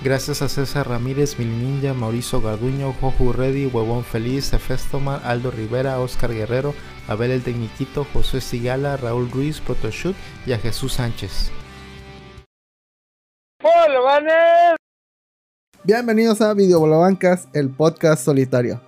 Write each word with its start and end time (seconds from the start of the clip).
Gracias 0.00 0.42
a 0.42 0.48
César 0.48 0.88
Ramírez, 0.88 1.40
Mil 1.40 1.58
Ninja, 1.58 1.92
Mauricio 1.92 2.40
Garduño, 2.40 2.92
Joju 3.00 3.32
Reddy, 3.32 3.66
Huevón 3.66 4.04
Feliz, 4.04 4.52
Efestomar, 4.52 5.20
Aldo 5.24 5.50
Rivera, 5.50 5.98
Oscar 5.98 6.32
Guerrero, 6.32 6.72
Abel 7.08 7.32
el 7.32 7.42
Tecniquito, 7.42 8.06
José 8.12 8.40
Sigala, 8.40 8.96
Raúl 8.96 9.28
Ruiz, 9.28 9.60
Protoshoot 9.60 10.14
y 10.46 10.52
a 10.52 10.58
Jesús 10.58 10.92
Sánchez. 10.92 11.50
Bienvenidos 15.82 16.42
a 16.42 16.54
Videobolobancas, 16.54 17.48
el 17.52 17.68
podcast 17.68 18.24
solitario. 18.24 18.80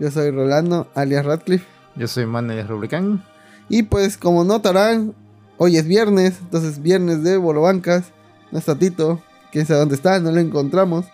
Yo 0.00 0.10
soy 0.10 0.30
Rolando, 0.30 0.88
alias 0.94 1.26
Radcliffe. 1.26 1.66
Yo 1.94 2.08
soy 2.08 2.24
Manuel 2.24 2.66
Rubricán. 2.66 3.22
Y 3.68 3.82
pues, 3.82 4.16
como 4.16 4.44
notarán, 4.44 5.14
hoy 5.58 5.76
es 5.76 5.86
viernes, 5.86 6.38
entonces 6.40 6.80
viernes 6.80 7.22
de 7.22 7.36
Bolobancas. 7.36 8.12
No 8.50 8.58
está 8.58 8.78
Tito, 8.78 9.20
quién 9.54 9.66
sabe 9.66 9.78
dónde 9.78 9.94
está, 9.94 10.18
no 10.18 10.32
lo 10.32 10.40
encontramos. 10.40 11.06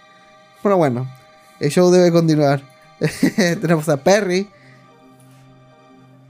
Pero 0.63 0.79
bueno, 0.79 1.07
el 1.61 1.71
show 1.71 1.91
debe 1.91 2.11
continuar. 2.11 2.63
Tenemos 3.37 3.87
a 3.91 3.99
Perry. 3.99 4.49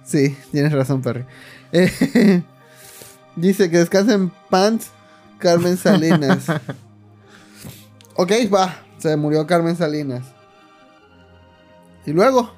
Sí, 0.04 0.36
tienes 0.50 0.72
razón, 0.72 1.02
Perry. 1.02 1.24
Eh, 1.70 2.42
dice 3.36 3.70
que 3.70 3.78
descansen 3.78 4.32
pants 4.50 4.90
Carmen 5.38 5.76
Salinas. 5.76 6.46
ok, 8.16 8.32
va. 8.52 8.82
Se 8.98 9.16
murió 9.16 9.46
Carmen 9.46 9.76
Salinas. 9.76 10.24
Y 12.06 12.10
luego, 12.10 12.52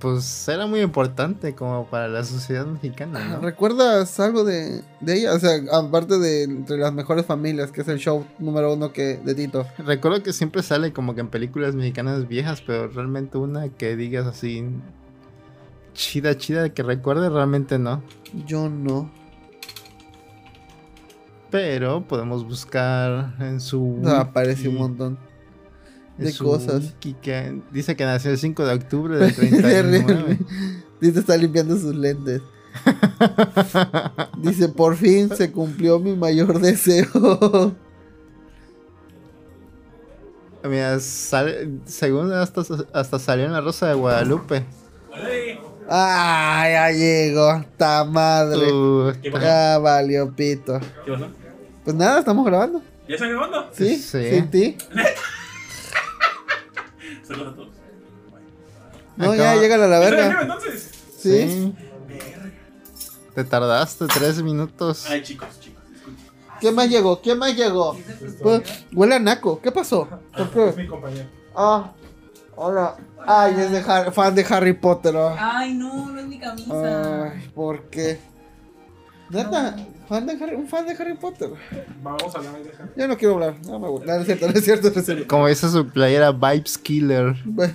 Pues 0.00 0.48
era 0.48 0.66
muy 0.66 0.80
importante 0.80 1.54
como 1.54 1.86
para 1.86 2.08
la 2.08 2.24
sociedad 2.24 2.66
mexicana, 2.66 3.24
¿no? 3.24 3.40
¿recuerdas 3.40 4.18
algo 4.18 4.42
de, 4.42 4.82
de 5.00 5.14
ella? 5.14 5.34
O 5.34 5.38
sea, 5.38 5.52
aparte 5.72 6.18
de 6.18 6.42
entre 6.44 6.78
las 6.78 6.92
mejores 6.92 7.24
familias, 7.24 7.70
que 7.70 7.82
es 7.82 7.88
el 7.88 7.98
show 7.98 8.26
número 8.40 8.74
uno 8.74 8.92
que, 8.92 9.18
de 9.18 9.34
Tito. 9.36 9.66
Recuerdo 9.78 10.22
que 10.24 10.32
siempre 10.32 10.64
sale 10.64 10.92
como 10.92 11.14
que 11.14 11.20
en 11.20 11.28
películas 11.28 11.76
mexicanas 11.76 12.26
viejas, 12.26 12.60
pero 12.60 12.88
realmente 12.88 13.38
una 13.38 13.68
que 13.68 13.94
digas 13.94 14.26
así 14.26 14.64
chida, 15.94 16.36
chida, 16.36 16.70
que 16.70 16.82
recuerde, 16.82 17.28
realmente 17.30 17.78
no. 17.78 18.02
Yo 18.46 18.68
no. 18.68 19.10
Pero 21.50 22.02
podemos 22.02 22.44
buscar 22.44 23.36
en 23.38 23.60
su. 23.60 23.98
No, 24.00 24.10
aparece 24.10 24.68
un 24.68 24.76
montón 24.76 25.27
de 26.26 26.32
su 26.32 26.44
cosas. 26.44 26.82
wiki 26.82 27.14
que 27.14 27.60
dice 27.72 27.96
que 27.96 28.04
nació 28.04 28.30
el 28.30 28.38
5 28.38 28.66
de 28.66 28.74
octubre 28.74 29.16
del 29.18 29.34
Terrible. 29.34 30.00
39. 30.04 30.38
Tito 31.00 31.20
está 31.20 31.36
limpiando 31.36 31.76
sus 31.78 31.94
lentes. 31.94 32.42
Dice, 34.38 34.68
por 34.68 34.96
fin 34.96 35.34
se 35.34 35.50
cumplió 35.50 35.98
mi 35.98 36.14
mayor 36.14 36.58
deseo. 36.60 37.74
Mira, 40.64 40.98
sale- 41.00 41.70
según 41.86 42.32
hasta, 42.32 42.62
hasta 42.92 43.18
salió 43.18 43.46
en 43.46 43.52
la 43.52 43.60
Rosa 43.60 43.88
de 43.88 43.94
Guadalupe. 43.94 44.64
ah, 45.88 46.66
ya 46.70 46.90
llegó. 46.90 47.64
¡Ta 47.76 48.04
madre! 48.04 48.70
Uh. 48.72 49.12
Ya 49.40 49.78
valió 49.78 50.30
pito. 50.34 50.78
¿Qué 51.04 51.12
pasó? 51.12 51.28
Pues 51.84 51.96
nada, 51.96 52.18
estamos 52.18 52.44
grabando. 52.44 52.82
¿Ya 53.08 53.14
están 53.14 53.30
grabando? 53.30 53.70
¿Sí? 53.72 53.96
Sí. 53.96 54.30
¿Sin 54.30 54.50
ti? 54.50 54.76
Saludos 57.28 57.52
a 57.52 57.56
todos. 57.56 57.68
No, 59.16 59.34
ya, 59.34 59.54
llega 59.56 59.74
a 59.74 59.78
la 59.78 59.88
¿Ya 60.00 60.08
están 60.08 60.16
verga. 60.28 60.42
entonces? 60.42 60.90
¿Sí? 61.18 61.48
sí. 61.48 61.74
Te 63.34 63.44
tardaste 63.44 64.06
tres 64.06 64.42
minutos. 64.42 65.06
Ay, 65.08 65.22
chicos, 65.22 65.48
chicos, 65.60 65.82
disculpen. 65.92 66.24
¿Quién 66.60 66.74
más 66.74 66.88
llegó? 66.88 67.20
¿Quién 67.20 67.38
más 67.38 67.54
llegó? 67.54 67.96
Pues, 68.42 68.62
huele 68.92 69.14
a 69.16 69.18
naco. 69.18 69.60
¿Qué 69.60 69.70
pasó? 69.70 70.08
¿Por 70.32 70.40
Es 70.68 70.74
qué? 70.74 70.82
mi 70.82 70.88
compañero. 70.88 71.28
Ah, 71.54 71.92
hola. 72.56 72.96
Ay, 73.26 73.54
es 73.58 73.70
de 73.70 73.80
Har- 73.82 74.12
fan 74.12 74.34
de 74.34 74.46
Harry 74.48 74.72
Potter. 74.72 75.16
ah. 75.16 75.36
Ay, 75.58 75.74
no, 75.74 76.10
no 76.10 76.18
es 76.20 76.26
mi 76.26 76.38
camisa. 76.38 77.24
Ay, 77.32 77.50
¿por 77.54 77.82
qué? 77.90 78.18
Neta, 79.30 79.76
fan 80.08 80.26
de 80.26 80.32
Harry, 80.32 80.54
un 80.56 80.66
fan 80.66 80.86
de 80.86 80.92
Harry 80.94 81.14
Potter. 81.14 81.50
Vamos 82.02 82.34
a 82.34 82.38
hablar 82.38 82.54
de 82.62 82.70
Harry. 82.78 82.90
Ya 82.96 83.06
no 83.06 83.16
quiero 83.16 83.34
hablar. 83.34 83.54
No 83.66 83.78
me 83.78 83.88
gusta. 83.88 84.06
No, 84.06 84.14
no 84.14 84.20
es 84.20 84.26
cierto, 84.26 84.46
no 84.48 84.52
es 84.54 84.64
cierto, 84.64 84.90
no 84.94 85.00
es 85.00 85.04
cierto. 85.06 85.26
Como 85.28 85.46
dice 85.48 85.68
su 85.68 85.86
playera 85.88 86.32
Vibes 86.32 86.78
Killer. 86.78 87.34
Bueno. 87.44 87.74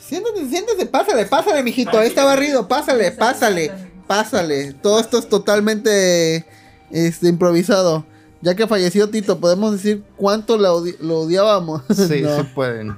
Siéntate, 0.00 0.48
siéntate, 0.48 0.86
pásale, 0.86 1.26
pásale, 1.26 1.62
mijito. 1.62 1.98
Ahí 1.98 2.08
está 2.08 2.24
barrido, 2.24 2.66
pásale, 2.68 3.10
pásale, 3.12 3.72
pásale. 4.06 4.72
Todo 4.74 5.00
esto 5.00 5.18
es 5.18 5.28
totalmente 5.28 6.46
este, 6.90 7.28
improvisado. 7.28 8.06
Ya 8.40 8.54
que 8.54 8.66
falleció 8.68 9.10
Tito, 9.10 9.40
podemos 9.40 9.72
decir 9.72 10.04
cuánto 10.16 10.56
lo, 10.56 10.80
odi- 10.80 10.96
lo 11.00 11.20
odiábamos. 11.20 11.82
Sí, 11.94 12.20
No. 12.22 12.36
sí 12.36 12.42
pueden. 12.54 12.94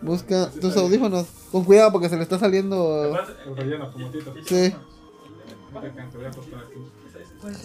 Busca 0.00 0.50
tus 0.60 0.76
audífonos. 0.76 1.26
Con 1.50 1.64
cuidado 1.64 1.90
porque 1.92 2.08
se 2.08 2.16
le 2.16 2.22
está 2.22 2.38
saliendo. 2.38 3.16
El 3.46 3.56
relleno, 3.56 3.90
como 3.92 4.10
tito. 4.10 4.34
Sí. 4.46 4.74
A. 5.74 5.80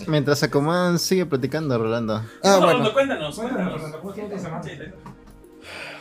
Mientras 0.07 0.39
se 0.39 0.45
acomodan, 0.45 0.99
sigue 0.99 1.25
platicando, 1.25 1.77
Rolando. 1.77 2.15
Ah, 2.43 2.57
No, 2.59 2.61
bueno. 2.61 2.79
no, 2.83 2.93
cuéntanos, 2.93 3.35
cuéntanos. 3.35 3.81
¿Cómo 3.81 4.09
estuvo 4.13 4.27
tu 4.29 4.39
semana? 4.39 4.63
Sí, 4.63 4.69
sí. 4.71 4.83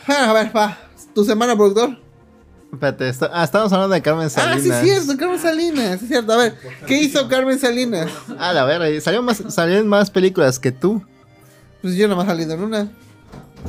Ah, 0.08 0.30
a 0.30 0.32
ver, 0.32 0.56
va. 0.56 0.78
¿Tu 1.14 1.24
semana, 1.24 1.54
productor? 1.56 1.96
Espérate, 2.72 3.08
está- 3.08 3.30
ah, 3.32 3.44
estamos 3.44 3.72
hablando 3.72 3.94
de 3.94 4.02
Carmen 4.02 4.26
Ah, 4.26 4.30
Salinas. 4.30 4.62
sí, 4.62 4.70
es 4.90 5.04
cierto, 5.04 5.18
Carmen 5.20 5.38
Salinas. 5.38 5.98
Sí, 5.98 6.04
es 6.06 6.08
cierto. 6.08 6.32
A 6.32 6.36
ver, 6.38 6.54
¿qué 6.86 6.98
hizo 7.02 7.28
Carmen 7.28 7.58
Salinas? 7.58 8.10
Ah, 8.38 8.52
la 8.52 8.64
verga, 8.64 9.00
salió 9.00 9.22
más, 9.22 9.42
salieron 9.48 9.86
más 9.88 10.10
películas 10.10 10.58
que 10.58 10.72
tú. 10.72 11.02
Pues 11.82 11.94
yo 11.96 12.08
no 12.08 12.16
me 12.16 12.22
he 12.22 12.26
salido 12.26 12.54
en 12.54 12.62
una. 12.62 12.88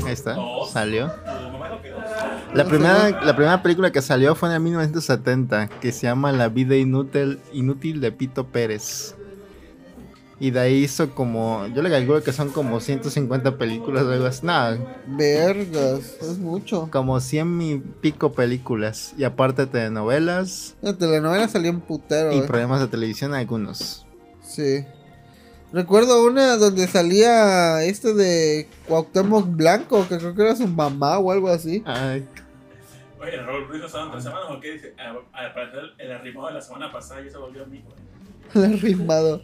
Ahí 0.05 0.13
está, 0.13 0.33
Dos. 0.33 0.71
salió. 0.71 1.11
La 2.53 2.65
primera, 2.65 3.09
la 3.23 3.35
primera 3.35 3.63
película 3.63 3.91
que 3.91 4.01
salió 4.01 4.35
fue 4.35 4.49
en 4.49 4.55
el 4.55 4.61
1970, 4.61 5.69
que 5.81 5.91
se 5.91 6.03
llama 6.07 6.31
La 6.31 6.49
vida 6.49 6.75
inútil, 6.75 7.39
inútil 7.51 7.99
de 7.99 8.11
Pito 8.11 8.45
Pérez. 8.47 9.15
Y 10.39 10.51
de 10.51 10.59
ahí 10.59 10.83
hizo 10.83 11.09
como, 11.15 11.65
yo 11.73 11.81
le 11.81 11.89
calculo 11.89 12.21
que 12.21 12.33
son 12.33 12.49
como 12.49 12.79
150 12.79 13.57
películas 13.57 14.03
o 14.03 14.11
algo 14.11 14.25
así. 14.25 14.45
Nada, 14.45 14.77
Vergas, 15.07 16.17
es 16.21 16.37
mucho. 16.37 16.89
como 16.91 17.19
100 17.19 17.61
y 17.61 17.77
pico 17.77 18.33
películas. 18.33 19.13
Y 19.17 19.23
aparte 19.23 19.65
telenovelas 19.65 20.75
La 20.81 20.93
telenovela 20.97 21.47
salió 21.47 21.69
en 21.69 21.79
putero. 21.81 22.33
y 22.33 22.39
eh. 22.39 22.43
programas 22.43 22.81
de 22.81 22.87
televisión 22.87 23.33
algunos. 23.33 24.05
Sí. 24.43 24.85
Recuerdo 25.71 26.23
una 26.23 26.57
donde 26.57 26.87
salía 26.87 27.83
este 27.83 28.13
de 28.13 28.67
Cuauhtémoc 28.87 29.47
Blanco, 29.55 30.05
que 30.07 30.17
creo 30.17 30.35
que 30.35 30.41
era 30.43 30.55
su 30.55 30.67
mamá 30.67 31.17
o 31.17 31.31
algo 31.31 31.47
así. 31.49 31.81
Ay, 31.85 32.27
Oye, 33.23 33.35
el 33.35 33.45
Raúl 33.45 33.67
Ruiz 33.67 33.79
no 33.81 33.87
estaban 33.87 34.11
tres 34.11 34.23
semanas 34.23 34.45
o 34.49 34.59
qué 34.59 34.71
dice. 34.73 34.93
Ah, 34.99 35.15
Al 35.33 35.53
parecer, 35.53 35.81
el 35.97 36.11
arrimado 36.11 36.47
de 36.47 36.53
la 36.55 36.61
semana 36.61 36.91
pasada 36.91 37.21
ya 37.23 37.31
se 37.31 37.37
volvió 37.37 37.63
amigo. 37.63 37.89
Le 38.53 38.65
he 38.65 38.77
rimado. 38.77 39.41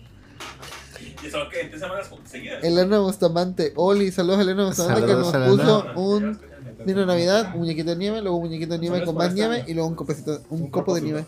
Y 1.24 1.28
eso 1.28 1.48
que 1.50 1.62
en 1.62 1.70
tres 1.70 1.82
semanas 1.82 2.10
seguidas. 2.26 2.64
Elena 2.64 3.00
Bustamante. 3.00 3.72
Oli, 3.76 4.12
saludos 4.12 4.40
a 4.40 4.42
Elena 4.42 4.66
Bustamante 4.66 5.06
que 5.06 5.14
nos 5.14 5.34
Elena. 5.34 5.50
puso 5.56 5.86
un 5.96 6.40
vino 6.86 7.06
Navidad, 7.06 7.52
un 7.54 7.60
muñequito 7.62 7.90
de 7.92 7.96
nieve, 7.96 8.22
luego 8.22 8.38
un 8.38 8.44
muñequito 8.46 8.74
de 8.74 8.80
nieve 8.80 9.04
con 9.06 9.16
más 9.16 9.34
nieve 9.34 9.64
y 9.68 9.74
luego 9.74 9.88
un 9.90 9.96
copecito, 9.96 10.42
un 10.50 10.70
copo 10.70 10.96
de 10.96 11.02
nieve. 11.02 11.26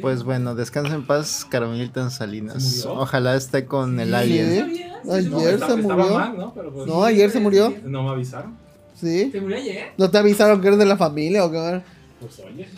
pues 0.00 0.22
bueno, 0.24 0.54
descansa 0.54 0.94
en 0.94 1.06
paz, 1.06 1.46
Carmelita 1.48 2.08
Salinas. 2.10 2.84
Ojalá 2.86 3.34
esté 3.36 3.64
con 3.66 3.98
el 3.98 4.14
alien. 4.14 4.92
Ayer 5.10 5.58
se 5.58 5.76
murió. 5.76 6.52
pues, 6.54 6.86
No, 6.86 7.04
ayer 7.04 7.30
se 7.30 7.40
murió. 7.40 7.74
no 7.84 8.02
me 8.04 8.10
avisaron. 8.10 8.56
Sí. 9.02 9.30
¿Te 9.32 9.40
murió 9.40 9.56
ayer? 9.56 9.86
¿No 9.98 10.08
te 10.10 10.18
avisaron 10.18 10.60
que 10.60 10.68
eres 10.68 10.78
de 10.78 10.86
la 10.86 10.96
familia 10.96 11.44
o 11.44 11.50
qué? 11.50 11.82
Pues 12.20 12.40
oye. 12.46 12.68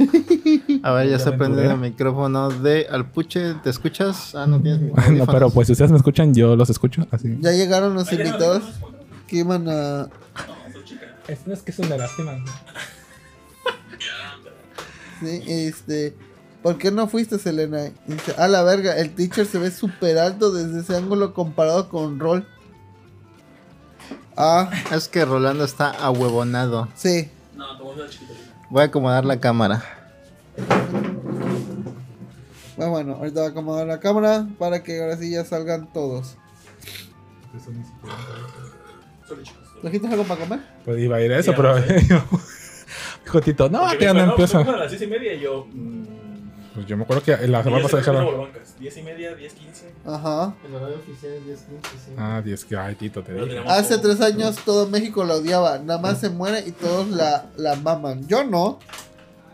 A 0.83 0.93
ver, 0.93 1.11
ya 1.11 1.19
se 1.19 1.33
prende 1.33 1.67
el 1.67 1.77
micrófono 1.77 2.49
de 2.49 2.87
Alpuche. 2.91 3.53
¿Te 3.63 3.69
escuchas? 3.69 4.35
Ah, 4.35 4.47
no 4.47 4.59
tienes 4.59 4.81
No, 4.81 4.89
micrófono. 4.89 5.27
pero 5.27 5.51
pues 5.51 5.67
si 5.67 5.73
ustedes 5.73 5.91
me 5.91 5.99
escuchan, 5.99 6.33
yo 6.33 6.57
los 6.57 6.71
escucho. 6.71 7.07
Así. 7.11 7.37
Ya 7.41 7.53
llegaron 7.53 7.93
los 7.93 8.11
no, 8.11 8.19
invitados 8.19 8.63
no, 8.81 8.91
no, 8.91 8.97
no, 8.97 9.27
que 9.27 9.37
iban 9.37 9.69
a... 9.69 10.05
no. 10.05 10.09
Es, 11.29 11.47
es 11.47 11.63
que 11.63 11.73
es 11.73 11.79
una 11.81 11.99
lástima. 11.99 12.39
Sí, 15.21 15.43
este... 15.47 16.17
¿Por 16.63 16.79
qué 16.79 16.91
no 16.91 17.07
fuiste, 17.09 17.39
Selena? 17.39 17.91
Dice, 18.07 18.35
a 18.39 18.49
la 18.49 18.63
verga, 18.63 18.97
el 18.97 19.15
teacher 19.15 19.45
se 19.45 19.59
ve 19.59 19.71
súper 19.71 20.17
alto 20.17 20.51
desde 20.51 20.81
ese 20.81 20.97
ángulo 20.97 21.35
comparado 21.35 21.91
con 21.91 22.19
Roll. 22.19 22.47
Ah, 24.37 24.71
Es 24.93 25.09
que 25.09 25.25
Rolando 25.25 25.65
está 25.65 25.91
ahuevonado. 25.91 26.89
sí. 26.95 27.31
No, 27.57 27.65
es 28.05 28.11
chiquita. 28.11 28.33
Voy 28.69 28.83
a 28.83 28.87
acomodar 28.87 29.25
la 29.25 29.39
cámara. 29.39 29.85
Pues 32.77 32.89
bueno, 32.89 33.15
ahorita 33.15 33.41
voy 33.41 33.49
a 33.49 33.51
acomodar 33.53 33.87
la 33.87 34.01
cámara 34.01 34.49
para 34.59 34.83
que 34.83 35.01
ahora 35.01 35.17
sí 35.17 35.31
ya 35.31 35.45
salgan 35.45 35.93
todos. 35.93 36.37
¿Trajiste 39.81 40.09
algo 40.09 40.25
para 40.25 40.41
comer? 40.41 40.61
Pues 40.85 40.99
iba 41.01 41.17
a 41.17 41.21
ir 41.21 41.33
a 41.33 41.39
eso, 41.39 41.53
pero. 41.55 41.79
no 41.79 41.87
sé. 41.87 42.01
Dijo 43.25 43.41
Tito, 43.41 43.69
no, 43.71 43.89
que 43.99 44.13
no 44.13 44.35
pues, 44.37 44.53
vengo 44.53 44.73
a 44.73 44.77
las 44.79 44.91
seis 44.91 45.03
y 45.03 45.07
media 45.07 45.35
yo. 45.35 45.67
mm, 45.73 46.05
Pues 46.75 46.87
yo 46.87 46.97
me 46.97 47.05
acuerdo 47.05 47.23
que 47.23 47.37
la 47.47 47.63
semana 47.63 47.83
pasada 47.85 48.01
dijeron. 48.01 48.49
10 48.81 48.97
y 48.97 49.03
media, 49.03 49.35
10, 49.35 49.53
15. 49.55 49.93
Ajá. 50.07 50.55
El 50.67 50.75
horario 50.75 50.97
oficial 50.97 51.33
es 51.35 51.45
10, 51.47 51.59
15, 51.61 51.89
sí. 52.05 52.13
Ah, 52.19 52.43
10 52.45 52.65
que. 52.65 52.77
Ay, 52.77 52.95
Tito, 52.97 53.23
te 53.23 53.33
tenemos 53.33 53.73
Hace 53.73 53.99
tres 53.99 54.21
años 54.21 54.57
todo 54.65 54.89
México 54.89 55.25
la 55.25 55.35
odiaba. 55.35 55.79
Nada 55.79 56.01
más 56.01 56.19
se 56.19 56.31
muere 56.31 56.65
y 56.67 56.73
todos 56.73 57.09
la, 57.09 57.47
la 57.57 57.77
maman. 57.77 58.27
Yo 58.27 58.43
no. 58.45 58.79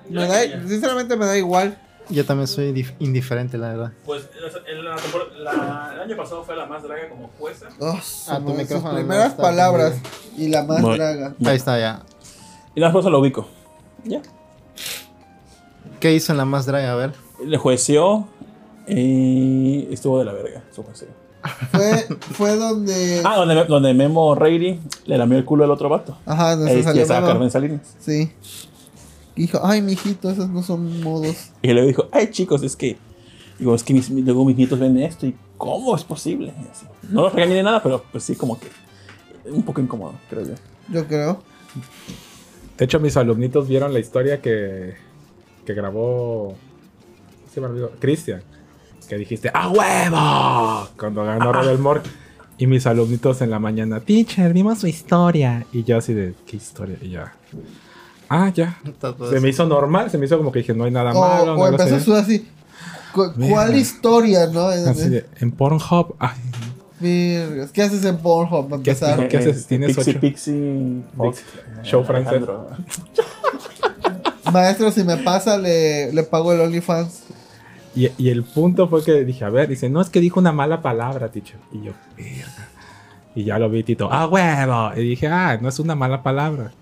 Me 0.09 0.27
da, 0.27 0.41
sinceramente 0.67 1.17
me 1.17 1.27
da 1.27 1.37
igual. 1.37 1.79
Yo 2.09 2.25
también 2.27 2.49
soy 2.49 2.73
dif- 2.73 2.95
indiferente, 2.99 3.57
la 3.57 3.69
verdad. 3.69 3.93
Pues 4.05 4.29
en 4.67 4.85
la 4.85 4.97
la- 5.45 5.91
el 5.95 6.01
año 6.01 6.17
pasado 6.17 6.43
fue 6.43 6.57
la 6.57 6.67
más 6.67 6.83
draga 6.83 7.09
como 7.09 7.29
jueza. 7.39 7.69
Oh, 7.79 7.97
Ah, 8.29 8.39
tu 8.39 8.53
micrófono 8.55 8.93
no 8.95 8.99
primeras 8.99 9.31
está 9.31 9.43
palabras 9.43 9.95
y 10.37 10.49
la 10.49 10.65
más 10.65 10.83
Voy. 10.83 10.97
draga. 10.97 11.35
Ya. 11.39 11.51
Ahí 11.51 11.57
está 11.57 11.79
ya. 11.79 12.03
Y 12.75 12.81
después 12.81 13.05
se 13.05 13.11
lo 13.11 13.21
ubico. 13.21 13.47
Ya. 14.05 14.23
¿Qué 16.01 16.15
hizo 16.15 16.33
en 16.33 16.39
la 16.39 16.45
más 16.45 16.67
draga? 16.67 16.93
A 16.93 16.97
ver. 16.97 17.13
Le 17.45 17.57
jueció 17.59 18.27
y 18.89 19.87
estuvo 19.93 20.19
de 20.19 20.25
la 20.25 20.33
verga 20.33 20.65
su 20.75 20.83
juicio. 20.83 21.09
Fue, 21.71 22.07
fue 22.33 22.57
donde. 22.57 23.23
Ah, 23.25 23.37
donde, 23.37 23.65
donde 23.65 23.95
Memo 23.95 24.35
Reiri 24.35 24.81
le 25.07 25.19
lamió 25.19 25.39
el 25.39 25.45
culo 25.45 25.65
al 25.65 25.71
otro 25.71 25.89
vato. 25.89 26.17
Ajá, 26.27 26.57
donde 26.57 26.71
Ahí 26.71 26.79
se 26.79 26.85
salió. 26.85 27.03
estaba. 27.03 27.27
Carmen 27.29 27.51
Salinas. 27.51 27.95
Sí. 27.99 28.33
Dijo, 29.37 29.61
ay, 29.63 29.81
mijito, 29.81 30.31
esos 30.31 30.49
no 30.51 30.63
son 30.63 31.03
modos. 31.03 31.51
Y 31.63 31.73
luego 31.73 31.87
dijo, 31.89 32.09
ay 32.13 32.31
chicos, 32.31 32.63
es 32.63 32.77
que. 32.77 32.99
Digo, 33.59 33.75
es 33.75 33.83
que 33.85 33.93
mis, 33.93 34.11
luego 34.11 34.45
mis 34.45 34.57
nietos 34.57 34.79
ven 34.79 34.99
esto 34.99 35.27
y 35.27 35.37
¿cómo 35.57 35.95
es 35.95 36.05
posible? 36.05 36.53
Así. 36.71 36.87
No 37.11 37.23
los 37.23 37.35
regañé 37.35 37.57
ni 37.57 37.63
nada, 37.63 37.83
pero 37.83 38.03
pues 38.11 38.25
sí, 38.25 38.35
como 38.37 38.59
que. 38.59 38.69
Un 39.51 39.63
poco 39.63 39.81
incómodo, 39.81 40.15
creo 40.29 40.47
yo. 40.47 40.55
Yo 40.89 41.07
creo. 41.07 41.43
De 42.77 42.85
hecho, 42.85 43.01
mis 43.01 43.17
alumnitos 43.17 43.69
vieron 43.69 43.93
la 43.93 43.99
historia 43.99 44.41
que, 44.41 44.95
que 45.75 45.81
grabó. 45.81 46.55
Se 47.53 47.61
me 47.61 47.67
olvidó. 47.69 47.91
Cristian. 47.99 48.43
Que 49.09 49.17
dijiste, 49.17 49.51
¡A 49.53 49.69
huevo! 49.69 50.89
Cuando 50.99 51.25
ganó 51.25 51.53
Rebel 51.53 51.79
Mork. 51.79 52.05
Y 52.59 52.67
mis 52.67 52.87
alumnitos 52.87 53.41
en 53.41 53.51
la 53.51 53.59
mañana, 53.59 54.01
teacher, 54.01 54.53
vimos 54.53 54.79
su 54.81 54.87
historia. 54.87 55.65
Y 55.73 55.83
yo 55.85 55.97
así 55.99 56.13
de, 56.13 56.35
¿qué 56.47 56.57
historia? 56.59 56.97
Y 57.01 57.09
ya. 57.11 57.33
Ah, 58.29 58.51
ya. 58.55 58.79
Todo 59.01 59.31
Se 59.31 59.41
me 59.41 59.49
hizo 59.49 59.67
normal, 59.67 60.11
se 60.11 60.19
me 60.19 60.27
hizo 60.27 60.37
como 60.37 60.53
que 60.53 60.61
dije, 60.61 60.75
no 60.75 60.85
hay 60.85 60.91
nada 60.91 61.13
O, 61.13 61.21
malo. 61.21 61.55
o 61.55 61.57
no 61.57 61.67
empezó 61.69 62.15
así. 62.15 62.47
cu- 63.13 63.33
¿Cuál 63.49 63.75
historia, 63.77 64.47
no? 64.47 64.67
Así 64.69 65.09
de, 65.09 65.27
en 65.41 65.51
Pornhub. 65.53 66.15
Ay, 66.19 66.37
¿Qué 67.73 67.83
haces 67.83 68.05
en 68.05 68.19
Pornhub 68.19 68.83
¿Qué 68.83 68.91
haces? 68.91 69.09
¿Qué 69.31 69.37
haces? 69.39 69.67
¿Tienes 69.67 69.97
Pixie, 69.97 70.13
ocho? 70.13 70.21
Pixie, 70.21 71.03
Fox, 71.17 71.43
Show 71.83 72.05
francés. 72.05 72.43
Maestro, 74.51 74.91
si 74.91 75.05
me 75.05 75.17
pasa, 75.19 75.57
le, 75.59 76.13
le 76.13 76.23
pago 76.23 76.53
el 76.53 76.61
OnlyFans. 76.61 77.21
Y, 77.95 78.09
y 78.19 78.29
el 78.31 78.45
punto 78.45 78.89
fue 78.89 79.03
que 79.05 79.25
dije, 79.25 79.45
a 79.45 79.51
ver, 79.51 79.69
dice, 79.69 79.89
no, 79.91 80.01
es 80.01 80.09
que 80.11 80.21
dijo 80.21 80.39
una 80.41 80.53
mala 80.53 80.81
palabra, 80.83 81.29
teacher. 81.31 81.59
Y 81.73 81.83
yo, 81.83 81.93
verga. 82.17 82.69
Y 83.35 83.45
ya 83.45 83.59
lo 83.59 83.69
vi, 83.71 83.83
Tito, 83.83 84.09
¡ah, 84.13 84.27
huevo! 84.27 84.93
Y 84.97 85.09
dije, 85.11 85.27
ah, 85.29 85.59
no 85.61 85.69
es 85.69 85.79
una 85.79 85.95
mala 85.95 86.23
palabra. 86.23 86.73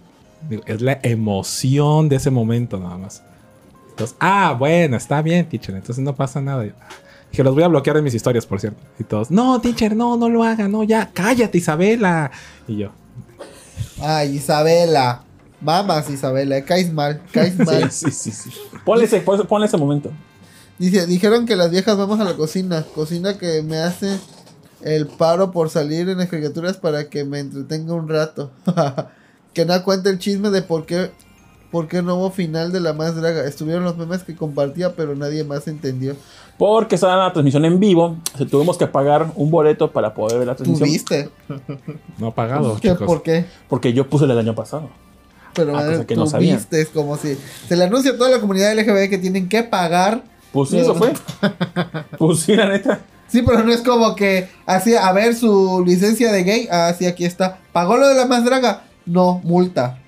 Digo, 0.48 0.62
es 0.66 0.80
la 0.82 0.98
emoción 1.02 2.08
de 2.08 2.16
ese 2.16 2.30
momento 2.30 2.78
nada 2.78 2.96
más. 2.96 3.22
Entonces, 3.90 4.16
ah, 4.20 4.54
bueno, 4.58 4.96
está 4.96 5.20
bien, 5.22 5.46
teacher. 5.48 5.74
Entonces 5.74 6.02
no 6.04 6.14
pasa 6.14 6.40
nada. 6.40 6.64
Y- 6.66 6.72
Dije, 7.30 7.42
los 7.44 7.54
voy 7.54 7.62
a 7.64 7.68
bloquear 7.68 7.96
de 7.96 8.02
mis 8.02 8.14
historias, 8.14 8.46
por 8.46 8.58
cierto. 8.60 8.80
Y 8.98 9.04
todos, 9.04 9.30
no, 9.30 9.60
teacher, 9.60 9.94
no, 9.94 10.16
no 10.16 10.30
lo 10.30 10.42
haga, 10.44 10.66
no, 10.68 10.82
ya, 10.84 11.10
cállate, 11.12 11.58
Isabela. 11.58 12.30
Y 12.66 12.78
yo, 12.78 12.90
Ay, 14.00 14.36
Isabela. 14.36 15.22
Mamas, 15.60 16.08
Isabela, 16.08 16.62
caes 16.64 16.92
mal, 16.92 17.20
caes 17.32 17.58
mal. 17.58 17.90
Sí, 17.90 18.10
sí, 18.10 18.30
sí, 18.32 18.50
sí. 18.50 18.50
Ponle 18.84 19.04
ese, 19.04 19.20
ponle 19.20 19.66
ese 19.66 19.76
momento. 19.76 20.10
Dice, 20.78 21.06
dijeron 21.06 21.46
que 21.46 21.56
las 21.56 21.70
viejas 21.70 21.96
vamos 21.96 22.20
a 22.20 22.24
la 22.24 22.34
cocina. 22.34 22.84
Cocina 22.94 23.36
que 23.36 23.62
me 23.62 23.78
hace 23.78 24.18
el 24.82 25.06
paro 25.06 25.50
por 25.50 25.70
salir 25.70 26.08
en 26.08 26.18
las 26.18 26.28
caricaturas 26.28 26.76
para 26.76 27.08
que 27.08 27.24
me 27.24 27.40
entretenga 27.40 27.94
un 27.94 28.08
rato. 28.08 28.50
que 29.52 29.64
no 29.64 29.82
cuente 29.82 30.10
el 30.10 30.18
chisme 30.18 30.50
de 30.50 30.62
por 30.62 30.86
qué, 30.86 31.10
por 31.72 31.88
qué 31.88 32.02
no 32.02 32.14
hubo 32.14 32.30
final 32.30 32.70
de 32.70 32.78
la 32.78 32.92
más 32.92 33.16
draga. 33.16 33.44
Estuvieron 33.44 33.82
los 33.82 33.96
memes 33.96 34.22
que 34.22 34.36
compartía, 34.36 34.94
pero 34.94 35.16
nadie 35.16 35.42
más 35.42 35.66
entendió. 35.66 36.14
Porque 36.56 36.94
estaba 36.94 37.14
en 37.14 37.20
la 37.20 37.32
transmisión 37.32 37.64
en 37.64 37.80
vivo. 37.80 38.16
se 38.36 38.46
tuvimos 38.46 38.78
que 38.78 38.86
pagar 38.86 39.32
un 39.34 39.50
boleto 39.50 39.90
para 39.90 40.14
poder 40.14 40.38
ver 40.38 40.46
la 40.46 40.54
transmisión. 40.54 40.88
¿Tuviste? 40.88 41.30
no 42.18 42.32
pagado, 42.32 42.76
¿Qué, 42.80 42.90
chicos. 42.90 43.06
¿Por 43.06 43.22
qué? 43.22 43.46
Porque 43.68 43.92
yo 43.92 44.08
puse 44.08 44.24
el 44.24 44.28
del 44.28 44.38
año 44.38 44.54
pasado. 44.54 44.88
Pero 45.54 45.76
Ah, 45.76 45.82
eh, 45.86 45.90
cosa 45.92 46.06
que 46.06 46.16
no 46.16 46.26
sabía. 46.26 46.54
tuviste, 46.54 46.80
es 46.80 46.88
como 46.88 47.16
si 47.16 47.36
se 47.68 47.76
le 47.76 47.84
anuncia 47.84 48.12
a 48.12 48.16
toda 48.16 48.30
la 48.30 48.40
comunidad 48.40 48.72
LGBT 48.78 49.08
que 49.10 49.18
tienen 49.18 49.48
que 49.48 49.62
pagar. 49.62 50.22
Pues 50.52 50.70
sí, 50.70 50.78
eso 50.78 50.94
fue. 50.94 51.12
Pues 52.18 52.40
sí, 52.40 52.54
la 52.56 52.68
neta. 52.68 53.00
Sí, 53.28 53.42
pero 53.42 53.62
no 53.62 53.70
es 53.72 53.82
como 53.82 54.14
que 54.16 54.48
así, 54.64 54.94
a 54.96 55.12
ver 55.12 55.34
su 55.34 55.84
licencia 55.86 56.32
de 56.32 56.44
gay. 56.44 56.68
Ah, 56.70 56.94
sí, 56.98 57.04
aquí 57.06 57.24
está. 57.26 57.58
¿Pagó 57.72 57.96
lo 57.98 58.08
de 58.08 58.14
la 58.14 58.24
más 58.26 58.44
draga? 58.44 58.84
No, 59.04 59.40
multa. 59.44 59.98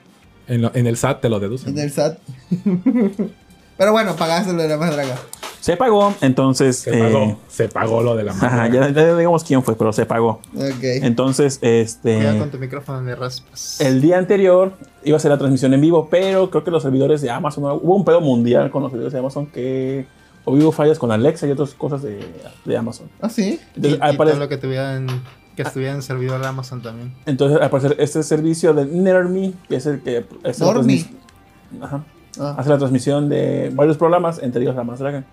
En, 0.48 0.62
lo- 0.62 0.74
en 0.74 0.86
el 0.86 0.96
SAT 0.96 1.20
te 1.20 1.28
lo 1.28 1.38
deducen. 1.38 1.70
En 1.76 1.78
el 1.84 1.92
SAT. 1.92 2.18
pero 3.76 3.92
bueno, 3.92 4.16
pagaste 4.16 4.52
lo 4.52 4.62
de 4.62 4.68
la 4.68 4.76
más 4.76 4.92
draga. 4.92 5.16
Se 5.60 5.76
pagó, 5.76 6.14
entonces. 6.20 6.78
Se 6.78 6.98
eh, 6.98 7.02
pagó, 7.02 7.38
se 7.48 7.68
pagó 7.68 8.02
lo 8.02 8.16
de 8.16 8.24
la 8.24 8.32
ajá, 8.32 8.50
mano. 8.56 8.74
ya, 8.74 8.88
ya 8.90 9.16
digamos 9.16 9.44
quién 9.44 9.62
fue, 9.62 9.76
pero 9.76 9.92
se 9.92 10.06
pagó. 10.06 10.40
Ok. 10.54 10.82
Entonces, 10.82 11.58
este. 11.62 12.16
Cuidado 12.16 12.38
con 12.38 12.50
tu 12.50 12.58
micrófono 12.58 13.02
de 13.02 13.14
raspas. 13.14 13.80
El 13.80 14.00
día 14.00 14.18
anterior 14.18 14.72
iba 15.04 15.16
a 15.16 15.20
ser 15.20 15.30
la 15.30 15.38
transmisión 15.38 15.74
en 15.74 15.80
vivo, 15.80 16.08
pero 16.10 16.50
creo 16.50 16.64
que 16.64 16.70
los 16.70 16.82
servidores 16.82 17.20
de 17.20 17.30
Amazon, 17.30 17.64
hubo 17.64 17.94
un 17.94 18.04
pedo 18.04 18.20
mundial 18.20 18.70
con 18.70 18.82
los 18.82 18.90
servidores 18.90 19.12
de 19.12 19.18
Amazon 19.18 19.46
que 19.46 20.06
o 20.46 20.52
hubo 20.54 20.72
fallas 20.72 20.98
con 20.98 21.12
Alexa 21.12 21.46
y 21.46 21.50
otras 21.50 21.74
cosas 21.74 22.00
de, 22.02 22.18
de 22.64 22.76
Amazon. 22.76 23.10
Ah, 23.20 23.28
sí. 23.28 23.60
Y, 23.74 23.76
Entonces, 23.76 23.98
y 24.00 24.02
al 24.02 24.16
parecer- 24.16 24.38
lo 24.38 24.48
que 24.48 24.56
tuvieran 24.56 25.06
que 25.54 25.62
estuviera 25.62 25.92
en 25.92 26.00
servidor 26.00 26.40
de 26.40 26.46
Amazon 26.46 26.80
también. 26.80 27.12
entonces, 27.26 27.60
al 27.60 27.68
parecer, 27.68 27.96
este 27.98 28.22
servicio 28.22 28.72
de 28.72 28.86
NerdMe, 28.86 29.52
que 29.68 29.76
es 29.76 29.84
el 29.84 30.00
que 30.00 30.24
hace 30.42 30.64
la, 30.64 30.72
Normie. 30.72 31.04
transmis- 31.04 31.82
Ajá. 31.84 32.04
Ah. 32.38 32.54
hace 32.56 32.70
la 32.70 32.78
transmisión 32.78 33.28
de 33.28 33.70
varios 33.74 33.98
programas, 33.98 34.40
entre 34.42 34.62
ellos 34.62 34.74
La 34.74 34.84
Más 34.84 34.98
Draga. 35.00 35.24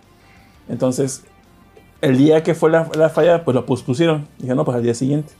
Entonces, 0.70 1.24
el 2.02 2.18
día 2.18 2.44
que 2.44 2.54
fue 2.56 2.70
la, 2.70 2.90
la 2.96 3.10
falla, 3.10 3.44
pues 3.44 3.56
lo 3.56 3.66
pospusieron. 3.66 4.28
Dije, 4.38 4.54
no, 4.56 4.66
pues 4.66 4.78
al 4.78 4.84
día 4.84 4.94
siguiente. 4.94 5.34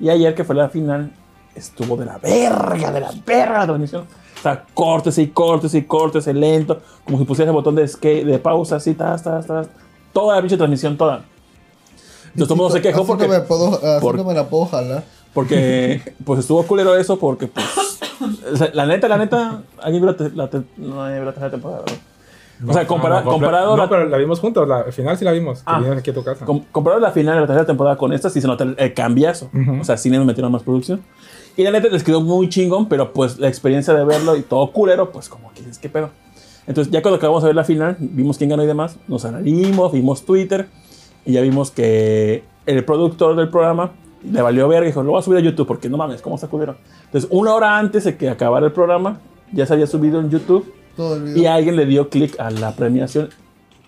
Y 0.00 0.08
ayer 0.10 0.34
que 0.34 0.44
fue 0.44 0.54
la 0.54 0.68
final, 0.68 1.12
estuvo 1.54 1.96
de 1.96 2.04
la 2.06 2.18
verga, 2.18 2.90
de 2.92 3.00
la 3.00 3.10
verga 3.24 3.60
la 3.60 3.66
transmisión. 3.66 4.02
O 4.38 4.42
sea, 4.42 4.64
córtese 4.74 5.22
y 5.22 5.28
córtese 5.28 5.78
y 5.78 5.82
córtese 5.84 6.34
lento, 6.34 6.82
como 7.04 7.18
si 7.18 7.24
pusiera 7.24 7.50
el 7.50 7.54
botón 7.54 7.74
de, 7.76 7.86
skate, 7.88 8.26
de 8.26 8.38
pausa, 8.38 8.76
así, 8.76 8.94
tas, 8.94 9.22
tas, 9.22 9.46
tas. 9.46 9.68
Toda 10.12 10.36
la 10.36 10.42
pinche 10.42 10.56
transmisión, 10.56 10.96
toda. 10.96 11.24
Entonces 12.26 12.48
todo 12.48 12.54
el 12.54 12.58
mundo 12.58 12.74
se 12.74 12.82
quejó 12.82 13.00
Así 13.00 13.06
porque, 13.08 13.26
No 13.28 13.32
me, 13.32 13.40
puedo, 13.40 13.68
así 13.74 14.00
por- 14.02 14.16
no 14.16 14.24
me 14.24 14.34
la 14.34 14.48
puedo 14.48 14.66
jalar. 14.66 15.04
porque 15.32 16.02
pues 16.24 16.40
estuvo 16.40 16.62
culero 16.64 16.96
eso, 16.96 17.18
porque 17.18 17.46
pues. 17.46 17.64
la 18.74 18.84
neta, 18.86 19.08
la 19.08 19.16
neta, 19.18 19.62
alguien 19.80 20.02
vio 20.02 20.12
la, 20.12 20.28
la 20.34 20.50
te- 20.50 20.62
no 20.76 21.02
hay 21.02 21.18
la 21.20 21.26
tercera 21.26 21.50
temporada, 21.50 21.80
¿verdad? 21.82 21.98
O 22.66 22.72
sea, 22.72 22.86
compara- 22.86 23.20
no, 23.22 23.30
comparado 23.30 23.76
No, 23.76 23.82
la- 23.84 23.88
pero 23.88 24.08
la 24.08 24.16
vimos 24.16 24.38
juntos. 24.40 24.66
La, 24.68 24.80
al 24.80 24.92
final 24.92 25.16
sí 25.18 25.24
la 25.24 25.32
vimos. 25.32 25.58
Que 25.58 25.64
Ah. 25.66 25.78
vinimos 25.78 25.98
aquí 25.98 26.10
a 26.10 26.14
tu 26.14 26.22
casa. 26.24 26.44
Com- 26.44 26.62
comparado 26.70 27.00
la 27.00 27.10
final 27.10 27.34
de 27.34 27.40
la 27.42 27.46
tercera 27.46 27.66
temporada 27.66 27.96
con 27.96 28.12
esta, 28.12 28.30
sí 28.30 28.40
se 28.40 28.46
nota 28.46 28.64
el, 28.64 28.74
el 28.78 28.94
cambiazo. 28.94 29.50
Ujú. 29.52 29.80
O 29.80 29.84
sea, 29.84 29.96
sí 29.96 30.08
le 30.10 30.18
metieron 30.20 30.52
más 30.52 30.62
producción. 30.62 31.02
Y 31.56 31.62
la 31.64 31.70
neta 31.70 31.88
les 31.88 32.02
quedó 32.04 32.20
muy 32.20 32.48
chingón, 32.48 32.88
pero 32.88 33.12
pues 33.12 33.38
la 33.38 33.48
experiencia 33.48 33.94
de 33.94 34.04
verlo 34.04 34.36
y 34.36 34.42
todo 34.42 34.70
culero, 34.72 35.10
pues 35.12 35.28
como 35.28 35.52
que 35.52 35.60
dices, 35.60 35.78
¿qué 35.78 35.88
pedo? 35.88 36.10
Entonces, 36.66 36.92
ya 36.92 37.02
cuando 37.02 37.16
acabamos 37.16 37.42
de 37.42 37.48
ver 37.48 37.56
la 37.56 37.64
final, 37.64 37.96
vimos 38.00 38.38
quién 38.38 38.50
ganó 38.50 38.64
y 38.64 38.66
demás, 38.66 38.98
nos 39.06 39.24
analimos, 39.24 39.92
vimos 39.92 40.24
Twitter 40.24 40.66
y 41.26 41.32
ya 41.32 41.42
vimos 41.42 41.70
que 41.70 42.42
el 42.66 42.84
productor 42.84 43.36
del 43.36 43.50
programa 43.50 43.92
le 44.28 44.40
valió 44.40 44.66
verga 44.68 44.84
y 44.86 44.88
dijo, 44.88 45.02
lo 45.02 45.10
voy 45.12 45.18
a 45.20 45.22
subir 45.22 45.38
a 45.38 45.42
YouTube 45.42 45.66
porque 45.66 45.88
no 45.90 45.96
mames, 45.98 46.22
¿cómo 46.22 46.36
está 46.36 46.48
culero? 46.48 46.76
Entonces, 47.04 47.28
una 47.30 47.52
hora 47.54 47.78
antes 47.78 48.04
de 48.04 48.16
que 48.16 48.30
acabara 48.30 48.64
el 48.66 48.72
programa, 48.72 49.20
ya 49.52 49.66
se 49.66 49.74
había 49.74 49.86
subido 49.86 50.18
en 50.20 50.30
YouTube 50.30 50.64
Todo 50.96 51.16
el 51.16 51.28
y 51.30 51.32
video. 51.34 51.52
alguien 51.52 51.76
le 51.76 51.86
dio 51.86 52.08
clic 52.08 52.38
a 52.38 52.50
la 52.50 52.74
premiación 52.76 53.30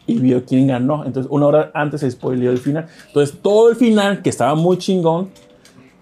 y 0.07 0.19
vio 0.19 0.45
quién 0.45 0.67
ganó. 0.69 1.05
Entonces, 1.05 1.31
una 1.33 1.47
hora 1.47 1.71
antes 1.75 2.01
se 2.01 2.11
spoileó 2.11 2.51
el 2.51 2.59
final. 2.59 2.87
Entonces, 3.09 3.39
todo 3.43 3.69
el 3.71 3.77
final, 3.77 4.23
que 4.23 4.31
estaba 4.31 4.55
muy 4.55 4.79
chingón, 4.79 5.31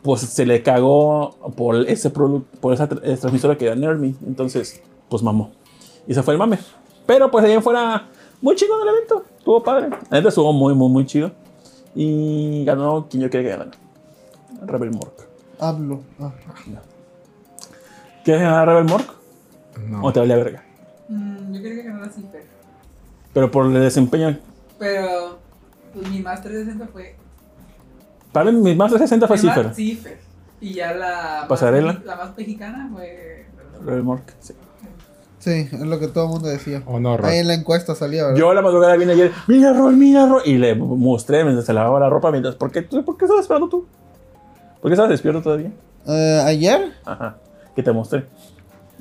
pues 0.03 0.21
se 0.23 0.45
le 0.47 0.63
cagó 0.63 1.31
por 1.57 1.77
ese 1.89 2.11
producto, 2.11 2.59
por 2.61 2.75
esa 2.75 2.89
tra- 2.89 3.01
esa 3.05 3.23
transmisora 3.23 3.57
que 3.57 3.67
era 3.67 3.75
Nermi. 3.75 4.15
Entonces, 4.27 4.83
pues 5.09 5.23
mamó. 5.23 5.53
Y 6.07 6.13
ese 6.13 6.23
fue 6.23 6.35
el 6.35 6.39
mame. 6.39 6.59
Pero 7.07 7.31
pues 7.31 7.45
ahí 7.45 7.59
fuera, 7.61 8.09
muy 8.43 8.55
chingón 8.57 8.81
el 8.83 8.89
evento. 8.95 9.25
Estuvo 9.39 9.63
padre. 9.63 9.89
La 10.11 10.19
neta 10.19 10.29
estuvo 10.29 10.53
muy, 10.53 10.75
muy, 10.75 10.89
muy 10.91 11.07
chido. 11.07 11.33
Y 11.95 12.65
ganó 12.65 13.07
quien 13.09 13.23
yo 13.23 13.31
quería 13.31 13.51
que 13.53 13.57
ganara. 13.59 13.71
Rebel 14.67 14.91
Mork. 14.91 15.29
Hablo. 15.59 16.01
Ah. 16.21 16.33
¿Quieres 18.25 18.43
ganar 18.43 18.69
a 18.69 18.73
Rebel 18.73 18.85
Mork? 18.91 19.15
No. 19.89 20.03
¿O 20.05 20.13
te 20.13 20.21
valía 20.21 20.37
verga? 20.37 20.65
Mm, 21.09 21.53
yo 21.55 21.63
quería 21.63 21.83
que 21.83 21.89
ganara 21.89 22.11
Cipher. 22.11 22.43
Pero 23.33 23.51
por 23.51 23.67
el 23.67 23.75
desempeño. 23.75 24.39
Pero 24.79 25.39
pues, 25.93 26.09
mi 26.11 26.21
más 26.21 26.41
360 26.43 26.93
fue. 26.93 27.17
Para 28.33 28.51
mí, 28.51 28.61
mi 28.61 28.75
más 28.75 28.91
360 28.91 29.27
fue 29.27 29.37
más- 29.37 29.43
Cipher. 29.57 29.75
Cipher. 29.75 30.19
Y 30.61 30.75
ya 30.75 30.93
la. 30.95 31.37
más 31.41 31.49
¿Pasarela? 31.49 31.93
meji- 31.95 32.05
la 32.05 32.17
más 32.17 32.37
mexicana 32.37 32.91
fue. 32.93 33.47
Mork, 34.03 34.33
sí. 34.41 34.55
Sí, 35.41 35.51
es 35.71 35.81
lo 35.81 35.99
que 35.99 36.09
todo 36.09 36.25
el 36.25 36.31
mundo 36.31 36.49
decía. 36.49 36.83
¿O 36.87 36.99
no? 36.99 37.19
Ahí 37.23 37.39
en 37.41 37.49
la 37.49 37.55
encuesta 37.55 37.95
salía, 37.95 38.23
¿verdad? 38.25 38.39
Yo 38.39 38.51
a 38.51 38.55
la 38.55 38.63
madrugada 38.63 38.97
vine 38.97 39.13
ayer, 39.13 39.31
mira 39.47 39.75
Rol, 39.75 39.95
mira 39.95 40.27
Rol, 40.27 40.41
y 40.47 40.57
le 40.57 40.75
mostré 40.75 41.45
mientras 41.45 41.67
se 41.67 41.75
lavaba 41.75 42.01
la 42.01 42.09
ropa, 42.09 42.31
mientras, 42.31 42.55
¿por 42.55 42.71
qué, 42.73 42.81
¿por 42.81 43.19
qué 43.19 43.27
estabas 43.27 43.43
esperando 43.43 43.69
tú? 43.69 43.85
¿Por 44.81 44.89
qué 44.91 44.95
estabas 44.95 45.11
despierto 45.11 45.43
todavía? 45.43 45.71
Eh, 46.07 46.43
¿Ayer? 46.47 46.93
Ajá, 47.05 47.37
que 47.77 47.83
te 47.83 47.93
mostré. 47.93 48.25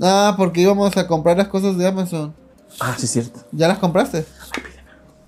Ah, 0.02 0.34
porque 0.38 0.62
íbamos 0.62 0.96
a 0.98 1.08
comprar 1.08 1.38
las 1.38 1.48
cosas 1.48 1.78
de 1.78 1.88
Amazon. 1.88 2.34
Ah, 2.80 2.96
sí, 2.98 3.06
es 3.06 3.12
cierto. 3.12 3.42
¿Ya 3.52 3.68
las 3.68 3.78
compraste? 3.80 4.26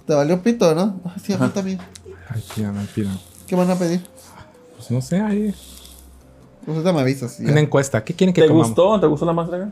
Te 0.05 0.13
valió 0.13 0.41
pito, 0.41 0.73
¿no? 0.75 0.99
Ah, 1.05 1.15
sí, 1.21 1.33
a 1.33 1.37
mí 1.37 1.47
también. 1.49 1.79
Ay, 2.29 2.43
ay, 2.57 2.89
pidan. 2.93 3.17
¿Qué 3.47 3.55
van 3.55 3.69
a 3.69 3.75
pedir? 3.75 4.01
Pues 4.75 4.89
no 4.91 5.01
sé, 5.01 5.19
ahí. 5.21 5.53
Pues 6.65 6.77
ahorita 6.77 6.93
me 6.93 7.01
avisas. 7.01 7.37
ya. 7.37 7.51
Una 7.51 7.59
encuesta. 7.59 8.03
¿Qué 8.03 8.13
quieren 8.15 8.33
que 8.33 8.41
¿Te 8.41 8.47
comamos? 8.47 8.69
gustó? 8.69 8.99
¿Te 8.99 9.07
gustó 9.07 9.25
la 9.25 9.33
más 9.33 9.47
draga? 9.47 9.69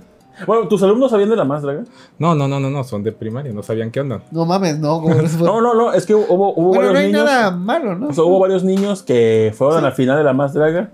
Bueno, 0.48 0.68
¿tus 0.68 0.82
alumnos 0.82 1.12
sabían 1.12 1.30
de 1.30 1.36
la 1.36 1.44
más 1.46 1.62
draga? 1.62 1.84
No, 2.18 2.34
no, 2.36 2.48
no, 2.48 2.60
no, 2.60 2.70
no. 2.70 2.84
Son 2.84 3.04
de 3.04 3.12
primaria. 3.12 3.52
No 3.54 3.62
sabían 3.64 3.92
qué 3.92 4.02
onda. 4.02 4.24
No 4.32 4.46
mames, 4.46 4.80
no. 4.80 5.02
como 5.02 5.14
fue- 5.16 5.40
No, 5.48 5.62
no, 5.62 5.74
no, 5.76 5.94
es 5.94 6.06
que 6.06 6.16
hubo, 6.16 6.54
hubo 6.54 6.70
bueno, 6.70 6.78
varios 6.88 6.94
no 6.94 7.00
hay 7.00 7.08
niños. 7.08 7.26
nada 7.26 7.52
malo, 7.52 7.96
¿no? 7.96 8.08
o 8.10 8.14
sea, 8.14 8.24
hubo 8.24 8.40
varios 8.40 8.64
niños 8.64 9.04
que 9.04 9.54
fueron 9.56 9.78
a 9.80 9.82
la 9.82 9.92
final 9.92 10.18
de 10.18 10.24
la 10.24 10.34
más 10.34 10.54
draga. 10.54 10.90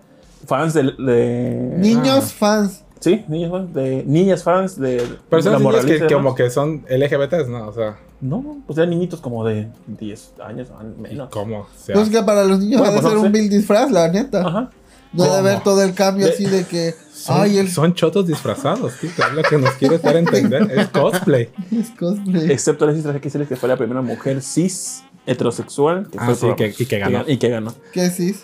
Fans 0.46 0.74
de. 0.74 0.84
de- 0.98 1.76
Niños 1.78 2.24
Ah. 2.26 2.36
fans. 2.38 2.84
Sí, 3.00 3.24
niños 3.28 3.52
fans. 3.52 3.74
De, 3.74 4.04
niñas 4.06 4.44
fans 4.44 4.80
de. 4.80 5.04
Pero 5.30 5.42
son 5.42 5.54
la 5.54 5.60
niños 5.60 5.86
que, 5.86 6.14
como 6.14 6.36
que 6.36 6.50
son 6.50 6.84
LGBTs, 6.90 7.48
¿no? 7.48 7.68
O 7.68 7.74
sea, 7.74 7.98
No, 8.22 8.58
pues 8.68 8.78
eran 8.78 8.90
niñitos 8.90 9.22
como 9.22 9.46
de 9.46 9.70
10 9.88 10.34
años, 10.44 10.68
menos. 10.98 11.30
¿cómo? 11.30 11.60
O 11.62 11.68
sea, 11.78 11.96
Pues 11.96 12.10
que 12.10 12.22
para 12.24 12.44
los 12.44 12.60
niños 12.60 12.80
Bueno, 12.82 12.92
ha 12.94 12.96
de 12.96 13.02
pues 13.02 13.12
ser 13.14 13.22
no 13.22 13.26
un 13.28 13.32
vil 13.32 13.50
disfraz, 13.50 13.90
la 13.92 14.10
neta. 14.10 14.42
Ajá. 14.46 14.70
No 15.12 15.24
debe 15.24 15.36
¿Cómo? 15.38 15.48
haber 15.48 15.64
todo 15.64 15.82
el 15.84 15.94
cambio 15.94 16.26
De- 16.28 16.34
así 16.34 16.46
de 16.46 16.66
que. 16.66 16.94
son, 17.14 17.42
Ay, 17.42 17.58
el 17.58 17.70
son 17.72 17.94
chotos 17.94 18.28
disfrazados, 18.28 18.94
tío. 19.00 19.10
Es 19.10 19.34
lo 19.34 19.42
que 19.44 19.58
nos 19.58 19.72
quiere 19.76 19.98
dar 19.98 20.16
a 20.16 20.20
entender. 20.20 20.70
Es 20.72 20.88
cosplay. 20.90 21.50
es 21.72 21.90
cosplay. 21.92 22.52
Excepto 22.52 22.84
Alexis 22.86 23.04
Traje 23.06 23.20
que 23.22 23.30
que 23.48 23.56
fue 23.56 23.70
la 23.70 23.78
primera 23.78 24.02
mujer 24.02 24.42
cis 24.42 25.04
heterosexual 25.26 26.10
que 26.12 26.18
Ah, 26.20 26.26
fue 26.26 26.36
sí, 26.36 26.48
que- 26.56 26.84
y 26.84 26.86
que 26.86 27.00
ganó. 27.00 27.24
Y 27.26 27.38
que 27.38 27.50
ganó. 27.50 27.74
¿Qué 27.94 28.10
cis? 28.10 28.44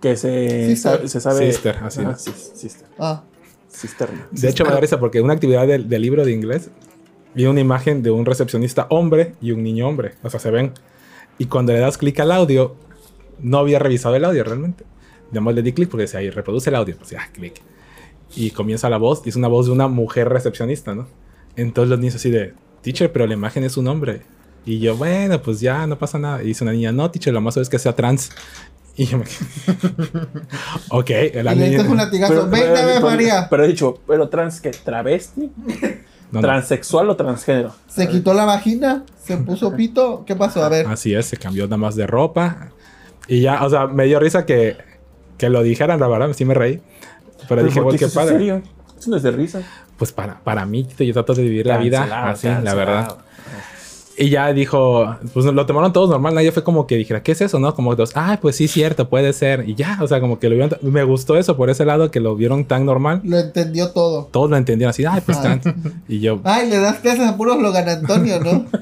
Que 0.00 0.16
se, 0.16 0.68
Sister. 0.68 1.00
sa- 1.02 1.08
se 1.08 1.20
sabe. 1.20 1.52
Sister, 1.52 1.76
así 1.82 2.00
Ajá, 2.00 2.12
es. 2.12 2.26
cis- 2.26 2.52
sister. 2.54 2.88
Ah, 2.98 3.22
Cisterna. 3.72 4.28
De 4.30 4.48
hecho, 4.48 4.64
me 4.64 4.70
da 4.70 4.80
risa 4.80 5.00
porque 5.00 5.20
una 5.20 5.32
actividad 5.32 5.66
del, 5.66 5.88
libro 5.88 6.24
de 6.24 6.32
inglés 6.32 6.70
vi 7.34 7.46
una 7.46 7.60
imagen 7.60 8.02
de 8.02 8.10
un 8.10 8.26
recepcionista 8.26 8.86
hombre 8.90 9.34
y 9.40 9.52
un 9.52 9.62
niño 9.62 9.88
hombre. 9.88 10.14
O 10.22 10.30
sea, 10.30 10.38
se 10.38 10.50
ven. 10.50 10.72
Y 11.38 11.46
cuando 11.46 11.72
le 11.72 11.78
das 11.78 11.98
clic 11.98 12.20
al 12.20 12.32
audio, 12.32 12.76
no 13.40 13.58
había 13.58 13.78
revisado 13.78 14.14
el 14.16 14.24
audio 14.24 14.44
realmente. 14.44 14.84
Nada 15.30 15.40
más 15.40 15.54
le 15.54 15.62
di 15.62 15.72
clic 15.72 15.88
porque 15.88 16.02
decía 16.02 16.20
ahí, 16.20 16.30
reproduce 16.30 16.70
el 16.70 16.76
audio. 16.76 16.96
Pues 16.96 17.10
ya, 17.10 17.30
clic. 17.32 17.54
Y 18.36 18.50
comienza 18.50 18.88
la 18.90 18.98
voz, 18.98 19.22
y 19.24 19.30
es 19.30 19.36
una 19.36 19.48
voz 19.48 19.66
de 19.66 19.72
una 19.72 19.88
mujer 19.88 20.28
recepcionista, 20.28 20.94
¿no? 20.94 21.06
Entonces 21.56 21.90
los 21.90 21.98
niños 21.98 22.14
así 22.14 22.30
de, 22.30 22.54
teacher, 22.82 23.10
pero 23.10 23.26
la 23.26 23.34
imagen 23.34 23.64
es 23.64 23.76
un 23.76 23.88
hombre. 23.88 24.22
Y 24.66 24.78
yo, 24.78 24.96
bueno, 24.96 25.40
pues 25.40 25.60
ya, 25.60 25.86
no 25.86 25.98
pasa 25.98 26.18
nada. 26.18 26.42
Y 26.42 26.48
dice 26.48 26.64
una 26.64 26.72
niña, 26.72 26.92
no, 26.92 27.10
teacher, 27.10 27.32
lo 27.32 27.40
más 27.40 27.56
es 27.56 27.68
que 27.68 27.78
sea 27.78 27.96
trans. 27.96 28.30
Y 28.96 29.06
yo 29.06 29.16
me 29.18 29.24
ok, 30.90 31.10
la 31.10 31.16
y 31.16 31.32
le 31.32 31.54
niña. 31.54 31.64
diste 31.78 31.88
un 31.88 31.96
latigazo. 31.96 32.48
Veinte 32.48 32.70
pero- 32.74 33.00
María. 33.06 33.46
Pero 33.48 33.64
he 33.64 33.68
dicho, 33.68 33.98
¿pero 34.06 34.28
trans 34.28 34.60
qué? 34.60 34.70
¿Travesti? 34.70 35.50
No, 36.30 36.40
no. 36.40 36.40
¿Transexual 36.40 37.08
o 37.10 37.16
transgénero? 37.16 37.74
Se 37.88 38.08
quitó 38.08 38.32
la 38.34 38.44
vagina, 38.44 39.04
se 39.22 39.36
puso 39.38 39.74
pito. 39.76 40.24
¿Qué 40.26 40.34
pasó? 40.36 40.64
A 40.64 40.68
ver. 40.68 40.86
Así 40.86 41.14
es, 41.14 41.26
se 41.26 41.36
cambió 41.36 41.64
nada 41.64 41.76
más 41.78 41.94
de 41.94 42.06
ropa. 42.06 42.68
Y 43.28 43.40
ya, 43.40 43.64
o 43.64 43.70
sea, 43.70 43.86
me 43.86 44.04
dio 44.04 44.18
risa 44.18 44.44
que, 44.46 44.76
que 45.38 45.48
lo 45.48 45.62
dijeran, 45.62 46.00
la 46.00 46.08
verdad, 46.08 46.32
sí 46.34 46.44
me 46.44 46.54
reí. 46.54 46.80
Pero, 47.48 47.62
dije, 47.64 47.76
¿por 47.76 47.84
güey, 47.84 47.98
qué 47.98 48.06
es 48.06 48.14
padre. 48.14 48.32
serio? 48.32 48.62
Eso 48.98 49.10
no 49.10 49.16
es 49.16 49.22
de 49.22 49.30
risa. 49.30 49.60
Pues 49.96 50.12
para, 50.12 50.40
para 50.40 50.64
mí, 50.64 50.86
yo 50.98 51.12
trato 51.12 51.34
de 51.34 51.42
vivir 51.42 51.66
la 51.66 51.76
vida 51.78 51.98
Cancelado, 51.98 52.30
así, 52.30 52.48
la 52.64 52.74
verdad. 52.74 53.16
Y 54.22 54.30
ya 54.30 54.52
dijo, 54.52 55.16
pues 55.34 55.46
lo 55.46 55.66
tomaron 55.66 55.92
todos 55.92 56.08
normal, 56.08 56.32
nadie 56.36 56.52
fue 56.52 56.62
como 56.62 56.86
que 56.86 56.94
dijera, 56.94 57.24
¿qué 57.24 57.32
es 57.32 57.40
eso? 57.40 57.58
¿No? 57.58 57.74
Como 57.74 57.96
dos, 57.96 58.12
ah, 58.14 58.38
pues 58.40 58.54
sí, 58.54 58.68
cierto, 58.68 59.08
puede 59.08 59.32
ser. 59.32 59.68
Y 59.68 59.74
ya, 59.74 59.98
o 60.00 60.06
sea, 60.06 60.20
como 60.20 60.38
que 60.38 60.48
lo 60.48 60.54
vieron, 60.54 60.78
me 60.80 61.02
gustó 61.02 61.36
eso 61.36 61.56
por 61.56 61.70
ese 61.70 61.84
lado, 61.84 62.12
que 62.12 62.20
lo 62.20 62.36
vieron 62.36 62.64
tan 62.66 62.86
normal. 62.86 63.20
Lo 63.24 63.36
entendió 63.40 63.90
todo. 63.90 64.28
Todos 64.30 64.48
lo 64.48 64.56
entendieron 64.56 64.90
así, 64.90 65.04
ay, 65.04 65.22
pues 65.26 65.38
Ah. 65.38 65.42
tan. 65.42 65.60
Y 66.06 66.20
yo, 66.20 66.38
Ay, 66.44 66.70
le 66.70 66.78
das 66.78 66.98
clases 67.00 67.26
a 67.28 67.36
puros 67.36 67.60
Logan 67.60 67.88
Antonio, 67.88 68.38
¿no? 68.38 68.64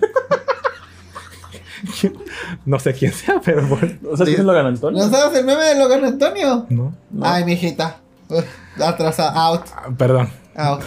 no 2.66 2.78
sé 2.78 2.92
quién 2.92 3.12
sea, 3.12 3.40
pero 3.42 3.66
bueno. 3.66 3.94
¿O 4.12 4.18
sea, 4.18 4.26
quién 4.26 4.40
es 4.40 4.44
Logan 4.44 4.66
Antonio? 4.66 5.02
¿No 5.02 5.10
sabes 5.10 5.38
el 5.38 5.46
meme 5.46 5.62
de 5.64 5.78
Logan 5.78 6.04
Antonio? 6.04 6.66
No, 6.68 6.92
No. 7.10 7.26
Ay, 7.26 7.44
mijita. 7.44 7.96
Uf, 8.28 8.44
Atrasa, 8.78 9.30
out, 9.30 9.62
perdón. 9.96 10.28
out. 10.54 10.82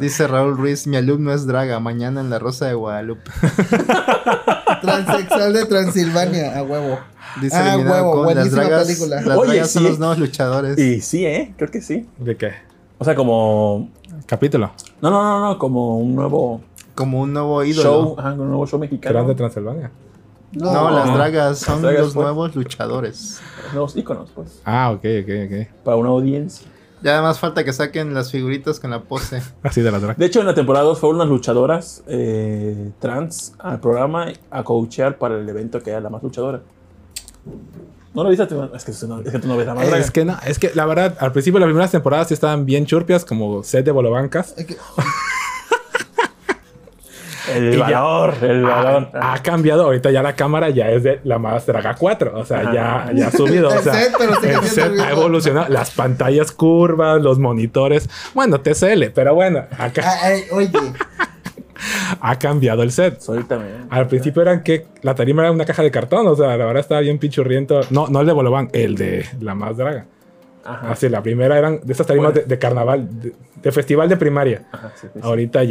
Dice 0.00 0.26
Raúl 0.26 0.56
Ruiz, 0.56 0.86
mi 0.86 0.96
alumno 0.96 1.32
es 1.32 1.46
Draga, 1.46 1.78
mañana 1.78 2.20
en 2.20 2.30
la 2.30 2.38
Rosa 2.38 2.66
de 2.66 2.74
Guadalupe. 2.74 3.30
Transexual 4.80 5.52
de 5.52 5.64
Transilvania, 5.66 6.58
a 6.58 6.62
huevo. 6.62 6.98
Dice 7.40 7.56
Ah, 7.56 7.76
huevo, 7.76 8.12
con 8.12 8.26
las 8.26 8.34
buenísima 8.34 8.62
dragas, 8.64 8.86
película. 8.86 9.20
Las 9.22 9.38
Oye, 9.38 9.52
dragas 9.52 9.70
son 9.70 9.84
los 9.84 9.98
nuevos 9.98 10.18
luchadores. 10.18 10.78
Y 10.78 11.00
sí, 11.00 11.26
¿eh? 11.26 11.54
Creo 11.56 11.70
que 11.70 11.80
sí. 11.82 12.08
¿De 12.18 12.36
qué? 12.36 12.52
O 12.98 13.04
sea, 13.04 13.14
como... 13.14 13.90
Capítulo. 14.26 14.72
No, 15.00 15.10
no, 15.10 15.22
no, 15.22 15.40
no, 15.48 15.58
como 15.58 15.98
un 15.98 16.14
nuevo 16.14 16.60
Como 16.94 17.20
un 17.20 17.32
nuevo 17.32 17.62
ídolo. 17.64 17.82
show, 17.82 18.14
ajá, 18.18 18.32
un 18.32 18.48
nuevo 18.48 18.66
show 18.66 18.78
mexicano. 18.80 19.12
Creas 19.14 19.28
de 19.28 19.34
Transilvania. 19.34 19.90
No, 20.52 20.72
No, 20.72 20.90
las 20.90 21.14
dragas 21.14 21.58
son 21.58 21.82
dragas, 21.82 22.00
los 22.00 22.14
pues. 22.14 22.24
nuevos 22.24 22.56
luchadores. 22.56 23.40
Nuevos 23.72 23.94
íconos, 23.96 24.30
pues. 24.34 24.60
Ah, 24.64 24.90
ok, 24.90 25.04
ok, 25.22 25.30
ok. 25.46 25.84
Para 25.84 25.96
una 25.96 26.08
audiencia. 26.08 26.66
Ya 27.02 27.14
además 27.14 27.38
falta 27.38 27.64
que 27.64 27.72
saquen 27.72 28.12
las 28.14 28.30
figuritas 28.30 28.78
con 28.80 28.90
la 28.90 29.02
pose. 29.02 29.42
Así 29.62 29.80
de 29.80 29.90
la 29.90 29.98
drag. 30.00 30.16
De 30.16 30.26
hecho, 30.26 30.40
en 30.40 30.46
la 30.46 30.54
temporada 30.54 30.84
2 30.84 30.98
fueron 30.98 31.16
unas 31.16 31.28
luchadoras 31.28 32.02
eh, 32.06 32.90
trans 32.98 33.54
al 33.58 33.80
programa 33.80 34.26
a 34.50 34.62
coachear 34.64 35.16
para 35.18 35.36
el 35.38 35.48
evento 35.48 35.82
que 35.82 35.90
era 35.90 36.00
la 36.00 36.10
más 36.10 36.22
luchadora. 36.22 36.60
¿No 38.12 38.24
lo 38.24 38.28
viste? 38.30 38.42
Es 38.42 38.48
que, 38.48 38.54
no- 39.06 39.20
es 39.20 39.30
que 39.30 39.38
tú 39.38 39.48
no 39.48 39.56
ves 39.56 39.66
la 39.66 39.74
más 39.74 39.86
draga. 39.86 40.02
Es 40.02 40.10
que 40.10 40.24
no, 40.24 40.36
es 40.44 40.58
que 40.58 40.72
la 40.74 40.84
verdad, 40.84 41.16
al 41.20 41.32
principio 41.32 41.60
las 41.60 41.68
primeras 41.68 41.90
temporadas 41.92 42.28
sí 42.28 42.34
estaban 42.34 42.66
bien 42.66 42.84
churpias, 42.84 43.24
como 43.24 43.62
set 43.62 43.84
de 43.84 43.92
bolobancas. 43.92 44.54
Es 44.58 44.66
que- 44.66 44.76
El 47.54 47.74
Y 47.74 47.76
ya- 47.78 48.00
valor, 48.00 48.34
el 48.42 48.62
valor. 48.62 49.08
Ha, 49.14 49.34
ha 49.34 49.42
cambiado, 49.42 49.84
ahorita 49.84 50.10
ya 50.10 50.22
la 50.22 50.34
cámara 50.34 50.70
ya 50.70 50.90
es 50.90 51.02
de 51.02 51.20
la 51.24 51.38
más 51.38 51.66
draga 51.66 51.94
4, 51.94 52.32
o 52.38 52.44
sea, 52.44 52.72
ya, 52.72 53.10
ya 53.14 53.28
ha 53.28 53.30
subido. 53.30 53.68
o 53.68 53.72
El 53.74 53.80
sea, 53.80 53.92
set, 53.94 54.12
pero 54.18 54.32
el 54.40 54.64
set 54.68 54.98
ha 55.00 55.10
evolucionado, 55.10 55.68
las 55.68 55.90
pantallas 55.90 56.52
curvas, 56.52 57.20
los 57.22 57.38
monitores, 57.38 58.08
bueno, 58.34 58.60
TCL, 58.60 59.10
pero 59.14 59.34
bueno, 59.34 59.64
acá 59.78 60.02
Ay, 60.22 60.32
ay, 60.32 60.42
oye, 60.52 60.70
ha 62.20 62.38
cambiado 62.38 62.82
el 62.82 62.92
set. 62.92 63.20
Suéltame. 63.20 63.64
Al 63.90 64.06
principio 64.06 64.42
eran 64.42 64.62
que 64.62 64.86
la 65.02 65.14
tarima 65.14 65.42
era 65.42 65.50
una 65.52 65.64
caja 65.64 65.82
de 65.82 65.90
cartón, 65.90 66.26
o 66.26 66.36
sea, 66.36 66.48
la 66.56 66.64
verdad 66.66 66.80
estaba 66.80 67.00
bien 67.00 67.18
pichurriento. 67.18 67.80
No, 67.90 68.06
no 68.08 68.20
el 68.20 68.26
de 68.26 68.32
Boloban, 68.32 68.68
el 68.72 68.96
de 68.96 69.26
la 69.40 69.54
más 69.54 69.76
draga. 69.76 70.06
Ajá. 70.64 70.90
Así, 70.90 71.08
la 71.08 71.22
primera 71.22 71.56
eran 71.56 71.80
de 71.82 71.92
esas 71.92 72.06
tarimas 72.06 72.34
de, 72.34 72.42
de 72.44 72.58
carnaval, 72.58 73.08
de, 73.22 73.32
de 73.62 73.72
festival 73.72 74.08
de 74.10 74.16
primaria. 74.18 74.62
Ajá, 74.70 74.92
sí, 74.94 75.06
sí, 75.06 75.08
sí. 75.14 75.20
Ahorita 75.22 75.64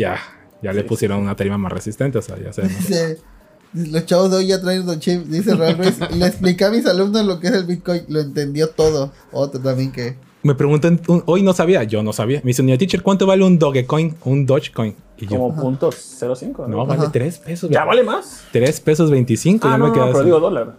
ya, 0.61 0.71
ya 0.71 0.73
le 0.73 0.83
pusieron 0.83 1.19
una 1.21 1.35
tarima 1.35 1.57
más 1.57 1.71
resistente, 1.71 2.17
o 2.17 2.21
sea, 2.21 2.37
ya 2.37 2.51
se 2.53 2.63
dice, 2.63 3.17
los 3.73 4.05
chavos 4.05 4.31
de 4.31 4.37
hoy 4.37 4.47
ya 4.47 4.59
traen 4.61 4.85
Don 4.85 4.99
Chip, 4.99 5.23
dice 5.25 5.55
Raúl 5.55 5.77
Ruiz. 5.77 5.99
Le 6.15 6.25
expliqué 6.27 6.65
a 6.65 6.69
mis 6.71 6.85
alumnos 6.85 7.25
lo 7.25 7.39
que 7.39 7.47
es 7.47 7.53
el 7.53 7.65
Bitcoin, 7.65 8.03
lo 8.07 8.19
entendió 8.19 8.69
todo. 8.69 9.11
Otro 9.31 9.59
también 9.59 9.91
que. 9.91 10.15
Me 10.41 10.55
preguntan, 10.55 11.01
un- 11.07 11.21
hoy 11.25 11.43
no 11.43 11.53
sabía, 11.53 11.83
yo 11.83 12.01
no 12.01 12.13
sabía. 12.13 12.39
Me 12.43 12.49
dice, 12.49 12.63
niño 12.63 12.77
teacher, 12.77 13.03
¿cuánto 13.03 13.25
vale 13.27 13.43
un 13.43 13.59
Dogecoin, 13.59 14.15
un 14.23 14.45
Dogecoin? 14.45 14.95
Y 15.17 15.23
yo, 15.27 15.31
Como 15.37 15.53
punto 15.55 15.91
05. 15.91 16.67
no, 16.67 16.77
¿no? 16.77 16.85
vale 16.85 17.01
Ajá. 17.03 17.11
3 17.11 17.37
pesos. 17.39 17.69
¿Ya 17.69 17.83
vale 17.83 18.03
más? 18.03 18.43
3 18.53 18.79
pesos 18.79 19.11
25. 19.11 19.67
Ah, 19.67 19.77
no, 19.77 19.83
me 19.85 19.89
no, 19.89 19.93
quedé 19.93 20.05
pero 20.05 20.17
así. 20.19 20.25
digo 20.25 20.39
dólar. 20.39 20.77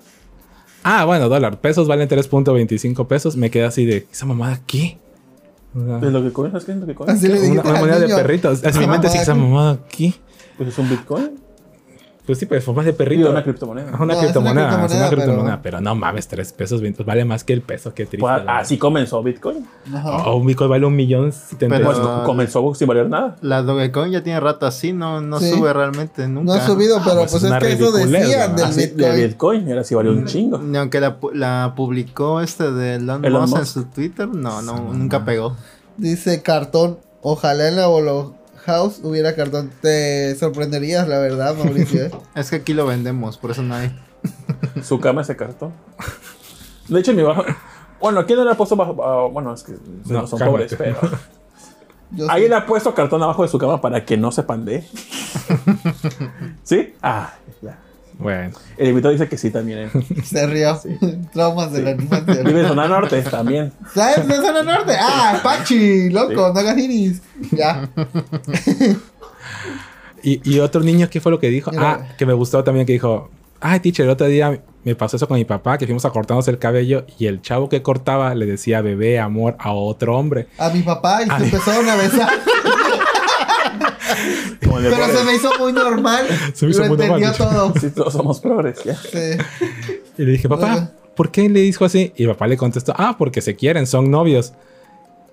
Ah, 0.83 1.05
bueno, 1.05 1.29
dólar. 1.29 1.61
Pesos 1.61 1.87
valen 1.87 2.09
3.25 2.09 3.07
pesos. 3.07 3.37
Me 3.37 3.51
quedé 3.51 3.65
así 3.65 3.85
de, 3.85 4.07
¿esa 4.11 4.25
mamada 4.25 4.61
qué? 4.67 4.97
¿Es 5.75 6.13
lo 6.13 6.23
que 6.23 6.33
comes? 6.33 6.51
¿Sabes 6.53 6.65
qué 6.65 6.73
es 6.73 6.79
lo 6.79 6.87
que 6.87 6.95
comes? 6.95 7.15
Así 7.15 7.27
le 7.29 7.35
una, 7.35 7.43
dijiste 7.43 7.69
una 7.69 7.75
al 7.79 7.81
moneda 7.81 7.99
de 8.01 8.07
niño, 8.07 8.17
perritos. 8.17 8.65
Así 8.65 8.79
mi 8.79 8.85
"Esa 8.85 8.91
mente 8.93 9.09
sí, 9.09 9.19
mamada 9.19 9.23
esa 9.23 9.33
aquí". 9.33 9.41
mamada 9.41 9.71
aquí. 9.73 10.15
Pues 10.57 10.69
es 10.71 10.79
un 10.79 10.89
bitcoin. 10.91 11.40
Pues 12.27 12.39
sí, 12.39 12.47
pues 12.47 12.63
formas 12.63 12.85
de 12.85 12.93
Y 12.93 12.95
perrito. 12.95 13.31
una 13.31 13.43
criptomoneda. 13.43 13.89
Es 13.91 13.95
una 13.95 14.05
No, 14.07 14.13
es 14.13 14.19
una 14.19 14.23
criptomoneda, 14.25 14.69
es 14.69 14.75
una 14.75 14.87
criptomoneda, 14.87 15.11
criptomoneda, 15.11 15.63
pero- 15.63 15.79
pero... 15.79 15.81
no 15.81 15.95
mames, 15.95 16.29
3 16.29 16.53
pesos 16.53 16.81
20, 16.81 17.03
vale 17.03 17.25
más 17.25 17.43
que 17.45 17.53
el 17.53 17.63
peso, 17.63 17.93
qué 17.95 18.07
triste. 18.07 18.19
Pues, 18.21 18.43
así 18.47 18.79
comenzó 18.79 19.23
Bitcoin. 19.23 19.67
Ajá. 19.93 20.29
Oh, 20.29 20.37
un 20.37 20.47
Bitcoin 20.47 20.71
vale 20.71 20.87
un 20.87 20.95
millón 20.95 21.29
y 21.31 21.55
Pero- 21.57 21.85
Pues 21.85 21.99
co- 21.99 22.23
comenzó 22.25 22.75
sin 22.75 22.87
valer 22.87 23.09
nada. 23.09 23.37
La 23.41 23.63
Dogecoin 23.63 24.13
ya 24.13 24.23
tiene 24.23 24.39
rato 24.41 24.67
así, 24.67 24.93
no, 24.93 25.21
no 25.21 25.41
Sí. 25.41 25.51
sube 25.51 25.73
realmente 25.73 26.29
nunca. 26.29 26.45
No 26.45 26.53
ha 26.55 26.67
subido, 26.67 26.99
pero 27.05 27.21
pues 27.21 27.31
pues, 27.33 27.45
es 27.45 27.53
que 27.59 27.73
eso 27.73 27.93
decían 27.93 28.55
del 28.57 28.65
Así, 28.67 28.81
de 28.81 28.87
Bitcoin. 28.95 29.17
Bitcoin. 29.17 29.69
Y 29.69 29.71
ahora 29.73 29.85
sí 29.85 29.95
valió 29.95 30.13
un 30.13 30.25
chingo. 30.27 30.59
Ni 30.59 30.79
aunque 30.79 31.01
la, 31.01 31.19
pu- 31.21 31.33
la 31.33 31.73
publicó 31.75 32.41
este 32.41 32.71
de 32.71 32.95
Elon, 32.97 33.25
Elon 33.25 33.43
Musk 33.49 33.59
en 33.59 33.67
su 33.67 33.85
Twitter, 33.87 34.29
no, 34.29 34.63
no, 34.63 34.93
nunca 34.93 35.25
pegó. 35.25 35.57
Dice 35.97 36.43
cartón. 36.43 36.99
Ojalá 37.23 37.69
en 37.69 37.77
la 37.77 37.89
House 38.65 39.01
hubiera 39.03 39.35
cartón. 39.35 39.71
Te 39.81 40.35
sorprenderías, 40.37 41.09
la 41.09 41.19
verdad, 41.19 41.55
Mauricio. 41.57 42.07
¿eh? 42.07 42.11
Es 42.35 42.51
que 42.51 42.57
aquí 42.57 42.75
lo 42.75 42.87
vendemos, 42.87 43.39
por 43.39 43.51
eso 43.51 43.63
no 43.63 43.75
hay. 43.75 43.95
Su 44.83 45.01
cama 45.01 45.25
se 45.25 45.37
cartón. 45.37 45.73
De 46.89 47.01
hecho, 47.01 47.13
mi 47.15 47.23
bajo. 47.23 47.45
Bueno, 48.01 48.21
aquí 48.21 48.35
no 48.35 48.45
le 48.45 48.51
ha 48.51 48.55
puesto 48.55 48.77
bajo. 48.77 49.03
ah, 49.05 49.29
bueno, 49.29 49.53
es 49.55 49.63
que 49.63 49.73
no, 49.73 50.21
No, 50.23 50.27
son 50.27 50.39
pobres, 50.39 50.75
pero. 50.77 50.97
Ahí 52.29 52.49
le 52.49 52.55
ha 52.57 52.67
puesto 52.67 52.93
cartón 52.93 53.23
abajo 53.23 53.43
de 53.43 53.49
su 53.49 53.59
cama 53.59 53.81
para 53.81 54.05
que 54.05 54.17
no 54.17 54.33
se 54.33 54.43
pandee. 54.43 54.85
¿Sí? 56.65 56.95
Ah, 57.01 57.35
ya. 57.63 57.79
Bueno, 58.21 58.51
El 58.77 58.89
invitado 58.89 59.13
dice 59.13 59.29
que 59.29 59.39
sí 59.39 59.51
también. 59.51 59.79
¿eh? 59.81 59.91
Se 60.25 60.47
rió. 60.47 60.79
Traumas 61.33 61.73
de 61.73 61.83
la 61.83 61.91
infancia. 61.93 62.43
Vive 62.43 62.61
en 62.61 62.69
zona 62.69 62.87
norte 62.87 63.23
también. 63.23 63.73
¿Sabes 63.95 64.29
de 64.29 64.37
zona 64.37 64.63
norte? 64.63 64.95
Ah, 65.01 65.41
Pachi, 65.43 66.11
loco, 66.11 66.53
no 66.53 66.61
hagas 66.61 66.77
iris. 66.79 67.23
Ya. 67.53 67.89
Y, 70.23 70.41
y 70.45 70.59
otro 70.59 70.83
niño, 70.83 71.09
¿qué 71.11 71.19
fue 71.21 71.33
lo 71.33 71.39
que 71.39 71.49
dijo? 71.49 71.71
Mira. 71.71 71.93
Ah, 71.93 72.15
que 72.19 72.27
me 72.27 72.35
gustó 72.35 72.63
también, 72.63 72.85
que 72.85 72.93
dijo, 72.93 73.31
ay, 73.59 73.81
teacher, 73.81 74.05
el 74.05 74.11
otro 74.11 74.27
día 74.27 74.61
me 74.85 74.95
pasó 74.95 75.17
eso 75.17 75.27
con 75.27 75.39
mi 75.39 75.47
papá, 75.47 75.79
que 75.79 75.87
fuimos 75.87 76.05
a 76.05 76.11
cortarnos 76.11 76.47
el 76.49 76.59
cabello 76.59 77.07
y 77.19 77.27
el 77.27 77.41
chavo 77.41 77.69
que 77.71 77.83
cortaba 77.83 78.35
le 78.35 78.45
decía 78.47 78.83
bebé, 78.83 79.19
amor 79.19 79.57
a 79.59 79.73
otro 79.73 80.19
hombre. 80.19 80.49
A 80.59 80.69
mi 80.71 80.83
papá 80.83 81.23
y 81.23 81.27
se 81.27 81.33
Ay. 81.33 81.45
empezaron 81.45 81.89
a 81.89 81.97
besar. 81.97 82.29
Pero 84.61 85.19
se 85.19 85.25
me 85.25 85.35
hizo 85.35 85.51
muy 85.59 85.73
normal. 85.73 86.27
Se 86.55 86.67
me 86.67 86.73
hizo 86.73 86.83
Lo 86.83 86.89
muy 86.95 87.03
entendió 87.03 87.33
todo. 87.33 87.73
Sí, 87.81 87.91
todos 87.91 88.13
somos 88.13 88.41
progres, 88.41 88.83
ya. 88.85 88.95
Sí. 88.97 89.39
Y 90.19 90.23
le 90.25 90.33
dije, 90.33 90.49
papá, 90.49 90.91
¿por 91.15 91.31
qué 91.31 91.49
le 91.49 91.61
dijo 91.61 91.85
así? 91.85 92.13
Y 92.17 92.27
papá 92.27 92.47
le 92.47 92.57
contestó, 92.57 92.93
ah, 92.97 93.17
porque 93.19 93.41
se 93.41 93.57
quieren, 93.57 93.87
son 93.87 94.11
novios. 94.11 94.53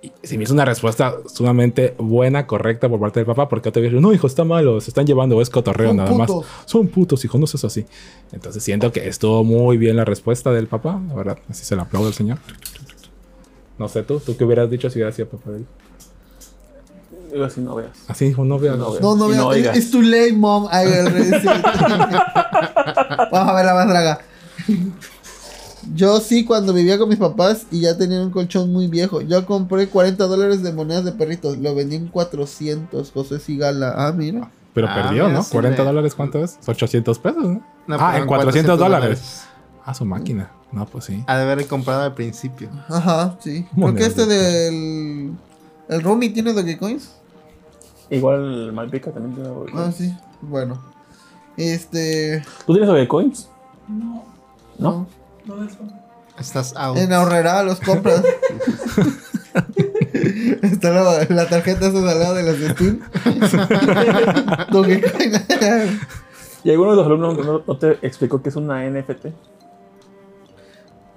Y 0.00 0.12
se 0.22 0.38
me 0.38 0.44
hizo 0.44 0.54
una 0.54 0.64
respuesta 0.64 1.16
sumamente 1.26 1.94
buena, 1.98 2.46
correcta 2.46 2.88
por 2.88 3.00
parte 3.00 3.18
del 3.18 3.26
papá, 3.26 3.48
porque 3.48 3.68
otro 3.70 3.82
día 3.82 3.90
no, 3.90 4.12
hijo, 4.12 4.28
está 4.28 4.44
malo, 4.44 4.80
se 4.80 4.90
están 4.90 5.06
llevando, 5.06 5.40
es 5.42 5.50
cotorreo 5.50 5.88
Son 5.88 5.96
nada 5.96 6.10
putos. 6.10 6.36
más. 6.36 6.46
Son 6.66 6.86
putos, 6.86 7.24
hijo, 7.24 7.36
no 7.36 7.48
seas 7.48 7.64
así. 7.64 7.84
Entonces 8.32 8.62
siento 8.62 8.92
que 8.92 9.08
estuvo 9.08 9.42
muy 9.42 9.76
bien 9.76 9.96
la 9.96 10.04
respuesta 10.04 10.52
del 10.52 10.68
papá, 10.68 11.00
la 11.08 11.14
verdad, 11.14 11.38
así 11.48 11.64
se 11.64 11.74
le 11.74 11.82
aplaudo 11.82 12.06
al 12.06 12.14
señor. 12.14 12.38
No 13.76 13.88
sé 13.88 14.04
tú, 14.04 14.20
¿tú 14.20 14.36
qué 14.36 14.44
hubieras 14.44 14.70
dicho 14.70 14.88
si 14.88 14.98
hubiera 14.98 15.10
sido 15.10 15.28
papá 15.28 15.50
de 15.50 15.58
él? 15.58 15.66
Digo 17.32 17.44
así, 17.44 17.60
no 17.60 17.74
veas. 17.74 17.90
Así 18.08 18.26
dijo, 18.26 18.44
no 18.44 18.58
veas. 18.58 18.76
No 18.78 18.90
veas. 18.90 19.02
No, 19.02 19.16
no, 19.16 19.28
veo. 19.28 19.42
no 19.50 19.54
it's 19.56 19.90
too 19.90 20.02
late, 20.02 20.32
mom. 20.32 20.66
Ay, 20.70 20.88
el 20.90 21.10
rey, 21.12 21.24
sí. 21.40 21.46
Vamos 23.32 23.48
a 23.48 23.52
ver 23.54 23.64
la 23.66 23.74
más 23.74 23.88
draga. 23.88 24.20
Yo 25.94 26.20
sí, 26.20 26.44
cuando 26.44 26.72
vivía 26.74 26.98
con 26.98 27.08
mis 27.08 27.18
papás 27.18 27.66
y 27.70 27.80
ya 27.80 27.96
tenía 27.96 28.20
un 28.20 28.30
colchón 28.30 28.72
muy 28.72 28.88
viejo. 28.88 29.20
Yo 29.22 29.46
compré 29.46 29.88
40 29.88 30.26
dólares 30.26 30.62
de 30.62 30.72
monedas 30.72 31.04
de 31.04 31.12
perritos. 31.12 31.56
Lo 31.58 31.74
vendí 31.74 31.96
en 31.96 32.08
400. 32.08 33.10
José 33.12 33.38
Sigala. 33.40 33.94
Ah, 33.96 34.12
mira. 34.12 34.50
Pero 34.74 34.88
Ah, 34.90 34.94
perdió, 34.94 35.24
mira, 35.24 35.38
¿no? 35.38 35.42
sí 35.42 35.50
40 35.52 35.82
le- 35.82 35.86
dólares, 35.88 36.14
¿cuánto 36.14 36.42
es? 36.44 36.58
800 36.66 37.18
pesos, 37.18 37.42
¿no? 37.42 37.62
No, 37.86 37.96
ah, 37.98 38.18
en 38.18 38.26
400 38.26 38.78
dólares. 38.78 39.02
dólares. 39.08 39.42
Ah, 39.84 39.94
su 39.94 40.04
máquina. 40.04 40.50
No, 40.72 40.84
pues 40.84 41.04
sí. 41.06 41.24
Ha 41.26 41.36
de 41.38 41.42
haber 41.50 41.66
comprado 41.66 42.02
al 42.02 42.14
principio. 42.14 42.68
Ajá, 42.88 43.36
sí. 43.40 43.66
Monedas 43.72 44.12
Porque 44.12 44.22
este 44.22 44.26
de- 44.26 44.70
del. 44.70 45.32
El 45.88 46.02
Rumi 46.02 46.28
tiene 46.28 46.52
Dogecoins. 46.52 47.12
Igual 48.10 48.72
Malpica 48.72 49.10
también 49.12 49.34
tiene 49.34 49.48
Dogecoin. 49.48 49.84
Ah, 49.84 49.92
sí. 49.92 50.14
Bueno. 50.40 50.80
Este. 51.56 52.42
¿Tú 52.66 52.72
tienes 52.72 52.88
Dogecoins? 52.88 53.48
No, 53.88 54.24
¿No? 54.78 55.06
no 55.44 55.56
de 55.56 55.66
eso. 55.66 55.78
Estás 56.38 56.74
out. 56.76 56.96
En 56.96 57.12
ahorrera 57.12 57.62
los 57.62 57.80
compras. 57.80 58.22
Está 60.62 60.90
la, 60.90 61.26
la 61.28 61.48
tarjeta 61.48 61.88
esa 61.88 62.00
de 62.00 62.10
al 62.10 62.18
lado 62.20 62.34
de 62.34 62.42
las 62.44 62.60
de 62.60 62.70
Steam. 62.70 63.00
Dogecoin. 64.70 65.32
¿Y 66.64 66.70
alguno 66.70 66.90
de 66.92 66.96
los 66.96 67.06
alumnos 67.06 67.38
no, 67.44 67.62
no 67.66 67.78
te 67.78 67.98
explicó 68.06 68.40
qué 68.42 68.48
es 68.50 68.56
una 68.56 68.88
NFT? 68.88 69.26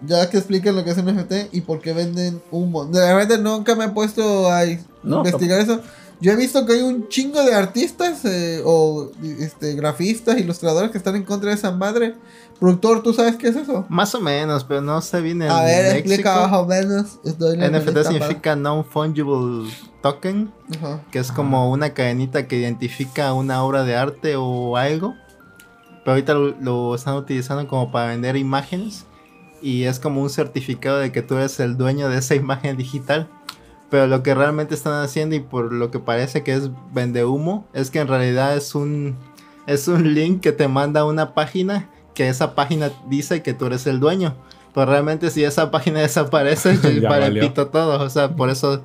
ya 0.06 0.30
que 0.30 0.38
expliquen 0.38 0.76
lo 0.76 0.84
que 0.84 0.92
es 0.92 0.98
un 0.98 1.06
NFT 1.06 1.54
y 1.54 1.62
por 1.62 1.80
qué 1.80 1.94
venden 1.94 2.42
humo. 2.52 2.86
De 2.86 3.00
verdad 3.00 3.40
nunca 3.40 3.76
me 3.76 3.86
he 3.86 3.90
puesto 3.90 4.52
a 4.52 4.64
No, 5.04 5.18
investigar 5.18 5.60
eso. 5.60 5.82
Yo 6.22 6.32
he 6.32 6.36
visto 6.36 6.66
que 6.68 6.74
hay 6.74 6.82
un 6.82 7.10
chingo 7.10 7.44
de 7.44 7.56
artistas 7.56 8.24
eh, 8.26 8.62
o 8.64 9.10
este, 9.40 9.74
grafistas, 9.74 10.38
ilustradores 10.38 10.92
que 10.92 11.00
están 11.00 11.16
en 11.16 11.24
contra 11.24 11.50
de 11.50 11.56
esa 11.56 11.72
madre. 11.72 12.16
Productor, 12.60 13.02
¿tú 13.02 13.12
sabes 13.12 13.38
qué 13.38 13.48
es 13.48 13.56
eso? 13.56 13.86
Más 13.90 14.14
o 14.14 14.22
menos, 14.22 14.64
pero 14.64 14.82
no 14.82 15.02
sé 15.02 15.20
bien 15.20 15.42
el 15.42 15.50
A 15.50 15.64
ver, 15.64 15.96
léxico. 15.96 16.10
explica 16.10 16.48
más 16.48 16.54
o 16.54 16.66
menos. 16.68 17.20
NFT 17.24 18.08
significa 18.08 18.56
Non-Fungible 18.56 19.68
Token, 20.04 20.54
que 21.12 21.18
es 21.18 21.32
como 21.32 21.72
una 21.72 21.96
cadenita 21.96 22.48
que 22.48 22.58
identifica 22.58 23.34
una 23.34 23.64
obra 23.64 23.84
de 23.84 23.96
arte 23.96 24.36
o 24.38 24.78
algo. 24.78 25.16
Pero 26.04 26.12
ahorita 26.12 26.34
lo, 26.36 26.52
lo 26.60 26.96
están 26.96 27.16
utilizando 27.16 27.68
como 27.68 27.92
para 27.92 28.10
vender 28.10 28.36
imágenes. 28.36 29.06
Y 29.64 29.84
es 29.84 30.00
como 30.00 30.22
un 30.22 30.30
certificado 30.30 31.00
de 31.00 31.12
que 31.12 31.24
tú 31.24 31.36
eres 31.36 31.60
el 31.60 31.78
dueño 31.78 32.10
de 32.10 32.20
esa 32.20 32.36
imagen 32.36 32.78
digital. 32.78 33.28
Pero 33.92 34.08
lo 34.08 34.24
que 34.24 34.34
realmente 34.34 34.74
están 34.74 35.04
haciendo 35.04 35.36
y 35.36 35.42
por 35.42 35.72
lo 35.72 35.92
que 35.92 36.00
parece 36.00 36.42
que 36.44 36.54
es 36.54 36.72
vende 36.94 37.26
humo, 37.26 37.68
es 37.74 37.92
que 37.92 38.00
en 38.00 38.08
realidad 38.08 38.56
es 38.56 38.74
un, 38.74 39.18
es 39.68 39.88
un 39.88 40.14
link 40.16 40.42
que 40.42 40.54
te 40.54 40.68
manda 40.68 41.02
a 41.02 41.06
una 41.06 41.34
página 41.36 41.90
que 42.14 42.30
esa 42.30 42.56
página 42.56 42.92
dice 43.10 43.44
que 43.44 43.54
tú 43.54 43.66
eres 43.68 43.86
el 43.88 44.00
dueño. 44.00 44.36
Pero 44.74 44.86
realmente 44.86 45.30
si 45.30 45.44
esa 45.44 45.70
página 45.72 46.00
desaparece, 46.08 46.78
Ya 47.02 47.10
para 47.10 47.28
el 47.28 47.34
valió. 47.34 47.44
pito 47.44 47.68
todo. 47.68 48.02
O 48.02 48.10
sea, 48.10 48.36
por 48.36 48.50
eso, 48.50 48.82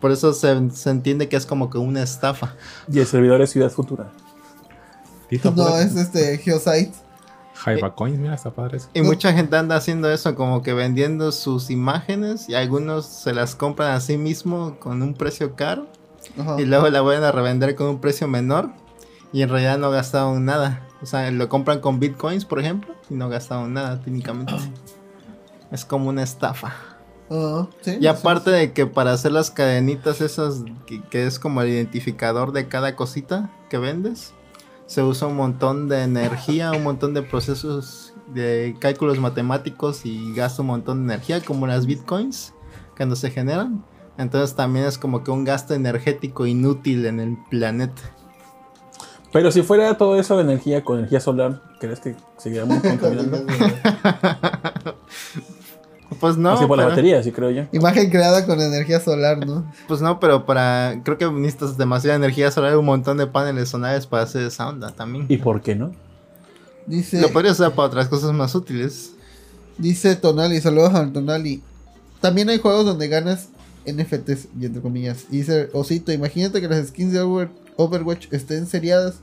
por 0.00 0.10
eso 0.10 0.32
se, 0.32 0.70
se 0.72 0.90
entiende 0.90 1.28
que 1.28 1.36
es 1.36 1.46
como 1.46 1.70
que 1.70 1.78
una 1.78 2.02
estafa. 2.02 2.56
Y 2.92 2.98
el 2.98 3.06
servidor 3.06 3.40
es 3.40 3.50
Ciudad 3.50 3.70
Futura. 3.70 4.10
No, 5.54 5.78
es 5.78 5.94
este 5.94 6.38
Geosite. 6.38 6.92
Jaiba 7.58 7.94
Coins, 7.94 8.18
mira, 8.18 8.34
está 8.34 8.50
padre 8.50 8.78
eso. 8.78 8.88
Y 8.94 9.02
mucha 9.02 9.32
gente 9.32 9.56
anda 9.56 9.76
haciendo 9.76 10.10
eso, 10.10 10.34
como 10.34 10.62
que 10.62 10.74
vendiendo 10.74 11.32
sus 11.32 11.70
imágenes 11.70 12.48
y 12.48 12.54
algunos 12.54 13.06
se 13.06 13.34
las 13.34 13.54
compran 13.54 13.92
a 13.92 14.00
sí 14.00 14.16
mismo 14.16 14.76
con 14.78 15.02
un 15.02 15.14
precio 15.14 15.56
caro 15.56 15.86
Ajá. 16.38 16.60
y 16.60 16.64
luego 16.64 16.88
la 16.88 17.00
vuelven 17.00 17.24
a 17.24 17.32
revender 17.32 17.74
con 17.74 17.88
un 17.88 18.00
precio 18.00 18.28
menor 18.28 18.70
y 19.32 19.42
en 19.42 19.48
realidad 19.48 19.78
no 19.78 19.90
gastaron 19.90 20.44
nada. 20.44 20.86
O 21.02 21.06
sea, 21.06 21.30
lo 21.30 21.48
compran 21.48 21.80
con 21.80 22.00
bitcoins, 22.00 22.44
por 22.44 22.60
ejemplo, 22.60 22.94
y 23.10 23.14
no 23.14 23.28
gastaron 23.28 23.74
nada 23.74 24.00
técnicamente. 24.00 24.54
Es 25.70 25.84
como 25.84 26.08
una 26.08 26.22
estafa. 26.22 26.72
Sí, 27.82 27.98
Y 28.00 28.06
aparte 28.06 28.50
de 28.50 28.72
que 28.72 28.86
para 28.86 29.12
hacer 29.12 29.32
las 29.32 29.50
cadenitas 29.50 30.22
esas, 30.22 30.64
que, 30.86 31.02
que 31.02 31.26
es 31.26 31.38
como 31.38 31.60
el 31.60 31.68
identificador 31.68 32.52
de 32.52 32.68
cada 32.68 32.96
cosita 32.96 33.50
que 33.68 33.76
vendes, 33.76 34.32
se 34.88 35.02
usa 35.02 35.28
un 35.28 35.36
montón 35.36 35.86
de 35.88 36.02
energía, 36.02 36.72
un 36.72 36.82
montón 36.82 37.12
de 37.12 37.22
procesos 37.22 38.14
de 38.26 38.74
cálculos 38.80 39.20
matemáticos 39.20 40.06
y 40.06 40.32
gasta 40.34 40.62
un 40.62 40.68
montón 40.68 41.06
de 41.06 41.12
energía, 41.14 41.42
como 41.42 41.66
las 41.66 41.84
bitcoins, 41.84 42.54
cuando 42.96 43.14
se 43.14 43.30
generan. 43.30 43.84
Entonces 44.16 44.56
también 44.56 44.86
es 44.86 44.96
como 44.96 45.22
que 45.22 45.30
un 45.30 45.44
gasto 45.44 45.74
energético 45.74 46.46
inútil 46.46 47.04
en 47.04 47.20
el 47.20 47.36
planeta. 47.50 48.00
Pero 49.30 49.52
si 49.52 49.60
fuera 49.60 49.98
todo 49.98 50.18
eso 50.18 50.38
de 50.38 50.42
energía 50.42 50.82
con 50.82 50.98
energía 50.98 51.20
solar, 51.20 51.62
¿crees 51.80 52.00
que 52.00 52.16
seguiríamos 52.38 52.78
contaminando? 52.82 53.44
Pues 56.20 56.36
no, 56.38 56.52
Así 56.52 56.66
por 56.66 56.76
la 56.78 56.84
pero- 56.84 56.90
batería, 56.96 57.22
sí 57.22 57.32
creo 57.32 57.50
yo. 57.50 57.64
Imagen 57.72 58.08
creada 58.10 58.46
con 58.46 58.60
energía 58.60 58.98
solar, 59.00 59.46
¿no? 59.46 59.70
pues 59.86 60.00
no, 60.00 60.18
pero 60.18 60.46
para 60.46 61.00
creo 61.04 61.18
que 61.18 61.30
necesitas 61.30 61.76
demasiada 61.76 62.16
energía 62.16 62.50
solar, 62.50 62.76
un 62.78 62.86
montón 62.86 63.18
de 63.18 63.26
paneles 63.26 63.68
solares 63.68 64.06
para 64.06 64.22
hacer 64.22 64.42
esa 64.42 64.68
onda 64.68 64.90
también. 64.90 65.26
¿Y 65.28 65.36
por 65.36 65.60
qué 65.60 65.74
no? 65.74 65.92
Dice, 66.86 67.20
Lo 67.20 67.28
podrías 67.28 67.60
usar 67.60 67.72
para 67.72 67.88
otras 67.88 68.08
cosas 68.08 68.32
más 68.32 68.54
útiles. 68.54 69.12
dice 69.76 70.16
Tonali, 70.16 70.60
saludos 70.60 70.94
a 70.94 71.12
Tonali. 71.12 71.62
También 72.20 72.48
hay 72.48 72.58
juegos 72.58 72.86
donde 72.86 73.06
ganas 73.08 73.48
NFTs, 73.86 74.48
y 74.58 74.66
entre 74.66 74.80
comillas. 74.82 75.26
Y 75.30 75.38
dice 75.38 75.68
Osito, 75.74 76.10
imagínate 76.12 76.60
que 76.60 76.68
las 76.68 76.88
skins 76.88 77.12
de 77.12 77.20
Over- 77.20 77.50
Overwatch 77.76 78.26
estén 78.32 78.66
seriadas 78.66 79.16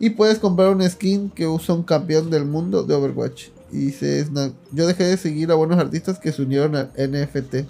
y 0.00 0.10
puedes 0.10 0.38
comprar 0.38 0.70
una 0.70 0.88
skin 0.88 1.30
que 1.30 1.46
usa 1.46 1.74
un 1.74 1.82
campeón 1.82 2.30
del 2.30 2.46
mundo 2.46 2.82
de 2.82 2.94
Overwatch. 2.94 3.48
Y 3.72 3.86
dice 3.86 4.22
Snack, 4.22 4.52
yo 4.70 4.86
dejé 4.86 5.04
de 5.04 5.16
seguir 5.16 5.50
a 5.50 5.54
buenos 5.54 5.78
artistas 5.78 6.18
que 6.18 6.30
se 6.30 6.42
unieron 6.42 6.76
al 6.76 6.92
NFT. 6.94 7.64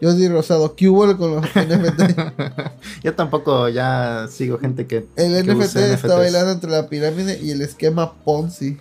Yo 0.00 0.12
soy 0.12 0.28
Rosado, 0.28 0.74
¿qué 0.74 0.88
hubo 0.88 1.16
con 1.16 1.36
los 1.36 1.44
NFT? 1.54 2.18
Yo 3.02 3.14
tampoco 3.14 3.68
ya 3.68 4.26
sigo 4.30 4.58
gente 4.58 4.86
que. 4.86 5.06
El 5.16 5.44
que 5.44 5.54
NFT 5.54 5.76
está 5.76 6.08
NFTs. 6.08 6.16
bailando 6.16 6.52
entre 6.52 6.70
la 6.70 6.88
pirámide 6.88 7.38
y 7.42 7.50
el 7.50 7.62
esquema 7.62 8.14
Ponzi. 8.24 8.78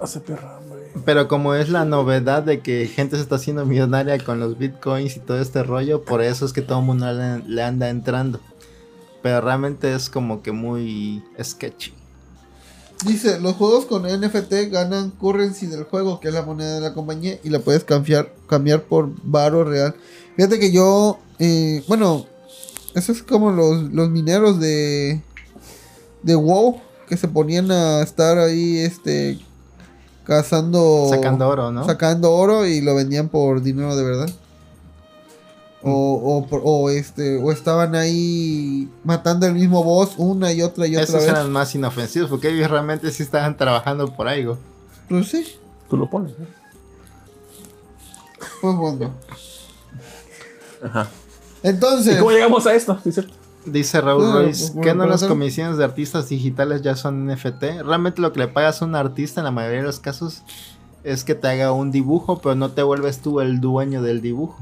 Hace 0.00 0.20
perra, 0.20 0.58
hombre. 0.58 0.90
Pero 1.04 1.28
como 1.28 1.54
es 1.54 1.68
la 1.68 1.84
novedad 1.84 2.42
de 2.42 2.60
que 2.60 2.86
gente 2.86 3.16
se 3.16 3.22
está 3.22 3.36
haciendo 3.36 3.66
millonaria 3.66 4.18
con 4.18 4.40
los 4.40 4.58
bitcoins 4.58 5.16
y 5.16 5.20
todo 5.20 5.40
este 5.40 5.62
rollo, 5.62 6.02
por 6.02 6.22
eso 6.22 6.44
es 6.46 6.52
que 6.52 6.62
todo 6.62 6.80
el 6.80 6.86
mundo 6.86 7.12
le, 7.12 7.38
le 7.46 7.62
anda 7.62 7.90
entrando. 7.90 8.40
Pero 9.22 9.42
realmente 9.42 9.94
es 9.94 10.08
como 10.08 10.42
que 10.42 10.52
muy 10.52 11.22
sketchy. 11.42 11.92
Dice, 13.04 13.38
los 13.40 13.54
juegos 13.56 13.84
con 13.84 14.04
NFT 14.04 14.70
ganan 14.70 15.10
currency 15.10 15.66
del 15.66 15.84
juego, 15.84 16.18
que 16.18 16.28
es 16.28 16.34
la 16.34 16.42
moneda 16.42 16.76
de 16.76 16.80
la 16.80 16.94
compañía, 16.94 17.38
y 17.44 17.50
la 17.50 17.58
puedes 17.58 17.84
cambiar, 17.84 18.32
cambiar 18.48 18.84
por 18.84 19.10
varo 19.22 19.64
real. 19.64 19.94
Fíjate 20.36 20.58
que 20.58 20.72
yo, 20.72 21.18
eh, 21.38 21.84
bueno, 21.88 22.26
eso 22.94 23.12
es 23.12 23.22
como 23.22 23.50
los, 23.50 23.92
los 23.92 24.08
mineros 24.10 24.58
de, 24.58 25.20
de 26.22 26.34
WoW, 26.34 26.80
que 27.06 27.16
se 27.16 27.28
ponían 27.28 27.70
a 27.70 28.02
estar 28.02 28.38
ahí, 28.38 28.78
este, 28.78 29.38
cazando... 30.24 31.08
Sacando 31.10 31.48
oro, 31.48 31.70
¿no? 31.70 31.84
Sacando 31.84 32.32
oro 32.32 32.66
y 32.66 32.80
lo 32.80 32.94
vendían 32.94 33.28
por 33.28 33.62
dinero 33.62 33.94
de 33.94 34.04
verdad. 34.04 34.30
O, 35.88 36.46
o, 36.50 36.56
o, 36.64 36.90
este, 36.90 37.36
o 37.36 37.52
estaban 37.52 37.94
ahí 37.94 38.88
matando 39.04 39.46
el 39.46 39.54
mismo 39.54 39.84
boss 39.84 40.14
una 40.16 40.52
y 40.52 40.60
otra 40.62 40.86
y 40.86 40.96
otra 40.96 41.04
Esos 41.04 41.20
vez. 41.20 41.28
eran 41.28 41.52
más 41.52 41.74
inofensivos 41.74 42.28
porque 42.28 42.48
ellos 42.50 42.68
realmente 42.70 43.10
sí 43.12 43.22
estaban 43.22 43.56
trabajando 43.56 44.12
por 44.14 44.26
algo. 44.26 44.58
Pues 45.08 45.28
sí, 45.28 45.46
Tú 45.88 45.96
lo 45.96 46.10
pones. 46.10 46.32
¿no? 46.38 46.46
pues 48.60 48.76
bueno. 48.76 49.10
Ajá. 50.82 51.08
Entonces, 51.62 52.14
¿Y 52.16 52.18
cómo 52.18 52.30
llegamos 52.30 52.66
a 52.66 52.74
esto? 52.74 52.98
Sí, 53.04 53.12
cierto. 53.12 53.32
Dice 53.64 54.00
Raúl 54.00 54.22
No, 54.24 54.32
Royce, 54.42 54.72
¿qué 54.80 54.94
no 54.94 55.06
las 55.06 55.24
comisiones 55.24 55.76
de 55.76 55.84
artistas 55.84 56.28
digitales 56.28 56.82
ya 56.82 56.94
son 56.94 57.26
NFT? 57.26 57.82
Realmente 57.84 58.20
lo 58.20 58.32
que 58.32 58.38
le 58.40 58.48
pagas 58.48 58.80
a 58.80 58.84
un 58.84 58.94
artista 58.94 59.40
en 59.40 59.44
la 59.44 59.50
mayoría 59.50 59.78
de 59.80 59.86
los 59.86 59.98
casos 59.98 60.42
es 61.02 61.24
que 61.24 61.34
te 61.34 61.48
haga 61.48 61.72
un 61.72 61.90
dibujo, 61.90 62.38
pero 62.40 62.54
no 62.54 62.70
te 62.70 62.82
vuelves 62.82 63.18
tú 63.20 63.40
el 63.40 63.60
dueño 63.60 64.02
del 64.02 64.20
dibujo. 64.20 64.56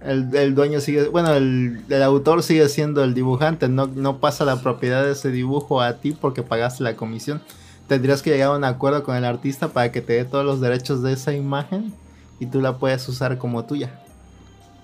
El, 0.00 0.34
el 0.36 0.54
dueño 0.54 0.80
sigue, 0.80 1.08
bueno, 1.08 1.32
el, 1.34 1.82
el 1.88 2.02
autor 2.04 2.42
sigue 2.44 2.68
siendo 2.68 3.02
el 3.02 3.14
dibujante, 3.14 3.68
no, 3.68 3.86
no 3.88 4.18
pasa 4.18 4.44
la 4.44 4.60
propiedad 4.62 5.02
de 5.04 5.12
ese 5.12 5.30
dibujo 5.32 5.80
a 5.80 5.94
ti 5.94 6.12
porque 6.12 6.42
pagaste 6.44 6.84
la 6.84 6.94
comisión. 6.94 7.42
Tendrías 7.88 8.22
que 8.22 8.30
llegar 8.30 8.50
a 8.52 8.56
un 8.56 8.64
acuerdo 8.64 9.02
con 9.02 9.16
el 9.16 9.24
artista 9.24 9.68
para 9.68 9.90
que 9.90 10.00
te 10.00 10.12
dé 10.12 10.24
todos 10.24 10.44
los 10.44 10.60
derechos 10.60 11.02
de 11.02 11.12
esa 11.14 11.32
imagen 11.32 11.92
y 12.38 12.46
tú 12.46 12.60
la 12.60 12.76
puedes 12.78 13.08
usar 13.08 13.38
como 13.38 13.64
tuya. 13.64 13.98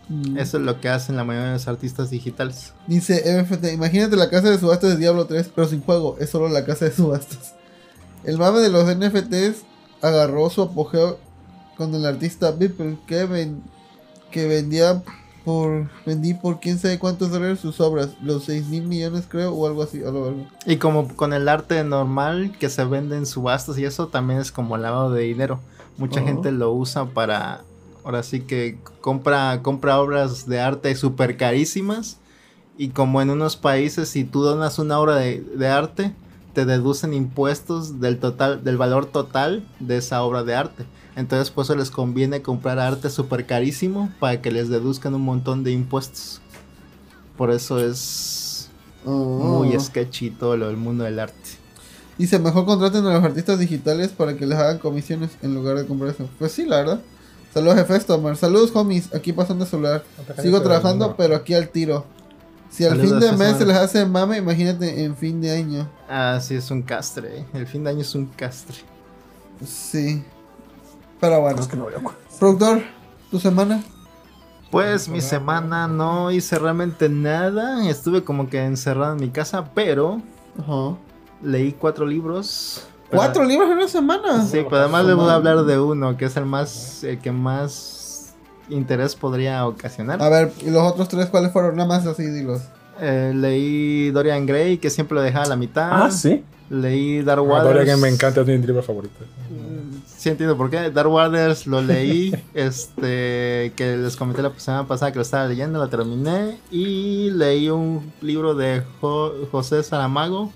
mm, 0.08 0.36
Eso 0.38 0.56
es 0.56 0.64
lo 0.64 0.80
que 0.80 0.88
hacen 0.88 1.14
la 1.16 1.22
mayoría 1.22 1.48
de 1.48 1.54
los 1.54 1.68
artistas 1.68 2.10
digitales. 2.10 2.72
dice 2.88 3.22
MFT, 3.40 3.72
imagínate 3.72 4.16
la 4.16 4.30
casa 4.30 4.50
de 4.50 4.58
subastas 4.58 4.90
de 4.90 4.96
Diablo 4.96 5.26
3, 5.26 5.50
pero 5.54 5.68
sin 5.68 5.80
juego, 5.82 6.16
es 6.18 6.30
solo 6.30 6.48
la 6.48 6.64
casa 6.64 6.86
de 6.86 6.92
subastas. 6.92 7.54
El 8.24 8.38
mame 8.38 8.58
de 8.60 8.70
los 8.70 8.84
NFTs 8.92 9.64
agarró 10.02 10.50
su 10.50 10.62
apogeo 10.62 11.18
con 11.76 11.94
el 11.94 12.04
artista 12.06 12.50
Beeple 12.50 12.96
que, 13.06 13.26
ven- 13.26 13.62
que 14.34 14.48
vendía 14.48 15.00
por 15.44 15.88
vendí 16.04 16.34
por 16.34 16.58
quién 16.58 16.76
sabe 16.76 16.98
cuántos 16.98 17.30
dólares 17.30 17.60
sus 17.60 17.80
obras, 17.80 18.16
los 18.20 18.44
6 18.44 18.66
mil 18.66 18.82
millones 18.82 19.26
creo 19.28 19.52
o 19.52 19.64
algo 19.68 19.84
así, 19.84 20.02
algo, 20.02 20.26
algo. 20.26 20.46
Y 20.66 20.78
como 20.78 21.06
con 21.14 21.32
el 21.32 21.48
arte 21.48 21.84
normal 21.84 22.50
que 22.58 22.68
se 22.68 22.84
vende 22.84 23.16
en 23.16 23.26
subastas 23.26 23.78
y 23.78 23.84
eso 23.84 24.08
también 24.08 24.40
es 24.40 24.50
como 24.50 24.76
lavado 24.76 25.12
de 25.12 25.22
dinero. 25.22 25.60
Mucha 25.98 26.20
gente 26.22 26.50
lo 26.50 26.72
usa 26.72 27.06
para, 27.06 27.62
ahora 28.02 28.24
sí 28.24 28.40
que 28.40 28.76
compra, 29.00 29.62
compra 29.62 30.00
obras 30.00 30.48
de 30.48 30.58
arte 30.58 30.96
súper 30.96 31.36
carísimas 31.36 32.18
y 32.76 32.88
como 32.88 33.22
en 33.22 33.30
unos 33.30 33.54
países 33.54 34.08
si 34.08 34.24
tú 34.24 34.42
donas 34.42 34.80
una 34.80 34.98
obra 34.98 35.14
de, 35.14 35.42
de 35.42 35.68
arte 35.68 36.12
te 36.54 36.64
deducen 36.64 37.14
impuestos 37.14 38.00
del 38.00 38.18
total, 38.18 38.64
del 38.64 38.78
valor 38.78 39.06
total 39.06 39.64
de 39.78 39.98
esa 39.98 40.24
obra 40.24 40.42
de 40.42 40.56
arte. 40.56 40.84
Entonces 41.16 41.50
por 41.50 41.64
eso 41.64 41.76
les 41.76 41.90
conviene 41.90 42.42
comprar 42.42 42.78
arte 42.78 43.08
súper 43.08 43.46
carísimo 43.46 44.10
para 44.18 44.42
que 44.42 44.50
les 44.50 44.68
deduzcan 44.68 45.14
un 45.14 45.22
montón 45.22 45.62
de 45.64 45.70
impuestos. 45.72 46.40
Por 47.36 47.50
eso 47.50 47.78
es 47.78 48.68
muy 49.04 49.74
Oh. 49.76 49.80
sketchy 49.80 50.30
todo 50.30 50.56
lo 50.56 50.66
del 50.68 50.76
mundo 50.76 51.04
del 51.04 51.18
arte. 51.20 51.50
Dice, 52.18 52.38
mejor 52.38 52.64
contraten 52.64 53.04
a 53.06 53.14
los 53.14 53.24
artistas 53.24 53.58
digitales 53.58 54.10
para 54.10 54.36
que 54.36 54.46
les 54.46 54.56
hagan 54.58 54.78
comisiones 54.78 55.30
en 55.42 55.54
lugar 55.54 55.76
de 55.76 55.86
comprar 55.86 56.10
eso. 56.10 56.28
Pues 56.38 56.52
sí, 56.52 56.64
la 56.64 56.76
verdad. 56.76 57.00
Saludos, 57.52 57.76
jefe 57.76 58.00
Stomar. 58.00 58.36
Saludos, 58.36 58.70
homies. 58.74 59.12
Aquí 59.14 59.32
pasando 59.32 59.64
a 59.64 59.66
celular. 59.68 60.04
Sigo 60.40 60.60
trabajando, 60.62 61.16
pero 61.16 61.36
aquí 61.36 61.54
al 61.54 61.68
tiro. 61.68 62.04
Si 62.70 62.84
al 62.84 62.90
Saludos, 62.96 63.10
fin 63.10 63.20
de 63.20 63.36
mes 63.36 63.56
se 63.56 63.66
les 63.66 63.76
hace 63.76 64.04
mame, 64.06 64.38
imagínate 64.38 65.04
en 65.04 65.16
fin 65.16 65.40
de 65.40 65.52
año. 65.52 65.88
Ah, 66.08 66.40
sí, 66.40 66.54
es 66.56 66.70
un 66.72 66.82
castre. 66.82 67.38
¿eh? 67.40 67.46
El 67.54 67.66
fin 67.68 67.84
de 67.84 67.90
año 67.90 68.00
es 68.00 68.14
un 68.16 68.26
castre. 68.26 68.76
Sí. 69.64 70.24
Pero 71.24 71.40
bueno. 71.40 71.60
Es 71.60 71.68
que 71.68 71.76
no 71.76 71.86
veo. 71.86 72.00
Productor, 72.38 72.82
¿tu 73.30 73.40
semana? 73.40 73.82
Pues 74.70 75.08
mi 75.08 75.20
semana 75.20 75.88
no 75.88 76.30
hice 76.30 76.58
realmente 76.58 77.08
nada. 77.08 77.88
Estuve 77.88 78.24
como 78.24 78.50
que 78.50 78.62
encerrado 78.62 79.14
en 79.14 79.20
mi 79.20 79.30
casa, 79.30 79.70
pero 79.74 80.20
leí 81.42 81.72
cuatro 81.72 82.04
libros. 82.04 82.86
¿Cuatro 83.10 83.44
libros 83.44 83.70
en 83.70 83.76
una 83.78 83.88
semana? 83.88 84.44
Sí, 84.44 84.58
pero 84.64 84.78
además 84.78 85.06
les 85.06 85.14
voy 85.14 85.30
a 85.30 85.34
hablar 85.34 85.64
de 85.64 85.78
uno, 85.78 86.16
que 86.16 86.26
es 86.26 86.36
el 86.36 86.44
más, 86.44 87.04
el 87.04 87.18
que 87.20 87.32
más 87.32 88.34
interés 88.68 89.14
podría 89.14 89.66
ocasionar. 89.66 90.20
A 90.20 90.28
ver, 90.28 90.52
¿y 90.60 90.70
los 90.70 90.82
otros 90.82 91.08
tres 91.08 91.26
cuáles 91.26 91.52
fueron? 91.52 91.76
Nada 91.76 91.88
más 91.88 92.06
así, 92.06 92.24
dilos. 92.24 92.62
Eh, 93.00 93.32
leí 93.34 94.10
Dorian 94.10 94.44
Gray, 94.44 94.78
que 94.78 94.90
siempre 94.90 95.14
lo 95.14 95.22
dejaba 95.22 95.44
a 95.46 95.48
la 95.48 95.56
mitad. 95.56 95.88
Ah, 95.90 96.10
sí. 96.10 96.44
Leí 96.70 97.22
Dark 97.22 97.42
Waters. 97.42 97.74
Dorian 97.74 98.00
me 98.00 98.08
encanta, 98.08 98.40
es 98.40 98.46
mi 98.46 98.56
libro 98.58 98.82
favorito. 98.82 99.14
Sí 100.06 100.30
entiendo 100.30 100.56
por 100.56 100.70
qué. 100.70 100.90
Dark 100.90 101.10
Waters 101.10 101.66
lo 101.66 101.82
leí, 101.82 102.34
este, 102.54 103.72
que 103.76 103.96
les 103.98 104.16
comenté 104.16 104.40
la 104.42 104.50
semana 104.58 104.86
pasada 104.88 105.12
que 105.12 105.16
lo 105.18 105.22
estaba 105.22 105.46
leyendo, 105.46 105.78
lo 105.78 105.88
terminé. 105.88 106.58
Y 106.70 107.30
leí 107.30 107.68
un 107.68 108.10
libro 108.22 108.54
de 108.54 108.82
Jo- 109.00 109.34
José 109.52 109.82
Saramago 109.82 110.52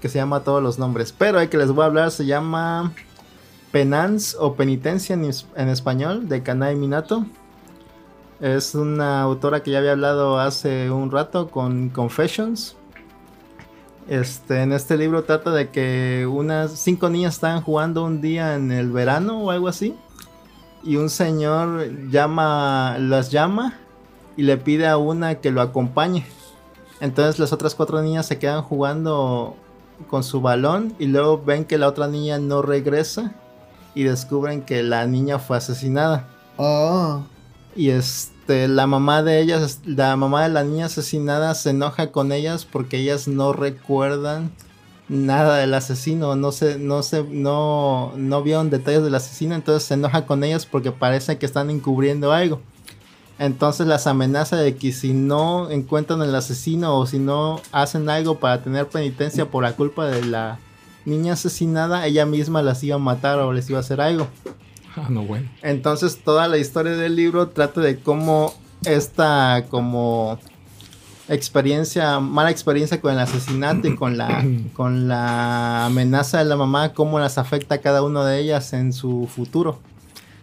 que 0.00 0.08
se 0.08 0.18
llama 0.18 0.40
Todos 0.40 0.62
los 0.62 0.78
Nombres. 0.78 1.12
Pero 1.16 1.40
el 1.40 1.48
que 1.48 1.56
les 1.56 1.70
voy 1.72 1.82
a 1.82 1.86
hablar 1.86 2.10
se 2.10 2.26
llama 2.26 2.92
Penance 3.72 4.36
o 4.38 4.54
Penitencia 4.54 5.14
en, 5.14 5.28
en 5.56 5.68
español, 5.68 6.28
de 6.28 6.42
Kanai 6.42 6.76
Minato. 6.76 7.26
Es 8.40 8.74
una 8.74 9.22
autora 9.22 9.62
que 9.62 9.70
ya 9.70 9.78
había 9.78 9.92
hablado 9.92 10.38
hace 10.38 10.90
un 10.90 11.10
rato 11.10 11.48
con 11.48 11.88
Confessions. 11.88 12.76
Este, 14.08 14.62
en 14.62 14.72
este 14.72 14.96
libro 14.96 15.24
trata 15.24 15.50
de 15.50 15.70
que 15.70 16.28
unas 16.30 16.72
cinco 16.72 17.08
niñas 17.08 17.34
estaban 17.34 17.62
jugando 17.62 18.04
un 18.04 18.20
día 18.20 18.54
en 18.54 18.70
el 18.70 18.90
verano 18.90 19.42
o 19.42 19.50
algo 19.50 19.68
así. 19.68 19.94
Y 20.82 20.96
un 20.96 21.08
señor 21.08 22.10
llama, 22.10 22.96
las 22.98 23.30
llama 23.30 23.78
y 24.36 24.42
le 24.42 24.58
pide 24.58 24.86
a 24.86 24.98
una 24.98 25.36
que 25.36 25.50
lo 25.50 25.62
acompañe. 25.62 26.26
Entonces 27.00 27.38
las 27.38 27.52
otras 27.52 27.74
cuatro 27.74 28.02
niñas 28.02 28.26
se 28.26 28.38
quedan 28.38 28.62
jugando 28.62 29.56
con 30.08 30.22
su 30.22 30.40
balón 30.40 30.94
y 30.98 31.06
luego 31.06 31.42
ven 31.42 31.64
que 31.64 31.78
la 31.78 31.88
otra 31.88 32.06
niña 32.08 32.38
no 32.38 32.62
regresa 32.62 33.34
y 33.94 34.02
descubren 34.02 34.62
que 34.62 34.82
la 34.82 35.06
niña 35.06 35.38
fue 35.38 35.56
asesinada. 35.56 36.28
Ah. 36.58 37.22
Y 37.74 37.90
este, 37.90 38.33
la 38.48 38.86
mamá 38.86 39.22
de 39.22 39.40
ellas, 39.40 39.80
la 39.84 40.16
mamá 40.16 40.42
de 40.42 40.50
la 40.50 40.64
niña 40.64 40.86
asesinada 40.86 41.54
se 41.54 41.70
enoja 41.70 42.12
con 42.12 42.32
ellas 42.32 42.64
porque 42.64 42.98
ellas 42.98 43.28
no 43.28 43.52
recuerdan 43.52 44.50
nada 45.08 45.58
del 45.58 45.74
asesino, 45.74 46.36
no 46.36 46.52
se, 46.52 46.78
no 46.78 47.02
se, 47.02 47.24
no, 47.24 48.12
no 48.16 48.42
vieron 48.42 48.70
detalles 48.70 49.02
del 49.02 49.14
asesino, 49.14 49.54
entonces 49.54 49.86
se 49.86 49.94
enoja 49.94 50.26
con 50.26 50.44
ellas 50.44 50.66
porque 50.66 50.92
parece 50.92 51.38
que 51.38 51.46
están 51.46 51.70
encubriendo 51.70 52.32
algo. 52.32 52.60
Entonces 53.38 53.86
las 53.86 54.06
amenaza 54.06 54.56
de 54.56 54.76
que 54.76 54.92
si 54.92 55.12
no 55.12 55.68
encuentran 55.70 56.22
el 56.22 56.34
asesino 56.34 56.96
o 56.96 57.06
si 57.06 57.18
no 57.18 57.60
hacen 57.72 58.08
algo 58.08 58.38
para 58.38 58.62
tener 58.62 58.86
penitencia 58.86 59.50
por 59.50 59.64
la 59.64 59.74
culpa 59.74 60.06
de 60.06 60.24
la 60.24 60.58
niña 61.04 61.32
asesinada, 61.32 62.06
ella 62.06 62.26
misma 62.26 62.62
las 62.62 62.82
iba 62.84 62.96
a 62.96 63.00
matar 63.00 63.38
o 63.40 63.52
les 63.52 63.68
iba 63.68 63.78
a 63.78 63.80
hacer 63.80 64.00
algo. 64.00 64.28
Ah, 64.96 65.08
no, 65.08 65.22
bueno. 65.22 65.48
Entonces 65.62 66.18
toda 66.22 66.48
la 66.48 66.58
historia 66.58 66.92
del 66.92 67.16
libro 67.16 67.48
trata 67.48 67.80
de 67.80 67.98
cómo 67.98 68.54
esta 68.84 69.64
como 69.68 70.38
experiencia, 71.28 72.20
mala 72.20 72.50
experiencia 72.50 73.00
con 73.00 73.12
el 73.12 73.18
asesinato 73.18 73.88
y 73.88 73.96
con 73.96 74.18
la, 74.18 74.44
con 74.74 75.08
la 75.08 75.86
amenaza 75.86 76.38
de 76.38 76.44
la 76.44 76.56
mamá, 76.56 76.92
cómo 76.92 77.18
las 77.18 77.38
afecta 77.38 77.76
a 77.76 77.78
cada 77.78 78.02
una 78.02 78.24
de 78.24 78.40
ellas 78.40 78.72
en 78.72 78.92
su 78.92 79.28
futuro. 79.34 79.78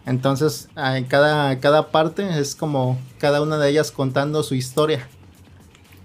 Entonces, 0.06 0.68
en 0.76 1.06
cada, 1.06 1.60
cada 1.60 1.92
parte 1.92 2.40
es 2.40 2.56
como 2.56 3.00
cada 3.20 3.42
una 3.42 3.58
de 3.58 3.70
ellas 3.70 3.92
contando 3.92 4.42
su 4.42 4.56
historia 4.56 5.08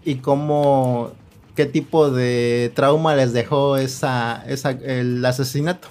y 0.05 0.17
cómo, 0.17 1.13
qué 1.55 1.65
tipo 1.65 2.11
de 2.11 2.71
trauma 2.75 3.17
les 3.17 3.33
dejó 3.33 3.79
esa, 3.79 4.45
esa, 4.47 4.71
el 4.71 5.25
asesinato. 5.25 5.89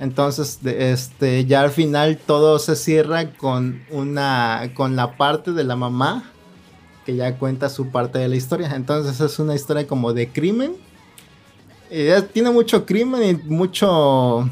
Entonces, 0.00 0.58
este, 0.64 1.44
ya 1.44 1.60
al 1.60 1.70
final 1.70 2.16
todo 2.16 2.58
se 2.58 2.74
cierra 2.74 3.34
con 3.34 3.82
una, 3.90 4.72
con 4.74 4.96
la 4.96 5.18
parte 5.18 5.52
de 5.52 5.62
la 5.62 5.76
mamá 5.76 6.32
que 7.04 7.16
ya 7.16 7.36
cuenta 7.36 7.68
su 7.68 7.90
parte 7.90 8.18
de 8.18 8.28
la 8.28 8.36
historia. 8.36 8.74
Entonces 8.74 9.20
es 9.20 9.38
una 9.38 9.54
historia 9.54 9.86
como 9.86 10.14
de 10.14 10.30
crimen. 10.30 10.74
Eh, 11.90 12.22
tiene 12.32 12.50
mucho 12.50 12.86
crimen 12.86 13.22
y 13.22 13.50
mucho, 13.50 14.48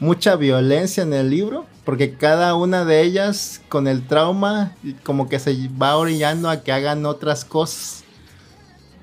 mucha 0.00 0.36
violencia 0.36 1.02
en 1.02 1.12
el 1.12 1.28
libro, 1.28 1.66
porque 1.84 2.14
cada 2.14 2.54
una 2.54 2.86
de 2.86 3.02
ellas 3.02 3.60
con 3.68 3.86
el 3.86 4.06
trauma 4.06 4.74
como 5.02 5.28
que 5.28 5.38
se 5.38 5.68
va 5.80 5.98
orillando 5.98 6.48
a 6.48 6.62
que 6.62 6.72
hagan 6.72 7.04
otras 7.04 7.44
cosas. 7.44 8.04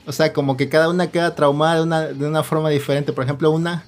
O 0.08 0.14
sea, 0.14 0.34
como 0.34 0.58
que 0.58 0.68
cada 0.68 0.90
una 0.90 1.12
queda 1.12 1.36
traumada 1.36 1.76
de 1.76 1.84
una, 1.84 2.02
de 2.08 2.28
una 2.28 2.42
forma 2.42 2.72
diferente. 2.72 3.14
Por 3.14 3.24
ejemplo, 3.24 3.52
una 3.52 3.86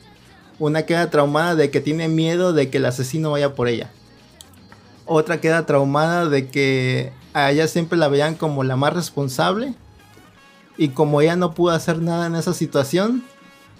una 0.59 0.83
queda 0.83 1.09
traumada 1.09 1.55
de 1.55 1.71
que 1.71 1.81
tiene 1.81 2.07
miedo 2.07 2.53
de 2.53 2.69
que 2.69 2.77
el 2.77 2.85
asesino 2.85 3.31
vaya 3.31 3.55
por 3.55 3.67
ella. 3.67 3.89
Otra 5.05 5.41
queda 5.41 5.65
traumada 5.65 6.27
de 6.27 6.47
que 6.47 7.11
a 7.33 7.51
ella 7.51 7.67
siempre 7.67 7.97
la 7.97 8.07
veían 8.07 8.35
como 8.35 8.63
la 8.63 8.75
más 8.75 8.93
responsable. 8.93 9.73
Y 10.77 10.89
como 10.89 11.21
ella 11.21 11.35
no 11.35 11.53
pudo 11.53 11.73
hacer 11.73 11.99
nada 11.99 12.27
en 12.27 12.35
esa 12.35 12.53
situación, 12.53 13.23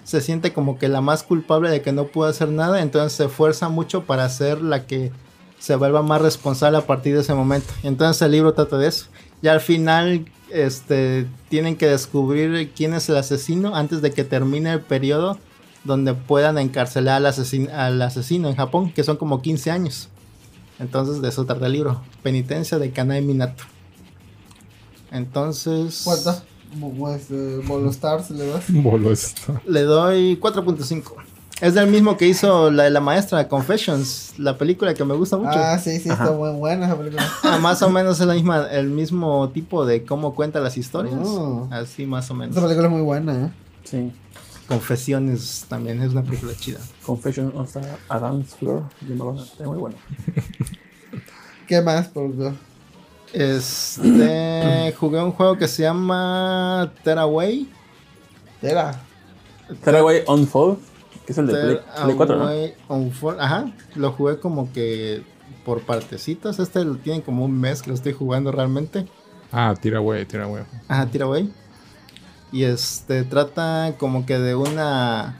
se 0.04 0.20
siente 0.20 0.52
como 0.52 0.78
que 0.78 0.88
la 0.88 1.00
más 1.00 1.22
culpable 1.22 1.70
de 1.70 1.82
que 1.82 1.92
no 1.92 2.06
pudo 2.06 2.26
hacer 2.26 2.48
nada. 2.48 2.82
Entonces 2.82 3.12
se 3.12 3.24
esfuerza 3.24 3.68
mucho 3.68 4.04
para 4.04 4.28
ser 4.28 4.60
la 4.60 4.86
que 4.86 5.10
se 5.58 5.76
vuelva 5.76 6.02
más 6.02 6.20
responsable 6.20 6.78
a 6.78 6.86
partir 6.86 7.14
de 7.14 7.20
ese 7.20 7.34
momento. 7.34 7.72
Entonces 7.82 8.20
el 8.22 8.32
libro 8.32 8.52
trata 8.52 8.78
de 8.78 8.88
eso. 8.88 9.06
Y 9.42 9.48
al 9.48 9.60
final 9.60 10.26
este, 10.50 11.26
tienen 11.48 11.76
que 11.76 11.86
descubrir 11.86 12.72
quién 12.74 12.94
es 12.94 13.08
el 13.08 13.16
asesino 13.16 13.74
antes 13.74 14.02
de 14.02 14.12
que 14.12 14.24
termine 14.24 14.72
el 14.72 14.80
periodo 14.80 15.38
donde 15.84 16.14
puedan 16.14 16.58
encarcelar 16.58 17.16
al, 17.16 17.26
asesin- 17.32 17.70
al 17.70 18.00
asesino 18.02 18.48
en 18.48 18.56
Japón, 18.56 18.92
que 18.92 19.04
son 19.04 19.16
como 19.16 19.42
15 19.42 19.70
años. 19.70 20.08
Entonces 20.78 21.20
de 21.22 21.28
eso 21.28 21.44
trata 21.44 21.66
el 21.66 21.72
libro. 21.72 22.00
Penitencia 22.22 22.78
de 22.78 22.90
Kanae 22.90 23.22
Minato. 23.22 23.64
Entonces... 25.10 26.02
¿Cuánto? 26.04 26.34
Pues, 26.98 27.30
eh, 27.30 27.60
Bolo 27.66 27.90
Stars 27.90 28.30
le 28.30 28.46
das. 28.46 28.64
Bolo. 28.68 29.12
Le 29.66 29.82
doy 29.82 30.38
4.5. 30.40 31.02
Es 31.60 31.74
del 31.74 31.86
mismo 31.88 32.16
que 32.16 32.26
hizo 32.26 32.72
la 32.72 32.84
de 32.84 32.90
la 32.90 33.00
maestra, 33.00 33.46
Confessions, 33.46 34.34
la 34.38 34.58
película 34.58 34.94
que 34.94 35.04
me 35.04 35.14
gusta 35.14 35.36
mucho. 35.36 35.50
Ah, 35.54 35.78
sí, 35.78 36.00
sí, 36.00 36.08
está 36.08 36.32
muy 36.32 36.50
buena 36.54 36.86
esa 36.86 36.96
película. 36.96 37.22
Ah, 37.44 37.58
más 37.58 37.80
o 37.82 37.90
menos 37.90 38.18
es 38.18 38.26
la 38.26 38.34
misma, 38.34 38.66
el 38.68 38.88
mismo 38.88 39.48
tipo 39.50 39.86
de 39.86 40.04
cómo 40.04 40.34
cuenta 40.34 40.58
las 40.58 40.76
historias. 40.76 41.14
Oh. 41.22 41.68
Así 41.70 42.04
más 42.04 42.28
o 42.32 42.34
menos. 42.34 42.56
Esa 42.56 42.64
película 42.66 42.88
es 42.88 42.92
muy 42.92 43.02
buena, 43.02 43.46
¿eh? 43.46 43.50
Sí. 43.84 44.10
Confesiones 44.68 45.66
también 45.68 46.00
es 46.02 46.12
una 46.12 46.22
película 46.22 46.52
chida. 46.54 46.78
Confession 47.04 47.52
of 47.56 47.76
a 48.08 48.18
Dance 48.18 48.56
Floor. 48.56 48.84
Malone, 49.08 49.42
está 49.42 49.64
muy 49.64 49.78
bueno. 49.78 49.96
¿Qué 51.66 51.80
más, 51.80 52.08
productor? 52.08 52.54
Este 53.32 54.94
jugué 54.98 55.22
un 55.22 55.32
juego 55.32 55.56
que 55.56 55.68
se 55.68 55.82
llama 55.82 56.92
Tearaway. 57.02 57.68
Tera. 58.60 59.00
Tearaway 59.82 60.22
Unfold, 60.28 60.78
que 61.26 61.32
es 61.32 61.38
el 61.38 61.46
de 61.46 61.52
Play, 61.52 61.78
Play 62.04 62.16
4, 62.16 62.36
¿no? 62.36 62.44
Unfold- 62.88 63.36
Ajá, 63.40 63.72
lo 63.94 64.12
jugué 64.12 64.38
como 64.38 64.72
que 64.72 65.22
por 65.64 65.80
partecitas. 65.82 66.58
Este 66.58 66.84
lo 66.84 66.96
tienen 66.96 67.22
como 67.22 67.44
un 67.44 67.58
mes 67.58 67.82
que 67.82 67.88
lo 67.88 67.94
estoy 67.94 68.12
jugando 68.12 68.52
realmente. 68.52 69.06
Ah, 69.50 69.74
tira 70.26 70.44
güey. 70.46 70.64
Ajá, 70.88 71.06
Tearaway. 71.06 71.52
Y 72.52 72.64
este 72.64 73.24
trata 73.24 73.94
como 73.98 74.26
que 74.26 74.38
de 74.38 74.54
una. 74.54 75.38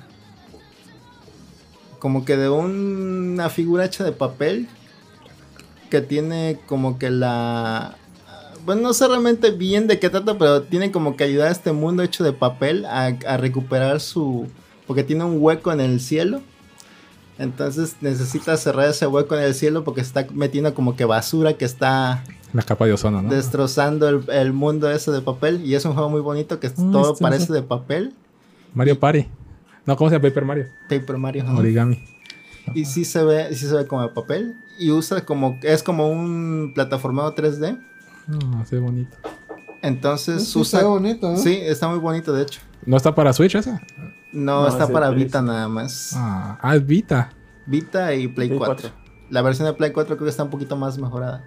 Como 1.99 2.25
que 2.25 2.37
de 2.37 2.49
una 2.49 3.51
figura 3.51 3.85
hecha 3.85 4.03
de 4.03 4.13
papel. 4.13 4.69
Que 5.91 6.01
tiene 6.01 6.59
como 6.67 6.99
que 6.99 7.11
la. 7.11 7.97
Bueno, 8.65 8.81
no 8.81 8.95
sé 8.95 9.07
realmente 9.09 9.51
bien 9.51 9.87
de 9.89 9.99
qué 9.99 10.09
trata, 10.09 10.39
pero 10.39 10.63
tiene 10.63 10.91
como 10.91 11.17
que 11.17 11.25
ayudar 11.25 11.49
a 11.49 11.53
este 11.53 11.73
mundo 11.73 12.03
hecho 12.03 12.25
de 12.25 12.33
papel 12.33 12.87
a, 12.87 13.07
a 13.27 13.37
recuperar 13.37 14.01
su. 14.01 14.49
Porque 14.87 15.05
tiene 15.05 15.25
un 15.25 15.37
hueco 15.39 15.71
en 15.71 15.81
el 15.81 16.01
cielo. 16.01 16.41
Entonces 17.43 17.97
necesita 18.01 18.57
cerrar 18.57 18.89
ese 18.89 19.07
hueco 19.07 19.37
en 19.37 19.43
el 19.43 19.55
cielo 19.55 19.83
porque 19.83 20.01
está 20.01 20.27
metiendo 20.33 20.73
como 20.75 20.95
que 20.95 21.05
basura 21.05 21.55
que 21.55 21.65
está 21.65 22.23
La 22.53 22.63
capa 22.63 22.87
de 22.87 22.93
ozono, 22.93 23.21
¿no? 23.21 23.29
destrozando 23.31 24.09
el, 24.09 24.23
el 24.31 24.53
mundo 24.53 24.89
ese 24.91 25.11
de 25.11 25.21
papel. 25.23 25.65
Y 25.67 25.75
es 25.75 25.85
un 25.85 25.95
juego 25.95 26.09
muy 26.09 26.21
bonito 26.21 26.61
que 26.61 26.69
Mm, 26.69 26.93
todo 26.93 27.13
este, 27.13 27.23
parece 27.23 27.43
este. 27.45 27.55
de 27.55 27.63
papel. 27.63 28.15
Mario 28.75 28.99
Party. 29.01 29.27
No, 29.87 29.97
¿cómo 29.97 30.09
se 30.09 30.17
llama 30.17 30.29
Paper 30.29 30.45
Mario? 30.45 30.67
Paper 30.89 31.19
Mario. 31.19 31.45
Origami. 31.57 32.05
Y 32.75 32.85
sí 32.85 33.05
se 33.05 33.25
ve, 33.25 33.49
sí 33.57 33.67
se 33.67 33.75
ve 33.75 33.87
como 33.89 34.03
de 34.03 34.09
papel. 34.11 34.55
Y 34.79 34.93
usa 34.93 35.25
como, 35.25 35.59
es 35.63 35.83
como 35.83 36.09
un 36.09 36.71
plataformado 36.75 37.35
3D. 37.35 37.77
Ah, 38.29 38.65
sí, 38.71 38.77
bonito. 38.77 39.17
Entonces 39.83 40.49
Sí, 40.49 40.59
usa. 40.61 40.79
está 40.79 40.89
bonito, 40.89 41.33
¿eh? 41.33 41.37
Sí, 41.39 41.59
está 41.61 41.89
muy 41.89 41.99
bonito 41.99 42.33
de 42.33 42.43
hecho. 42.45 42.61
¿No 42.87 42.97
está 42.97 43.13
para 43.15 43.33
Switch 43.33 43.57
esa? 43.57 43.83
No, 44.33 44.63
No, 44.63 44.69
está 44.69 44.85
es 44.85 44.91
para. 44.91 45.11
Vita 45.11 45.43
nada 45.43 45.69
más. 45.69 46.15
Ah, 46.17 46.59
ah, 46.61 46.77
es 46.77 46.87
Vita. 46.87 47.31
Vita 47.67 48.15
y 48.15 48.29
Play, 48.29 48.49
Play 48.49 48.59
4. 48.59 48.77
4. 48.91 48.91
La 49.31 49.43
versión 49.43 49.67
de 49.67 49.75
Play 49.75 49.93
4 49.93 50.17
creo 50.17 50.27
que 50.27 50.31
está 50.31 50.45
un 50.45 50.51
poquito 50.51 50.77
más 50.77 50.99
mejorada. 50.99 51.45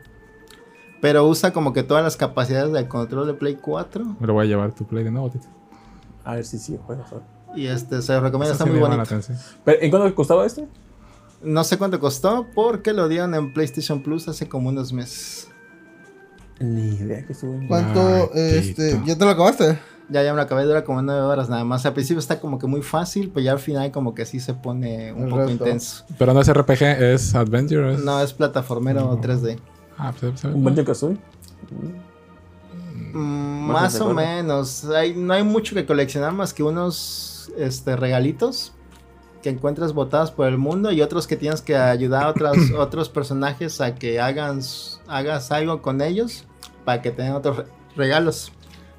Pero 1.01 1.27
usa 1.27 1.51
como 1.51 1.73
que 1.73 1.83
todas 1.83 2.03
las 2.03 2.17
capacidades 2.17 2.71
del 2.71 2.87
control 2.87 3.27
de 3.27 3.33
Play 3.33 3.55
4. 3.55 4.17
Me 4.19 4.27
lo 4.27 4.33
voy 4.33 4.45
a 4.45 4.47
llevar 4.47 4.73
tu 4.73 4.85
Play 4.85 5.03
de 5.03 5.11
nuevo, 5.11 5.29
Tito. 5.29 5.47
A 6.23 6.35
ver 6.35 6.45
si 6.45 6.57
sí, 6.57 6.79
juegas 6.85 7.11
ahora. 7.11 7.25
Y 7.55 7.67
este 7.67 8.01
se 8.01 8.13
lo 8.13 8.21
recomiendo, 8.21 8.53
Eso 8.53 8.63
está 8.63 8.65
sí 8.65 8.69
muy 8.69 8.79
bonito. 8.79 9.15
Pero, 9.63 9.81
¿En 9.81 9.89
cuánto 9.89 10.15
costaba 10.15 10.45
este? 10.45 10.67
No 11.41 11.63
sé 11.63 11.77
cuánto 11.77 11.99
costó 11.99 12.47
porque 12.55 12.91
lo 12.93 13.07
dieron 13.07 13.35
en 13.35 13.53
PlayStation 13.53 14.01
Plus 14.01 14.27
hace 14.27 14.49
como 14.49 14.69
unos 14.69 14.91
meses. 14.93 15.49
Ni 16.59 16.95
idea 16.95 17.25
que 17.25 17.33
estuvo 17.33 17.53
en... 17.53 17.67
¿Cuánto, 17.67 18.31
Ay, 18.33 18.57
este, 18.57 19.01
ya 19.05 19.17
te 19.17 19.25
lo 19.25 19.31
acabaste? 19.31 19.77
Ya, 20.09 20.21
ya 20.21 20.31
me 20.33 20.37
lo 20.37 20.43
acabé, 20.43 20.65
dura 20.65 20.83
como 20.83 21.01
9 21.01 21.21
horas 21.21 21.49
nada 21.49 21.63
más. 21.63 21.85
Al 21.85 21.93
principio 21.93 22.19
está 22.19 22.39
como 22.39 22.59
que 22.59 22.67
muy 22.67 22.81
fácil, 22.83 23.31
pero 23.33 23.43
ya 23.43 23.51
al 23.53 23.59
final 23.59 23.91
como 23.91 24.13
que 24.13 24.25
sí 24.25 24.39
se 24.39 24.53
pone 24.53 25.11
un 25.13 25.23
El 25.23 25.29
poco 25.29 25.37
resto. 25.47 25.51
intenso. 25.65 26.05
Pero 26.19 26.33
no 26.33 26.41
es 26.41 26.53
RPG, 26.53 26.81
es 27.13 27.33
Adventure. 27.33 27.93
es- 27.95 28.03
No, 28.03 28.21
es 28.21 28.31
plataformero 28.33 29.01
No. 29.01 29.19
3D. 29.19 29.57
Ah, 29.97 30.13
pues, 30.19 30.43
ve 30.43 30.49
¿Un 30.49 30.53
cool. 30.55 30.63
Banjo 30.63 30.85
Kazooie? 30.85 31.17
Mm, 33.13 33.71
Más 33.71 33.99
o 34.01 34.13
menos. 34.13 34.85
Hay, 34.85 35.15
no 35.15 35.33
hay 35.33 35.43
mucho 35.43 35.73
que 35.75 35.85
coleccionar 35.85 36.33
más 36.33 36.53
que 36.53 36.63
unos 36.63 37.51
este, 37.57 37.95
regalitos 37.95 38.73
que 39.41 39.49
encuentras 39.49 39.93
botados 39.93 40.31
por 40.31 40.47
el 40.47 40.57
mundo 40.57 40.91
y 40.91 41.01
otros 41.01 41.27
que 41.27 41.35
tienes 41.37 41.61
que 41.61 41.75
ayudar 41.77 42.23
a 42.23 42.29
otras, 42.29 42.57
otros 42.77 43.09
personajes 43.09 43.79
a 43.81 43.95
que 43.95 44.19
hagan, 44.19 44.59
hagas 45.07 45.51
algo 45.51 45.81
con 45.81 46.01
ellos 46.01 46.45
para 46.83 47.01
que 47.01 47.11
tengan 47.11 47.33
otros 47.35 47.57
re- 47.57 47.65
regalos. 47.95 48.51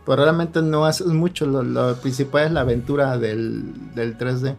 Pero 0.07 0.23
realmente 0.23 0.62
no 0.62 0.87
haces 0.87 1.09
mucho. 1.09 1.47
Lo, 1.47 1.62
lo 1.62 1.97
principal 1.97 2.47
es 2.47 2.53
la 2.53 2.61
aventura 2.61 3.19
del, 3.19 3.95
del 3.95 4.16
3D. 4.16 4.57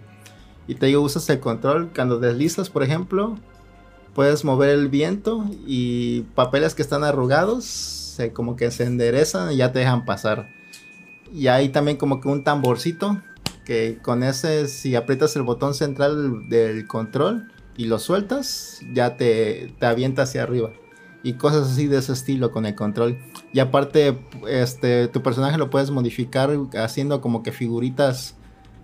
Y 0.67 0.75
te 0.75 0.87
digo, 0.87 1.01
usas 1.01 1.29
el 1.29 1.39
control. 1.39 1.89
Cuando 1.95 2.19
deslizas, 2.19 2.69
por 2.69 2.83
ejemplo, 2.83 3.37
puedes 4.13 4.43
mover 4.43 4.69
el 4.69 4.89
viento 4.89 5.45
y 5.65 6.21
papeles 6.35 6.75
que 6.75 6.81
están 6.81 7.03
arrugados 7.03 7.97
se 8.17 8.33
como 8.33 8.55
que 8.55 8.71
se 8.71 8.83
enderezan 8.83 9.53
y 9.53 9.57
ya 9.57 9.71
te 9.71 9.79
dejan 9.79 10.03
pasar. 10.03 10.49
Y 11.31 11.47
hay 11.47 11.69
también 11.69 11.97
como 11.97 12.19
que 12.19 12.27
un 12.27 12.43
tamborcito 12.43 13.21
que 13.63 13.99
con 14.01 14.23
ese 14.23 14.67
si 14.67 14.95
aprietas 14.95 15.35
el 15.35 15.43
botón 15.43 15.73
central 15.73 16.49
del 16.49 16.87
control 16.87 17.51
y 17.77 17.85
lo 17.85 17.99
sueltas, 17.99 18.79
ya 18.91 19.17
te, 19.17 19.73
te 19.79 19.85
avienta 19.85 20.23
hacia 20.23 20.43
arriba. 20.43 20.71
Y 21.27 21.33
cosas 21.33 21.69
así 21.69 21.87
de 21.87 21.97
ese 21.97 22.13
estilo 22.13 22.51
con 22.51 22.65
el 22.65 22.73
control. 22.73 23.17
Y 23.51 23.59
aparte, 23.59 24.17
este, 24.47 25.09
tu 25.09 25.21
personaje 25.21 25.57
lo 25.57 25.69
puedes 25.69 25.91
modificar 25.91 26.49
haciendo 26.81 27.19
como 27.19 27.43
que 27.43 27.51
figuritas 27.51 28.35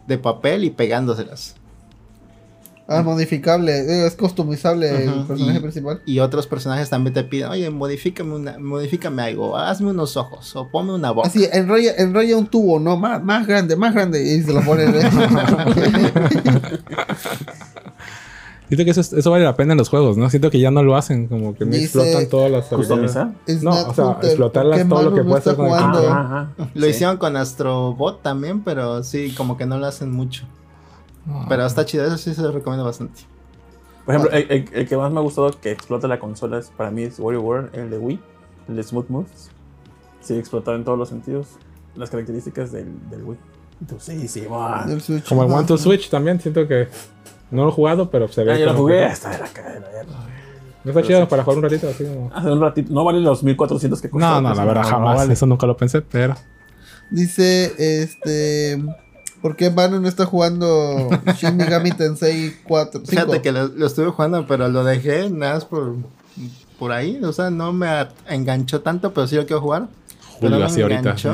de 0.07 0.17
papel 0.17 0.65
y 0.65 0.69
pegándoselas. 0.69 1.55
Ah, 2.85 3.01
modificable, 3.01 3.71
eh, 3.71 4.05
es 4.05 4.15
customizable 4.15 5.05
el 5.05 5.23
personaje 5.23 5.57
y- 5.57 5.61
principal. 5.61 6.01
Y 6.05 6.19
otros 6.19 6.47
personajes 6.47 6.89
también 6.89 7.13
te 7.13 7.23
piden, 7.23 7.47
oye, 7.47 7.69
modifícame, 7.69 8.35
una, 8.35 8.59
modifícame 8.59 9.21
algo, 9.21 9.55
hazme 9.55 9.91
unos 9.91 10.17
ojos 10.17 10.53
o 10.57 10.69
ponme 10.69 10.93
una 10.93 11.11
boca. 11.11 11.29
Así, 11.29 11.47
enrolla, 11.53 11.93
enrolla 11.97 12.35
un 12.35 12.47
tubo, 12.47 12.81
¿no? 12.81 12.97
Más, 12.97 13.23
más 13.23 13.47
grande, 13.47 13.77
más 13.77 13.93
grande. 13.93 14.21
Y 14.21 14.41
se 14.41 14.51
lo 14.51 14.59
pone. 14.63 14.83
Siento 18.75 18.85
que 18.85 18.91
eso, 18.91 19.01
es- 19.01 19.13
eso 19.13 19.31
vale 19.31 19.43
la 19.43 19.55
pena 19.55 19.73
en 19.73 19.77
los 19.77 19.89
juegos, 19.89 20.17
¿no? 20.17 20.29
Siento 20.29 20.49
que 20.49 20.59
ya 20.59 20.71
no 20.71 20.81
lo 20.83 20.95
hacen, 20.95 21.27
como 21.27 21.53
que 21.55 21.65
no 21.65 21.71
Dice- 21.71 21.85
explotan 21.85 22.27
todas 22.29 22.51
las 22.51 22.71
habilidades. 22.73 23.63
No, 23.63 23.71
o 23.71 23.93
sea, 23.93 24.05
Hunter, 24.07 24.25
explotarlas 24.29 24.79
¿por 24.79 24.87
qué 24.87 24.89
todo 24.89 25.09
lo 25.09 25.15
que 25.15 25.23
puede 25.23 25.37
hacer 25.37 25.55
con 25.55 25.65
el. 25.67 25.73
Ajá, 25.73 26.19
ajá. 26.21 26.49
Lo 26.73 26.85
Sí. 26.85 26.89
hicieron 26.91 27.17
con 27.17 27.37
Astrobot 27.37 28.21
también, 28.21 28.61
pero 28.63 29.03
sí, 29.03 29.33
como 29.35 29.57
que 29.57 29.65
no 29.65 29.77
lo 29.77 29.85
hacen 29.85 30.11
mucho. 30.11 30.45
Pero 31.47 31.65
está 31.65 31.85
chido, 31.85 32.05
eso 32.05 32.17
sí 32.17 32.33
se 32.33 32.41
lo 32.41 32.51
recomiendo 32.51 32.83
bastante. 32.83 33.21
Por 34.05 34.15
ejemplo, 34.15 34.37
el, 34.37 34.51
el- 34.51 34.69
el 34.73 34.87
que 34.87 34.97
más 34.97 35.11
me 35.11 35.19
ha 35.19 35.21
gustado 35.23 35.51
que 35.61 35.71
explota 35.71 36.07
la 36.09 36.19
consola 36.19 36.59
es, 36.59 36.67
para 36.75 36.91
mí 36.91 37.03
es 37.03 37.19
WarioWare, 37.19 37.69
el 37.73 37.89
de 37.89 37.97
Wii, 37.97 38.19
el 38.67 38.75
de 38.75 38.83
Smooth 38.83 39.07
Moves. 39.09 39.49
Sí, 40.19 40.33
explotado 40.37 40.75
en 40.75 40.83
todos 40.83 40.97
los 40.97 41.07
sentidos 41.09 41.47
las 41.95 42.09
características 42.09 42.71
del, 42.71 42.87
del 43.09 43.23
Wii. 43.23 43.37
Entonces, 43.81 44.21
sí, 44.21 44.27
sí, 44.27 44.47
wow. 44.47 44.83
Como 45.29 45.43
el. 45.45 45.51
One 45.51 45.65
to 45.67 45.77
Switch 45.77 46.09
también, 46.09 46.39
siento 46.41 46.67
que 46.67 46.87
no 47.53 47.63
lo 47.63 47.69
he 47.69 47.71
jugado, 47.73 48.09
pero 48.09 48.27
se 48.27 48.43
ve. 48.43 48.53
Ah, 48.53 48.57
yo 48.57 48.65
lo 48.67 48.73
jugué 48.73 48.97
que- 48.99 49.05
hasta 49.05 49.29
de 49.29 49.37
la 49.39 49.47
cadera. 49.47 49.85
No 50.83 50.91
está 50.91 51.01
chido 51.01 51.27
para 51.29 51.43
jugar 51.43 51.57
un 51.59 51.63
ratito 51.63 51.87
así 51.87 52.03
como. 52.03 52.29
Hace 52.35 52.51
un 52.51 52.59
ratito, 52.59 52.93
no 52.93 53.05
vale 53.05 53.21
los 53.21 53.41
1400 53.43 54.01
que 54.01 54.09
costó. 54.09 54.27
No, 54.27 54.41
no, 54.41 54.53
la 54.53 54.65
verdad, 54.65 54.81
no, 54.83 54.87
jamás. 54.89 55.15
vale. 55.17 55.33
Eso 55.33 55.45
nunca 55.45 55.65
lo 55.65 55.77
pensé, 55.77 56.01
pero. 56.01 56.35
Dice, 57.09 57.73
este... 57.77 58.83
¿Por 59.41 59.55
qué 59.57 59.69
Manu 59.69 59.99
no 59.99 60.07
está 60.07 60.25
jugando 60.25 61.09
Shin 61.37 61.57
Megami 61.57 61.91
Tensei 61.91 62.55
4? 62.65 63.01
Fíjate 63.05 63.41
que 63.41 63.51
lo, 63.51 63.67
lo 63.67 63.85
estuve 63.87 64.07
jugando, 64.09 64.47
pero 64.47 64.69
lo 64.69 64.83
dejé 64.85 65.29
nada 65.29 65.55
más 65.55 65.65
por, 65.65 65.95
por 66.79 66.91
ahí. 66.93 67.19
O 67.23 67.33
sea, 67.33 67.49
no 67.49 67.73
me 67.73 67.87
enganchó 68.29 68.81
tanto, 68.81 69.13
pero 69.13 69.27
sí 69.27 69.35
lo 69.35 69.45
quiero 69.45 69.61
jugar. 69.61 69.87
Pero 70.39 70.55
Julio, 70.55 70.59
no 70.59 70.65
así 70.65 70.77
me 70.77 70.83
ahorita. 70.83 71.17
sí. 71.17 71.27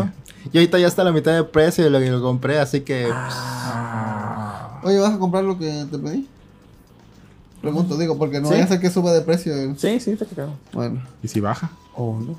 Y 0.52 0.58
ahorita 0.58 0.80
ya 0.80 0.88
está 0.88 1.02
a 1.04 1.06
la 1.06 1.12
mitad 1.12 1.34
de 1.34 1.44
precio 1.44 1.84
de 1.84 1.90
lo 1.90 2.00
que 2.00 2.10
lo 2.10 2.22
compré, 2.22 2.60
así 2.60 2.82
que 2.82 3.08
Ah. 3.12 4.80
Oye, 4.84 4.98
¿vas 5.00 5.14
a 5.14 5.20
comprar 5.20 5.44
lo 5.44 5.58
que 5.58 5.86
te 5.92 5.98
pedí? 6.00 6.28
Pregunto, 7.62 7.98
digo, 7.98 8.18
porque 8.18 8.40
no 8.40 8.48
Sí. 8.48 8.54
vaya 8.54 8.64
a 8.66 8.68
ser 8.68 8.80
que 8.80 8.90
suba 8.90 9.12
de 9.12 9.22
precio. 9.22 9.54
Sí, 9.78 10.00
sí, 10.00 10.16
te 10.16 10.26
creo. 10.26 10.52
Bueno, 10.72 11.04
¿Y 11.22 11.28
si 11.28 11.40
baja? 11.42 11.72
Oh, 11.96 12.18
no. 12.20 12.36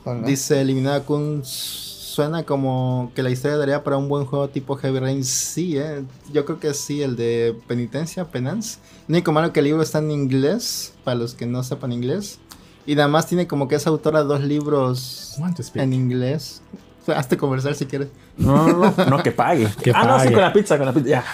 ojalá. 0.00 0.26
dice 0.26 0.60
eliminada 0.60 1.04
con 1.04 1.42
suena 1.44 2.42
como 2.44 3.12
que 3.14 3.22
la 3.22 3.30
historia 3.30 3.56
daría 3.58 3.84
para 3.84 3.96
un 3.96 4.08
buen 4.08 4.24
juego 4.26 4.48
tipo 4.48 4.74
Heavy 4.76 4.98
Rain. 4.98 5.24
Sí, 5.24 5.76
eh. 5.78 6.02
Yo 6.32 6.44
creo 6.46 6.58
que 6.58 6.74
sí, 6.74 7.02
el 7.02 7.14
de 7.16 7.56
Penitencia, 7.68 8.24
Penance. 8.24 8.78
Lo 9.06 9.14
único 9.14 9.30
malo 9.32 9.52
que 9.52 9.60
el 9.60 9.66
libro 9.66 9.82
está 9.82 9.98
en 9.98 10.10
inglés, 10.10 10.94
para 11.04 11.14
los 11.16 11.34
que 11.34 11.46
no 11.46 11.62
sepan 11.62 11.92
inglés. 11.92 12.38
Y 12.86 12.94
nada 12.94 13.08
más 13.08 13.26
tiene 13.26 13.46
como 13.46 13.68
que 13.68 13.74
es 13.76 13.86
autora 13.86 14.22
dos 14.24 14.42
libros 14.42 15.36
en 15.74 15.92
inglés. 15.92 16.62
Hazte 17.16 17.36
comercial 17.36 17.74
si 17.74 17.86
quieres. 17.86 18.08
No, 18.36 18.68
no, 18.68 18.94
no, 18.96 19.04
no, 19.06 19.22
que 19.22 19.32
pague. 19.32 19.68
Que 19.82 19.92
ah, 19.94 20.04
no, 20.04 20.20
sí, 20.20 20.32
con 20.32 20.40
la 20.40 20.52
pizza, 20.52 20.76
con 20.76 20.86
la 20.86 20.92
pizza. 20.92 21.08
Ya. 21.08 21.24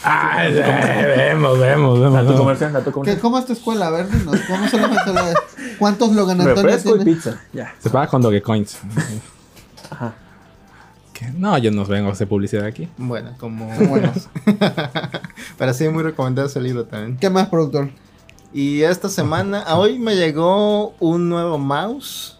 Eh, 0.46 1.14
vemos, 1.16 1.58
vemos, 1.58 1.98
La 1.98 2.08
tu 2.08 2.26
vemos. 2.26 2.36
comercial, 2.40 2.72
la 2.72 2.80
tu 2.80 2.86
¿Qué, 2.86 2.92
comercial. 2.92 3.20
¿Cómo 3.20 3.38
es 3.38 3.46
tu 3.46 3.52
escuela? 3.52 3.86
A 3.86 3.90
ver, 3.90 4.10
dinos. 4.10 4.38
¿Cómo 4.48 4.68
son 4.68 4.80
las 4.82 4.90
mensualidades? 4.90 5.36
¿Cuántos 5.78 6.12
Logan 6.12 6.40
Antonio 6.40 6.62
Refresco 6.62 6.96
y 6.96 7.04
pizza. 7.04 7.40
Ya. 7.52 7.74
Se 7.78 7.90
paga 7.90 8.06
con 8.06 8.22
Dogecoins. 8.22 8.78
Ajá. 9.90 10.14
¿Qué? 11.12 11.26
No, 11.36 11.56
yo 11.58 11.70
no 11.70 11.84
vengo 11.84 12.08
a 12.08 12.12
hacer 12.12 12.28
publicidad 12.28 12.64
aquí. 12.66 12.88
Bueno, 12.96 13.32
como. 13.38 13.68
Bueno. 13.88 14.12
Pero 15.58 15.74
sí, 15.74 15.88
muy 15.88 16.02
recomendado 16.02 16.48
ese 16.48 16.60
libro 16.60 16.84
también. 16.84 17.16
¿Qué 17.18 17.30
más, 17.30 17.48
productor? 17.48 17.90
Y 18.52 18.82
esta 18.82 19.08
semana, 19.08 19.62
a 19.62 19.76
hoy 19.76 19.98
me 19.98 20.14
llegó 20.16 20.94
un 21.00 21.28
nuevo 21.28 21.58
mouse. 21.58 22.38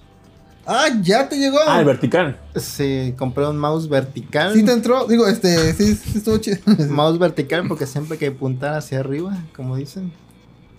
Ah, 0.67 0.89
ya 1.03 1.29
te 1.29 1.37
llegó. 1.37 1.59
Ah, 1.67 1.81
el 1.81 1.85
vertical. 1.85 2.39
Sí, 2.57 3.15
compré 3.19 3.47
un 3.47 3.59
mouse 3.59 3.89
vertical. 3.89 4.55
Sí 4.55 4.63
te 4.65 4.73
entró. 4.73 5.07
Digo, 5.07 5.27
este, 5.27 5.75
sí, 5.75 5.95
sí 5.95 6.19
estuvo 6.19 6.39
chido. 6.39 6.59
Mouse 6.89 7.19
vertical 7.19 7.69
porque 7.69 7.87
siempre 7.87 8.15
hay 8.15 8.19
que 8.19 8.27
apuntar 8.29 8.75
hacia 8.75 9.01
arriba, 9.01 9.37
como 9.55 9.77
dicen. 9.77 10.13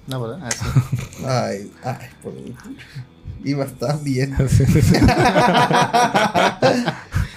No, 0.07 0.21
¿verdad? 0.21 0.39
Ah, 0.43 0.49
sí. 0.51 0.65
Ay, 1.25 1.71
ay, 1.83 2.07
por 2.21 2.33
Iba 3.43 3.63
a 3.63 3.67
estar 3.67 4.01
bien. 4.03 4.35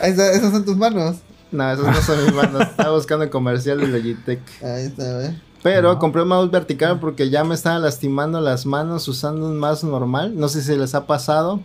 Ahí 0.01 0.11
está, 0.11 0.33
esas 0.33 0.53
son 0.53 0.65
tus 0.65 0.77
manos. 0.77 1.17
No, 1.51 1.71
esos 1.71 1.87
no 1.87 2.01
son 2.01 2.25
mis 2.25 2.35
manos. 2.35 2.63
Estaba 2.63 2.95
buscando 2.95 3.25
el 3.25 3.31
comercial 3.31 3.79
de 3.79 3.89
Logitech. 3.89 4.41
Ahí 4.63 4.87
está, 4.87 5.19
ver. 5.19 5.35
Pero 5.63 5.99
compré 5.99 6.23
un 6.23 6.29
mouse 6.29 6.51
vertical 6.51 6.99
porque 7.01 7.29
ya 7.31 7.45
me 7.45 7.55
estaba 7.55 7.79
lastimando 7.79 8.41
las 8.41 8.65
manos 8.65 9.07
usando 9.09 9.47
un 9.47 9.59
mouse 9.59 9.85
normal. 9.85 10.35
No 10.37 10.49
sé 10.49 10.63
si 10.63 10.75
les 10.77 10.95
ha 10.95 11.07
pasado. 11.07 11.61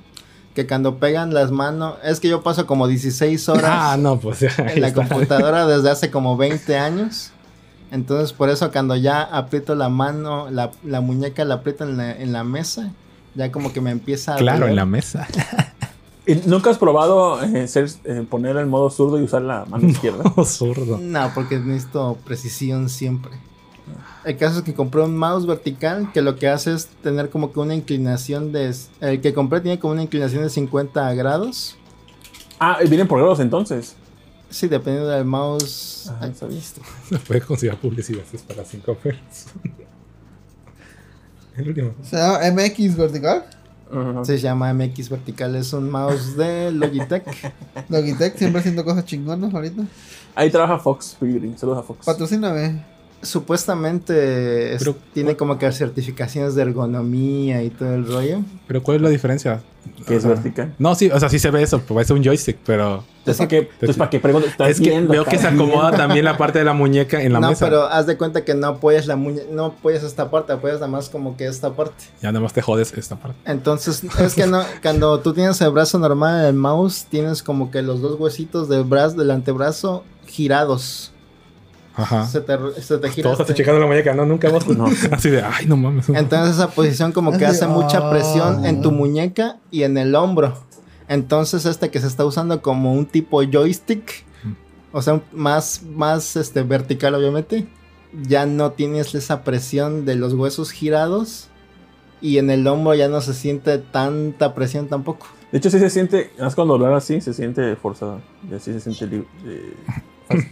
Que 0.56 0.68
cuando 0.68 0.98
pegan 0.98 1.34
las 1.34 1.52
manos. 1.52 1.96
Es 2.04 2.20
que 2.20 2.28
yo 2.30 2.44
paso 2.44 2.66
como 2.68 2.88
16 2.88 3.50
horas 3.50 3.66
Ah, 3.74 3.98
no, 3.98 4.20
pues 4.20 4.44
en 4.44 4.82
la 4.82 4.88
está. 4.90 5.08
computadora 5.08 5.66
desde 5.68 5.90
hace 5.90 6.12
como 6.12 6.38
20 6.38 6.78
años. 6.78 7.32
Entonces, 7.92 8.34
por 8.34 8.50
eso 8.50 8.72
cuando 8.72 8.96
ya 8.96 9.22
aprieto 9.22 9.76
la 9.76 9.90
mano, 9.90 10.50
la, 10.50 10.72
la 10.84 11.02
muñeca 11.02 11.46
la 11.46 11.56
aprieto 11.56 11.84
en 11.84 11.98
la, 11.98 12.12
en 12.12 12.34
la 12.34 12.44
mesa, 12.44 12.92
ya 13.36 13.52
como 13.52 13.72
que 13.74 13.82
me 13.82 13.92
empieza 13.92 14.34
a. 14.36 14.38
Claro, 14.38 14.60
doler. 14.60 14.70
en 14.72 14.76
la 14.78 14.86
mesa. 14.86 15.28
¿Y 16.26 16.36
¿Nunca 16.48 16.70
has 16.70 16.78
probado 16.78 17.44
eh, 17.44 17.68
ser, 17.68 17.90
eh, 18.06 18.26
poner 18.30 18.56
el 18.56 18.66
modo 18.66 18.90
zurdo 18.90 19.20
y 19.20 19.24
usar 19.24 19.42
la 19.42 19.66
mano 19.66 19.88
izquierda? 19.90 20.24
No, 20.36 20.46
zurdo. 20.46 20.98
No, 21.00 21.32
porque 21.36 21.60
necesito 21.60 22.18
precisión 22.26 22.90
siempre. 22.90 23.32
El 24.26 24.38
caso 24.38 24.60
es 24.60 24.64
que 24.64 24.74
compré 24.74 25.02
un 25.02 25.18
mouse 25.18 25.46
vertical 25.46 26.12
que 26.14 26.22
lo 26.22 26.38
que 26.38 26.48
hace 26.48 26.74
es 26.74 26.88
tener 27.02 27.30
como 27.30 27.52
que 27.52 27.60
una 27.60 27.76
inclinación 27.76 28.52
de... 28.52 28.74
El 29.02 29.20
que 29.20 29.34
compré 29.34 29.60
tiene 29.60 29.80
como 29.80 29.94
una 29.94 30.04
inclinación 30.04 30.44
de 30.44 30.50
50 30.50 31.14
grados. 31.14 31.76
Ah, 32.60 32.78
y 32.84 32.88
vienen 32.88 33.08
por 33.08 33.20
grados 33.20 33.42
entonces. 33.42 33.96
Sí, 34.50 34.68
dependiendo 34.68 35.10
del 35.10 35.26
mouse. 35.26 36.08
Ajá, 36.10 36.26
Ay, 36.26 36.34
sabía. 36.36 36.62
Se 36.62 37.20
puede 37.20 37.42
considerar 37.42 37.80
publicidad, 37.80 38.24
es 38.32 38.42
para 38.44 38.64
cinco 38.64 38.96
pesos. 38.96 39.48
El 41.58 41.68
último. 41.68 41.94
Se 42.04 42.16
llama 42.16 42.40
MX 42.52 42.96
Vertical. 42.96 43.46
Se 44.24 44.38
llama 44.40 44.74
MX 44.74 45.10
Vertical, 45.10 45.56
es 45.56 45.74
un 45.74 45.90
mouse 45.90 46.36
de 46.36 46.72
Logitech. 46.72 47.26
Logitech, 47.90 48.38
siempre 48.38 48.60
haciendo 48.60 48.84
cosas 48.84 49.06
chingonas 49.06 49.54
ahorita. 49.54 49.84
Ahí 50.34 50.50
trabaja 50.50 50.80
Fox 50.80 51.16
Pilgrim. 51.20 51.56
Saludos 51.58 51.80
a 51.80 51.84
Fox. 51.84 52.06
Patrocíname. 52.06 52.93
Supuestamente 53.24 54.74
es- 54.74 54.80
Pero- 54.84 54.96
tiene 55.14 55.36
como 55.36 55.58
que 55.58 55.72
certificaciones 55.72 56.56
de 56.56 56.64
ergonomía 56.64 57.64
y 57.64 57.70
todo 57.70 57.94
el 57.94 58.06
rollo. 58.08 58.42
Pero 58.68 58.82
¿cuál 58.84 58.98
es 58.98 59.02
la 59.04 59.10
diferencia? 59.10 59.62
Que 60.08 60.16
es 60.16 60.26
vertical. 60.26 60.74
No, 60.80 60.96
sí, 60.96 61.10
o 61.12 61.20
sea, 61.20 61.28
sí 61.30 61.40
se 61.40 61.52
ve 61.52 61.62
eso, 61.62 61.80
parece 61.82 62.14
un 62.14 62.24
joystick, 62.24 62.58
pero 62.66 63.04
Entonces, 63.20 63.38
¿para 63.38 63.48
qué, 63.50 63.58
entonces, 63.74 63.98
¿para 63.98 64.10
qué 64.10 64.20
preguntas? 64.20 64.52
Estás 64.52 64.70
es 64.70 64.80
que 64.80 64.90
viendo, 64.90 65.12
veo 65.12 65.26
que 65.26 65.38
se 65.38 65.46
acomoda 65.48 65.90
viendo. 65.90 65.98
también 65.98 66.26
la 66.26 66.38
parte 66.38 66.60
de 66.60 66.66
la 66.66 66.74
muñeca 66.74 67.22
en 67.22 67.34
la 67.34 67.40
no, 67.42 67.50
mesa. 67.50 67.66
pero 67.66 67.84
haz 67.84 68.06
de 68.08 68.18
cuenta 68.18 68.46
que 68.46 68.54
no 68.54 68.68
apoyas 68.68 69.08
la 69.08 69.18
muñeca, 69.18 69.46
no 69.52 69.66
apoyas 69.66 70.04
esta 70.04 70.32
parte, 70.32 70.54
apoyas 70.54 70.78
nada 70.80 70.88
más 70.88 71.10
como 71.10 71.36
que 71.36 71.48
esta 71.48 71.74
parte. 71.74 72.06
Ya 72.22 72.32
nada 72.32 72.42
más 72.42 72.54
te 72.54 72.62
jodes 72.62 72.94
esta 72.94 73.18
parte. 73.18 73.38
Entonces, 73.46 74.04
es 74.20 74.34
que 74.36 74.48
no, 74.48 74.62
cuando 74.82 75.20
tú 75.20 75.34
tienes 75.34 75.60
el 75.62 75.70
brazo 75.72 76.00
normal 76.00 76.42
en 76.42 76.46
el 76.48 76.54
mouse, 76.54 77.06
tienes 77.10 77.44
como 77.44 77.70
que 77.70 77.82
los 77.82 78.02
dos 78.02 78.18
huesitos 78.20 78.70
del 78.70 78.84
brazo, 78.86 79.18
del 79.18 79.32
antebrazo 79.32 80.04
girados. 80.28 81.12
Ajá. 81.96 82.26
Se 82.26 82.42
te, 82.42 82.58
se 82.82 82.98
te 82.98 83.10
gira. 83.10 83.30
Todos 83.30 83.42
este- 83.42 83.54
checando 83.54 83.80
la 83.80 83.88
muñeca, 83.88 84.14
¿no? 84.14 84.26
Nunca 84.26 84.50
hemos... 84.50 84.68
No. 84.68 84.86
Así 85.12 85.30
de, 85.30 85.42
ay, 85.42 85.66
no 85.68 85.78
mames. 85.78 86.10
Entonces 86.10 86.56
esa 86.56 86.70
posición 86.70 87.12
como 87.12 87.38
que 87.38 87.46
Así, 87.46 87.58
hace 87.58 87.68
mucha 87.68 88.10
presión 88.10 88.66
en 88.66 88.82
tu 88.82 88.90
ah. 88.90 88.94
muñeca 88.94 89.58
y 89.70 89.84
en 89.84 89.98
el 89.98 90.16
hombro. 90.16 90.54
Entonces 91.08 91.66
este 91.66 91.92
que 91.92 92.00
se 92.00 92.08
está 92.08 92.26
usando 92.26 92.62
como 92.62 92.94
un 92.94 93.06
tipo 93.06 93.44
joystick, 93.44 94.26
o 94.92 95.02
sea, 95.02 95.22
más, 95.32 95.84
más 95.84 96.36
este, 96.36 96.64
vertical 96.64 97.16
obviamente, 97.16 97.68
ya 98.22 98.46
no 98.46 98.72
tienes 98.72 99.14
esa 99.16 99.44
presión 99.44 100.06
de 100.06 100.16
los 100.16 100.34
huesos 100.34 100.72
girados 100.72 101.50
y 102.22 102.38
en 102.38 102.50
el 102.50 102.66
hombro 102.68 102.96
ya 102.96 103.10
no 103.10 103.20
se 103.22 103.34
siente 103.34 103.78
tanta 103.80 104.56
presión 104.56 104.88
tampoco. 104.88 105.28
De 105.52 105.58
hecho, 105.60 105.70
sí 105.70 105.78
se 105.78 105.90
siente, 105.90 106.32
más 106.40 106.56
cuando 106.56 106.74
hablar 106.74 106.94
así, 106.94 107.22
se 107.22 107.34
siente 107.34 107.76
forzado. 107.76 108.22
Y 108.50 108.56
así 108.56 108.72
se 108.74 108.80
siente 108.80 109.24
eh, 109.46 109.74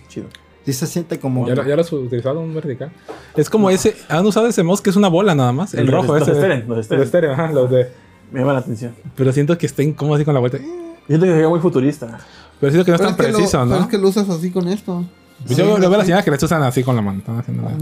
chido. 0.07 0.27
Sí 0.65 0.73
se 0.73 0.85
siente 0.87 1.19
como... 1.19 1.47
¿Ya, 1.47 1.55
lo- 1.55 1.65
ya 1.67 1.75
lo 1.75 1.81
has 1.81 1.91
utilizado 1.91 2.39
un 2.39 2.53
vertical? 2.53 2.91
Es 3.35 3.49
como 3.49 3.69
ese... 3.69 3.95
¿Han 4.09 4.25
usado 4.25 4.47
ese 4.47 4.61
mouse 4.63 4.81
que 4.81 4.89
es 4.91 4.95
una 4.95 5.07
bola 5.07 5.33
nada 5.33 5.51
más? 5.51 5.73
El 5.73 5.87
rojo 5.87 6.17
los 6.17 6.27
ese. 6.27 6.63
los 6.67 6.89
Los 6.89 7.13
ajá, 7.15 7.51
los 7.51 7.69
de... 7.71 7.89
Me 8.31 8.39
llama 8.41 8.53
la 8.53 8.59
atención. 8.59 8.93
Pero 9.15 9.31
siento 9.33 9.57
que 9.57 9.65
está 9.65 9.83
incómodo 9.83 10.15
así 10.15 10.25
con 10.25 10.33
la 10.33 10.39
vuelta. 10.39 10.57
Siento 11.07 11.25
que 11.25 11.31
sería 11.31 11.49
muy 11.49 11.59
futurista. 11.59 12.19
Pero 12.59 12.71
siento 12.71 12.85
que 12.85 12.91
no 12.91 12.95
es 12.95 13.01
Pero 13.01 13.09
tan 13.09 13.09
es 13.11 13.15
que 13.17 13.31
lo- 13.31 13.37
preciso, 13.37 13.57
pero 13.59 13.65
¿no? 13.65 13.81
es 13.81 13.87
que 13.87 13.97
lo 13.97 14.07
usas 14.09 14.29
así 14.29 14.51
con 14.51 14.67
esto. 14.67 15.03
Pues 15.45 15.57
yo 15.57 15.65
lo 15.65 15.79
veo 15.79 15.95
a 15.95 15.97
las 15.97 16.05
señoras 16.05 16.23
que 16.23 16.31
les 16.31 16.43
usan 16.43 16.61
así 16.63 16.83
con 16.83 16.95
la 16.95 17.01
mano. 17.01 17.17
Están 17.19 17.39
haciendo 17.39 17.63
la- 17.63 17.71
es 17.71 17.77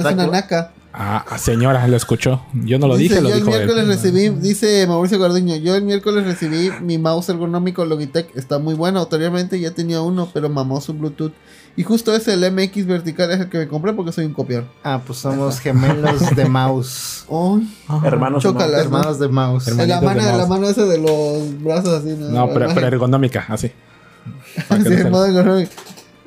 una- 0.00 0.10
el 0.10 0.20
es 0.20 0.30
naca. 0.32 0.72
Ah, 0.92 1.24
señora, 1.38 1.86
lo 1.86 1.96
escuchó. 1.96 2.42
Yo 2.52 2.80
no 2.80 2.88
lo 2.88 2.96
Dice, 2.96 3.14
dije, 3.14 3.22
lo 3.22 3.28
yo 3.28 3.34
el 3.36 3.40
dijo 3.42 3.54
él. 3.56 3.64
miércoles 3.64 3.86
recibí, 3.86 4.28
dice 4.30 4.84
Mauricio 4.88 5.20
Garduño, 5.20 5.54
yo 5.56 5.76
el 5.76 5.84
miércoles 5.84 6.24
recibí 6.26 6.72
mi 6.82 6.98
mouse 6.98 7.28
ergonómico 7.28 7.84
Logitech, 7.84 8.34
está 8.36 8.58
muy 8.58 8.74
bueno, 8.74 9.00
anteriormente 9.00 9.60
ya 9.60 9.70
tenía 9.70 10.00
uno, 10.00 10.28
pero 10.34 10.48
mamó 10.48 10.80
su 10.80 10.92
Bluetooth. 10.94 11.32
Y 11.76 11.82
justo 11.82 12.14
ese, 12.14 12.34
el 12.34 12.52
MX 12.52 12.86
vertical, 12.86 13.30
es 13.30 13.40
el 13.40 13.48
que 13.48 13.58
me 13.58 13.68
compré 13.68 13.92
porque 13.92 14.12
soy 14.12 14.26
un 14.26 14.34
copión. 14.34 14.68
Ah, 14.82 15.00
pues 15.04 15.20
somos 15.20 15.60
gemelos 15.60 16.34
de 16.34 16.44
mouse. 16.46 17.24
Ay, 17.30 18.00
Hermanos. 18.04 18.42
Chócala. 18.42 18.78
hermanos. 18.78 19.16
Hermanos 19.16 19.18
de 19.18 19.28
mouse. 19.28 19.68
Hermano. 19.68 19.88
la 19.88 20.00
de 20.00 20.06
mano, 20.06 20.36
la 20.36 20.46
mano 20.46 20.68
esa 20.68 20.84
de 20.84 20.98
los 20.98 21.62
brazos 21.62 22.00
así. 22.00 22.16
No, 22.18 22.48
pero, 22.52 22.70
ergonómica, 22.70 23.46
así. 23.48 23.72
Sí, 24.68 24.96
no. 25.10 25.66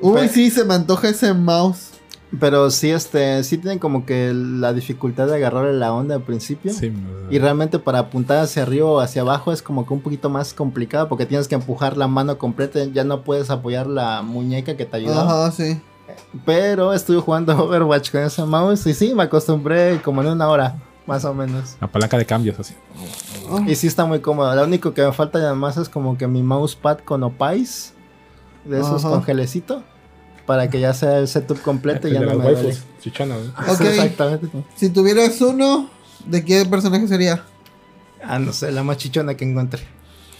Uy, 0.00 0.28
sí, 0.28 0.50
se 0.50 0.64
me 0.64 0.74
antoja 0.74 1.08
ese 1.08 1.32
mouse. 1.32 1.93
Pero 2.40 2.70
sí, 2.70 2.90
este, 2.90 3.42
sí 3.44 3.58
tienen 3.58 3.78
como 3.78 4.06
que 4.06 4.32
la 4.34 4.72
dificultad 4.72 5.26
de 5.26 5.36
agarrarle 5.36 5.74
la 5.74 5.92
onda 5.92 6.14
al 6.16 6.22
principio. 6.22 6.72
Sí, 6.72 6.92
Y 7.30 7.38
realmente 7.38 7.78
para 7.78 7.98
apuntar 8.00 8.38
hacia 8.38 8.62
arriba 8.62 8.86
o 8.86 9.00
hacia 9.00 9.22
abajo 9.22 9.52
es 9.52 9.62
como 9.62 9.86
que 9.86 9.92
un 9.94 10.00
poquito 10.00 10.30
más 10.30 10.54
complicado 10.54 11.08
porque 11.08 11.26
tienes 11.26 11.48
que 11.48 11.54
empujar 11.54 11.96
la 11.96 12.08
mano 12.08 12.38
completa, 12.38 12.84
ya 12.84 13.04
no 13.04 13.22
puedes 13.22 13.50
apoyar 13.50 13.86
la 13.86 14.22
muñeca 14.22 14.76
que 14.76 14.84
te 14.86 14.96
ayudó. 14.96 15.20
Ajá, 15.20 15.50
sí. 15.52 15.80
Pero 16.44 16.92
estuve 16.92 17.18
jugando 17.20 17.56
Overwatch 17.64 18.10
con 18.10 18.22
ese 18.22 18.44
mouse 18.44 18.86
y 18.86 18.94
sí, 18.94 19.14
me 19.14 19.24
acostumbré 19.24 20.00
como 20.02 20.22
en 20.22 20.28
una 20.28 20.48
hora, 20.48 20.76
más 21.06 21.24
o 21.24 21.34
menos. 21.34 21.76
la 21.80 21.86
palanca 21.88 22.18
de 22.18 22.26
cambios, 22.26 22.58
así. 22.58 22.74
Y 23.66 23.74
sí 23.74 23.86
está 23.86 24.04
muy 24.06 24.20
cómodo. 24.20 24.54
Lo 24.54 24.64
único 24.64 24.94
que 24.94 25.02
me 25.02 25.12
falta 25.12 25.38
además 25.38 25.76
es 25.76 25.88
como 25.88 26.16
que 26.16 26.26
mi 26.26 26.42
mousepad 26.42 26.98
con 26.98 27.22
opais, 27.22 27.92
de 28.64 28.80
esos 28.80 29.04
Ajá. 29.04 29.12
con 29.14 29.22
gelecito, 29.22 29.82
para 30.46 30.68
que 30.70 30.80
ya 30.80 30.92
sea 30.94 31.18
el 31.18 31.28
setup 31.28 31.60
completo 31.62 32.08
y 32.08 32.12
ya 32.12 32.20
de 32.20 32.26
no 32.26 32.32
los 32.34 32.42
me 32.44 32.50
duele. 32.52 32.68
waifus, 32.68 32.84
chichonas, 33.02 33.38
¿no? 33.40 33.72
Ok. 33.72 33.80
Exactamente. 33.80 34.48
Si 34.76 34.90
tuvieras 34.90 35.40
uno, 35.40 35.88
¿de 36.26 36.44
qué 36.44 36.64
personaje 36.66 37.06
sería? 37.08 37.44
Ah, 38.22 38.38
no 38.38 38.52
sé, 38.52 38.72
la 38.72 38.82
más 38.82 38.96
chichona 38.98 39.34
que 39.36 39.44
encontré. 39.44 39.82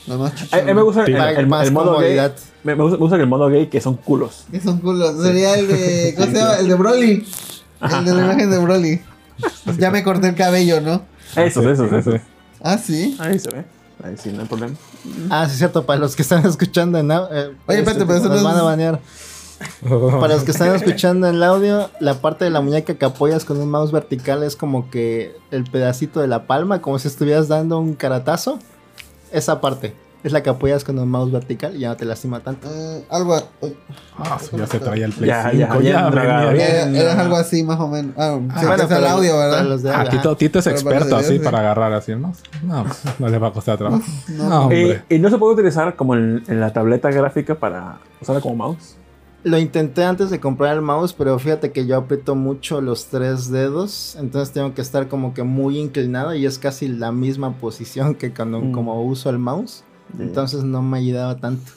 La 0.06 0.16
más 0.16 0.34
chichona. 0.34 0.62
a 0.62 0.64
mí 0.66 0.74
me 0.74 0.82
gusta 0.82 1.00
el, 1.00 1.06
Sí. 1.06 1.12
el- 1.12 1.36
el 1.38 1.46
Más 1.46 1.70
modo 1.70 1.92
gay. 1.98 2.16
comodidad. 2.16 2.34
Me, 2.62 2.74
me 2.74 2.82
gusta, 2.82 2.96
me 2.96 3.00
gusta 3.02 3.16
el 3.16 3.26
modo 3.26 3.48
gay 3.48 3.66
que 3.68 3.80
son 3.80 3.96
culos. 3.96 4.44
Que 4.50 4.60
son 4.60 4.78
culos. 4.78 5.22
Sería 5.22 5.54
el 5.58 5.68
de. 5.68 6.14
¿Cómo 6.18 6.30
se 6.30 6.38
llama? 6.38 6.54
El 6.54 6.68
de 6.68 6.74
Broly. 6.74 7.26
El 7.82 8.04
de 8.04 8.14
la 8.14 8.24
imagen 8.24 8.50
de 8.50 8.58
Broly. 8.58 9.00
Ya 9.78 9.90
me 9.90 10.02
corté 10.02 10.28
el 10.28 10.34
cabello, 10.34 10.80
¿no? 10.80 11.02
Esos, 11.36 11.64
esos, 11.66 11.92
esos. 11.92 12.20
Ah, 12.62 12.78
sí. 12.78 13.16
Ahí 13.18 13.38
se 13.38 13.50
ve. 13.50 13.64
Ahí 14.02 14.14
sí, 14.16 14.30
no 14.32 14.42
hay 14.42 14.46
problema. 14.48 14.74
Ah, 15.30 15.44
sí, 15.46 15.52
es 15.52 15.58
cierto, 15.58 15.84
para 15.84 15.98
los 15.98 16.14
que 16.16 16.22
están 16.22 16.44
escuchando 16.46 16.98
en 16.98 17.08
au- 17.08 17.28
eh, 17.30 17.52
Oye, 17.66 17.78
espérate, 17.78 18.06
pero 18.06 18.18
eso 18.18 18.28
no 18.28 18.42
van 18.42 18.56
a 18.56 18.62
banear. 18.62 19.00
Para 20.20 20.34
los 20.34 20.44
que 20.44 20.50
están 20.50 20.74
escuchando 20.74 21.28
el 21.28 21.42
audio, 21.42 21.90
la 22.00 22.14
parte 22.14 22.44
de 22.44 22.50
la 22.50 22.60
muñeca 22.60 22.94
que 22.94 23.04
apoyas 23.04 23.44
con 23.44 23.60
un 23.60 23.70
mouse 23.70 23.92
vertical 23.92 24.42
es 24.42 24.56
como 24.56 24.90
que 24.90 25.36
el 25.50 25.64
pedacito 25.64 26.20
de 26.20 26.26
la 26.28 26.46
palma, 26.46 26.80
como 26.80 26.98
si 26.98 27.08
estuvieras 27.08 27.48
dando 27.48 27.78
un 27.78 27.94
caratazo. 27.94 28.58
Esa 29.32 29.60
parte. 29.60 29.94
Es 30.22 30.32
la 30.32 30.42
que 30.42 30.48
apoyas 30.48 30.84
con 30.84 30.98
un 30.98 31.10
mouse 31.10 31.30
vertical 31.30 31.76
y 31.76 31.80
ya 31.80 31.90
no 31.90 31.96
te 31.96 32.06
lastima 32.06 32.40
tanto. 32.40 32.66
Eh, 32.72 33.04
algo, 33.10 33.36
uy, 33.60 33.76
Ah, 34.16 34.38
sí, 34.40 34.56
ya 34.56 34.66
se 34.66 34.80
traía 34.80 35.04
el 35.04 35.12
Play 35.12 35.28
Ya, 35.28 35.50
5. 35.50 35.80
ya, 35.82 36.08
dragado. 36.10 36.48
venía 36.48 36.66
era, 36.86 36.98
era 36.98 37.20
algo 37.20 37.36
así 37.36 37.62
más 37.62 37.78
o 37.78 37.88
menos. 37.88 38.14
Ah, 38.16 38.38
sí, 38.58 38.64
bueno, 38.64 38.84
el 38.96 39.06
audio, 39.06 39.36
¿verdad? 39.36 39.76
de 39.76 39.90
Ah, 39.90 39.98
audio, 40.00 40.10
Tito. 40.12 40.36
Tito 40.36 40.58
es 40.60 40.66
experto 40.66 41.14
así 41.16 41.38
para 41.40 41.58
agarrar 41.58 41.92
así, 41.92 42.14
¿no? 42.14 42.32
No, 42.62 42.86
no 43.18 43.28
le 43.28 43.38
va 43.38 43.48
a 43.48 43.52
costar 43.52 43.76
trabajo. 43.76 44.02
No, 44.28 44.62
hombre. 44.62 45.02
Y, 45.10 45.16
y 45.16 45.18
no 45.18 45.28
se 45.28 45.36
puede 45.36 45.52
utilizar 45.54 45.94
como 45.94 46.14
en, 46.14 46.42
en 46.48 46.58
la 46.58 46.72
tableta 46.72 47.10
gráfica 47.10 47.54
para 47.56 47.98
usarla 48.22 48.40
como 48.40 48.54
mouse. 48.56 48.96
Lo 49.44 49.58
intenté 49.58 50.04
antes 50.04 50.30
de 50.30 50.40
comprar 50.40 50.74
el 50.74 50.80
mouse, 50.80 51.12
pero 51.12 51.38
fíjate 51.38 51.70
que 51.70 51.86
yo 51.86 51.98
aprieto 51.98 52.34
mucho 52.34 52.80
los 52.80 53.06
tres 53.06 53.50
dedos, 53.50 54.16
entonces 54.18 54.54
tengo 54.54 54.72
que 54.74 54.80
estar 54.80 55.06
como 55.08 55.34
que 55.34 55.42
muy 55.42 55.78
inclinado 55.78 56.34
y 56.34 56.46
es 56.46 56.58
casi 56.58 56.88
la 56.88 57.12
misma 57.12 57.52
posición 57.58 58.14
que 58.14 58.32
cuando 58.32 58.60
Mm. 58.60 58.72
como 58.72 59.02
uso 59.04 59.28
el 59.28 59.38
mouse, 59.38 59.84
entonces 60.18 60.64
no 60.64 60.80
me 60.80 60.96
ayudaba 60.98 61.36
tanto. 61.36 61.72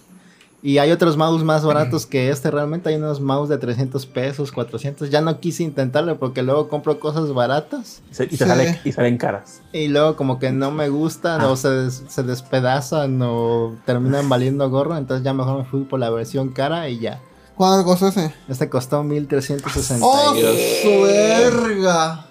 Y 0.63 0.79
hay 0.79 0.91
otros 0.91 1.17
mouse 1.17 1.43
más 1.43 1.63
baratos 1.65 2.05
que 2.05 2.29
este, 2.29 2.49
realmente 2.49 2.89
hay 2.89 2.95
unos 2.95 3.19
mouse 3.21 3.47
de 3.49 3.57
300 3.57 4.05
pesos, 4.05 4.51
400, 4.53 5.09
ya 5.11 5.19
no 5.21 5.39
quise 5.39 5.63
intentarlo 5.63 6.17
porque 6.17 6.41
luego 6.43 6.69
compro 6.69 6.99
cosas 7.01 7.31
baratas 7.33 8.01
Se- 8.11 8.23
y, 8.23 8.27
te 8.29 8.37
Sí. 8.37 8.45
sale, 8.45 8.79
y 8.85 8.91
salen 8.93 9.17
caras. 9.17 9.61
y 9.73 9.89
luego 9.89 10.15
como 10.15 10.39
que 10.39 10.51
no 10.53 10.71
me 10.71 10.87
gustan 10.89 11.41
o 11.41 11.55
se, 11.57 11.69
des- 11.69 12.03
se 12.07 12.23
despedazan 12.23 13.21
o 13.21 13.75
terminan 13.85 14.29
valiendo 14.29 14.67
gorro, 14.69 14.97
entonces 14.97 15.23
ya 15.25 15.33
mejor 15.33 15.57
me 15.59 15.65
fui 15.65 15.83
por 15.83 15.99
la 15.99 16.09
versión 16.09 16.49
cara 16.49 16.87
y 16.89 16.99
ya. 16.99 17.21
¿Cuánto 17.57 17.85
costó 17.85 18.07
ese? 18.07 18.33
Este 18.47 18.69
costó 18.69 19.03
1362. 19.03 19.99
¡Oh, 20.01 20.33
su 20.35 21.01
verga! 21.03 22.23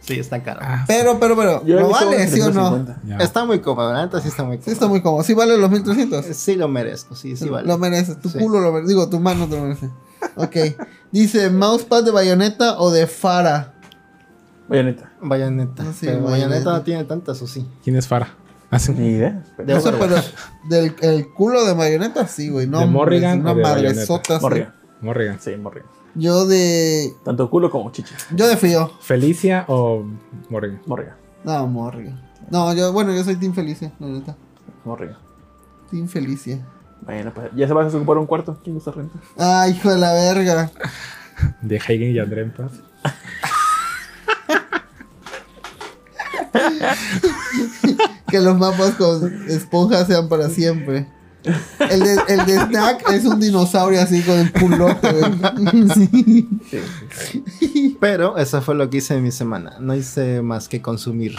Sí, 0.00 0.20
está 0.20 0.40
caro. 0.40 0.60
Ah, 0.62 0.84
Pero, 0.86 1.18
pero, 1.18 1.34
pero, 1.36 1.62
¿lo 1.64 1.88
vale, 1.88 2.28
sí 2.28 2.40
o 2.40 2.52
no? 2.52 2.70
350. 2.84 3.00
ya. 3.08 3.16
Está 3.16 3.44
muy 3.44 3.58
cómodo, 3.60 3.92
la 3.92 4.04
neta 4.04 4.20
sí 4.20 4.28
está 4.28 4.44
muy 4.44 4.58
cómodo. 4.58 4.64
Sí, 4.66 4.70
está 4.70 4.86
muy 4.86 5.02
cómodo. 5.02 5.24
¿Sí 5.24 5.34
vale 5.34 5.58
los 5.58 5.68
1300? 5.68 6.24
Sí 6.26 6.54
lo 6.54 6.68
merezco, 6.68 7.16
sí, 7.16 7.36
sí 7.36 7.48
vale. 7.48 7.66
Lo 7.66 7.76
mereces. 7.76 8.20
Tu 8.20 8.28
Sí. 8.28 8.38
culo 8.38 8.60
lo 8.60 8.70
merece. 8.70 8.88
Digo, 8.88 9.08
tu 9.10 9.18
mano 9.18 9.48
te 9.48 9.56
lo 9.56 9.62
merece. 9.62 9.90
Ok. 10.36 10.56
Dice, 11.10 11.50
mousepad 11.50 12.04
de 12.04 12.12
bayoneta 12.12 12.78
o 12.78 12.92
de 12.92 13.08
Fara. 13.08 13.74
Bayoneta. 14.68 15.10
Bayoneta. 15.20 15.82
No, 15.82 15.92
sí, 15.92 15.98
pero 16.06 16.22
bayoneta. 16.22 16.46
bayoneta 16.48 16.70
no 16.72 16.82
tiene 16.82 17.04
tantas, 17.04 17.42
¿o 17.42 17.48
sí? 17.48 17.66
¿Quién 17.82 17.96
es 17.96 18.06
Farah? 18.06 18.28
Ah, 18.70 18.78
sí. 18.78 18.92
Ni 18.92 19.08
idea. 19.10 19.42
De 19.58 19.76
Eso, 19.76 19.92
pero 19.98 20.16
del 20.68 20.94
el 21.00 21.32
culo 21.32 21.64
de 21.64 21.74
bayoneta, 21.74 22.26
sí, 22.26 22.48
güey. 22.48 22.66
No, 22.66 22.80
¿De 22.80 22.86
Morrigan 22.86 23.40
una 23.40 23.54
madresota. 23.54 24.38
sí. 24.38 24.42
Morrigan. 24.42 24.74
Morrigan. 25.00 25.40
Sí, 25.40 25.56
Morrigan. 25.56 25.88
Yo 26.14 26.46
de. 26.46 27.12
Tanto 27.24 27.48
culo 27.50 27.70
como 27.70 27.90
chichi. 27.92 28.14
Yo 28.34 28.48
de 28.48 28.56
frío. 28.56 28.90
¿Felicia 29.00 29.64
o 29.68 30.04
Morrigan? 30.48 30.80
Morrigan. 30.86 31.16
No, 31.44 31.66
Morrigan. 31.66 32.20
No, 32.50 32.72
yo, 32.74 32.92
bueno, 32.92 33.14
yo 33.14 33.22
soy 33.24 33.36
Team 33.36 33.54
Felicia, 33.54 33.92
la 33.98 34.06
neta. 34.08 34.36
Morrigan. 34.84 35.18
Team 35.90 36.08
Felicia. 36.08 36.64
Bueno, 37.02 37.32
pues 37.34 37.50
ya 37.54 37.68
se 37.68 37.74
va 37.74 37.84
a 37.84 37.86
ocupar 37.88 38.18
un 38.18 38.26
cuarto. 38.26 38.58
¿Quién 38.64 38.74
gusta 38.74 38.90
renta? 38.90 39.18
Ay, 39.36 39.72
hijo 39.72 39.90
de 39.90 39.98
la 39.98 40.12
verga. 40.12 40.70
De 41.60 41.76
Hagen 41.76 42.02
y 42.02 42.18
André 42.18 42.42
en 42.42 42.52
paz. 42.52 42.72
Que 48.28 48.40
los 48.40 48.58
mapas 48.58 48.92
con 48.94 49.48
esponjas 49.48 50.06
sean 50.06 50.28
para 50.28 50.48
siempre. 50.50 51.06
El 51.90 52.00
de, 52.00 52.16
el 52.28 52.44
de 52.46 52.58
Snack 52.58 53.08
es 53.12 53.24
un 53.24 53.38
dinosaurio 53.38 54.00
así 54.00 54.20
con 54.22 54.34
el 54.36 54.52
culote, 54.52 55.12
güey. 55.12 55.88
Sí. 55.94 56.48
Sí. 57.60 57.96
Pero 58.00 58.36
eso 58.36 58.60
fue 58.62 58.74
lo 58.74 58.90
que 58.90 58.96
hice 58.98 59.14
en 59.16 59.22
mi 59.22 59.30
semana. 59.30 59.76
No 59.80 59.94
hice 59.94 60.42
más 60.42 60.68
que 60.68 60.82
consumir. 60.82 61.36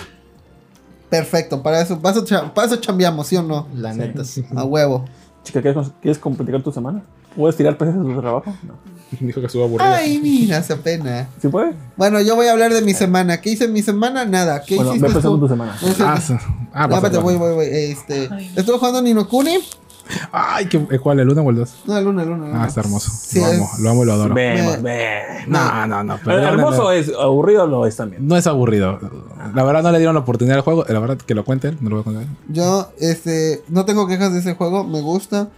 Perfecto, 1.09 1.61
para 1.61 1.81
eso, 1.81 1.99
para 1.99 2.15
eso, 2.15 2.25
cha- 2.25 2.53
para 2.53 2.67
eso 2.67 2.77
chambeamos, 2.77 3.27
¿sí 3.27 3.35
o 3.35 3.43
no? 3.43 3.67
La 3.75 3.93
neta, 3.93 4.23
sí. 4.23 4.45
A 4.55 4.63
huevo. 4.63 5.05
Chica, 5.43 5.61
¿quieres, 5.61 5.91
¿quieres 6.01 6.17
complicar 6.19 6.63
tu 6.63 6.71
semana? 6.71 7.03
¿Puedes 7.35 7.55
tirar 7.57 7.77
peces 7.77 7.95
de 7.95 8.01
tu 8.01 8.19
trabajo? 8.21 8.53
No. 8.63 8.73
Dijo 9.19 9.39
que 9.41 9.47
estuvo 9.47 9.63
aburrido. 9.63 9.89
Ay, 9.91 10.19
mira, 10.21 10.57
esa 10.57 10.75
pena. 10.77 11.27
¿Sí 11.41 11.47
puede? 11.47 11.73
Bueno, 11.95 12.21
yo 12.21 12.35
voy 12.35 12.47
a 12.47 12.51
hablar 12.51 12.73
de 12.73 12.81
mi 12.81 12.93
semana. 12.93 13.39
¿Qué 13.41 13.51
hice 13.51 13.65
en 13.65 13.73
mi 13.73 13.81
semana? 13.81 14.25
Nada. 14.25 14.61
¿Qué 14.63 14.75
Bueno, 14.75 14.91
hiciste 14.91 15.07
empezando 15.07 15.35
tú? 15.37 15.43
tu 15.45 15.47
semana. 15.49 15.75
No 15.81 15.87
sé. 15.93 16.03
Ah, 16.05 16.19
sí. 16.21 16.33
ah, 16.73 16.81
No, 16.83 16.87
pues, 16.89 16.97
espérate, 16.97 17.17
voy, 17.23 17.35
voy, 17.35 17.53
voy. 17.53 17.65
Este, 17.71 18.29
estuve 18.55 18.77
jugando 18.77 19.01
Nino 19.01 19.27
Kuni. 19.27 19.57
Ay, 20.31 20.67
¿qué, 20.67 20.77
eh, 20.89 20.99
¿cuál? 20.99 21.19
¿El 21.19 21.29
1 21.29 21.41
o 21.41 21.49
el 21.49 21.55
2? 21.57 21.69
No, 21.85 21.97
el 21.97 22.07
uno, 22.07 22.21
el 22.21 22.29
uno. 22.29 22.45
el 22.45 22.51
uno. 22.51 22.61
Ah, 22.63 22.67
está 22.67 22.79
hermoso. 22.79 23.11
Sí, 23.13 23.39
lo 23.41 23.45
amo, 23.47 23.69
es- 23.73 23.79
lo 23.79 23.89
amo 23.89 24.03
y 24.03 24.05
lo 24.05 24.13
adoro. 24.13 24.33
Vemos, 24.35 24.81
ve. 24.81 25.19
No, 25.47 25.85
no, 25.87 26.01
no. 26.03 26.17
Pero 26.23 26.37
Hermoso 26.47 26.83
no, 26.83 26.91
es, 26.91 27.11
aburrido 27.19 27.67
lo 27.67 27.85
es 27.85 27.97
también. 27.97 28.25
no 28.25 28.37
es 28.37 28.47
aburrido. 28.47 28.99
La 29.53 29.63
verdad 29.63 29.83
no 29.83 29.91
le 29.91 29.97
dieron 29.97 30.15
la 30.15 30.21
oportunidad 30.21 30.55
al 30.57 30.63
juego. 30.63 30.85
La 30.87 30.99
verdad 30.99 31.17
que 31.17 31.35
lo 31.35 31.43
cuenten, 31.43 31.77
no 31.81 31.89
lo 31.89 31.95
voy 31.97 32.01
a 32.01 32.03
contar. 32.05 32.23
Yo, 32.47 32.89
este, 32.99 33.63
no 33.67 33.83
tengo 33.83 34.07
quejas 34.07 34.31
de 34.31 34.39
ese 34.39 34.55
juego, 34.55 34.85
me 34.85 35.01
gusta. 35.01 35.49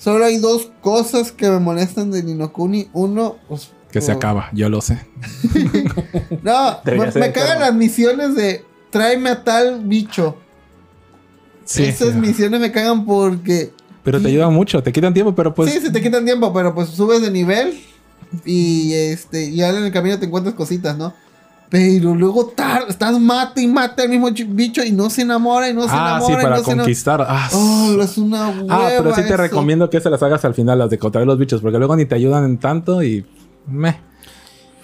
Solo 0.00 0.24
hay 0.24 0.38
dos 0.38 0.70
cosas 0.80 1.30
que 1.30 1.46
me 1.50 1.58
molestan 1.58 2.10
de 2.10 2.22
Nino 2.22 2.50
Kuni. 2.54 2.88
Uno, 2.94 3.36
pues. 3.48 3.70
Que 3.92 4.00
se 4.00 4.12
oh, 4.12 4.14
acaba, 4.14 4.48
yo 4.52 4.68
lo 4.70 4.80
sé. 4.80 4.98
No, 6.42 6.78
Debería 6.84 7.12
me, 7.20 7.32
cagan 7.32 7.60
las 7.60 7.74
misiones 7.74 8.34
de 8.34 8.64
tráeme 8.88 9.28
a 9.28 9.44
tal 9.44 9.80
bicho. 9.84 10.36
Sí. 11.64 11.84
Esas 11.84 12.14
misiones 12.14 12.60
me 12.60 12.72
cagan 12.72 13.04
porque. 13.04 13.72
Pero 14.02 14.22
te 14.22 14.28
ayudan 14.28 14.54
mucho, 14.54 14.82
te 14.82 14.90
quitan 14.90 15.12
tiempo, 15.12 15.34
pero 15.34 15.52
pues. 15.52 15.70
sí, 15.70 15.80
se 15.80 15.90
te 15.90 16.00
quitan 16.00 16.24
tiempo, 16.24 16.50
pero 16.54 16.74
pues 16.74 16.88
subes 16.88 17.20
de 17.20 17.30
nivel. 17.30 17.78
Y 18.46 18.94
este, 18.94 19.52
ya 19.52 19.68
en 19.68 19.84
el 19.84 19.92
camino 19.92 20.18
te 20.18 20.26
encuentras 20.26 20.54
cositas, 20.54 20.96
¿no? 20.96 21.12
Pero 21.70 22.14
luego 22.16 22.46
tar- 22.46 22.86
estás 22.88 23.18
mate 23.20 23.62
y 23.62 23.68
mate 23.68 24.02
al 24.02 24.08
mismo 24.08 24.28
ch- 24.30 24.46
bicho 24.48 24.82
y 24.82 24.90
no 24.90 25.08
se 25.08 25.22
enamora 25.22 25.68
y 25.68 25.72
no 25.74 25.82
se 25.84 25.88
ah, 25.92 26.18
sí, 26.20 26.32
enamora 26.32 26.32
y 26.32 26.36
para 26.44 26.56
no 26.56 26.62
enamora. 26.62 26.76
conquistar. 26.82 27.26
Ah, 27.28 27.48
Oh, 27.52 27.96
es 28.02 28.18
una 28.18 28.48
hueva 28.48 28.66
ah, 28.76 28.88
pero 28.98 29.14
sí 29.14 29.22
te 29.22 29.28
eso. 29.28 29.36
recomiendo 29.36 29.88
que 29.88 30.00
se 30.00 30.10
las 30.10 30.20
hagas 30.22 30.44
al 30.44 30.54
final, 30.54 30.78
las 30.80 30.90
de 30.90 30.98
contra 30.98 31.24
los 31.24 31.38
bichos, 31.38 31.60
porque 31.60 31.78
luego 31.78 31.94
ni 31.94 32.06
te 32.06 32.16
ayudan 32.16 32.44
en 32.44 32.58
tanto 32.58 33.02
y. 33.04 33.24
Meh. 33.68 33.96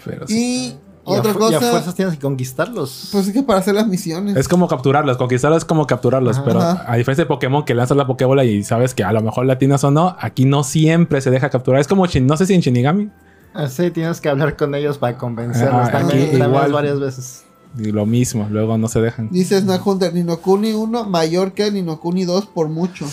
Pero 0.05 0.29
sí. 0.29 0.37
Y 0.39 1.13
Y 1.13 1.15
otra 1.19 1.33
a, 1.33 1.35
fu- 1.35 1.41
y 1.51 1.55
a 1.55 1.59
cosa, 1.59 1.71
fuerzas 1.73 1.95
tienes 1.97 2.15
que 2.15 2.21
conquistarlos. 2.21 3.09
pues 3.11 3.27
es 3.29 3.33
que 3.33 3.43
para 3.43 3.59
hacer 3.59 3.75
las 3.75 3.89
misiones. 3.89 4.37
Es 4.37 4.47
como 4.47 4.69
capturarlos, 4.69 5.17
conquistarlos 5.17 5.59
es 5.59 5.65
como 5.65 5.87
capturarlos, 5.89 6.37
Ajá. 6.37 6.45
pero 6.45 6.61
a 6.61 6.97
diferencia 6.97 7.25
de 7.25 7.29
Pokémon 7.29 7.65
que 7.65 7.75
lanzas 7.75 7.97
la 7.97 8.07
Pokébola 8.07 8.45
y 8.45 8.63
sabes 8.63 8.95
que 8.95 9.03
a 9.03 9.13
lo 9.13 9.23
mejor 9.23 9.47
latinas 9.47 9.83
o 9.83 9.91
no, 9.91 10.17
aquí 10.21 10.45
no 10.45 10.63
siempre 10.63 11.21
se 11.21 11.31
deja 11.31 11.51
capturar. 11.51 11.81
Es 11.81 11.89
como, 11.89 12.07
no 12.23 12.37
sé 12.37 12.47
si 12.47 12.55
en 12.55 12.61
Shinigami, 12.61 13.11
Así 13.57 13.91
tienes 13.91 14.21
que 14.21 14.29
hablar 14.29 14.57
con 14.57 14.75
ellos 14.75 14.99
para 14.99 15.17
convencerlos. 15.17 15.89
Ah, 15.89 15.91
también, 15.91 16.23
aquí 16.29 16.39
también 16.39 16.51
igual. 16.51 16.73
varias 16.73 17.01
veces. 17.01 17.45
y 17.79 17.91
lo 17.93 18.07
mismo, 18.07 18.47
luego 18.51 18.77
no 18.79 18.89
se 18.89 19.01
dejan. 19.01 19.29
Dice 19.31 19.61
Snack 19.61 19.87
Hunter, 19.87 20.13
Ninokuni 20.15 20.73
1 20.73 21.05
mayor 21.05 21.53
que 21.53 21.71
Ninokuni 21.71 22.25
2 22.25 22.47
por 22.47 22.69
mucho. 22.69 23.07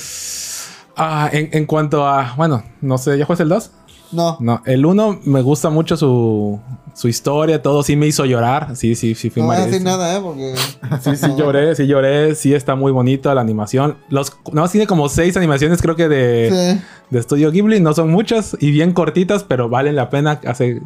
Ah, 0.96 1.30
en, 1.32 1.50
en 1.54 1.66
cuanto 1.66 2.06
a, 2.08 2.34
bueno, 2.38 2.64
no 2.82 2.98
sé, 2.98 3.18
¿ya 3.18 3.26
juegas 3.26 3.40
el 3.42 3.50
2? 3.50 3.72
No. 4.14 4.38
No, 4.40 4.62
el 4.66 4.86
1 4.86 5.22
me 5.26 5.42
gusta 5.42 5.70
mucho 5.70 5.98
su, 5.98 6.60
su 6.94 7.08
historia, 7.08 7.62
todo 7.62 7.84
sí 7.84 7.96
me 7.96 8.08
hizo 8.08 8.26
llorar, 8.26 8.76
sí, 8.76 8.96
sí, 8.96 9.16
sí, 9.16 9.30
fui 9.30 9.42
No 9.42 9.48
voy 9.48 9.58
a 9.58 9.66
decir 9.66 9.82
nada, 9.82 10.16
¿eh? 10.16 10.20
Porque... 10.22 10.56
Sí, 11.02 11.16
sí 11.16 11.28
lloré, 11.38 11.76
sí 11.76 11.88
lloré, 11.88 12.36
sí 12.36 12.54
está 12.54 12.76
muy 12.76 12.92
bonito 12.92 13.34
la 13.34 13.42
animación. 13.42 13.98
Los, 14.10 14.38
no, 14.52 14.68
tiene 14.70 14.88
como 14.88 15.10
seis 15.10 15.36
animaciones 15.38 15.82
creo 15.82 15.96
que 15.96 16.08
de, 16.08 16.50
Sí. 16.80 16.82
de 17.10 17.20
Estudio 17.20 17.52
Ghibli, 17.52 17.80
no 17.80 17.94
son 17.94 18.10
muchas 18.12 18.56
y 18.60 18.72
bien 18.72 18.94
cortitas, 18.94 19.44
pero 19.44 19.70
valen 19.70 19.96
la 19.96 20.10
pena. 20.10 20.40
Hace... 20.48 20.82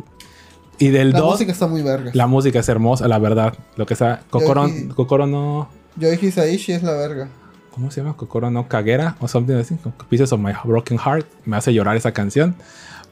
Y 0.80 0.89
del 0.89 1.11
La 1.11 1.19
2, 1.19 1.32
música 1.32 1.51
está 1.51 1.65
muy 1.67 1.82
verga. 1.82 2.11
la 2.13 2.28
música 2.28 2.59
es 2.59 2.69
hermosa, 2.69 3.07
la 3.07 3.17
verdad. 3.17 3.53
Lo 3.78 3.86
que 3.88 3.95
sea, 3.95 4.21
Kokoro, 4.30 4.67
Yo- 4.67 4.93
Kokoro 4.95 5.25
no... 5.25 5.69
Yoichi 5.95 6.28
Hisaishi 6.28 6.73
es 6.73 6.84
la 6.84 6.91
verga. 6.93 7.30
¿Cómo 7.73 7.89
se 7.91 8.01
llama? 8.01 8.15
Kokoro 8.15 8.51
no 8.51 8.67
Kagera 8.67 9.15
o 9.19 9.28
something 9.28 9.55
así. 9.55 9.75
Pieces 10.09 10.32
of 10.34 10.39
My 10.39 10.51
Broken 10.63 10.97
Heart. 10.99 11.25
Me 11.45 11.57
hace 11.57 11.73
llorar 11.73 11.95
esa 11.97 12.11
canción. 12.11 12.55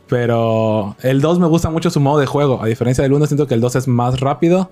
Pero 0.08 0.95
el 1.01 1.22
2 1.22 1.39
me 1.39 1.47
gusta 1.47 1.70
mucho 1.70 1.89
su 1.89 1.99
modo 1.99 2.20
de 2.20 2.26
juego. 2.26 2.62
A 2.62 2.68
diferencia 2.68 3.01
del 3.03 3.14
1, 3.14 3.26
siento 3.26 3.47
que 3.47 3.53
el 3.56 3.62
2 3.62 3.76
es 3.76 3.88
más 3.88 4.20
rápido. 4.20 4.70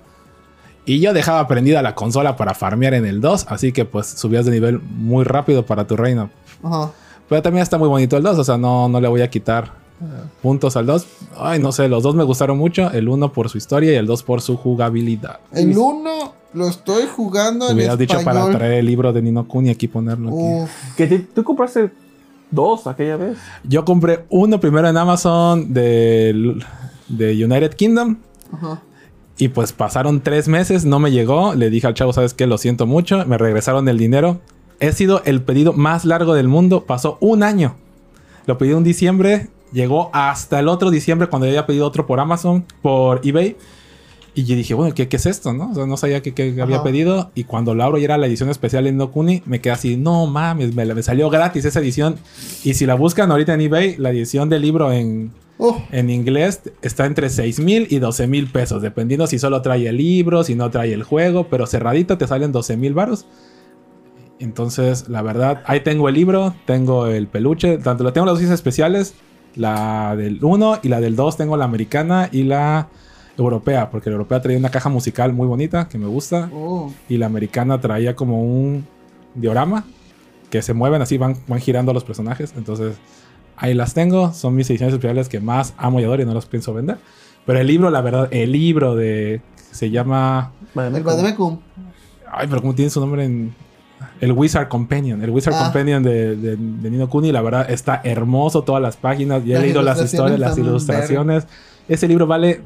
Y 0.85 0.99
yo 0.99 1.13
dejaba 1.13 1.47
prendida 1.47 1.81
la 1.81 1.95
consola 1.95 2.35
para 2.35 2.53
farmear 2.53 2.93
en 2.93 3.05
el 3.05 3.21
2. 3.21 3.45
Así 3.49 3.71
que 3.71 3.85
pues 3.85 4.05
subías 4.07 4.45
de 4.45 4.51
nivel 4.51 4.79
muy 4.79 5.23
rápido 5.23 5.65
para 5.65 5.87
tu 5.87 5.95
reino. 5.95 6.29
Ajá. 6.61 6.91
Pero 7.29 7.41
también 7.41 7.63
está 7.63 7.77
muy 7.77 7.87
bonito 7.87 8.17
el 8.17 8.23
2. 8.23 8.37
O 8.37 8.43
sea, 8.43 8.57
no, 8.57 8.87
no 8.89 8.99
le 9.01 9.07
voy 9.07 9.21
a 9.21 9.29
quitar 9.29 9.71
puntos 10.41 10.75
al 10.75 10.85
2. 10.85 11.05
Ay, 11.37 11.59
no 11.59 11.71
sé. 11.71 11.87
Los 11.87 12.03
dos 12.03 12.13
me 12.15 12.23
gustaron 12.23 12.57
mucho. 12.57 12.91
El 12.91 13.07
1 13.07 13.31
por 13.31 13.49
su 13.49 13.57
historia 13.57 13.93
y 13.93 13.95
el 13.95 14.05
2 14.05 14.23
por 14.23 14.41
su 14.41 14.57
jugabilidad. 14.57 15.39
El 15.53 15.75
1 15.77 16.33
lo 16.53 16.67
estoy 16.67 17.03
jugando 17.07 17.69
en 17.69 17.75
Hubieras 17.77 17.97
dicho 17.97 18.17
para 18.23 18.51
traer 18.51 18.73
el 18.73 18.85
libro 18.85 19.11
de 19.13 19.21
Nino 19.21 19.47
Kuni 19.47 19.69
aquí 19.69 19.87
ponerlo 19.87 20.29
aquí. 20.29 20.71
Que 20.97 21.07
te- 21.07 21.19
tú 21.19 21.43
compraste 21.43 21.91
dos 22.53 22.87
aquella 22.87 23.17
vez. 23.17 23.37
Yo 23.63 23.85
compré 23.85 24.25
uno 24.29 24.59
primero 24.59 24.87
en 24.87 24.97
Amazon 24.97 25.73
de, 25.73 26.57
de 27.07 27.45
United 27.45 27.73
Kingdom. 27.73 28.17
Ajá. 28.51 28.81
Y 29.37 29.47
pues 29.49 29.73
pasaron 29.73 30.21
tres 30.21 30.47
meses, 30.47 30.85
no 30.85 30.99
me 30.99 31.11
llegó. 31.11 31.55
Le 31.55 31.69
dije 31.69 31.87
al 31.87 31.95
chavo, 31.95 32.13
¿sabes 32.13 32.33
qué? 32.33 32.47
Lo 32.47 32.57
siento 32.57 32.85
mucho. 32.85 33.25
Me 33.25 33.37
regresaron 33.37 33.87
el 33.89 33.97
dinero. 33.97 34.39
He 34.79 34.91
sido 34.91 35.21
el 35.25 35.41
pedido 35.41 35.73
más 35.73 36.05
largo 36.05 36.33
del 36.33 36.47
mundo. 36.47 36.85
Pasó 36.85 37.17
un 37.19 37.41
año. 37.43 37.75
Lo 38.45 38.57
pedí 38.57 38.73
un 38.73 38.83
diciembre. 38.83 39.49
Llegó 39.71 40.11
hasta 40.13 40.59
el 40.59 40.67
otro 40.67 40.91
diciembre 40.91 41.27
cuando 41.29 41.47
yo 41.47 41.51
había 41.51 41.65
pedido 41.65 41.87
otro 41.87 42.05
por 42.05 42.19
Amazon, 42.19 42.63
por 42.83 43.21
eBay. 43.23 43.57
Y 44.35 44.45
yo 44.45 44.55
dije, 44.55 44.73
bueno, 44.73 44.95
¿qué, 44.95 45.07
qué 45.07 45.17
es 45.17 45.25
esto, 45.27 45.53
no? 45.53 45.71
O 45.71 45.75
sea, 45.75 45.85
no 45.85 45.95
sabía 45.95 46.21
qué, 46.23 46.33
qué 46.33 46.59
había 46.59 46.77
Ajá. 46.77 46.83
pedido. 46.83 47.31
Y 47.35 47.43
cuando 47.43 47.75
lo 47.75 47.83
abro 47.83 47.99
y 47.99 48.03
era 48.03 48.17
la 48.17 48.25
edición 48.25 48.49
especial 48.49 48.87
en 48.87 48.97
No 48.97 49.11
Kuni, 49.11 49.43
me 49.45 49.61
quedé 49.61 49.73
así, 49.73 49.95
no 49.95 50.25
mames, 50.25 50.73
me, 50.73 50.85
me 50.93 51.03
salió 51.03 51.29
gratis 51.29 51.65
esa 51.65 51.79
edición. 51.79 52.15
Y 52.63 52.73
si 52.73 52.85
la 52.87 52.95
buscan 52.95 53.29
ahorita 53.29 53.53
en 53.53 53.61
eBay, 53.61 53.95
la 53.97 54.09
edición 54.09 54.49
del 54.49 54.63
libro 54.63 54.91
en, 54.91 55.31
Oh, 55.59 55.81
en 55.91 56.09
inglés 56.09 56.61
está 56.81 57.05
entre 57.05 57.29
6 57.29 57.59
mil 57.59 57.87
y 57.91 57.99
12 57.99 58.25
mil 58.25 58.47
pesos, 58.47 58.81
dependiendo 58.81 59.27
si 59.27 59.37
solo 59.37 59.61
trae 59.61 59.87
el 59.87 59.97
libro, 59.97 60.43
si 60.43 60.55
no 60.55 60.71
trae 60.71 60.93
el 60.93 61.03
juego, 61.03 61.47
pero 61.47 61.67
cerradito 61.67 62.17
te 62.17 62.25
salen 62.25 62.51
12 62.51 62.75
mil 62.75 62.95
baros. 62.95 63.27
Entonces, 64.39 65.07
la 65.09 65.21
verdad, 65.21 65.61
ahí 65.65 65.81
tengo 65.81 66.09
el 66.09 66.15
libro, 66.15 66.55
tengo 66.65 67.05
el 67.07 67.27
peluche, 67.27 67.77
tanto 67.77 68.03
lo 68.03 68.11
tengo 68.13 68.25
las 68.25 68.33
dos 68.33 68.39
ediciones 68.39 68.59
especiales, 68.59 69.13
la 69.55 70.15
del 70.15 70.43
1 70.43 70.79
y 70.83 70.89
la 70.89 70.99
del 70.99 71.15
2, 71.15 71.37
tengo 71.37 71.55
la 71.55 71.65
americana 71.65 72.29
y 72.31 72.43
la 72.43 72.89
europea, 73.37 73.89
porque 73.89 74.09
la 74.09 74.15
europea 74.15 74.41
traía 74.41 74.57
una 74.57 74.69
caja 74.69 74.89
musical 74.89 75.33
muy 75.33 75.47
bonita 75.47 75.87
que 75.89 75.97
me 75.97 76.05
gusta 76.07 76.49
oh. 76.53 76.91
y 77.09 77.17
la 77.17 77.25
americana 77.25 77.81
traía 77.81 78.15
como 78.15 78.43
un 78.43 78.85
diorama 79.35 79.85
que 80.49 80.61
se 80.61 80.73
mueven 80.73 81.01
así, 81.01 81.17
van, 81.17 81.35
van 81.47 81.59
girando 81.59 81.93
los 81.93 82.03
personajes. 82.03 82.53
Entonces, 82.55 82.97
ahí 83.57 83.73
las 83.73 83.95
tengo. 83.95 84.33
Son 84.33 84.53
mis 84.55 84.69
ediciones 84.69 84.93
especiales 84.93 85.27
que 85.27 85.39
más 85.39 85.73
amo 85.77 85.99
y 85.99 86.03
adoro 86.03 86.21
y 86.21 86.25
no 86.25 86.33
los 86.33 86.45
pienso 86.45 86.73
vender. 86.75 86.97
Pero 87.45 87.59
el 87.59 87.65
libro, 87.65 87.89
la 87.89 88.01
verdad, 88.01 88.27
el 88.31 88.51
libro 88.51 88.95
de. 88.95 89.41
Se 89.71 89.89
llama. 89.89 90.51
Vale, 90.75 90.95
El 90.95 91.03
Bademecum. 91.03 91.59
Ay, 92.31 92.47
pero 92.47 92.61
¿cómo 92.61 92.75
tiene 92.75 92.91
su 92.91 92.99
nombre 92.99 93.25
en.? 93.25 93.55
El 94.21 94.31
Wizard 94.33 94.67
Companion. 94.67 95.23
El 95.23 95.31
Wizard 95.31 95.53
Ah. 95.55 95.63
Companion 95.63 96.03
de, 96.03 96.35
de, 96.35 96.55
de 96.55 96.89
Nino 96.91 97.09
Kuni, 97.09 97.31
la 97.31 97.41
verdad, 97.41 97.69
está 97.69 98.01
hermoso. 98.03 98.63
Todas 98.63 98.81
las 98.81 98.95
páginas. 98.95 99.43
Ya 99.43 99.53
he 99.53 99.53
Las 99.55 99.63
leído 99.63 99.81
las 99.81 100.01
historias, 100.01 100.39
las 100.39 100.57
ilustraciones. 100.57 101.47
Ese 101.87 102.07
libro 102.07 102.25
vale, 102.27 102.61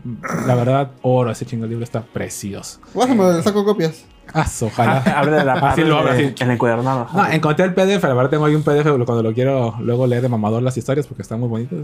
la 0.46 0.56
verdad, 0.56 0.92
oro. 1.02 1.32
Ese 1.32 1.46
chingo 1.46 1.66
libro 1.66 1.84
está 1.84 2.02
precioso. 2.04 2.80
Pásamelo, 2.94 3.36
le 3.38 3.44
saco 3.44 3.66
copias. 3.66 4.06
Ah, 4.34 4.46
ojalá. 4.62 4.98
Abre 5.18 5.38
de 5.38 5.46
la 5.46 5.54
Así 5.54 5.62
parte 5.62 5.86
lo 5.86 5.98
abro, 5.98 6.14
de- 6.14 6.26
así. 6.28 6.36
en 6.44 6.52
el 6.52 6.58
cuadernado. 6.58 7.08
No, 7.14 7.28
encontré 7.30 7.66
el 7.66 7.74
PDF, 7.74 8.04
la 8.04 8.14
verdad 8.14 8.30
tengo 8.30 8.46
ahí 8.46 8.54
un 8.56 8.64
PDF 8.64 8.84
cuando 9.06 9.24
lo 9.24 9.34
quiero 9.34 9.76
luego 9.80 10.06
leer 10.06 10.22
de 10.22 10.30
mamador 10.30 10.62
las 10.62 10.78
historias 10.78 11.08
porque 11.08 11.22
están 11.24 11.40
muy 11.40 11.50
bonitas. 11.50 11.80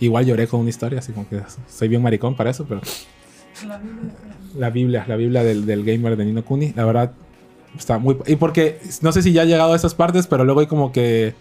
Igual 0.00 0.26
lloré 0.26 0.46
con 0.46 0.60
una 0.60 0.68
historia, 0.70 1.00
así 1.00 1.12
como 1.12 1.28
que 1.28 1.40
soy 1.66 1.88
bien 1.88 2.02
maricón 2.02 2.36
para 2.36 2.50
eso, 2.50 2.64
pero 2.68 2.80
La 3.66 3.78
Biblia. 3.78 4.12
la 4.56 4.70
Biblia, 4.70 5.04
la 5.08 5.16
Biblia 5.16 5.42
del, 5.44 5.66
del 5.66 5.84
gamer 5.84 6.16
de 6.16 6.24
Nino 6.26 6.44
Kuni, 6.44 6.72
la 6.76 6.84
verdad 6.84 7.10
está 7.76 7.98
muy... 7.98 8.16
Y 8.26 8.36
porque 8.36 8.80
no 9.02 9.10
sé 9.10 9.22
si 9.22 9.32
ya 9.32 9.42
ha 9.42 9.46
llegado 9.46 9.72
a 9.72 9.76
esas 9.76 9.94
partes, 9.94 10.26
pero 10.28 10.44
luego 10.44 10.60
hay 10.60 10.66
como 10.68 10.92
que... 10.92 11.34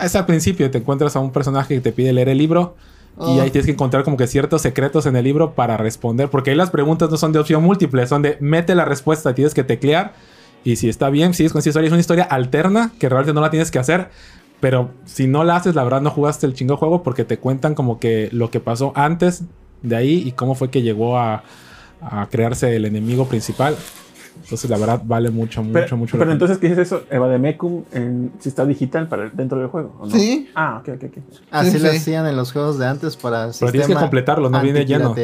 Es 0.00 0.16
al 0.16 0.26
principio, 0.26 0.68
te 0.72 0.78
encuentras 0.78 1.14
a 1.14 1.20
un 1.20 1.30
personaje 1.30 1.74
que 1.76 1.80
te 1.80 1.92
pide 1.92 2.12
leer 2.12 2.30
el 2.30 2.38
libro 2.38 2.74
y 3.20 3.38
Ah. 3.38 3.42
ahí 3.42 3.50
tienes 3.50 3.66
que 3.66 3.72
encontrar 3.72 4.02
como 4.04 4.16
que 4.16 4.26
ciertos 4.26 4.62
secretos 4.62 5.06
en 5.06 5.14
el 5.16 5.24
libro 5.24 5.52
para 5.54 5.76
responder, 5.76 6.28
porque 6.30 6.50
ahí 6.50 6.56
las 6.56 6.70
preguntas 6.70 7.10
no 7.10 7.16
son 7.16 7.32
de 7.32 7.38
opción 7.38 7.62
múltiple, 7.62 8.06
son 8.06 8.22
de 8.22 8.36
mete 8.40 8.74
la 8.74 8.84
respuesta, 8.84 9.34
tienes 9.34 9.54
que 9.54 9.62
teclear 9.64 10.14
y 10.64 10.76
si 10.76 10.88
está 10.88 11.10
bien, 11.10 11.34
sigues 11.34 11.52
con 11.52 11.60
esa 11.60 11.68
historia. 11.68 11.86
Es 11.88 11.92
una 11.92 12.00
historia 12.00 12.24
alterna 12.24 12.90
que 12.98 13.08
realmente 13.08 13.34
no 13.34 13.40
la 13.40 13.50
tienes 13.50 13.70
que 13.70 13.78
hacer, 13.78 14.08
pero 14.60 14.90
si 15.04 15.26
no 15.26 15.44
la 15.44 15.56
haces, 15.56 15.74
la 15.74 15.84
verdad 15.84 16.00
no 16.00 16.10
jugaste 16.10 16.46
el 16.46 16.54
chingo 16.54 16.76
juego 16.76 17.02
porque 17.02 17.24
te 17.24 17.38
cuentan 17.38 17.74
como 17.74 18.00
que 18.00 18.30
lo 18.32 18.50
que 18.50 18.60
pasó 18.60 18.92
antes 18.96 19.42
de 19.82 19.94
ahí 19.96 20.22
y 20.26 20.32
cómo 20.32 20.54
fue 20.54 20.70
que 20.70 20.80
llegó 20.82 21.18
a, 21.18 21.44
a 22.00 22.26
crearse 22.30 22.74
el 22.74 22.84
enemigo 22.86 23.26
principal. 23.26 23.76
Entonces, 24.42 24.68
la 24.68 24.76
verdad, 24.76 25.00
vale 25.04 25.30
mucho, 25.30 25.62
mucho, 25.62 25.72
Pero, 25.72 25.96
mucho. 25.96 26.16
la 26.16 26.22
pero 26.22 26.32
entonces, 26.32 26.58
¿qué 26.58 26.66
es 26.66 26.78
eso? 26.78 27.02
Eva 27.10 27.28
de 27.28 27.38
Mecum, 27.38 27.84
en, 27.92 28.32
si 28.38 28.48
está 28.48 28.66
digital 28.66 29.08
para 29.08 29.30
dentro 29.30 29.58
del 29.58 29.68
juego. 29.68 29.96
¿o 30.00 30.06
no? 30.06 30.14
Sí. 30.14 30.50
Ah, 30.54 30.80
ok, 30.80 30.88
ok, 30.96 31.04
ok. 31.04 31.18
Así 31.50 31.70
Sí, 31.72 31.78
lo 31.78 31.90
sí. 31.90 31.96
hacían 31.96 32.26
en 32.26 32.36
los 32.36 32.52
juegos 32.52 32.78
de 32.78 32.86
antes 32.86 33.16
para 33.16 33.50
Pero 33.58 33.72
tienes 33.72 33.88
que 33.88 33.94
completarlo, 33.94 34.50
no 34.50 34.60
viene 34.60 34.84
lleno. 34.84 35.14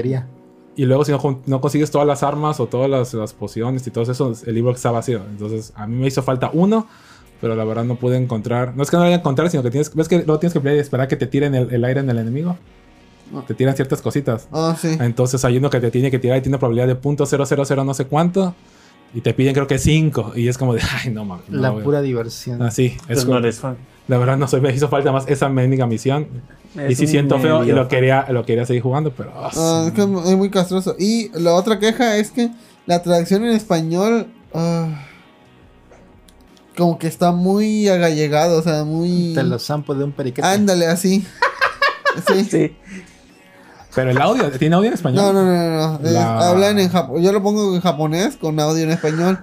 Y 0.76 0.86
luego 0.86 1.04
si 1.04 1.12
no, 1.12 1.40
no 1.46 1.60
consigues 1.60 1.90
todas 1.90 2.06
las 2.06 2.22
armas 2.22 2.60
o 2.60 2.66
todas 2.66 2.88
las, 2.88 3.12
las 3.12 3.34
pociones 3.34 3.86
y 3.86 3.90
todo 3.90 4.10
eso, 4.10 4.32
el 4.46 4.54
libro 4.54 4.72
está 4.72 4.90
vacío. 4.90 5.20
Entonces 5.28 5.72
a 5.74 5.86
mí 5.86 5.96
me 5.96 6.06
hizo 6.06 6.22
falta 6.22 6.50
uno, 6.54 6.86
pero 7.40 7.54
la 7.56 7.64
verdad 7.64 7.84
no 7.84 7.96
pude 7.96 8.16
encontrar. 8.16 8.74
No 8.76 8.82
es 8.82 8.90
que 8.90 8.96
no 8.96 9.02
lo 9.02 9.08
haya 9.08 9.16
encontrado, 9.16 9.50
sino 9.50 9.62
que 9.62 9.70
tienes, 9.70 9.94
ves 9.94 10.08
que 10.08 10.16
luego 10.18 10.38
tienes 10.38 10.54
que 10.54 10.60
pelear 10.60 10.76
y 10.76 10.80
esperar 10.80 11.08
que 11.08 11.16
te 11.16 11.26
tiren 11.26 11.54
el, 11.54 11.74
el 11.74 11.84
aire 11.84 12.00
en 12.00 12.08
el 12.08 12.18
enemigo. 12.18 12.56
Te 13.46 13.54
tiran 13.54 13.76
ciertas 13.76 14.02
cositas. 14.02 14.48
Ah, 14.52 14.76
sí. 14.80 14.96
Entonces 15.00 15.44
hay 15.44 15.56
uno 15.58 15.70
que 15.70 15.80
te 15.80 15.90
tiene 15.90 16.10
que 16.10 16.18
tirar 16.18 16.38
y 16.38 16.40
tiene 16.40 16.58
probabilidad 16.58 16.88
de 16.88 17.00
.000 17.00 17.84
no 17.84 17.94
sé 17.94 18.06
cuánto. 18.06 18.54
Y 19.14 19.20
te 19.22 19.34
piden 19.34 19.54
creo 19.54 19.66
que 19.66 19.78
5. 19.78 20.32
Y 20.36 20.48
es 20.48 20.56
como 20.58 20.74
de, 20.74 20.82
ay, 21.04 21.10
no 21.10 21.24
mames. 21.24 21.48
no, 21.48 21.60
La 21.60 21.68
güey". 21.70 21.84
pura 21.84 22.00
diversión. 22.02 22.62
Así. 22.62 22.86
Es 22.86 22.92
Entonces 23.02 23.24
como- 23.24 23.34
no 23.40 23.44
eres 23.46 23.58
fan. 23.58 23.76
la 24.08 24.18
verdad 24.18 24.36
no 24.36 24.46
soy, 24.48 24.60
me 24.60 24.72
hizo 24.72 24.88
falta 24.88 25.10
más 25.12 25.26
esa 25.28 25.48
mendiga 25.48 25.86
misión. 25.86 26.28
y 26.76 26.92
Es 26.92 26.98
sí 26.98 27.06
siento 27.06 27.38
feo 27.40 27.64
y 27.64 27.72
lo 27.72 27.88
quería, 27.88 28.26
lo 28.30 28.44
quería 28.44 28.64
seguir 28.66 28.82
jugando, 28.82 29.12
pero... 29.12 29.32
ah, 29.34 29.50
Ah, 29.56 29.84
es 29.88 29.92
que 29.92 30.02
es 30.02 30.36
muy 30.36 30.50
castroso. 30.50 30.94
Y 30.98 31.30
la 31.34 31.54
otra 31.54 31.78
queja 31.80 32.16
es 32.16 32.30
que 32.30 32.50
la 32.86 33.02
traducción 33.02 33.44
en 33.44 33.50
español. 33.56 34.26
ah, 34.54 35.06
como 36.76 36.98
que 36.98 37.08
está 37.08 37.32
muy 37.32 37.88
agallegado, 37.88 38.58
o 38.58 38.62
sea, 38.62 38.84
muy. 38.84 39.32
Te 39.34 39.42
lo 39.42 39.58
zampo 39.58 39.94
de 39.94 40.04
un 40.04 40.12
periquete. 40.12 40.46
Ándale, 40.46 40.86
así. 40.86 41.24
Sí. 42.26 42.44
Sí. 42.44 42.76
Pero 43.94 44.10
el 44.10 44.20
audio, 44.20 44.50
¿tiene 44.52 44.76
audio 44.76 44.88
en 44.88 44.94
español? 44.94 45.24
No, 45.24 45.32
no, 45.32 45.44
no, 45.44 45.52
no. 45.70 45.98
no. 45.98 46.10
La- 46.10 46.48
hablan 46.50 46.78
en 46.78 46.88
japonés. 46.88 47.24
Yo 47.24 47.32
lo 47.32 47.42
pongo 47.42 47.74
en 47.74 47.80
japonés 47.80 48.36
con 48.36 48.58
audio 48.60 48.84
en 48.84 48.90
español. 48.90 49.40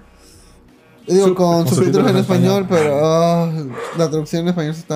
Digo, 1.07 1.27
Sub- 1.27 1.35
con 1.35 1.63
con 1.65 1.73
subtítulos 1.75 2.09
en 2.11 2.17
español, 2.17 2.61
español. 2.63 2.67
pero 2.69 2.99
ah, 3.05 3.51
la 3.97 4.09
traducción 4.09 4.41
en 4.43 4.47
español 4.49 4.71
está 4.75 4.95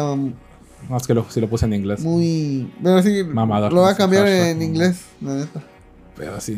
No, 0.90 0.98
es 0.98 1.08
que 1.08 1.14
lo, 1.14 1.26
sí 1.30 1.40
lo 1.42 1.50
puse 1.50 1.66
en 1.66 1.74
inglés. 1.74 2.02
muy. 2.02 2.72
Pero 2.84 3.02
sí, 3.02 3.24
Mamador, 3.24 3.72
lo 3.74 3.82
voy 3.82 3.92
a 3.92 3.96
cambiar 3.96 4.28
en 4.28 4.62
inglés, 4.62 5.02
la 5.22 5.36
neta. 5.36 5.62
Pero 6.18 6.36
así. 6.36 6.58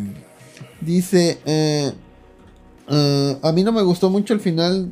Dice, 0.81 1.39
eh, 1.45 1.91
eh, 2.89 3.37
a 3.41 3.51
mí 3.51 3.63
no 3.63 3.71
me 3.71 3.81
gustó 3.83 4.09
mucho 4.09 4.33
el 4.33 4.39
final, 4.39 4.91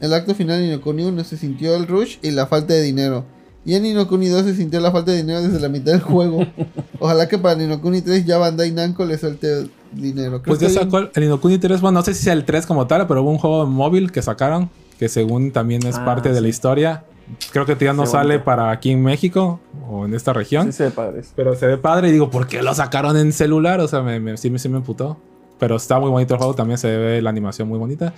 el 0.00 0.12
acto 0.12 0.34
final 0.34 0.58
de 0.58 0.66
Ninokuni 0.66 1.04
1, 1.04 1.24
se 1.24 1.36
sintió 1.36 1.74
el 1.76 1.86
rush 1.86 2.16
y 2.22 2.30
la 2.32 2.46
falta 2.46 2.74
de 2.74 2.82
dinero. 2.82 3.24
Y 3.64 3.74
en 3.74 3.82
Ninokuni 3.82 4.28
2 4.28 4.44
se 4.44 4.54
sintió 4.54 4.80
la 4.80 4.90
falta 4.90 5.10
de 5.12 5.18
dinero 5.18 5.42
desde 5.42 5.60
la 5.60 5.68
mitad 5.68 5.92
del 5.92 6.00
juego. 6.00 6.46
Ojalá 6.98 7.28
que 7.28 7.36
para 7.38 7.56
Ninokuni 7.56 8.00
3 8.02 8.24
ya 8.24 8.38
Bandai 8.38 8.70
Namco 8.72 9.04
le 9.04 9.18
suelte 9.18 9.66
dinero. 9.92 10.40
Creo 10.42 10.56
Pues 10.56 10.60
ya 10.60 10.70
sacó 10.80 10.98
el, 10.98 11.10
el 11.14 11.24
Inokuni 11.24 11.58
3. 11.58 11.80
Bueno, 11.80 11.98
no 12.00 12.04
sé 12.04 12.14
si 12.14 12.22
sea 12.24 12.32
el 12.32 12.44
3 12.44 12.64
como 12.66 12.86
tal, 12.86 13.06
pero 13.06 13.22
hubo 13.22 13.30
un 13.30 13.38
juego 13.38 13.66
móvil 13.66 14.10
que 14.12 14.22
sacaron. 14.22 14.70
Que 14.98 15.08
según 15.08 15.50
también 15.52 15.86
es 15.86 15.96
Ah, 15.96 16.04
parte 16.04 16.32
de 16.32 16.40
la 16.40 16.48
historia. 16.48 17.04
Creo 17.52 17.64
que 17.64 17.76
ya 17.78 17.92
no 17.92 18.06
sale 18.06 18.34
bonito. 18.34 18.44
para 18.44 18.70
aquí 18.70 18.90
en 18.90 19.02
México 19.02 19.60
o 19.88 20.04
en 20.04 20.14
esta 20.14 20.32
región. 20.32 20.66
Sí, 20.66 20.72
se 20.72 20.84
ve 20.84 20.90
padre. 20.90 21.22
Pero 21.36 21.54
se 21.54 21.66
ve 21.66 21.76
padre 21.78 22.08
y 22.08 22.12
digo, 22.12 22.28
¿por 22.30 22.46
qué 22.48 22.62
lo 22.62 22.74
sacaron 22.74 23.16
en 23.16 23.32
celular? 23.32 23.80
O 23.80 23.88
sea, 23.88 24.02
me, 24.02 24.18
me- 24.20 24.36
sí, 24.36 24.50
me, 24.50 24.58
sí 24.58 24.68
me 24.68 24.78
emputó. 24.78 25.16
Pero 25.60 25.76
está 25.76 26.00
muy 26.00 26.10
bonito 26.10 26.34
el 26.34 26.38
juego, 26.38 26.54
también 26.54 26.78
se 26.78 26.96
ve 26.96 27.22
la 27.22 27.30
animación 27.30 27.68
muy 27.68 27.78
bonita. 27.78 28.12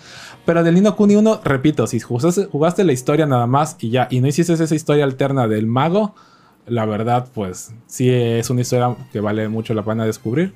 Pero 0.47 0.63
del 0.63 0.75
Nino 0.75 0.97
Kuni 0.97 1.17
1, 1.17 1.41
repito, 1.45 1.87
si 1.87 2.01
jugaste, 2.01 2.47
jugaste 2.47 2.85
la 2.85 2.93
historia 2.93 3.27
nada 3.27 3.47
más 3.47 3.77
y 3.81 3.91
ya, 3.91 4.09
y 4.11 4.21
no 4.21 4.29
hiciste 4.29 4.55
esa 4.55 4.75
historia 4.75 5.05
alterna 5.05 5.49
del 5.49 5.67
mago, 5.67 6.15
la 6.67 6.87
verdad, 6.87 7.27
pues 7.35 7.75
sí 7.87 8.09
es 8.09 8.49
una 8.49 8.61
historia 8.61 8.97
que 9.13 9.21
vale 9.21 9.49
mucho 9.49 9.75
la 9.75 9.83
pena 9.83 10.07
descubrir. 10.07 10.55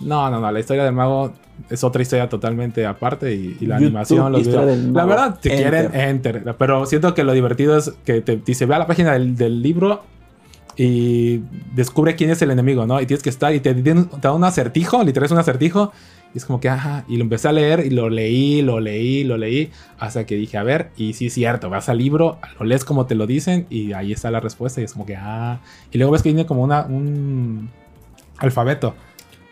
No, 0.00 0.30
no, 0.30 0.40
no, 0.40 0.50
la 0.50 0.60
historia 0.60 0.84
del 0.84 0.92
mago 0.92 1.32
es 1.70 1.82
otra 1.84 2.02
historia 2.02 2.28
totalmente 2.28 2.84
aparte 2.84 3.34
y, 3.34 3.56
y 3.60 3.66
la 3.66 3.76
YouTube, 3.76 3.86
animación, 3.86 4.32
los 4.32 4.46
videos. 4.46 4.78
La 4.92 5.04
verdad, 5.06 5.38
enter. 5.42 5.56
quieren, 5.56 5.94
enter. 5.94 6.54
Pero 6.58 6.84
siento 6.86 7.14
que 7.14 7.24
lo 7.24 7.32
divertido 7.32 7.78
es 7.78 7.92
que 8.04 8.20
te 8.20 8.36
dice, 8.36 8.66
ve 8.66 8.74
a 8.74 8.80
la 8.80 8.86
página 8.86 9.12
del, 9.12 9.36
del 9.36 9.62
libro 9.62 10.02
y 10.76 11.38
descubre 11.74 12.16
quién 12.16 12.30
es 12.30 12.42
el 12.42 12.50
enemigo, 12.50 12.86
¿no? 12.86 13.00
Y 13.00 13.06
tienes 13.06 13.22
que 13.22 13.30
estar 13.30 13.54
y 13.54 13.60
te, 13.60 13.74
da 13.74 14.32
un 14.32 14.44
acertijo, 14.44 15.02
literal 15.02 15.26
es 15.26 15.32
un 15.32 15.38
acertijo. 15.38 15.92
Y 16.34 16.38
es 16.38 16.44
como 16.44 16.60
que, 16.60 16.68
ajá, 16.68 17.04
y 17.08 17.16
lo 17.16 17.22
empecé 17.22 17.48
a 17.48 17.52
leer 17.52 17.86
y 17.86 17.90
lo 17.90 18.10
leí, 18.10 18.60
lo 18.60 18.78
leí, 18.78 19.24
lo 19.24 19.38
leí, 19.38 19.70
hasta 19.98 20.26
que 20.26 20.34
dije, 20.34 20.58
a 20.58 20.62
ver, 20.62 20.90
y 20.96 21.14
sí 21.14 21.26
es 21.26 21.32
cierto, 21.32 21.70
vas 21.70 21.88
al 21.88 21.96
libro, 21.96 22.38
lo 22.58 22.66
lees 22.66 22.84
como 22.84 23.06
te 23.06 23.14
lo 23.14 23.26
dicen 23.26 23.66
y 23.70 23.92
ahí 23.92 24.12
está 24.12 24.30
la 24.30 24.40
respuesta 24.40 24.80
y 24.80 24.84
es 24.84 24.92
como 24.92 25.06
que, 25.06 25.16
ah, 25.16 25.60
y 25.90 25.96
luego 25.96 26.12
ves 26.12 26.22
que 26.22 26.28
viene 26.28 26.44
como 26.44 26.62
una, 26.62 26.84
un 26.84 27.70
alfabeto 28.38 28.94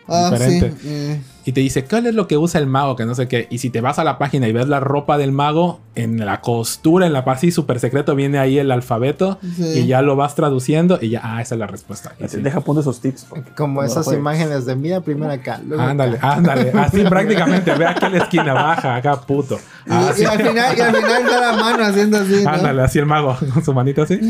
Ah, 0.07 0.29
diferente. 0.31 0.71
sí. 0.71 0.87
eh, 0.87 1.21
y 1.47 1.51
te 1.51 1.61
dice, 1.61 1.85
¿cuál 1.85 2.07
es 2.07 2.15
lo 2.15 2.27
que 2.27 2.37
usa 2.37 2.59
el 2.59 2.65
mago? 2.65 2.95
Que 2.95 3.05
no 3.05 3.13
sé 3.13 3.27
qué. 3.27 3.45
Y 3.51 3.59
si 3.59 3.69
te 3.69 3.79
vas 3.79 3.99
a 3.99 4.03
la 4.03 4.17
página 4.17 4.47
y 4.47 4.51
ves 4.51 4.67
la 4.67 4.79
ropa 4.79 5.19
del 5.19 5.31
mago, 5.31 5.79
en 5.93 6.25
la 6.25 6.41
costura, 6.41 7.05
en 7.05 7.13
la 7.13 7.23
parte 7.23 7.51
súper 7.51 7.79
secreto, 7.79 8.15
viene 8.15 8.39
ahí 8.39 8.57
el 8.57 8.71
alfabeto 8.71 9.37
sí. 9.55 9.63
y 9.81 9.85
ya 9.87 10.01
lo 10.01 10.15
vas 10.15 10.33
traduciendo 10.33 10.97
y 10.99 11.09
ya, 11.11 11.21
ah, 11.23 11.41
esa 11.43 11.53
es 11.53 11.59
la 11.59 11.67
respuesta. 11.67 12.13
Y 12.19 12.27
sí. 12.27 12.41
Deja 12.41 12.61
punto 12.61 12.81
esos 12.81 12.99
tips. 12.99 13.27
Como 13.55 13.83
esas 13.83 14.11
imágenes 14.11 14.65
de 14.65 14.75
mira 14.75 15.01
primero 15.01 15.31
acá. 15.31 15.61
luego 15.63 15.83
Ándale, 15.83 16.17
acá. 16.17 16.33
ándale. 16.33 16.71
Así 16.71 17.03
prácticamente. 17.09 17.75
Ve 17.75 17.85
aquí 17.85 18.05
en 18.05 18.11
la 18.13 18.17
esquina, 18.23 18.53
baja, 18.53 18.95
acá, 18.95 19.21
puto. 19.21 19.59
Y, 19.85 19.91
Así, 19.93 20.23
y 20.23 20.25
al 20.25 20.37
final, 20.39 20.75
y 20.77 20.81
al 20.81 20.95
final 20.95 21.21
está 21.21 21.41
la 21.41 21.51
mano 21.57 21.83
haciendo 21.85 22.17
así, 22.17 22.43
¿no? 22.43 22.49
ándale, 22.49 22.81
así 22.81 22.97
el 22.97 23.05
mago, 23.05 23.37
con 23.53 23.63
su 23.63 23.71
manito 23.71 24.01
así. 24.01 24.19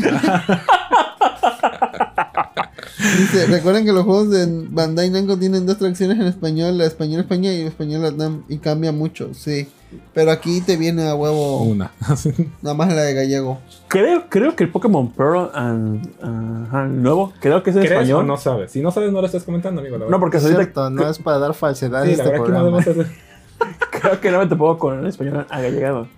Dice, 2.98 3.46
recuerden 3.46 3.84
que 3.84 3.92
los 3.92 4.04
juegos 4.04 4.30
de 4.30 4.46
Bandai 4.70 5.10
Namco 5.10 5.38
tienen 5.38 5.66
dos 5.66 5.78
traducciones 5.78 6.18
en 6.18 6.26
español, 6.26 6.78
la 6.78 6.86
español 6.86 7.20
España 7.20 7.52
y 7.52 7.62
la 7.62 7.68
español 7.68 8.02
Latam, 8.02 8.44
y 8.48 8.58
cambia 8.58 8.92
mucho, 8.92 9.34
sí. 9.34 9.68
Pero 10.12 10.30
aquí 10.30 10.60
te 10.60 10.76
viene 10.76 11.08
a 11.08 11.14
huevo 11.14 11.62
Una. 11.62 11.92
nada 12.62 12.74
más 12.74 12.88
la 12.88 13.02
de 13.02 13.14
gallego. 13.14 13.60
Creo, 13.88 14.28
creo 14.28 14.56
que 14.56 14.64
el 14.64 14.70
Pokémon 14.70 15.10
Pearl 15.12 15.50
and, 15.54 16.08
el 16.22 17.02
nuevo, 17.02 17.32
creo 17.40 17.62
que 17.62 17.70
es 17.70 17.76
en 17.76 17.82
¿Crees 17.82 17.92
o 17.98 18.00
español. 18.00 18.26
no 18.26 18.36
sabes? 18.36 18.72
Si 18.72 18.80
no 18.80 18.90
sabes, 18.90 19.12
no 19.12 19.20
lo 19.20 19.26
estás 19.26 19.44
comentando, 19.44 19.80
amigo. 19.80 19.98
la 19.98 20.06
No, 20.06 20.18
porque 20.18 20.38
Es 20.38 20.46
cierto, 20.46 20.90
no 20.90 21.08
es 21.08 21.18
para 21.18 21.38
dar 21.38 21.54
falsedad 21.54 22.04
Sí, 22.04 22.14
a 22.14 22.16
la 22.16 22.22
este 22.22 22.30
verdad 22.30 22.44
que 22.46 22.52
no 22.52 22.76
hacer. 22.76 23.06
creo 23.90 24.20
que 24.20 24.30
no 24.30 24.38
me 24.38 24.46
pongo 24.46 24.78
con 24.78 24.98
el 24.98 25.06
español 25.06 25.46
agallegado. 25.50 26.08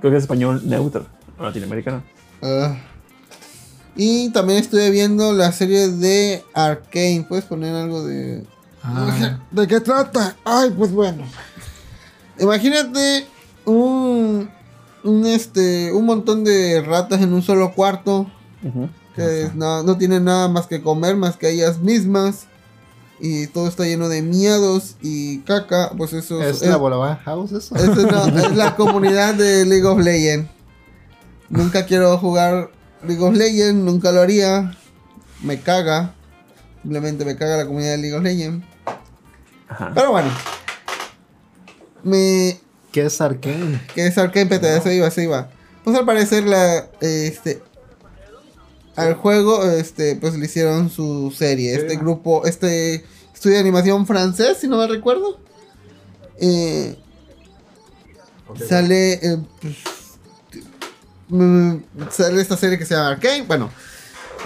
Creo 0.00 0.10
que 0.12 0.16
es 0.18 0.24
español 0.24 0.62
neutro, 0.64 1.06
latinoamericano. 1.40 2.02
Ah. 2.42 2.76
Y 4.00 4.30
también 4.30 4.60
estuve 4.60 4.90
viendo 4.90 5.32
la 5.32 5.50
serie 5.50 5.88
de 5.88 6.44
Arkane. 6.54 7.26
¿Puedes 7.28 7.44
poner 7.44 7.74
algo 7.74 8.06
de... 8.06 8.46
Ah. 8.80 9.40
¿De 9.50 9.66
qué 9.66 9.80
trata? 9.80 10.36
Ay, 10.44 10.70
pues 10.70 10.92
bueno. 10.92 11.24
Imagínate 12.38 13.26
un, 13.64 14.48
un, 15.02 15.26
este, 15.26 15.90
un 15.92 16.06
montón 16.06 16.44
de 16.44 16.80
ratas 16.80 17.20
en 17.22 17.32
un 17.32 17.42
solo 17.42 17.74
cuarto. 17.74 18.30
Que 19.16 19.50
no, 19.56 19.82
no 19.82 19.98
tienen 19.98 20.22
nada 20.22 20.46
más 20.46 20.68
que 20.68 20.80
comer, 20.80 21.16
más 21.16 21.36
que 21.36 21.50
ellas 21.50 21.80
mismas. 21.80 22.46
Y 23.18 23.48
todo 23.48 23.66
está 23.66 23.82
lleno 23.82 24.08
de 24.08 24.22
miedos 24.22 24.94
y 25.02 25.38
caca. 25.40 25.90
Pues 25.98 26.12
eso 26.12 26.40
¿Es 26.40 26.62
es, 26.62 26.68
la 26.68 26.76
Bolaban 26.76 27.18
House 27.24 27.50
eso? 27.50 27.74
es 27.74 28.54
la 28.54 28.76
comunidad 28.76 29.34
de 29.34 29.66
League 29.66 29.84
of 29.84 29.98
Legends. 29.98 30.48
Nunca 31.48 31.84
quiero 31.84 32.16
jugar 32.18 32.77
League 33.06 33.22
of 33.22 33.34
Legends, 33.34 33.82
nunca 33.84 34.12
lo 34.12 34.20
haría. 34.20 34.76
Me 35.42 35.60
caga. 35.60 36.14
Simplemente 36.82 37.24
me 37.24 37.36
caga 37.36 37.58
la 37.58 37.66
comunidad 37.66 37.92
de 37.92 37.98
League 37.98 38.16
of 38.16 38.22
Legends. 38.22 38.66
Ajá. 39.68 39.92
Pero 39.94 40.12
bueno. 40.12 40.30
Me, 42.02 42.58
¿Qué 42.92 43.04
es 43.06 43.20
Arkane? 43.20 43.80
que 43.94 44.06
es 44.06 44.16
Arcane 44.18 44.46
PT, 44.46 44.80
se 44.80 44.94
iba, 44.94 45.10
se 45.10 45.24
iba. 45.24 45.50
Pues 45.84 45.96
al 45.96 46.06
parecer 46.06 46.44
la 46.44 46.88
este 47.00 47.62
al 48.96 49.14
juego 49.14 49.62
este 49.64 50.16
pues 50.16 50.34
le 50.36 50.46
hicieron 50.46 50.90
su 50.90 51.32
serie, 51.36 51.74
Sí. 51.74 51.80
este 51.80 51.96
grupo, 51.96 52.44
este 52.46 53.04
estudio 53.34 53.56
de 53.56 53.60
animación 53.60 54.06
francés, 54.06 54.58
si 54.60 54.68
no 54.68 54.76
me 54.78 54.86
recuerdo. 54.86 55.38
Eh, 56.40 56.96
sale 58.68 59.14
eh, 59.14 59.38
pues, 59.60 59.76
sale 62.10 62.40
esta 62.40 62.56
serie 62.56 62.78
que 62.78 62.86
se 62.86 62.94
llama 62.94 63.10
Arcane, 63.10 63.42
bueno, 63.42 63.70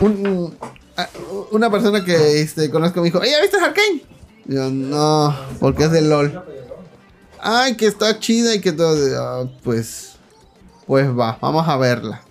un- 0.01 0.57
a- 0.97 1.09
una 1.53 1.71
persona 1.71 2.05
que 2.05 2.41
este, 2.41 2.71
conozco 2.71 3.01
me 3.01 3.07
dijo, 3.07 3.19
"Oye, 3.19 3.35
¿viste 3.41 3.57
Arcane?" 3.57 4.03
Y 4.47 4.55
yo, 4.55 4.71
"No, 4.71 5.35
porque 5.61 5.85
es 5.85 5.93
de 5.93 6.03
LOL." 6.03 6.43
Ay, 7.41 7.77
que 7.77 7.87
está 7.87 8.19
chida 8.21 8.55
y 8.55 8.61
que 8.61 8.73
todo. 8.73 8.97
ah, 9.21 9.49
pues. 9.65 10.11
Pues 10.87 11.09
va, 11.09 11.39
vamos 11.41 11.67
a 11.69 11.77
verla. 11.77 12.23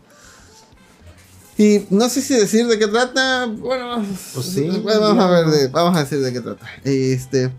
Y 1.58 1.86
no 1.90 2.10
sé 2.10 2.22
si 2.22 2.34
decir 2.36 2.68
de 2.68 2.80
qué 2.80 2.88
trata. 2.88 3.46
Bueno, 3.46 4.04
Pues 4.34 4.46
sí, 4.48 4.68
vamos 4.84 5.24
a 5.24 5.30
ver, 5.30 5.46
de- 5.48 5.68
vamos 5.68 5.96
a 5.96 6.02
decir 6.04 6.20
de 6.22 6.34
qué 6.34 6.42
trata. 6.42 6.66
Este. 6.84 7.52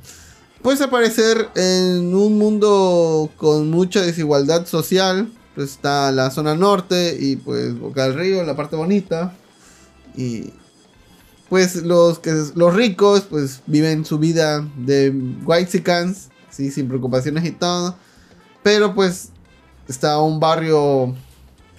Pues 0.63 0.81
aparecer 0.81 1.49
en 1.55 2.15
un 2.15 2.39
mundo 2.39 3.31
con 3.37 3.71
mucha 3.71 4.01
desigualdad 4.01 4.67
social. 4.67 5.29
Pues 5.55 5.71
está 5.71 6.11
la 6.13 6.31
zona 6.31 6.55
norte 6.55 7.17
y 7.19 7.37
pues 7.37 7.79
Boca 7.79 8.05
del 8.05 8.15
Río, 8.15 8.43
la 8.45 8.57
parte 8.57 8.77
bonita. 8.77 9.35
Y 10.17 10.53
pues 11.49 11.83
los 11.83 12.19
que 12.19 12.33
los 12.55 12.75
ricos 12.75 13.23
pues 13.29 13.61
viven 13.67 14.05
su 14.05 14.19
vida 14.19 14.67
de 14.77 15.11
whitexicans, 15.45 16.31
sí, 16.51 16.71
sin 16.71 16.89
preocupaciones 16.89 17.45
y 17.45 17.51
todo. 17.51 17.97
Pero 18.63 18.95
pues 18.95 19.31
está 19.89 20.19
un 20.21 20.41
barrio 20.41 21.15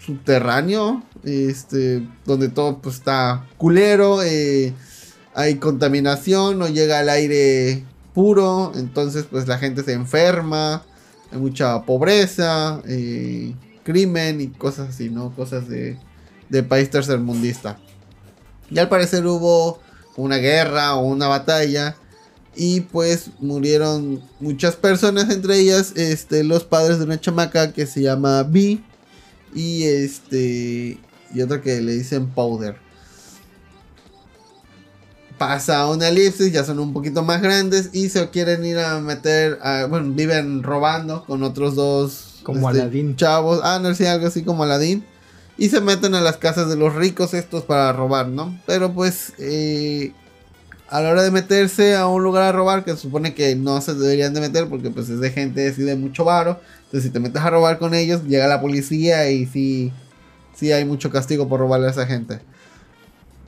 subterráneo, 0.05 1.01
este, 1.23 2.07
donde 2.25 2.49
todo 2.49 2.79
pues 2.79 2.97
está 2.97 3.47
culero, 3.57 4.21
eh, 4.21 4.73
hay 5.33 5.55
contaminación, 5.55 6.59
no 6.59 6.67
llega 6.67 6.99
el 6.99 7.09
aire 7.09 7.85
puro, 8.13 8.73
entonces 8.75 9.25
pues 9.29 9.47
la 9.47 9.57
gente 9.57 9.83
se 9.83 9.93
enferma, 9.93 10.83
hay 11.33 11.39
mucha 11.39 11.83
pobreza, 11.83 12.81
eh, 12.87 13.53
crimen 13.83 14.39
y 14.39 14.47
cosas 14.47 14.89
así, 14.89 15.09
¿no? 15.09 15.35
Cosas 15.35 15.67
de, 15.67 15.97
de 16.49 16.63
país 16.63 16.89
tercermundista. 16.89 17.79
Y 18.69 18.77
al 18.77 18.87
parecer 18.87 19.25
hubo 19.25 19.79
una 20.15 20.37
guerra 20.37 20.95
o 20.95 21.05
una 21.05 21.27
batalla 21.27 21.95
y 22.55 22.81
pues 22.81 23.31
murieron 23.39 24.21
muchas 24.39 24.75
personas, 24.75 25.29
entre 25.31 25.57
ellas 25.57 25.93
este, 25.95 26.43
los 26.43 26.63
padres 26.63 26.99
de 26.99 27.05
una 27.05 27.19
chamaca 27.19 27.73
que 27.73 27.87
se 27.87 28.01
llama 28.01 28.43
B 28.43 28.79
y 29.55 29.83
este 29.83 30.99
y 31.33 31.41
otra 31.41 31.61
que 31.61 31.81
le 31.81 31.93
dicen 31.93 32.27
Powder. 32.27 32.75
Pasa 35.37 35.87
una 35.87 36.07
elipsis, 36.09 36.51
ya 36.51 36.63
son 36.63 36.79
un 36.79 36.93
poquito 36.93 37.23
más 37.23 37.41
grandes 37.41 37.89
y 37.91 38.09
se 38.09 38.29
quieren 38.29 38.63
ir 38.65 38.77
a 38.79 38.99
meter, 38.99 39.59
a- 39.61 39.85
bueno, 39.89 40.11
viven 40.13 40.63
robando 40.63 41.25
con 41.25 41.43
otros 41.43 41.75
dos 41.75 42.39
Como 42.43 42.69
este, 42.69 42.81
Aladín. 42.81 43.15
chavos, 43.15 43.59
ah, 43.63 43.79
no 43.81 43.93
sé, 43.95 44.07
algo 44.07 44.27
así 44.27 44.43
como 44.43 44.63
Aladín. 44.63 45.03
Y 45.57 45.69
se 45.69 45.81
meten 45.81 46.15
a 46.15 46.21
las 46.21 46.37
casas 46.37 46.69
de 46.69 46.75
los 46.75 46.93
ricos 46.95 47.33
estos 47.33 47.63
para 47.63 47.91
robar, 47.93 48.27
¿no? 48.27 48.57
Pero 48.65 48.93
pues 48.93 49.33
eh, 49.37 50.11
a 50.89 51.01
la 51.01 51.09
hora 51.09 51.23
de 51.23 51.31
meterse 51.31 51.95
a 51.95 52.07
un 52.07 52.23
lugar 52.23 52.43
a 52.43 52.51
robar, 52.51 52.83
que 52.83 52.91
se 52.91 52.97
supone 52.97 53.33
que 53.33 53.55
no 53.55 53.79
se 53.81 53.93
deberían 53.95 54.33
de 54.33 54.41
meter 54.41 54.67
porque 54.67 54.89
pues 54.91 55.09
es 55.09 55.19
de 55.19 55.31
gente 55.31 55.67
así 55.67 55.81
de 55.83 55.95
mucho 55.95 56.23
varo. 56.25 56.59
Entonces 56.85 57.03
si 57.03 57.09
te 57.09 57.19
metes 57.19 57.41
a 57.41 57.49
robar 57.49 57.79
con 57.79 57.93
ellos, 57.93 58.23
llega 58.23 58.47
la 58.47 58.61
policía 58.61 59.29
y 59.29 59.45
sí, 59.45 59.91
sí 60.55 60.71
hay 60.71 60.85
mucho 60.85 61.09
castigo 61.09 61.47
por 61.47 61.59
robarle 61.59 61.87
a 61.87 61.91
esa 61.91 62.05
gente. 62.05 62.39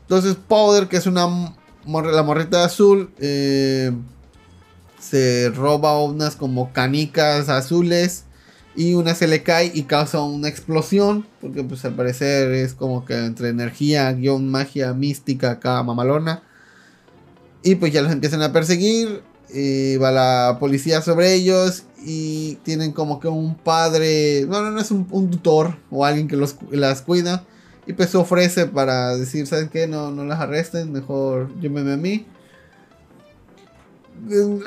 Entonces 0.02 0.36
Powder, 0.48 0.88
que 0.88 0.98
es 0.98 1.08
una 1.08 1.28
la 1.88 2.24
morrita 2.24 2.64
azul, 2.64 3.12
eh, 3.20 3.92
se 5.00 5.50
roba 5.50 6.02
unas 6.04 6.36
como 6.36 6.74
canicas 6.74 7.50
azules 7.50 8.24
y 8.76 8.96
una 8.96 9.16
se 9.16 9.28
le 9.28 9.44
cae 9.44 9.72
y 9.74 9.84
causa 9.84 10.22
una 10.22 10.50
explosión, 10.50 11.26
porque 11.42 11.64
pues 11.64 11.86
al 11.86 11.96
parecer 11.96 12.52
es 12.52 12.74
como 12.74 13.06
que 13.06 13.26
entre 13.26 13.50
energía, 13.50 14.12
guion, 14.12 14.50
magia, 14.50 14.94
mística, 14.94 15.52
acá 15.52 15.82
mamalona. 15.84 16.44
Y 17.64 17.76
pues 17.76 17.94
ya 17.94 18.02
los 18.02 18.12
empiezan 18.12 18.42
a 18.42 18.52
perseguir, 18.52 19.24
y 19.54 19.98
va 19.98 20.12
la 20.12 20.58
policía 20.60 21.02
sobre 21.02 21.34
ellos 21.34 21.84
y 22.06 22.56
tienen 22.64 22.92
como 22.92 23.20
que 23.20 23.28
un 23.28 23.56
padre, 23.56 24.46
no, 24.48 24.62
no, 24.62 24.72
no 24.72 24.82
es 24.82 24.92
un, 24.92 25.08
un 25.12 25.30
tutor 25.30 25.78
o 25.90 26.06
alguien 26.06 26.28
que 26.28 26.36
los, 26.36 26.56
las 26.72 27.02
cuida. 27.02 27.46
Y 27.88 27.94
pues 27.94 28.10
se 28.10 28.18
ofrece 28.18 28.66
para 28.66 29.16
decir, 29.16 29.46
¿saben 29.48 29.70
qué? 29.70 29.88
No, 29.88 30.12
no 30.12 30.26
las 30.26 30.40
arresten, 30.40 30.92
mejor 30.92 31.54
llévenme 31.60 31.94
a 31.94 31.98
mí. 31.98 32.26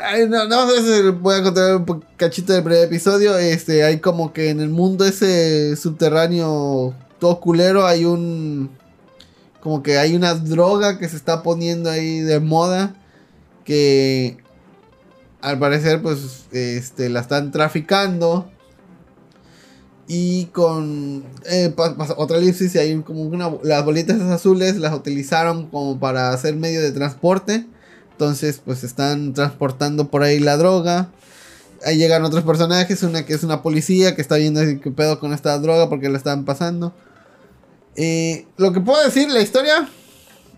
Ay, 0.04 0.28
No, 0.28 0.46
no 0.46 0.66
voy 1.14 1.36
a 1.36 1.42
contar 1.42 1.76
un 1.76 2.04
cachito 2.16 2.52
del 2.52 2.62
primer 2.62 2.84
episodio. 2.84 3.36
Este, 3.38 3.82
hay 3.82 3.98
como 3.98 4.32
que 4.32 4.50
en 4.50 4.60
el 4.60 4.68
mundo 4.68 5.04
ese 5.04 5.74
subterráneo 5.76 6.94
todo 7.18 7.40
culero 7.40 7.86
hay 7.86 8.04
un 8.04 8.70
como 9.60 9.82
que 9.82 9.98
hay 9.98 10.14
una 10.14 10.34
droga 10.34 10.98
que 10.98 11.08
se 11.08 11.16
está 11.16 11.42
poniendo 11.42 11.90
ahí 11.90 12.20
de 12.20 12.38
moda 12.38 12.94
que 13.64 14.38
al 15.40 15.58
parecer 15.58 16.00
pues 16.00 16.46
este 16.52 17.08
la 17.08 17.20
están 17.20 17.50
traficando 17.50 18.50
y 20.08 20.46
con 20.46 21.24
eh, 21.44 21.72
otra 22.16 22.38
elipsis 22.38 22.74
y 22.74 22.78
hay 22.78 23.00
como 23.02 23.22
una 23.22 23.52
las 23.62 23.84
bolitas 23.84 24.20
azules 24.20 24.76
las 24.78 24.94
utilizaron 24.94 25.68
como 25.68 26.00
para 26.00 26.30
hacer 26.30 26.56
medio 26.56 26.82
de 26.82 26.92
transporte 26.92 27.66
entonces 28.12 28.60
pues 28.64 28.82
están 28.84 29.34
transportando 29.34 30.08
por 30.08 30.22
ahí 30.22 30.40
la 30.40 30.56
droga 30.56 31.10
ahí 31.84 31.98
llegan 31.98 32.24
otros 32.24 32.42
personajes 32.42 33.02
una 33.02 33.26
que 33.26 33.34
es 33.34 33.44
una 33.44 33.62
policía 33.62 34.16
que 34.16 34.22
está 34.22 34.36
viendo 34.36 34.62
qué 34.82 34.90
pedo 34.90 35.20
con 35.20 35.34
esta 35.34 35.58
droga 35.58 35.88
porque 35.90 36.08
la 36.08 36.16
están 36.16 36.44
pasando 36.46 36.94
eh, 38.00 38.46
lo 38.56 38.72
que 38.72 38.80
puedo 38.80 39.02
decir, 39.04 39.28
la 39.28 39.40
historia 39.40 39.88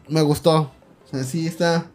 me 0.08 0.20
gustó. 0.20 0.70
O 1.06 1.10
sea, 1.10 1.24
sí 1.24 1.46
está. 1.46 1.86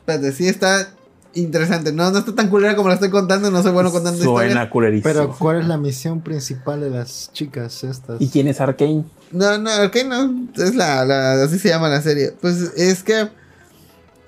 Espérate, 0.00 0.32
sí 0.32 0.46
está 0.46 0.94
interesante. 1.34 1.92
No, 1.92 2.10
no 2.10 2.18
está 2.18 2.34
tan 2.34 2.48
culera 2.48 2.76
como 2.76 2.88
la 2.88 2.94
estoy 2.94 3.10
contando. 3.10 3.50
No 3.50 3.62
soy 3.62 3.72
bueno 3.72 3.90
contando 3.92 4.22
Suena 4.22 4.46
historias. 4.48 4.70
culerísimo. 4.70 5.12
Pero, 5.12 5.36
¿cuál 5.38 5.60
es 5.60 5.66
la 5.66 5.76
misión 5.76 6.20
principal 6.20 6.80
de 6.80 6.90
las 6.90 7.30
chicas 7.32 7.84
estas? 7.84 8.20
¿Y 8.20 8.28
quién 8.28 8.48
es 8.48 8.60
Arkane? 8.60 9.04
No, 9.32 9.58
no, 9.58 9.70
ok, 9.84 9.96
no. 10.06 10.48
Es 10.62 10.74
la, 10.74 11.04
la- 11.04 11.42
Así 11.42 11.58
se 11.58 11.68
llama 11.68 11.88
la 11.88 12.00
serie. 12.02 12.32
Pues 12.40 12.56
es 12.76 13.02
que. 13.02 13.28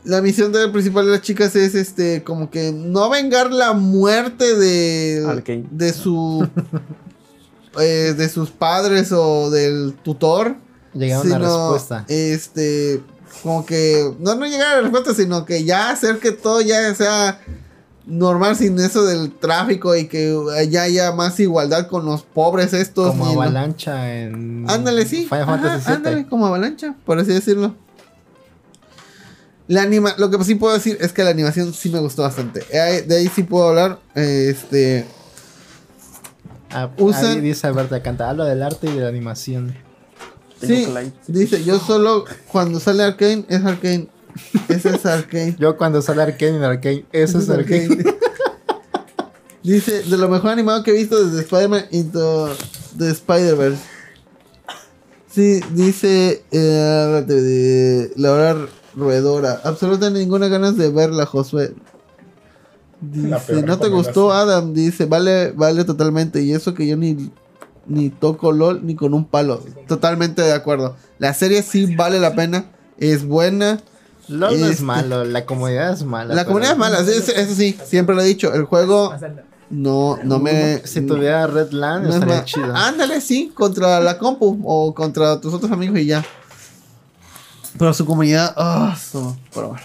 La 0.04 0.22
misión 0.22 0.52
del 0.52 0.70
principal 0.70 1.04
de 1.06 1.12
las 1.12 1.22
chicas 1.22 1.56
es 1.56 1.74
este. 1.74 2.22
Como 2.22 2.48
que 2.50 2.72
no 2.72 3.10
vengar 3.10 3.52
la 3.52 3.72
muerte 3.72 4.54
de. 4.56 5.24
Arkane. 5.28 5.66
De 5.70 5.92
su. 5.92 6.48
eh, 7.80 8.14
de 8.16 8.28
sus 8.28 8.50
padres 8.50 9.12
o 9.12 9.50
del 9.50 9.94
tutor. 10.02 10.56
Llega 10.94 11.20
una 11.20 11.34
sino, 11.36 11.38
respuesta. 11.72 12.04
Este, 12.08 13.02
como 13.42 13.64
que, 13.66 14.12
no, 14.18 14.34
no 14.34 14.46
llegar 14.46 14.72
a 14.72 14.76
la 14.76 14.82
respuesta, 14.82 15.14
sino 15.14 15.44
que 15.44 15.64
ya 15.64 15.90
hacer 15.90 16.18
que 16.18 16.32
todo 16.32 16.60
ya 16.60 16.94
sea 16.94 17.40
normal 18.06 18.54
sin 18.56 18.78
eso 18.78 19.04
del 19.04 19.32
tráfico 19.32 19.96
y 19.96 20.06
que 20.06 20.36
ya 20.70 20.82
haya 20.82 21.12
más 21.12 21.38
igualdad 21.40 21.88
con 21.88 22.04
los 22.06 22.22
pobres 22.22 22.72
estos. 22.72 23.08
Como 23.08 23.26
avalancha 23.26 24.12
en. 24.20 24.64
Ándale, 24.70 25.04
sí. 25.06 25.26
Ajá, 25.30 25.80
ándale, 25.86 26.26
como 26.26 26.46
avalancha, 26.46 26.94
por 27.04 27.18
así 27.18 27.32
decirlo. 27.32 27.74
La 29.68 29.82
anima 29.82 30.14
lo 30.18 30.30
que 30.30 30.42
sí 30.44 30.54
puedo 30.54 30.74
decir 30.74 30.96
es 31.00 31.12
que 31.12 31.24
la 31.24 31.30
animación 31.30 31.74
sí 31.74 31.90
me 31.90 31.98
gustó 31.98 32.22
bastante. 32.22 32.64
Eh, 32.70 33.02
De 33.02 33.16
ahí 33.16 33.28
sí 33.28 33.42
puedo 33.42 33.68
hablar. 33.70 33.98
eh, 34.14 34.48
Este. 34.54 35.04
Ah, 36.70 36.90
Usa- 36.98 37.30
ahí 37.32 37.40
dice 37.40 37.66
Alberta 37.66 38.02
Canta, 38.02 38.28
habla 38.30 38.44
del 38.44 38.62
arte 38.62 38.86
y 38.88 38.92
de 38.94 39.00
la 39.00 39.08
animación. 39.08 39.74
Tengo 40.60 41.00
Sí, 41.00 41.12
dice, 41.26 41.64
yo 41.64 41.78
solo 41.78 42.24
cuando 42.50 42.80
sale 42.80 43.02
Arkane 43.02 43.44
es 43.48 43.64
Arkane. 43.64 44.08
Ese 44.68 44.90
es 44.90 45.06
Arkane. 45.06 45.56
Yo 45.58 45.76
cuando 45.76 46.00
sale 46.02 46.22
Arkane 46.22 46.56
en 46.56 46.64
Arkane, 46.64 47.04
eso 47.12 47.38
es 47.38 47.50
Arkane. 47.50 47.88
Dice, 49.62 50.04
de 50.04 50.16
lo 50.16 50.28
mejor 50.28 50.50
animado 50.50 50.84
que 50.84 50.92
he 50.92 50.94
visto 50.94 51.24
desde 51.24 51.42
Spider-Man 51.42 51.86
Into 51.90 52.54
the 52.96 53.10
Spider-Verse. 53.10 53.82
Sí, 55.28 55.60
dice 55.72 56.44
eh, 56.50 57.02
háblate 57.04 57.42
de 57.42 58.12
Laura 58.16 58.56
Roedora. 58.94 59.60
Absolutamente 59.64 60.20
ninguna 60.20 60.48
ganas 60.48 60.76
de 60.76 60.88
verla, 60.88 61.26
Josué. 61.26 61.74
La 63.12 63.38
Dice, 63.38 63.62
¿no 63.62 63.78
te 63.78 63.88
gustó. 63.88 64.32
Adam? 64.32 64.72
Dice, 64.72 65.04
vale, 65.04 65.52
vale 65.52 65.84
totalmente. 65.84 66.42
Y 66.42 66.52
eso 66.52 66.72
que 66.72 66.86
yo 66.86 66.96
ni, 66.96 67.30
ni 67.86 68.10
toco 68.10 68.52
LOL 68.52 68.84
ni 68.84 68.94
con 68.94 69.14
un 69.14 69.24
palo. 69.24 69.62
Totalmente 69.88 70.42
de 70.42 70.52
acuerdo. 70.52 70.96
La 71.18 71.34
serie 71.34 71.62
sí 71.62 71.94
vale 71.96 72.20
la 72.20 72.34
pena. 72.34 72.66
Es 72.98 73.26
buena. 73.26 73.80
LOL 74.28 74.58
no 74.60 74.66
es 74.66 74.72
Este- 74.72 74.82
malo, 74.84 75.24
la 75.24 75.44
comunidad 75.46 75.92
es 75.92 76.02
mala. 76.04 76.34
La 76.34 76.44
comunidad 76.44 76.72
es 76.72 76.78
mala, 76.78 76.98
eso 77.00 77.54
sí, 77.54 77.78
siempre 77.84 78.14
lo 78.14 78.22
he 78.22 78.24
dicho. 78.24 78.52
El 78.52 78.64
juego 78.64 79.14
no, 79.70 80.18
no 80.24 80.38
me... 80.40 80.82
Si 80.84 81.00
tuviera 81.02 81.46
Red 81.46 81.70
Land, 81.70 82.04
no 82.04 82.08
es 82.10 82.14
estaría 82.16 82.44
chido. 82.44 82.74
Ándale, 82.74 83.20
sí, 83.20 83.52
contra 83.54 84.00
la 84.00 84.18
compu 84.18 84.60
o 84.64 84.92
contra 84.94 85.40
tus 85.40 85.54
otros 85.54 85.70
amigos 85.70 85.98
y 86.00 86.06
ya. 86.06 86.24
Pero 87.78 87.92
su 87.94 88.04
comunidad, 88.06 88.52
ah, 88.56 88.96
so- 89.00 89.36
pero 89.54 89.68
bueno. 89.68 89.82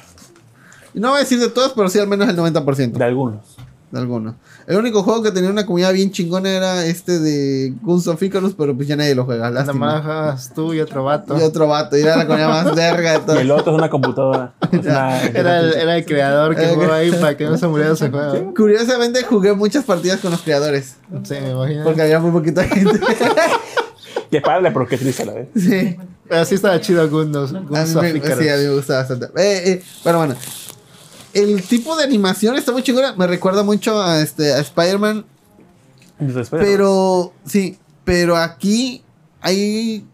Y 0.93 0.99
no 0.99 1.09
voy 1.09 1.17
a 1.17 1.19
decir 1.21 1.39
de 1.39 1.49
todos, 1.49 1.73
pero 1.75 1.89
sí 1.89 1.99
al 1.99 2.07
menos 2.07 2.27
el 2.27 2.35
90% 2.35 2.91
De 2.97 3.03
algunos. 3.05 3.41
De 3.91 3.99
algunos. 3.99 4.35
El 4.67 4.77
único 4.77 5.03
juego 5.03 5.21
que 5.21 5.31
tenía 5.31 5.49
una 5.49 5.65
comunidad 5.65 5.91
bien 5.93 6.11
chingona 6.11 6.49
era 6.49 6.85
este 6.85 7.19
de 7.19 7.73
Guns 7.81 8.07
of 8.07 8.21
Icarus, 8.23 8.53
pero 8.57 8.75
pues 8.75 8.87
ya 8.87 8.95
nadie 8.95 9.15
lo 9.15 9.25
juega, 9.25 9.49
Nada 9.49 9.65
lástima. 9.65 9.85
más 9.95 10.03
juegas 10.03 10.53
tú 10.53 10.73
y 10.73 10.79
otro 10.79 11.03
vato. 11.03 11.37
Y 11.37 11.41
otro 11.43 11.67
vato, 11.67 11.97
y 11.97 12.01
era 12.01 12.15
la 12.17 12.25
comunidad 12.25 12.49
más 12.63 12.75
verga 12.75 13.11
de 13.11 13.17
Y 13.21 13.21
todo. 13.25 13.39
el 13.39 13.51
otro 13.51 13.71
es 13.73 13.77
una 13.77 13.89
computadora. 13.89 14.53
Una- 14.71 15.21
Era 15.27 15.59
el, 15.59 15.73
era 15.73 15.97
el 15.97 16.05
creador 16.05 16.55
que 16.55 16.63
Eh, 16.63 16.71
jugó 16.73 16.91
ahí 16.93 17.11
para 17.19 17.35
que 17.35 17.45
no 17.45 17.57
se 17.57 17.67
muriera 17.67 17.93
ese 17.93 18.09
juego. 18.09 18.53
Curiosamente 18.55 19.23
jugué 19.23 19.53
muchas 19.53 19.83
partidas 19.83 20.19
con 20.21 20.31
los 20.31 20.41
creadores, 20.41 20.95
Sí, 21.23 21.33
me 21.41 21.51
imagino. 21.51 21.83
porque 21.83 22.01
había 22.01 22.19
muy 22.19 22.31
poquita 22.31 22.63
gente. 22.63 22.99
Que 24.29 24.37
es 24.37 24.43
padre, 24.43 24.71
pero 24.71 24.87
qué 24.87 24.97
triste 24.97 25.23
a 25.23 25.25
la 25.25 25.33
vez. 25.33 25.47
sí. 25.55 25.97
Pero 26.29 26.45
sí 26.45 26.55
estaba 26.55 26.79
chido 26.79 27.01
mí 27.01 27.09
Gundos 27.09 27.51
me, 28.01 28.35
sí, 28.37 28.47
a 28.47 28.55
mí 28.55 28.63
me 28.63 28.69
gusta 28.75 28.95
bastante. 28.99 29.25
Eh, 29.35 29.63
eh, 29.71 29.83
pero 30.01 30.19
bueno. 30.19 30.35
El 31.33 31.61
tipo 31.63 31.95
de 31.95 32.03
animación 32.03 32.55
está 32.57 32.71
muy 32.71 32.83
chingona. 32.83 33.13
Me 33.15 33.27
recuerda 33.27 33.63
mucho 33.63 34.01
a, 34.01 34.21
este, 34.21 34.53
a 34.53 34.59
Spider-Man. 34.59 35.25
Pero, 36.65 37.33
sí. 37.45 37.77
Pero 38.03 38.35
aquí 38.37 39.01
hay... 39.41 40.05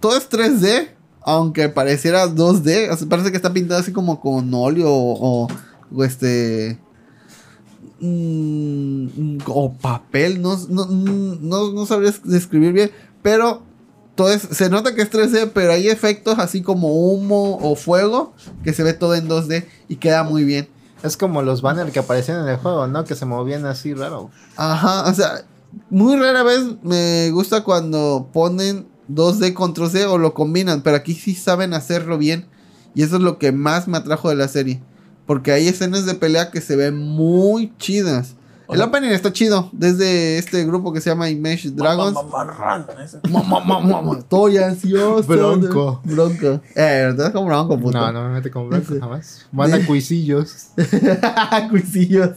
Todo 0.00 0.16
es 0.16 0.28
3D. 0.30 0.90
Aunque 1.22 1.68
pareciera 1.68 2.26
2D. 2.28 2.90
O 2.90 2.96
sea, 2.96 3.08
parece 3.08 3.30
que 3.30 3.36
está 3.36 3.52
pintado 3.52 3.80
así 3.80 3.92
como 3.92 4.20
con 4.20 4.52
óleo 4.54 4.88
o, 4.90 5.44
o- 5.44 5.48
o 5.94 6.04
este... 6.04 6.78
mm, 8.00 9.38
o 9.46 9.72
papel. 9.74 10.40
No, 10.40 10.56
no, 10.68 10.86
no, 10.86 11.72
no 11.72 11.86
sabría 11.86 12.14
describir 12.24 12.72
bien. 12.72 12.90
Pero 13.22 13.62
todo 14.18 14.32
es- 14.32 14.42
se 14.50 14.68
nota 14.68 14.96
que 14.96 15.02
es 15.02 15.10
3D, 15.10 15.46
pero 15.54 15.72
hay 15.72 15.88
efectos 15.88 16.40
así 16.40 16.60
como 16.60 16.88
humo 16.92 17.56
o 17.62 17.76
fuego 17.76 18.34
que 18.64 18.72
se 18.72 18.82
ve 18.82 18.92
todo 18.92 19.14
en 19.14 19.28
2D 19.28 19.64
y 19.88 19.96
queda 19.96 20.24
muy 20.24 20.42
bien. 20.42 20.68
Es 21.04 21.16
como 21.16 21.40
los 21.42 21.62
banners 21.62 21.92
que 21.92 22.00
aparecían 22.00 22.40
en 22.42 22.48
el 22.48 22.56
juego, 22.56 22.88
¿no? 22.88 23.04
Que 23.04 23.14
se 23.14 23.24
movían 23.26 23.64
así 23.64 23.94
raro. 23.94 24.30
Ajá, 24.56 25.08
o 25.08 25.14
sea, 25.14 25.44
muy 25.88 26.16
rara 26.16 26.42
vez 26.42 26.62
me 26.82 27.30
gusta 27.30 27.62
cuando 27.62 28.28
ponen 28.32 28.88
2D 29.06 29.54
con 29.54 29.72
3D 29.72 30.04
o 30.06 30.18
lo 30.18 30.34
combinan, 30.34 30.82
pero 30.82 30.96
aquí 30.96 31.14
sí 31.14 31.36
saben 31.36 31.72
hacerlo 31.72 32.18
bien 32.18 32.48
y 32.96 33.04
eso 33.04 33.16
es 33.16 33.22
lo 33.22 33.38
que 33.38 33.52
más 33.52 33.86
me 33.86 33.98
atrajo 33.98 34.30
de 34.30 34.34
la 34.34 34.48
serie, 34.48 34.82
porque 35.28 35.52
hay 35.52 35.68
escenas 35.68 36.06
de 36.06 36.14
pelea 36.14 36.50
que 36.50 36.60
se 36.60 36.74
ven 36.74 36.96
muy 36.98 37.72
chidas. 37.78 38.34
El 38.70 38.82
opening 38.82 39.08
está 39.10 39.32
chido, 39.32 39.70
desde 39.72 40.36
este 40.38 40.64
grupo 40.66 40.92
que 40.92 41.00
se 41.00 41.08
llama 41.08 41.30
Image 41.30 41.70
Dragons. 41.70 42.16
Estoy 44.18 44.58
ansioso. 44.58 45.26
Bronco. 45.26 46.00
Bronco. 46.04 46.46
Eh, 46.74 47.12
¿verdad? 47.14 47.32
Como 47.32 47.46
bronco, 47.46 47.78
puto. 47.78 47.98
No, 47.98 48.12
no 48.12 48.24
me 48.28 48.34
mete 48.34 48.50
con 48.50 48.68
blanco 48.68 48.92
Sí. 48.92 49.00
jamás. 49.00 49.46
Van 49.52 49.72
a 49.72 49.84
cuisillos. 49.86 50.68
Cuisillos. 51.70 52.30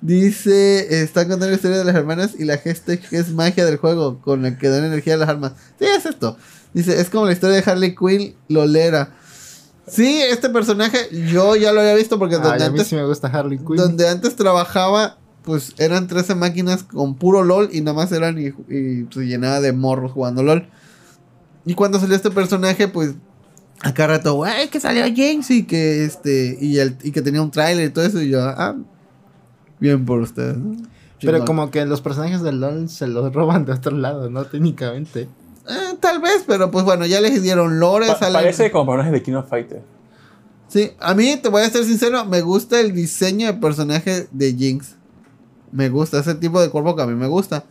Dice, 0.00 1.02
está 1.02 1.22
contando 1.22 1.46
la 1.48 1.54
historia 1.54 1.78
de 1.78 1.84
las 1.84 1.94
hermanas 1.96 2.30
y 2.38 2.44
la 2.44 2.58
hashtag 2.58 3.00
es 3.10 3.30
magia 3.32 3.64
del 3.64 3.78
juego 3.78 4.20
con 4.20 4.42
la 4.42 4.56
que 4.58 4.68
dan 4.68 4.84
energía 4.84 5.14
a 5.14 5.16
las 5.18 5.28
armas. 5.28 5.52
Sí, 5.78 5.86
es 5.86 6.06
esto. 6.06 6.36
Dice, 6.74 7.00
es 7.00 7.08
como 7.10 7.26
la 7.26 7.32
historia 7.32 7.56
de 7.60 7.68
Harley 7.70 7.94
Quinn, 7.94 8.36
Lolera. 8.48 9.14
Sí, 9.88 10.20
este 10.20 10.48
personaje 10.50 11.08
yo 11.32 11.56
ya 11.56 11.72
lo 11.72 11.80
había 11.80 11.94
visto 11.94 12.18
porque 12.18 12.36
Ay, 12.36 12.42
donde, 12.42 12.64
a 12.64 12.68
mí 12.70 12.74
antes, 12.78 12.88
sí 12.88 12.94
me 12.96 13.06
gusta 13.06 13.28
Harley 13.28 13.58
Quinn. 13.58 13.76
donde 13.76 14.08
antes 14.08 14.36
trabajaba, 14.36 15.16
pues 15.46 15.72
eran 15.78 16.08
13 16.08 16.34
máquinas 16.34 16.82
con 16.82 17.14
puro 17.14 17.42
LOL 17.44 17.70
y 17.72 17.80
nada 17.80 17.94
más 17.96 18.12
eran 18.12 18.36
y, 18.38 18.48
y 18.72 19.06
se 19.10 19.26
llenaba 19.26 19.60
de 19.62 19.72
morros 19.72 20.12
jugando 20.12 20.42
LOL. 20.42 20.66
Y 21.64 21.74
cuando 21.74 21.98
salió 21.98 22.14
este 22.16 22.30
personaje, 22.30 22.88
pues 22.88 23.14
acá 23.80 24.06
rato, 24.08 24.34
güey, 24.34 24.68
que 24.68 24.80
salió 24.80 25.04
James 25.04 25.50
y 25.50 25.62
que 25.62 26.04
este, 26.04 26.58
y, 26.60 26.78
el, 26.78 26.98
y 27.02 27.12
que 27.12 27.22
tenía 27.22 27.40
un 27.40 27.50
tráiler 27.52 27.86
y 27.86 27.90
todo 27.92 28.04
eso, 28.04 28.20
y 28.20 28.28
yo, 28.28 28.42
ah, 28.42 28.74
bien 29.80 30.04
por 30.04 30.20
ustedes. 30.20 30.56
¿no? 30.58 30.76
Pero 31.20 31.44
como 31.44 31.70
que 31.70 31.86
los 31.86 32.00
personajes 32.02 32.42
de 32.42 32.52
LOL 32.52 32.88
se 32.88 33.06
los 33.06 33.32
roban 33.32 33.64
de 33.64 33.72
otro 33.72 33.96
lado, 33.96 34.28
¿no? 34.28 34.44
Técnicamente. 34.46 35.22
Eh, 35.68 35.96
tal 36.00 36.20
vez, 36.20 36.42
pero 36.46 36.70
pues 36.72 36.84
bueno, 36.84 37.06
ya 37.06 37.20
les 37.20 37.42
dieron 37.42 37.78
lore, 37.80 38.06
Pa- 38.08 38.32
parece 38.32 38.70
como 38.70 38.86
personaje 38.92 39.12
de 39.12 39.22
King 39.22 39.34
of 39.34 39.48
Fighter. 39.48 39.82
Sí, 40.68 40.90
a 40.98 41.14
mí 41.14 41.36
te 41.40 41.48
voy 41.48 41.62
a 41.62 41.70
ser 41.70 41.84
sincero, 41.84 42.24
me 42.24 42.40
gusta 42.42 42.80
el 42.80 42.92
diseño 42.92 43.46
de 43.46 43.54
personaje 43.54 44.26
de 44.32 44.52
Jinx. 44.54 44.95
Me 45.76 45.90
gusta 45.90 46.20
ese 46.20 46.34
tipo 46.34 46.58
de 46.62 46.70
cuerpo 46.70 46.96
que 46.96 47.02
a 47.02 47.06
mí 47.06 47.14
me 47.14 47.26
gusta. 47.26 47.64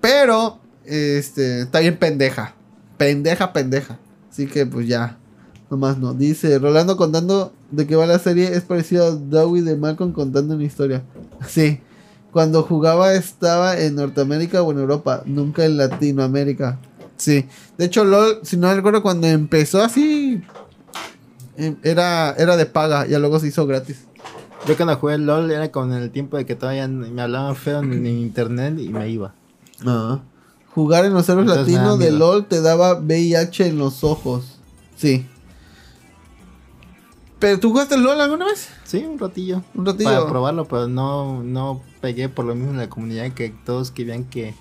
Pero, 0.00 0.58
este, 0.84 1.60
está 1.60 1.78
bien 1.78 1.96
pendeja. 1.96 2.56
Pendeja, 2.96 3.52
pendeja. 3.52 4.00
Así 4.28 4.48
que 4.48 4.66
pues 4.66 4.88
ya. 4.88 5.16
Nomás 5.70 5.96
no. 5.96 6.12
Dice, 6.12 6.58
Rolando 6.58 6.96
contando 6.96 7.52
de 7.70 7.86
qué 7.86 7.94
va 7.94 8.06
la 8.06 8.18
serie 8.18 8.56
es 8.56 8.62
parecido 8.62 9.06
a 9.06 9.10
Dewey 9.12 9.62
de 9.62 9.76
Malcolm 9.76 10.12
contando 10.12 10.56
una 10.56 10.64
historia. 10.64 11.04
Sí. 11.46 11.80
Cuando 12.32 12.64
jugaba 12.64 13.14
estaba 13.14 13.78
en 13.78 13.94
Norteamérica 13.94 14.60
o 14.60 14.72
en 14.72 14.80
Europa, 14.80 15.22
nunca 15.24 15.64
en 15.64 15.76
Latinoamérica. 15.76 16.80
Sí. 17.16 17.46
De 17.78 17.84
hecho, 17.84 18.04
LOL, 18.04 18.40
si 18.42 18.56
no 18.56 18.74
recuerdo, 18.74 19.04
cuando 19.04 19.28
empezó 19.28 19.80
así, 19.80 20.42
eh, 21.56 21.76
era, 21.84 22.34
era 22.36 22.56
de 22.56 22.66
paga, 22.66 23.06
ya 23.06 23.20
luego 23.20 23.38
se 23.38 23.46
hizo 23.46 23.68
gratis. 23.68 23.98
Yo 24.66 24.76
cuando 24.76 24.96
jugué 24.96 25.18
LOL 25.18 25.50
era 25.50 25.70
con 25.70 25.92
el 25.92 26.10
tiempo 26.10 26.38
de 26.38 26.46
que 26.46 26.54
todavía 26.54 26.88
me 26.88 27.20
hablaban 27.20 27.54
feo 27.54 27.80
en, 27.80 27.92
en 27.92 28.06
internet 28.06 28.78
y 28.78 28.88
me 28.88 29.08
iba. 29.10 29.34
Jugar 30.74 31.04
en 31.04 31.12
los 31.12 31.26
servers 31.26 31.48
latinos 31.48 31.98
de. 31.98 32.10
LOL 32.10 32.46
te 32.46 32.62
daba 32.62 32.98
VIH 32.98 33.66
en 33.66 33.78
los 33.78 34.04
ojos. 34.04 34.58
Sí. 34.96 35.26
¿Pero 37.38 37.60
tú 37.60 37.70
jugaste 37.70 37.98
LOL 37.98 38.20
alguna 38.20 38.46
vez? 38.46 38.70
Sí, 38.84 39.04
un 39.04 39.18
ratillo. 39.18 39.62
Un 39.74 39.84
ratillo. 39.84 40.08
Para 40.08 40.26
probarlo, 40.26 40.64
pero 40.64 40.88
no, 40.88 41.42
no 41.42 41.82
pegué 42.00 42.30
por 42.30 42.46
lo 42.46 42.54
mismo 42.54 42.70
en 42.70 42.78
la 42.78 42.88
comunidad 42.88 43.32
que 43.32 43.50
todos 43.50 43.90
querían 43.90 44.24
que 44.24 44.54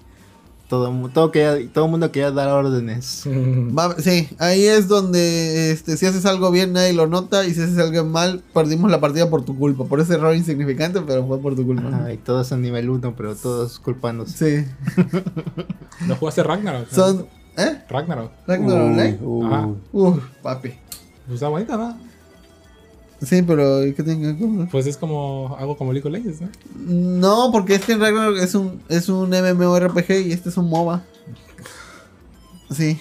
todo, 0.70 0.91
mu- 0.91 1.09
todo, 1.09 1.32
quería, 1.32 1.55
todo 1.72 1.86
el 1.86 1.91
mundo 1.91 2.11
quería 2.11 2.32
dar 2.32 2.49
órdenes. 2.49 3.24
Va- 3.28 3.95
sí, 3.99 4.30
ahí 4.39 4.66
es 4.66 4.88
donde 4.88 5.72
este, 5.72 5.97
si 5.97 6.05
haces 6.05 6.26
algo 6.26 6.49
bien 6.51 6.74
nadie 6.74 6.93
lo 6.93 7.05
nota 7.07 7.45
y 7.45 7.53
si 7.53 7.61
haces 7.61 7.78
algo 7.78 8.03
mal 8.05 8.41
perdimos 8.53 8.89
la 8.89 8.99
partida 8.99 9.30
por 9.30 9.43
tu 9.45 9.57
culpa. 9.57 9.86
Por 9.86 9.99
ese 9.99 10.16
error 10.16 10.36
insignificante, 10.36 11.01
pero 11.01 11.26
fue 11.28 11.39
por 11.39 11.55
tu 11.55 11.66
culpa. 11.66 11.88
Ajá, 11.88 12.14
y 12.14 12.18
todos 12.18 12.51
en 12.51 12.61
nivel 12.61 12.89
1, 12.89 13.14
pero 13.16 13.36
todos 13.36 13.80
culpándose. 13.80 14.66
Sí. 14.66 14.72
¿No 16.07 16.16
jugaste 16.16 16.43
Ragnarok? 16.43 16.89
Son... 16.89 17.28
¿Eh? 17.55 17.84
Ragnarok. 17.88 18.32
Ragnarok. 18.47 19.22
Uy, 19.22 19.45
Ajá. 19.45 19.68
uy. 19.68 19.76
Uf, 19.91 20.24
papi. 20.41 20.70
Pues 21.28 21.36
está 21.36 21.49
bonita, 21.49 21.78
¿no? 21.78 21.97
Sí, 23.26 23.42
pero 23.44 23.86
¿y 23.86 23.94
¿qué 23.94 24.04
tiene 24.04 24.36
que 24.38 24.46
ver? 24.46 24.68
Pues 24.70 24.86
es 24.88 24.98
como 24.98 25.56
algo 25.60 25.78
como 25.78 25.94
League 25.94 26.08
of 26.08 26.14
Legends, 26.14 26.42
¿no? 26.42 26.50
No, 26.86 27.52
porque 27.52 27.76
es 27.76 27.82
que 27.86 27.94
en 27.94 28.02
Ragnarok 28.02 28.38
es 28.38 28.54
un, 28.56 28.82
es 28.90 29.08
un 29.10 29.30
MMORPG 29.30 30.12
y 30.28 30.32
este 30.34 30.50
es 30.50 30.58
un 30.58 30.70
MOBA. 30.70 31.04
Sí. 32.76 33.00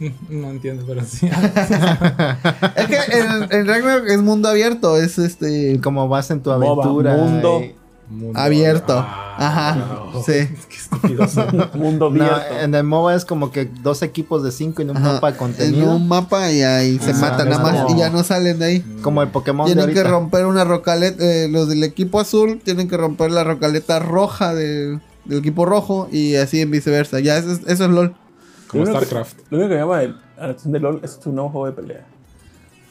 No 0.28 0.50
entiendo, 0.50 0.84
pero 0.88 1.02
sí. 1.04 1.26
Es 2.76 2.86
que 2.86 2.96
en, 3.16 3.52
en 3.52 3.66
Ragnarok 3.66 4.08
es 4.08 4.20
mundo 4.20 4.48
abierto, 4.48 4.96
es 4.96 5.18
este 5.18 5.80
Como 5.82 6.08
vas 6.08 6.30
en 6.32 6.42
tu 6.42 6.50
MOBA, 6.50 6.82
aventura. 6.84 7.16
mundo. 7.16 7.60
y- 7.62 7.74
Mundo- 8.08 8.38
abierto. 8.38 8.92
Ah, 8.98 9.34
Ajá. 9.38 9.76
no. 10.12 10.22
Sí. 10.22 10.32
Qué 10.68 10.76
estúpido 10.76 11.26
son. 11.28 11.70
Mundo 11.74 12.10
No, 12.10 12.24
abierto. 12.24 12.60
en 12.60 12.74
el 12.74 12.84
MOBA 12.84 13.14
es 13.14 13.24
como 13.24 13.50
que 13.50 13.64
dos 13.82 14.02
equipos 14.02 14.42
de 14.42 14.52
cinco 14.52 14.82
en 14.82 14.90
un 14.90 14.96
Ajá, 14.98 15.14
mapa 15.14 15.30
En 15.30 15.34
contenido. 15.36 15.96
un 15.96 16.06
mapa 16.08 16.50
y 16.52 16.62
ahí 16.62 16.98
se 16.98 17.12
Ah, 17.12 17.14
matan 17.20 17.48
es 17.48 17.58
nada 17.58 17.62
más 17.72 17.82
como- 17.82 17.96
y 17.96 17.98
ya 17.98 18.10
no 18.10 18.22
salen 18.22 18.58
de 18.58 18.64
ahí. 18.64 18.80
Como 19.02 19.22
el 19.22 19.28
Pokémon 19.28 19.66
de 19.66 19.74
Tienen 19.74 19.94
que 19.94 20.04
romper 20.04 20.46
una 20.46 20.64
rocaleta, 20.64 21.24
eh, 21.24 21.48
los 21.48 21.68
del 21.68 21.82
equipo 21.82 22.20
azul 22.20 22.60
tienen 22.62 22.88
que 22.88 22.96
romper 22.96 23.30
la 23.30 23.42
rocaleta 23.44 23.98
roja 23.98 24.54
de- 24.54 25.00
del 25.24 25.38
equipo 25.38 25.64
rojo 25.64 26.08
y 26.12 26.36
así 26.36 26.60
en 26.60 26.70
viceversa. 26.70 27.20
Ya 27.20 27.38
eso 27.38 27.52
es, 27.52 27.60
eso 27.66 27.84
es 27.84 27.90
LOL. 27.90 28.14
Como 28.68 28.84
Lo 28.84 28.92
que- 28.92 28.96
StarCraft. 28.98 29.38
Lo 29.50 29.58
único 29.58 29.70
que 29.70 29.76
llama 29.76 30.02
la 30.02 30.44
atención 30.44 30.72
de 30.72 30.80
LOL 30.80 31.00
es 31.02 31.18
su 31.22 31.32
nuevo 31.32 31.48
juego 31.50 31.66
de 31.66 31.72
pelea. 31.72 32.06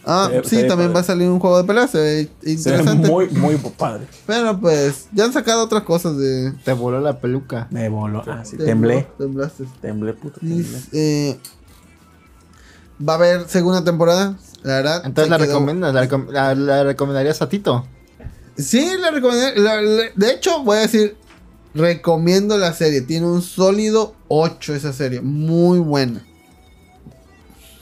Ah, 0.05 0.29
Se 0.31 0.43
sí, 0.49 0.55
se 0.57 0.63
también 0.63 0.89
padre. 0.89 0.93
va 0.95 0.99
a 0.99 1.03
salir 1.03 1.29
un 1.29 1.39
juego 1.39 1.57
de 1.57 1.63
pelea, 1.63 1.87
se 1.87 1.97
ve 1.97 2.23
Se 2.41 2.45
ve 2.45 2.51
interesante. 2.51 3.09
muy, 3.09 3.29
muy 3.29 3.55
padre. 3.77 4.05
Pero 4.27 4.59
pues, 4.59 5.07
ya 5.13 5.23
han 5.25 5.31
sacado 5.33 5.63
otras 5.63 5.83
cosas 5.83 6.17
de... 6.17 6.51
Te 6.65 6.73
voló 6.73 6.99
la 6.99 7.19
peluca. 7.21 7.67
Me 7.71 7.87
voló. 7.89 8.21
Ah, 8.27 8.43
sí, 8.43 8.57
temblé. 8.57 9.07
Temblaste. 9.17 9.63
Temblé, 9.81 10.13
puto. 10.13 10.39
Y, 10.41 10.61
Temblé. 10.61 10.79
eh, 10.91 11.39
va 13.07 13.13
a 13.13 13.15
haber 13.15 13.47
segunda 13.47 13.83
temporada, 13.83 14.37
la 14.63 14.73
verdad. 14.75 15.01
Entonces 15.05 15.29
la 15.29 15.37
quedó- 15.37 15.45
recomiendas, 15.53 15.93
la, 15.93 16.07
recom- 16.07 16.29
la- 16.29 16.55
la 16.55 16.83
recomendarías 16.83 17.41
a 17.41 17.47
Tito. 17.49 17.85
Sí, 18.57 18.87
la 18.99 19.11
la- 19.11 20.11
de 20.15 20.31
hecho, 20.31 20.63
voy 20.63 20.77
a 20.77 20.81
decir, 20.81 21.15
recomiendo 21.73 22.57
la 22.57 22.73
serie. 22.73 23.01
Tiene 23.01 23.25
un 23.25 23.41
sólido 23.41 24.15
8 24.27 24.75
esa 24.75 24.91
serie. 24.93 25.21
Muy 25.21 25.79
buena. 25.79 26.25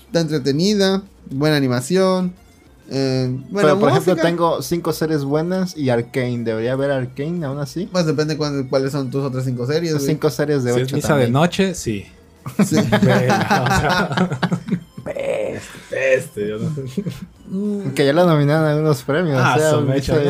Está 0.05 0.19
entretenida, 0.21 1.03
buena 1.31 1.55
animación. 1.57 2.33
eh, 2.89 3.27
buena 3.49 3.69
Pero 3.69 3.79
por 3.79 3.89
ejemplo 3.89 4.13
música. 4.13 4.27
tengo 4.27 4.61
cinco 4.61 4.91
series 4.93 5.23
buenas 5.23 5.75
y 5.77 5.89
Arkane. 5.89 6.39
¿Debería 6.43 6.73
haber 6.73 6.91
Arkane 6.91 7.45
aún 7.45 7.59
así? 7.59 7.87
Pues 7.91 8.05
depende 8.05 8.37
cuán- 8.37 8.67
cuáles 8.67 8.91
son 8.91 9.09
tus 9.09 9.23
otras 9.23 9.45
cinco 9.45 9.65
series. 9.65 9.93
güey. 9.93 10.05
Cinco 10.05 10.29
series 10.29 10.63
de 10.63 10.73
Si 10.73 10.79
es 10.81 10.85
ocho 10.87 10.95
misa 10.97 11.07
también. 11.09 11.29
de 11.29 11.33
noche, 11.33 11.73
sí. 11.75 12.05
Sí. 12.65 12.75
Vela, 13.01 13.63
o 13.63 13.79
sea, 13.79 14.39
este, 15.91 16.47
yo 16.49 16.57
no 16.57 16.69
sé. 16.73 17.03
Mm, 17.47 17.91
Que 17.91 18.05
ya 18.05 18.13
la 18.13 18.25
nominaron 18.25 18.65
a 18.65 18.71
algunos 18.71 19.03
premios. 19.03 19.39
Ah, 19.43 19.55
o 19.57 19.59
sea, 19.59 19.95
misa 19.95 20.17
de 20.17 20.25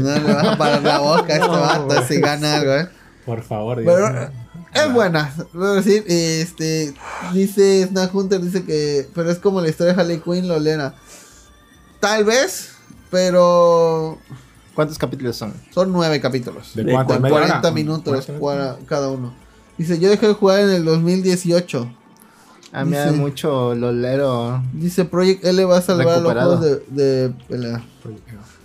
no, 0.00 0.18
no 0.18 0.28
le 0.28 0.34
vas 0.34 0.46
a 0.48 0.56
parar 0.58 0.82
la 0.82 0.98
boca 0.98 1.32
a 1.32 1.36
este 1.36 1.48
vato 1.48 2.02
si 2.08 2.20
gana 2.20 2.54
algo, 2.56 2.72
eh. 2.74 2.88
Por 3.26 3.42
favor, 3.42 3.80
Dios 3.80 3.94
Pero 3.94 4.30
es 4.74 4.92
buena. 4.92 5.34
Debo 5.52 5.72
decir, 5.74 6.04
este. 6.08 6.94
Dice 7.32 7.86
Snack 7.86 8.14
Hunter, 8.14 8.40
dice 8.40 8.64
que. 8.64 9.08
Pero 9.14 9.30
es 9.30 9.38
como 9.38 9.60
la 9.60 9.68
historia 9.68 9.94
de 9.94 10.00
Harley 10.00 10.18
Quinn, 10.20 10.48
Lolena. 10.48 10.94
Tal 12.00 12.24
vez, 12.24 12.70
pero. 13.10 14.18
¿Cuántos 14.74 14.96
capítulos 14.98 15.36
son? 15.36 15.52
Son 15.72 15.92
nueve 15.92 16.20
capítulos. 16.20 16.72
¿De 16.74 16.84
de 16.84 16.92
cuánto? 16.92 17.14
cu- 17.14 17.20
¿Media 17.20 17.36
hora? 17.36 17.46
40 17.48 17.70
minutos 17.72 18.26
40 18.26 18.38
cua- 18.78 18.86
cada 18.86 19.08
uno. 19.10 19.34
Dice, 19.76 19.98
yo 19.98 20.08
dejé 20.10 20.28
de 20.28 20.34
jugar 20.34 20.60
en 20.60 20.70
el 20.70 20.84
2018. 20.84 21.90
A 22.72 22.84
mí 22.84 22.92
me 22.92 22.96
da 22.96 23.12
mucho 23.12 23.74
lolero. 23.74 24.62
Dice 24.72 25.04
Project 25.04 25.44
L 25.44 25.64
va 25.66 25.76
a 25.78 25.82
salvar 25.82 26.08
a 26.08 26.20
los 26.20 26.32
juegos 26.32 26.60
de, 26.62 26.76
de 26.88 27.28
pelea. 27.48 27.84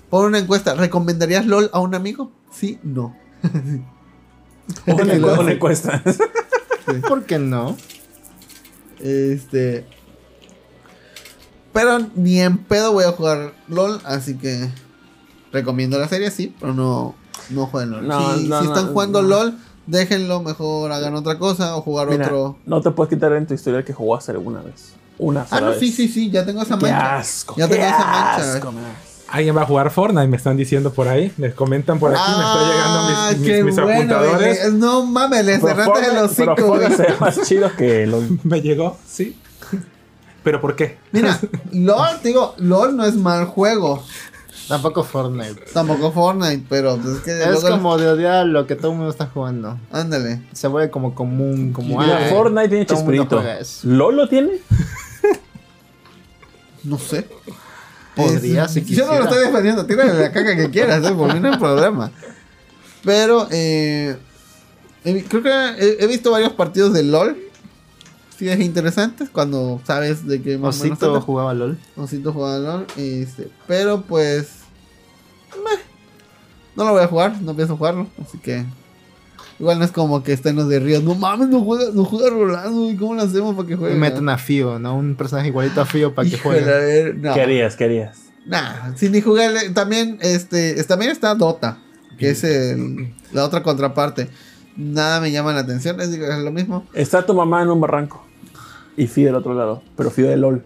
Pon 0.09 0.25
una 0.27 0.37
encuesta. 0.39 0.75
¿Recomendarías 0.75 1.45
LOL 1.45 1.69
a 1.73 1.79
un 1.81 1.93
amigo? 1.93 2.31
Sí, 2.51 2.79
no. 2.83 3.13
Una, 4.85 5.51
encuesta. 5.51 6.03
¿Por 7.07 7.25
qué 7.25 7.39
no? 7.39 7.75
Este. 8.99 9.85
Pero 11.73 11.99
ni 12.15 12.39
en 12.41 12.57
pedo 12.57 12.91
voy 12.93 13.03
a 13.03 13.11
jugar 13.11 13.53
LOL, 13.67 14.01
así 14.03 14.35
que 14.37 14.67
recomiendo 15.51 15.99
la 15.99 16.07
serie, 16.07 16.31
sí, 16.31 16.55
pero 16.59 16.73
no, 16.73 17.15
no 17.49 17.67
jueguen 17.67 17.91
LOL. 17.91 18.07
No, 18.07 18.19
si 18.35 18.47
no, 18.47 18.59
si 18.61 18.67
no, 18.67 18.73
están 18.73 18.91
jugando 18.93 19.21
no. 19.21 19.27
LOL, 19.27 19.57
déjenlo, 19.85 20.41
mejor 20.41 20.91
hagan 20.91 21.13
otra 21.15 21.37
cosa 21.37 21.75
o 21.75 21.81
jugar 21.81 22.09
Mira, 22.09 22.25
otro. 22.25 22.57
no 22.65 22.81
te 22.81 22.89
puedes 22.91 23.13
quitar 23.13 23.31
en 23.33 23.45
tu 23.45 23.53
historial 23.53 23.83
que 23.85 23.93
jugaste 23.93 24.31
alguna 24.31 24.61
vez. 24.61 24.93
Una 25.19 25.41
Ah, 25.43 25.47
sola 25.49 25.61
no, 25.61 25.67
vez. 25.71 25.79
sí, 25.79 25.91
sí, 25.91 26.07
sí, 26.07 26.29
ya 26.31 26.45
tengo 26.45 26.61
esa 26.63 26.77
Qué 26.77 26.85
mancha. 26.87 27.17
asco. 27.17 27.55
Ya 27.57 27.67
qué 27.67 27.75
tengo 27.75 27.87
esa 27.87 27.97
mancha. 28.05 28.53
asco, 28.55 28.71
me 28.71 28.81
da. 28.81 28.95
Alguien 29.29 29.55
va 29.57 29.63
a 29.63 29.65
jugar 29.65 29.91
Fortnite, 29.91 30.27
me 30.27 30.37
están 30.37 30.55
diciendo 30.55 30.93
por 30.93 31.07
ahí. 31.09 31.33
Les 31.37 31.53
comentan 31.53 31.99
por 31.99 32.11
aquí, 32.15 32.21
me 32.31 32.43
está 32.43 32.71
llegando 32.71 33.01
mis, 33.01 33.39
mis, 33.39 33.49
Ah, 33.49 33.53
qué 33.55 33.63
mis 33.63 33.75
bueno, 33.75 33.91
apuntadores. 33.93 34.73
No 34.73 35.05
mames, 35.05 35.45
le 35.45 35.59
Pero 35.59 35.67
cerraste 35.67 35.99
el 35.99 36.05
Fortnite- 36.17 36.35
pero 36.55 36.55
Fortnite 36.67 36.95
se 36.95 37.13
más 37.19 37.41
chido 37.47 37.75
que 37.75 38.07
Me 38.43 38.61
llegó, 38.61 38.97
sí. 39.05 39.37
¿Pero 40.43 40.61
por 40.61 40.77
qué? 40.77 40.97
Mira, 41.11 41.37
LOL, 41.73 42.19
te 42.21 42.29
digo, 42.29 42.53
LOL 42.57 42.95
no 42.95 43.05
es 43.05 43.15
mal 43.15 43.45
juego. 43.45 44.01
Tampoco 44.69 45.03
Fortnite. 45.03 45.65
Tampoco 45.73 46.11
Fortnite, 46.13 46.65
pero 46.69 46.97
pues 46.97 47.17
es 47.17 47.21
que 47.23 47.31
Es 47.31 47.61
luego- 47.61 47.69
como 47.69 47.97
de 47.97 48.07
odiar 48.09 48.45
lo 48.45 48.65
que 48.65 48.75
todo 48.75 48.91
el 48.91 48.97
mundo 48.97 49.11
está 49.11 49.25
jugando. 49.27 49.77
Ándale. 49.91 50.41
Se 50.53 50.67
vuelve 50.69 50.89
como 50.89 51.13
común, 51.15 51.73
como 51.73 51.99
Mira, 51.99 52.17
ah, 52.17 52.29
Fortnite 52.29 52.69
tiene 52.69 52.85
todo 52.85 52.99
el 52.99 53.03
mundo 53.05 53.23
chispirito. 53.23 53.37
juega 53.41 53.59
eso. 53.59 53.87
¿LOL 53.89 54.15
lo 54.15 54.29
tiene? 54.29 54.51
No 56.83 56.97
sé. 56.97 57.27
Podría, 58.17 58.67
si 58.67 58.83
Yo 58.83 59.05
no 59.05 59.13
lo 59.13 59.19
quisiera. 59.19 59.23
estoy 59.29 59.45
defendiendo. 59.47 59.85
Tírale 59.85 60.13
la 60.13 60.31
caca 60.31 60.55
que 60.55 60.69
quieras, 60.69 61.03
¿eh? 61.05 61.13
por 61.13 61.33
mí 61.33 61.39
no 61.39 61.51
hay 61.53 61.57
problema. 61.59 62.11
Pero, 63.03 63.47
eh, 63.51 64.17
creo 65.03 65.43
que 65.43 65.49
he, 65.49 66.03
he 66.03 66.07
visto 66.07 66.31
varios 66.31 66.51
partidos 66.53 66.93
de 66.93 67.03
LOL. 67.03 67.37
Sí, 68.37 68.47
es 68.49 68.59
interesante 68.59 69.27
cuando 69.31 69.81
sabes 69.85 70.27
de 70.27 70.41
qué 70.41 70.57
más 70.57 70.79
menos 70.79 70.97
Osito 70.97 71.11
trata. 71.11 71.21
jugaba 71.25 71.53
LOL. 71.53 71.77
Osito 71.95 72.33
juega 72.33 72.59
LOL. 72.59 72.85
Este, 72.97 73.49
pero 73.67 74.01
pues. 74.01 74.47
meh, 75.63 75.79
no 76.75 76.83
lo 76.85 76.91
voy 76.91 77.01
a 77.01 77.07
jugar, 77.07 77.41
no 77.41 77.55
pienso 77.55 77.77
jugarlo. 77.77 78.07
Así 78.23 78.37
que. 78.37 78.63
Igual 79.59 79.79
no 79.79 79.85
es 79.85 79.91
como 79.91 80.23
que 80.23 80.33
estén 80.33 80.55
los 80.55 80.69
de 80.69 80.79
Ríos. 80.79 81.03
No 81.03 81.15
mames, 81.15 81.47
no 81.49 81.61
juega, 81.61 81.85
no 81.93 82.05
juega 82.05 82.29
Rolando. 82.29 82.91
¿Y 82.91 82.95
cómo 82.95 83.15
lo 83.15 83.23
hacemos 83.23 83.55
para 83.55 83.67
que 83.67 83.73
Y 83.73 83.77
juegue? 83.77 83.95
meten 83.95 84.29
a 84.29 84.37
Fio, 84.37 84.77
¿no? 84.77 84.95
Un 84.95 85.15
personaje 85.15 85.47
igualito 85.47 85.81
a 85.81 85.85
Fio 85.85 86.13
para 86.13 86.29
que 86.29 86.35
Híjole, 86.35 86.59
a 86.59 86.63
juegue. 86.63 86.77
ver, 87.03 87.15
no. 87.17 87.33
¿Qué 87.33 87.41
harías? 87.41 87.75
¿Qué 87.75 87.83
harías? 87.85 88.19
Nah, 88.45 88.95
sin 88.95 89.11
ni 89.11 89.21
jugarle. 89.21 89.69
También, 89.71 90.19
este, 90.21 90.79
es- 90.79 90.85
también 90.87 91.11
está 91.11 91.33
Dota, 91.35 91.79
que 92.19 92.29
es 92.29 92.43
el- 92.43 93.13
la 93.33 93.43
otra 93.45 93.63
contraparte. 93.63 94.29
Nada 94.75 95.19
me 95.19 95.31
llama 95.31 95.53
la 95.53 95.61
atención, 95.61 95.99
es, 96.01 96.09
es 96.09 96.39
lo 96.43 96.51
mismo. 96.51 96.85
Está 96.93 97.25
tu 97.25 97.33
mamá 97.33 97.63
en 97.63 97.69
un 97.69 97.81
barranco. 97.81 98.23
Y 98.95 99.07
Fío 99.07 99.25
del 99.25 99.35
otro 99.35 99.53
lado. 99.55 99.81
Pero 99.95 100.11
Fío 100.11 100.27
de 100.29 100.37
LOL. 100.37 100.63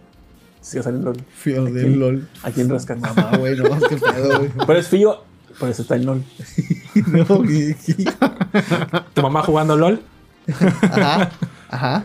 Sigue 0.60 0.82
saliendo 0.82 1.12
LOL. 1.12 1.24
Fío 1.34 1.62
Aquí. 1.64 1.72
del 1.72 1.98
LOL. 1.98 2.28
Aquí 2.42 2.60
en 2.60 2.68
Rescate. 2.68 3.00
Ah, 3.04 3.36
bueno, 3.38 3.64
qué 3.88 3.96
pedo, 3.96 4.38
güey. 4.38 4.50
Pero 4.66 4.78
es 4.78 4.86
Fío. 4.88 5.24
Por 5.58 5.68
eso 5.68 5.82
está 5.82 5.96
en 5.96 6.06
LOL. 6.06 6.24
No, 6.94 7.24
¿Tu 9.14 9.22
mamá 9.22 9.42
jugando 9.42 9.76
LOL? 9.76 10.00
Ajá, 10.82 11.30
ajá. 11.70 12.04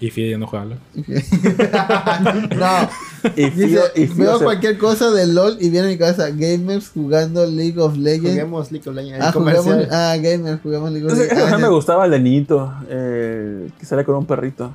Y 0.00 0.10
Fide 0.10 0.30
ya 0.30 0.38
no 0.38 0.46
juega 0.46 0.64
LOL. 0.66 0.78
No, 2.56 2.88
Y 3.36 3.50
Fío, 3.50 3.80
y 3.96 4.06
Fío 4.06 4.16
veo 4.16 4.38
se- 4.38 4.44
cualquier 4.44 4.78
cosa 4.78 5.10
de 5.10 5.26
LOL 5.26 5.56
y 5.60 5.70
viene 5.70 5.88
a 5.88 5.90
mi 5.90 5.98
cabeza 5.98 6.30
gamers 6.30 6.90
jugando 6.90 7.44
League 7.46 7.80
of 7.80 7.96
Legends. 7.96 8.30
Juguemos 8.30 8.70
League 8.70 8.88
of 8.88 8.94
Legends. 8.94 9.24
Ah, 9.24 9.26
el 9.28 9.32
jugamos, 9.32 9.86
ah, 9.90 10.16
gamers, 10.20 10.60
jugamos 10.62 10.92
League 10.92 11.06
of 11.06 11.18
Legends. 11.18 11.58
me 11.58 11.66
Ah, 11.66 11.68
gustaba 11.68 12.04
el 12.04 12.10
de 12.12 12.20
niñito. 12.20 12.72
eh, 12.88 13.70
que 13.78 13.86
sale 13.86 14.04
con 14.04 14.14
un 14.16 14.26
perrito. 14.26 14.72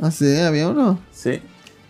ah, 0.00 0.10
sí, 0.10 0.34
había 0.40 0.68
uno. 0.68 0.98
Sí. 1.12 1.32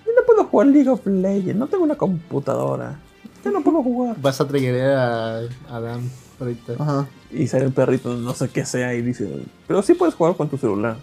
Yo 0.05 0.13
no 0.19 0.27
puedo 0.27 0.45
jugar 0.47 0.67
League 0.67 0.89
of 0.89 1.07
Legends. 1.07 1.57
No 1.57 1.69
tengo 1.69 1.85
una 1.85 1.95
computadora. 1.95 2.99
Yo 3.45 3.51
no 3.51 3.63
puedo 3.63 3.83
jugar. 3.83 4.17
Vas 4.21 4.41
a 4.41 4.47
triggerear 4.47 4.91
a 4.97 5.37
a 5.39 5.77
Adam 5.77 6.09
ahorita. 6.41 6.75
Ajá. 6.79 7.07
Y 7.31 7.47
sale 7.47 7.65
el 7.65 7.73
perrito, 7.73 8.15
no 8.15 8.35
sé 8.35 8.49
qué 8.49 8.65
sea, 8.65 8.95
y 8.95 9.03
dice, 9.03 9.29
pero 9.67 9.83
sí 9.83 9.95
puedes 9.95 10.15
jugar 10.15 10.37
con 10.37 10.49
tu 10.49 10.57
celular. 10.59 10.97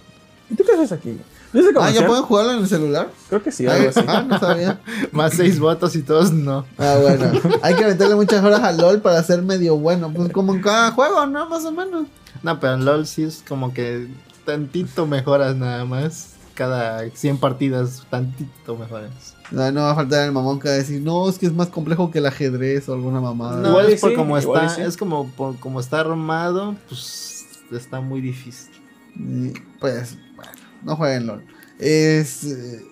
¿Y 0.50 0.56
tú 0.56 0.64
qué 0.66 0.72
haces 0.74 0.92
aquí? 0.92 1.18
¿No 1.54 1.60
dice 1.62 1.74
Ah, 1.80 1.92
¿ya 1.92 2.06
pueden 2.08 2.24
jugarlo 2.24 2.54
en 2.54 2.60
el 2.60 2.68
celular? 2.68 3.10
Creo 3.28 3.42
que 3.44 3.52
sí, 3.52 3.66
Ah, 3.68 3.74
algo 3.76 3.90
así. 3.90 4.00
ah, 4.08 4.24
no 4.28 4.40
sabía. 4.40 4.80
Más 5.12 5.34
seis 5.34 5.60
votos 5.60 5.96
y 5.96 6.02
todos 6.02 6.32
no. 6.32 6.66
Ah, 6.78 6.98
bueno. 7.02 7.32
Hay 7.62 7.76
que 7.76 7.86
meterle 7.86 8.16
muchas 8.16 8.44
horas 8.44 8.62
al 8.64 8.78
LOL 8.78 9.02
para 9.02 9.22
ser 9.24 9.42
medio 9.44 9.78
bueno. 9.78 10.12
Pues 10.14 10.32
como 10.32 10.54
en 10.54 10.62
cada 10.62 10.92
juego, 10.92 11.26
¿no? 11.28 11.48
Más 11.50 11.66
o 11.66 11.72
menos. 11.72 12.08
No, 12.44 12.60
pero 12.60 12.74
en 12.74 12.86
LOL 12.86 13.06
sí 13.06 13.24
es 13.24 13.44
como 13.48 13.74
que 13.74 14.08
tantito 14.46 15.06
mejoras 15.08 15.56
nada 15.56 15.86
más. 15.86 16.30
Cada 16.60 17.10
100 17.10 17.38
partidas, 17.38 18.06
tantito 18.10 18.76
mejoras. 18.76 19.34
No, 19.50 19.72
no 19.72 19.80
va 19.80 19.92
a 19.92 19.96
faltar 19.96 20.26
el 20.26 20.34
mamón 20.34 20.60
que 20.60 20.68
va 20.68 20.74
a 20.74 20.78
decir, 20.78 21.02
no, 21.02 21.30
es 21.30 21.38
que 21.38 21.46
es 21.46 21.54
más 21.54 21.70
complejo 21.70 22.12
que 22.12 22.20
el 22.20 22.26
ajedrez 22.26 22.90
o 22.90 22.94
alguna 22.96 23.22
mamada. 23.22 23.62
No, 23.62 23.70
Igual 23.70 23.90
es 23.94 24.02
por 24.02 24.10
sí, 24.10 24.16
como 24.18 24.38
igual 24.38 24.66
está, 24.66 24.76
sí. 24.76 24.82
es 24.82 24.98
como 24.98 25.30
por 25.30 25.58
como 25.62 25.80
está 25.80 26.02
armado, 26.02 26.76
pues 26.90 27.46
está 27.72 28.02
muy 28.02 28.20
difícil. 28.20 28.74
Y, 29.16 29.54
pues, 29.80 30.18
bueno, 30.36 30.52
no 30.84 30.98
jueguen 30.98 31.28
LOL. 31.28 31.46
Es, 31.80 32.46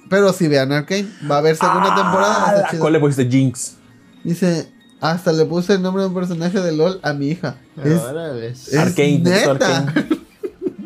pero 0.09 0.31
si 0.31 0.47
vean 0.47 0.71
Arcane, 0.71 1.09
va 1.29 1.35
a 1.35 1.39
haber 1.39 1.57
segunda 1.57 1.93
temporada. 1.93 2.63
Ah, 2.63 2.67
chido. 2.69 2.79
¿Cuál 2.79 2.93
le 2.93 3.01
pusiste 3.01 3.29
Jinx? 3.29 3.75
Dice, 4.23 4.71
hasta 5.01 5.33
le 5.33 5.43
puse 5.43 5.73
el 5.73 5.81
nombre 5.81 6.03
de 6.03 6.07
un 6.07 6.15
personaje 6.15 6.61
de 6.61 6.71
LOL 6.71 7.01
a 7.03 7.11
mi 7.11 7.27
hija. 7.31 7.57
Es, 7.83 7.99
Órale. 7.99 8.47
es 8.47 8.73
Arcane, 8.73 9.19
neta. 9.19 9.51
Arcane. 9.51 10.17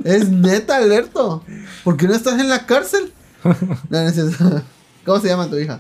Es 0.04 0.30
neta, 0.30 0.78
alerto. 0.78 1.44
¿Por 1.84 1.98
qué 1.98 2.08
no 2.08 2.14
estás 2.14 2.40
en 2.40 2.50
la 2.50 2.66
cárcel? 2.66 3.12
No, 3.44 3.54
no 3.90 4.08
es 4.08 4.18
eso. 4.18 4.62
¿Cómo 5.06 5.20
se 5.20 5.28
llama 5.28 5.50
tu 5.50 5.58
hija? 5.58 5.80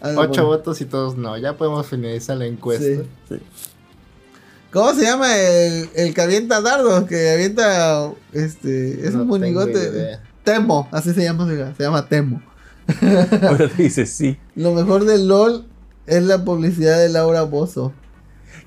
Ocho 0.00 0.16
bueno. 0.16 0.46
votos 0.46 0.80
y 0.80 0.84
todos 0.84 1.16
no. 1.16 1.36
Ya 1.38 1.56
podemos 1.56 1.86
finalizar 1.86 2.36
la 2.36 2.46
encuesta. 2.46 3.02
Sí. 3.28 3.40
¿Cómo 4.72 4.92
se 4.94 5.02
llama 5.02 5.36
el, 5.36 5.88
el 5.94 6.14
que 6.14 6.20
avienta 6.20 6.60
dardos? 6.60 7.04
Que 7.04 7.30
avienta. 7.30 8.10
Este. 8.32 9.06
Es 9.06 9.14
No 9.14 9.22
un 9.22 9.28
monigote. 9.28 10.18
Temo, 10.44 10.88
así 10.92 11.12
se 11.14 11.22
llama 11.22 11.46
su 11.46 11.54
hija. 11.54 11.74
Se 11.76 11.82
llama 11.84 12.08
Temo. 12.08 12.42
Ahora 13.42 13.68
te 13.68 13.82
dice 13.82 14.06
sí. 14.06 14.38
Lo 14.54 14.72
mejor 14.72 15.04
del 15.04 15.28
LOL 15.28 15.66
es 16.06 16.22
la 16.22 16.44
publicidad 16.44 16.98
de 16.98 17.08
Laura 17.08 17.42
Bozo. 17.42 17.92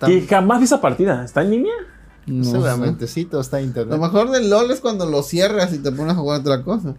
Que 0.05 0.25
jamás 0.27 0.59
vi 0.59 0.65
esa 0.65 0.81
partida. 0.81 1.23
¿Está 1.25 1.41
en 1.41 1.51
línea? 1.51 1.73
No 2.27 2.43
sé. 2.43 2.51
Seguramente 2.51 3.07
sí, 3.07 3.25
todo 3.25 3.41
está 3.41 3.59
en 3.59 3.65
internet. 3.67 3.95
Lo 3.97 4.01
mejor 4.01 4.29
del 4.31 4.49
LOL 4.49 4.69
es 4.71 4.79
cuando 4.79 5.05
lo 5.05 5.23
cierras 5.23 5.73
y 5.73 5.79
te 5.79 5.91
pones 5.91 6.13
a 6.13 6.17
jugar 6.17 6.41
otra 6.41 6.63
cosa. 6.63 6.95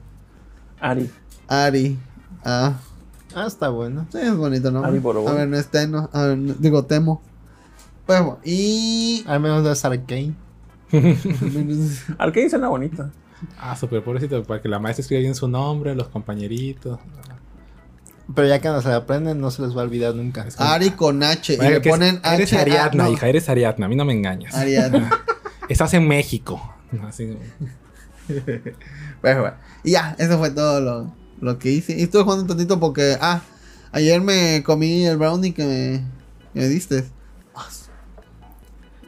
Ari. 0.81 1.11
Ari. 1.49 1.99
Ah. 2.45 2.75
Ah, 3.35 3.47
está 3.47 3.69
bueno. 3.69 4.07
Sí, 4.11 4.19
es 4.19 4.37
bonito, 4.37 4.71
¿no? 4.71 4.85
Ari 4.85 4.99
Borobo. 4.99 5.29
A 5.29 5.33
ver, 5.33 5.49
no 5.49 5.57
es 5.57 5.69
Teno. 5.69 6.11
A 6.13 6.23
ver, 6.27 6.39
no- 6.39 6.55
digo 6.59 6.85
Temo. 6.85 7.23
Bueno, 8.07 8.39
y. 8.45 9.25
Al 9.27 9.41
menos 9.41 9.63
no 9.63 9.71
es 9.71 9.85
Arcane. 9.85 10.35
Arcane 12.19 12.51
suena 12.51 12.69
bonita. 12.69 13.11
Ah, 13.59 13.75
súper 13.77 14.03
pobrecito, 14.05 14.43
para 14.45 14.61
que 14.61 14.69
la 14.69 14.79
maestra 14.79 15.03
escriba 15.03 15.21
bien 15.21 15.35
su 15.35 15.49
nombre, 15.49 15.95
los 15.95 16.09
compañeritos. 16.09 16.99
Pero 18.35 18.49
ya 18.49 18.61
que 18.61 18.69
no 18.69 18.81
se 18.81 18.93
aprenden, 18.93 19.41
no 19.41 19.51
se 19.51 19.63
les 19.63 19.77
va 19.77 19.83
a 19.83 19.85
olvidar 19.85 20.15
nunca. 20.15 20.47
Ari 20.59 20.91
con 20.91 21.23
H. 21.23 21.57
Bueno, 21.57 21.71
y 21.71 21.75
le 21.75 21.81
es- 21.81 21.89
ponen 21.89 22.21
H. 22.23 22.35
eres 22.37 22.53
Ariadna, 22.53 23.09
hija, 23.11 23.29
eres 23.29 23.49
Ariadna, 23.49 23.87
a 23.87 23.89
mí 23.89 23.97
no 23.97 24.05
me 24.05 24.13
engañas. 24.13 24.55
Ariadna. 24.55 25.11
Estás 25.69 25.93
en 25.95 26.07
México. 26.09 26.61
Así, 27.07 27.27
Bueno, 29.23 29.41
bueno. 29.41 29.57
Y 29.85 29.93
ya, 29.93 30.15
eso 30.19 30.39
fue 30.39 30.51
todo 30.51 30.81
lo, 30.81 31.15
lo 31.41 31.59
que 31.59 31.71
hice. 31.71 31.99
Y 31.99 32.03
estuve 32.03 32.23
jugando 32.23 32.43
un 32.43 32.49
tantito 32.49 32.79
porque. 32.81 33.17
Ah, 33.21 33.41
ayer 33.93 34.21
me 34.21 34.63
comí 34.65 35.05
el 35.07 35.17
brownie 35.17 35.53
que 35.53 35.65
me, 35.65 36.05
que 36.55 36.61
me 36.61 36.69
diste. 36.69 37.05
Ah, 37.55 37.69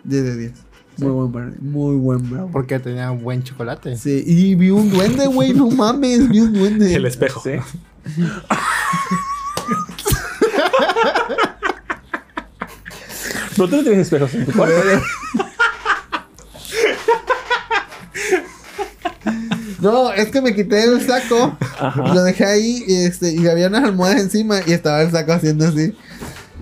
10 0.04 0.24
de 0.24 0.36
10. 0.36 0.52
Muy 0.98 1.10
buen 1.10 1.32
brownie. 1.32 1.56
Muy 1.60 1.96
buen 1.96 2.30
brownie. 2.30 2.52
Porque 2.52 2.78
tenía 2.78 3.10
buen 3.10 3.42
chocolate. 3.42 3.96
Sí, 3.96 4.22
y 4.26 4.54
vi 4.54 4.70
un 4.70 4.90
duende, 4.90 5.26
güey. 5.26 5.52
No 5.52 5.68
mames, 5.70 6.28
vi 6.28 6.40
un 6.40 6.52
duende. 6.52 6.94
el 6.94 7.06
espejo. 7.06 7.40
Sí. 7.42 7.52
Pero 13.56 13.68
tú 13.68 13.76
no 13.76 13.82
tienes 13.82 14.00
espejos 14.00 14.34
en 14.34 14.46
tu 14.46 14.52
cuarto. 14.52 14.74
No, 19.80 20.12
es 20.12 20.28
que 20.30 20.40
me 20.40 20.54
quité 20.54 20.84
el 20.84 21.06
saco. 21.06 21.56
Ajá. 21.78 22.14
Lo 22.14 22.22
dejé 22.22 22.44
ahí 22.46 22.84
y, 22.86 23.04
este, 23.04 23.32
y 23.32 23.46
había 23.46 23.68
unas 23.68 23.84
almohadas 23.84 24.20
encima 24.20 24.60
y 24.66 24.72
estaba 24.72 25.02
el 25.02 25.10
saco 25.10 25.32
haciendo 25.32 25.68
así. 25.68 25.94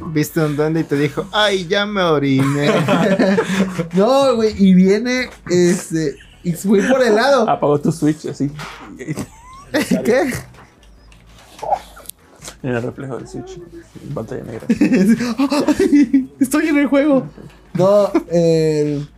Viste 0.08 0.40
un 0.40 0.56
duende 0.56 0.80
y 0.80 0.84
te 0.84 0.96
dijo, 0.96 1.26
ay, 1.32 1.66
ya 1.66 1.86
me 1.86 2.02
oriné. 2.02 2.72
No, 3.94 4.34
güey, 4.36 4.54
y 4.58 4.74
viene, 4.74 5.30
este, 5.48 6.16
y 6.42 6.52
fui 6.52 6.80
por 6.82 7.02
el 7.02 7.14
lado. 7.14 7.48
Apagó 7.48 7.80
tu 7.80 7.92
switch 7.92 8.26
así. 8.26 8.50
¿Qué? 10.04 10.32
En 12.62 12.70
el 12.70 12.82
reflejo 12.82 13.16
del 13.18 13.26
switch. 13.28 13.58
En 14.06 14.14
pantalla 14.14 14.44
negra. 14.44 14.66
Estoy 16.40 16.68
en 16.68 16.78
el 16.78 16.86
juego. 16.86 17.26
No, 17.74 18.10
el... 18.30 19.08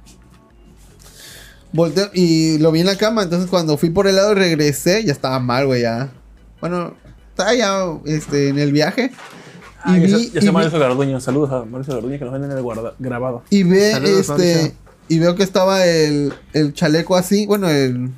Volteo 1.72 2.09
y 2.14 2.59
lo 2.59 2.70
vi 2.70 2.80
en 2.80 2.86
la 2.86 2.97
cama, 2.97 3.24
entonces 3.24 3.51
cuando 3.51 3.76
fui 3.76 3.90
por 3.90 4.07
el 4.07 4.14
lado 4.16 4.30
y 4.32 4.36
regresé, 4.36 5.03
ya 5.05 5.12
estaba 5.12 5.40
mal, 5.40 5.66
güey, 5.66 5.82
ya. 5.82 6.12
Bueno, 6.61 6.95
estaba 7.30 7.53
ya 7.53 7.80
este, 8.07 8.49
en 8.51 8.59
el 8.61 8.70
viaje. 8.72 9.11
Y 9.12 9.90
Ah, 9.90 9.99
ya 9.99 10.16
vi, 10.16 10.30
ya 10.30 10.40
y 10.40 10.51
Mauricio 10.53 10.78
Garduño. 10.78 11.20
Saludos 11.20 11.51
a 11.53 11.64
Mauricio 11.64 11.95
Garduño 11.95 12.16
que 12.18 12.24
nos 12.24 12.32
ven 12.32 12.45
en 12.45 12.53
el 12.53 12.62
guarda- 12.62 12.95
grabado. 13.01 13.42
y 13.51 13.64
ve, 13.64 13.90
Saludos, 13.90 14.20
este, 14.20 14.55
Mauricio. 14.55 14.72
y 15.09 15.18
veo 15.18 15.34
que 15.34 15.42
estaba 15.42 15.84
el, 15.84 16.32
el 16.53 16.72
chaleco 16.74 17.16
así, 17.16 17.45
bueno, 17.45 17.68
el, 17.68 18.11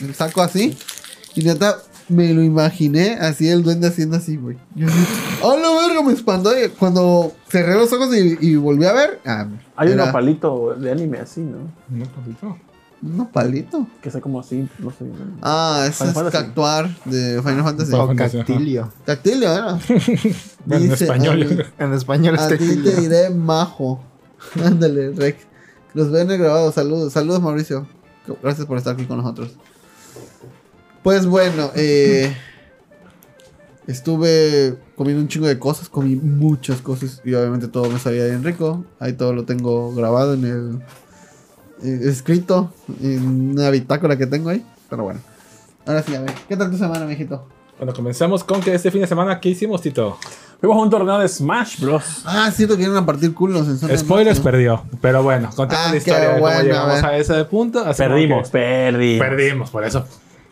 el 0.00 0.14
saco 0.16 0.42
así. 0.42 0.76
Y 1.36 1.44
neta, 1.44 1.76
me 2.08 2.32
lo 2.34 2.42
imaginé 2.42 3.14
así, 3.14 3.48
el 3.48 3.62
duende 3.62 3.88
haciendo 3.88 4.16
así, 4.16 4.36
güey. 4.36 4.56
Yo 4.74 4.86
así, 4.86 4.98
¡Oh, 5.42 5.56
verga! 5.56 6.02
Me 6.02 6.12
espantó. 6.12 6.52
Y 6.58 6.68
cuando 6.70 7.32
cerré 7.48 7.74
los 7.74 7.92
ojos 7.92 8.14
y, 8.14 8.36
y 8.40 8.56
volví 8.56 8.84
a 8.84 8.92
ver, 8.92 9.20
ah, 9.26 9.46
Hay 9.76 9.88
un 9.88 9.94
era 9.94 10.12
palito 10.12 10.74
de 10.74 10.92
anime 10.92 11.18
así, 11.18 11.40
¿no? 11.40 11.58
No, 11.88 12.04
poquito. 12.06 12.58
unos 13.02 13.28
palitos. 13.28 13.86
Que 14.02 14.10
sea 14.10 14.20
como 14.20 14.40
así, 14.40 14.68
no 14.78 14.90
sé. 14.90 15.04
¿no? 15.04 15.14
Ah, 15.42 15.86
ese 15.88 16.04
es. 16.04 16.12
Cactuar 16.30 16.88
de 17.04 17.40
Final 17.42 17.62
Fantasy. 17.64 17.90
Final 17.90 18.00
o 18.04 18.06
Fantasy, 18.08 18.36
Cactilio. 18.38 18.92
Cactilio, 19.06 19.52
era. 19.52 19.78
Bueno, 20.64 20.84
en 20.86 20.92
español. 20.92 21.66
"A 21.78 21.84
En 21.84 21.92
español 21.94 22.34
es 22.34 22.40
A 22.40 22.48
ti 22.48 22.76
te 22.82 23.00
diré 23.00 23.30
majo. 23.30 24.00
Ándale, 24.64 25.10
Rec. 25.12 25.38
Los 25.94 26.10
ven 26.10 26.22
en 26.22 26.32
el 26.32 26.38
grabado. 26.38 26.72
Saludos, 26.72 27.12
saludos, 27.12 27.40
Mauricio. 27.40 27.86
Gracias 28.42 28.66
por 28.66 28.78
estar 28.78 28.94
aquí 28.94 29.04
con 29.04 29.18
nosotros. 29.18 29.50
Pues 31.04 31.26
bueno, 31.26 31.70
eh, 31.76 32.34
estuve 33.86 34.74
comiendo 34.96 35.22
un 35.22 35.28
chingo 35.28 35.46
de 35.46 35.58
cosas. 35.58 35.88
Comí 35.88 36.16
muchas 36.16 36.80
cosas 36.80 37.20
y 37.24 37.34
obviamente 37.34 37.68
todo 37.68 37.90
me 37.90 37.98
sabía 37.98 38.24
bien 38.24 38.42
rico. 38.42 38.84
Ahí 38.98 39.12
todo 39.12 39.32
lo 39.32 39.44
tengo 39.44 39.94
grabado 39.94 40.34
en 40.34 40.44
el. 40.44 40.78
eh, 41.82 42.08
escrito 42.10 42.72
en 43.02 43.50
una 43.52 43.70
bitácora 43.70 44.16
que 44.16 44.26
tengo 44.26 44.48
ahí. 44.50 44.64
Pero 44.88 45.04
bueno. 45.04 45.20
Ahora 45.86 46.02
sí, 46.02 46.14
a 46.14 46.20
ver. 46.22 46.32
¿Qué 46.48 46.56
tal 46.56 46.70
tu 46.70 46.78
semana, 46.78 47.04
mijito? 47.04 47.46
Bueno, 47.76 47.92
comenzamos 47.92 48.42
con 48.44 48.60
que 48.62 48.72
este 48.74 48.90
fin 48.90 49.02
de 49.02 49.06
semana, 49.06 49.40
¿qué 49.40 49.50
hicimos, 49.50 49.82
Tito? 49.82 50.16
Fuimos 50.60 50.78
a 50.78 50.80
un 50.80 50.88
torneo 50.88 51.18
de 51.18 51.28
Smash 51.28 51.80
Bros. 51.80 52.22
Ah, 52.24 52.50
siento 52.50 52.76
que 52.78 52.84
iban 52.84 52.96
a 52.96 53.04
partir 53.04 53.34
culos 53.34 53.66
en 53.68 53.76
zona 53.76 53.94
Spoilers 53.98 54.40
perdió. 54.40 54.84
Pero 55.02 55.22
bueno, 55.22 55.50
contemos 55.54 55.84
Ah, 55.86 55.90
la 55.90 55.96
historia 55.98 56.20
qué 56.20 56.26
de 56.26 56.32
cómo 56.34 56.40
bueno, 56.46 56.62
llegamos 56.62 57.02
a 57.02 57.16
ese 57.18 57.44
punto. 57.44 57.84
Perdimos, 57.94 58.48
que- 58.48 58.52
perdimos. 58.52 59.28
Perdimos, 59.28 59.70
por 59.70 59.84
eso. 59.84 60.06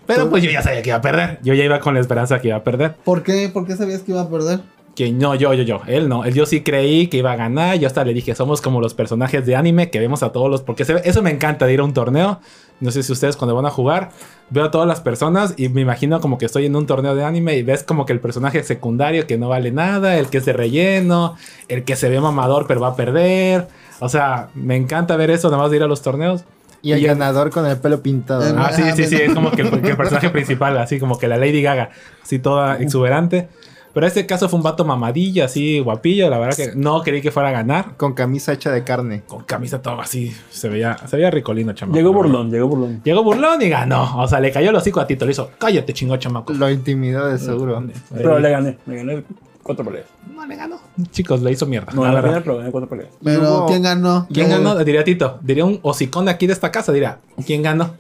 Pero 0.07 0.29
pues 0.31 0.43
yo 0.43 0.51
ya 0.51 0.63
sabía 0.63 0.83
que 0.83 0.91
iba 0.91 0.99
a 0.99 1.03
perder. 1.03 1.39
Yo 1.43 1.55
ya 1.55 1.65
iba 1.65 1.81
con 1.81 1.95
la 1.95 2.01
esperanza 2.01 2.41
que 2.41 2.49
iba 2.49 2.57
a 2.57 2.65
perder. 2.65 2.95
¿Por 3.05 3.23
qué? 3.23 3.49
¿Por 3.53 3.67
qué 3.67 3.77
sabías 3.77 4.03
que 4.03 4.13
iba 4.13 4.21
a 4.23 4.29
perder? 4.29 4.61
Que 4.95 5.11
no, 5.11 5.35
yo, 5.35 5.55
yo, 5.55 5.63
yo. 5.63 5.81
Él 5.87 6.07
no. 6.09 6.25
Él 6.27 6.35
yo 6.35 6.45
sí 6.45 6.61
creí 6.63 7.07
que 7.07 7.17
iba 7.19 7.33
a 7.33 7.37
ganar. 7.37 7.79
Yo 7.79 7.87
hasta 7.87 8.05
le 8.05 8.13
dije, 8.13 8.35
somos 8.35 8.61
como 8.61 8.81
los 8.81 8.93
personajes 8.93 9.47
de 9.47 9.57
anime 9.57 9.89
que 9.91 9.99
vemos 10.01 10.23
a 10.23 10.33
todos 10.33 10.51
los. 10.51 10.61
Porque 10.63 10.85
se 10.85 10.93
ve- 10.95 11.03
eso 11.05 11.23
me 11.23 11.31
encanta 11.31 11.65
de 11.67 11.73
ir 11.73 11.81
a 11.81 11.85
un 11.85 11.95
torneo. 11.95 12.41
No 12.81 12.91
sé 12.91 13.03
si 13.03 13.11
ustedes 13.13 13.37
cuando 13.37 13.55
van 13.55 13.65
a 13.65 13.71
jugar, 13.71 14.11
veo 14.51 14.65
a 14.65 14.71
todas 14.71 14.87
las 14.89 15.01
personas 15.01 15.55
y 15.57 15.69
me 15.71 15.81
imagino 15.81 16.21
como 16.21 16.37
que 16.37 16.45
estoy 16.47 16.67
en 16.67 16.75
un 16.77 16.85
torneo 16.87 17.15
de 17.15 17.25
anime 17.25 17.57
y 17.57 17.63
ves 17.63 17.85
como 17.85 18.05
que 18.05 18.13
el 18.13 18.19
personaje 18.21 18.63
secundario 18.65 19.27
que 19.27 19.39
no 19.39 19.49
vale 19.49 19.71
nada, 19.71 20.19
el 20.19 20.27
que 20.27 20.39
es 20.39 20.45
de 20.45 20.53
relleno, 20.53 21.37
el 21.69 21.85
que 21.85 21.95
se 21.97 22.09
ve 22.11 22.21
mamador 22.21 22.67
pero 22.67 22.81
va 22.81 22.89
a 22.89 22.97
perder. 22.97 23.69
O 24.01 24.09
sea, 24.09 24.49
me 24.55 24.75
encanta 24.77 25.17
ver 25.17 25.31
eso, 25.31 25.49
nada 25.49 25.63
más 25.63 25.71
de 25.71 25.77
ir 25.77 25.83
a 25.85 25.87
los 25.87 26.03
torneos. 26.03 26.45
Y 26.83 26.93
el 26.93 26.99
Y 26.99 27.03
el- 27.03 27.09
ganador 27.09 27.51
con 27.51 27.65
el 27.67 27.77
pelo 27.79 28.03
pintado. 28.03 28.43
Ah, 28.59 28.73
sí, 28.73 28.83
sí, 28.97 29.05
sí, 29.05 29.17
es 29.17 29.33
como 29.35 29.51
que, 29.53 29.63
que 29.63 29.89
el 29.91 29.97
personaje 29.97 30.31
principal, 30.31 30.77
así 30.79 30.99
como 30.99 31.17
que 31.19 31.29
la 31.29 31.37
Lady 31.37 31.63
Gaga, 31.63 31.91
así 32.23 32.39
toda 32.39 32.79
exuberante. 32.79 33.49
Pero 33.95 34.07
este 34.07 34.25
caso 34.25 34.49
fue 34.49 34.57
un 34.57 34.63
vato 34.63 34.87
mamadillo, 34.87 35.45
así 35.45 35.79
guapillo, 35.79 36.31
la 36.31 36.39
verdad 36.39 36.57
que 36.57 36.73
no 36.75 37.03
creí 37.03 37.21
que 37.21 37.31
fuera 37.31 37.51
a 37.51 37.53
ganar. 37.53 37.95
Con 37.99 38.15
camisa 38.15 38.55
hecha 38.55 38.71
de 38.73 38.85
carne. 38.85 39.23
Con 39.27 39.45
camisa 39.45 39.83
todo 39.83 40.01
así, 40.01 40.35
se 40.51 40.71
veía, 40.71 40.97
se 41.07 41.15
veía 41.17 41.31
ricolino, 41.31 41.75
chamaco. 41.75 41.99
Llegó 41.99 42.11
burlón, 42.13 42.51
llegó 42.51 42.69
burlón. 42.69 43.03
Llegó 43.05 43.23
burlón 43.23 43.61
y 43.61 43.69
ganó. 43.69 44.17
O 44.19 44.27
sea, 44.27 44.41
le 44.41 44.51
cayó 44.51 44.71
el 44.71 44.77
hocico 44.77 44.99
a 44.99 45.07
Tito, 45.07 45.27
le 45.27 45.33
hizo, 45.33 45.51
cállate 45.59 45.93
chingo, 45.93 46.17
chamaco. 46.17 46.55
Lo 46.55 46.71
intimidó 46.71 47.27
de 47.29 47.39
seguro. 47.39 47.85
Pero 48.17 48.39
le 48.39 48.51
gané, 48.51 48.79
le 48.87 48.97
gané 48.97 49.25
cuatro 49.63 49.85
peleas. 49.85 50.07
No 50.33 50.47
le 50.47 50.57
ganó. 50.57 50.81
Chicos, 51.11 51.43
le 51.43 51.53
hizo 51.53 51.67
mierda. 51.67 51.93
No, 51.93 52.05
la 52.05 52.13
la 52.13 52.21
verdad. 52.21 52.43
pero 52.45 52.59
gané 52.59 52.71
cuatro 52.71 52.89
peleas. 52.89 53.11
Pero, 53.23 53.67
¿quién 53.67 53.83
ganó? 53.83 54.27
¿Quién 54.33 54.49
ganó? 54.49 54.77
Diría 54.85 55.05
Tito. 55.05 55.39
Diría 55.43 55.65
un 55.65 55.79
hocicón 55.83 56.27
de 56.27 56.31
aquí 56.31 56.47
de 56.47 56.53
esta 56.53 56.71
casa, 56.71 56.93
diría, 56.93 57.19
¿quién 57.47 57.63
ganó? 57.63 57.95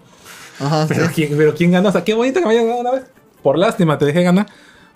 Ajá, 0.60 0.86
sí. 0.88 0.94
Pero, 0.94 1.10
¿quién, 1.14 1.34
pero 1.36 1.54
¿quién 1.54 1.70
ganó? 1.72 1.88
O 1.88 1.92
sea, 1.92 2.04
qué 2.04 2.14
bonito 2.14 2.40
que 2.40 2.46
me 2.46 2.52
haya 2.52 2.62
ganado 2.62 2.80
una 2.80 2.90
vez. 2.92 3.04
Por 3.42 3.58
lástima 3.58 3.98
te 3.98 4.04
dejé 4.04 4.22
ganar. 4.22 4.46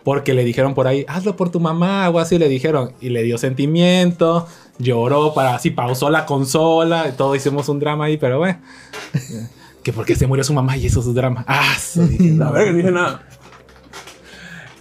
Porque 0.05 0.35
le 0.35 0.45
dijeron 0.45 0.75
por 0.75 0.87
ahí, 0.87 1.05
hazlo 1.09 1.35
por 1.35 1.51
tu 1.51 1.59
mamá 1.59 2.09
o 2.11 2.21
así 2.21 2.39
le 2.39 2.49
dijeron. 2.49 2.93
Y 3.01 3.09
le 3.09 3.25
dio 3.25 3.39
sentimiento, 3.39 4.47
lloró 4.79 5.35
para 5.35 5.57
así, 5.57 5.71
pausó 5.71 6.11
la 6.11 6.27
consola. 6.27 7.09
Y 7.09 7.17
todo 7.17 7.35
hicimos 7.35 7.69
un 7.69 7.81
drama 7.81 8.05
ahí, 8.05 8.17
pero 8.17 8.39
bueno. 8.39 8.61
que 9.83 9.93
porque 9.93 10.15
se 10.15 10.29
murió 10.29 10.45
su 10.45 10.53
mamá 10.53 10.77
y 10.77 10.87
eso 10.87 11.01
es 11.01 11.07
su 11.07 11.13
drama. 11.13 11.45
Ah, 11.49 11.75
sí, 11.79 12.01
dije, 12.01 12.37
La 12.37 12.51
verdad 12.51 12.67
que 12.67 12.71
no 12.71 12.77
dije 12.77 12.91
nada. 12.93 13.23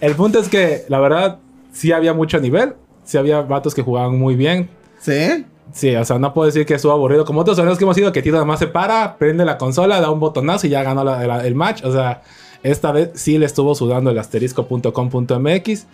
El 0.00 0.14
punto 0.14 0.38
es 0.38 0.48
que, 0.48 0.84
la 0.88 1.00
verdad, 1.00 1.38
sí 1.76 1.92
había 1.92 2.12
mucho 2.14 2.40
nivel. 2.40 2.74
Sí 3.04 3.18
había 3.18 3.42
vatos 3.42 3.74
que 3.74 3.82
jugaban 3.82 4.18
muy 4.18 4.34
bien. 4.34 4.68
¿Sí? 4.98 5.44
Sí, 5.72 5.94
o 5.94 6.04
sea, 6.04 6.18
no 6.18 6.32
puedo 6.32 6.46
decir 6.46 6.64
que 6.64 6.74
estuvo 6.74 6.92
aburrido. 6.92 7.24
Como 7.24 7.40
otros 7.40 7.56
torneos 7.56 7.76
que 7.78 7.84
hemos 7.84 7.98
ido, 7.98 8.10
que 8.12 8.22
Tito 8.22 8.34
nada 8.34 8.44
más 8.46 8.58
se 8.58 8.66
para, 8.66 9.16
prende 9.18 9.44
la 9.44 9.58
consola, 9.58 10.00
da 10.00 10.10
un 10.10 10.20
botonazo 10.20 10.66
y 10.66 10.70
ya 10.70 10.82
ganó 10.82 11.04
la- 11.04 11.24
la- 11.26 11.46
el 11.46 11.54
match. 11.54 11.84
O 11.84 11.92
sea, 11.92 12.22
esta 12.62 12.92
vez 12.92 13.10
sí 13.14 13.36
le 13.38 13.46
estuvo 13.46 13.74
sudando 13.74 14.10
el 14.10 14.18
asterisco.com.mx. 14.18 15.86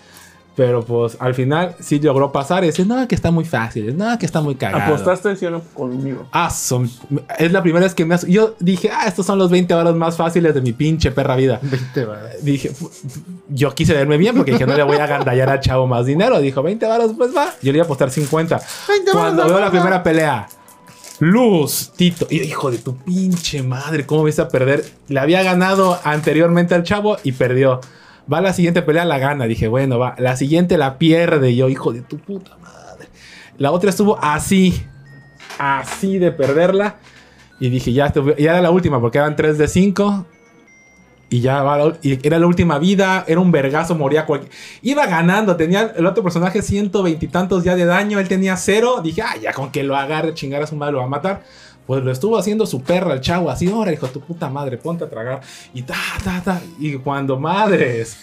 Pero 0.55 0.85
pues 0.85 1.17
al 1.19 1.35
final 1.35 1.75
sí 1.81 1.99
logró 1.99 2.31
pasar 2.31 2.63
y 2.63 2.67
dice, 2.67 2.85
no, 2.85 3.09
que 3.09 3.15
está 3.15 3.31
muy 3.31 3.45
fácil, 3.47 3.97
no, 3.97 4.19
que 4.19 4.27
está 4.27 4.43
muy 4.43 4.55
cagado. 4.55 4.83
¿Apostaste 4.95 5.35
sí 5.35 5.47
conmigo? 5.73 6.27
Ah, 6.31 6.51
son- 6.51 6.91
es 7.39 7.51
la 7.53 7.63
primera 7.63 7.85
vez 7.87 7.95
que 7.95 8.05
me... 8.05 8.15
has- 8.15 8.27
Yo 8.27 8.55
dije, 8.61 8.91
ah, 8.93 9.07
estos 9.07 9.25
son 9.25 9.39
los 9.39 9.51
20 9.51 9.73
varos 9.73 9.97
más 9.97 10.15
fáciles 10.15 10.53
de 10.55 10.61
mi 10.61 10.75
pinche 10.75 11.11
perra 11.11 11.37
vida. 11.37 11.59
20 11.63 12.05
varas. 12.05 12.45
Dije, 12.45 12.69
fu- 12.69 12.91
yo 13.49 13.75
quise 13.75 13.95
verme 13.95 14.19
bien 14.19 14.37
porque 14.37 14.53
dije, 14.53 14.67
no 14.67 14.75
le 14.77 14.83
voy 14.83 14.99
a 14.99 15.05
agandallar 15.05 15.49
a 15.49 15.59
Chavo 15.59 15.87
más 15.87 16.05
dinero. 16.05 16.39
Dijo, 16.39 16.63
20 16.63 16.85
varos, 16.87 17.13
pues 17.17 17.35
va. 17.35 17.47
Yo 17.63 17.73
le 17.73 17.79
iba 17.79 17.85
a 17.85 17.87
apostar 17.87 18.11
50. 18.11 18.61
20 18.89 19.11
varos, 19.11 19.23
Cuando 19.23 19.47
veo 19.47 19.59
la 19.59 19.71
primera 19.71 20.03
pelea, 20.03 20.49
Luz, 21.21 21.93
Tito. 21.97 22.27
Y 22.31 22.39
yo, 22.39 22.45
hijo 22.45 22.71
de 22.71 22.79
tu 22.79 22.97
pinche 22.97 23.63
madre, 23.63 24.05
¿cómo 24.07 24.25
ves 24.25 24.39
a 24.39 24.49
perder? 24.49 24.85
Le 25.09 25.21
había 25.21 25.43
ganado 25.43 25.99
anteriormente 26.05 26.75
al 26.75 26.83
Chavo 26.83 27.17
y 27.23 27.33
perdió. 27.33 27.81
Va 28.31 28.41
la 28.41 28.53
siguiente 28.53 28.83
pelea, 28.83 29.05
la 29.05 29.19
gana. 29.19 29.47
Dije, 29.47 29.69
bueno, 29.69 29.99
va. 29.99 30.15
La 30.19 30.37
siguiente 30.37 30.77
la 30.79 30.99
pierde. 30.99 31.55
Yo, 31.55 31.69
hijo 31.69 31.93
de 31.93 32.03
tu 32.03 32.19
puta 32.19 32.57
madre. 32.59 33.09
La 33.59 33.73
otra 33.73 33.91
estuvo 33.91 34.19
así. 34.23 34.85
Así 35.59 36.19
de 36.19 36.33
perderla. 36.33 36.97
Y 37.61 37.71
dije, 37.71 37.93
ya, 37.93 38.13
ya 38.13 38.51
era 38.51 38.61
la 38.61 38.71
última 38.71 39.01
porque 39.01 39.19
eran 39.19 39.37
3 39.37 39.59
de 39.59 39.69
5. 39.69 40.27
Y 41.33 41.41
ya 41.41 41.63
va, 41.63 41.79
la 41.79 41.97
y 42.03 42.27
era 42.27 42.39
la 42.39 42.47
última 42.47 42.79
vida, 42.79 43.25
era 43.27 43.41
un 43.41 43.51
vergazo, 43.51 43.95
moría 43.95 44.27
cualquier. 44.27 44.53
Iba 44.83 45.07
ganando, 45.07 45.57
tenía 45.57 45.91
el 45.97 46.05
otro 46.05 46.23
personaje 46.23 46.61
120 46.61 47.25
y 47.25 47.29
tantos 47.29 47.65
ya 47.65 47.75
de 47.75 47.87
daño, 47.87 48.19
él 48.19 48.29
tenía 48.29 48.55
cero. 48.59 49.01
Dije, 49.03 49.23
ah, 49.23 49.37
ya 49.41 49.55
con 49.55 49.73
que 49.73 49.83
lo 49.83 49.97
agarre, 49.97 50.35
chingar 50.35 50.63
a 50.63 50.67
su 50.67 50.77
madre, 50.77 50.93
lo 50.93 50.99
va 50.99 51.05
a 51.05 51.09
matar. 51.09 51.43
Pues 51.87 52.05
lo 52.05 52.13
estuvo 52.13 52.39
haciendo 52.39 52.65
su 52.67 52.81
perra, 52.83 53.13
el 53.15 53.21
chavo, 53.21 53.51
así, 53.51 53.69
ahora, 53.71 53.93
hijo 53.93 54.07
de 54.07 54.13
tu 54.13 54.21
puta 54.21 54.49
madre, 54.49 54.77
ponte 54.79 55.05
a 55.05 55.09
tragar. 55.11 55.41
Y 55.75 55.83
ta, 55.83 55.95
ta, 56.23 56.41
ta. 56.45 56.61
Y 56.79 56.95
cuando 56.97 57.39
madres, 57.39 58.19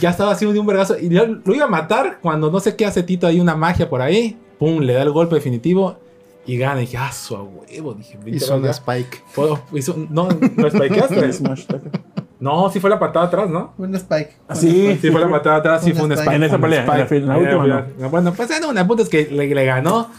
ya 0.00 0.10
estaba 0.10 0.32
haciendo 0.32 0.52
de 0.52 0.58
un 0.60 0.66
vergazo. 0.66 0.98
Y 0.98 1.08
lo 1.10 1.54
iba 1.54 1.64
a 1.64 1.68
matar 1.68 2.18
cuando 2.20 2.50
no 2.50 2.58
sé 2.60 2.74
qué 2.76 2.84
hace 2.84 3.02
Tito, 3.02 3.26
hay 3.26 3.40
una 3.40 3.54
magia 3.54 3.88
por 3.88 4.02
ahí. 4.02 4.36
Pum, 4.58 4.80
le 4.80 4.94
da 4.94 5.02
el 5.02 5.10
golpe 5.12 5.36
definitivo 5.36 5.96
y 6.44 6.56
gana. 6.58 6.82
Y 6.82 6.86
dije, 6.86 6.96
ah, 6.98 7.12
su 7.12 7.36
a 7.36 7.42
huevo. 7.42 7.94
Dije, 7.94 8.18
Hizo 8.26 8.56
un 8.56 8.62
"Vente, 8.62 8.76
spike. 8.76 9.22
puedo- 9.34 9.62
hizo- 9.72 9.96
no, 10.10 10.28
no 10.56 10.70
spikeaste. 10.70 11.30
No, 12.40 12.68
sí 12.70 12.80
fue 12.80 12.90
la 12.90 12.98
patada 12.98 13.26
atrás, 13.26 13.48
¿no? 13.48 13.72
Un 13.78 13.94
Spike. 13.94 14.32
Así. 14.48 14.98
Sí, 15.00 15.10
fue 15.12 15.20
la 15.20 15.30
patada 15.30 15.56
atrás, 15.58 15.84
sí 15.84 15.92
fue 15.92 16.06
un 16.06 16.12
spike. 16.12 16.32
En 16.34 16.42
esa 16.42 16.58
pelea, 16.58 16.80
en 16.80 16.88
la 16.88 16.94
en 17.08 17.30
Ahí 17.30 17.40
última 17.40 17.86
fue- 17.98 18.08
Bueno, 18.08 18.32
pues 18.34 18.50
no, 18.60 18.72
el 18.72 18.86
punto 18.88 19.04
es 19.04 19.08
que 19.08 19.28
le, 19.30 19.46
le 19.54 19.64
ganó. 19.64 20.10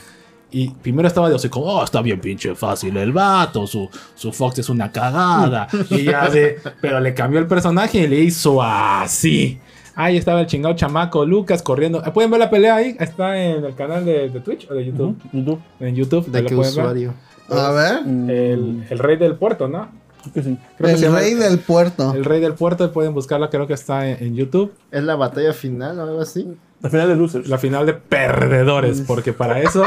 Y 0.53 0.69
primero 0.69 1.07
estaba 1.07 1.29
de 1.29 1.35
así 1.35 1.49
como, 1.49 1.65
oh, 1.65 1.83
está 1.83 2.01
bien 2.03 2.21
pinche 2.21 2.53
fácil 2.53 2.95
el 2.97 3.11
vato, 3.11 3.65
su, 3.65 3.89
su 4.13 4.31
Fox 4.31 4.59
es 4.59 4.69
una 4.69 4.91
cagada. 4.91 5.67
y 5.89 6.03
ya 6.03 6.29
de, 6.29 6.59
pero 6.79 6.99
le 6.99 7.13
cambió 7.15 7.39
el 7.39 7.47
personaje 7.47 7.97
y 8.01 8.07
le 8.07 8.19
hizo 8.19 8.61
así. 8.61 9.59
Ahí 9.95 10.15
estaba 10.17 10.41
el 10.41 10.47
chingado 10.47 10.75
chamaco 10.75 11.25
Lucas 11.25 11.61
corriendo. 11.63 12.03
Eh, 12.05 12.11
¿Pueden 12.11 12.29
ver 12.31 12.39
la 12.39 12.49
pelea 12.49 12.75
ahí? 12.75 12.95
Está 12.99 13.35
en 13.37 13.65
el 13.65 13.75
canal 13.75 14.05
de, 14.05 14.29
de 14.29 14.39
Twitch 14.41 14.69
o 14.69 14.73
de 14.75 14.85
YouTube. 14.85 15.17
YouTube. 15.31 15.59
En 15.79 15.95
YouTube. 15.95 16.27
¿De 16.27 16.45
qué 16.45 16.55
ver. 16.55 16.67
usuario? 16.67 17.13
A 17.49 17.71
ver. 17.71 18.05
Mm, 18.05 18.29
El, 18.29 18.87
el 18.89 18.99
rey 18.99 19.17
del 19.17 19.35
puerto, 19.35 19.67
¿no? 19.67 19.89
creo 20.21 20.33
que 20.33 20.43
sí. 20.43 20.57
Creo 20.77 20.89
que 20.91 20.97
se 20.97 21.05
El 21.05 21.11
llama 21.11 21.19
rey 21.19 21.33
del 21.33 21.59
puerto. 21.59 22.13
El 22.13 22.25
rey 22.25 22.39
del 22.41 22.53
puerto, 22.53 22.91
pueden 22.91 23.13
buscarla, 23.13 23.49
creo 23.49 23.67
que 23.67 23.73
está 23.73 24.07
en, 24.07 24.23
en 24.23 24.35
YouTube. 24.35 24.71
¿Es 24.91 25.03
la 25.03 25.15
batalla 25.15 25.51
final 25.53 25.99
o 25.99 26.03
algo 26.03 26.21
así? 26.21 26.47
La 26.81 26.89
final 26.89 27.07
de 27.07 27.15
Losers. 27.15 27.47
La 27.47 27.57
final 27.57 27.85
de 27.85 27.93
perdedores, 27.93 29.01
porque 29.07 29.31
para 29.31 29.61
eso 29.61 29.85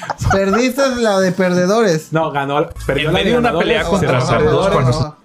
Perdiste 0.32 0.82
la 1.00 1.20
de 1.20 1.32
perdedores. 1.32 2.12
No, 2.12 2.30
ganó. 2.30 2.68
Perdió 2.86 3.08
En 3.08 3.14
la 3.14 3.18
medio 3.20 3.32
de 3.34 3.38
una 3.38 3.58
pelea 3.58 3.84
contra 3.84 4.18
perdedores. 4.26 4.72
cuando- 4.96 5.16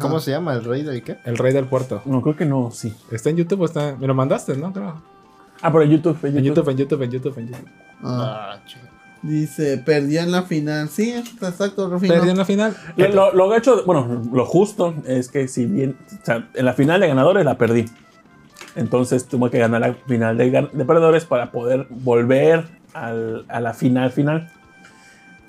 ¿Cómo 0.00 0.20
se 0.20 0.30
llama? 0.30 0.54
¿El 0.54 0.64
rey 0.64 0.82
del 0.82 1.02
qué? 1.02 1.18
El 1.24 1.36
rey 1.36 1.52
del 1.52 1.66
puerto. 1.66 2.00
No, 2.06 2.22
creo 2.22 2.36
que 2.36 2.46
no, 2.46 2.70
sí. 2.70 2.94
¿Está 3.10 3.30
en 3.30 3.36
YouTube 3.36 3.60
o 3.62 3.64
está.? 3.66 3.96
Me 3.98 4.06
lo 4.06 4.14
mandaste, 4.14 4.56
¿no? 4.56 4.72
Creo. 4.72 4.94
Ah, 5.60 5.70
pero 5.70 5.82
en 5.82 5.90
YouTube. 5.90 6.18
En 6.22 6.38
En 6.38 6.44
YouTube. 6.44 6.68
En 6.70 6.76
YouTube, 6.76 7.02
en 7.02 7.10
YouTube, 7.10 7.38
en 7.38 7.46
YouTube. 7.48 7.68
Ah, 8.02 8.52
Ah, 8.54 8.60
chido. 8.66 8.82
dice, 9.22 9.78
perdió 9.78 10.20
en 10.22 10.30
la 10.32 10.42
final. 10.44 10.88
Sí, 10.88 11.12
exacto, 11.12 11.88
Rufino. 11.90 12.14
Perdió 12.14 12.30
en 12.30 12.38
la 12.38 12.44
final. 12.44 12.76
Lo, 12.96 13.08
lo, 13.08 13.32
lo 13.34 13.54
hecho, 13.54 13.84
bueno, 13.84 14.22
lo 14.32 14.46
justo 14.46 14.94
es 15.06 15.28
que 15.28 15.46
si 15.48 15.66
bien, 15.66 15.96
o 16.22 16.24
sea, 16.24 16.48
en 16.54 16.64
la 16.64 16.72
final 16.74 17.00
de 17.00 17.08
ganadores 17.08 17.44
la 17.44 17.58
perdí. 17.58 17.84
Entonces 18.74 19.26
tuve 19.26 19.50
que 19.50 19.58
ganar 19.58 19.80
la 19.82 19.94
final 20.06 20.38
de 20.38 20.84
perdedores 20.86 21.24
para 21.26 21.50
poder 21.52 21.86
volver 21.90 22.66
al- 22.94 23.44
a 23.48 23.60
la 23.60 23.74
final 23.74 24.10
final. 24.12 24.50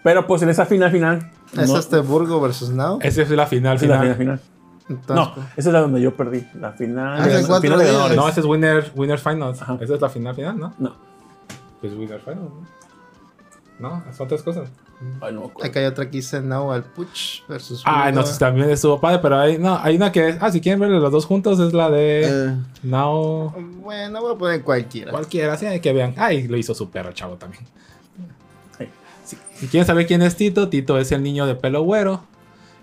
Pero 0.03 0.27
pues 0.27 0.41
en 0.41 0.49
esa 0.49 0.65
final 0.65 0.91
final... 0.91 1.31
¿Es 1.57 1.69
no- 1.69 1.77
este 1.77 1.99
Burgo 1.99 2.41
versus 2.41 2.69
Now? 2.71 2.99
Esa 3.01 3.21
es 3.21 3.29
la 3.29 3.45
final, 3.47 3.75
esa 3.77 3.85
es 3.85 3.89
la 3.91 3.99
final. 3.99 4.15
final. 4.15 4.39
Entonces, 4.89 5.15
No, 5.15 5.43
esa 5.55 5.69
es 5.69 5.73
la 5.73 5.79
donde 5.81 6.01
yo 6.01 6.15
perdí. 6.15 6.45
La 6.59 6.71
final, 6.73 7.21
Hace 7.21 7.41
la 7.41 7.47
cuatro 7.47 7.61
final 7.61 7.77
de 7.79 7.83
días. 7.85 7.93
ganadores. 7.95 8.17
No, 8.17 8.27
ese 8.29 8.39
es 8.41 8.45
Winner, 8.45 8.91
winner 8.95 9.19
Finals. 9.19 9.61
Ajá. 9.61 9.77
Esa 9.79 9.93
es 9.95 10.01
la 10.01 10.09
final, 10.09 10.35
final, 10.35 10.59
¿no? 10.59 10.73
No. 10.79 10.95
Pues 11.79 11.93
Winner 11.93 12.19
Finals. 12.19 12.51
¿no? 13.79 14.03
No, 14.05 14.13
son 14.13 14.27
tres 14.27 14.41
cosas. 14.43 14.69
Ay, 15.21 15.33
no 15.33 15.51
acá 15.63 15.79
hay 15.79 15.85
otra 15.85 16.05
que 16.05 16.17
dice 16.17 16.41
Now 16.41 16.71
al 16.71 16.83
Puch 16.83 17.43
versus 17.47 17.81
Ah, 17.85 18.11
no, 18.11 18.23
también 18.23 18.69
estuvo 18.69 18.99
padre, 18.99 19.19
pero 19.21 19.39
hay, 19.39 19.57
no, 19.57 19.77
hay 19.77 19.95
una 19.95 20.11
que. 20.11 20.37
Ah, 20.39 20.51
si 20.51 20.59
quieren 20.59 20.79
ver 20.79 20.89
los 20.89 21.11
dos 21.11 21.25
juntos, 21.25 21.59
es 21.59 21.73
la 21.73 21.89
de. 21.89 22.23
Eh, 22.25 22.55
Now. 22.83 23.53
Bueno, 23.81 24.21
voy 24.21 24.33
a 24.33 24.37
poner 24.37 24.63
cualquiera. 24.63 25.11
Cualquiera, 25.11 25.53
así 25.53 25.65
hay 25.65 25.79
que 25.79 25.93
vean. 25.93 26.13
Ay, 26.17 26.47
lo 26.47 26.57
hizo 26.57 26.73
su 26.75 26.89
perro, 26.89 27.11
chavo 27.13 27.35
también. 27.35 27.63
Sí, 29.25 29.37
Si 29.55 29.67
quieren 29.67 29.87
saber 29.87 30.05
quién 30.05 30.21
es 30.21 30.35
Tito, 30.35 30.67
Tito 30.69 30.97
es 30.97 31.11
el 31.11 31.23
niño 31.23 31.45
de 31.45 31.55
pelo 31.55 31.83
güero. 31.83 32.23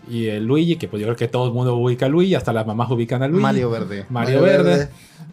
Y 0.08 0.28
el 0.28 0.46
Luigi, 0.46 0.76
que 0.76 0.88
pues 0.88 1.00
yo 1.00 1.06
creo 1.06 1.16
que 1.16 1.28
todo 1.28 1.46
el 1.46 1.52
mundo 1.52 1.76
ubica 1.76 2.06
a 2.06 2.08
Luigi, 2.08 2.34
hasta 2.34 2.52
las 2.52 2.66
mamás 2.66 2.90
ubican 2.90 3.22
a 3.22 3.28
Luigi. 3.28 3.42
Mario 3.42 3.70
Verde. 3.70 4.06
Mario, 4.08 4.40
Mario 4.40 4.42
Verde. 4.42 4.70
Verde. 4.70 4.88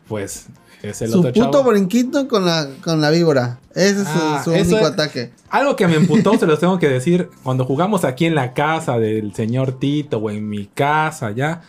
Pues 0.08 0.48
es 0.84 1.02
el 1.02 1.12
su 1.12 1.20
otro 1.20 1.32
puto 1.34 1.52
chavo. 1.60 1.70
brinquito 1.72 2.28
con 2.28 2.46
la, 2.46 2.68
con 2.84 3.02
la 3.02 3.10
víbora. 3.10 3.60
Ese 3.74 4.02
es 4.02 4.08
su- 4.08 4.14
Ah, 4.14 4.42
su, 4.44 4.52
único 4.52 4.78
es- 4.78 4.86
ataque. 4.86 5.32
Algo 5.50 5.76
que 5.76 5.88
me 5.88 5.96
emputó, 5.98 6.38
se 6.38 6.46
los 6.48 6.60
tengo 6.60 6.78
que 6.80 6.88
decir. 6.90 7.30
Cuando 7.44 7.66
jugamos 7.66 8.04
aquí 8.04 8.26
en 8.26 8.36
la 8.36 8.54
casa 8.54 8.98
del 9.00 9.34
señor 9.34 9.74
Tito 9.80 10.18
o 10.18 10.30
en 10.30 10.48
mi 10.48 10.66
casa, 10.68 11.32
ya. 11.32 11.62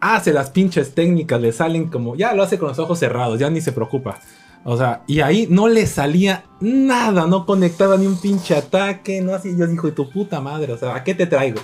Hace 0.00 0.32
las 0.32 0.50
pinches 0.50 0.94
técnicas, 0.94 1.40
le 1.40 1.52
salen 1.52 1.88
como. 1.88 2.16
Ya 2.16 2.34
lo 2.34 2.42
hace 2.42 2.58
con 2.58 2.68
los 2.68 2.78
ojos 2.78 2.98
cerrados, 2.98 3.38
ya 3.38 3.50
ni 3.50 3.60
se 3.60 3.70
preocupa. 3.72 4.18
O 4.64 4.76
sea, 4.76 5.02
y 5.06 5.20
ahí 5.20 5.46
no 5.50 5.66
le 5.68 5.86
salía 5.86 6.44
nada, 6.60 7.26
no 7.26 7.46
conectaba 7.46 7.96
ni 7.96 8.06
un 8.06 8.16
pinche 8.20 8.54
ataque, 8.56 9.20
no 9.20 9.34
así. 9.34 9.56
Yo 9.56 9.66
digo, 9.66 9.92
tu 9.92 10.08
puta 10.10 10.40
madre, 10.40 10.72
o 10.72 10.78
sea, 10.78 10.94
¿a 10.94 11.04
qué 11.04 11.14
te 11.14 11.26
traigo? 11.26 11.60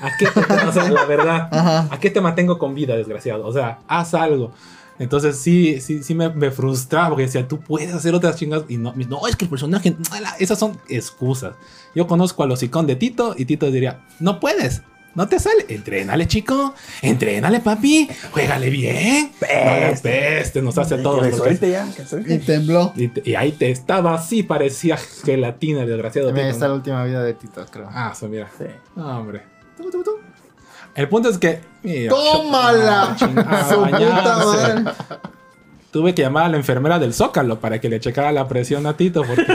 ¿A 0.00 0.16
qué 0.18 0.26
te 0.26 0.40
traigo? 0.42 0.70
O 0.70 0.72
sea, 0.72 0.90
la 0.90 1.04
verdad, 1.04 1.48
Ajá. 1.52 1.88
¿a 1.90 2.00
qué 2.00 2.10
te 2.10 2.20
mantengo 2.20 2.58
con 2.58 2.74
vida, 2.74 2.96
desgraciado? 2.96 3.46
O 3.46 3.52
sea, 3.52 3.78
haz 3.88 4.14
algo. 4.14 4.52
Entonces 5.00 5.36
sí, 5.38 5.80
sí, 5.80 6.02
sí 6.04 6.14
me, 6.14 6.28
me 6.28 6.50
frustraba 6.52 7.08
porque 7.08 7.24
decía, 7.24 7.48
tú 7.48 7.58
puedes 7.58 7.92
hacer 7.92 8.14
otras 8.14 8.36
chingas. 8.36 8.62
Y 8.68 8.76
no, 8.76 8.94
no, 8.94 9.26
es 9.26 9.34
que 9.34 9.46
el 9.46 9.50
personaje, 9.50 9.96
esas 10.38 10.58
son 10.58 10.78
excusas. 10.88 11.54
Yo 11.94 12.06
conozco 12.06 12.42
a 12.44 12.46
los 12.46 12.62
icon 12.62 12.86
de 12.86 12.94
Tito 12.96 13.34
y 13.36 13.46
Tito 13.46 13.70
diría, 13.70 14.04
no 14.20 14.38
puedes, 14.38 14.82
no 15.14 15.26
te 15.26 15.40
sale. 15.40 15.64
Entrénale, 15.68 16.28
chico, 16.28 16.74
entrénale, 17.00 17.60
papi, 17.60 18.08
juégale 18.30 18.68
bien. 18.70 19.32
Peste, 19.40 20.08
peste 20.10 20.62
nos 20.62 20.76
hace 20.76 20.96
a 20.96 21.02
todos. 21.02 21.26
Que 21.26 21.32
suelte 21.32 21.70
ya, 21.70 21.90
que 21.92 22.04
suelte. 22.04 22.34
Y 22.34 22.38
tembló. 22.38 22.92
y, 22.94 23.08
te- 23.08 23.22
y 23.28 23.34
ahí 23.36 23.52
te 23.52 23.70
estaba 23.70 24.14
así, 24.14 24.42
parecía 24.42 24.98
gelatina, 24.98 25.80
el 25.82 25.88
desgraciado. 25.88 26.28
También 26.28 26.48
está 26.48 26.66
¿no? 26.66 26.72
la 26.72 26.76
última 26.76 27.04
vida 27.04 27.24
de 27.24 27.32
Tito, 27.34 27.64
creo. 27.70 27.88
Ah, 27.90 28.12
eso, 28.14 28.28
mira. 28.28 28.50
Sí. 28.58 28.66
No, 28.94 29.18
hombre. 29.18 29.42
El 30.94 31.08
punto 31.08 31.28
es 31.30 31.38
que. 31.38 31.69
¡Tómala! 32.08 33.16
ah, 33.20 33.66
Su 33.68 33.76
puta 33.76 33.90
bañarse. 33.90 34.74
madre. 34.74 34.92
Tuve 35.90 36.14
que 36.14 36.22
llamar 36.22 36.44
a 36.44 36.48
la 36.50 36.56
enfermera 36.56 36.98
del 36.98 37.12
Zócalo 37.14 37.58
para 37.58 37.80
que 37.80 37.88
le 37.88 37.98
checara 37.98 38.30
la 38.32 38.46
presión 38.46 38.86
a 38.86 38.96
Tito. 38.96 39.24
Porque... 39.24 39.46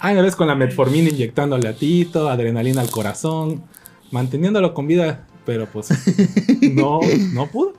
ah, 0.00 0.10
una 0.10 0.22
vez 0.22 0.34
con 0.34 0.48
la 0.48 0.54
metformina 0.54 1.10
inyectándole 1.10 1.68
a 1.68 1.74
Tito, 1.74 2.28
adrenalina 2.28 2.80
al 2.80 2.90
corazón, 2.90 3.62
manteniéndolo 4.10 4.74
con 4.74 4.86
vida, 4.86 5.26
pero 5.46 5.66
pues 5.66 5.88
no, 6.72 7.00
no 7.32 7.46
pudo. 7.46 7.74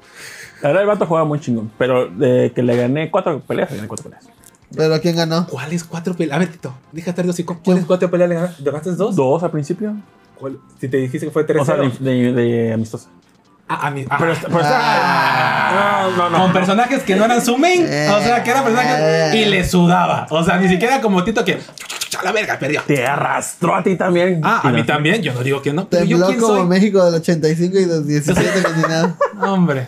La 0.62 0.70
verdad, 0.70 0.84
el 0.84 0.88
vato 0.88 1.06
jugaba 1.06 1.26
muy 1.28 1.40
chingón. 1.40 1.70
Pero 1.78 2.08
de 2.10 2.52
que 2.56 2.64
le 2.64 2.78
gané 2.78 3.12
cuatro 3.12 3.40
peleas, 3.42 3.70
le 3.72 3.78
gané 3.78 3.88
cuatro 3.90 4.06
peleas. 4.06 4.26
Pero 4.74 5.00
¿quién 5.02 5.16
ganó? 5.16 5.48
¿Cuáles 5.48 5.84
cuatro 5.84 6.16
peleas? 6.16 6.36
A 6.38 6.40
ver, 6.40 6.50
Tito, 6.52 6.74
déjate 6.92 7.28
hocico. 7.30 7.60
¿Cuáles 7.64 7.86
cuatro 7.86 8.10
peleas 8.10 8.30
le 8.30 8.36
ganaste? 8.36 8.64
¿Le 8.64 8.72
ganaste 8.72 8.92
dos? 8.92 9.16
Dos 9.16 9.44
al 9.44 9.52
principio. 9.52 9.96
Si 10.80 10.88
te 10.88 10.98
dijiste 10.98 11.28
que 11.28 11.32
fue 11.32 11.44
tres 11.44 11.62
O 11.62 11.66
sea, 11.66 11.76
de, 11.78 11.90
de, 12.00 12.34
de 12.34 12.74
amistosa. 12.74 13.10
Ah, 13.68 13.88
a 13.88 13.92
mí. 13.92 14.06
ah. 14.10 14.18
Pero, 14.20 14.32
está- 14.34 14.48
pero 14.48 14.60
está- 14.62 15.72
no, 15.74 16.18
no, 16.18 16.30
no. 16.30 16.38
Con 16.44 16.54
personajes 16.54 17.02
que 17.04 17.16
no 17.16 17.26
eran 17.26 17.44
su 17.44 17.58
main. 17.58 17.84
Eh. 17.88 18.10
o 18.16 18.22
sea, 18.22 18.44
que 18.44 18.52
eran 18.52 18.64
personajes. 18.64 19.36
Y 19.36 19.46
le 19.46 19.64
sudaba. 19.68 20.28
O 20.30 20.44
sea, 20.44 20.58
ni 20.58 20.68
siquiera 20.68 21.02
como 21.02 21.24
Tito 21.24 21.44
que. 21.44 21.60
A 22.20 22.24
la 22.24 22.32
verga, 22.32 22.58
perdió. 22.60 22.82
Te 22.86 23.06
arrastró 23.06 23.76
a 23.76 23.84
ti 23.84 23.96
también. 23.96 24.40
Ah, 24.44 24.62
a 24.64 24.70
mí 24.72 24.84
también. 24.84 25.22
Yo 25.22 25.34
no 25.34 25.42
digo 25.42 25.62
que 25.62 25.74
no. 25.74 25.90
Yo 26.06 26.26
quién 26.28 26.40
como 26.40 26.58
soy. 26.58 26.66
México 26.68 27.04
del 27.04 27.16
85 27.16 27.78
y 27.80 27.86
del 27.86 28.08
17 28.08 28.64
ni 28.78 28.82
nada. 28.84 29.16
Hombre. 29.42 29.88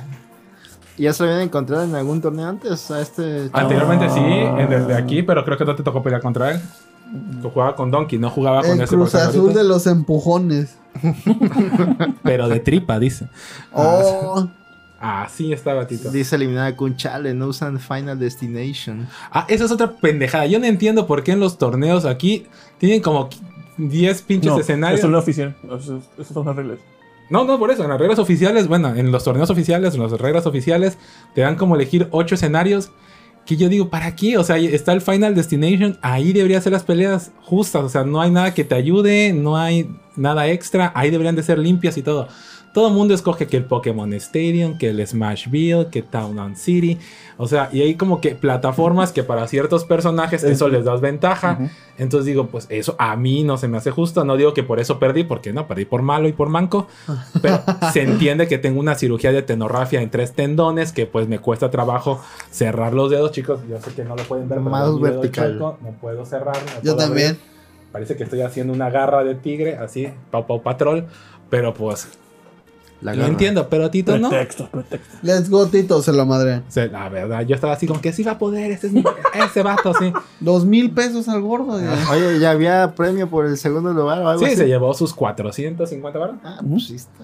¿Y 0.97 1.03
ya 1.03 1.13
se 1.13 1.21
lo 1.23 1.29
habían 1.29 1.43
encontrado 1.45 1.83
en 1.83 1.93
algún 1.93 2.19
torneo 2.21 2.49
antes 2.49 2.89
a 2.89 2.99
este? 3.01 3.49
Anteriormente 3.53 4.09
sí, 4.09 4.19
en 4.19 4.67
desde 4.67 4.95
aquí, 4.95 5.21
pero 5.21 5.45
creo 5.45 5.55
que 5.55 5.63
no 5.65 5.75
te 5.75 5.83
tocó 5.83 6.01
pelear 6.01 6.21
contra 6.23 6.49
él. 6.51 6.61
Jugaba 7.41 7.75
con 7.75 7.89
Donkey, 7.91 8.19
no 8.19 8.29
jugaba 8.29 8.61
con 8.61 8.71
El 8.71 8.81
ese 8.81 8.95
Cruz 8.95 9.15
Azul 9.15 9.41
ahorita. 9.41 9.59
de 9.59 9.65
los 9.67 9.87
empujones. 9.87 10.77
Pero 12.23 12.47
de 12.49 12.59
tripa, 12.59 12.99
dice. 12.99 13.27
Oh, 13.73 14.47
Así 14.99 15.53
estaba 15.53 15.85
Tito. 15.85 16.09
Dice 16.09 16.35
eliminada 16.35 16.75
con 16.75 16.95
Chale, 16.97 17.33
no 17.35 17.47
usan 17.47 17.79
Final 17.79 18.17
Destination. 18.17 19.07
Ah, 19.31 19.45
esa 19.47 19.65
es 19.65 19.71
otra 19.71 19.91
pendejada. 19.91 20.47
Yo 20.47 20.59
no 20.59 20.65
entiendo 20.65 21.05
por 21.05 21.23
qué 21.23 21.33
en 21.33 21.39
los 21.39 21.59
torneos 21.59 22.03
aquí 22.05 22.47
tienen 22.79 23.01
como 23.01 23.29
10 23.77 24.21
pinches 24.23 24.51
No, 24.51 24.59
escenarios. 24.59 24.99
Eso 24.99 25.07
no 25.07 25.19
es 25.19 25.23
oficial. 25.23 25.55
Eso- 25.79 26.01
Esas 26.17 26.33
son 26.33 26.47
las 26.47 26.55
reglas. 26.55 26.79
No, 27.29 27.43
no, 27.43 27.59
por 27.59 27.69
eso. 27.69 27.83
En 27.83 27.89
las 27.89 27.99
reglas 27.99 28.17
oficiales, 28.17 28.67
bueno, 28.67 28.95
en 28.95 29.11
los 29.11 29.23
torneos 29.23 29.49
oficiales, 29.51 29.93
en 29.93 30.01
las 30.01 30.13
reglas 30.13 30.47
oficiales, 30.47 30.97
te 31.35 31.41
dan 31.41 31.57
como 31.57 31.75
elegir 31.75 32.07
ocho 32.11 32.33
escenarios. 32.35 32.89
Que 33.47 33.55
yo 33.55 33.69
digo, 33.69 33.89
¿para 33.89 34.15
qué? 34.15 34.37
O 34.37 34.43
sea, 34.43 34.57
está 34.57 34.91
el 34.91 35.01
Final 35.01 35.33
Destination, 35.33 35.97
ahí 36.01 36.33
deberían 36.33 36.61
ser 36.61 36.73
las 36.73 36.83
peleas 36.83 37.31
justas. 37.41 37.83
O 37.83 37.89
sea, 37.89 38.03
no 38.03 38.21
hay 38.21 38.29
nada 38.29 38.53
que 38.53 38.65
te 38.65 38.75
ayude, 38.75 39.31
no 39.33 39.57
hay 39.57 39.89
nada 40.17 40.47
extra, 40.49 40.91
ahí 40.93 41.09
deberían 41.09 41.35
de 41.35 41.43
ser 41.43 41.57
limpias 41.57 41.97
y 41.97 42.01
todo. 42.01 42.27
Todo 42.77 42.89
el 42.89 42.93
mundo 42.93 43.15
escoge 43.15 43.47
que 43.47 43.57
el 43.57 43.65
Pokémon 43.65 44.13
Stadium, 44.13 44.77
que 44.77 44.89
el 44.91 45.07
Smashville, 45.07 45.87
que 45.89 46.03
Town 46.03 46.37
and 46.37 46.57
City. 46.57 46.99
O 47.37 47.47
sea, 47.47 47.69
y 47.73 47.81
hay 47.81 47.95
como 47.95 48.21
que 48.21 48.35
plataformas 48.35 49.11
que 49.11 49.23
para 49.23 49.47
ciertos 49.47 49.83
personajes 49.83 50.43
eso 50.43 50.69
les 50.69 50.85
das 50.85 51.01
ventaja. 51.01 51.57
Entonces 51.97 52.27
digo, 52.27 52.45
pues 52.49 52.67
eso 52.69 52.95
a 52.99 53.15
mí 53.15 53.43
no 53.43 53.57
se 53.57 53.67
me 53.67 53.77
hace 53.79 53.89
justo. 53.89 54.23
No 54.25 54.37
digo 54.37 54.53
que 54.53 54.61
por 54.61 54.79
eso 54.79 54.99
perdí, 54.99 55.23
porque 55.23 55.53
no, 55.53 55.65
perdí 55.65 55.85
por 55.85 56.03
malo 56.03 56.27
y 56.27 56.33
por 56.33 56.49
manco. 56.49 56.85
Pero 57.41 57.63
se 57.91 58.03
entiende 58.03 58.47
que 58.47 58.59
tengo 58.59 58.79
una 58.79 58.93
cirugía 58.93 59.31
de 59.31 59.41
tenorrafia 59.41 60.03
en 60.03 60.11
tres 60.11 60.33
tendones, 60.33 60.91
que 60.91 61.07
pues 61.07 61.27
me 61.27 61.39
cuesta 61.39 61.71
trabajo 61.71 62.21
cerrar 62.51 62.93
los 62.93 63.09
dedos, 63.09 63.31
chicos. 63.31 63.59
Yo 63.67 63.81
sé 63.81 63.91
que 63.95 64.03
no 64.03 64.15
lo 64.15 64.21
pueden 64.21 64.47
ver, 64.49 64.59
Más 64.59 64.99
vertical. 64.99 65.53
chueco, 65.53 65.79
no 65.81 65.93
puedo 65.93 66.27
cerrar. 66.27 66.55
no 66.57 66.75
Yo 66.83 66.93
puedo 66.93 66.97
también. 66.97 67.29
abrir. 67.29 67.41
Parece 67.91 68.15
que 68.15 68.23
estoy 68.23 68.41
haciendo 68.41 68.71
una 68.71 68.91
garra 68.91 69.23
de 69.23 69.33
tigre, 69.33 69.77
así, 69.77 70.09
Pau 70.29 70.45
Pau 70.45 70.61
Patrol. 70.61 71.07
Pero 71.49 71.73
pues, 71.73 72.07
La 73.01 73.13
lo 73.13 73.25
entiendo, 73.25 73.69
pero 73.69 73.91
Tito 73.91 74.17
no. 74.17 74.29
Pretextos, 74.29 74.69
pretextos. 74.69 75.19
Let's 75.21 75.49
go, 75.49 75.67
Tito, 75.67 76.01
se 76.01 76.11
lo 76.13 76.25
madre. 76.25 76.57
O 76.57 76.61
sea, 76.71 76.87
la 76.87 77.07
verdad, 77.09 77.41
yo 77.41 77.53
estaba 77.53 77.73
así 77.73 77.85
como 77.85 78.01
que 78.01 78.11
sí 78.11 78.23
va 78.23 78.31
a 78.33 78.37
poder, 78.39 78.71
ese, 78.71 78.87
es 78.87 78.93
mi- 78.93 79.03
ese 79.45 79.61
vato, 79.61 79.93
sí. 79.93 80.11
Dos 80.39 80.65
mil 80.65 80.91
pesos 80.91 81.27
al 81.29 81.41
gordo. 81.41 81.65
güey. 81.79 81.85
Oye, 82.11 82.39
¿ya 82.39 82.51
había 82.51 82.93
premio 82.95 83.29
por 83.29 83.45
el 83.45 83.57
segundo 83.57 83.93
lugar 83.93 84.19
o 84.23 84.29
algo 84.29 84.39
Sí, 84.39 84.45
así? 84.47 84.55
se 84.57 84.67
llevó 84.67 84.93
sus 84.93 85.13
450 85.13 86.17
baros. 86.19 86.37
Ah, 86.43 86.59
pues 86.67 86.87
sí 86.87 86.95
está. 86.95 87.23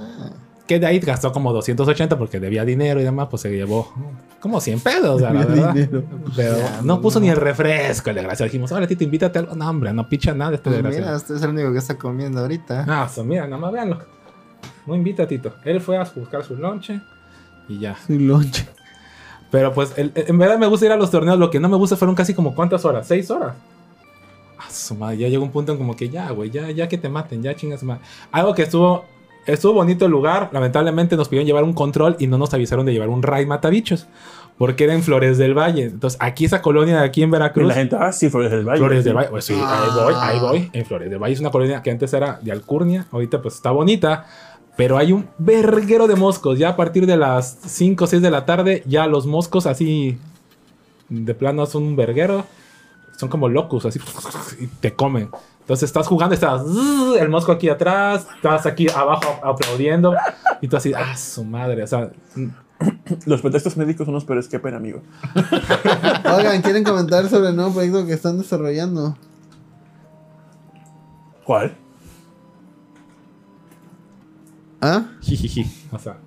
Que 0.68 0.80
de 0.80 0.86
ahí 0.86 1.00
gastó 1.00 1.32
como 1.34 1.52
280 1.52 2.18
porque 2.18 2.40
debía 2.40 2.64
dinero 2.64 3.02
y 3.02 3.04
demás, 3.04 3.28
pues 3.30 3.42
se 3.42 3.50
llevó 3.52 3.92
como 4.40 4.62
100 4.62 4.80
pesos, 4.80 5.06
o 5.10 5.20
sea, 5.20 5.34
la 5.34 5.44
verdad. 5.46 5.74
dinero. 5.74 6.04
Pero 6.36 6.58
Ya, 6.58 6.78
no 6.84 6.96
no, 6.96 7.02
puso 7.02 7.20
no. 7.20 7.26
ni 7.26 7.32
el 7.32 7.36
refresco, 7.38 8.12
el 8.12 8.16
desgraciado. 8.16 8.46
Dijimos, 8.48 8.72
ahora 8.72 8.88
Tito, 8.88 9.04
invítate 9.04 9.40
algo. 9.40 9.56
No, 9.56 9.70
hombre, 9.70 9.92
no 9.92 10.08
picha 10.08 10.34
nada 10.34 10.54
este 10.56 10.70
Pues 10.70 10.96
mira, 10.96 11.16
usted 11.18 11.36
es 11.36 11.42
el 11.42 11.50
único 11.50 11.72
que 11.74 11.80
está 11.80 11.98
comiendo 11.98 12.40
ahorita. 12.42 12.86
Ah, 12.88 13.10
so, 13.14 13.24
mira, 13.26 13.46
nada 13.46 13.58
más 13.58 13.74
véanlo. 13.74 13.98
No 14.86 14.96
invita 14.96 15.24
a 15.24 15.28
Tito. 15.28 15.54
Él 15.64 15.80
fue 15.82 15.98
a 15.98 16.04
buscar 16.16 16.44
su 16.44 16.56
lonche 16.56 17.00
y 17.70 17.80
ya. 17.80 17.96
Su 18.06 18.14
lonche. 18.20 18.68
Pero 19.52 19.74
pues, 19.74 19.94
el- 19.98 20.12
en 20.16 20.38
verdad 20.38 20.58
me 20.58 20.66
gusta 20.68 20.86
ir 20.86 20.92
a 20.92 20.98
los 20.98 21.12
torneos. 21.12 21.38
Lo 21.38 21.50
que 21.52 21.60
no 21.60 21.70
me 21.70 21.78
gusta 21.78 21.96
fueron 21.96 22.16
casi 22.16 22.34
como 22.34 22.56
cuántas 22.56 22.84
horas, 22.86 23.08
seis 23.08 23.30
horas. 23.32 23.54
Ah, 24.58 24.70
su 24.70 24.96
madre, 24.96 25.18
ya 25.18 25.28
llegó 25.28 25.44
un 25.44 25.52
punto 25.52 25.72
en 25.74 25.78
como 25.78 25.96
que 25.96 26.10
ya, 26.10 26.30
güey, 26.32 26.50
ya, 26.50 26.70
ya 26.72 26.88
que 26.88 26.98
te 26.98 27.10
maten, 27.10 27.42
ya 27.44 27.56
chingas 27.56 27.84
madre. 27.84 28.02
Algo 28.32 28.56
que 28.56 28.64
estuvo, 28.64 29.06
estuvo 29.46 29.74
bonito 29.74 30.06
el 30.06 30.12
lugar. 30.12 30.50
Lamentablemente 30.52 31.16
nos 31.16 31.28
pidieron 31.30 31.46
llevar 31.46 31.64
un 31.64 31.74
control 31.74 32.16
y 32.20 32.28
no 32.28 32.38
nos 32.38 32.54
avisaron 32.54 32.86
de 32.86 32.94
llevar 32.94 33.10
un 33.10 33.22
Ray 33.24 33.46
Matabichos. 33.46 34.08
Porque 34.58 34.84
era 34.84 34.94
en 34.94 35.02
Flores 35.02 35.40
del 35.40 35.56
Valle. 35.58 35.86
Entonces, 35.86 36.16
aquí 36.22 36.46
esa 36.46 36.62
colonia 36.62 37.00
de 37.00 37.04
aquí 37.06 37.24
en 37.24 37.30
Y 37.30 37.32
Veracruz. 37.32 37.68
la 37.68 37.74
gente, 37.74 37.96
ah, 38.00 38.12
sí, 38.12 38.30
Flores 38.30 38.52
del 38.52 38.64
Valle. 38.64 38.78
Flores 38.78 39.00
sí. 39.00 39.04
del 39.06 39.16
Valle, 39.16 39.30
pues 39.30 39.46
sí, 39.46 39.54
ahí 39.56 39.90
voy, 39.96 40.14
ahí 40.16 40.40
voy. 40.40 40.70
En 40.74 40.86
Flores 40.86 41.10
del 41.10 41.18
Valle 41.20 41.34
es 41.34 41.40
una 41.40 41.50
colonia 41.50 41.82
que 41.82 41.90
antes 41.90 42.14
era 42.14 42.38
de 42.40 42.52
Alcurnia, 42.52 43.08
ahorita 43.12 43.42
pues 43.42 43.56
está 43.56 43.72
bonita, 43.72 44.28
pero 44.76 44.98
hay 44.98 45.12
un 45.12 45.28
verguero 45.38 46.08
de 46.08 46.16
moscos. 46.16 46.58
Ya 46.58 46.70
a 46.70 46.76
partir 46.76 47.06
de 47.06 47.18
las 47.18 47.58
5 47.66 48.04
o 48.04 48.08
6 48.08 48.22
de 48.22 48.32
la 48.32 48.46
tarde, 48.46 48.84
ya 48.86 49.08
los 49.08 49.26
moscos 49.26 49.66
así 49.66 50.18
de 51.10 51.36
plano 51.36 51.66
son 51.66 51.84
un 51.84 51.96
verguero. 51.96 52.46
Son 53.18 53.30
como 53.30 53.48
locos, 53.48 53.86
así, 53.86 54.00
y 54.60 54.66
te 54.66 54.94
comen. 54.94 55.30
Entonces 55.60 55.88
estás 55.88 56.08
jugando, 56.08 56.34
estás 56.34 56.64
el 57.20 57.30
mosco 57.30 57.52
aquí 57.52 57.70
atrás, 57.70 58.28
estás 58.36 58.66
aquí 58.66 58.88
abajo 58.90 59.40
aplaudiendo, 59.44 60.16
y 60.62 60.68
tú 60.68 60.76
así, 60.76 60.94
ah, 60.94 61.16
su 61.16 61.46
madre, 61.46 61.84
o 61.84 61.88
sea, 61.88 62.12
Los 63.26 63.42
pretextos 63.42 63.78
médicos 63.78 64.06
son 64.06 64.14
los 64.14 64.26
peores 64.26 64.48
que 64.48 64.60
pena, 64.60 64.78
amigo. 64.78 65.02
Oigan, 66.36 66.62
¿quieren 66.62 66.84
comentar 66.84 67.28
sobre 67.30 67.50
el 67.50 67.56
nuevo 67.56 67.74
proyecto 67.74 68.06
que 68.06 68.14
están 68.14 68.38
desarrollando? 68.38 69.18
¿Cuál? 71.44 71.76
¿Ah? 74.86 75.06
jijiji, 75.22 75.66
o 75.94 75.98
sea. 75.98 76.18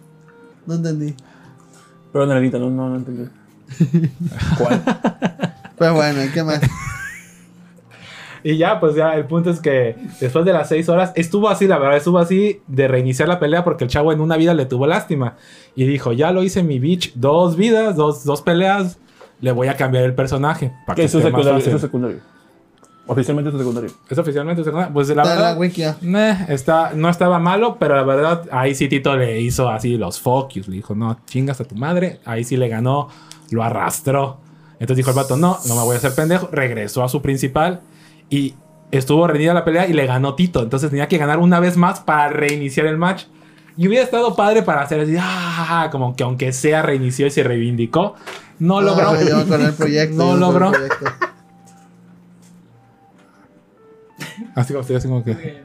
No 0.66 0.74
entendí. 0.74 1.14
Perdón, 2.10 2.30
Anelita, 2.30 2.58
no, 2.58 2.70
no, 2.70 2.88
no 2.88 2.96
entendí. 2.96 3.28
¿Cuál? 4.58 4.82
Pues 5.76 5.92
bueno, 5.92 6.24
¿y 6.24 6.28
¿qué 6.30 6.42
más? 6.42 6.62
Y 8.42 8.56
ya, 8.56 8.80
pues 8.80 8.94
ya, 8.94 9.14
el 9.14 9.26
punto 9.26 9.50
es 9.50 9.60
que 9.60 9.96
después 10.20 10.44
de 10.46 10.52
las 10.54 10.68
seis 10.68 10.88
horas, 10.88 11.12
estuvo 11.16 11.50
así, 11.50 11.66
la 11.66 11.78
verdad, 11.78 11.96
estuvo 11.98 12.18
así 12.18 12.62
de 12.66 12.88
reiniciar 12.88 13.28
la 13.28 13.38
pelea 13.40 13.62
porque 13.62 13.84
el 13.84 13.90
chavo 13.90 14.10
en 14.12 14.20
una 14.20 14.36
vida 14.38 14.54
le 14.54 14.64
tuvo 14.66 14.86
lástima. 14.86 15.36
Y 15.74 15.84
dijo, 15.84 16.12
ya 16.12 16.30
lo 16.32 16.42
hice 16.42 16.60
en 16.60 16.68
mi 16.68 16.78
bitch, 16.78 17.12
dos 17.14 17.56
vidas, 17.56 17.96
dos, 17.96 18.24
dos 18.24 18.40
peleas, 18.40 18.98
le 19.40 19.52
voy 19.52 19.68
a 19.68 19.76
cambiar 19.76 20.04
el 20.04 20.14
personaje. 20.14 20.72
Para 20.86 20.94
¿Qué 20.96 21.02
que 21.02 21.06
es 21.06 21.12
su 21.12 21.18
esté 21.18 21.30
más 21.30 21.40
secundario? 21.40 21.58
fácil". 21.58 21.68
Eso 21.68 21.76
es 21.76 21.82
secundario. 21.82 22.35
Oficialmente 23.08 23.50
es 23.50 23.52
su 23.52 23.58
secundario. 23.58 23.90
¿Es 24.08 24.18
oficialmente 24.18 24.64
secundario? 24.64 24.92
Pues 24.92 25.08
la 25.10 25.22
Está 25.22 25.34
verdad, 25.34 25.52
la 25.54 25.58
wikia. 25.58 25.96
meh, 26.00 26.46
está, 26.48 26.92
no 26.94 27.08
estaba 27.08 27.38
malo, 27.38 27.76
pero 27.78 27.94
la 27.94 28.02
verdad, 28.02 28.42
ahí 28.50 28.74
sí 28.74 28.88
Tito 28.88 29.16
le 29.16 29.40
hizo 29.40 29.68
así 29.68 29.96
los 29.96 30.20
focus. 30.20 30.66
Le 30.68 30.76
dijo, 30.76 30.94
no, 30.94 31.16
chingas 31.26 31.60
a 31.60 31.64
tu 31.64 31.76
madre. 31.76 32.20
Ahí 32.24 32.42
sí 32.42 32.56
le 32.56 32.68
ganó, 32.68 33.08
lo 33.50 33.62
arrastró. 33.62 34.38
Entonces 34.80 34.96
dijo 34.96 35.10
el 35.10 35.16
vato, 35.16 35.36
no, 35.36 35.56
no 35.68 35.76
me 35.76 35.82
voy 35.82 35.94
a 35.94 35.98
hacer 35.98 36.14
pendejo. 36.14 36.48
Regresó 36.50 37.04
a 37.04 37.08
su 37.08 37.22
principal 37.22 37.80
y 38.28 38.54
estuvo 38.90 39.26
reñida 39.26 39.54
la 39.54 39.64
pelea 39.64 39.86
y 39.86 39.92
le 39.92 40.04
ganó 40.06 40.34
Tito. 40.34 40.62
Entonces 40.62 40.90
tenía 40.90 41.06
que 41.06 41.18
ganar 41.18 41.38
una 41.38 41.60
vez 41.60 41.76
más 41.76 42.00
para 42.00 42.28
reiniciar 42.28 42.86
el 42.86 42.98
match. 42.98 43.24
Y 43.78 43.86
hubiera 43.88 44.02
estado 44.04 44.34
padre 44.34 44.62
para 44.62 44.80
hacer 44.82 45.00
así, 45.00 45.14
ah, 45.20 45.88
como 45.92 46.16
que 46.16 46.24
aunque 46.24 46.52
sea 46.52 46.82
reinició 46.82 47.26
y 47.26 47.30
se 47.30 47.42
reivindicó. 47.44 48.14
No 48.58 48.80
logró. 48.80 49.10
Ah, 49.10 49.18
yo 49.22 49.46
con 49.46 49.60
el 49.60 49.72
proyecto. 49.74 50.16
No 50.16 50.24
yo 50.24 50.30
con 50.30 50.34
el 50.34 50.40
logró. 50.40 50.70
proyecto. 50.72 51.04
Así 54.56 54.72
como 54.72 54.80
estoy 54.80 54.96
así 54.96 55.06
como 55.06 55.22
que. 55.22 55.62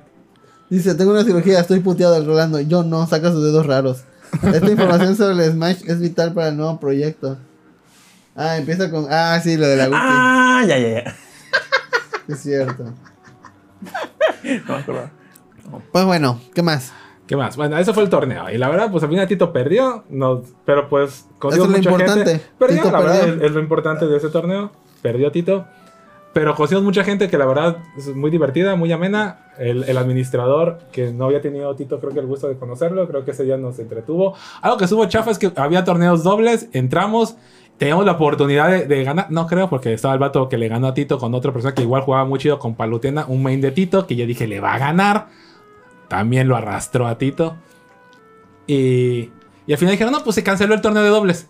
Dice, 0.70 0.94
tengo 0.96 1.12
una 1.12 1.24
cirugía, 1.24 1.60
estoy 1.60 1.80
puteado 1.80 2.16
el 2.18 2.26
Rolando. 2.26 2.60
Yo 2.60 2.84
no, 2.84 3.08
saca 3.08 3.32
sus 3.32 3.44
dedos 3.44 3.66
raros. 3.66 4.04
Esta 4.54 4.70
información 4.70 5.16
sobre 5.16 5.46
el 5.46 5.52
Smash 5.52 5.82
es 5.88 6.00
vital 6.00 6.34
para 6.34 6.50
el 6.50 6.58
nuevo 6.58 6.80
proyecto. 6.80 7.38
Ah, 8.36 8.58
empieza 8.58 8.90
con... 8.92 9.08
Ah, 9.10 9.40
sí, 9.44 9.58
lo 9.58 9.68
de 9.68 9.76
la 9.76 9.86
wiki. 9.86 9.98
Ah, 10.00 10.64
ya, 10.68 10.78
ya, 10.78 11.04
ya. 11.04 11.16
Es 12.28 12.40
cierto. 12.40 12.84
No 12.84 14.74
me 14.76 14.80
acordaba. 14.80 15.12
Pues 15.92 16.06
bueno, 16.06 16.40
¿qué 16.54 16.62
más? 16.62 16.94
¿Qué 17.28 17.36
más? 17.36 17.56
Bueno, 17.56 17.78
eso 17.78 17.94
fue 17.94 18.04
el 18.04 18.10
torneo. 18.10 18.50
Y 18.50 18.58
la 18.58 18.70
verdad, 18.70 18.92
pues 18.92 19.04
al 19.04 19.10
final 19.10 19.28
Tito 19.28 19.52
perdió. 19.54 20.04
No, 20.10 20.44
pero 20.66 20.90
pues 20.90 21.26
Eso 21.40 21.50
es 21.50 21.58
lo 21.58 21.66
mucha 21.68 21.90
importante. 21.90 22.26
gente. 22.32 22.46
Perdió, 22.58 22.78
Tito 22.78 22.92
la 22.92 23.00
verdad, 23.00 23.20
perdió. 23.22 23.36
es, 23.36 23.42
es 23.44 23.52
lo 23.52 23.60
importante 23.62 24.06
de 24.06 24.18
ese 24.18 24.30
torneo. 24.30 24.72
Perdió 25.02 25.32
Tito. 25.32 25.66
Pero 26.34 26.56
conocimos 26.56 26.84
mucha 26.84 27.04
gente 27.04 27.28
que 27.30 27.38
la 27.38 27.46
verdad 27.46 27.78
es 27.98 28.16
muy 28.16 28.32
divertida, 28.32 28.76
muy 28.76 28.92
amena. 28.92 29.48
El, 29.58 29.98
administrador, 29.98 30.80
que 30.92 31.12
no 31.12 31.26
había 31.26 31.42
tenido 31.42 31.76
Tito, 31.76 32.00
creo 32.00 32.14
que 32.14 32.20
el 32.20 32.26
gusto 32.26 32.48
de 32.48 32.58
conocerlo. 32.58 33.08
Creo 33.08 33.26
que 33.26 33.32
ese 33.32 33.44
día 33.44 33.58
nos 33.58 33.78
entretuvo. 33.80 34.34
Algo 34.62 34.78
que 34.78 34.86
estuvo 34.86 35.06
chafa 35.06 35.32
es 35.32 35.38
que 35.38 35.52
había 35.56 35.84
torneos 35.84 36.24
dobles. 36.24 36.70
Entramos. 36.72 37.36
Teníamos 37.78 38.06
la 38.06 38.14
oportunidad 38.14 38.72
de, 38.72 38.86
de 38.86 39.04
ganar. 39.04 39.30
No 39.30 39.46
creo, 39.46 39.70
porque 39.70 39.94
estaba 39.94 40.14
el 40.14 40.20
vato 40.20 40.48
que 40.48 40.58
le 40.58 40.68
ganó 40.68 40.88
a 40.88 40.94
Tito 40.94 41.18
con 41.18 41.34
otra 41.34 41.52
persona 41.52 41.76
que 41.76 41.82
igual 41.82 42.04
jugaba 42.04 42.26
muy 42.26 42.40
chido 42.40 42.60
con 42.60 42.76
Palutena. 42.76 43.26
Un 43.28 43.44
main 43.44 43.60
de 43.60 43.72
Tito, 43.72 44.08
que 44.08 44.16
yo 44.16 44.26
dije 44.26 44.48
le 44.48 44.62
va 44.62 44.74
a 44.74 44.80
ganar. 44.80 45.28
También 46.08 46.48
lo 46.48 46.56
arrastró 46.56 47.08
a 47.08 47.18
Tito. 47.18 47.58
Y, 48.68 49.32
y 49.68 49.74
al 49.74 49.78
final 49.78 49.92
dijeron, 49.92 50.14
no, 50.14 50.24
pues 50.24 50.36
se 50.36 50.44
canceló 50.44 50.74
el 50.76 50.82
torneo 50.82 51.04
de 51.04 51.10
dobles. 51.10 51.50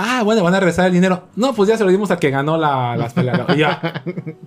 Ah, 0.00 0.22
bueno, 0.22 0.44
van 0.44 0.54
a 0.54 0.60
regresar 0.60 0.86
el 0.86 0.92
dinero. 0.92 1.24
No, 1.34 1.52
pues 1.52 1.68
ya 1.68 1.76
se 1.76 1.82
lo 1.82 1.90
dimos 1.90 2.08
al 2.12 2.20
que 2.20 2.30
ganó 2.30 2.56
la, 2.56 2.96
las 2.96 3.12
peleas. 3.12 3.40
Y, 3.48 3.58
ya. 3.58 4.04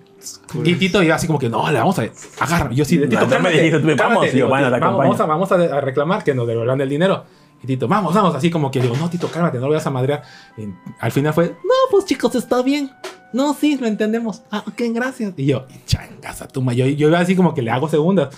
y 0.64 0.76
Tito 0.76 1.04
iba 1.04 1.16
así 1.16 1.28
como 1.28 1.38
que, 1.38 1.50
no, 1.50 1.70
le 1.70 1.78
vamos 1.78 2.00
a 2.00 2.10
agarrar. 2.40 2.72
Y 2.72 2.78
yo 2.78 2.86
sí, 2.86 2.96
de 2.96 3.08
Tito, 3.08 3.20
No, 3.20 3.28
me 3.28 3.34
cálmate, 3.34 3.58
dijiste 3.58 3.80
tú, 3.80 3.88
vamos, 3.88 4.02
cálmate". 4.02 4.28
y 4.28 4.30
yo, 4.30 4.36
Digo, 4.36 4.48
bueno, 4.48 4.72
te 4.72 4.80
vamos, 4.80 5.20
a, 5.20 5.26
vamos 5.26 5.52
a, 5.52 5.82
reclamar 5.82 6.24
que 6.24 6.34
nos 6.34 6.48
devuelvan 6.48 6.80
el 6.80 6.88
dinero. 6.88 7.26
Y 7.62 7.68
Tito, 7.68 7.90
vamos, 7.90 8.14
vamos, 8.14 8.34
así 8.34 8.50
como 8.50 8.72
que 8.72 8.80
digo, 8.80 8.96
no, 8.96 9.10
Tito, 9.10 9.28
cálmate, 9.28 9.58
no 9.58 9.66
lo 9.66 9.72
vayas 9.72 9.86
a 9.86 9.92
madrear. 9.92 10.24
Y 10.58 10.70
al 11.02 11.12
final 11.12 11.34
fue, 11.34 11.50
no, 11.50 11.74
pues 11.92 12.06
chicos, 12.06 12.34
está 12.36 12.62
bien. 12.62 12.90
No, 13.34 13.54
sí, 13.54 13.78
lo 13.78 13.88
entendemos. 13.88 14.44
Ah, 14.52 14.64
ok, 14.66 14.84
gracias. 14.94 15.34
Y 15.36 15.48
yo, 15.48 15.66
changas 15.86 16.42
a 16.42 16.48
tu 16.48 16.64
Yo, 16.72 16.86
yo 16.86 17.10
iba 17.10 17.20
así 17.20 17.36
como 17.36 17.54
que 17.54 17.62
le 17.62 17.72
hago 17.72 17.90
segundas. 17.90 18.30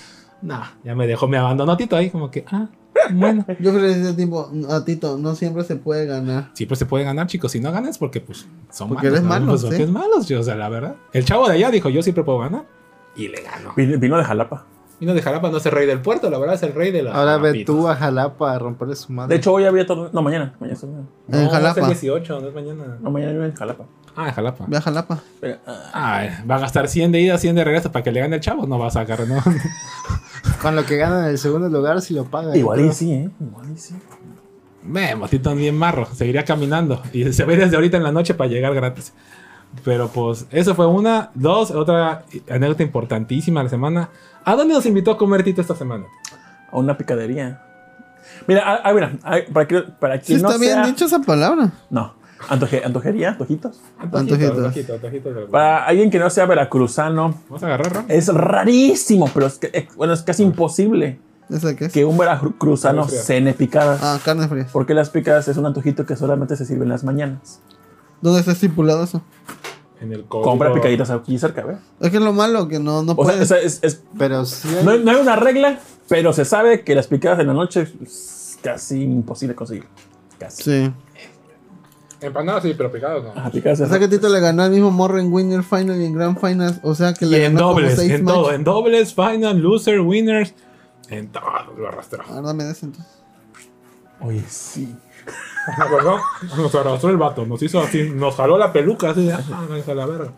No, 0.41 0.63
ya 0.83 0.95
me 0.95 1.05
dejó, 1.05 1.27
me 1.27 1.37
abandonó 1.37 1.77
Tito 1.77 1.95
ahí, 1.95 2.09
como 2.09 2.31
que, 2.31 2.43
ah, 2.51 2.69
bueno. 3.11 3.45
Yo 3.59 3.71
creo 3.73 3.79
que 3.81 3.91
ese 3.91 4.13
tipo, 4.13 4.49
a 4.69 4.85
Tito, 4.85 5.17
no 5.17 5.35
siempre 5.35 5.63
se 5.63 5.75
puede 5.75 6.05
ganar. 6.05 6.49
Siempre 6.53 6.75
se 6.75 6.85
puede 6.85 7.03
ganar, 7.03 7.27
chicos. 7.27 7.51
Si 7.51 7.59
no 7.59 7.71
ganas, 7.71 7.97
porque 7.97 8.21
pues 8.21 8.47
son 8.71 8.89
Porque 8.89 9.07
malos. 9.07 9.19
eres 9.19 9.23
¿no? 9.23 9.29
malo, 9.29 9.45
Pues, 9.47 9.61
sí. 9.61 9.67
porque 9.67 9.83
es 9.83 9.89
malo, 9.89 10.17
o 10.17 10.43
sea, 10.43 10.55
la 10.55 10.69
verdad. 10.69 10.95
El 11.13 11.25
chavo 11.25 11.47
de 11.47 11.55
allá 11.55 11.71
dijo, 11.71 11.89
yo 11.89 12.01
siempre 12.03 12.23
puedo 12.23 12.39
ganar. 12.39 12.65
Y 13.15 13.27
le 13.27 13.41
ganó. 13.41 13.73
Vino, 13.75 13.97
vino 13.99 14.17
de 14.17 14.23
Jalapa. 14.23 14.65
Vino 14.99 15.13
de 15.13 15.21
Jalapa, 15.21 15.49
no 15.49 15.57
es 15.57 15.65
el 15.65 15.71
rey 15.73 15.85
del 15.85 15.99
puerto, 16.01 16.29
la 16.29 16.37
verdad 16.37 16.55
es 16.55 16.63
el 16.63 16.73
rey 16.73 16.91
de 16.91 17.03
la. 17.03 17.13
Ahora 17.13 17.37
ve 17.37 17.65
tú 17.65 17.87
a 17.89 17.95
Jalapa 17.95 18.53
a 18.53 18.59
romperle 18.59 18.95
su 18.95 19.11
madre. 19.11 19.29
De 19.29 19.35
hecho, 19.39 19.51
hoy 19.51 19.65
había 19.65 19.85
todo. 19.85 20.09
No, 20.13 20.21
mañana. 20.21 20.55
Mañana 20.59 20.77
es- 20.77 20.83
No, 20.83 21.07
En 21.39 21.49
Jalapa. 21.49 21.81
Es 21.81 21.85
el 21.87 21.93
18, 21.93 22.39
no 22.39 22.47
es 22.47 22.53
mañana. 22.55 22.97
No, 23.01 23.11
mañana 23.11 23.33
vivo 23.33 23.43
en 23.43 23.53
Jalapa. 23.53 23.85
Ah, 24.15 24.27
en 24.29 24.33
Jalapa. 24.33 24.65
Ve 24.67 24.77
a 24.77 24.81
Jalapa. 24.81 25.19
Pero, 25.41 25.57
Ah, 25.65 26.27
va 26.49 26.55
a 26.55 26.59
gastar 26.59 26.87
100 26.87 27.11
de 27.11 27.19
ida, 27.19 27.37
100 27.37 27.55
de 27.55 27.63
regreso 27.63 27.91
para 27.91 28.03
que 28.03 28.11
le 28.11 28.19
gane 28.21 28.35
el 28.35 28.41
chavo. 28.41 28.65
No 28.67 28.77
va 28.79 28.87
a 28.87 28.91
sacar, 28.91 29.27
¿no? 29.27 29.35
Con 30.63 30.75
lo 30.75 30.85
que 30.85 30.97
ganan 30.97 31.25
en 31.25 31.29
el 31.31 31.37
segundo 31.37 31.69
lugar, 31.69 32.01
si 32.01 32.13
lo 32.15 32.23
pagan. 32.25 32.55
igual 32.55 32.79
y 32.79 32.91
sí, 32.93 33.11
¿eh? 33.13 33.29
Igual 33.39 33.71
y 33.71 33.77
sí. 33.77 33.93
Me, 34.81 35.15
Motito 35.15 35.53
bien 35.55 35.77
marro. 35.77 36.07
Seguiría 36.13 36.43
caminando. 36.43 37.01
Y 37.13 37.31
se 37.33 37.45
ve 37.45 37.55
desde 37.57 37.75
ahorita 37.75 37.97
en 37.97 38.03
la 38.03 38.11
noche 38.11 38.33
para 38.33 38.49
llegar 38.49 38.73
gratis. 38.73 39.13
Pero 39.83 40.07
pues, 40.07 40.45
eso 40.51 40.73
fue 40.75 40.87
una. 40.87 41.31
Dos, 41.35 41.71
otra 41.71 42.25
anécdota 42.49 42.83
importantísima 42.83 43.59
de 43.59 43.63
la 43.65 43.69
semana. 43.69 44.09
¿A 44.45 44.55
dónde 44.55 44.73
nos 44.73 44.85
invitó 44.85 45.11
a 45.11 45.17
comer 45.17 45.43
Tito 45.43 45.61
esta 45.61 45.75
semana? 45.75 46.05
A 46.71 46.77
una 46.77 46.97
picadería. 46.97 47.61
Mira, 48.47 48.63
ah, 48.65 48.81
ah, 48.83 48.93
mira, 48.93 49.11
para 49.53 49.67
que, 49.67 49.81
para 49.81 50.21
Sí, 50.21 50.33
no 50.41 50.49
está 50.49 50.57
bien 50.59 50.73
sea- 50.73 50.85
dicho 50.85 51.05
esa 51.05 51.19
palabra. 51.19 51.71
No, 51.89 52.13
antoje- 52.49 52.81
antojería, 52.83 53.29
antojitos. 53.31 53.79
Antojitos. 53.99 54.73
Para 55.51 55.85
alguien 55.85 56.09
que 56.09 56.19
no 56.19 56.29
sea 56.29 56.45
veracruzano, 56.45 57.35
Vamos 57.49 57.63
a 57.63 57.65
agarrar, 57.67 57.93
¿no? 57.93 58.05
es 58.07 58.27
rarísimo, 58.33 59.29
pero 59.33 59.45
es, 59.47 59.57
que- 59.59 59.69
eh, 59.73 59.87
bueno, 59.95 60.13
es 60.13 60.21
casi 60.21 60.43
imposible 60.43 61.19
¿Esa 61.49 61.75
qué 61.75 61.85
es? 61.85 61.93
que 61.93 62.05
un 62.05 62.17
veracruzano 62.17 63.07
cene 63.07 63.53
picadas. 63.53 63.99
Ah, 64.03 64.19
carne 64.23 64.47
fría. 64.47 64.67
Porque 64.71 64.93
las 64.93 65.09
picadas 65.09 65.47
es 65.47 65.57
un 65.57 65.65
antojito 65.65 66.05
que 66.05 66.15
solamente 66.15 66.55
se 66.55 66.65
sirve 66.65 66.83
en 66.83 66.89
las 66.89 67.03
mañanas. 67.03 67.61
¿Dónde 68.21 68.39
está 68.39 68.53
estipulado 68.53 69.03
eso? 69.03 69.21
En 69.99 70.11
el 70.11 70.25
código- 70.25 70.43
Compra 70.49 70.73
picaditas 70.73 71.09
aquí 71.11 71.37
cerca, 71.37 71.63
¿ves? 71.63 71.77
Es 71.99 72.09
que 72.09 72.17
es 72.17 72.23
lo 72.23 72.33
malo, 72.33 72.67
que 72.67 72.79
no, 72.79 73.03
no 73.03 73.13
O 73.13 73.15
sea, 73.15 73.33
puedes. 73.33 73.41
o 73.41 73.45
sea, 73.45 73.57
es- 73.59 73.79
es- 73.83 74.01
Pero 74.17 74.45
sí 74.45 74.67
hay- 74.77 74.83
no, 74.83 74.91
hay- 74.91 75.03
no 75.03 75.11
hay 75.11 75.17
una 75.17 75.35
regla, 75.35 75.79
pero 76.09 76.33
se 76.33 76.43
sabe 76.45 76.83
que 76.83 76.95
las 76.95 77.07
picadas 77.07 77.39
en 77.39 77.47
la 77.47 77.53
noche 77.53 77.87
es 78.01 78.57
casi 78.61 79.01
imposible 79.01 79.55
conseguir. 79.55 79.85
Casi. 80.39 80.63
Sí. 80.63 80.93
Empanadas 82.23 82.63
sí, 82.63 82.73
pero 82.75 82.91
picadas 82.91 83.23
no. 83.23 83.31
Ajá, 83.35 83.51
picadas 83.51 83.81
O 83.81 83.87
sea 83.87 83.99
que 83.99 84.07
Tito 84.07 84.29
le 84.29 84.39
ganó 84.39 84.63
al 84.63 84.71
mismo 84.71 84.91
morro 84.91 85.19
en 85.19 85.31
Winner 85.31 85.63
Final 85.63 86.01
y 86.01 86.05
en 86.05 86.13
Grand 86.13 86.39
Finals. 86.39 86.79
O 86.83 86.95
sea 86.95 87.13
que 87.13 87.25
Y 87.25 87.29
le 87.29 87.45
en 87.45 87.55
ganó 87.55 87.67
como 87.67 87.81
dobles, 87.81 87.95
seis 87.95 88.11
en 88.11 88.25
todo. 88.25 88.51
En 88.51 88.63
dobles, 88.63 89.13
final, 89.13 89.59
loser, 89.59 89.99
winners. 89.99 90.53
En 91.09 91.27
todo 91.27 91.43
lo 91.77 91.87
arrastró. 91.87 92.23
A 92.27 92.35
ver, 92.35 92.43
dame 92.43 92.63
de 92.63 92.71
ese 92.71 92.85
entonces. 92.85 93.13
Oye, 94.21 94.43
sí. 94.47 94.95
¿Me 95.77 95.83
acuerdo? 95.83 96.17
Nos 96.57 96.73
arrastró 96.75 97.09
el 97.09 97.17
vato, 97.17 97.45
nos 97.45 97.61
hizo 97.61 97.79
así, 97.81 98.09
nos 98.09 98.35
jaló 98.35 98.57
la 98.57 98.73
peluca 98.73 99.11
así 99.11 99.25
de, 99.25 99.33
ah, 99.33 99.41
a 99.87 99.93
la 99.93 100.05
verga. 100.05 100.31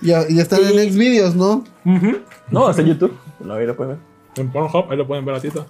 Y, 0.00 0.10
y 0.10 0.40
están 0.40 0.60
en 0.64 0.92
Xvideos, 0.92 1.34
¿no? 1.34 1.64
Ujú. 1.84 2.18
No, 2.50 2.70
está 2.70 2.82
en 2.82 2.88
YouTube. 2.88 3.16
Lo 3.40 3.54
ahí 3.54 3.66
lo 3.66 3.76
pueden 3.76 3.96
ver. 3.96 4.02
En 4.36 4.52
Pornhub, 4.52 4.90
ahí 4.90 4.96
lo 4.96 5.06
pueden 5.06 5.24
ver 5.24 5.34
a 5.34 5.40
Tito. 5.40 5.66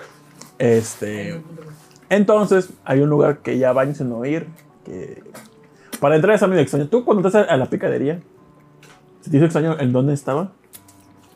Este. 0.59 1.41
Entonces, 2.11 2.71
hay 2.85 3.01
un 3.01 3.11
lugar 3.11 3.39
que 3.39 3.59
ya 3.59 3.73
vayan 3.73 3.95
sin 3.95 4.11
oír. 4.13 4.47
Que 4.85 5.23
para 6.01 6.17
entrar 6.17 6.35
es 6.35 6.43
medio 6.43 6.63
extraño. 6.63 6.89
Tú, 6.89 7.05
cuando 7.05 7.27
entras 7.27 7.49
a 7.49 7.57
la 7.57 7.67
picadería, 7.67 8.21
¿se 9.21 9.31
te 9.31 9.37
hizo 9.37 9.47
extraño 9.47 9.79
en 9.79 9.93
dónde 9.93 10.15
estaba? 10.15 10.53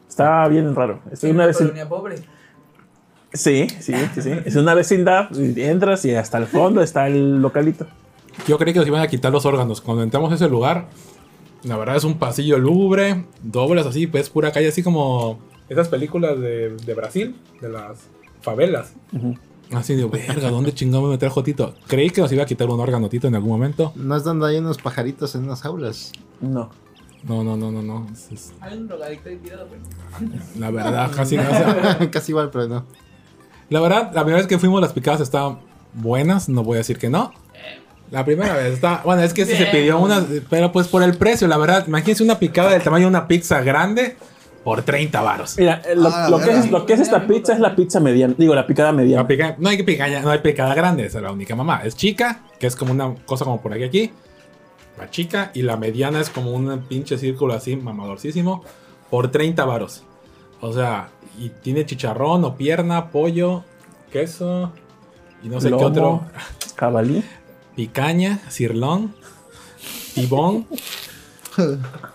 Estaba 0.08 0.46
bien 0.48 0.74
raro. 0.74 1.00
Es 1.10 1.22
una 1.24 1.46
vecindad. 1.46 1.70
colonia 1.70 1.88
pobre. 1.88 2.16
Sí, 3.32 3.66
sí, 3.80 3.94
sí, 4.14 4.22
sí. 4.22 4.32
Es 4.44 4.56
una 4.56 4.74
vecindad. 4.74 5.28
Entras 5.38 6.04
y 6.04 6.14
hasta 6.14 6.38
el 6.38 6.46
fondo 6.46 6.82
está 6.82 7.06
el 7.06 7.40
localito. 7.40 7.86
Yo 8.46 8.58
creí 8.58 8.72
que 8.72 8.78
nos 8.78 8.88
iban 8.88 9.00
a 9.00 9.08
quitar 9.08 9.32
los 9.32 9.46
órganos. 9.46 9.80
Cuando 9.80 10.02
entramos 10.02 10.30
a 10.32 10.34
ese 10.34 10.48
lugar, 10.48 10.86
la 11.62 11.76
verdad 11.76 11.96
es 11.96 12.04
un 12.04 12.18
pasillo 12.18 12.58
lúgubre, 12.58 13.24
dobles 13.42 13.86
así, 13.86 14.06
pues 14.06 14.28
pura 14.28 14.52
calle, 14.52 14.68
así 14.68 14.82
como 14.82 15.38
esas 15.68 15.88
películas 15.88 16.38
de, 16.40 16.76
de 16.76 16.94
Brasil, 16.94 17.36
de 17.60 17.68
las 17.68 18.00
favelas. 18.40 18.94
Ujú. 19.12 19.36
Así 19.74 19.94
de, 19.94 20.04
verga, 20.04 20.50
¿dónde 20.50 20.72
chingado 20.74 21.04
me 21.08 21.18
trajo 21.18 21.42
Tito? 21.42 21.74
Creí 21.86 22.10
que 22.10 22.20
nos 22.20 22.30
iba 22.32 22.42
a 22.42 22.46
quitar 22.46 22.68
un 22.68 22.78
órgano 22.80 23.08
Tito 23.08 23.26
en 23.28 23.34
algún 23.34 23.50
momento. 23.50 23.92
No 23.96 24.16
es 24.16 24.24
donde 24.24 24.48
hay 24.48 24.56
unos 24.58 24.78
pajaritos 24.78 25.34
en 25.34 25.44
unas 25.44 25.62
jaulas. 25.62 26.12
No. 26.40 26.70
No, 27.24 27.44
no, 27.44 27.56
no, 27.56 27.70
no, 27.70 27.82
no. 27.82 28.06
Es- 28.12 28.32
es- 28.32 28.52
Hay 28.60 28.76
un 28.76 28.88
drogadicto 28.88 29.28
ahí 29.28 29.36
tirado, 29.36 29.66
pues. 29.68 29.80
la 30.58 30.70
verdad, 30.70 31.10
casi 31.14 31.36
sea, 31.36 31.98
Casi 32.10 32.32
igual, 32.32 32.50
pero 32.50 32.68
no. 32.68 32.84
La 33.70 33.80
verdad, 33.80 34.06
la 34.12 34.22
primera 34.22 34.38
vez 34.38 34.46
que 34.46 34.58
fuimos 34.58 34.80
las 34.80 34.92
picadas 34.92 35.20
estaban 35.20 35.58
buenas, 35.94 36.48
no 36.48 36.62
voy 36.64 36.74
a 36.76 36.78
decir 36.78 36.98
que 36.98 37.08
no. 37.08 37.32
La 38.10 38.24
primera 38.26 38.54
vez 38.54 38.74
está, 38.74 39.00
bueno, 39.04 39.22
es 39.22 39.32
que 39.32 39.46
sí 39.46 39.56
se 39.56 39.64
pidió 39.66 39.98
una, 39.98 40.22
pero 40.50 40.70
pues 40.70 40.86
por 40.88 41.02
el 41.02 41.16
precio, 41.16 41.48
la 41.48 41.56
verdad, 41.56 41.86
imagínense 41.86 42.22
una 42.22 42.38
picada 42.38 42.70
del 42.72 42.82
tamaño 42.82 43.04
de 43.04 43.08
una 43.08 43.26
pizza 43.26 43.62
grande 43.62 44.16
por 44.64 44.82
30 44.82 45.20
varos. 45.22 45.56
Mira, 45.58 45.82
eh, 45.84 45.94
lo, 45.96 46.08
Ah, 46.08 46.28
lo 46.30 46.38
que 46.38 46.50
es, 46.50 46.70
lo 46.70 46.86
que 46.86 46.92
es 46.92 47.00
esta 47.00 47.26
pizza 47.26 47.52
es 47.52 47.58
la 47.60 47.74
pizza 47.74 47.98
mediana. 48.00 48.34
Digo, 48.38 48.54
la 48.54 48.66
picada 48.66 48.92
mediana. 48.92 49.22
La 49.22 49.28
pica- 49.28 49.56
no 49.58 49.68
hay 49.68 49.76
que 49.76 49.84
picar, 49.84 50.22
no 50.22 50.30
hay 50.30 50.38
picada 50.38 50.74
grande, 50.74 51.06
esa 51.06 51.18
es 51.18 51.24
la 51.24 51.32
única 51.32 51.56
mamá. 51.56 51.82
Es 51.84 51.96
chica, 51.96 52.42
que 52.60 52.66
es 52.68 52.76
como 52.76 52.92
una 52.92 53.14
cosa 53.26 53.44
como 53.44 53.60
por 53.60 53.72
aquí 53.72 53.84
aquí. 53.84 54.10
La 54.98 55.10
chica 55.10 55.50
y 55.54 55.62
la 55.62 55.76
mediana 55.76 56.20
es 56.20 56.30
como 56.30 56.52
un 56.52 56.80
pinche 56.82 57.18
círculo 57.18 57.54
así 57.54 57.74
mamadorcísimo 57.76 58.62
por 59.10 59.30
30 59.30 59.64
varos. 59.64 60.04
O 60.60 60.72
sea, 60.72 61.08
y 61.38 61.48
tiene 61.48 61.84
chicharrón 61.86 62.44
o 62.44 62.56
pierna, 62.56 63.10
pollo, 63.10 63.64
queso 64.12 64.70
y 65.42 65.48
no 65.48 65.60
sé 65.60 65.70
qué 65.70 65.74
otro. 65.74 66.22
Jabalí. 66.76 67.24
Picaña, 67.74 68.38
cirlón, 68.48 69.14
tibón. 70.14 70.66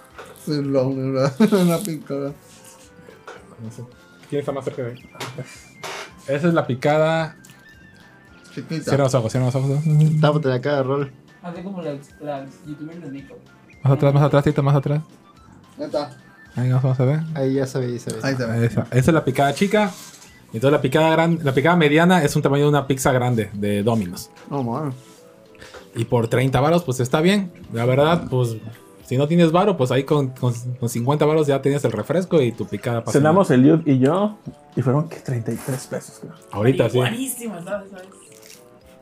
Sí, 0.47 0.61
lo- 0.63 0.95
¿verdad? 0.95 1.33
Una 1.61 1.77
picada. 1.77 2.31
No 3.63 3.71
sé. 3.71 3.83
¿Quién 4.29 4.39
está 4.39 4.51
más 4.51 4.65
cerca 4.65 4.81
de 4.83 4.91
ahí? 4.91 5.09
Esa 6.27 6.47
es 6.47 6.53
la 6.53 6.65
picada. 6.65 7.37
Chiquita. 8.53 8.83
Cierra 8.83 9.03
los 9.05 9.13
ojos, 9.13 9.31
cierra 9.31 9.45
los 9.47 9.55
ojos. 9.55 9.79
Tápate 10.21 10.47
la 10.49 10.61
cara, 10.61 10.83
rol. 10.83 11.11
Así 11.43 11.61
como 11.61 11.81
las, 11.81 11.97
las 12.21 12.49
youtubers 12.65 13.01
de 13.01 13.11
Nico. 13.11 13.37
Más 13.83 13.93
atrás, 13.93 14.13
más 14.13 14.23
atrás, 14.23 14.43
Tito, 14.43 14.63
más 14.63 14.75
atrás. 14.75 15.01
Neta. 15.77 16.17
Ahí 16.55 16.69
nos 16.69 16.81
vamos 16.81 16.99
a 16.99 17.05
ver. 17.05 17.19
Ahí 17.35 17.53
ya 17.53 17.67
se 17.67 17.79
ve, 17.79 17.85
ahí 17.85 17.99
se 17.99 18.13
ve. 18.13 18.19
Ahí 18.23 18.35
se 18.35 18.45
ve. 18.45 18.65
Esa, 18.65 18.81
esa 18.91 18.97
es 18.99 19.07
la 19.13 19.23
picada 19.23 19.53
chica. 19.53 19.91
Y 20.51 20.57
entonces 20.57 20.71
la 20.71 20.81
picada 20.81 21.09
gran, 21.11 21.39
la 21.43 21.53
picada 21.53 21.75
mediana 21.75 22.23
es 22.23 22.35
un 22.35 22.41
tamaño 22.41 22.63
de 22.63 22.69
una 22.69 22.87
pizza 22.87 23.11
grande 23.11 23.49
de 23.53 23.83
Domino's. 23.83 24.31
No, 24.49 24.63
man. 24.63 24.93
Y 25.95 26.05
por 26.05 26.27
30 26.27 26.59
varos, 26.59 26.83
pues 26.83 26.99
está 26.99 27.21
bien. 27.21 27.51
La 27.73 27.85
verdad, 27.85 28.23
pues 28.29 28.57
si 29.07 29.17
no 29.17 29.27
tienes 29.27 29.51
varo, 29.51 29.75
pues 29.77 29.89
ahí 29.91 30.03
con, 30.03 30.27
con, 30.29 30.53
con 30.79 30.89
50 30.89 31.25
varos 31.25 31.47
ya 31.47 31.61
tienes 31.61 31.83
el 31.85 31.91
refresco 31.91 32.41
y 32.41 32.51
tu 32.51 32.67
picada 32.67 33.03
pasa. 33.03 33.17
Cenamos 33.17 33.49
el 33.51 33.61
Liud 33.63 33.81
y 33.87 33.97
yo. 33.99 34.37
Y 34.75 34.81
fueron, 34.81 35.07
¿qué? 35.09 35.15
33 35.17 35.87
pesos, 35.87 36.19
creo. 36.21 36.33
Ahorita 36.51 36.89
sí. 36.89 36.97
Buenísima, 36.97 37.63
¿sabes? 37.63 37.89
¿sabes? 37.89 38.07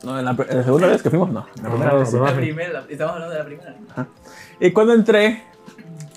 No, 0.04 0.18
en 0.18 0.24
la, 0.24 0.30
en 0.30 0.56
la 0.58 0.62
segunda 0.64 0.86
vez 0.86 1.02
que 1.02 1.10
fuimos, 1.10 1.30
no. 1.30 1.44
En 1.56 1.62
la 1.64 1.68
primera 1.70 1.92
No, 1.92 1.98
vez. 1.98 2.10
sí. 2.10 2.16
no, 2.16 2.24
La 2.24 2.34
primera, 2.36 2.72
la- 2.72 2.86
estamos 2.88 3.14
hablando 3.14 3.32
de 3.34 3.38
la 3.40 3.44
primera. 3.44 3.76
Y 4.60 4.70
cuando 4.70 4.92
entré. 4.94 5.42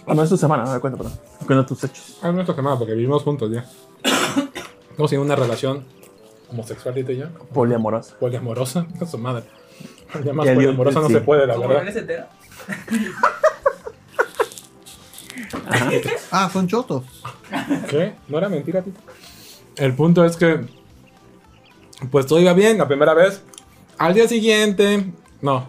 Ah, 0.06 0.14
no 0.14 0.24
es 0.24 0.30
tu 0.30 0.38
semana, 0.38 0.72
me 0.72 0.80
cuenta, 0.80 0.98
perdón. 0.98 1.18
Cuenta 1.46 1.66
tus 1.66 1.84
hechos. 1.84 2.18
Ah, 2.22 2.32
no 2.32 2.42
esta 2.42 2.54
semana, 2.56 2.78
porque 2.78 2.94
vivimos 2.94 3.24
juntos 3.24 3.52
ya. 3.52 3.66
Estamos 4.92 5.12
en 5.14 5.20
una 5.20 5.36
relación 5.36 5.84
homosexual, 6.52 6.94
Tito 6.94 7.12
y 7.12 7.18
yo. 7.18 7.28
Poliamorosa. 7.54 8.16
Poliamorosa. 8.20 8.86
Su 9.10 9.18
madre. 9.18 9.44
Ya 10.24 10.34
más 10.34 10.48
poliamorosa 10.48 11.00
no 11.02 11.08
sí. 11.08 11.14
se 11.14 11.22
puede, 11.22 11.46
la 11.48 11.58
verdad. 11.58 11.88
eres 11.88 11.96
Ah, 16.32 16.50
son 16.52 16.68
chotos. 16.68 17.04
¿Qué? 17.90 18.14
No 18.28 18.38
era 18.38 18.50
mentira, 18.50 18.82
Tito. 18.82 19.00
El 19.76 19.94
punto 19.94 20.24
es 20.26 20.38
que. 20.38 20.62
Pues 22.12 22.26
todo 22.28 22.40
iba 22.40 22.54
bien 22.54 22.78
la 22.78 22.88
primera 22.88 23.14
vez. 23.14 23.42
Al 23.98 24.14
día 24.14 24.28
siguiente. 24.28 25.12
No. 25.42 25.68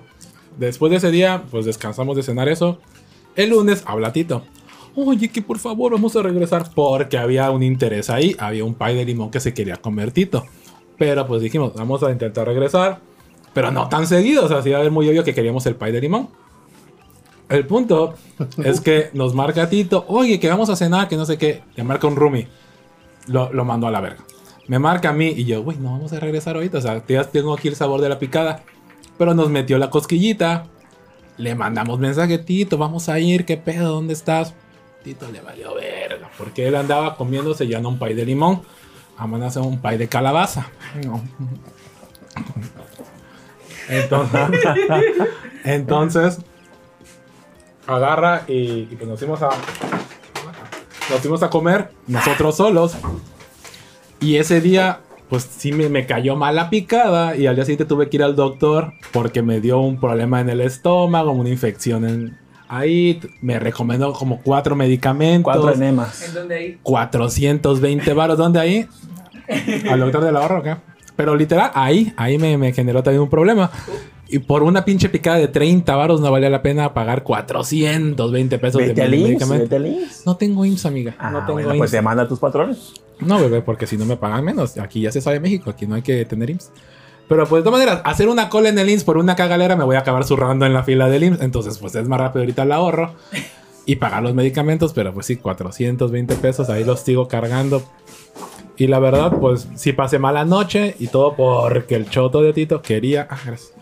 Después 0.59 0.91
de 0.91 0.97
ese 0.99 1.11
día, 1.11 1.45
pues 1.51 1.65
descansamos 1.65 2.17
de 2.17 2.23
cenar 2.23 2.49
eso. 2.49 2.79
El 3.37 3.51
lunes 3.51 3.83
habla 3.87 4.13
Tito. 4.13 4.45
Oye, 4.95 5.29
que 5.29 5.43
por 5.43 5.59
favor 5.59 5.93
vamos 5.93 6.15
a 6.17 6.23
regresar. 6.23 6.71
Porque 6.75 7.19
había 7.19 7.51
un 7.51 7.63
interés 7.63 8.11
ahí. 8.11 8.37
Había 8.39 8.65
un 8.65 8.75
pay 8.75 8.97
de 8.97 9.05
limón 9.05 9.31
que 9.31 9.41
se 9.41 9.55
quería 9.55 9.77
comer 9.77 10.13
Tito. 10.13 10.45
Pero 10.99 11.27
pues 11.27 11.41
dijimos, 11.41 11.73
vamos 11.75 12.03
a 12.03 12.11
intentar 12.11 12.47
regresar. 12.47 13.01
Pero 13.55 13.71
no 13.71 13.89
tan 13.89 14.07
seguido. 14.07 14.45
O 14.45 14.49
sea, 14.49 14.63
sí 14.63 14.69
iba 14.69 14.79
a 14.79 14.83
ver 14.83 14.91
muy 14.91 15.09
obvio 15.09 15.25
que 15.25 15.35
queríamos 15.35 15.65
el 15.67 15.77
pay 15.77 15.93
de 15.93 16.01
limón. 16.01 16.29
El 17.51 17.67
punto 17.67 18.15
es 18.65 18.81
que 18.81 19.11
nos 19.13 19.35
marca 19.35 19.69
Tito, 19.69 20.05
oye, 20.07 20.39
que 20.39 20.49
vamos 20.49 20.71
a 20.71 20.77
cenar, 20.77 21.09
que 21.09 21.17
no 21.17 21.27
sé 21.27 21.37
qué. 21.37 21.63
Le 21.75 21.83
marca 21.83 22.07
un 22.07 22.15
roomie. 22.15 22.47
Lo, 23.27 23.53
lo 23.53 23.65
mandó 23.65 23.89
a 23.89 23.91
la 23.91 24.01
verga. 24.01 24.25
Me 24.69 24.79
marca 24.79 25.09
a 25.11 25.13
mí 25.13 25.35
y 25.37 25.45
yo, 25.45 25.61
güey, 25.65 25.77
no 25.77 25.91
vamos 25.91 26.13
a 26.13 26.21
regresar 26.21 26.55
ahorita. 26.55 26.79
O 26.79 26.81
sea, 26.81 27.05
ya 27.09 27.25
tengo 27.25 27.53
aquí 27.53 27.67
el 27.67 27.75
sabor 27.75 28.01
de 28.01 28.09
la 28.09 28.21
picada. 28.21 28.63
Pero 29.19 29.35
nos 29.35 29.51
metió 29.51 29.79
la 29.79 29.91
cosquillita. 29.91 30.67
Le 31.39 31.57
mandamos 31.57 31.99
mensaje, 31.99 32.39
Tito, 32.39 32.79
vamos 32.79 33.09
a 33.09 33.19
ir, 33.19 33.45
¿qué 33.45 33.57
pedo? 33.57 33.95
¿Dónde 33.95 34.13
estás? 34.13 34.55
Tito 35.03 35.29
le 35.33 35.41
valió 35.41 35.75
verga. 35.75 36.31
Porque 36.39 36.69
él 36.69 36.77
andaba 36.77 37.17
comiéndose 37.17 37.67
ya 37.67 37.81
no 37.81 37.89
un 37.89 37.99
pay 37.99 38.15
de 38.15 38.25
limón. 38.25 38.63
Vamos 39.19 39.43
a 39.43 39.47
hacer 39.47 39.63
un 39.63 39.81
pay 39.81 39.99
de 39.99 40.07
calabaza. 40.07 40.69
No. 41.05 41.21
Entonces, 43.89 44.41
entonces 45.65 46.39
agarra 47.93 48.43
y, 48.49 48.89
y 48.91 48.97
pues 48.97 49.09
nos 49.09 49.19
fuimos 49.19 49.43
a 49.43 49.51
nos 51.11 51.21
fuimos 51.21 51.43
a 51.43 51.51
comer 51.51 51.91
nosotros 52.07 52.57
solos. 52.57 52.95
Y 54.21 54.37
ese 54.37 54.61
día, 54.61 55.01
pues 55.29 55.43
sí 55.43 55.73
me, 55.73 55.89
me 55.89 56.07
cayó 56.07 56.37
mal 56.37 56.55
la 56.55 56.71
picada. 56.71 57.37
Y 57.37 57.47
al 57.47 57.57
día 57.57 57.65
siguiente 57.65 57.85
tuve 57.85 58.09
que 58.09 58.19
ir 58.19 58.23
al 58.23 58.37
doctor 58.37 58.93
porque 59.13 59.43
me 59.43 59.61
dio 59.61 59.81
un 59.81 59.99
problema 59.99 60.41
en 60.41 60.51
el 60.51 60.61
estómago, 60.61 61.33
una 61.33 61.49
infección 61.49 62.05
en, 62.05 62.39
ahí. 62.69 63.21
Me 63.41 63.59
recomendó 63.59 64.13
como 64.13 64.41
cuatro 64.41 64.77
medicamentos. 64.77 65.53
Cuatro 65.53 65.73
enemas. 65.73 66.29
¿En 66.29 66.35
dónde 66.35 66.55
hay? 66.55 66.79
420 66.83 68.13
varos. 68.15 68.39
¿Dónde 68.39 68.61
ahí? 68.61 68.89
Al 69.91 69.99
doctor 69.99 70.23
del 70.23 70.37
ahorro, 70.37 70.63
¿qué? 70.63 70.77
Pero 71.21 71.37
literal, 71.37 71.71
ahí, 71.75 72.15
ahí 72.17 72.39
me, 72.39 72.57
me 72.57 72.73
generó 72.73 73.03
también 73.03 73.21
un 73.21 73.29
problema. 73.29 73.71
Y 74.27 74.39
por 74.39 74.63
una 74.63 74.87
pinche 74.87 75.11
picada 75.11 75.37
de 75.37 75.49
30 75.49 75.95
varos 75.95 76.19
no 76.23 76.33
valía 76.33 76.49
la 76.49 76.63
pena 76.63 76.95
pagar 76.95 77.25
420 77.25 78.59
pesos 78.59 78.81
Vete 78.81 78.95
de 78.95 79.03
al 79.03 79.13
IMSS, 79.13 79.49
vete 79.51 79.77
al 79.77 79.87
IMSS. 79.87 80.25
No 80.25 80.37
tengo 80.39 80.65
IMSS, 80.65 80.87
amiga. 80.87 81.17
Ah, 81.19 81.31
no 81.31 81.41
tengo 81.41 81.53
bueno, 81.55 81.69
IMSS. 81.75 81.79
pues 81.79 81.91
demanda 81.91 82.23
a 82.23 82.29
tus 82.29 82.39
patrones. 82.39 82.95
No, 83.19 83.39
bebé, 83.39 83.61
porque 83.61 83.87
si 83.87 83.99
no 83.99 84.07
me 84.07 84.17
pagan 84.17 84.43
menos. 84.47 84.79
Aquí 84.79 85.03
ya 85.03 85.13
se 85.13 85.21
sabe 85.21 85.41
México, 85.41 85.69
aquí 85.69 85.87
no 85.87 85.95
hay 85.95 86.01
que 86.01 86.25
tener 86.25 86.49
IMSS. 86.49 86.71
Pero 87.29 87.47
pues 87.47 87.63
de 87.63 87.69
todas 87.69 87.81
maneras, 87.81 88.01
hacer 88.07 88.31
una 88.31 88.49
cola 88.49 88.71
en 88.71 88.79
el 88.79 88.89
IMSS 88.89 89.05
por 89.05 89.19
una 89.19 89.37
cagalera 89.37 89.77
me 89.77 89.85
voy 89.85 89.97
a 89.97 89.99
acabar 89.99 90.25
zurrando 90.25 90.65
en 90.65 90.73
la 90.73 90.85
fila 90.85 91.11
del 91.11 91.25
IMSS. 91.25 91.43
Entonces, 91.43 91.77
pues 91.77 91.95
es 91.97 92.09
más 92.09 92.19
rápido 92.19 92.41
ahorita 92.45 92.63
el 92.63 92.73
ahorro 92.73 93.13
y 93.85 93.97
pagar 93.97 94.23
los 94.23 94.33
medicamentos. 94.33 94.95
Pero 94.95 95.13
pues 95.13 95.27
sí, 95.27 95.37
420 95.37 96.37
pesos, 96.37 96.71
ahí 96.71 96.83
los 96.83 97.01
sigo 97.01 97.29
cargando. 97.29 97.83
Y 98.81 98.87
la 98.87 98.99
verdad, 98.99 99.33
pues 99.39 99.69
sí 99.75 99.93
pasé 99.93 100.19
mala 100.19 100.47
noche 100.47 100.97
y 100.99 101.09
todo 101.09 101.37
porque 101.37 101.97
el 101.97 102.09
choto 102.09 102.41
de 102.41 102.55
Tito 102.55 102.81
quería. 102.81 103.29
Ah, 103.29 103.37
gracias. 103.45 103.75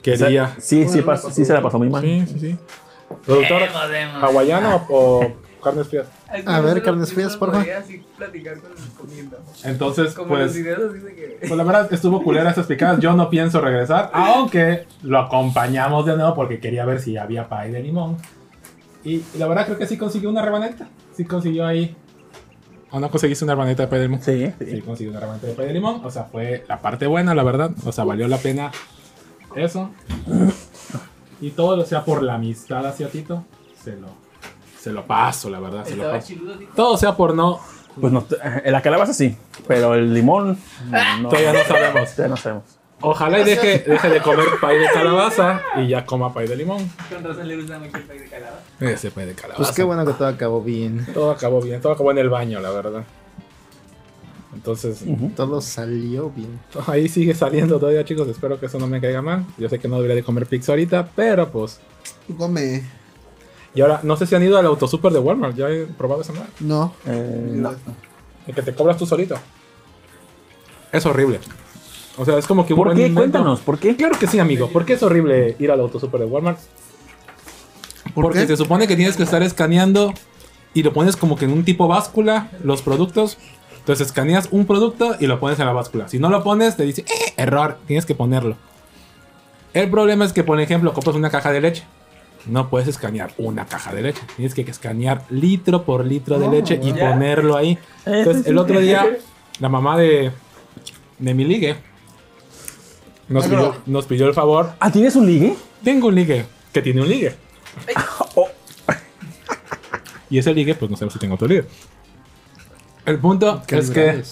Quería. 0.00 0.54
Sí, 0.58 0.86
sí, 0.88 1.00
pas- 1.00 1.28
sí 1.32 1.44
se 1.44 1.52
la 1.52 1.60
pasó 1.60 1.76
muy 1.76 1.88
mal. 1.90 2.02
Sí, 2.04 2.24
sí, 2.28 2.38
sí. 2.38 2.56
Productor. 3.26 3.62
¿hawaiano 4.22 4.86
o 4.90 5.26
carnes 5.60 5.88
frías? 5.88 6.06
A 6.46 6.60
ver, 6.60 6.84
carnes 6.84 7.12
frías, 7.12 7.36
con 7.36 7.50
comiendo. 8.96 9.38
Entonces, 9.64 10.14
Como 10.14 10.28
pues. 10.36 10.52
que... 10.52 11.38
Pues 11.48 11.50
la 11.50 11.64
verdad 11.64 11.92
estuvo 11.92 12.22
culera 12.22 12.50
esas 12.52 12.68
picadas. 12.68 13.00
Yo 13.00 13.12
no 13.14 13.28
pienso 13.28 13.60
regresar, 13.60 14.10
aunque 14.14 14.86
lo 15.02 15.18
acompañamos 15.18 16.06
de 16.06 16.16
nuevo 16.16 16.32
porque 16.36 16.60
quería 16.60 16.84
ver 16.84 17.00
si 17.00 17.16
había 17.16 17.48
pay 17.48 17.72
de 17.72 17.80
limón. 17.82 18.18
Y 19.02 19.20
la 19.36 19.48
verdad 19.48 19.66
creo 19.66 19.78
que 19.78 19.88
sí 19.88 19.98
consiguió 19.98 20.30
una 20.30 20.42
rebaneta. 20.42 20.86
Sí 21.16 21.24
consiguió 21.24 21.66
ahí. 21.66 21.96
¿O 22.94 23.00
no 23.00 23.10
conseguiste 23.10 23.44
una 23.44 23.54
rebaneta 23.54 23.82
de 23.82 23.88
pay 23.88 23.98
de 23.98 24.04
limón? 24.06 24.22
Sí, 24.22 24.52
Sí, 24.58 24.66
sí. 24.70 24.80
consiguió 24.82 25.10
una 25.10 25.20
rebaneta 25.20 25.46
de 25.48 25.54
pay 25.54 25.66
de 25.66 25.72
limón. 25.74 26.00
O 26.04 26.10
sea, 26.10 26.24
fue 26.24 26.64
la 26.68 26.78
parte 26.80 27.06
buena, 27.08 27.34
la 27.34 27.42
verdad. 27.42 27.72
O 27.84 27.90
sea, 27.92 28.04
valió 28.04 28.28
la 28.28 28.38
pena 28.38 28.70
eso. 29.56 29.90
Y 31.40 31.50
todo 31.50 31.76
lo 31.76 31.84
sea 31.84 32.04
por 32.04 32.22
la 32.22 32.34
amistad 32.34 32.86
hacia 32.86 33.08
Tito. 33.08 33.44
Se 33.82 33.96
lo, 33.96 34.06
se 34.78 34.92
lo 34.92 35.06
paso, 35.06 35.50
la 35.50 35.58
verdad. 35.60 35.84
Se 35.84 35.96
lo 35.96 36.10
paso. 36.10 36.26
chiludo. 36.28 36.54
Todo 36.76 36.96
sea 36.96 37.16
por 37.16 37.34
no. 37.34 37.58
Pues 38.00 38.12
no, 38.12 38.24
en 38.64 38.72
la 38.72 38.82
calabaza 38.82 39.12
sí, 39.14 39.36
pero 39.68 39.94
el 39.94 40.12
limón 40.12 40.58
no, 40.90 41.18
no, 41.22 41.28
Todavía 41.28 41.52
no 41.52 41.60
sabemos. 41.64 42.16
ya 42.16 42.26
no 42.28 42.36
sabemos. 42.36 42.64
Ojalá 43.00 43.40
y 43.40 43.44
deje, 43.44 43.80
deje 43.80 44.08
de 44.08 44.20
comer 44.22 44.46
pay 44.60 44.78
de 44.78 44.86
calabaza 44.92 45.60
y 45.76 45.88
ya 45.88 46.06
coma 46.06 46.32
pay 46.32 46.46
de 46.48 46.56
limón. 46.56 46.90
Con 47.12 47.22
razón 47.22 47.46
le 47.46 47.56
gusta 47.56 47.78
mucho 47.78 47.96
el 47.98 48.02
pay 48.04 48.18
de 48.18 48.28
calabaza. 48.28 48.62
Ese 48.80 49.10
pay 49.10 49.26
de 49.26 49.34
calabaza. 49.34 49.62
Pues 49.62 49.72
qué 49.76 49.82
bueno 49.82 50.06
que 50.06 50.12
todo 50.14 50.28
acabó 50.28 50.62
bien. 50.62 51.06
Todo 51.12 51.30
acabó 51.30 51.60
bien, 51.60 51.80
todo 51.80 51.92
acabó 51.92 52.10
en 52.12 52.18
el 52.18 52.30
baño, 52.30 52.60
la 52.60 52.70
verdad. 52.70 53.04
Entonces, 54.54 55.04
Todo 55.36 55.60
salió 55.60 56.30
bien. 56.30 56.60
ahí 56.86 57.08
sigue 57.08 57.34
saliendo 57.34 57.78
todavía, 57.78 58.04
chicos. 58.04 58.28
Espero 58.28 58.58
que 58.58 58.66
eso 58.66 58.78
no 58.78 58.86
me 58.86 59.00
caiga 59.00 59.20
mal. 59.20 59.44
Yo 59.58 59.68
sé 59.68 59.78
que 59.80 59.88
no 59.88 59.96
debería 59.96 60.14
de 60.14 60.22
comer 60.22 60.46
pizza 60.46 60.72
ahorita, 60.72 61.08
pero 61.14 61.50
pues. 61.50 61.80
Come. 62.38 62.82
Y 63.74 63.80
ahora, 63.80 64.00
no 64.04 64.16
sé 64.16 64.26
si 64.26 64.34
han 64.36 64.44
ido 64.44 64.56
al 64.56 64.66
autosuper 64.66 65.12
de 65.12 65.18
Walmart. 65.18 65.56
¿Ya 65.56 65.68
he 65.68 65.84
probado 65.86 66.22
esa 66.22 66.32
madre? 66.32 66.48
No. 66.60 66.94
Eh, 67.04 67.50
no. 67.52 67.74
El 68.46 68.54
que 68.54 68.62
te 68.62 68.72
cobras 68.74 68.96
tú 68.96 69.04
solito. 69.06 69.34
Es 70.92 71.04
horrible. 71.04 71.40
O 72.16 72.24
sea, 72.24 72.38
es 72.38 72.46
como 72.46 72.64
que 72.64 72.74
un 72.74 72.78
¿Por 72.84 72.94
qué? 72.94 73.12
Cuéntanos, 73.12 73.60
¿por 73.60 73.78
qué? 73.78 73.96
Claro 73.96 74.16
que 74.18 74.26
sí, 74.26 74.38
amigo. 74.38 74.68
¿Por 74.68 74.84
qué 74.84 74.92
es 74.94 75.02
horrible 75.02 75.56
ir 75.58 75.70
al 75.70 75.80
autosuper 75.80 76.20
de 76.20 76.26
Walmart? 76.26 76.58
¿Por 78.14 78.24
Porque 78.24 78.40
qué? 78.40 78.46
se 78.46 78.56
supone 78.56 78.86
que 78.86 78.94
tienes 78.96 79.16
que 79.16 79.24
estar 79.24 79.42
escaneando 79.42 80.12
y 80.74 80.82
lo 80.82 80.92
pones 80.92 81.16
como 81.16 81.36
que 81.36 81.46
en 81.46 81.52
un 81.52 81.64
tipo 81.64 81.88
báscula 81.88 82.50
los 82.62 82.82
productos. 82.82 83.38
Entonces 83.78 84.06
escaneas 84.06 84.48
un 84.50 84.66
producto 84.66 85.16
y 85.18 85.26
lo 85.26 85.40
pones 85.40 85.58
en 85.58 85.66
la 85.66 85.72
báscula. 85.72 86.08
Si 86.08 86.18
no 86.18 86.28
lo 86.30 86.42
pones, 86.44 86.76
te 86.76 86.84
dice, 86.84 87.02
"Eh, 87.02 87.34
error, 87.36 87.78
tienes 87.86 88.06
que 88.06 88.14
ponerlo. 88.14 88.56
El 89.72 89.90
problema 89.90 90.24
es 90.24 90.32
que, 90.32 90.44
por 90.44 90.60
ejemplo, 90.60 90.92
compras 90.92 91.16
una 91.16 91.30
caja 91.30 91.50
de 91.50 91.60
leche. 91.60 91.82
No 92.46 92.70
puedes 92.70 92.86
escanear 92.88 93.32
una 93.38 93.66
caja 93.66 93.92
de 93.92 94.02
leche. 94.02 94.20
Tienes 94.36 94.54
que 94.54 94.62
escanear 94.62 95.22
litro 95.30 95.82
por 95.84 96.04
litro 96.06 96.38
de 96.38 96.48
leche 96.48 96.78
y 96.82 96.92
¿ya? 96.92 97.10
ponerlo 97.10 97.56
ahí. 97.56 97.78
Entonces, 98.06 98.46
el 98.46 98.56
otro 98.58 98.78
día, 98.80 99.16
la 99.58 99.68
mamá 99.68 99.96
de, 99.98 100.30
de 101.18 101.34
mi 101.34 101.44
ligue 101.44 101.76
nos 103.28 103.46
pidió, 103.46 103.74
nos 103.86 104.06
pidió 104.06 104.26
el 104.26 104.34
favor. 104.34 104.72
Ah, 104.80 104.90
¿tienes 104.90 105.16
un 105.16 105.26
ligue? 105.26 105.54
Tengo 105.82 106.08
un 106.08 106.14
ligue 106.14 106.46
que 106.72 106.82
tiene 106.82 107.00
un 107.00 107.08
ligue. 107.08 107.34
Oh, 108.36 108.48
Y 110.30 110.38
ese 110.38 110.54
ligue, 110.54 110.74
pues 110.74 110.90
no 110.90 110.96
sé 110.96 111.08
si 111.10 111.18
tengo 111.18 111.34
otro 111.34 111.46
ligue. 111.48 111.64
El 113.06 113.18
punto 113.18 113.62
Qué 113.66 113.78
es 113.78 113.90
que 113.90 114.22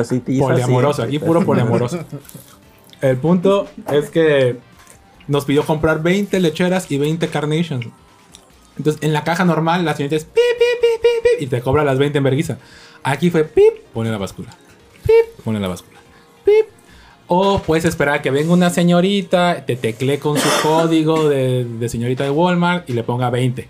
así, 0.00 0.20
poliamoroso, 0.20 1.02
así. 1.02 1.16
aquí 1.16 1.18
puro 1.18 1.44
poliamoroso. 1.44 2.04
El 3.00 3.16
punto 3.18 3.68
es 3.92 4.10
que 4.10 4.58
nos 5.28 5.44
pidió 5.44 5.64
comprar 5.64 6.02
20 6.02 6.38
lecheras 6.40 6.90
y 6.90 6.98
20 6.98 7.28
carnations. 7.28 7.86
Entonces, 8.76 9.02
en 9.02 9.12
la 9.12 9.24
caja 9.24 9.44
normal, 9.44 9.84
la 9.84 9.94
señorita 9.94 10.16
es 10.16 10.24
pip, 10.24 10.34
pip, 10.34 10.80
pip, 10.80 11.02
pip, 11.02 11.22
pip, 11.22 11.42
y 11.42 11.46
te 11.46 11.60
cobra 11.62 11.84
las 11.84 11.98
20 11.98 12.18
en 12.18 12.24
vergüenza. 12.24 12.58
Aquí 13.02 13.30
fue 13.30 13.44
pip, 13.44 13.84
pone 13.92 14.10
la 14.10 14.18
báscula. 14.18 14.50
Pip, 15.02 15.44
pone 15.44 15.60
la 15.60 15.68
báscula. 15.68 15.98
Pip. 16.44 16.66
O 17.28 17.60
puedes 17.60 17.84
esperar 17.84 18.16
a 18.16 18.22
que 18.22 18.30
venga 18.30 18.52
una 18.52 18.70
señorita, 18.70 19.64
te 19.66 19.76
teclee 19.76 20.18
con 20.18 20.38
su 20.38 20.48
código 20.62 21.28
de, 21.28 21.64
de 21.64 21.88
señorita 21.88 22.24
de 22.24 22.30
Walmart 22.30 22.88
y 22.88 22.92
le 22.92 23.02
ponga 23.02 23.30
20. 23.30 23.68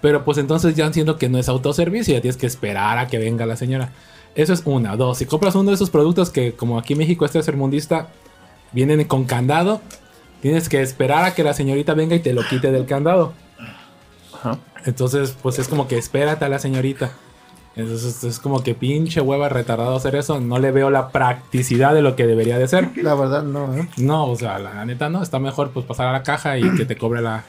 Pero 0.00 0.24
pues 0.24 0.38
entonces 0.38 0.74
ya 0.74 0.92
siento 0.92 1.16
que 1.16 1.28
no 1.28 1.38
es 1.38 1.48
autoservicio, 1.48 2.14
ya 2.14 2.20
tienes 2.20 2.36
que 2.36 2.46
esperar 2.46 2.98
a 2.98 3.06
que 3.06 3.18
venga 3.18 3.46
la 3.46 3.56
señora. 3.56 3.92
Eso 4.34 4.52
es 4.52 4.62
una. 4.64 4.96
Dos, 4.96 5.18
si 5.18 5.26
compras 5.26 5.54
uno 5.54 5.70
de 5.70 5.74
esos 5.74 5.90
productos 5.90 6.30
que 6.30 6.52
como 6.52 6.78
aquí 6.78 6.92
en 6.92 7.00
México 7.00 7.24
este 7.24 7.42
sermundista 7.42 8.08
vienen 8.72 9.04
con 9.04 9.24
candado, 9.24 9.80
tienes 10.40 10.68
que 10.68 10.80
esperar 10.82 11.24
a 11.24 11.34
que 11.34 11.42
la 11.42 11.54
señorita 11.54 11.94
venga 11.94 12.14
y 12.14 12.20
te 12.20 12.32
lo 12.32 12.42
quite 12.46 12.70
del 12.70 12.86
candado. 12.86 13.32
Entonces, 14.84 15.36
pues 15.42 15.58
es 15.58 15.68
como 15.68 15.88
que 15.88 15.98
espérate 15.98 16.44
a 16.44 16.48
la 16.48 16.58
señorita. 16.58 17.12
Entonces 17.78 18.24
es 18.24 18.38
como 18.38 18.62
que 18.62 18.74
pinche 18.74 19.20
hueva 19.20 19.48
retardado 19.48 19.94
hacer 19.96 20.16
eso. 20.16 20.40
No 20.40 20.58
le 20.58 20.72
veo 20.72 20.90
la 20.90 21.08
practicidad 21.10 21.94
de 21.94 22.02
lo 22.02 22.16
que 22.16 22.26
debería 22.26 22.58
de 22.58 22.66
ser. 22.66 22.90
La 22.96 23.14
verdad, 23.14 23.42
no, 23.44 23.74
¿eh? 23.74 23.88
No, 23.96 24.26
o 24.26 24.36
sea, 24.36 24.58
la 24.58 24.84
neta 24.84 25.08
no. 25.08 25.22
Está 25.22 25.38
mejor 25.38 25.70
pues 25.70 25.86
pasar 25.86 26.08
a 26.08 26.12
la 26.12 26.22
caja 26.22 26.58
y 26.58 26.74
que 26.76 26.84
te 26.84 26.96
cobre 26.96 27.22
la, 27.22 27.44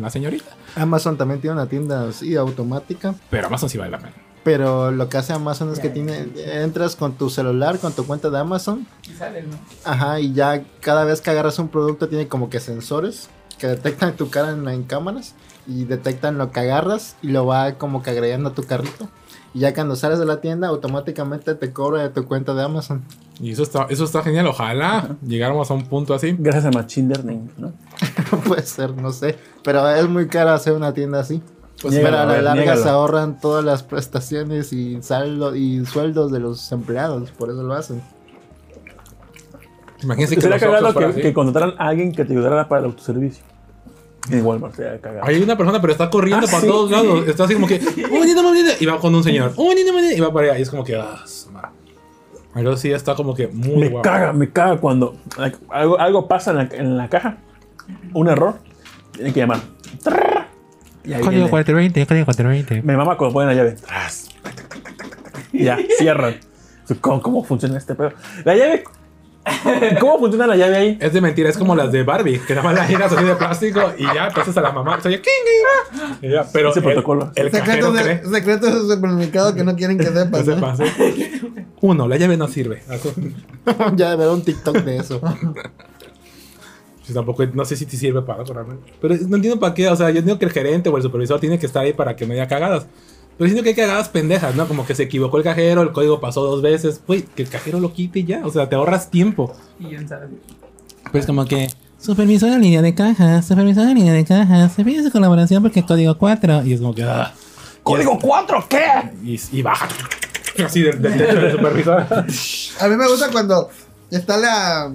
la 0.00 0.10
señorita. 0.10 0.50
Amazon 0.74 1.16
también 1.16 1.40
tiene 1.40 1.54
una 1.54 1.68
tienda 1.68 2.08
así 2.08 2.34
automática. 2.36 3.14
Pero 3.30 3.46
Amazon 3.46 3.68
sí 3.70 3.78
vale 3.78 3.92
la 3.92 3.98
pena. 3.98 4.12
Pero 4.44 4.90
lo 4.90 5.08
que 5.08 5.16
hace 5.18 5.32
Amazon 5.32 5.72
es 5.72 5.78
que 5.78 5.90
tiene, 5.90 6.26
entras 6.36 6.96
con 6.96 7.12
tu 7.14 7.28
celular, 7.30 7.78
con 7.78 7.92
tu 7.92 8.06
cuenta 8.06 8.30
de 8.30 8.38
Amazon, 8.38 8.86
Y 9.08 9.12
sale, 9.14 9.42
¿no? 9.42 9.58
ajá, 9.84 10.20
y 10.20 10.32
ya 10.32 10.62
cada 10.80 11.04
vez 11.04 11.20
que 11.20 11.30
agarras 11.30 11.58
un 11.58 11.68
producto 11.68 12.08
tiene 12.08 12.28
como 12.28 12.48
que 12.48 12.58
sensores 12.58 13.28
que 13.58 13.66
detectan 13.66 14.16
tu 14.16 14.30
cara 14.30 14.52
en, 14.52 14.66
en 14.68 14.84
cámaras 14.84 15.34
y 15.66 15.84
detectan 15.84 16.38
lo 16.38 16.50
que 16.50 16.60
agarras 16.60 17.16
y 17.20 17.28
lo 17.28 17.44
va 17.44 17.72
como 17.74 18.02
que 18.02 18.10
agregando 18.10 18.50
a 18.50 18.54
tu 18.54 18.62
carrito. 18.62 19.08
Y 19.58 19.62
ya 19.62 19.74
cuando 19.74 19.96
sales 19.96 20.20
de 20.20 20.24
la 20.24 20.40
tienda, 20.40 20.68
automáticamente 20.68 21.52
te 21.56 21.72
cobra 21.72 22.02
de 22.02 22.10
tu 22.10 22.24
cuenta 22.26 22.54
de 22.54 22.62
Amazon. 22.62 23.02
Y 23.40 23.50
eso 23.50 23.64
está, 23.64 23.88
eso 23.90 24.04
está 24.04 24.22
genial. 24.22 24.46
Ojalá 24.46 25.16
llegáramos 25.26 25.68
a 25.72 25.74
un 25.74 25.84
punto 25.86 26.14
así. 26.14 26.36
Gracias 26.38 26.64
a 26.66 26.70
Machine 26.70 27.08
Learning, 27.12 27.50
¿no? 27.58 27.72
Puede 28.46 28.62
ser, 28.62 28.94
no 28.94 29.10
sé. 29.10 29.36
Pero 29.64 29.88
es 29.90 30.08
muy 30.08 30.28
caro 30.28 30.50
hacer 30.50 30.74
una 30.74 30.94
tienda 30.94 31.18
así. 31.18 31.42
Pues 31.82 31.92
Niégalo, 31.92 32.16
pero 32.18 32.22
a 32.22 32.26
la 32.26 32.32
ver, 32.34 32.42
larga 32.44 32.60
niégalo. 32.62 32.82
se 32.84 32.88
ahorran 32.88 33.40
todas 33.40 33.64
las 33.64 33.82
prestaciones 33.82 34.72
y 34.72 35.02
saldo 35.02 35.56
y 35.56 35.84
sueldos 35.86 36.30
de 36.30 36.38
los 36.38 36.70
empleados, 36.70 37.32
por 37.32 37.50
eso 37.50 37.64
lo 37.64 37.74
hacen. 37.74 38.00
Imagínense 40.04 40.36
que 40.36 40.40
Sería 40.40 40.58
que, 40.60 41.04
así. 41.04 41.20
que 41.20 41.32
contrataran 41.32 41.74
a 41.78 41.88
alguien 41.88 42.12
que 42.12 42.24
te 42.24 42.32
ayudara 42.32 42.68
para 42.68 42.80
el 42.82 42.84
autoservicio. 42.86 43.42
En 44.30 44.44
Walmart 44.44 44.74
sería 44.74 45.00
cagado. 45.00 45.26
Hay 45.26 45.40
una 45.42 45.56
persona, 45.56 45.80
pero 45.80 45.92
está 45.92 46.10
corriendo 46.10 46.46
Ah, 46.46 46.50
para 46.50 46.60
sí. 46.62 46.66
todos 46.66 46.90
lados. 46.90 47.26
Está 47.28 47.44
así 47.44 47.54
como 47.54 47.66
que, 47.66 47.76
un 47.78 48.10
momentito, 48.10 48.40
un 48.40 48.46
momentito", 48.46 48.76
Y 48.80 48.86
va 48.86 48.98
con 48.98 49.14
un 49.14 49.22
señor. 49.24 49.52
Momentito", 49.56 49.92
Y 50.16 50.20
va 50.20 50.32
para 50.32 50.48
allá. 50.50 50.58
Y 50.58 50.62
es 50.62 50.70
como 50.70 50.84
que, 50.84 50.96
ah. 50.96 51.24
Algo 52.54 52.76
sí 52.76 52.90
está 52.90 53.14
como 53.14 53.34
que 53.34 53.46
muy 53.48 53.76
me 53.76 53.88
guapo. 53.88 54.02
caga, 54.02 54.32
me 54.32 54.50
caga 54.50 54.78
cuando 54.78 55.16
like, 55.36 55.58
algo, 55.70 55.98
algo 56.00 56.26
pasa 56.28 56.50
en 56.50 56.56
la, 56.56 56.62
en 56.72 56.96
la 56.96 57.08
caja, 57.08 57.36
un 58.14 58.26
error, 58.28 58.54
tienen 59.12 59.32
que 59.32 59.40
llamar. 59.40 59.60
Trrr. 60.02 60.46
Y 61.04 61.12
ahí 61.12 61.20
Código 61.20 61.30
viene. 61.30 61.50
420, 61.50 62.06
código 62.06 62.24
420. 62.24 62.82
Me 62.82 62.96
mama 62.96 63.16
cuando 63.16 63.32
ponen 63.34 63.48
la 63.50 63.54
llave. 63.54 63.72
Tras. 63.76 64.28
Y 65.52 65.64
ya, 65.64 65.78
cierran. 65.98 66.36
¿Cómo, 67.00 67.20
¿Cómo 67.22 67.44
funciona 67.44 67.76
este 67.78 67.94
pedo? 67.94 68.12
La 68.44 68.56
llave 68.56 68.82
¿Cómo 70.00 70.18
funciona 70.18 70.46
la 70.46 70.56
llave 70.56 70.76
ahí? 70.76 70.98
Es 71.00 71.12
de 71.12 71.20
mentira, 71.20 71.48
es 71.48 71.56
como 71.58 71.74
las 71.76 71.90
de 71.92 72.02
Barbie, 72.02 72.38
que 72.40 72.54
nada 72.54 72.64
más 72.64 72.74
la 72.74 72.84
giras 72.86 73.12
así 73.12 73.24
de 73.24 73.34
plástico 73.34 73.80
y 73.96 74.04
ya 74.04 74.30
pasas 74.34 74.56
a 74.56 74.60
la 74.60 74.72
mamá. 74.72 75.00
Se 75.00 75.08
oye, 75.08 75.20
"King, 75.20 75.30
king". 75.44 76.16
Y 76.22 76.30
ya, 76.32 76.46
pero 76.52 76.70
Ese 76.70 76.80
el, 76.80 76.84
protocolo. 76.84 77.30
el 77.34 77.50
Secretos, 77.50 77.94
cree. 78.00 78.56
de, 78.58 78.94
supermercado 78.94 79.54
que 79.54 79.64
no 79.64 79.76
quieren 79.76 79.98
que 79.98 80.10
No 80.10 80.20
sepas. 80.24 80.44
se 80.44 80.54
¿no? 80.54 80.60
pase. 80.60 80.84
Uno, 81.80 82.08
la 82.08 82.16
llave 82.16 82.36
no 82.36 82.48
sirve. 82.48 82.82
Ya 83.96 84.10
de 84.10 84.16
ver 84.16 84.28
un 84.28 84.42
TikTok 84.42 84.76
de 84.78 84.96
eso. 84.96 85.20
Pues 85.20 87.14
tampoco, 87.14 87.44
no 87.54 87.64
sé 87.64 87.76
si 87.76 87.86
te 87.86 87.96
sirve 87.96 88.22
para 88.22 88.42
eso 88.42 88.52
realmente. 88.52 88.92
Pero 89.00 89.14
no 89.28 89.36
entiendo 89.36 89.58
para 89.60 89.74
qué. 89.74 89.88
O 89.88 89.96
sea, 89.96 90.10
yo 90.10 90.18
entiendo 90.18 90.38
que 90.38 90.44
el 90.46 90.52
gerente 90.52 90.88
o 90.88 90.96
el 90.96 91.02
supervisor 91.02 91.38
tiene 91.40 91.58
que 91.58 91.66
estar 91.66 91.84
ahí 91.84 91.92
para 91.92 92.16
que 92.16 92.26
no 92.26 92.34
haya 92.34 92.48
cagadas. 92.48 92.86
Pero 93.38 93.48
siento 93.48 93.62
que 93.62 93.68
hay 93.70 93.74
cagadas 93.76 94.08
pendejas, 94.08 94.54
¿no? 94.56 94.66
Como 94.66 94.84
que 94.84 94.94
se 94.96 95.04
equivocó 95.04 95.36
el 95.38 95.44
cajero, 95.44 95.82
el 95.82 95.92
código 95.92 96.20
pasó 96.20 96.42
dos 96.42 96.60
veces. 96.60 97.00
Güey, 97.06 97.22
que 97.22 97.42
el 97.42 97.48
cajero 97.48 97.78
lo 97.80 97.92
quite 97.92 98.18
y 98.18 98.24
ya. 98.24 98.44
O 98.44 98.50
sea, 98.50 98.68
te 98.68 98.74
ahorras 98.74 99.10
tiempo. 99.10 99.54
Y 99.78 99.94
en 99.94 100.08
sala. 100.08 100.26
Pues 101.12 101.24
como 101.24 101.44
que... 101.46 101.68
Supervisor 102.00 102.50
en 102.50 102.60
línea 102.62 102.80
de 102.82 102.94
cajas, 102.94 103.46
supervisor 103.46 103.84
en 103.88 103.94
línea 103.96 104.12
de 104.12 104.24
cajas, 104.24 104.72
se 104.72 104.84
pide 104.84 105.02
su 105.02 105.10
colaboración 105.10 105.62
porque 105.62 105.84
código 105.84 106.16
4. 106.18 106.64
Y 106.64 106.72
es 106.74 106.80
como 106.80 106.94
que... 106.94 107.02
ah, 107.04 107.32
¿Código 107.82 108.18
4 108.20 108.66
qué? 108.68 108.84
y, 109.24 109.40
y 109.52 109.62
baja. 109.62 109.88
Así 110.64 110.82
del, 110.82 111.00
del 111.00 111.16
techo 111.16 111.34
del 111.40 111.52
supervisor. 111.52 112.06
A 112.80 112.88
mí 112.88 112.96
me 112.96 113.08
gusta 113.08 113.30
cuando 113.30 113.68
está 114.10 114.36
la. 114.36 114.92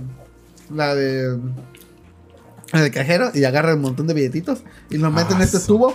La 0.73 0.93
de. 0.95 1.37
La 2.71 2.81
de 2.81 2.91
cajero 2.91 3.31
y 3.33 3.43
agarra 3.45 3.73
un 3.75 3.81
montón 3.81 4.07
de 4.07 4.13
billetitos 4.13 4.59
y 4.89 4.97
los 4.97 5.11
mete 5.13 5.33
en 5.33 5.41
Ah, 5.41 5.43
este 5.43 5.59
su- 5.59 5.93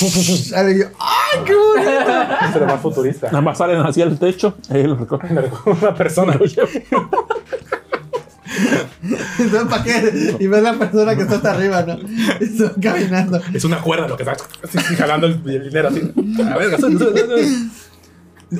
yo, 0.00 0.86
¡Ay, 0.98 1.40
qué 1.44 1.54
bonito! 1.54 2.12
Se 2.52 2.60
lo 2.60 2.66
más 2.66 2.80
futurista. 2.80 3.26
Nada 3.28 3.40
más 3.40 3.58
salen 3.58 3.80
hacia 3.80 4.04
el 4.04 4.18
techo. 4.18 4.56
Ahí 4.70 4.84
lo 4.84 4.96
recogen. 4.96 5.38
Una 5.66 5.94
persona. 5.94 6.38
Entonces, 9.38 9.68
¿para 9.68 9.84
qué? 9.84 10.36
Y 10.40 10.46
ves 10.46 10.62
la 10.62 10.72
persona 10.74 11.14
que 11.14 11.22
está 11.22 11.36
hasta 11.36 11.50
arriba, 11.52 11.82
¿no? 11.82 11.98
Y 12.40 12.58
va 12.58 12.72
caminando. 12.80 13.40
Es 13.52 13.64
una 13.64 13.80
cuerda 13.80 14.08
lo 14.08 14.16
que 14.16 14.22
está 14.24 14.36
así, 14.64 14.78
jalando 14.96 15.26
el, 15.26 15.40
el 15.46 15.64
dinero 15.64 15.88
así. 15.88 16.12
A 16.50 16.56
ver. 16.56 16.76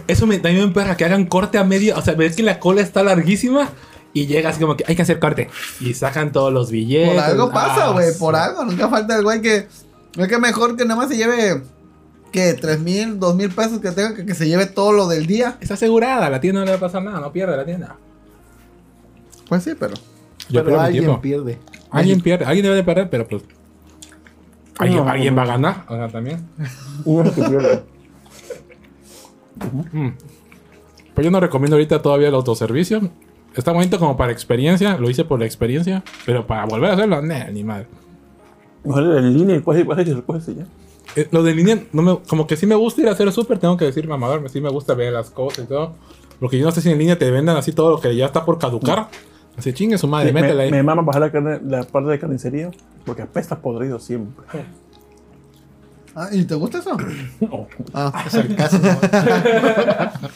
Eso 0.07 0.27
me, 0.27 0.35
también 0.39 0.59
me 0.59 0.69
emperra 0.69 0.97
que 0.97 1.05
hagan 1.05 1.25
corte 1.27 1.59
a 1.59 1.65
medio. 1.65 1.97
O 1.97 2.03
sea, 2.03 2.15
ves 2.15 2.37
que 2.37 2.43
la 2.43 2.59
cola 2.59 2.83
está 2.83 3.03
larguísima 3.03 3.71
y 4.13 4.27
llega 4.27 4.51
así 4.51 4.61
como 4.61 4.77
que 4.77 4.85
hay 4.87 4.95
que 4.95 5.03
hacer 5.03 5.19
corte. 5.19 5.49
Y 5.81 5.95
sacan 5.95 6.33
todos 6.33 6.53
los 6.53 6.71
billetes. 6.71 7.15
Por 7.15 7.25
algo 7.25 7.51
pasa, 7.51 7.87
Ah, 7.87 7.91
güey, 7.93 8.07
por 8.19 8.37
algo. 8.37 8.65
Nunca 8.65 8.89
falta 8.89 9.17
el 9.17 9.23
güey 9.25 9.41
que. 9.41 9.67
Es 10.19 10.29
que 10.29 10.39
mejor 10.39 10.77
que 10.77 10.85
nada 10.85 10.97
más 11.01 11.09
se 11.09 11.17
lleve. 11.17 11.63
¿Qué? 12.33 12.53
¿Tres 12.55 12.81
mil, 12.81 13.19
dos 13.19 13.35
mil 13.35 13.49
pesos 13.51 13.79
que 13.81 13.91
tenga 13.93 14.15
que, 14.15 14.27
que 14.27 14.35
se 14.35 14.47
lleve 14.47 14.67
todo 14.67 14.93
lo 14.93 15.09
del 15.09 15.27
día? 15.27 15.57
Está 15.61 15.75
asegurada, 15.75 16.29
la 16.29 16.41
tienda 16.41 16.61
no 16.61 16.67
le 16.67 16.73
va 16.73 16.77
a 16.77 16.81
pasar 16.81 17.03
nada, 17.03 17.21
no 17.21 17.33
pierde 17.33 17.57
la 17.57 17.65
tienda. 17.65 17.97
Pues 19.49 19.63
sí, 19.63 19.73
pero. 19.79 19.95
Yo 20.51 20.65
Pero 20.65 20.81
alguien 20.81 21.05
tiempo. 21.05 21.21
pierde. 21.23 21.59
Alguien 21.91 22.21
pierde, 22.21 22.45
alguien 22.45 22.65
debe 22.65 22.77
de 22.77 22.85
perder, 22.85 23.09
pero 23.11 23.27
pues. 23.27 23.43
Alguien, 24.79 25.05
No. 25.05 25.11
alguien 25.11 25.37
va 25.37 25.43
a 25.43 25.47
ganar, 25.47 25.85
o 25.89 25.97
sea, 25.97 26.09
también. 26.09 26.47
Uno 27.05 27.33
que 27.35 27.43
pierde. 27.43 27.83
Mm. 29.93 30.09
Pero 31.15 31.25
yo 31.25 31.31
no 31.31 31.41
recomiendo 31.41 31.77
ahorita 31.77 32.01
todavía 32.01 32.29
el 32.29 32.35
autoservicio. 32.35 33.11
Está 33.55 33.73
bonito 33.73 33.99
como 33.99 34.17
para 34.17 34.31
experiencia, 34.33 34.97
lo 34.99 35.11
hice 35.11 35.25
por 35.25 35.41
la 35.41 35.47
experiencia, 35.47 36.05
pero 36.25 36.47
para 36.47 36.65
volver 36.67 36.91
a 36.91 36.95
hacerlo, 36.95 37.23
nah, 37.23 37.45
ni 37.51 37.65
madre. 37.65 37.89
Mejor 38.89 39.19
en 39.19 39.35
línea 39.35 39.57
y 39.57 39.61
cuál 39.61 39.81
y 39.81 40.55
ya. 40.55 40.67
Eh, 41.17 41.29
Lo 41.31 41.43
de 41.43 41.55
línea, 41.55 41.83
no 41.93 42.03
me, 42.03 42.19
como 42.29 42.47
que 42.47 42.57
sí 42.57 42.67
me 42.67 42.75
gusta 42.75 43.03
ir 43.03 43.09
a 43.09 43.13
hacer 43.13 43.31
súper, 43.33 43.59
tengo 43.59 43.77
que 43.77 43.85
decir 43.85 44.07
mamador, 44.07 44.49
sí 44.51 44.61
me 44.61 44.71
gusta 44.71 44.95
ver 44.95 45.13
las 45.13 45.31
cosas 45.31 45.65
y 45.65 45.69
todo. 45.69 45.95
Porque 46.41 46.59
yo 46.59 46.65
no 46.65 46.73
sé 46.73 46.81
si 46.81 46.91
en 46.91 46.99
línea 46.99 47.19
te 47.19 47.31
vendan 47.31 47.57
así 47.57 47.73
todo 47.73 47.91
lo 47.91 48.01
que 48.01 48.15
ya 48.15 48.27
está 48.27 48.45
por 48.45 48.59
caducar. 48.59 49.09
Así 49.57 49.73
chingue 49.73 49.99
su 49.99 50.07
madre, 50.07 50.33
me, 50.33 50.41
métela 50.41 50.63
ahí. 50.63 50.71
me 50.71 50.83
mama 50.85 51.03
bajar 51.03 51.23
la, 51.23 51.33
carne, 51.33 51.61
la 51.65 51.83
parte 51.83 52.11
de 52.11 52.19
carnicería 52.19 52.71
porque 53.05 53.23
apesta 53.23 53.61
podrido 53.61 53.99
siempre. 53.99 54.45
Ah, 56.15 56.29
¿y 56.33 56.45
te 56.45 56.55
gusta 56.55 56.79
eso? 56.79 56.97
No. 57.41 57.67
Ah, 57.93 58.25
Es 58.27 58.35
el 58.35 58.55
caso. 58.55 58.79
¿no? 58.79 58.89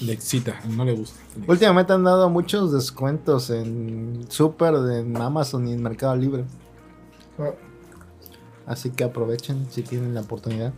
Le 0.00 0.12
excita, 0.12 0.60
no 0.68 0.84
le 0.84 0.92
gusta. 0.92 1.18
Últimamente 1.46 1.92
han 1.92 2.04
dado 2.04 2.30
muchos 2.30 2.72
descuentos 2.72 3.50
en 3.50 4.24
Super, 4.28 4.74
en 4.74 5.16
Amazon 5.16 5.68
y 5.68 5.72
en 5.72 5.82
Mercado 5.82 6.16
Libre. 6.16 6.44
Así 8.66 8.90
que 8.90 9.04
aprovechen 9.04 9.66
si 9.70 9.82
tienen 9.82 10.14
la 10.14 10.22
oportunidad. 10.22 10.72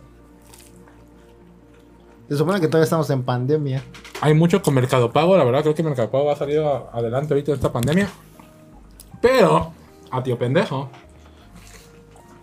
Se 2.29 2.37
supone 2.37 2.59
que 2.59 2.67
todavía 2.67 2.83
estamos 2.83 3.09
en 3.09 3.23
pandemia. 3.23 3.83
Hay 4.21 4.35
mucho 4.35 4.61
con 4.61 4.75
Mercado 4.75 5.11
Pago, 5.11 5.35
la 5.35 5.43
verdad 5.43 5.61
creo 5.61 5.73
que 5.73 5.81
Mercado 5.81 6.11
Pago 6.11 6.31
ha 6.31 6.35
salido 6.35 6.89
adelante 6.93 7.33
ahorita 7.33 7.51
en 7.51 7.55
esta 7.55 7.71
pandemia. 7.71 8.09
Pero, 9.21 9.73
a 10.11 10.21
tío 10.21 10.37
pendejo, 10.37 10.89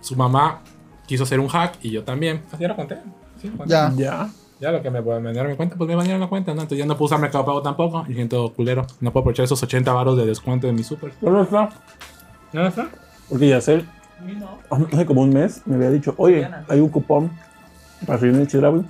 su 0.01 0.16
mamá 0.16 0.62
quiso 1.06 1.23
hacer 1.23 1.39
un 1.39 1.48
hack 1.48 1.78
y 1.82 1.90
yo 1.90 2.02
también. 2.02 2.43
Así 2.52 2.62
ya 2.62 2.68
lo 2.68 2.77
conté. 2.77 2.98
Sí, 3.40 3.48
lo 3.48 3.59
conté. 3.59 3.73
ya. 3.73 3.93
Ya. 3.97 4.31
Ya 4.59 4.73
lo 4.73 4.81
que 4.82 4.90
me 4.90 5.02
vendieron 5.02 5.51
mi 5.51 5.56
cuenta, 5.56 5.77
pues 5.77 5.86
me 5.86 5.94
vendieron 5.94 6.20
la 6.20 6.28
cuenta, 6.28 6.55
¿no? 6.55 6.62
Entonces 6.62 6.78
ya 6.78 6.86
no 6.86 6.97
puedo 6.97 7.06
usar 7.06 7.20
Mercado 7.20 7.44
Pago 7.44 7.60
tampoco. 7.62 8.06
Y 8.09 8.14
siento 8.14 8.52
culero. 8.55 8.86
No 9.01 9.12
puedo 9.12 9.20
aprovechar 9.20 9.44
esos 9.44 9.62
80 9.62 9.93
varos 9.93 10.16
de 10.16 10.24
descuento 10.24 10.66
de 10.66 10.73
mi 10.73 10.82
super. 10.82 11.12
¿No 11.20 11.43
está? 11.43 11.68
¿Ya 12.55 12.66
está? 12.66 12.89
Porque 13.28 13.48
Yacel 13.48 13.81
A 13.81 13.82
mí 13.82 13.85
no. 13.85 13.95
Hace 14.93 15.06
como 15.06 15.22
un 15.22 15.30
mes 15.30 15.62
me 15.66 15.76
había 15.76 15.90
dicho, 15.90 16.14
oye, 16.16 16.36
Diana. 16.36 16.64
hay 16.68 16.80
un 16.80 16.88
cupón 16.88 17.30
para 18.06 18.18
en 18.20 18.36
el 18.36 18.47
Chedraui 18.47 18.84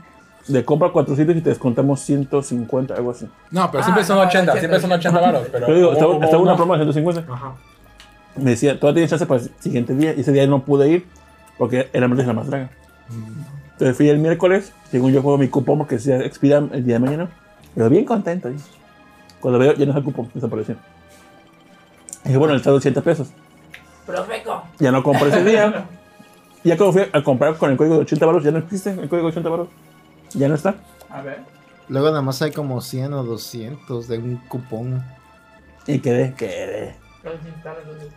de 0.48 0.64
compra 0.64 0.90
400 0.90 1.36
y 1.36 1.40
te 1.40 1.50
descontamos 1.50 2.00
150, 2.00 2.94
algo 2.94 3.10
así. 3.10 3.28
No, 3.50 3.68
pero 3.70 3.82
Ah, 3.82 3.84
siempre 3.84 4.04
son 4.04 4.16
no, 4.16 4.22
80, 4.22 4.52
80, 4.52 4.58
siempre 4.60 4.80
son 4.80 4.92
80 4.92 5.20
varos. 5.20 5.48
Pero 5.50 5.66
Yo 5.68 5.74
digo, 5.74 5.92
estaba, 5.92 6.24
estaba 6.24 6.42
una 6.42 6.56
promo 6.56 6.76
de 6.76 6.84
150. 6.84 7.32
Ajá. 7.32 7.54
Me 8.36 8.50
decía, 8.50 8.78
todavía 8.78 8.94
tienes 9.06 9.10
chance 9.10 9.26
para 9.26 9.40
el 9.42 9.50
siguiente 9.58 9.94
día. 9.94 10.14
Y 10.16 10.20
ese 10.20 10.32
día 10.32 10.46
no 10.46 10.64
pude 10.64 10.88
ir 10.88 11.06
porque 11.58 11.88
era 11.92 12.06
la 12.06 12.32
más 12.32 12.46
draga. 12.46 12.70
Entonces 13.72 13.96
fui 13.96 14.08
el 14.08 14.18
miércoles, 14.18 14.72
según 14.90 15.12
yo 15.12 15.22
juego 15.22 15.36
mi 15.38 15.48
cupón 15.48 15.78
porque 15.78 15.98
se 15.98 16.16
expira 16.24 16.58
el 16.58 16.84
día 16.84 16.94
de 16.94 17.00
mañana. 17.00 17.28
Pero 17.74 17.88
bien 17.90 18.04
contento. 18.04 18.48
¿sí? 18.48 18.56
Cuando 19.40 19.58
veo, 19.58 19.74
ya 19.74 19.84
no 19.84 19.92
es 19.92 19.96
el 19.98 20.04
cupón, 20.04 20.30
desapareció. 20.32 20.76
Y 22.24 22.28
dije, 22.28 22.38
bueno, 22.38 22.54
está 22.54 22.70
200 22.70 23.02
pesos. 23.02 23.30
Profeco. 24.06 24.62
Ya 24.78 24.92
no 24.92 25.02
compré 25.02 25.28
ese 25.28 25.44
día. 25.44 25.88
Ya 26.62 26.76
cuando 26.76 26.92
fui 26.92 27.02
a 27.12 27.22
comprar 27.22 27.56
con 27.56 27.70
el 27.70 27.76
código 27.76 27.96
de 27.96 28.00
80 28.02 28.26
baros, 28.26 28.44
ya 28.44 28.50
no 28.50 28.58
existe 28.58 28.90
el 28.90 29.08
código 29.08 29.26
de 29.26 29.32
80 29.32 29.48
baros. 29.48 29.68
Ya 30.34 30.48
no 30.48 30.54
está. 30.54 30.76
A 31.10 31.22
ver. 31.22 31.40
Luego 31.88 32.08
nada 32.08 32.22
más 32.22 32.42
hay 32.42 32.50
como 32.52 32.80
100 32.80 33.12
o 33.12 33.22
200 33.22 34.08
de 34.08 34.18
un 34.18 34.36
cupón. 34.48 35.04
Y 35.86 36.00
quedé, 36.00 36.34
quedé. 36.34 36.96
Si 37.22 37.28
dos. 37.64 38.12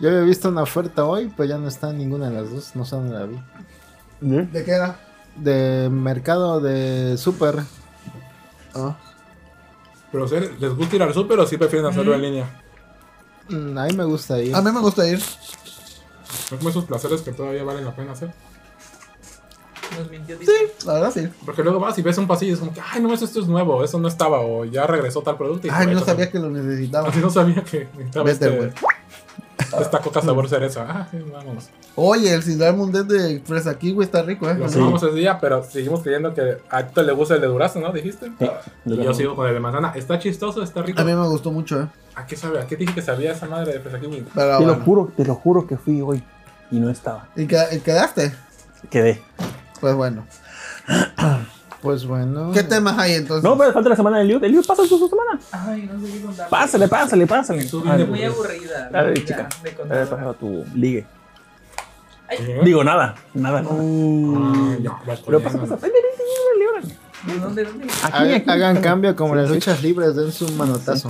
Yo 0.00 0.08
había 0.08 0.22
visto 0.22 0.48
una 0.48 0.62
oferta 0.62 1.04
hoy, 1.04 1.32
pero 1.36 1.48
ya 1.48 1.58
no 1.58 1.68
está 1.68 1.90
en 1.90 1.98
ninguna 1.98 2.28
de 2.28 2.40
las 2.40 2.50
dos. 2.50 2.76
No 2.76 2.84
sé 2.84 2.96
dónde 2.96 3.14
la 3.14 3.26
vi. 3.26 3.38
¿De 4.20 4.64
qué 4.64 4.72
era? 4.72 4.96
De 5.36 5.88
mercado 5.90 6.60
de 6.60 7.16
Super. 7.16 7.60
Ah. 8.74 8.96
Pero 10.10 10.28
¿sí 10.28 10.36
¿les 10.58 10.74
gusta 10.74 10.96
ir 10.96 11.02
al 11.02 11.14
super 11.14 11.38
o 11.40 11.46
sí 11.46 11.56
prefieren 11.56 11.86
hacerlo 11.86 12.14
en 12.14 12.22
línea? 12.22 12.61
Mm, 13.52 13.78
a 13.78 13.84
mí 13.86 13.92
me 13.94 14.04
gusta 14.04 14.40
ir. 14.40 14.54
A 14.54 14.60
mí 14.62 14.72
me 14.72 14.80
gusta 14.80 15.06
ir. 15.08 15.20
Son 15.20 16.58
como 16.58 16.70
esos 16.70 16.84
placeres 16.84 17.20
que 17.22 17.32
todavía 17.32 17.62
valen 17.64 17.84
la 17.84 17.94
pena 17.94 18.12
hacer. 18.12 18.32
Nos 19.98 20.10
mintió 20.10 20.38
Tito. 20.38 20.50
Sí, 20.50 20.86
la 20.86 20.94
verdad 20.94 21.12
sí. 21.12 21.28
Porque 21.44 21.62
luego 21.62 21.78
vas 21.78 21.98
y 21.98 22.02
ves 22.02 22.16
un 22.16 22.26
pasillo 22.26 22.52
y 22.52 22.54
es 22.54 22.60
como 22.60 22.72
que, 22.72 22.80
ay, 22.80 23.02
no, 23.02 23.12
esto 23.12 23.26
es 23.26 23.46
nuevo, 23.46 23.84
eso 23.84 23.98
no 23.98 24.08
estaba, 24.08 24.40
o 24.40 24.64
ya 24.64 24.86
regresó 24.86 25.20
tal 25.22 25.36
producto. 25.36 25.66
Y 25.66 25.70
Ay, 25.70 25.86
no 25.86 25.92
eso- 25.98 26.06
sabía 26.06 26.30
que 26.30 26.38
lo 26.38 26.48
necesitaba. 26.50 27.08
Así 27.10 27.18
no 27.18 27.28
sabía 27.30 27.62
que 27.62 27.88
necesitaba 27.94 28.24
Vete, 28.24 28.44
este- 28.46 28.56
güey. 28.56 28.70
esta 29.80 29.98
coca 30.00 30.20
sabor 30.20 30.48
cereza. 30.48 30.86
Ah, 30.88 31.08
sí, 31.10 31.18
vamos. 31.32 31.68
Oye, 31.94 32.32
el 32.34 32.42
ciudad 32.42 32.74
mundial 32.74 33.06
de 33.08 33.40
fresa 33.44 33.78
kiwi 33.78 34.04
está 34.04 34.22
rico, 34.22 34.48
¿eh? 34.48 34.54
Lo 34.54 34.68
Sí. 34.68 34.74
probamos 34.76 35.02
ese 35.02 35.14
día, 35.14 35.38
pero 35.40 35.62
seguimos 35.62 36.00
creyendo 36.02 36.32
que 36.34 36.58
a 36.70 36.86
ti 36.86 37.02
le 37.02 37.12
gusta 37.12 37.34
el 37.34 37.40
de 37.40 37.46
durazno, 37.46 37.80
¿no? 37.82 37.92
Dijiste. 37.92 38.30
Sí. 38.38 38.46
Y 38.86 38.96
yo 39.02 39.14
sigo 39.14 39.34
con 39.36 39.46
el 39.48 39.54
de 39.54 39.60
manzana. 39.60 39.92
Está 39.94 40.18
chistoso, 40.18 40.62
está 40.62 40.82
rico. 40.82 41.00
A 41.00 41.04
mí 41.04 41.12
me 41.14 41.26
gustó 41.28 41.50
mucho, 41.52 41.80
¿eh? 41.82 41.88
¿A 42.14 42.26
qué 42.26 42.36
sabe? 42.36 42.60
¿A 42.60 42.66
qué 42.66 42.76
dije 42.76 42.94
que 42.94 43.02
sabía 43.02 43.32
esa 43.32 43.46
madre 43.46 43.72
de 43.74 43.80
fresa 43.80 43.98
kiwi? 44.00 44.26
Pero 44.34 44.58
Te 44.58 44.64
lo 44.66 44.74
juro, 44.80 45.12
te 45.16 45.24
lo 45.24 45.34
juro 45.34 45.66
que 45.66 45.76
fui 45.76 46.00
hoy. 46.02 46.22
Y 46.70 46.78
no 46.80 46.88
estaba. 46.90 47.28
¿Y, 47.36 47.46
que- 47.46 47.66
y 47.72 47.78
quedaste? 47.80 48.32
Quedé. 48.90 49.22
Pues 49.80 49.94
bueno. 49.94 50.26
Pues 51.82 52.06
bueno. 52.06 52.52
¿Qué 52.52 52.62
temas 52.62 52.96
hay 52.96 53.14
entonces? 53.14 53.42
No, 53.42 53.58
pero 53.58 53.72
falta 53.72 53.88
la 53.88 53.96
semana 53.96 54.18
del 54.18 54.28
Liu. 54.28 54.38
El 54.40 54.52
Liu 54.52 54.62
pasa 54.62 54.86
su 54.86 55.08
semana. 55.08 55.38
Ay, 55.50 55.90
no 55.92 56.00
sé 56.00 56.12
qué 56.12 56.20
contar. 56.22 56.48
Pásale, 56.48 56.86
pásale, 56.86 57.26
pásale. 57.26 57.62
Ah, 57.84 57.96
vienes 57.96 58.08
Muy 58.08 58.18
pues. 58.20 58.32
aburrida. 58.32 58.88
Dale, 58.90 59.14
ya, 59.16 59.24
chica. 59.24 59.48
De 59.64 59.70
Eh, 59.70 59.74
contar. 59.74 60.08
pasado 60.08 60.34
tu 60.34 60.64
ligue. 60.76 61.04
¿Eh? 62.30 62.60
Digo, 62.64 62.84
nada. 62.84 63.16
Nada, 63.34 63.62
nada. 63.62 63.74
Ah, 63.76 64.76
ya, 64.80 64.90
vas 65.04 65.20
Pero 65.26 65.40
pasa, 65.40 65.58
pasa. 65.58 65.76
Ven, 65.76 65.90
ven, 65.92 66.02
ven. 66.86 67.34
¿De 67.34 67.40
dónde? 67.40 67.64
¿Dónde? 67.64 67.86
Aquí, 68.04 68.42
Hagan, 68.48 68.76
aquí. 68.76 68.82
cambio 68.84 69.16
como 69.16 69.34
las 69.34 69.50
luchas 69.50 69.82
libres, 69.82 70.14
den 70.14 70.30
su 70.30 70.48
manotazo. 70.52 71.08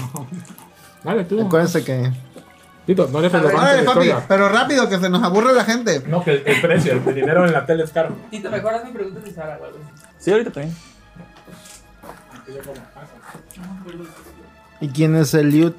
Dale 1.04 1.24
tú. 1.24 1.40
Acuérdense 1.42 1.84
que 1.84 2.10
Tito, 2.86 3.08
no 3.12 3.20
le 3.20 3.28
la 3.30 3.84
papi, 3.84 4.10
pero 4.26 4.48
rápido, 4.48 4.88
que 4.88 4.98
se 4.98 5.08
nos 5.08 5.22
aburre 5.22 5.52
la 5.52 5.64
gente. 5.64 6.02
No, 6.08 6.24
que 6.24 6.32
el, 6.32 6.42
el 6.46 6.60
precio, 6.60 6.94
el, 6.94 7.14
dinero 7.14 7.46
en 7.46 7.52
la 7.52 7.64
tele 7.64 7.84
es 7.84 7.90
caro. 7.90 8.10
Tito, 8.30 8.50
mejor 8.50 8.74
hazme 8.74 8.90
preguntas 8.90 9.22
de 9.22 9.30
Sara 9.32 9.54
así. 9.54 10.11
Sí, 10.22 10.30
ahorita 10.30 10.52
también. 10.52 10.74
¿Y 14.80 14.88
quién 14.88 15.16
es 15.16 15.34
el 15.34 15.50
Liut? 15.50 15.74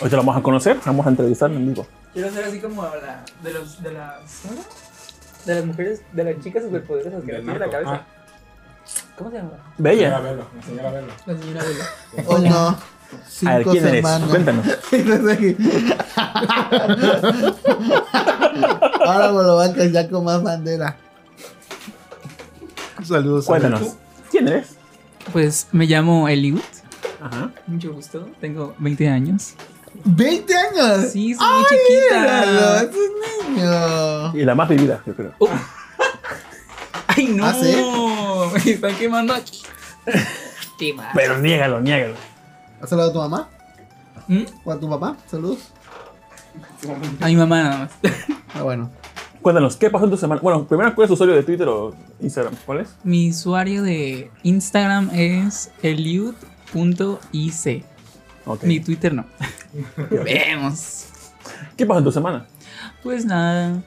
Hoy 0.00 0.08
te 0.08 0.16
lo 0.16 0.22
vamos 0.22 0.38
a 0.38 0.42
conocer, 0.42 0.78
vamos 0.86 1.06
a 1.06 1.10
entrevistarlo 1.10 1.56
en 1.56 1.66
vivo. 1.66 1.86
Quiero 2.14 2.30
ser 2.30 2.46
así 2.46 2.58
como 2.58 2.82
la, 2.82 3.22
de, 3.42 3.52
los, 3.52 3.82
de 3.82 3.92
las. 3.92 4.42
De 5.44 5.56
las 5.56 5.66
mujeres, 5.66 6.00
de 6.12 6.24
las 6.24 6.42
chicas 6.42 6.62
superpoderosas 6.64 7.22
que 7.22 7.32
le 7.32 7.42
tiene 7.42 7.58
la 7.58 7.70
cabeza. 7.70 8.02
¿Cómo 9.18 9.30
se 9.30 9.36
llama? 9.36 9.50
Bella. 9.76 10.20
verlo, 10.20 10.46
enseñar 10.56 10.86
a 10.86 10.90
verlo. 10.92 11.12
La 11.26 11.38
señora 11.38 11.62
Bella. 11.62 11.84
Oh 12.28 12.38
no. 12.38 12.68
A 12.68 12.72
ver, 12.72 12.80
Cinco 13.28 13.70
¿quién 13.72 13.86
eres? 13.86 13.96
semanas. 13.96 14.28
Cuéntanos. 14.30 14.66
Ahora 19.06 19.32
me 19.32 19.42
lo 19.42 19.56
van 19.56 19.78
a 19.80 19.84
ya 19.84 20.08
con 20.08 20.24
más 20.24 20.42
bandera. 20.42 20.96
Saludos. 23.02 23.46
Cuéntanos. 23.46 23.96
¿Quién 24.30 24.48
eres? 24.48 24.76
Pues 25.32 25.68
me 25.72 25.86
llamo 25.86 26.28
Eliud. 26.28 26.60
Ajá. 27.20 27.50
Mucho 27.66 27.92
gusto. 27.92 28.28
Tengo 28.40 28.74
20 28.78 29.08
años. 29.08 29.54
¡20 30.04 30.54
años! 30.54 31.10
Sí, 31.10 31.34
soy 31.34 31.46
muy 31.54 31.64
chiquita. 31.64 32.20
Míralo, 32.20 32.76
es 32.76 32.96
un 32.96 33.54
niño. 33.54 34.36
Y 34.36 34.44
la 34.44 34.54
más 34.54 34.68
vivida, 34.68 35.02
yo 35.06 35.14
creo. 35.14 35.32
¡Ay, 37.06 37.28
no! 37.28 37.46
¿Ah, 37.46 37.54
sí? 37.54 37.74
Me 38.66 38.72
están 38.72 38.94
quemando 38.96 39.34
aquí. 39.34 39.62
Qué 40.78 40.92
mal. 40.92 41.10
Pero 41.14 41.38
niégalo, 41.38 41.80
niégalo. 41.80 42.14
¿Has 42.80 42.92
hablado 42.92 43.10
a 43.10 43.12
tu 43.12 43.18
mamá? 43.18 43.48
¿Mm? 44.28 44.42
¿O 44.64 44.72
a 44.72 44.78
tu 44.78 44.90
papá? 44.90 45.16
Saludos. 45.26 45.58
A 47.20 47.26
mi 47.26 47.36
mamá 47.36 47.62
nada 47.62 47.78
más. 47.78 47.90
Ah, 48.54 48.62
bueno. 48.62 48.90
Cuéntanos, 49.46 49.76
¿qué 49.76 49.88
pasó 49.90 50.06
en 50.06 50.10
tu 50.10 50.16
semana? 50.16 50.40
Bueno, 50.40 50.66
primero, 50.66 50.92
¿cuál 50.92 51.04
es 51.04 51.08
tu 51.08 51.14
usuario 51.14 51.36
de 51.36 51.44
Twitter 51.44 51.68
o 51.68 51.94
Instagram? 52.20 52.56
¿Cuál 52.66 52.80
es? 52.80 52.96
Mi 53.04 53.30
usuario 53.30 53.84
de 53.84 54.28
Instagram 54.42 55.08
es 55.14 55.70
eliud.ic. 55.84 56.34
Ok. 58.44 58.64
Mi 58.64 58.80
Twitter 58.80 59.14
no. 59.14 59.24
Vemos. 60.24 61.06
¿Qué 61.76 61.86
pasó 61.86 61.98
en 61.98 62.04
tu 62.04 62.10
semana? 62.10 62.44
Pues 63.04 63.24
nada. 63.24 63.80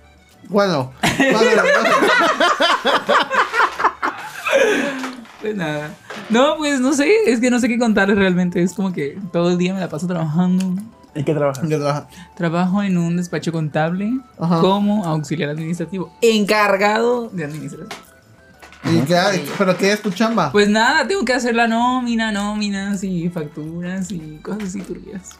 Bueno. 0.48 0.94
Bueno, 1.04 1.62
Pues 5.42 5.56
nada. 5.58 5.94
No, 6.30 6.56
pues 6.56 6.80
no 6.80 6.94
sé. 6.94 7.12
Es 7.26 7.42
que 7.42 7.52
no 7.52 7.60
sé 7.60 7.68
qué 7.68 7.78
contarles 7.78 8.18
realmente. 8.18 8.64
Es 8.64 8.72
como 8.72 8.94
que 8.94 9.20
todo 9.34 9.50
el 9.50 9.58
día 9.58 9.74
me 9.74 9.82
la 9.82 9.90
paso 9.90 10.08
trabajando. 10.08 10.82
¿En 11.16 11.26
qué 11.26 11.34
trabajas? 11.34 11.68
Trabajo 12.36 12.84
en 12.84 12.98
un 12.98 13.18
despacho 13.18 13.52
contable 13.52 14.12
Ajá. 14.38 14.62
como 14.62 15.06
auxiliar 15.06 15.50
administrativo. 15.50 16.14
Encargado 16.22 17.30
de 17.30 17.46
administración. 17.46 17.90
¿Y 18.86 19.00
qué 19.02 19.16
hay? 19.16 19.50
¿Pero 19.58 19.78
qué 19.78 19.92
es 19.92 20.02
tu 20.02 20.12
chamba? 20.12 20.52
Pues 20.52 20.70
nada, 20.70 21.08
tengo 21.08 21.26
que 21.26 21.34
hacer 21.34 21.56
la 21.56 21.68
nómina, 21.68 22.32
nóminas 22.32 23.04
y 23.04 23.30
facturas 23.30 24.12
y 24.12 24.38
cosas 24.42 24.70
así 24.70 24.82
turbias. 24.82 25.32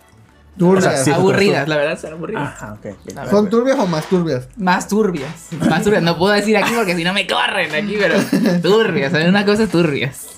Turbias. 0.60 0.86
o 0.86 0.90
sea, 0.92 1.04
sí. 1.06 1.12
aburridas, 1.12 1.68
la 1.68 1.78
verdad, 1.78 2.00
son 2.00 2.14
aburridas. 2.14 2.44
Ajá, 2.44 2.74
ok. 2.74 2.86
ok. 2.92 3.14
La 3.16 3.30
¿Son 3.30 3.50
turbias 3.50 3.80
o 3.80 3.88
más 3.88 4.06
turbias? 4.08 4.48
Más 4.58 4.88
turbias. 4.90 5.32
Más 5.70 5.84
turbias. 5.84 6.04
No 6.04 6.18
puedo 6.18 6.34
decir 6.34 6.58
aquí 6.58 6.74
porque 6.76 6.96
si 6.98 7.04
no 7.06 7.14
me 7.14 7.26
corren 7.26 7.74
aquí, 7.74 7.98
pero 7.98 8.16
turbias. 8.62 9.14
Hay 9.14 9.28
una 9.28 9.46
cosa 9.46 9.68
turbias. 9.68 10.28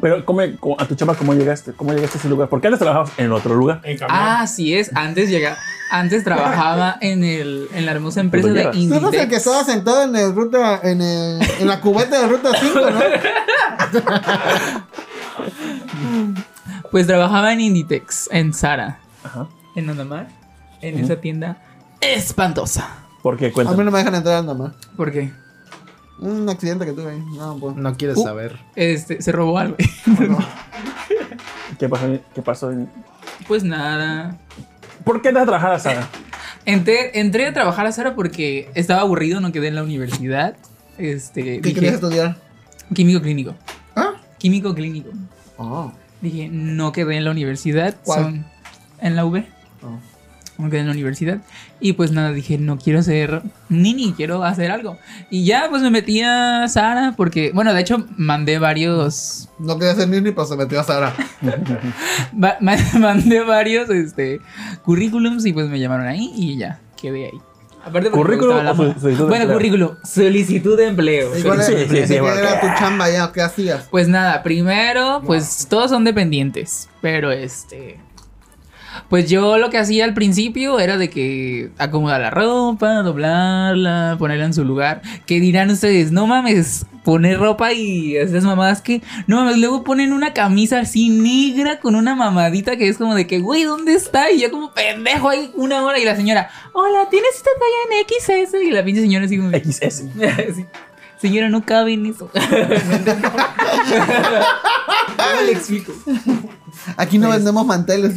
Pero, 0.00 0.24
¿cómo, 0.24 0.42
a 0.78 0.84
tu 0.86 0.94
chamba, 0.94 1.16
¿cómo 1.16 1.34
llegaste? 1.34 1.72
¿Cómo 1.72 1.92
llegaste 1.92 2.18
a 2.18 2.20
ese 2.20 2.28
lugar? 2.28 2.48
¿Por 2.48 2.60
qué 2.60 2.68
antes 2.68 2.78
trabajabas 2.78 3.10
en 3.16 3.32
otro 3.32 3.56
lugar? 3.56 3.80
En. 3.82 3.98
Ah, 4.08 4.42
así 4.42 4.76
es. 4.76 4.94
Antes 4.94 5.28
llega, 5.28 5.58
antes 5.90 6.22
trabajaba 6.22 6.96
en 7.00 7.24
el, 7.24 7.68
en 7.74 7.84
la 7.84 7.90
hermosa 7.92 8.20
empresa 8.20 8.46
de 8.46 8.54
Llegas. 8.54 8.72
Tú 8.74 8.78
eres 8.78 8.92
el 8.92 9.00
que 9.00 9.06
Inditex. 9.16 9.36
estaba 9.38 9.64
sentado 9.64 10.04
en 10.04 10.14
el 10.14 10.32
ruta, 10.36 10.80
en, 10.84 11.02
el, 11.02 11.40
en 11.58 11.66
la 11.66 11.80
cubeta 11.80 12.20
de 12.20 12.28
ruta 12.28 12.50
5, 12.56 12.80
¿no? 12.80 13.00
Pues 16.90 17.06
trabajaba 17.06 17.52
en 17.52 17.60
Inditex, 17.60 18.28
en 18.32 18.54
Sara, 18.54 19.00
Ajá. 19.24 19.48
en 19.76 19.90
Andamar, 19.90 20.28
en 20.80 20.98
esa 20.98 21.20
tienda 21.20 21.58
espantosa. 22.00 22.88
¿Por 23.22 23.36
qué? 23.36 23.46
A 23.46 23.48
mí 23.48 23.54
Cuéntame. 23.54 23.84
no 23.84 23.90
me 23.90 23.98
dejan 23.98 24.14
entrar 24.14 24.42
nada 24.44 24.56
más. 24.56 24.72
¿Por 24.96 25.12
qué? 25.12 25.30
Un 26.20 26.48
accidente 26.48 26.84
que 26.86 26.92
tuve 26.92 27.12
ahí. 27.12 27.22
No, 27.36 27.56
pues. 27.58 27.76
No 27.76 27.96
quieres 27.96 28.16
Uh. 28.16 28.22
saber. 28.24 28.58
Este, 28.74 29.20
se 29.22 29.30
robó 29.32 29.58
algo. 29.58 29.76
¿Qué 31.78 31.88
pasó? 31.88 32.18
¿Qué 32.34 32.42
pasó? 32.42 32.70
en- 32.72 32.90
Pues 33.46 33.62
nada. 33.64 34.36
¿Por 35.04 35.22
qué 35.22 35.28
entras 35.28 35.44
a 35.44 35.46
trabajar 35.46 35.72
a 35.72 35.78
Sara? 35.78 36.08
Entré, 36.64 37.18
entré 37.20 37.46
a 37.46 37.52
trabajar 37.52 37.86
a 37.86 37.92
Sara 37.92 38.14
porque 38.14 38.70
estaba 38.74 39.00
aburrido, 39.02 39.40
no 39.40 39.52
quedé 39.52 39.68
en 39.68 39.74
la 39.76 39.82
universidad. 39.82 40.56
Este, 40.98 41.42
¿Qué 41.42 41.60
dije, 41.60 41.74
querías 41.74 41.94
estudiar? 41.94 42.36
químico 42.94 43.20
clínico. 43.22 43.54
¿Ah? 43.94 44.14
Químico 44.38 44.74
clínico. 44.74 45.10
Oh. 45.56 45.92
Dije, 46.20 46.48
no 46.50 46.92
quedé 46.92 47.16
en 47.16 47.24
la 47.24 47.30
universidad. 47.30 47.96
¿Cuál? 48.04 48.22
son- 48.22 48.46
en 49.00 49.16
la 49.16 49.24
V. 49.24 49.46
Oh. 49.82 49.98
No 50.58 50.70
quedé 50.70 50.80
en 50.80 50.86
la 50.86 50.92
universidad. 50.92 51.38
Y 51.78 51.92
pues 51.92 52.10
nada, 52.10 52.32
dije, 52.32 52.58
no 52.58 52.78
quiero 52.78 53.00
ser 53.02 53.42
nini, 53.68 54.12
quiero 54.12 54.42
hacer 54.42 54.72
algo. 54.72 54.98
Y 55.30 55.44
ya, 55.44 55.68
pues 55.70 55.82
me 55.82 55.90
metí 55.90 56.20
a 56.22 56.66
Sara 56.66 57.14
porque, 57.16 57.52
bueno, 57.54 57.72
de 57.72 57.80
hecho, 57.80 58.04
mandé 58.16 58.58
varios. 58.58 59.48
No 59.60 59.78
quería 59.78 59.94
ser 59.94 60.08
niño, 60.08 60.32
pero 60.34 60.46
se 60.46 60.56
metió 60.56 60.80
a 60.80 60.84
Sara. 60.84 61.14
mandé 62.98 63.44
varios 63.44 63.88
este, 63.90 64.40
currículums 64.82 65.46
y 65.46 65.52
pues 65.52 65.68
me 65.68 65.78
llamaron 65.78 66.08
ahí 66.08 66.32
y 66.34 66.56
ya, 66.56 66.80
quedé 67.00 67.26
ahí. 67.26 67.40
Aparte 67.88 68.10
¿Currículum 68.10 68.56
la 68.64 68.74
solicitud 68.74 69.28
Bueno, 69.28 69.52
currículum, 69.52 69.90
solicitud 70.04 70.76
de 70.76 70.86
empleo. 70.86 71.36
Igual 71.36 71.62
Sí, 71.62 71.72
era, 71.72 71.88
sí, 71.88 71.96
sí, 72.06 72.14
¿qué 72.14 72.20
bueno. 72.20 72.36
era 72.38 72.60
tu 72.60 72.66
chamba 72.78 73.10
ya? 73.10 73.30
¿Qué 73.32 73.42
hacías? 73.42 73.88
Pues 73.90 74.08
nada, 74.08 74.42
primero, 74.42 75.22
pues 75.26 75.66
todos 75.68 75.90
son 75.90 76.04
dependientes, 76.04 76.88
pero 77.00 77.30
este... 77.32 78.00
Pues 79.08 79.30
yo 79.30 79.58
lo 79.58 79.70
que 79.70 79.78
hacía 79.78 80.04
al 80.04 80.12
principio 80.12 80.80
era 80.80 80.96
de 80.98 81.08
que 81.08 81.70
acomodar 81.78 82.20
la 82.20 82.30
ropa, 82.30 83.02
doblarla, 83.02 84.16
ponerla 84.18 84.46
en 84.46 84.54
su 84.54 84.64
lugar. 84.64 85.02
Que 85.24 85.40
dirán 85.40 85.70
ustedes, 85.70 86.10
no 86.10 86.26
mames, 86.26 86.84
poner 87.08 87.38
ropa 87.38 87.72
y 87.72 88.18
esas 88.18 88.44
mamadas 88.44 88.82
que... 88.82 89.00
No 89.26 89.36
mames, 89.36 89.56
luego 89.56 89.82
ponen 89.82 90.12
una 90.12 90.34
camisa 90.34 90.80
así 90.80 91.08
negra 91.08 91.80
con 91.80 91.94
una 91.94 92.14
mamadita 92.14 92.76
que 92.76 92.86
es 92.86 92.98
como 92.98 93.14
de 93.14 93.26
que, 93.26 93.38
güey, 93.38 93.64
¿dónde 93.64 93.94
está? 93.94 94.30
Y 94.30 94.42
yo 94.42 94.50
como 94.50 94.74
pendejo 94.74 95.30
ahí 95.30 95.50
una 95.54 95.82
hora 95.82 95.98
y 95.98 96.04
la 96.04 96.14
señora, 96.16 96.50
hola, 96.74 97.08
¿tienes 97.08 97.30
esta 97.34 97.48
talla 97.58 97.76
en 97.88 98.46
XS? 98.46 98.62
Y 98.62 98.72
la 98.72 98.84
pinche 98.84 99.00
señora 99.00 99.24
así 99.24 99.38
como... 99.38 99.48
XS. 99.50 100.04
Sí. 100.54 100.66
Señora, 101.16 101.48
no 101.48 101.64
cabe 101.64 101.94
en 101.94 102.04
eso. 102.04 102.30
¿Cómo 102.34 102.42
le 105.46 105.52
explico? 105.52 105.94
Aquí 106.98 107.16
no 107.16 107.30
vendemos 107.30 107.64
manteles. 107.64 108.12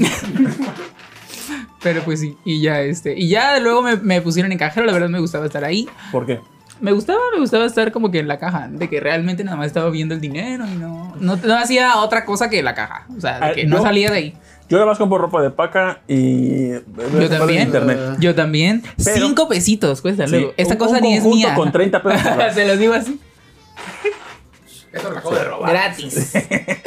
Pero 1.82 2.04
pues 2.04 2.20
sí, 2.20 2.38
y 2.44 2.60
ya 2.60 2.82
este. 2.82 3.18
Y 3.18 3.30
ya 3.30 3.58
luego 3.62 3.84
me, 3.84 3.96
me 3.96 4.22
pusieron 4.22 4.52
en 4.52 4.58
cajero, 4.58 4.86
la 4.86 4.92
verdad 4.92 5.08
me 5.08 5.20
gustaba 5.20 5.46
estar 5.46 5.64
ahí. 5.64 5.88
¿Por 6.12 6.26
qué? 6.26 6.42
Me 6.82 6.92
gustaba, 6.92 7.20
me 7.34 7.40
gustaba 7.40 7.66
estar 7.66 7.92
como 7.92 8.10
que 8.12 8.20
en 8.20 8.28
la 8.28 8.40
caja, 8.40 8.68
de 8.70 8.90
que 8.90 9.00
realmente 9.00 9.44
nada 9.44 9.56
más 9.56 9.68
estaba 9.68 9.90
viendo 9.92 10.16
el 10.16 10.20
dinero 10.22 10.66
y 10.68 10.76
no, 10.78 11.16
no, 11.20 11.36
no 11.38 11.58
hacía 11.58 11.98
otra 11.98 12.26
cosa 12.26 12.50
que 12.50 12.62
la 12.64 12.74
caja. 12.76 13.06
O 13.16 13.22
sea, 13.22 13.40
de 13.40 13.46
Ah, 13.46 13.52
que 13.54 13.66
no 13.66 13.82
salía 13.82 14.10
de 14.10 14.18
ahí. 14.18 14.34
Yo 14.68 14.78
nada 14.78 14.88
más 14.90 14.98
compro 14.98 15.18
ropa 15.18 15.42
de 15.42 15.52
paca 15.52 16.00
y... 16.08 16.72
Yo 16.72 17.30
también. 17.30 17.64
internet. 17.64 18.00
Yo 18.20 18.34
también. 18.34 18.82
Pero- 19.04 19.28
Cinco 19.28 19.48
pesitos 19.48 20.02
cuesta 20.02 20.26
Sí, 20.26 20.32
luego. 20.32 20.54
Esta 20.58 20.74
un- 20.74 20.80
cosa 20.80 20.96
un 20.96 21.02
ni 21.02 21.14
es 21.18 21.24
mía. 21.26 21.54
con 21.56 21.72
30 21.72 22.02
pesos. 22.02 22.22
Se 22.54 22.66
los 22.66 22.80
digo 22.80 22.94
así. 22.94 23.20
Eso 24.94 25.10
lo 25.12 25.18
acabo 25.20 25.36
de 25.36 25.44
robar. 25.46 25.70
Gratis. 25.72 26.34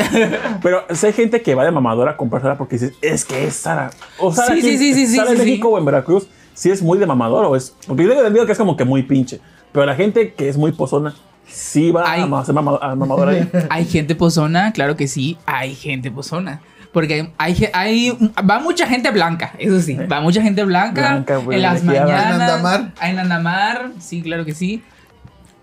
Pero 0.62 0.84
si 0.94 1.06
hay 1.06 1.12
gente 1.12 1.40
que 1.42 1.54
va 1.54 1.64
de 1.64 1.70
mamadora 1.70 2.12
a 2.12 2.16
comprar 2.16 2.42
Sara 2.42 2.58
porque 2.58 2.76
dices, 2.76 2.92
es 3.00 3.24
que 3.24 3.44
es 3.46 3.54
Sara. 3.54 3.90
O 4.18 4.32
Sara, 4.32 4.48
Sí, 4.54 4.60
aquí- 4.60 4.62
sí, 4.62 4.78
sí, 4.78 4.94
sí, 4.94 5.06
sí, 5.06 5.16
Sara 5.16 5.30
en 5.30 5.36
sí, 5.36 5.42
sí. 5.42 5.48
México 5.50 5.68
o 5.68 5.78
en 5.78 5.84
Veracruz, 5.84 6.26
si 6.54 6.70
es 6.70 6.82
muy 6.82 6.98
de 6.98 7.06
mamador 7.06 7.44
o 7.46 7.56
es. 7.56 7.74
Porque 7.86 8.02
yo 8.02 8.08
tengo 8.10 8.20
entendido 8.22 8.46
que 8.46 8.52
es 8.52 8.58
como 8.58 8.76
que 8.76 8.84
muy 8.84 9.02
pinche. 9.04 9.40
Pero 9.74 9.86
la 9.86 9.96
gente 9.96 10.32
que 10.34 10.48
es 10.48 10.56
muy 10.56 10.70
pozona, 10.70 11.14
sí 11.48 11.90
va 11.90 12.04
a 12.04 12.44
ser 12.44 12.54
mama- 12.54 12.78
a 12.80 12.94
mamadora 12.94 13.32
ahí. 13.32 13.50
Hay 13.70 13.84
gente 13.86 14.14
pozona, 14.14 14.72
claro 14.72 14.94
que 14.96 15.08
sí, 15.08 15.36
hay 15.46 15.74
gente 15.74 16.10
pozona. 16.12 16.60
Porque 16.92 17.32
hay, 17.38 17.68
hay, 17.72 18.16
va 18.48 18.60
mucha 18.60 18.86
gente 18.86 19.10
blanca, 19.10 19.52
eso 19.58 19.80
sí, 19.80 19.94
va 19.96 20.20
mucha 20.20 20.40
gente 20.40 20.62
blanca, 20.62 21.00
Blanca, 21.24 21.40
en 21.50 21.60
las 21.62 21.82
mañanas. 21.82 22.24
¿En 22.36 22.40
Andamar? 22.40 22.92
En 23.02 23.18
Andamar, 23.18 23.90
sí, 23.98 24.22
claro 24.22 24.44
que 24.44 24.54
sí. 24.54 24.80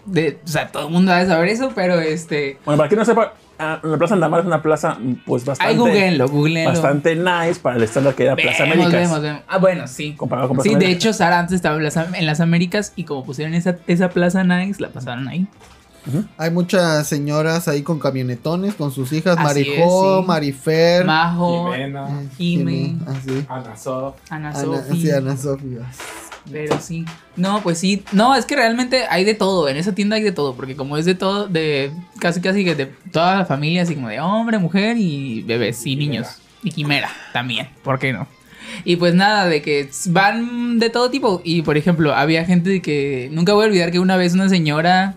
De, 0.05 0.39
o 0.43 0.47
sea, 0.47 0.67
todo 0.67 0.87
el 0.87 0.91
mundo 0.93 1.13
debe 1.13 1.27
saber 1.27 1.47
eso, 1.47 1.71
pero 1.73 2.01
este... 2.01 2.57
Bueno, 2.65 2.77
para 2.79 2.89
quien 2.89 2.99
no 2.99 3.05
sepa, 3.05 3.33
la 3.83 3.97
Plaza 3.97 4.13
Andamar 4.13 4.41
es 4.41 4.45
una 4.45 4.61
plaza, 4.61 4.97
pues 5.25 5.45
bastante. 5.45 5.73
Ay, 5.73 5.77
googleenlo, 5.77 6.27
googleenlo. 6.27 6.71
Bastante 6.71 7.15
nice 7.15 7.59
para 7.61 7.77
el 7.77 7.83
estándar 7.83 8.15
que 8.15 8.23
era 8.23 8.35
Plaza 8.35 8.63
Américas. 8.63 8.91
vemos, 8.91 9.21
vemos. 9.21 9.41
Ah, 9.47 9.57
bueno, 9.57 9.87
sí. 9.87 10.13
Comparado 10.13 10.47
con 10.47 10.57
Plaza 10.57 10.69
Sí, 10.69 10.75
de 10.75 10.91
hecho, 10.91 11.13
Sara 11.13 11.39
antes 11.39 11.55
estaba 11.55 11.77
en 11.77 11.83
las, 11.83 11.97
en 11.97 12.25
las 12.25 12.39
Américas 12.39 12.93
y 12.95 13.03
como 13.03 13.23
pusieron 13.23 13.53
esa, 13.53 13.77
esa 13.87 14.09
plaza 14.09 14.43
nice, 14.43 14.81
la 14.81 14.89
pasaron 14.89 15.27
ahí. 15.27 15.47
Hay 16.37 16.49
muchas 16.49 17.07
señoras 17.07 17.67
ahí 17.67 17.83
con 17.83 17.99
camionetones, 17.99 18.73
con 18.73 18.91
sus 18.91 19.13
hijas. 19.13 19.37
Así 19.37 19.43
Marijó, 19.43 20.15
es, 20.17 20.21
sí. 20.21 20.27
Marifer. 20.27 21.05
Majo, 21.05 21.71
Jimena, 21.71 22.07
Jime, 22.37 22.95
Así. 23.07 23.45
Ana 23.47 23.77
Sof. 23.77 24.15
Ana 24.29 24.49
Ana, 24.49 24.83
sí, 24.83 25.37
Sofía. 25.37 25.91
Pero 26.49 26.79
sí. 26.79 27.05
No, 27.35 27.61
pues 27.61 27.77
sí. 27.77 28.03
No, 28.11 28.35
es 28.35 28.45
que 28.45 28.55
realmente 28.55 29.05
hay 29.09 29.23
de 29.23 29.33
todo. 29.33 29.69
En 29.69 29.77
esa 29.77 29.93
tienda 29.93 30.15
hay 30.15 30.23
de 30.23 30.31
todo. 30.31 30.55
Porque 30.55 30.75
como 30.75 30.97
es 30.97 31.05
de 31.05 31.15
todo, 31.15 31.47
de 31.47 31.91
casi 32.19 32.41
casi 32.41 32.63
que 32.63 32.75
de 32.75 32.85
toda 33.11 33.35
la 33.35 33.45
familia, 33.45 33.83
así 33.83 33.95
como 33.95 34.09
de 34.09 34.19
hombre, 34.19 34.57
mujer 34.57 34.97
y 34.97 35.43
bebés 35.43 35.85
y 35.85 35.95
niños. 35.95 36.27
Y 36.63 36.71
quimera 36.71 37.09
también. 37.33 37.69
¿Por 37.83 37.99
qué 37.99 38.13
no? 38.13 38.27
Y 38.85 38.95
pues 38.95 39.13
nada, 39.13 39.47
de 39.47 39.61
que 39.61 39.89
van 40.07 40.79
de 40.79 40.89
todo 40.89 41.09
tipo. 41.09 41.41
Y 41.43 41.61
por 41.61 41.77
ejemplo, 41.77 42.13
había 42.13 42.45
gente 42.45 42.69
de 42.69 42.81
que 42.81 43.29
nunca 43.31 43.53
voy 43.53 43.65
a 43.65 43.67
olvidar 43.67 43.91
que 43.91 43.99
una 43.99 44.17
vez 44.17 44.33
una 44.33 44.49
señora 44.49 45.15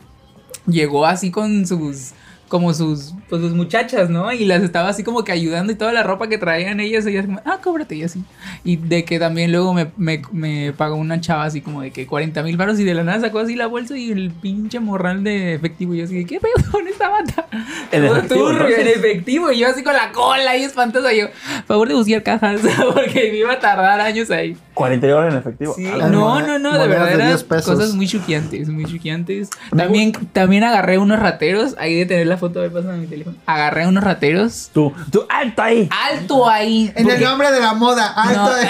llegó 0.67 1.07
así 1.07 1.31
con 1.31 1.67
sus 1.67 2.13
como 2.55 2.73
sus 2.73 3.15
pues 3.29 3.43
sus 3.43 3.53
muchachas, 3.53 4.11
¿no? 4.11 4.31
Y 4.31 4.45
las 4.45 4.63
estaba 4.63 4.89
así 4.89 5.03
como 5.03 5.25
que 5.25 5.33
ayudando 5.33 5.73
y 5.73 5.75
toda 5.75 5.93
la 5.93 6.05
ropa 6.05 6.29
que 6.29 6.39
traían 6.39 6.79
ellas, 6.79 7.05
ellas 7.05 7.27
como, 7.27 7.41
ah, 7.45 7.59
cóbrate 7.61 7.97
y 7.97 8.05
así. 8.05 8.23
Y 8.63 8.77
de 8.77 9.05
que 9.05 9.19
también 9.19 9.51
luego 9.51 9.75
me, 9.75 9.91
me, 9.97 10.23
me 10.31 10.73
pagó 10.73 10.95
una 10.95 11.21
chava 11.21 11.47
así 11.47 11.61
como 11.61 11.83
de 11.83 11.91
que 11.91 12.07
40 12.07 12.45
mil 12.45 12.57
baros 12.57 12.79
y 12.79 12.85
de 12.85 12.95
la 12.95 13.03
nada 13.03 13.19
sacó 13.19 13.41
así 13.41 13.57
la 13.57 13.67
bolsa 13.67 13.99
y 13.99 14.13
el 14.13 14.31
pinche 14.31 14.79
morral 14.79 15.25
de 15.25 15.55
efectivo. 15.55 15.95
Y 15.95 15.99
yo 15.99 16.05
así, 16.05 16.25
¿qué 16.25 16.39
pedo 16.39 16.55
con 16.71 16.87
esta 16.87 17.09
bata? 17.09 17.49
Todo 17.91 18.05
efectivo, 18.05 18.51
entonces. 18.51 18.79
en 18.79 18.87
efectivo. 18.87 19.51
Y 19.51 19.59
yo 19.59 19.67
así 19.67 19.83
con 19.83 19.95
la 19.95 20.13
cola 20.13 20.57
y 20.57 20.63
espantosa. 20.63 21.13
Yo, 21.13 21.27
favor 21.67 21.89
de 21.89 21.95
buscar 21.95 22.23
cajas 22.23 22.61
porque 22.95 23.33
me 23.33 23.39
iba 23.39 23.55
a 23.55 23.59
tardar 23.59 24.01
años 24.01 24.31
ahí. 24.31 24.57
40 24.75 25.07
horas 25.17 25.33
en 25.33 25.39
efectivo. 25.39 25.73
Sí, 25.75 25.87
Ah, 25.87 26.09
no, 26.09 26.41
no, 26.41 26.59
no, 26.59 26.73
de 26.79 26.89
verdad 26.89 27.07
de 27.07 27.13
eran 27.15 27.29
10 27.29 27.45
pesos. 27.45 27.75
cosas 27.77 27.95
muy 27.95 28.07
choqueantes, 28.09 28.69
muy 28.69 28.85
choqueantes. 28.85 29.51
También, 29.77 30.13
también 30.33 30.65
agarré 30.65 30.99
unos 30.99 31.19
rateros, 31.21 31.77
ahí 31.79 31.95
de 31.95 32.07
tener 32.07 32.27
la 32.27 32.37
foto, 32.37 32.59
a 32.59 32.63
ver, 32.63 32.73
pásame 32.73 32.99
mi 32.99 33.07
teléfono. 33.07 33.37
Agarré 33.47 33.87
unos 33.87 34.03
rateros. 34.03 34.71
Tú, 34.75 34.93
tú, 35.13 35.25
alto 35.29 35.63
ahí. 35.63 35.89
Alto 36.11 36.49
ahí. 36.49 36.93
En 36.97 37.09
el 37.09 37.23
nombre 37.23 37.51
de 37.53 37.61
la 37.61 37.75
moda. 37.75 38.13
Alto 38.15 38.41
No. 38.45 38.55
de- 38.55 38.69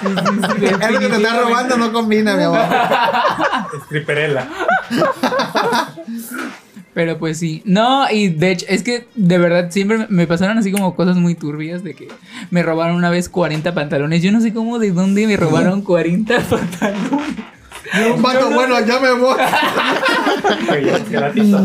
Sí, 0.00 0.06
sí, 0.06 0.14
sí, 0.58 0.64
Es 0.64 0.90
lo 0.92 0.98
que 0.98 1.08
te 1.08 1.16
está 1.16 1.38
robando, 1.40 1.76
no 1.76 1.92
combina, 1.92 2.34
mi 2.34 2.44
amor. 2.44 2.60
Stripperella. 3.84 4.48
Pero 6.92 7.18
pues 7.18 7.38
sí. 7.38 7.62
No, 7.64 8.10
y 8.10 8.28
de 8.28 8.50
hecho, 8.50 8.66
es 8.68 8.82
que 8.82 9.06
de 9.14 9.38
verdad 9.38 9.70
siempre 9.70 10.06
me 10.08 10.26
pasaron 10.26 10.58
así 10.58 10.72
como 10.72 10.96
cosas 10.96 11.16
muy 11.16 11.34
turbias 11.36 11.84
de 11.84 11.94
que 11.94 12.08
me 12.50 12.62
robaron 12.62 12.96
una 12.96 13.10
vez 13.10 13.28
40 13.28 13.72
pantalones. 13.74 14.22
Yo 14.22 14.32
no 14.32 14.40
sé 14.40 14.52
cómo 14.52 14.78
de 14.78 14.90
dónde 14.90 15.26
me 15.26 15.36
robaron 15.36 15.82
40 15.82 16.40
pantalones. 16.40 17.10
Y 17.92 18.10
un 18.10 18.22
vato, 18.22 18.50
bueno, 18.50 18.74
ya 18.84 18.98
me 19.00 19.12
voy. 19.12 19.36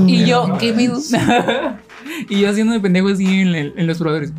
Y 0.08 0.26
yo, 0.26 0.58
¿qué 0.60 0.74
me 0.74 0.90
Y 2.30 2.40
yo 2.40 2.50
haciendo 2.50 2.74
de 2.74 2.80
pendejo 2.80 3.10
así 3.10 3.26
en, 3.42 3.50
el- 3.56 3.74
en 3.78 3.88
los 3.88 3.98
probadores. 3.98 4.32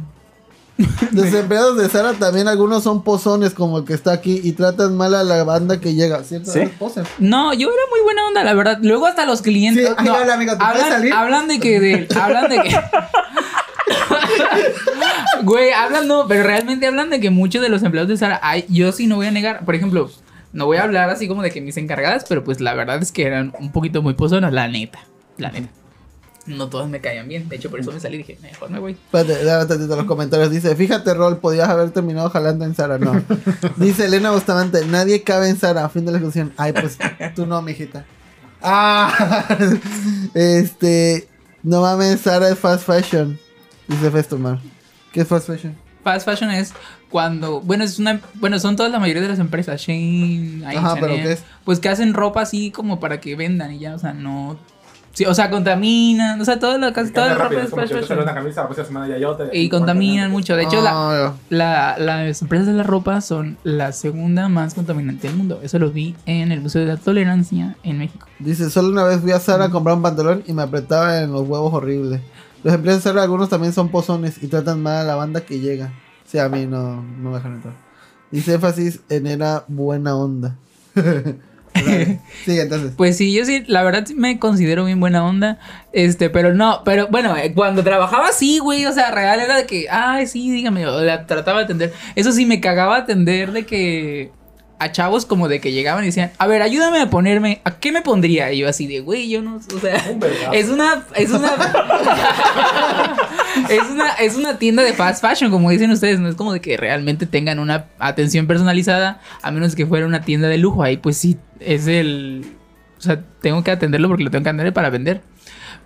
Los 1.13 1.33
empleados 1.33 1.79
de 1.79 1.89
Sara 1.89 2.13
también 2.15 2.49
algunos 2.49 2.83
son 2.83 3.03
pozones 3.03 3.55
como 3.55 3.79
el 3.79 3.85
que 3.85 3.95
está 3.95 4.13
aquí 4.13 4.41
y 4.43 4.53
tratan 4.53 4.97
mal 4.97 5.15
a 5.15 5.23
la 5.23 5.43
banda 5.45 5.81
que 5.81 5.95
llega, 5.95 6.23
¿cierto? 6.23 6.53
Sí. 6.53 6.61
No, 7.19 7.55
yo 7.55 7.69
era 7.69 7.83
muy 7.91 8.01
buena 8.05 8.27
onda, 8.27 8.45
la 8.45 8.53
verdad. 8.53 8.79
Luego 8.83 9.07
hasta 9.07 9.25
los 9.25 9.41
clientes. 9.41 9.87
Sí, 9.87 9.95
ay, 9.97 10.07
no, 10.07 10.15
hola, 10.15 10.35
amigo, 10.35 10.53
¿te 10.53 10.59
puedes 10.59 10.75
hablan, 10.75 10.91
salir? 10.91 11.13
hablan 11.15 11.49
de 11.49 11.61
que 11.61 11.81
de, 11.81 12.09
hablan 12.21 12.49
de 12.51 12.61
que. 12.61 12.77
Güey, 15.43 15.71
hablan 15.73 16.09
no, 16.09 16.27
pero 16.27 16.43
realmente 16.43 16.87
hablan 16.87 17.11
de 17.11 17.21
que 17.21 17.31
muchos 17.31 17.63
de 17.63 17.69
los 17.69 17.83
empleados 17.83 18.09
de 18.09 18.17
Sara, 18.17 18.41
ay, 18.43 18.65
yo 18.69 18.91
sí 18.93 19.07
no 19.07 19.17
voy 19.17 19.27
a 19.27 19.31
negar, 19.31 19.65
por 19.65 19.75
ejemplo, 19.75 20.11
no 20.53 20.67
voy 20.67 20.79
a 20.79 20.83
hablar 20.83 21.09
así 21.11 21.29
como 21.29 21.43
de 21.43 21.51
que 21.51 21.61
mis 21.61 21.77
encargadas, 21.77 22.25
pero 22.29 22.43
pues 22.43 22.61
la 22.61 22.75
verdad 22.75 23.01
es 23.03 23.13
que 23.13 23.25
eran 23.25 23.53
un 23.61 23.73
poquito 23.73 24.03
muy 24.03 24.15
pozonas, 24.15 24.53
la 24.53 24.69
neta, 24.69 24.99
la 25.39 25.51
neta. 25.51 25.69
No 26.47 26.69
todas 26.69 26.89
me 26.89 27.01
caían 27.01 27.29
bien, 27.29 27.49
de 27.49 27.57
hecho 27.57 27.71
por 27.71 27.81
eso 27.81 27.93
me 27.93 28.01
salí 28.01 28.17
y 28.17 28.19
dije, 28.19 28.39
mejor 28.41 28.71
me 28.71 28.79
voy. 28.79 28.93
Espérate, 28.93 29.77
los 29.87 30.05
comentarios. 30.05 30.51
Dice, 30.51 30.77
fíjate, 30.77 31.15
Rol, 31.15 31.39
podías 31.39 31.69
haber 31.69 31.91
terminado 31.91 32.31
jalando 32.31 32.65
en 32.65 32.75
Sara. 32.75 32.99
No. 32.99 33.23
Dice 33.77 34.07
Elena 34.07 34.31
Bustamante, 34.31 34.85
nadie 34.87 35.23
cabe 35.23 35.49
en 35.49 35.59
Sara. 35.59 35.89
Fin 35.89 36.07
de 36.07 36.13
la 36.13 36.19
discusión. 36.19 36.53
Ay, 36.57 36.73
pues 36.73 36.99
tú 37.35 37.47
no, 37.47 37.61
mijita. 37.63 38.05
Ah, 38.63 39.47
este, 40.35 41.29
no 41.63 41.83
mames, 41.83 42.21
Sara 42.21 42.49
es 42.49 42.59
fast 42.59 42.87
fashion. 42.87 43.39
Dice 43.89 44.11
Festomar. 44.11 44.61
¿Qué 45.13 45.23
es 45.23 45.29
fast 45.29 45.47
fashion? 45.47 45.77
Fast 46.03 46.25
fashion 46.25 46.51
es 46.51 46.73
cuando, 47.11 47.61
bueno, 47.61 47.85
es 47.85 47.99
una, 47.99 48.21
bueno, 48.35 48.59
son 48.59 48.77
todas 48.77 48.91
la 48.91 48.99
mayoría 48.99 49.23
de 49.23 49.29
las 49.29 49.39
empresas, 49.39 49.81
Shane, 49.81 50.63
Ajá, 50.67 50.97
pero 51.01 51.15
¿qué 51.15 51.33
es? 51.33 51.45
pues 51.65 51.81
que 51.81 51.89
hacen 51.89 52.15
ropa 52.15 52.43
así 52.43 52.71
como 52.71 53.01
para 53.01 53.21
que 53.21 53.37
vendan 53.37 53.73
y 53.73 53.79
ya, 53.79 53.95
o 53.95 53.99
sea, 53.99 54.13
no, 54.13 54.59
sí, 55.17 55.25
o 55.25 55.35
sea, 55.35 55.49
contaminan, 55.51 56.39
o 56.41 56.45
sea, 56.45 56.59
todo 56.59 56.77
lo, 56.77 56.93
casi 56.93 57.11
toda 57.11 57.29
la 57.29 57.35
ropa 57.37 57.55
es 57.55 57.71
fast 57.71 57.73
una 57.73 57.87
fashion 57.87 58.25
camisa, 58.35 58.61
la 58.61 58.67
próxima 58.69 58.87
semana 58.87 59.09
ya 59.09 59.19
yo 59.19 59.35
te- 59.35 59.59
y 59.59 59.69
contaminan 59.71 60.31
mucho. 60.31 60.55
De 60.57 60.65
hecho, 60.65 60.81
la, 60.83 60.93
Ah, 60.93 61.35
la- 61.49 61.97
las 61.99 62.43
empresas 62.43 62.67
de 62.67 62.75
la 62.75 62.83
ropa 62.83 63.21
son 63.23 63.57
la 63.65 63.93
segunda 63.93 64.49
más 64.49 64.75
contaminante 64.75 65.27
del 65.29 65.37
mundo. 65.37 65.61
Eso 65.63 65.79
lo 65.79 65.91
vi 65.91 66.15
en 66.27 66.53
el 66.53 66.61
Museo 66.61 66.83
de 66.83 66.89
la 66.89 66.97
Tolerancia 66.99 67.75
en 67.83 67.99
México. 67.99 68.27
Dice, 68.39 68.69
solo 68.69 68.89
una 68.91 69.05
vez 69.05 69.21
fui 69.21 69.33
a 69.33 69.41
Sara 69.41 69.65
a 69.65 69.71
comprar 69.71 69.97
un 69.97 70.03
pantalón 70.03 70.45
y 70.47 70.53
me 70.53 70.63
apretaba 70.63 71.21
en 71.23 71.33
los 71.33 71.49
huevos 71.49 71.73
horrible. 71.73 72.21
Los 72.63 72.75
empleados 72.75 73.03
de 73.03 73.11
Sara, 73.11 73.23
algunos 73.23 73.49
también 73.49 73.73
son 73.73 73.89
pozones 73.89 74.43
y 74.43 74.49
tratan 74.49 74.83
mal 74.83 74.97
a 74.99 75.05
la 75.05 75.15
banda 75.15 75.41
que 75.41 75.61
llega. 75.61 75.93
Sí, 76.27 76.39
a 76.39 76.49
mí 76.49 76.67
no, 76.67 77.03
no 77.03 77.31
me 77.31 77.37
dejan 77.37 77.55
entrar. 77.55 77.75
Dice 78.31 78.55
énfasis 78.55 79.01
en 79.09 79.27
era 79.29 79.65
buena 79.69 80.17
onda. 80.17 80.57
Sí, 82.45 82.59
entonces. 82.61 82.93
Pues 82.97 83.17
sí, 83.17 83.33
yo 83.33 83.45
sí, 83.45 83.65
la 83.67 83.83
verdad 83.83 84.07
me 84.15 84.39
considero 84.39 84.85
bien 84.85 85.01
buena 85.01 85.25
onda. 85.25 85.59
Este, 85.93 86.31
pero 86.31 86.55
no, 86.55 86.83
pero 86.85 87.09
bueno, 87.09 87.37
eh, 87.37 87.53
cuando 87.55 87.83
trabajaba 87.83 88.33
sí, 88.33 88.59
güey, 88.59 88.87
o 88.87 88.93
sea, 88.93 89.11
real 89.11 89.41
era 89.41 89.57
de 89.57 89.67
que, 89.67 89.87
ay, 89.91 90.27
sí, 90.27 90.51
dígame, 90.51 90.85
la 90.85 91.27
trataba 91.27 91.59
de 91.59 91.65
atender. 91.65 91.93
Eso 92.15 92.33
sí, 92.33 92.47
me 92.47 92.61
cagaba 92.61 92.97
atender 92.97 93.53
de 93.53 93.67
que 93.67 94.31
a 94.79 94.93
chavos 94.93 95.25
como 95.25 95.49
de 95.49 95.61
que 95.61 95.73
llegaban 95.73 96.05
y 96.05 96.09
decían, 96.09 96.33
a 96.39 96.47
ver, 96.47 96.63
ayúdame 96.63 97.01
a 97.01 97.09
ponerme, 97.09 97.61
¿a 97.65 97.79
qué 97.79 97.93
me 97.93 98.03
pondría? 98.03 98.53
Y 98.53 98.59
yo 98.59 98.69
así 98.69 98.87
de, 98.87 99.01
güey, 99.01 99.29
yo 99.29 99.41
no, 99.43 99.57
o 99.57 99.81
sea, 99.81 99.97
es 100.53 100.69
una, 100.69 101.05
es 101.15 101.31
una, 101.31 101.51
es 103.71 103.91
una, 103.91 104.13
es 104.15 104.37
una 104.37 104.59
tienda 104.59 104.83
de 104.83 104.93
fast 104.93 105.25
fashion, 105.25 105.51
como 105.51 105.71
dicen 105.71 105.91
ustedes, 105.91 106.21
no 106.21 106.29
es 106.29 106.35
como 106.35 106.53
de 106.53 106.61
que 106.61 106.77
realmente 106.77 107.27
tengan 107.27 107.59
una 107.59 107.87
atención 107.99 108.47
personalizada, 108.47 109.21
a 109.43 109.51
menos 109.51 109.75
que 109.75 109.87
fuera 109.87 110.07
una 110.07 110.23
tienda 110.23 110.49
de 110.49 110.59
lujo, 110.59 110.83
ahí 110.83 110.99
pues 110.99 111.17
sí, 111.17 111.39
es 111.61 111.87
el, 111.87 112.45
o 112.99 113.01
sea, 113.01 113.23
tengo 113.41 113.65
que 113.65 113.71
atenderlo 113.71 114.09
porque 114.09 114.25
lo 114.25 114.31
tengo 114.31 114.45
que 114.45 114.51
atender 114.51 114.73
para 114.73 114.91
vender. 114.91 115.23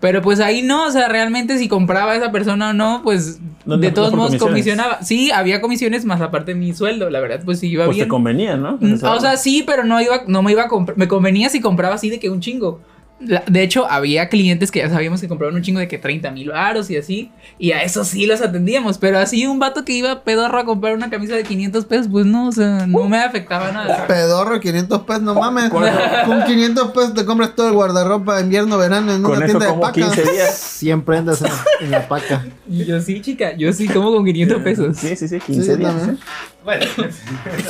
Pero 0.00 0.22
pues 0.22 0.40
ahí 0.40 0.62
no, 0.62 0.86
o 0.86 0.90
sea, 0.90 1.08
realmente 1.08 1.58
si 1.58 1.68
compraba 1.68 2.12
a 2.12 2.16
esa 2.16 2.32
persona 2.32 2.70
o 2.70 2.72
no, 2.72 3.02
pues 3.04 3.38
No, 3.66 3.76
de 3.76 3.88
no, 3.88 3.94
todos 3.94 4.12
no 4.12 4.16
modos 4.16 4.36
comisionaba. 4.36 5.02
Sí, 5.02 5.30
había 5.30 5.60
comisiones 5.60 6.06
más 6.06 6.22
aparte 6.22 6.54
de 6.54 6.58
mi 6.58 6.72
sueldo, 6.72 7.10
la 7.10 7.20
verdad, 7.20 7.42
pues 7.44 7.60
sí 7.60 7.68
iba 7.68 7.84
Pues 7.84 7.96
bien. 7.96 8.06
te 8.06 8.08
convenía, 8.08 8.56
¿no? 8.56 8.78
Mm, 8.80 8.94
O 9.02 9.20
sea, 9.20 9.36
sí, 9.36 9.62
pero 9.66 9.84
no 9.84 10.00
iba, 10.00 10.22
no 10.26 10.42
me 10.42 10.52
iba 10.52 10.62
a 10.62 10.68
comprar. 10.68 10.96
Me 10.96 11.06
convenía 11.06 11.50
si 11.50 11.60
compraba 11.60 11.96
así 11.96 12.08
de 12.08 12.18
que 12.18 12.30
un 12.30 12.40
chingo. 12.40 12.80
La- 13.20 13.42
de 13.46 13.62
hecho, 13.62 13.86
había 13.90 14.28
clientes 14.30 14.70
que 14.70 14.78
ya 14.78 14.88
sabíamos 14.88 15.20
que 15.20 15.28
compraban 15.28 15.54
un 15.54 15.62
chingo 15.62 15.78
de 15.78 15.88
que 15.88 15.98
30 15.98 16.30
mil 16.30 16.48
varos 16.50 16.90
y 16.90 16.96
así. 16.96 17.30
Y 17.58 17.72
a 17.72 17.82
eso 17.82 18.02
sí 18.04 18.24
los 18.26 18.40
atendíamos. 18.40 18.96
Pero 18.98 19.18
así 19.18 19.46
un 19.46 19.58
vato 19.58 19.84
que 19.84 19.92
iba 19.92 20.24
pedorro 20.24 20.58
a 20.58 20.64
comprar 20.64 20.94
una 20.94 21.10
camisa 21.10 21.34
de 21.36 21.42
500 21.42 21.84
pesos, 21.84 22.08
pues 22.10 22.24
no, 22.24 22.48
o 22.48 22.52
sea, 22.52 22.86
no 22.86 23.08
me 23.08 23.18
afectaba 23.18 23.72
nada. 23.72 24.06
Pedorro, 24.08 24.58
500 24.58 25.02
pesos, 25.02 25.22
no 25.22 25.34
mames. 25.34 25.70
Con 25.70 26.44
500 26.46 26.90
pesos 26.92 27.14
te 27.14 27.24
compras 27.26 27.54
todo 27.54 27.68
el 27.68 27.74
guardarropa 27.74 28.40
invierno, 28.40 28.78
verano 28.78 29.12
en 29.12 29.22
con 29.22 29.36
una 29.36 29.44
eso 29.46 29.58
tienda 29.58 29.66
de 29.66 29.70
como 29.72 29.82
pacas. 29.82 30.14
15 30.14 30.32
días. 30.32 30.54
Siempre 30.80 31.18
andas 31.18 31.42
en, 31.42 31.50
en 31.84 31.90
la 31.90 32.08
paca. 32.08 32.46
Y 32.70 32.84
yo 32.84 33.00
sí, 33.00 33.20
chica, 33.20 33.54
yo 33.56 33.72
sí 33.72 33.86
como 33.88 34.12
con 34.12 34.24
500 34.24 34.62
pesos. 34.62 34.96
Sí, 34.96 35.16
sí, 35.16 35.28
sí, 35.28 35.40
Sí, 35.40 35.52
15 35.52 35.76
días. 35.76 35.92
también. 35.94 36.18
Bueno. 36.64 36.86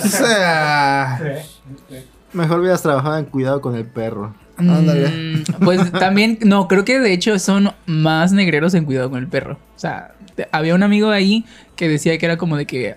O 0.05 0.07
sea, 0.09 1.21
Mejor 2.33 2.61
hubieras 2.61 2.83
trabajado 2.83 3.19
en 3.19 3.25
cuidado 3.25 3.61
con 3.61 3.75
el 3.75 3.85
perro. 3.87 4.35
Ándale. 4.61 5.09
Mm, 5.09 5.45
pues 5.65 5.91
también, 5.93 6.39
no, 6.45 6.69
creo 6.69 6.85
que 6.85 6.99
de 6.99 7.13
hecho 7.13 7.39
son 7.39 7.73
más 7.87 8.33
negreros 8.33 8.75
en 8.75 8.85
cuidado 8.85 9.11
con 9.11 9.19
el 9.19 9.29
perro. 9.29 9.59
O 9.77 9.79
sea, 9.79 10.13
te- 10.35 10.49
había 10.53 10.75
un 10.75 10.83
amigo 10.83 11.11
ahí 11.11 11.45
que 11.77 11.89
decía 11.89 12.17
que 12.19 12.27
era 12.27 12.37
como 12.37 12.57
de 12.57 12.67
que 12.67 12.97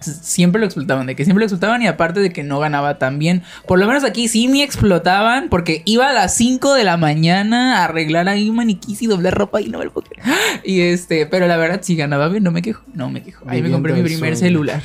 siempre 0.00 0.60
lo 0.60 0.66
explotaban, 0.66 1.06
de 1.06 1.16
que 1.16 1.24
siempre 1.24 1.40
lo 1.40 1.46
explotaban 1.46 1.82
y 1.82 1.88
aparte 1.88 2.20
de 2.20 2.30
que 2.32 2.44
no 2.44 2.60
ganaba 2.60 2.98
tan 2.98 3.18
bien. 3.18 3.42
Por 3.66 3.80
lo 3.80 3.86
menos 3.88 4.04
aquí 4.04 4.28
sí 4.28 4.46
me 4.46 4.62
explotaban 4.62 5.48
porque 5.48 5.82
iba 5.86 6.08
a 6.08 6.12
las 6.12 6.34
5 6.36 6.74
de 6.74 6.84
la 6.84 6.96
mañana 6.96 7.78
a 7.80 7.84
arreglar 7.86 8.28
ahí 8.28 8.50
maniquís 8.52 9.02
y 9.02 9.06
doblar 9.08 9.34
ropa 9.34 9.60
y 9.60 9.68
no 9.68 9.78
me 9.80 9.86
lo 9.86 9.92
puedo 9.92 10.06
creer. 10.08 10.24
Y 10.62 10.82
este, 10.82 11.26
pero 11.26 11.48
la 11.48 11.56
verdad 11.56 11.80
sí 11.82 11.96
ganaba 11.96 12.28
bien, 12.28 12.44
no 12.44 12.52
me 12.52 12.62
quejo, 12.62 12.82
no 12.94 13.10
me 13.10 13.22
quejo. 13.24 13.44
Ahí 13.48 13.60
me 13.60 13.70
compré 13.72 13.92
mi 13.92 13.98
el 14.00 14.04
primer 14.04 14.36
sueño. 14.36 14.48
celular. 14.52 14.82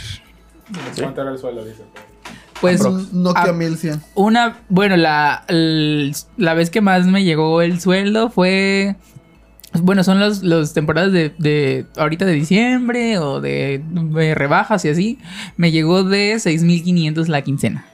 ¿Cuánto 0.98 1.22
Pues 2.64 2.82
Nokia 3.12 3.44
ah, 3.50 3.52
1100. 3.52 4.02
Una, 4.16 4.60
bueno, 4.70 4.96
la, 4.96 5.44
la 5.50 6.54
vez 6.54 6.70
que 6.70 6.80
más 6.80 7.06
me 7.06 7.26
llegó 7.26 7.62
el 7.62 7.82
sueldo 7.82 8.30
fue. 8.30 8.96
Bueno, 9.82 10.04
son 10.04 10.20
los, 10.20 10.44
los 10.44 10.74
temporadas 10.74 11.12
de, 11.12 11.34
de 11.38 11.86
ahorita 11.98 12.26
de 12.26 12.32
diciembre 12.32 13.18
o 13.18 13.42
de, 13.42 13.84
de 13.84 14.34
rebajas 14.34 14.86
y 14.86 14.90
así. 14.90 15.20
Me 15.58 15.72
llegó 15.72 16.04
de 16.04 16.36
6.500 16.36 17.28
la 17.28 17.42
quincena. 17.42 17.86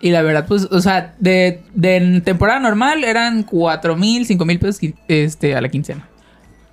Y 0.00 0.10
la 0.10 0.20
verdad, 0.20 0.44
pues, 0.46 0.68
o 0.70 0.80
sea, 0.82 1.14
de, 1.18 1.62
de 1.72 2.20
temporada 2.22 2.60
normal 2.60 3.04
eran 3.04 3.46
4.000, 3.46 4.26
5.000 4.26 4.58
pesos 4.58 4.80
este, 5.08 5.56
a 5.56 5.62
la 5.62 5.70
quincena. 5.70 6.06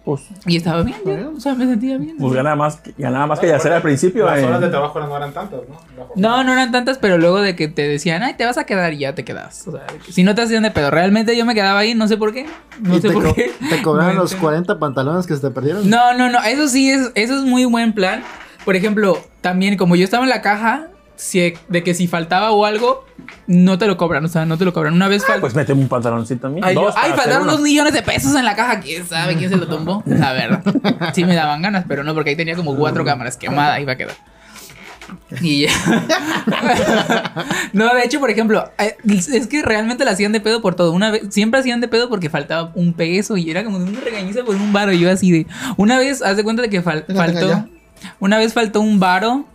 Pues, 0.03 0.22
Y 0.48 0.57
estaba 0.57 0.82
bien, 0.82 0.98
o 1.38 1.40
sea, 1.40 1.53
me 1.53 1.65
sentía 1.68 1.95
bien. 1.99 2.15
pues 2.18 2.34
ganaba 2.34 2.56
más, 2.56 2.78
que- 2.78 2.91
ganaba 2.98 3.28
más 3.28 3.40
que 3.40 3.48
Yacer 3.48 3.72
al 3.72 3.84
principio. 3.84 4.26
Las 4.26 4.40
eh. 4.40 4.45
horas 4.45 4.60
de 4.60 4.69
trabajo 4.69 4.99
no 4.99 5.15
eran 5.15 5.32
tantas, 5.32 5.60
¿no? 5.69 6.07
No, 6.15 6.44
no 6.44 6.53
eran 6.53 6.72
tantas, 6.72 6.98
pero 6.98 7.19
luego 7.19 7.40
de 7.40 7.56
que 7.56 7.68
te 7.68 7.88
decían, 7.88 8.23
ay, 8.23 8.34
te 8.34 8.44
vas 8.45 8.57
a 8.57 8.64
quedar 8.64 8.94
y 8.94 8.98
ya 8.98 9.14
te 9.14 9.23
quedas. 9.23 9.68
O 9.68 9.72
sea, 9.73 9.86
si 10.10 10.23
no 10.23 10.34
te 10.34 10.41
hacían 10.41 10.64
de 10.64 10.72
pedo, 10.72 10.90
realmente 10.90 11.38
yo 11.38 11.45
me 11.45 11.53
quedaba 11.53 11.78
ahí, 11.80 11.94
no 11.94 12.07
sé 12.07 12.18
por 12.18 12.34
qué. 12.34 12.48
No 12.80 12.98
¿Y 12.98 13.02
sé 13.02 13.10
te, 13.10 13.14
por 13.14 13.26
co- 13.26 13.34
qué. 13.36 13.52
te 13.69 13.82
cobraron 13.84 14.15
No 14.15 14.22
los 14.23 14.32
entiendo. 14.32 14.48
40 14.48 14.80
pantalones 14.80 15.28
que 15.28 15.36
se 15.36 15.41
te 15.41 15.52
perdieron? 15.52 15.88
No, 15.88 16.15
no, 16.15 16.30
no, 16.32 16.41
eso 16.45 16.68
sí 16.68 16.90
es, 16.90 17.11
eso 17.14 17.36
es 17.38 17.44
muy 17.44 17.65
buen 17.65 17.94
plan. 17.94 18.23
Por 18.65 18.76
ejemplo, 18.76 19.19
también 19.41 19.78
como 19.78 19.95
yo 19.95 20.03
estaba 20.03 20.23
en 20.23 20.30
la 20.30 20.41
caja, 20.41 20.88
si, 21.15 21.53
de 21.68 21.84
que 21.84 21.94
si 21.94 22.07
faltaba 22.07 22.49
o 22.52 22.65
algo, 22.65 23.06
no 23.47 23.77
te 23.77 23.87
lo 23.87 23.97
cobran, 23.97 24.23
o 24.23 24.27
sea, 24.27 24.45
no 24.45 24.57
te 24.57 24.65
lo 24.65 24.73
cobran. 24.73 24.93
Una 24.93 25.07
vez 25.07 25.25
faltó. 25.25 25.41
Pues 25.41 25.55
mete 25.55 25.73
un 25.73 25.87
pantaloncito 25.87 26.47
a 26.47 26.49
mí. 26.49 26.61
Ay, 26.63 26.75
dos 26.75 26.93
faltaron 26.95 27.47
dos 27.47 27.61
millones 27.61 27.93
de 27.93 28.01
pesos 28.01 28.35
en 28.35 28.45
la 28.45 28.55
caja. 28.55 28.79
¿Quién 28.79 29.05
sabe 29.07 29.35
quién 29.35 29.49
se 29.49 29.57
lo 29.57 29.67
tumbó? 29.67 30.03
La 30.05 30.33
verdad. 30.33 30.63
Sí 31.13 31.25
me 31.25 31.35
daban 31.35 31.61
ganas, 31.61 31.85
pero 31.87 32.03
no, 32.03 32.13
porque 32.13 32.31
ahí 32.31 32.35
tenía 32.35 32.55
como 32.55 32.75
cuatro 32.75 33.03
cámaras 33.03 33.37
quemadas. 33.37 33.79
Iba 33.81 33.93
a 33.93 33.97
quedar. 33.97 34.15
Y 35.41 35.63
ya. 35.63 35.71
no, 37.73 37.93
de 37.93 38.03
hecho, 38.03 38.19
por 38.19 38.29
ejemplo, 38.29 38.71
eh, 38.77 38.95
es 39.05 39.47
que 39.47 39.61
realmente 39.61 40.05
la 40.05 40.11
hacían 40.11 40.31
de 40.31 40.39
pedo 40.39 40.61
por 40.61 40.75
todo. 40.75 40.91
Una 40.93 41.11
vez, 41.11 41.23
siempre 41.29 41.59
hacían 41.59 41.81
de 41.81 41.87
pedo 41.87 42.09
porque 42.09 42.29
faltaba 42.29 42.71
un 42.75 42.93
peso 42.93 43.37
y 43.37 43.49
era 43.49 43.63
como 43.63 43.77
una 43.77 43.99
regañiza 43.99 44.43
por 44.43 44.55
un 44.55 44.71
varo. 44.71 44.93
Y 44.93 44.99
yo 44.99 45.11
así 45.11 45.31
de. 45.31 45.47
Una 45.77 45.97
vez, 45.97 46.21
haz 46.21 46.37
de 46.37 46.43
cuenta 46.43 46.61
de 46.61 46.69
que 46.69 46.83
fal- 46.83 47.05
faltó. 47.13 47.65
Una 48.19 48.37
vez 48.37 48.53
faltó 48.53 48.81
un 48.81 48.99
varo. 48.99 49.45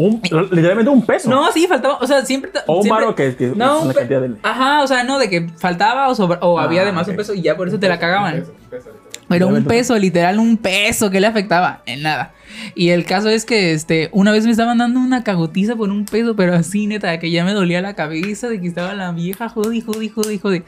Un- 0.00 0.20
literalmente 0.50 0.90
un 0.90 1.02
peso. 1.04 1.28
No, 1.28 1.50
sí, 1.52 1.66
faltaba. 1.66 1.98
O 2.00 2.06
sea, 2.06 2.24
siempre. 2.24 2.50
O 2.66 2.78
un 2.78 2.82
siempre- 2.82 3.14
que, 3.14 3.36
que 3.36 3.46
No, 3.54 3.78
es 3.78 3.84
una 3.84 3.94
cantidad 3.94 4.20
de. 4.22 4.34
Ajá, 4.42 4.82
o 4.82 4.86
sea, 4.86 5.04
no, 5.04 5.18
de 5.18 5.28
que 5.28 5.48
faltaba 5.58 6.08
o, 6.08 6.14
sobra- 6.14 6.38
o 6.40 6.58
Ah, 6.58 6.64
había 6.64 6.82
además 6.82 7.02
ok. 7.06 7.10
un 7.10 7.16
peso 7.16 7.34
y 7.34 7.42
ya 7.42 7.56
por 7.56 7.68
eso 7.68 7.78
te 7.78 7.88
la 7.88 7.98
cagaban. 7.98 8.40
Peso, 8.40 8.52
peso, 8.70 8.88
literal. 8.90 8.99
Pero 9.30 9.46
un 9.46 9.64
peso, 9.64 9.96
literal, 9.96 10.40
un 10.40 10.56
peso, 10.56 11.08
¿qué 11.08 11.20
le 11.20 11.28
afectaba? 11.28 11.82
En 11.86 12.02
nada. 12.02 12.34
Y 12.74 12.90
el 12.90 13.04
caso 13.04 13.28
es 13.28 13.44
que 13.44 13.72
este, 13.72 14.08
una 14.12 14.32
vez 14.32 14.44
me 14.44 14.50
estaban 14.50 14.78
dando 14.78 14.98
una 14.98 15.22
cagotiza 15.22 15.76
por 15.76 15.90
un 15.90 16.04
peso, 16.04 16.34
pero 16.34 16.54
así, 16.54 16.88
neta, 16.88 17.18
que 17.20 17.30
ya 17.30 17.44
me 17.44 17.52
dolía 17.52 17.80
la 17.80 17.94
cabeza 17.94 18.48
de 18.48 18.60
que 18.60 18.66
estaba 18.66 18.92
la 18.94 19.12
vieja, 19.12 19.48
jodi, 19.48 19.80
jodi, 19.80 20.08
jodi, 20.08 20.38
jodi. 20.38 20.62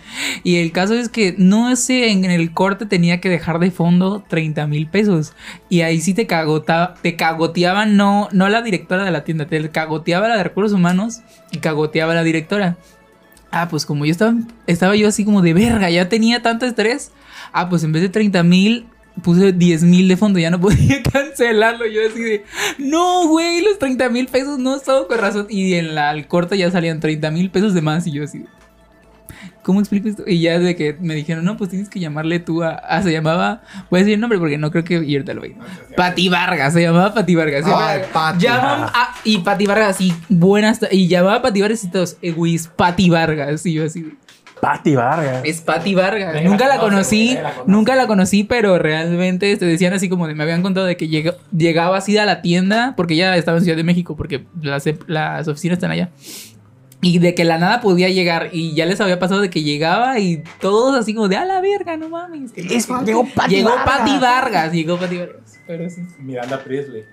Y 0.44 0.56
el 0.56 0.70
caso 0.70 0.94
es 0.94 1.09
que 1.09 1.34
no 1.36 1.74
sé, 1.74 2.12
en 2.12 2.24
el 2.24 2.52
corte 2.52 2.86
tenía 2.86 3.20
que 3.20 3.28
dejar 3.28 3.59
de 3.59 3.72
fondo 3.72 4.22
30 4.28 4.66
mil 4.68 4.86
pesos. 4.86 5.32
Y 5.68 5.80
ahí 5.80 6.01
sí 6.01 6.14
te 6.14 6.28
cagota, 6.28 6.94
te 7.02 7.16
cagoteaban, 7.16 7.97
no, 7.97 8.28
no 8.30 8.48
la 8.48 8.62
directora 8.62 9.05
de 9.05 9.10
la 9.10 9.24
tienda, 9.24 9.47
te 9.47 9.70
cagoteaba 9.70 10.28
la 10.28 10.36
de 10.36 10.44
recursos 10.44 10.72
humanos 10.72 11.20
y 11.51 11.59
cagoteaba 11.59 12.14
la 12.14 12.22
directora. 12.22 12.76
Ah, 13.51 13.68
pues 13.68 13.84
como 13.84 14.06
yo 14.06 14.12
estaba, 14.12 14.34
estaba 14.66 14.97
yo 14.97 15.09
así 15.09 15.24
como 15.24 15.43
de 15.43 15.52
verga, 15.52 15.90
ya 15.90 16.09
tenía 16.09 16.40
tanto 16.43 16.64
estrés. 16.64 17.10
Ah, 17.53 17.69
pues 17.69 17.85
en 17.85 17.93
vez 17.93 18.03
de 18.03 18.09
30 18.09 18.43
mil, 18.43 18.87
puse 19.23 19.53
10 19.53 19.83
mil 19.85 20.09
de 20.09 20.16
fondo, 20.16 20.39
ya 20.39 20.51
no 20.51 20.61
podía 20.61 21.03
cancelarlo. 21.03 21.87
Yo 21.87 22.01
así 22.11 22.23
de, 22.23 22.45
no, 22.79 23.29
güey, 23.29 23.61
los 23.62 23.79
30 23.79 24.09
mil 24.09 24.27
pesos 24.27 24.59
no 24.59 24.77
estaba 24.77 25.07
con 25.07 25.19
razón. 25.19 25.47
Y 25.51 25.74
en 25.74 25.95
la 25.95 26.11
al 26.11 26.27
corte 26.29 26.57
ya 26.59 26.70
salían 26.70 27.01
30 27.01 27.31
mil 27.31 27.51
pesos 27.51 27.74
de 27.74 27.83
más. 27.83 28.07
Y 28.07 28.12
yo 28.12 28.24
así 28.24 28.45
¿cómo 29.62 29.79
explico 29.81 30.09
esto? 30.09 30.24
Y 30.27 30.41
ya 30.41 30.59
de 30.59 30.74
que 30.77 30.97
me 31.01 31.15
dijeron, 31.15 31.45
no, 31.45 31.57
pues 31.57 31.70
tienes 31.70 31.89
que 31.89 32.01
llamarle 32.01 32.41
tú 32.41 32.62
a. 32.62 32.70
Ah, 32.74 33.03
se 33.03 33.12
llamaba, 33.12 33.62
voy 33.91 33.99
a 33.99 34.03
decir 34.03 34.15
el 34.15 34.20
nombre 34.20 34.39
porque 34.39 34.59
no 34.59 34.70
creo 34.70 34.83
que 34.85 34.95
y 35.05 35.15
ahorita 35.15 35.35
lo 35.35 35.43
veis. 35.43 35.55
Pati 35.97 36.29
Vargas, 36.29 36.73
se 36.73 36.83
llamaba 36.83 37.15
Pati 37.15 37.35
Vargas. 37.35 37.65
Ay, 37.66 38.03
Pati. 38.12 38.47
A- 38.49 39.15
y 39.24 39.39
Pati 39.39 39.66
Vargas 39.66 39.91
así, 39.97 40.12
buenas. 40.29 40.81
Y 40.91 41.07
llamaba 41.09 41.43
Pati 41.43 41.61
Vargas 41.61 41.85
y 41.85 41.91
todos, 41.91 42.16
eh, 42.23 42.33
güey, 42.33 42.55
es 42.57 42.66
Pati 42.69 43.09
Vargas. 43.11 43.65
Y 43.66 43.74
yo 43.74 43.85
así 43.85 44.12
de, 44.62 44.66
Pati 44.68 44.94
Vargas. 44.94 45.40
es 45.44 45.60
Patti 45.60 45.94
Vargas. 45.94 46.43
Nunca 46.44 46.68
la 46.68 46.78
conoce, 46.78 46.90
conocí, 47.26 47.34
la 47.34 47.52
nunca 47.66 47.97
la 47.97 48.06
conocí, 48.06 48.44
pero 48.44 48.78
realmente 48.78 49.56
te 49.56 49.64
decían 49.66 49.93
así 49.93 50.09
como 50.09 50.28
de, 50.28 50.34
me 50.34 50.44
habían 50.44 50.62
contado 50.62 50.86
de 50.86 50.97
que 50.97 51.09
llega- 51.09 51.34
llegaba 51.56 51.97
así 51.98 52.16
a 52.16 52.24
la 52.24 52.43
tienda, 52.43 52.94
porque 52.97 53.14
ella 53.14 53.36
estaba 53.36 53.59
en 53.59 53.64
Ciudad 53.64 53.76
de 53.76 53.84
México, 53.84 54.16
porque 54.16 54.47
las, 54.62 54.84
las 55.09 55.48
oficinas 55.48 55.76
están 55.78 55.90
allá. 55.90 56.10
Y 57.05 57.18
de 57.18 57.34
que 57.34 57.43
la 57.44 57.59
nada 57.59 57.80
podía 57.80 58.09
llegar, 58.10 58.51
y 58.52 58.76
ya 58.76 58.86
les 58.86 59.01
había 59.01 59.18
pasado 59.18 59.40
de 59.40 59.51
que 59.51 59.64
llegaba 59.64 60.20
y 60.20 60.44
todos 60.60 60.97
así 60.97 61.12
como 61.14 61.26
de, 61.26 61.36
a 61.36 61.44
la 61.44 61.60
verga, 61.60 61.97
no 61.97 62.09
mames. 62.09 62.52
Es- 62.55 62.84
sé 62.84 62.93
qué". 63.01 63.05
llegó 63.06 63.26
Pati 63.34 63.56
Llegó 63.56 63.70
Vargas. 63.70 63.98
Patti 63.98 64.18
Vargas, 64.20 64.72
llegó 64.72 64.97
Patti 64.97 65.16
Vargas. 65.18 65.36
Pero 65.66 65.89
sí. 65.89 66.02
Miranda 66.18 66.59
Priestley. 66.62 67.05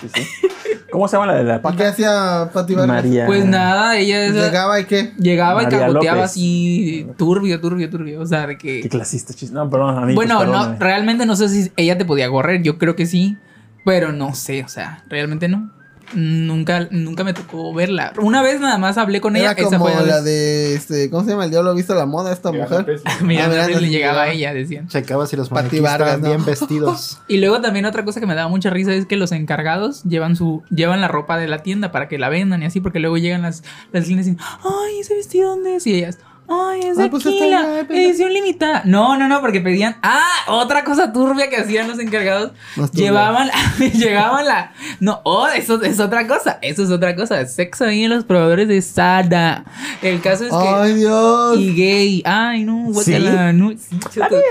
Sí, 0.00 0.08
sí. 0.12 0.48
¿Cómo 0.90 1.06
se 1.06 1.16
llama 1.16 1.26
la 1.32 1.38
de 1.38 1.44
la 1.44 1.60
¿Y 1.72 1.76
qué 1.76 1.84
hacía 1.86 2.50
Pati? 2.52 2.74
María? 2.74 3.26
Pues 3.26 3.44
nada, 3.44 3.96
ella 3.96 4.24
esa- 4.26 4.46
Llegaba 4.46 4.80
y 4.80 4.84
qué. 4.86 5.12
llegaba 5.18 5.62
y 5.62 5.66
cagoteaba 5.66 6.16
López. 6.18 6.30
así 6.32 7.06
turbio, 7.16 7.60
turbio, 7.60 7.88
turbio. 7.88 8.20
O 8.20 8.26
sea, 8.26 8.46
de 8.46 8.58
que... 8.58 8.80
Qué 8.80 8.88
clasista, 8.88 9.34
chis. 9.34 9.52
No, 9.52 9.70
perdón, 9.70 9.96
amigos. 9.98 10.16
Bueno, 10.16 10.44
no, 10.44 10.76
realmente 10.78 11.26
no 11.26 11.36
sé 11.36 11.48
si 11.48 11.70
ella 11.76 11.96
te 11.96 12.04
podía 12.04 12.28
correr, 12.28 12.62
yo 12.62 12.76
creo 12.78 12.96
que 12.96 13.06
sí, 13.06 13.36
pero 13.84 14.12
no 14.12 14.34
sé, 14.34 14.64
o 14.64 14.68
sea, 14.68 15.04
realmente 15.08 15.48
no. 15.48 15.70
Nunca, 16.14 16.88
nunca 16.90 17.24
me 17.24 17.32
tocó 17.34 17.74
verla. 17.74 18.12
Una 18.20 18.42
vez 18.42 18.60
nada 18.60 18.78
más 18.78 18.96
hablé 18.98 19.20
con 19.20 19.36
ella, 19.36 19.52
Era 19.52 19.60
esa 19.60 19.78
como 19.78 19.90
fue 19.90 20.06
la 20.06 20.22
de, 20.22 20.74
este, 20.74 21.10
¿cómo 21.10 21.24
se 21.24 21.30
llama? 21.30 21.44
El 21.44 21.50
diablo 21.50 21.70
ha 21.70 21.74
visto 21.74 21.94
la 21.94 22.06
moda, 22.06 22.32
esta 22.32 22.52
mujer. 22.52 22.84
Priestley. 22.84 23.14
Mira, 23.22 23.44
Ah, 23.46 23.48
mira, 23.48 23.80
le 23.80 23.88
llegaba 23.88 24.22
a 24.22 24.30
ella, 24.30 24.54
decían. 24.54 24.88
Checaba 24.88 25.26
si 25.26 25.36
los 25.36 25.48
Pati 25.48 25.62
maniquís 25.62 25.82
Vargas, 25.82 26.14
estaban 26.16 26.22
¿no? 26.22 26.28
bien 26.28 26.44
vestidos. 26.44 27.18
Y 27.28 27.38
luego 27.38 27.60
también 27.60 27.84
otra 27.86 28.04
cosa 28.04 28.20
que 28.20 28.26
me 28.26 28.34
daba 28.34 28.48
mucha 28.48 28.70
risa 28.70 28.92
es 28.94 29.06
que 29.06 29.16
los 29.16 29.32
encargados 29.32 30.02
llevan 30.04 30.36
su 30.36 30.62
llevan 30.70 31.00
la 31.00 31.08
ropa 31.08 31.36
de 31.38 31.48
la 31.48 31.58
tienda 31.62 31.90
para 31.92 32.08
que 32.08 32.18
la 32.18 32.28
vendan 32.28 32.62
y 32.62 32.66
así, 32.66 32.80
porque 32.80 33.00
luego 33.00 33.18
llegan 33.18 33.42
las, 33.42 33.62
las 33.92 34.04
clientes 34.04 34.26
y 34.28 34.30
dicen, 34.30 34.46
ay, 34.64 35.00
ese 35.00 35.14
vestido 35.14 35.50
dónde 35.50 35.76
es? 35.76 35.86
Y 35.86 35.94
ellas, 35.94 36.18
ay, 36.48 36.80
es 36.80 36.96
de 36.96 37.04
Ah, 37.04 37.10
pues 37.10 37.26
está 37.26 37.46
la 37.46 37.80
eh, 37.80 37.84
pendejo". 37.84 38.08
edición 38.10 38.32
limitada. 38.32 38.82
No, 38.84 39.16
no, 39.16 39.28
no, 39.28 39.40
porque 39.40 39.60
pedían, 39.60 39.96
ah, 40.02 40.22
otra 40.48 40.84
cosa 40.84 41.12
turbia 41.12 41.48
que 41.48 41.56
hacían 41.56 41.88
los 41.88 41.98
encargados. 41.98 42.52
Llevaban, 42.92 43.50
llevaban 43.94 44.44
la. 44.46 44.72
No, 45.00 45.20
oh, 45.24 45.48
eso 45.48 45.82
es 45.82 46.00
otra 46.00 46.26
cosa. 46.26 46.58
Eso 46.62 46.82
es 46.82 46.90
otra 46.90 47.14
cosa. 47.16 47.44
Sexo 47.46 47.84
ahí 47.84 48.04
en 48.04 48.10
los 48.10 48.24
probadores 48.24 48.68
de 48.68 48.80
Sada. 48.82 49.64
El 50.02 50.20
caso 50.20 50.44
es 50.44 50.50
que. 50.50 50.56
Ay, 50.56 50.94
Dios. 50.94 51.58
Y 51.58 51.74
gay. 51.74 52.22
Ay, 52.24 52.64
no, 52.64 52.92
¿Sí? 53.02 53.12
guácala. 53.12 53.52
No, 53.52 53.72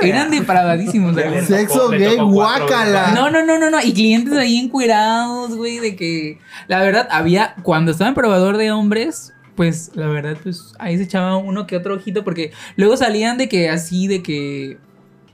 eran 0.01 0.31
depravadísimos. 0.31 1.15
Sexo 1.47 1.89
gay, 1.89 1.99
veces. 1.99 2.17
No, 2.17 3.29
no, 3.29 3.43
no, 3.43 3.57
no, 3.59 3.69
no. 3.69 3.81
Y 3.81 3.93
clientes 3.93 4.37
ahí 4.37 4.57
encuerados, 4.57 5.55
güey, 5.55 5.79
de 5.79 5.95
que. 5.95 6.39
La 6.67 6.81
verdad, 6.81 7.07
había. 7.11 7.55
Cuando 7.63 7.91
estaba 7.91 8.09
en 8.09 8.15
probador 8.15 8.57
de 8.57 8.71
hombres. 8.71 9.31
Pues 9.55 9.91
la 9.95 10.07
verdad, 10.07 10.37
pues 10.43 10.73
ahí 10.79 10.97
se 10.97 11.03
echaba 11.03 11.37
uno 11.37 11.65
que 11.65 11.77
otro 11.77 11.95
ojito. 11.95 12.23
Porque 12.23 12.51
luego 12.75 12.97
salían 12.97 13.37
de 13.37 13.47
que 13.49 13.69
así, 13.69 14.07
de 14.07 14.21
que. 14.21 14.77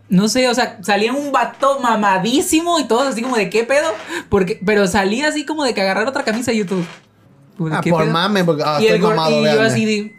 No 0.09 0.27
sé, 0.27 0.47
o 0.49 0.53
sea, 0.53 0.77
salía 0.83 1.13
un 1.13 1.31
vato 1.31 1.79
mamadísimo 1.79 2.79
y 2.79 2.83
todos 2.87 3.07
así 3.07 3.21
como 3.21 3.37
de 3.37 3.49
qué 3.49 3.63
pedo. 3.63 3.87
Porque, 4.29 4.59
pero 4.65 4.85
salía 4.87 5.27
así 5.29 5.45
como 5.45 5.63
de 5.63 5.73
que 5.73 5.81
agarrar 5.81 6.07
otra 6.07 6.23
camisa 6.23 6.51
y 6.51 6.57
YouTube. 6.57 6.85
Pues, 7.57 7.73
Ah, 7.73 7.81
¿qué 7.83 7.91
por 7.91 8.03
pedo? 8.03 8.11
mame, 8.13 8.43
porque 8.43 8.63
ah, 8.65 8.77
y 8.81 8.85
estoy 8.87 8.97
el 8.99 9.03
gor- 9.03 9.15
mamado, 9.15 9.41
y 9.41 9.45
yo 9.45 9.61
así 9.61 9.85
de. 9.85 10.15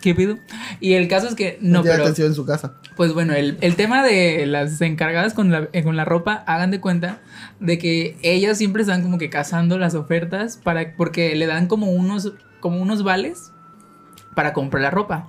¿Qué 0.00 0.14
pedo? 0.14 0.38
Y 0.80 0.92
el 0.94 1.08
caso 1.08 1.26
es 1.28 1.34
que. 1.34 1.58
No, 1.60 1.80
Tiene 1.82 1.94
pero. 1.96 2.04
atención 2.04 2.28
en 2.28 2.34
su 2.34 2.44
casa. 2.44 2.74
Pues 2.96 3.12
bueno, 3.12 3.34
el, 3.34 3.56
el 3.60 3.76
tema 3.76 4.02
de 4.04 4.46
las 4.46 4.80
encargadas 4.80 5.32
con 5.34 5.50
la, 5.50 5.68
eh, 5.72 5.82
con 5.82 5.96
la 5.96 6.04
ropa, 6.04 6.44
hagan 6.46 6.70
de 6.70 6.80
cuenta 6.80 7.20
de 7.60 7.78
que 7.78 8.16
ellas 8.22 8.58
siempre 8.58 8.82
están 8.82 9.02
como 9.02 9.16
que 9.18 9.30
cazando 9.30 9.78
las 9.78 9.94
ofertas 9.94 10.58
para, 10.62 10.94
porque 10.96 11.34
le 11.36 11.46
dan 11.46 11.66
como 11.66 11.90
unos, 11.90 12.32
como 12.66 12.82
unos 12.82 13.04
vales 13.04 13.52
para 14.34 14.52
comprar 14.52 14.82
la 14.82 14.90
ropa. 14.90 15.28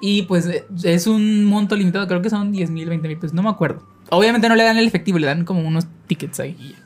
Y 0.00 0.22
pues 0.22 0.48
es 0.84 1.06
un 1.08 1.44
monto 1.44 1.74
limitado, 1.74 2.06
creo 2.06 2.22
que 2.22 2.30
son 2.30 2.52
10 2.52 2.70
mil, 2.70 2.88
20 2.88 3.08
mil 3.08 3.18
pesos, 3.18 3.34
no 3.34 3.42
me 3.42 3.50
acuerdo. 3.50 3.82
Obviamente 4.10 4.48
no 4.48 4.54
le 4.54 4.62
dan 4.62 4.78
el 4.78 4.86
efectivo, 4.86 5.18
le 5.18 5.26
dan 5.26 5.44
como 5.44 5.66
unos 5.66 5.88
tickets 6.06 6.38
ahí. 6.38 6.56
y. 6.60 6.76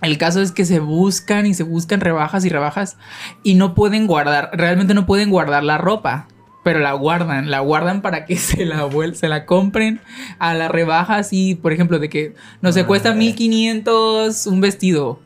El 0.00 0.16
caso 0.16 0.40
es 0.40 0.52
que 0.52 0.64
se 0.64 0.78
buscan 0.78 1.44
y 1.44 1.54
se 1.54 1.64
buscan 1.64 2.00
rebajas 2.00 2.44
y 2.44 2.50
rebajas 2.50 2.98
y 3.42 3.54
no 3.54 3.74
pueden 3.74 4.06
guardar, 4.06 4.50
realmente 4.52 4.94
no 4.94 5.06
pueden 5.06 5.28
guardar 5.28 5.64
la 5.64 5.76
ropa, 5.76 6.28
pero 6.62 6.78
la 6.78 6.92
guardan, 6.92 7.50
la 7.50 7.58
guardan 7.58 8.00
para 8.00 8.24
que 8.26 8.36
se 8.36 8.64
la 8.64 8.88
se 9.14 9.28
la 9.28 9.44
compren 9.44 10.00
a 10.38 10.54
la 10.54 10.68
rebaja 10.68 11.16
así, 11.16 11.56
por 11.56 11.72
ejemplo, 11.72 11.98
de 11.98 12.08
que 12.08 12.34
no 12.62 12.70
sé, 12.70 12.84
cuesta 12.84 13.12
1500 13.12 14.46
un 14.46 14.60
vestido. 14.60 15.18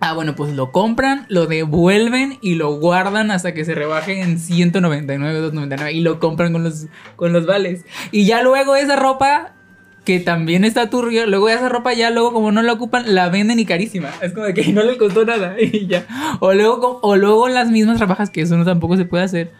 Ah, 0.00 0.14
bueno, 0.14 0.36
pues 0.36 0.54
lo 0.54 0.70
compran, 0.70 1.26
lo 1.28 1.46
devuelven 1.46 2.38
y 2.40 2.54
lo 2.54 2.78
guardan 2.78 3.32
hasta 3.32 3.52
que 3.52 3.64
se 3.64 3.74
rebaje 3.74 4.20
en 4.20 4.38
199, 4.38 5.40
299 5.40 5.92
y 5.92 6.00
lo 6.02 6.20
compran 6.20 6.52
con 6.52 6.62
los, 6.62 6.86
con 7.16 7.32
los 7.32 7.46
vales. 7.46 7.84
Y 8.12 8.24
ya 8.24 8.42
luego 8.42 8.76
esa 8.76 8.94
ropa, 8.94 9.54
que 10.04 10.20
también 10.20 10.64
está 10.64 10.88
turbio, 10.88 11.26
luego 11.26 11.48
esa 11.48 11.68
ropa 11.68 11.94
ya 11.94 12.10
luego 12.10 12.32
como 12.32 12.52
no 12.52 12.62
la 12.62 12.74
ocupan, 12.74 13.12
la 13.12 13.28
venden 13.28 13.58
y 13.58 13.64
carísima. 13.64 14.10
Es 14.22 14.32
como 14.32 14.46
que 14.54 14.68
no 14.72 14.84
les 14.84 14.98
costó 14.98 15.24
nada 15.24 15.56
y 15.60 15.88
ya. 15.88 16.06
O 16.38 16.54
luego, 16.54 17.00
o 17.02 17.16
luego 17.16 17.48
las 17.48 17.68
mismas 17.68 17.98
rebajas, 17.98 18.30
que 18.30 18.42
eso 18.42 18.56
no 18.56 18.64
tampoco 18.64 18.96
se 18.96 19.04
puede 19.04 19.24
hacer, 19.24 19.52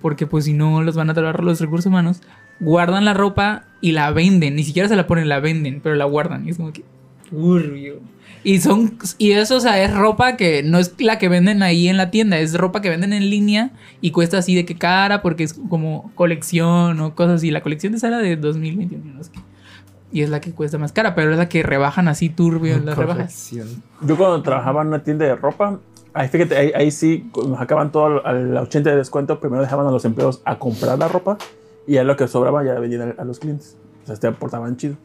porque 0.00 0.26
pues 0.26 0.46
si 0.46 0.54
no 0.54 0.82
los 0.82 0.96
van 0.96 1.10
a 1.10 1.14
trabar 1.14 1.44
los 1.44 1.60
recursos 1.60 1.86
humanos, 1.86 2.22
guardan 2.60 3.04
la 3.04 3.12
ropa 3.12 3.66
y 3.82 3.92
la 3.92 4.10
venden. 4.10 4.56
Ni 4.56 4.64
siquiera 4.64 4.88
se 4.88 4.96
la 4.96 5.06
ponen, 5.06 5.28
la 5.28 5.40
venden, 5.40 5.82
pero 5.82 5.96
la 5.96 6.06
guardan. 6.06 6.46
Y 6.46 6.50
es 6.50 6.56
como 6.56 6.72
que 6.72 6.82
turbio. 7.28 8.00
Y 8.44 8.60
son 8.60 8.98
y 9.18 9.32
eso 9.32 9.56
o 9.56 9.60
sea, 9.60 9.82
es 9.82 9.94
ropa 9.94 10.36
que 10.36 10.62
no 10.62 10.78
es 10.78 10.94
la 11.00 11.18
que 11.18 11.28
venden 11.28 11.62
ahí 11.62 11.88
en 11.88 11.96
la 11.96 12.10
tienda, 12.10 12.38
es 12.38 12.54
ropa 12.54 12.80
que 12.80 12.90
venden 12.90 13.12
en 13.12 13.30
línea 13.30 13.70
y 14.00 14.10
cuesta 14.10 14.38
así 14.38 14.54
de 14.54 14.64
que 14.64 14.76
cara 14.76 15.22
porque 15.22 15.44
es 15.44 15.54
como 15.54 16.10
colección 16.14 17.00
o 17.00 17.14
cosas 17.14 17.36
así. 17.36 17.50
La 17.50 17.62
colección 17.62 17.92
de 17.92 18.00
Sara 18.00 18.18
de 18.18 18.36
2021, 18.36 19.14
no 19.14 19.22
sé 19.22 19.30
qué. 19.32 19.40
y 20.10 20.22
es 20.22 20.30
la 20.30 20.40
que 20.40 20.52
cuesta 20.52 20.78
más 20.78 20.92
cara, 20.92 21.14
pero 21.14 21.32
es 21.32 21.38
la 21.38 21.48
que 21.48 21.62
rebajan 21.62 22.08
así 22.08 22.28
turbio 22.28 22.74
en 22.74 22.84
las 22.86 22.98
rebajas. 22.98 23.50
Yo 24.00 24.16
cuando 24.16 24.42
trabajaba 24.42 24.82
en 24.82 24.88
una 24.88 25.04
tienda 25.04 25.24
de 25.24 25.36
ropa, 25.36 25.78
ahí 26.12 26.28
fíjate, 26.28 26.56
ahí, 26.56 26.72
ahí 26.74 26.90
sí 26.90 27.30
nos 27.36 27.60
acaban 27.60 27.92
todo 27.92 28.26
al 28.26 28.56
80 28.56 28.90
de 28.90 28.96
descuento. 28.96 29.38
Primero 29.38 29.62
dejaban 29.62 29.86
a 29.86 29.90
los 29.90 30.04
empleados 30.04 30.42
a 30.44 30.58
comprar 30.58 30.98
la 30.98 31.08
ropa 31.08 31.38
y 31.86 31.94
ya 31.94 32.04
lo 32.04 32.16
que 32.16 32.26
sobraba 32.26 32.64
ya 32.64 32.74
vendían 32.74 33.14
a 33.16 33.24
los 33.24 33.38
clientes. 33.38 33.76
O 34.02 34.06
sea, 34.06 34.16
te 34.16 34.26
aportaban 34.26 34.76
chido. 34.76 34.96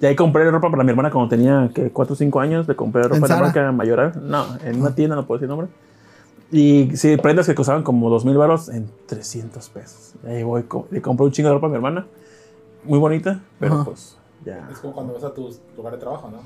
Y 0.00 0.06
ahí 0.06 0.14
compré 0.14 0.48
ropa 0.50 0.70
para 0.70 0.84
mi 0.84 0.90
hermana 0.90 1.10
cuando 1.10 1.28
tenía 1.28 1.70
que 1.74 1.90
4 1.90 2.12
o 2.14 2.16
5 2.16 2.40
años. 2.40 2.68
Le 2.68 2.76
compré 2.76 3.02
ropa 3.02 3.16
¿En 3.16 3.22
en 3.24 3.28
la 3.28 3.34
Zara? 3.34 3.40
marca 3.46 3.72
Mayoral. 3.72 4.12
No, 4.22 4.46
en 4.64 4.80
una 4.80 4.94
tienda, 4.94 5.16
no 5.16 5.26
puedo 5.26 5.38
decir 5.38 5.48
nombre. 5.48 5.68
Y 6.50 6.96
sí, 6.96 7.16
prendas 7.16 7.46
que 7.46 7.54
costaban 7.54 7.82
como 7.82 8.08
2 8.08 8.24
mil 8.24 8.36
baros 8.36 8.68
en 8.68 8.88
300 9.06 9.68
pesos. 9.70 10.14
Y 10.24 10.28
ahí 10.28 10.42
voy, 10.44 10.62
co- 10.62 10.86
le 10.90 11.02
compré 11.02 11.26
un 11.26 11.32
chingo 11.32 11.48
de 11.48 11.54
ropa 11.56 11.66
a 11.66 11.70
mi 11.70 11.76
hermana. 11.76 12.06
Muy 12.84 12.98
bonita, 12.98 13.40
pero 13.58 13.74
Ajá. 13.74 13.84
pues 13.84 14.16
ya. 14.44 14.68
Es 14.70 14.78
como 14.78 14.94
cuando 14.94 15.14
vas 15.14 15.24
a 15.24 15.34
tu 15.34 15.54
lugar 15.76 15.94
de 15.94 15.98
trabajo, 15.98 16.30
¿no? 16.30 16.38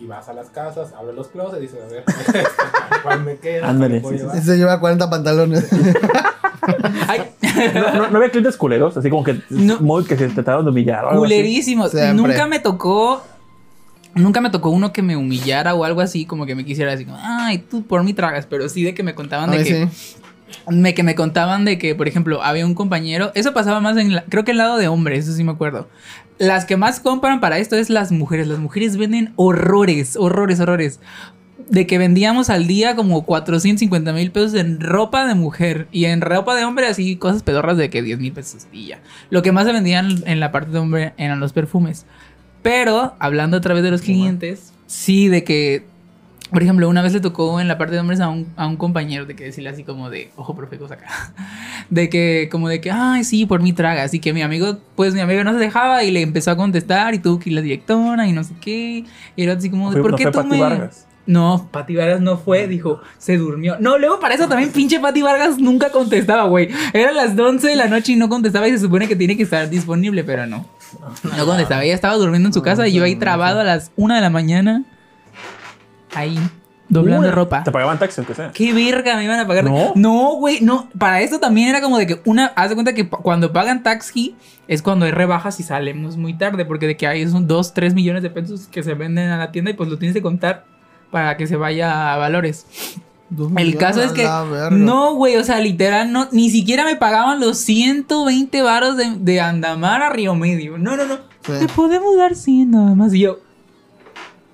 Y 0.00 0.06
vas 0.06 0.28
a 0.28 0.32
las 0.34 0.50
casas, 0.50 0.92
abres 0.92 1.16
los 1.16 1.26
closets 1.28 1.58
y 1.58 1.62
dices, 1.62 1.80
a 1.82 1.88
ver, 1.88 2.04
¿cuál 3.02 3.24
me 3.24 3.36
queda? 3.38 3.68
Ándale. 3.68 4.00
Se 4.40 4.56
lleva 4.56 4.78
40 4.78 5.08
pantalones. 5.10 5.68
Ay, 7.08 7.22
No, 7.74 7.94
no- 7.94 8.10
no 8.10 8.16
había 8.18 8.30
clientes 8.30 8.56
culeros, 8.56 8.96
así 8.96 9.10
como 9.10 9.24
que 9.24 9.40
No. 9.50 9.80
muy 9.80 10.04
que 10.04 10.16
se 10.16 10.28
trataron 10.28 10.64
de 10.64 10.70
humillar. 10.70 11.04
o 11.04 11.10
algo 11.10 11.24
así. 11.24 11.32
culerísimos. 11.34 11.90
Siempre. 11.90 12.14
Nunca 12.14 12.46
me 12.46 12.58
tocó. 12.58 13.22
Nunca 14.14 14.40
me 14.40 14.50
tocó 14.50 14.70
uno 14.70 14.92
que 14.92 15.02
me 15.02 15.16
humillara 15.16 15.74
o 15.74 15.84
algo 15.84 16.00
así, 16.00 16.24
como 16.24 16.44
que 16.46 16.54
me 16.54 16.64
quisiera 16.64 16.92
así, 16.92 17.04
como, 17.04 17.18
ay, 17.20 17.58
tú 17.58 17.82
por 17.84 18.02
mí 18.02 18.14
tragas, 18.14 18.46
pero 18.46 18.68
sí 18.68 18.82
de 18.82 18.92
que 18.94 19.02
me 19.02 19.14
contaban 19.14 19.50
de 19.50 19.58
Ay, 19.58 19.64
que, 19.64 19.86
sí. 19.88 20.16
me, 20.70 20.94
que 20.94 21.02
me 21.04 21.14
contaban 21.14 21.64
de 21.64 21.78
que, 21.78 21.94
por 21.94 22.08
ejemplo, 22.08 22.42
había 22.42 22.66
un 22.66 22.74
compañero, 22.74 23.30
eso 23.34 23.52
pasaba 23.52 23.80
más 23.80 23.96
en, 23.96 24.14
la- 24.14 24.24
creo 24.24 24.44
que 24.44 24.52
el 24.52 24.58
lado 24.58 24.76
de 24.78 24.88
hombres, 24.88 25.26
eso 25.26 25.36
sí 25.36 25.44
me 25.44 25.52
acuerdo. 25.52 25.88
Las 26.38 26.64
que 26.64 26.76
más 26.76 26.98
compran 27.00 27.38
para 27.40 27.58
esto 27.58 27.76
es 27.76 27.90
las 27.90 28.10
mujeres, 28.10 28.48
las 28.48 28.58
mujeres 28.58 28.96
venden 28.96 29.32
horrores, 29.36 30.16
horrores, 30.16 30.58
horrores. 30.58 31.00
De 31.68 31.86
que 31.86 31.98
vendíamos 31.98 32.48
al 32.48 32.66
día 32.66 32.96
como 32.96 33.24
450 33.24 34.12
mil 34.12 34.30
pesos 34.30 34.54
en 34.54 34.80
ropa 34.80 35.26
de 35.26 35.34
mujer 35.34 35.86
y 35.92 36.06
en 36.06 36.22
ropa 36.22 36.54
de 36.54 36.64
hombre 36.64 36.86
así 36.86 37.16
cosas 37.16 37.42
pedorras 37.42 37.76
de 37.76 37.90
que 37.90 38.02
10 38.02 38.18
mil 38.20 38.32
pesos 38.32 38.66
y 38.72 38.86
ya. 38.86 39.00
Lo 39.28 39.42
que 39.42 39.52
más 39.52 39.66
se 39.66 39.72
vendían 39.72 40.22
en 40.26 40.40
la 40.40 40.50
parte 40.50 40.70
de 40.70 40.78
hombre 40.78 41.12
eran 41.18 41.40
los 41.40 41.52
perfumes. 41.52 42.06
Pero, 42.62 43.14
hablando 43.18 43.56
a 43.56 43.60
través 43.60 43.82
de 43.82 43.90
los 43.90 44.02
clientes, 44.02 44.72
sí, 44.86 45.28
de 45.28 45.44
que, 45.44 45.84
por 46.50 46.62
ejemplo, 46.62 46.88
una 46.88 47.02
vez 47.02 47.12
le 47.12 47.20
tocó 47.20 47.60
en 47.60 47.68
la 47.68 47.78
parte 47.78 47.94
de 47.94 48.00
hombres 48.00 48.20
a 48.20 48.28
un, 48.28 48.46
a 48.56 48.66
un 48.66 48.76
compañero 48.76 49.26
de 49.26 49.36
que 49.36 49.44
decirle 49.44 49.70
así 49.70 49.84
como 49.84 50.10
de, 50.10 50.30
ojo, 50.36 50.54
profe, 50.56 50.76
cosa 50.76 50.94
acá. 50.94 51.06
De 51.90 52.10
que, 52.10 52.50
como 52.52 52.68
de 52.68 52.82
que, 52.82 52.90
ay, 52.90 53.24
sí, 53.24 53.46
por 53.46 53.62
mí 53.62 53.72
traga. 53.72 54.02
Así 54.02 54.20
que 54.20 54.34
mi 54.34 54.42
amigo, 54.42 54.76
pues 54.94 55.14
mi 55.14 55.20
amigo 55.20 55.42
no 55.42 55.54
se 55.54 55.58
dejaba 55.58 56.04
y 56.04 56.10
le 56.10 56.20
empezó 56.20 56.50
a 56.50 56.56
contestar 56.58 57.14
y 57.14 57.18
tuvo 57.18 57.38
que 57.38 57.48
ir 57.48 57.54
la 57.54 57.62
directora 57.62 58.26
y 58.26 58.32
no 58.32 58.44
sé 58.44 58.52
qué. 58.60 59.04
Y 59.36 59.42
era 59.42 59.54
así 59.54 59.70
como, 59.70 59.90
de, 59.90 60.02
¿por 60.02 60.10
no 60.10 60.16
qué 60.18 60.26
tú 60.30 60.44
me...? 60.44 60.60
Vargas. 60.60 61.07
No, 61.28 61.68
Pati 61.70 61.94
Vargas 61.94 62.22
no 62.22 62.38
fue, 62.38 62.66
dijo, 62.68 63.02
se 63.18 63.36
durmió. 63.36 63.76
No, 63.78 63.98
luego 63.98 64.18
para 64.18 64.34
eso 64.34 64.48
también 64.48 64.72
pinche 64.72 64.98
Pati 64.98 65.20
Vargas 65.20 65.58
nunca 65.58 65.90
contestaba, 65.90 66.44
güey. 66.44 66.70
Eran 66.94 67.14
las 67.14 67.38
11 67.38 67.68
de 67.68 67.76
la 67.76 67.86
noche 67.86 68.12
y 68.12 68.16
no 68.16 68.30
contestaba 68.30 68.66
y 68.66 68.70
se 68.70 68.78
supone 68.78 69.06
que 69.06 69.14
tiene 69.14 69.36
que 69.36 69.42
estar 69.42 69.68
disponible, 69.68 70.24
pero 70.24 70.46
no. 70.46 70.64
No 71.36 71.44
contestaba, 71.44 71.84
ella 71.84 71.94
estaba 71.94 72.14
durmiendo 72.14 72.48
en 72.48 72.54
su 72.54 72.62
casa 72.62 72.88
y 72.88 72.94
yo 72.94 73.04
ahí 73.04 73.14
trabado 73.14 73.60
a 73.60 73.64
las 73.64 73.92
1 73.96 74.14
de 74.14 74.20
la 74.22 74.30
mañana. 74.30 74.84
Ahí, 76.14 76.38
doblando 76.88 77.26
Una. 77.26 77.34
ropa. 77.34 77.62
Te 77.62 77.70
pagaban 77.72 77.98
taxi, 77.98 78.22
aunque 78.22 78.34
sea. 78.34 78.50
¿Qué 78.52 78.72
verga 78.72 79.14
me 79.16 79.24
iban 79.24 79.38
a 79.38 79.46
pagar? 79.46 79.64
¿No? 79.64 79.92
No, 79.96 80.36
güey, 80.36 80.62
no. 80.62 80.88
Para 80.98 81.20
esto 81.20 81.38
también 81.38 81.68
era 81.68 81.82
como 81.82 81.98
de 81.98 82.06
que 82.06 82.22
una. 82.24 82.46
Haz 82.56 82.70
de 82.70 82.74
cuenta 82.74 82.94
que 82.94 83.06
cuando 83.06 83.52
pagan 83.52 83.82
taxi 83.82 84.34
es 84.66 84.80
cuando 84.80 85.04
hay 85.04 85.12
rebajas 85.12 85.60
y 85.60 85.62
salimos 85.62 86.16
muy 86.16 86.32
tarde. 86.32 86.64
Porque 86.64 86.86
de 86.86 86.96
que 86.96 87.06
hay 87.06 87.28
son 87.28 87.46
2, 87.46 87.74
3 87.74 87.92
millones 87.92 88.22
de 88.22 88.30
pesos 88.30 88.66
que 88.68 88.82
se 88.82 88.94
venden 88.94 89.28
a 89.28 89.36
la 89.36 89.52
tienda 89.52 89.70
y 89.72 89.74
pues 89.74 89.90
lo 89.90 89.98
tienes 89.98 90.14
que 90.14 90.22
contar 90.22 90.64
para 91.10 91.36
que 91.36 91.46
se 91.46 91.56
vaya 91.56 92.14
a 92.14 92.16
valores. 92.16 92.66
El 93.56 93.76
caso 93.76 94.02
es 94.02 94.12
que. 94.12 94.26
No, 94.70 95.14
güey, 95.14 95.36
o 95.36 95.44
sea, 95.44 95.60
literal, 95.60 96.12
no, 96.12 96.28
ni 96.32 96.50
siquiera 96.50 96.84
me 96.84 96.96
pagaban 96.96 97.40
los 97.40 97.58
120 97.58 98.62
varos 98.62 98.96
de, 98.96 99.16
de 99.18 99.40
Andamar 99.40 100.02
a 100.02 100.10
Río 100.10 100.34
Medio. 100.34 100.78
No, 100.78 100.96
no, 100.96 101.04
no. 101.04 101.16
Sí. 101.42 101.52
Te 101.60 101.68
podemos 101.68 102.16
dar 102.16 102.34
100 102.34 102.70
nada 102.70 102.94
más. 102.94 103.12
Y 103.12 103.20
yo. 103.20 103.38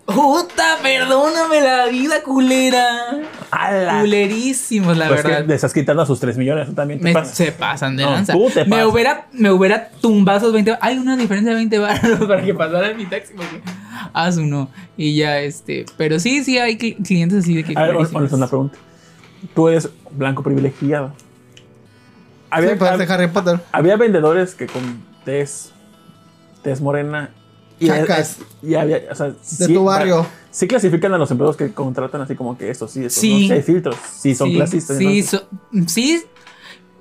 Puta, 0.06 0.78
perdóname 0.82 1.60
la 1.60 1.86
vida, 1.86 2.22
culera. 2.22 3.22
¡Hala! 3.56 4.00
Culerísimos, 4.00 4.96
la 4.96 5.08
Pues 5.08 5.22
verdad. 5.22 5.42
que 5.42 5.46
le 5.48 5.54
estás 5.54 5.72
quitando 5.72 6.02
a 6.02 6.06
sus 6.06 6.18
3 6.20 6.36
millones, 6.36 6.66
tú 6.68 6.74
también 6.74 6.98
te 7.00 7.04
Me- 7.04 7.12
pasas. 7.12 7.36
se 7.36 7.52
pasan 7.52 7.96
de 7.96 8.02
No, 8.04 8.10
lanza. 8.12 8.32
tú 8.32 8.48
te 8.52 8.64
me, 8.64 8.84
hubiera, 8.84 9.26
me 9.32 9.50
hubiera 9.50 9.88
tumbado 10.00 10.38
esos 10.38 10.52
20 10.52 10.76
Hay 10.80 10.98
una 10.98 11.16
diferencia 11.16 11.50
de 11.50 11.56
20 11.56 11.78
baros 11.78 12.18
para 12.28 12.42
que 12.44 12.54
pasara 12.54 12.92
mi 12.94 13.06
taxi. 13.06 13.32
Porque, 13.34 13.60
ah, 14.12 14.32
su 14.32 14.44
no. 14.44 14.68
Y 14.96 15.16
ya, 15.16 15.38
este. 15.40 15.84
Pero 15.96 16.18
sí, 16.20 16.42
sí, 16.44 16.58
hay 16.58 16.76
cli- 16.76 16.96
clientes 17.04 17.38
así 17.44 17.54
de 17.54 17.64
que. 17.64 17.74
A 17.76 17.82
ver, 17.84 17.96
una 17.96 18.46
pregunta. 18.48 18.78
Tú 19.54 19.68
eres 19.68 19.88
blanco 20.10 20.42
privilegiado. 20.42 21.12
Sí, 21.16 21.62
Había, 22.50 22.78
parece 22.78 23.12
Harry 23.12 23.26
Potter. 23.28 23.58
había 23.72 23.96
vendedores 23.96 24.54
que 24.54 24.66
con 24.66 25.02
tez, 25.24 25.72
tez 26.62 26.80
morena 26.80 27.30
y, 27.84 27.88
Chacas. 27.88 28.38
y 28.62 28.74
había, 28.74 29.02
o 29.10 29.14
sea, 29.14 29.26
De 29.28 29.34
sí, 29.42 29.72
tu 29.74 29.84
barrio. 29.84 30.26
Sí 30.50 30.66
clasifican 30.68 31.12
a 31.14 31.18
los 31.18 31.30
empleados 31.30 31.56
que 31.56 31.72
contratan 31.72 32.20
así 32.20 32.34
como 32.36 32.56
que 32.56 32.70
esto 32.70 32.86
sí, 32.88 33.04
esto 33.04 33.20
Sí. 33.20 33.32
no. 33.32 33.46
Sí 33.48 33.52
hay 33.52 33.62
filtros. 33.62 33.96
Sí 34.18 34.34
son 34.34 34.50
Sí, 34.50 34.54
clasistas. 34.56 34.98
Sí, 34.98 35.20
¿no? 35.22 35.26
so- 35.26 35.48
sí. 35.88 36.22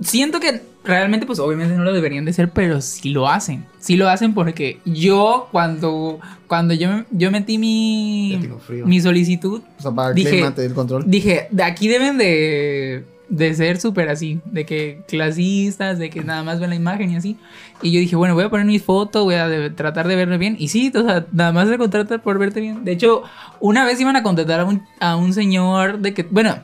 Siento 0.01 0.39
que 0.39 0.61
realmente, 0.83 1.25
pues 1.25 1.39
obviamente 1.39 1.75
no 1.75 1.83
lo 1.83 1.93
deberían 1.93 2.25
de 2.25 2.33
ser, 2.33 2.49
pero 2.49 2.81
sí 2.81 3.09
lo 3.09 3.29
hacen. 3.29 3.65
Sí 3.79 3.95
lo 3.95 4.09
hacen 4.09 4.33
porque 4.33 4.79
yo, 4.85 5.47
cuando, 5.51 6.19
cuando 6.47 6.73
yo, 6.73 6.89
yo 7.11 7.31
metí 7.31 7.57
mi, 7.57 8.37
mi 8.85 8.99
solicitud, 8.99 9.61
O 9.77 9.81
sea, 9.81 9.91
para 9.91 10.09
el 10.09 10.15
Dije- 10.15 10.29
clima, 10.31 10.53
el 10.57 10.73
control. 10.73 11.03
Dije, 11.07 11.47
de 11.51 11.63
aquí 11.63 11.87
deben 11.87 12.17
de, 12.17 13.05
de 13.29 13.53
ser 13.55 13.79
súper 13.79 14.09
así, 14.09 14.39
de 14.45 14.65
que 14.65 15.01
clasistas, 15.07 15.97
de 15.99 16.09
que 16.09 16.23
nada 16.23 16.43
más 16.43 16.59
ven 16.59 16.69
la 16.69 16.75
imagen 16.75 17.11
y 17.11 17.15
así. 17.15 17.37
Y 17.81 17.91
yo 17.91 17.99
dije, 17.99 18.15
bueno, 18.15 18.35
voy 18.35 18.43
a 18.43 18.49
poner 18.49 18.65
mi 18.65 18.79
foto, 18.79 19.23
voy 19.23 19.35
a 19.35 19.47
de- 19.47 19.69
tratar 19.69 20.07
de 20.07 20.15
verme 20.15 20.37
bien. 20.37 20.55
Y 20.59 20.67
sí, 20.67 20.91
o 20.95 21.03
sea, 21.03 21.25
nada 21.31 21.51
más 21.51 21.67
se 21.69 21.77
contrata 21.77 22.17
por 22.19 22.37
verte 22.37 22.61
bien. 22.61 22.83
De 22.85 22.91
hecho, 22.91 23.23
una 23.59 23.85
vez 23.85 23.99
iban 23.99 24.15
a 24.15 24.23
contratar 24.23 24.59
a 24.61 24.65
un, 24.65 24.83
a 24.99 25.15
un 25.15 25.33
señor 25.33 25.99
de 25.99 26.13
que, 26.13 26.23
bueno, 26.23 26.59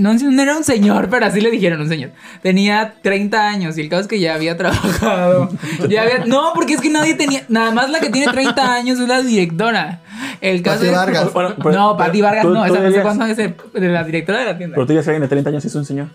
no, 0.00 0.14
no 0.14 0.42
era 0.42 0.56
un 0.56 0.64
señor, 0.64 1.08
pero 1.10 1.26
así 1.26 1.40
le 1.40 1.50
dijeron 1.50 1.80
un 1.82 1.88
señor. 1.88 2.12
Tenía 2.42 2.94
30 3.02 3.46
años 3.48 3.76
y 3.76 3.82
el 3.82 3.88
caso 3.90 4.02
es 4.02 4.08
que 4.08 4.18
ya 4.18 4.34
había 4.34 4.56
trabajado. 4.56 5.50
Ya 5.90 6.02
había, 6.02 6.24
no, 6.24 6.52
porque 6.54 6.72
es 6.74 6.80
que 6.80 6.88
nadie 6.88 7.14
tenía, 7.14 7.44
nada 7.48 7.70
más 7.72 7.90
la 7.90 8.00
que 8.00 8.08
tiene 8.08 8.32
30 8.32 8.74
años 8.74 8.98
es 8.98 9.06
la 9.06 9.20
directora. 9.22 10.00
El 10.40 10.62
caso 10.62 10.78
Pati 10.78 10.88
es... 10.88 10.92
Vargas. 10.94 11.32
Bueno, 11.32 11.54
pero- 11.62 11.72
no, 11.72 11.96
Pati 11.96 12.20
Vargas 12.20 12.42
tú- 12.42 12.50
no, 12.54 12.66
tú 12.66 12.74
esa 12.74 12.82
no 12.84 12.90
sé 12.92 13.02
cuánto 13.02 13.24
es 13.26 13.36
de, 13.36 13.54
de 13.74 13.88
la 13.88 14.04
directora 14.04 14.40
de 14.40 14.44
la 14.46 14.56
tienda. 14.58 14.74
Pero 14.74 14.86
tú 14.86 14.92
ya 14.92 15.02
sabes, 15.02 15.20
de 15.20 15.28
30 15.28 15.50
años 15.50 15.64
es 15.64 15.74
un 15.74 15.84
señor. 15.84 16.08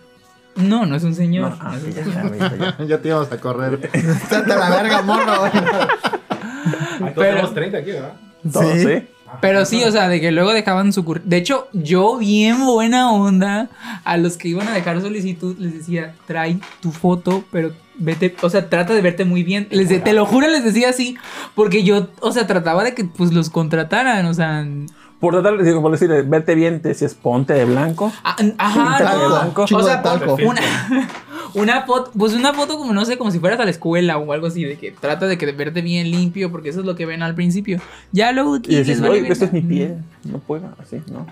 No, 0.56 0.86
no 0.86 0.96
es 0.96 1.04
un 1.04 1.16
señor. 1.16 1.52
No, 1.52 1.58
ah, 1.62 1.76
ya, 1.84 2.04
señor. 2.04 2.38
ya, 2.38 2.50
ya, 2.58 2.76
ya. 2.80 2.86
Ya 2.86 2.98
te 3.02 3.08
íbamos 3.08 3.32
a 3.32 3.38
correr. 3.38 3.80
Trata 4.30 4.56
la 4.58 4.70
verga, 4.70 5.02
morro. 5.02 5.26
todos 5.36 5.52
Pero- 7.00 7.14
tenemos 7.16 7.54
30 7.54 7.78
aquí, 7.78 7.92
¿verdad? 7.92 8.14
Todo, 8.52 8.74
Sí. 8.74 8.80
sí. 8.86 9.08
Pero 9.40 9.64
sí, 9.64 9.82
o 9.86 9.92
sea, 9.94 10.10
de 10.10 10.20
que 10.20 10.30
luego 10.32 10.52
dejaban 10.52 10.92
su 10.92 11.06
curr- 11.06 11.22
De 11.24 11.38
hecho, 11.38 11.70
yo 11.72 12.18
bien 12.18 12.66
buena 12.66 13.14
onda 13.14 13.70
a 14.04 14.18
los 14.18 14.36
que 14.36 14.50
iban 14.50 14.68
a 14.68 14.74
dejar 14.74 15.00
solicitud 15.00 15.56
les 15.58 15.74
decía, 15.74 16.16
trae 16.28 16.58
tu 16.82 16.92
foto, 16.92 17.46
pero 17.50 17.72
vete, 17.96 18.36
o 18.42 18.50
sea, 18.50 18.70
trata 18.70 18.94
de 18.94 19.02
verte 19.02 19.26
muy 19.26 19.44
bien. 19.44 19.68
Les 19.72 19.90
de- 19.90 20.00
te 20.00 20.14
lo 20.14 20.26
juro, 20.26 20.48
les 20.48 20.64
decía 20.64 20.90
así, 20.90 21.18
porque 21.56 21.84
yo, 21.84 22.10
o 22.22 22.32
sea, 22.32 22.48
trataba 22.48 22.84
de 22.84 22.94
que 22.94 23.06
pues 23.06 23.32
los 23.34 23.50
contrataran, 23.50 24.26
o 24.26 24.34
sea, 24.34 24.66
Por 25.20 25.34
tratar 25.34 25.58
de 25.62 25.74
por 25.76 25.92
decir, 25.92 26.10
verte 26.26 26.56
bien, 26.56 26.82
te 26.82 26.90
decías 26.90 27.14
ponte 27.14 27.54
de 27.54 27.66
blanco. 27.66 28.12
a- 28.24 28.36
ajá, 28.58 29.18
no, 29.18 29.30
blanco. 29.30 29.66
o 29.72 29.78
de 29.78 29.84
sea, 29.84 30.02
talco. 30.02 30.36
una, 30.44 30.62
una 31.54 31.82
foto, 31.84 32.12
pues 32.18 32.34
una 32.34 32.54
foto 32.54 32.78
como 32.78 32.92
no 32.94 33.06
sé, 33.06 33.18
como 33.18 33.30
si 33.30 33.38
fueras 33.40 33.60
a 33.60 33.66
la 33.66 33.72
escuela 33.72 34.18
o 34.18 34.34
algo 34.34 34.48
así, 34.48 34.64
de 34.64 34.78
que 34.78 34.92
trata 34.92 35.28
de 35.28 35.38
que 35.38 35.46
de 35.46 35.52
verte 35.52 35.82
bien 35.84 36.10
limpio, 36.10 36.52
porque 36.52 36.70
eso 36.70 36.80
es 36.80 36.86
lo 36.88 36.96
que 36.96 37.06
ven 37.06 37.22
al 37.22 37.36
principio. 37.36 37.80
Ya 38.12 38.32
luego 38.32 38.58
Y 38.58 38.62
¿quién 38.62 38.78
decís, 38.80 38.88
les 39.00 39.02
vale 39.02 39.22
oye, 39.22 39.32
este 39.32 39.46
es 39.46 39.54
mi 39.54 39.62
pie. 39.62 39.96
No 40.24 40.40
puedo, 40.40 40.70
así, 40.82 41.02
¿no? 41.12 41.28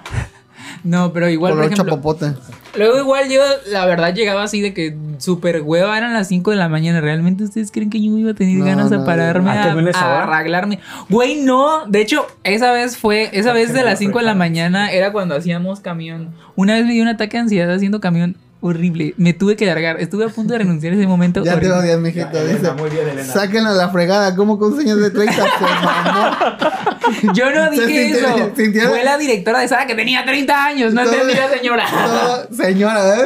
No, 0.84 1.14
pero 1.14 1.30
igual, 1.30 1.54
por 1.54 1.64
ejemplo, 1.66 1.86
chapopote. 1.86 2.34
luego 2.78 3.00
igual 3.00 3.30
yo, 3.30 3.41
la 3.72 3.86
verdad, 3.86 4.14
llegaba 4.14 4.44
así 4.44 4.62
de 4.62 4.74
que 4.74 4.96
súper 5.18 5.62
hueva, 5.62 5.98
eran 5.98 6.14
las 6.14 6.28
5 6.28 6.52
de 6.52 6.58
la 6.58 6.70
mañana. 6.70 7.02
¿Realmente 7.02 7.44
ustedes 7.44 7.72
creen 7.72 7.90
que 7.90 8.02
yo 8.02 8.18
iba 8.18 8.32
a 8.32 8.34
tener 8.34 8.58
No, 8.58 8.66
ganas 8.66 8.90
de 8.90 8.98
no, 8.98 9.06
pararme 9.06 9.52
¿a 9.52 9.74
a, 9.94 10.24
arreglarme? 10.24 10.80
Güey, 11.10 11.41
no. 11.41 11.86
De 11.88 12.02
hecho, 12.02 12.26
esa 12.44 12.72
vez 12.72 12.98
fue, 12.98 13.30
esa 13.34 13.54
vez 13.54 13.74
de 13.74 13.84
las 13.84 14.00
5 14.00 14.20
de 14.20 14.26
la 14.26 14.36
mañana 14.36 14.91
era 14.91 15.12
cuando 15.12 15.36
hacíamos 15.36 15.80
camión. 15.80 16.30
Una 16.56 16.74
vez 16.76 16.86
me 16.86 16.94
dio 16.94 17.04
un 17.04 17.10
ataque 17.10 17.38
de 17.38 17.44
ansiedad 17.44 17.74
haciendo 17.74 18.00
camión 18.00 18.36
horrible. 18.61 19.14
Me 19.18 19.34
tuve 19.34 19.56
que 19.56 19.65
largar. 19.65 19.99
Estuve 20.02 20.26
a 20.26 20.30
punto 20.30 20.53
de 20.53 20.60
renunciar 20.60 20.94
en 20.94 20.99
ese 20.99 21.07
momento. 21.07 21.44
Ya 21.44 21.52
te 21.52 21.57
horrible. 21.57 21.76
odias, 21.76 21.99
mijito. 21.99 22.38
Elena, 22.38 22.60
Dice. 22.60 22.72
muy 22.73 22.90
bien, 22.90 23.07
Elena. 23.07 23.31
Sáquenlo 23.34 23.69
a 23.69 23.73
la 23.73 23.90
fregada, 23.90 24.36
como 24.36 24.60
con 24.60 24.76
señas 24.77 24.98
de 24.98 25.10
30 25.11 25.34
se 25.36 25.64
mamó. 25.86 27.34
Yo 27.34 27.49
no 27.52 27.65
Se 27.73 27.86
dije 27.88 28.10
sintió- 28.10 28.27
eso. 28.27 28.52
sintió- 28.56 28.90
Fue 28.90 29.03
la 29.03 29.18
directora 29.18 29.60
de 29.60 29.68
Sara 29.68 29.88
que 29.88 29.95
tenía 29.95 30.23
30 30.26 30.65
años. 30.65 30.94
No 30.94 31.03
Todo- 31.03 31.14
entendí 31.14 31.34
la 31.36 31.49
señora. 31.49 31.86
Todo- 31.90 32.48
señora, 32.56 33.15
¿eh? 33.19 33.23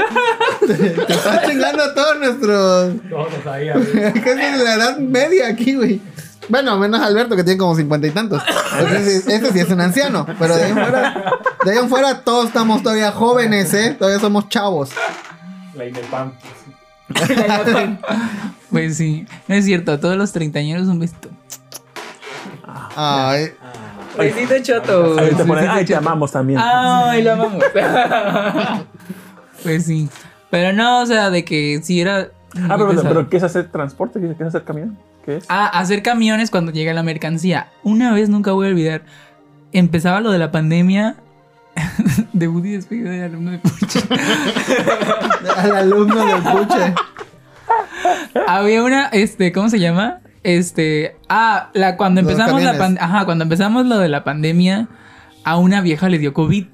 Te, 0.68 0.74
te 0.76 1.14
estás 1.14 1.48
chingando 1.48 1.84
a 1.84 1.94
todos 1.94 2.20
nuestros. 2.20 2.94
Todos 3.10 3.48
ahí. 3.48 3.70
Casi 4.14 4.58
de 4.58 4.64
la 4.64 4.74
edad 4.76 4.98
media 5.00 5.48
aquí, 5.50 5.76
güey. 5.76 6.00
Bueno, 6.50 6.78
menos 6.78 7.02
Alberto 7.02 7.36
que 7.36 7.44
tiene 7.44 7.58
como 7.58 7.76
cincuenta 7.76 8.08
y 8.08 8.12
tantos. 8.12 8.42
Ese, 8.80 9.22
sí- 9.22 9.32
ese 9.34 9.52
sí 9.52 9.60
es 9.60 9.70
un 9.70 9.82
anciano. 9.82 10.26
Pero 10.40 10.56
de 10.56 10.64
ahí 10.66 10.72
en 10.72 10.78
fuera, 10.78 11.34
de 11.66 11.72
ahí 11.72 11.78
en 11.78 11.90
fuera 11.90 12.22
todos 12.22 12.48
estamos 12.48 12.84
todavía 12.84 13.12
jóvenes, 13.12 13.74
¿eh? 13.74 13.96
Todavía 13.98 14.20
somos 14.20 14.50
chavos. 14.50 14.90
La 15.76 15.86
INEPAM. 15.86 16.32
Pues 18.70 18.98
sí, 18.98 19.26
no 19.48 19.56
es 19.56 19.66
cierto, 19.66 19.92
a 19.92 20.00
todos 20.00 20.18
los 20.18 20.32
treintañeros 20.32 20.88
un 20.88 21.00
besito. 21.00 21.30
Ay, 22.96 23.52
Besito 24.18 24.54
choto. 24.62 25.18
Ahí 25.20 25.30
te 25.34 25.44
ponen, 25.46 25.68
ay, 25.70 25.86
te 25.86 25.96
amamos 25.96 26.32
también. 26.32 26.60
Ay, 26.62 27.24
lo 27.24 27.34
amamos. 27.34 27.64
pues 29.64 29.86
sí. 29.86 30.10
Pero 30.52 30.72
no, 30.74 31.02
o 31.02 31.06
sea, 31.06 31.30
de 31.32 31.44
que 31.44 31.82
si 31.84 32.00
era. 32.02 32.20
ah, 32.20 32.30
pero, 32.54 32.86
muy 32.86 32.96
pesado. 32.96 33.10
pero 33.16 33.30
¿qué 33.30 33.38
es 33.38 33.44
hacer 33.44 33.72
transporte? 33.72 34.20
¿Qué 34.20 34.32
es 34.32 34.42
hacer 34.42 34.64
camión? 34.64 34.98
¿Qué 35.26 35.38
es? 35.38 35.46
Ah, 35.50 35.68
hacer 35.68 36.04
camiones 36.04 36.50
cuando 36.52 36.72
llega 36.72 36.94
la 36.94 37.04
mercancía. 37.04 37.68
Una 37.84 38.14
vez 38.14 38.30
nunca 38.30 38.52
voy 38.52 38.68
a 38.68 38.70
olvidar. 38.70 39.04
Empezaba 39.72 40.22
lo 40.22 40.32
de 40.32 40.40
la 40.40 40.52
pandemia. 40.52 41.16
Debut 42.34 42.66
y 42.66 42.72
despedida 42.72 43.10
de 43.12 43.24
alumno 43.24 43.52
de 43.52 43.58
Puche. 43.60 44.00
al 45.58 45.76
alumno 45.76 46.26
del 46.26 46.42
puche. 46.42 46.94
Había 48.48 48.84
una, 48.84 49.08
este, 49.08 49.52
¿cómo 49.52 49.70
se 49.70 49.80
llama? 49.80 50.20
Este, 50.44 51.16
ah, 51.30 51.70
la, 51.74 51.96
cuando 51.98 52.22
Los 52.22 52.32
empezamos 52.32 52.62
la 52.64 52.78
pan- 52.78 52.98
ajá, 53.00 53.26
cuando 53.26 53.44
empezamos 53.44 53.86
lo 53.86 53.98
de 54.00 54.10
la 54.10 54.24
pandemia, 54.24 54.88
a 55.44 55.58
una 55.58 55.82
vieja 55.82 56.10
le 56.10 56.20
dio 56.20 56.34
COVID. 56.34 56.66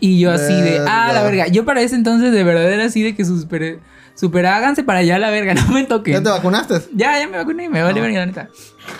Y 0.00 0.18
yo 0.20 0.32
así 0.32 0.52
de, 0.60 0.80
ah, 0.80 1.08
la 1.12 1.22
Verga. 1.22 1.30
verga. 1.30 1.46
Yo 1.48 1.64
para 1.64 1.80
ese 1.82 1.94
entonces 1.94 2.32
de 2.32 2.44
verdad 2.44 2.70
era 2.70 2.84
así 2.84 3.02
de 3.02 3.14
que 3.14 3.24
super, 3.24 3.78
super 4.14 4.46
háganse 4.46 4.82
para 4.84 5.00
allá 5.00 5.18
la 5.18 5.30
verga, 5.30 5.54
no 5.54 5.66
me 5.68 5.84
toquen. 5.84 6.14
¿Ya 6.14 6.22
te 6.22 6.30
vacunaste? 6.30 6.74
Ya, 6.94 7.18
ya 7.18 7.28
me 7.28 7.36
vacuné, 7.36 7.68
me 7.68 7.82
vale 7.82 8.00
verga, 8.00 8.20
la 8.20 8.26
neta. 8.26 8.48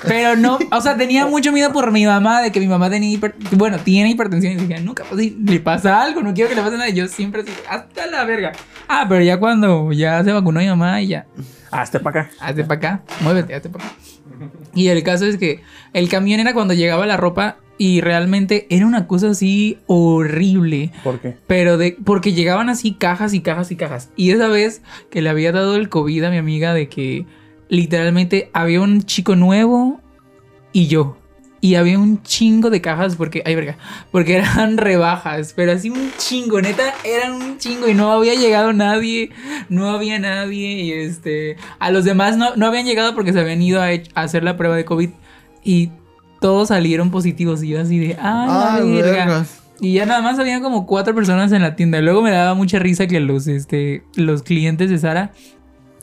Pero 0.06 0.36
no, 0.36 0.58
o 0.72 0.80
sea, 0.80 0.96
tenía 0.96 1.26
mucho 1.28 1.52
miedo 1.52 1.72
por 1.72 1.90
mi 1.92 2.06
mamá, 2.06 2.42
de 2.42 2.50
que 2.52 2.60
mi 2.60 2.66
mamá 2.66 2.88
tenía 2.90 3.10
hiper, 3.10 3.34
bueno, 3.52 3.78
tiene 3.78 4.10
hipertensión. 4.10 4.54
Y 4.54 4.56
dije, 4.56 4.80
nunca, 4.80 5.04
pues 5.08 5.20
si 5.20 5.30
le 5.30 5.60
pasa 5.60 6.02
algo, 6.02 6.22
no 6.22 6.32
quiero 6.34 6.48
que 6.48 6.56
le 6.56 6.62
pase 6.62 6.76
nada. 6.76 6.88
Y 6.88 6.94
yo 6.94 7.06
siempre 7.08 7.42
así, 7.42 7.52
hasta 7.68 8.06
la 8.06 8.24
verga. 8.24 8.52
Ah, 8.88 9.06
pero 9.08 9.22
ya 9.22 9.38
cuando 9.38 9.92
ya 9.92 10.22
se 10.24 10.32
vacunó 10.32 10.60
mi 10.60 10.66
mamá 10.66 11.00
y 11.02 11.08
ya, 11.08 11.26
Hazte 11.70 11.98
para 12.00 12.20
acá. 12.22 12.30
hazte 12.40 12.64
para 12.64 12.78
acá, 12.78 13.02
muévete, 13.20 13.54
hazte 13.54 13.68
para 13.68 13.84
acá. 13.84 13.94
Y 14.74 14.88
el 14.88 15.02
caso 15.02 15.26
es 15.26 15.36
que 15.38 15.62
el 15.92 16.08
camión 16.08 16.40
era 16.40 16.54
cuando 16.54 16.74
llegaba 16.74 17.06
la 17.06 17.16
ropa 17.16 17.56
y 17.76 18.00
realmente 18.00 18.66
era 18.70 18.86
una 18.86 19.06
cosa 19.06 19.30
así 19.30 19.78
horrible. 19.86 20.92
¿Por 21.02 21.20
qué? 21.20 21.36
Pero 21.46 21.76
de, 21.76 21.96
porque 22.04 22.32
llegaban 22.32 22.68
así 22.68 22.94
cajas 22.94 23.34
y 23.34 23.40
cajas 23.40 23.70
y 23.70 23.76
cajas. 23.76 24.10
Y 24.16 24.30
esa 24.30 24.48
vez 24.48 24.82
que 25.10 25.22
le 25.22 25.30
había 25.30 25.52
dado 25.52 25.76
el 25.76 25.88
COVID 25.88 26.24
a 26.24 26.30
mi 26.30 26.36
amiga 26.36 26.72
de 26.72 26.88
que 26.88 27.26
literalmente 27.68 28.50
había 28.52 28.80
un 28.80 29.02
chico 29.02 29.34
nuevo 29.36 30.00
y 30.72 30.86
yo. 30.86 31.18
Y 31.60 31.76
había 31.76 31.98
un 31.98 32.22
chingo 32.22 32.68
de 32.68 32.82
cajas 32.82 33.16
porque, 33.16 33.42
ay 33.46 33.54
verga, 33.54 33.78
porque 34.10 34.36
eran 34.36 34.76
rebajas, 34.76 35.54
pero 35.56 35.72
así 35.72 35.88
un 35.88 36.12
chingo, 36.18 36.60
neta, 36.60 36.92
eran 37.04 37.32
un 37.32 37.56
chingo 37.56 37.88
y 37.88 37.94
no 37.94 38.12
había 38.12 38.34
llegado 38.34 38.74
nadie, 38.74 39.30
no 39.70 39.88
había 39.88 40.18
nadie 40.18 40.82
y 40.82 40.92
este, 40.92 41.56
a 41.78 41.90
los 41.90 42.04
demás 42.04 42.36
no, 42.36 42.54
no 42.54 42.66
habían 42.66 42.84
llegado 42.84 43.14
porque 43.14 43.32
se 43.32 43.40
habían 43.40 43.62
ido 43.62 43.80
a, 43.80 43.86
a 43.86 44.22
hacer 44.22 44.44
la 44.44 44.58
prueba 44.58 44.76
de 44.76 44.84
COVID 44.84 45.08
y 45.64 45.88
todos 46.44 46.68
salieron 46.68 47.10
positivos 47.10 47.62
y 47.62 47.68
yo 47.68 47.80
así 47.80 47.98
de, 47.98 48.16
ay, 48.20 48.48
la 48.48 48.74
Ay, 48.74 48.92
verga. 48.92 49.46
Y 49.80 49.94
ya 49.94 50.04
nada 50.04 50.20
más 50.20 50.38
habían 50.38 50.60
como 50.62 50.84
cuatro 50.84 51.14
personas 51.14 51.50
en 51.52 51.62
la 51.62 51.74
tienda. 51.74 52.02
Luego 52.02 52.20
me 52.20 52.30
daba 52.32 52.52
mucha 52.52 52.78
risa 52.78 53.06
que 53.06 53.18
los, 53.18 53.46
este, 53.46 54.04
los 54.14 54.42
clientes 54.42 54.90
de 54.90 54.98
Sara 54.98 55.32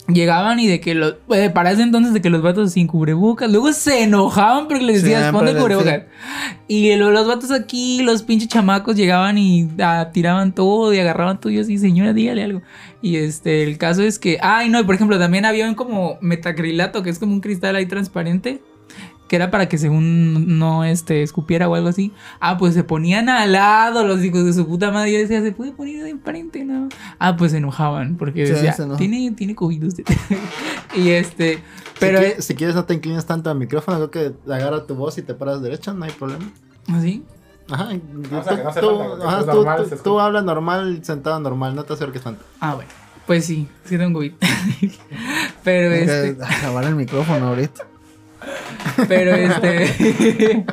llegaban 0.08 0.60
y 0.60 0.66
de 0.68 0.80
que 0.82 0.96
los, 0.96 1.18
eh, 1.30 1.52
para 1.52 1.70
ese 1.72 1.84
entonces 1.84 2.12
de 2.12 2.22
que 2.22 2.32
los 2.32 2.42
vatos 2.42 2.72
sin 2.74 2.88
cubrebocas, 2.88 3.52
luego 3.52 3.72
se 3.72 4.02
enojaban 4.02 4.68
porque 4.68 4.84
les 4.84 5.04
decías, 5.04 5.22
Siempre 5.30 5.52
ponte 5.54 5.62
cubrebocas. 5.62 6.02
Y 6.68 6.96
lo- 6.96 7.12
los 7.12 7.28
vatos 7.28 7.52
aquí, 7.52 8.02
los 8.02 8.24
pinches 8.24 8.50
chamacos 8.50 8.96
llegaban 8.96 9.38
y 9.38 9.70
ah, 9.80 10.10
tiraban 10.12 10.54
todo 10.56 10.92
y 10.92 10.98
agarraban 10.98 11.40
todo 11.40 11.52
y 11.52 11.58
yo 11.58 11.62
así, 11.62 11.78
señora, 11.78 12.14
dígale 12.14 12.44
algo. 12.44 12.64
Y 13.04 13.18
este, 13.18 13.62
el 13.64 13.78
caso 13.78 14.02
es 14.02 14.18
que, 14.18 14.40
ay 14.42 14.70
no, 14.70 14.80
y 14.80 14.84
por 14.86 14.96
ejemplo, 14.96 15.20
también 15.20 15.46
había 15.46 15.68
un 15.70 15.76
como 15.76 16.18
metacrilato, 16.20 17.04
que 17.04 17.12
es 17.12 17.20
como 17.20 17.34
un 17.34 17.42
cristal 17.42 17.76
ahí 17.76 17.86
transparente 17.86 18.64
que 19.32 19.38
era 19.38 19.50
para 19.50 19.70
que 19.70 19.78
según 19.78 20.60
no 20.60 20.84
este 20.84 21.24
escupiera 21.24 21.70
o 21.70 21.76
algo 21.76 21.88
así. 21.88 22.12
Ah, 22.42 22.58
pues 22.58 22.74
se 22.74 22.84
ponían 22.84 23.30
al 23.30 23.54
lado 23.54 24.06
los 24.06 24.22
hijos 24.26 24.44
de 24.44 24.52
su 24.52 24.68
puta 24.68 24.92
madre. 24.92 25.14
Yo 25.14 25.20
decía, 25.20 25.42
¿se 25.42 25.54
puede 25.54 25.72
poner 25.72 26.04
de 26.04 26.10
enfrente? 26.10 26.66
No. 26.66 26.90
Ah, 27.18 27.38
pues 27.38 27.54
se 27.54 27.60
enojaban 27.60 28.18
porque 28.18 28.46
Sí, 28.46 28.52
decía, 28.52 28.76
tiene, 28.98 29.32
tiene 29.32 29.56
COVID 29.56 29.86
usted. 29.86 30.04
y 30.98 31.12
este, 31.12 31.64
pero 31.98 32.18
si, 32.18 32.24
eh, 32.26 32.28
quieres, 32.28 32.46
si 32.46 32.56
quieres 32.56 32.76
no 32.76 32.84
te 32.84 32.94
inclines 32.94 33.26
tanto 33.26 33.50
al 33.50 33.58
micrófono, 33.58 34.12
creo 34.12 34.36
que 34.44 34.52
agarra 34.52 34.86
tu 34.86 34.96
voz 34.96 35.18
y 35.18 35.22
te 35.22 35.34
paras 35.34 35.62
derecho, 35.62 35.94
no 35.94 36.04
hay 36.04 36.12
problema. 36.12 36.52
así. 36.90 37.24
Ajá, 37.70 37.88
tú, 37.94 38.22
que 38.30 38.36
ajá, 38.36 39.46
tú- 40.04 40.20
hablas 40.20 40.44
normal, 40.44 41.06
sentado 41.06 41.40
normal, 41.40 41.74
no 41.74 41.86
te 41.86 41.94
acerques 41.94 42.22
tanto. 42.22 42.44
Ah, 42.60 42.76
bueno. 42.76 42.90
Pues 43.26 43.46
sí, 43.46 43.70
sí 43.86 43.98
tengo 43.98 44.20
COVID. 44.20 44.34
pero 45.64 45.94
este, 45.94 46.36
Acabar 46.44 46.84
el 46.84 46.96
micrófono 46.96 47.48
ahorita. 47.48 47.91
Pero 49.08 49.36
este. 49.36 50.66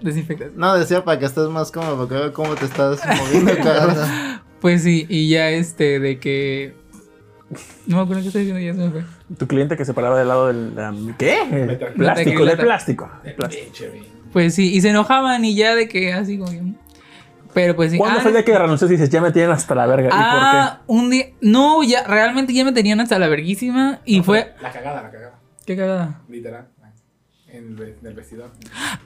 Desinfectas. 0.00 0.52
No, 0.54 0.76
decía 0.76 1.04
para 1.04 1.18
que 1.18 1.26
estés 1.26 1.48
más 1.48 1.70
cómodo, 1.70 1.96
porque 1.96 2.14
veo 2.14 2.32
cómo 2.32 2.54
te 2.54 2.66
estás 2.66 3.00
moviendo 3.18 3.56
cada. 3.62 4.42
Pues 4.60 4.82
sí, 4.82 5.06
y 5.08 5.28
ya 5.28 5.50
este, 5.50 6.00
de 6.00 6.18
que. 6.18 6.74
No 7.86 7.96
me 7.96 8.02
acuerdo 8.02 8.22
qué 8.22 8.28
estoy 8.28 8.44
diciendo, 8.44 8.60
ya 8.60 8.74
se 8.74 8.88
me 8.88 8.90
fue. 8.90 9.36
Tu 9.36 9.46
cliente 9.46 9.76
que 9.76 9.84
se 9.84 9.94
paraba 9.94 10.18
del 10.18 10.28
lado 10.28 10.48
del. 10.48 10.78
um, 10.78 11.14
¿Qué? 11.16 11.88
Plástico, 11.96 12.44
de 12.44 12.56
plástico. 12.56 13.10
de 13.24 13.32
plástico. 13.32 13.70
Pues 14.32 14.54
sí, 14.54 14.74
y 14.74 14.80
se 14.80 14.90
enojaban 14.90 15.44
y 15.44 15.54
ya 15.54 15.74
de 15.74 15.88
que 15.88 16.12
así 16.12 16.38
como. 16.38 16.50
Pero 17.56 17.74
pues 17.74 17.90
sí. 17.90 17.96
¿Cuándo 17.96 18.18
ah, 18.18 18.20
fue 18.20 18.32
el 18.32 18.36
día 18.36 18.44
que 18.44 18.58
renunciaste 18.58 18.92
y 18.92 18.98
dices, 18.98 19.08
ya 19.08 19.22
me 19.22 19.32
tienen 19.32 19.50
hasta 19.50 19.74
la 19.74 19.86
verga? 19.86 20.10
Ah, 20.12 20.82
un 20.86 21.08
día. 21.08 21.28
No, 21.40 21.82
ya, 21.82 22.04
realmente 22.06 22.52
ya 22.52 22.66
me 22.66 22.72
tenían 22.72 23.00
hasta 23.00 23.18
la 23.18 23.28
verguísima. 23.28 24.00
Y 24.04 24.22
fue. 24.22 24.52
La 24.60 24.70
cagada, 24.70 25.02
la 25.02 25.10
cagada. 25.10 25.38
¿Qué 25.64 25.74
cagada? 25.74 26.20
Literal. 26.28 26.68
En 27.56 27.68
el, 27.68 27.74
ve- 27.74 27.96
en 28.00 28.06
el 28.06 28.14
vestidor. 28.14 28.50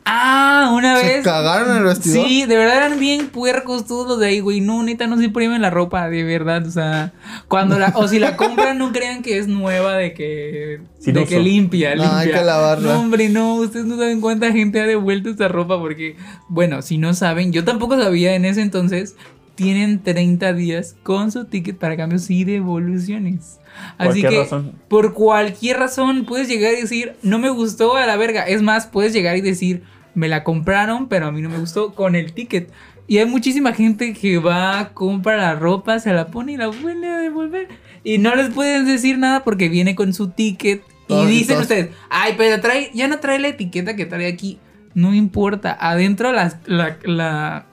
Ah, 0.04 0.72
una 0.74 0.96
Se 0.98 1.06
vez. 1.06 1.24
cagaron 1.24 1.70
en 1.70 1.76
el 1.78 1.84
vestidor. 1.84 2.26
Sí, 2.26 2.44
de 2.46 2.56
verdad 2.56 2.76
eran 2.78 2.98
bien 2.98 3.28
puercos 3.28 3.86
todos 3.86 4.08
los 4.08 4.18
de 4.18 4.26
ahí, 4.26 4.40
güey. 4.40 4.60
No, 4.60 4.82
neta, 4.82 5.06
no 5.06 5.16
se 5.18 5.24
imprimen 5.24 5.62
la 5.62 5.70
ropa, 5.70 6.08
de 6.08 6.24
verdad. 6.24 6.66
O 6.66 6.70
sea, 6.70 7.12
cuando 7.48 7.78
la. 7.78 7.92
O 7.94 8.08
si 8.08 8.18
la 8.18 8.36
compran, 8.36 8.78
no 8.78 8.92
crean 8.92 9.22
que 9.22 9.38
es 9.38 9.46
nueva, 9.46 9.94
de 9.94 10.12
que. 10.14 10.80
Sin 10.98 11.14
de 11.14 11.20
uso. 11.20 11.28
que 11.30 11.40
limpia, 11.40 11.94
No, 11.94 12.02
limpia. 12.02 12.18
hay 12.18 12.30
que 12.32 12.44
lavarla. 12.44 12.92
No, 12.94 13.00
hombre, 13.00 13.28
no. 13.28 13.54
Ustedes 13.56 13.86
no 13.86 13.96
saben 13.96 14.20
cuánta 14.20 14.50
gente 14.52 14.80
ha 14.80 14.86
devuelto 14.86 15.28
esta 15.30 15.48
ropa, 15.48 15.78
porque. 15.78 16.16
Bueno, 16.48 16.82
si 16.82 16.98
no 16.98 17.14
saben, 17.14 17.52
yo 17.52 17.64
tampoco 17.64 17.96
sabía 18.00 18.34
en 18.34 18.44
ese 18.44 18.62
entonces. 18.62 19.16
Tienen 19.54 20.02
30 20.02 20.52
días 20.54 20.96
con 21.02 21.30
su 21.32 21.44
ticket 21.44 21.76
para 21.78 21.96
cambios 21.96 22.30
y 22.30 22.44
devoluciones. 22.44 23.60
Así 23.98 24.22
que, 24.22 24.38
razón. 24.40 24.72
por 24.88 25.12
cualquier 25.12 25.78
razón, 25.78 26.24
puedes 26.24 26.48
llegar 26.48 26.72
y 26.74 26.80
decir, 26.82 27.14
no 27.22 27.38
me 27.38 27.50
gustó 27.50 27.96
a 27.96 28.06
la 28.06 28.16
verga. 28.16 28.42
Es 28.46 28.62
más, 28.62 28.86
puedes 28.86 29.12
llegar 29.12 29.36
y 29.36 29.42
decir, 29.42 29.82
me 30.14 30.28
la 30.28 30.44
compraron, 30.44 31.08
pero 31.08 31.26
a 31.26 31.32
mí 31.32 31.42
no 31.42 31.50
me 31.50 31.58
gustó 31.58 31.94
con 31.94 32.14
el 32.14 32.32
ticket. 32.32 32.70
Y 33.06 33.18
hay 33.18 33.26
muchísima 33.26 33.72
gente 33.72 34.12
que 34.12 34.38
va, 34.38 34.90
compra 34.94 35.36
la 35.36 35.56
ropa, 35.56 35.98
se 35.98 36.12
la 36.12 36.28
pone 36.28 36.52
y 36.52 36.56
la 36.56 36.68
vuelve 36.68 37.08
a 37.08 37.18
devolver. 37.18 37.68
Y 38.04 38.18
no 38.18 38.34
les 38.36 38.50
pueden 38.50 38.86
decir 38.86 39.18
nada 39.18 39.44
porque 39.44 39.68
viene 39.68 39.94
con 39.94 40.14
su 40.14 40.28
ticket. 40.30 40.82
Y 40.82 41.08
Todos 41.08 41.26
y 41.28 41.30
dicen 41.32 41.56
todos. 41.56 41.62
ustedes, 41.62 41.90
ay, 42.08 42.34
pero 42.38 42.60
trae, 42.60 42.90
ya 42.94 43.08
no 43.08 43.18
trae 43.18 43.40
la 43.40 43.48
etiqueta 43.48 43.96
que 43.96 44.06
trae 44.06 44.26
aquí. 44.26 44.58
No 44.94 45.12
importa. 45.12 45.76
Adentro 45.80 46.32
la, 46.32 46.60
la 46.66 47.66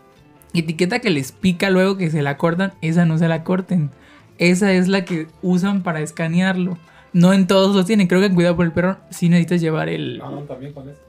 etiqueta 0.62 1.00
que 1.00 1.10
les 1.10 1.32
pica 1.32 1.70
luego 1.70 1.98
que 1.98 2.10
se 2.10 2.22
la 2.22 2.38
cortan, 2.38 2.74
esa 2.82 3.06
no 3.06 3.18
se 3.18 3.28
la 3.28 3.44
corten. 3.44 3.90
Esa 4.38 4.72
es 4.74 4.88
la 4.88 5.06
que 5.06 5.28
usan 5.42 5.82
para 5.82 6.02
escanearlo. 6.02 6.78
No 7.14 7.34
en 7.34 7.48
todos 7.48 7.76
los 7.76 7.86
tienen. 7.86 8.08
Creo 8.08 8.20
que 8.20 8.28
en 8.28 8.36
Cuidado 8.36 8.56
por 8.56 8.66
el 8.66 8.72
Perro 8.72 8.98
sí 9.10 9.30
necesitas 9.30 9.62
llevar 9.62 9.90
el... 9.90 10.20
No, 10.20 10.30
no, 10.30 10.42
también 10.42 10.74
con 10.74 10.88
eso. 10.90 11.00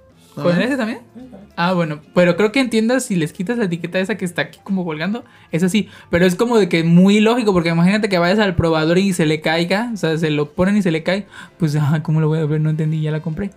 ¿Con 0.42 0.60
ese 0.60 0.76
también? 0.76 1.00
Ah, 1.56 1.72
bueno. 1.72 2.00
Pero 2.14 2.36
creo 2.36 2.52
que 2.52 2.60
en 2.60 2.70
tiendas 2.70 3.04
si 3.04 3.16
les 3.16 3.32
quitas 3.32 3.58
la 3.58 3.64
etiqueta 3.64 3.98
esa 3.98 4.16
que 4.16 4.24
está 4.24 4.42
aquí 4.42 4.60
como 4.62 4.84
colgando, 4.84 5.24
es 5.50 5.62
así. 5.62 5.88
Pero 6.10 6.26
es 6.26 6.36
como 6.36 6.58
de 6.58 6.68
que 6.68 6.84
muy 6.84 7.20
lógico, 7.20 7.52
porque 7.52 7.70
imagínate 7.70 8.08
que 8.08 8.18
vayas 8.18 8.38
al 8.38 8.54
probador 8.54 8.98
y 8.98 9.12
se 9.12 9.26
le 9.26 9.40
caiga, 9.40 9.90
o 9.92 9.96
sea, 9.96 10.16
se 10.16 10.30
lo 10.30 10.52
ponen 10.52 10.76
y 10.76 10.82
se 10.82 10.92
le 10.92 11.02
cae, 11.02 11.26
pues, 11.58 11.76
ah, 11.76 12.00
¿cómo 12.02 12.20
lo 12.20 12.28
voy 12.28 12.38
a 12.38 12.46
ver? 12.46 12.60
No 12.60 12.70
entendí, 12.70 13.02
ya 13.02 13.10
la 13.10 13.20
compré. 13.20 13.50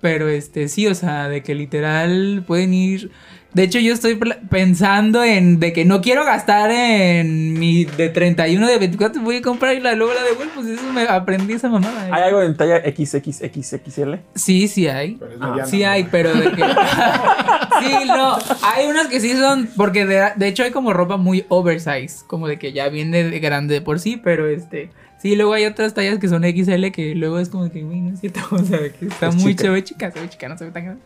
Pero 0.00 0.28
este, 0.28 0.68
sí, 0.68 0.86
o 0.86 0.94
sea, 0.94 1.28
de 1.28 1.42
que 1.42 1.54
literal 1.54 2.44
pueden 2.46 2.74
ir. 2.74 3.10
De 3.54 3.62
hecho, 3.62 3.78
yo 3.78 3.94
estoy 3.94 4.18
pensando 4.50 5.22
en 5.22 5.60
de 5.60 5.72
que 5.72 5.84
no 5.84 6.00
quiero 6.00 6.24
gastar 6.24 6.70
en 6.72 7.52
mi 7.54 7.84
de 7.84 8.08
31 8.08 8.66
de 8.66 8.78
24, 8.78 9.22
voy 9.22 9.36
a 9.36 9.42
comprar 9.42 9.74
y 9.76 9.80
la, 9.80 9.94
luego 9.94 10.12
la 10.12 10.22
devuelvo. 10.24 10.52
Pues 10.56 10.66
eso 10.66 10.92
me 10.92 11.02
aprendí 11.02 11.54
esa 11.54 11.68
mamada. 11.68 12.08
¿Hay 12.12 12.22
algo 12.24 12.42
en 12.42 12.56
talla 12.56 12.82
XXXXL? 12.84 14.14
Sí, 14.34 14.66
sí 14.68 14.88
hay. 14.88 15.12
Pero 15.16 15.32
es 15.32 15.38
Ah, 15.40 15.46
mediano, 15.48 15.70
Sí 15.70 15.82
¿no? 15.82 15.88
hay, 15.88 16.04
pero 16.10 16.34
de 16.34 16.50
que... 16.50 16.62
sí, 17.80 17.94
no. 18.08 18.36
Hay 18.62 18.86
unas 18.88 19.06
que 19.06 19.20
sí 19.20 19.32
son... 19.36 19.68
Porque 19.76 20.04
de, 20.04 20.32
de 20.36 20.48
hecho 20.48 20.62
hay 20.64 20.70
como 20.72 20.92
ropa 20.92 21.16
muy 21.16 21.44
oversize. 21.48 22.24
Como 22.26 22.48
de 22.48 22.58
que 22.58 22.72
ya 22.72 22.88
viene 22.88 23.22
de 23.24 23.38
grande 23.40 23.74
de 23.74 23.80
por 23.80 24.00
sí, 24.00 24.16
pero 24.22 24.48
este... 24.48 24.90
Sí, 25.22 25.36
luego 25.36 25.54
hay 25.54 25.64
otras 25.64 25.94
tallas 25.94 26.18
que 26.18 26.28
son 26.28 26.42
XL 26.42 26.90
que 26.90 27.14
luego 27.14 27.38
es 27.38 27.48
como 27.48 27.70
que, 27.70 27.82
güey, 27.82 28.00
no 28.00 28.12
es 28.14 28.20
cierto. 28.20 28.40
O 28.50 28.58
sea, 28.58 28.78
que 28.80 29.06
está 29.06 29.28
Es 29.28 29.36
muy 29.36 29.52
chica. 29.52 29.62
chévere, 29.64 29.84
chica, 29.84 30.10
se 30.10 30.20
ve 30.20 30.28
chica, 30.28 30.48
no 30.48 30.58
se 30.58 30.64
ve 30.66 30.70
tan 30.70 30.84
grande. 30.84 31.02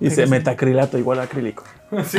Dice 0.00 0.26
metacrilato 0.26 0.98
igual 0.98 1.20
a 1.20 1.24
acrílico. 1.24 1.64
Sí, 2.08 2.18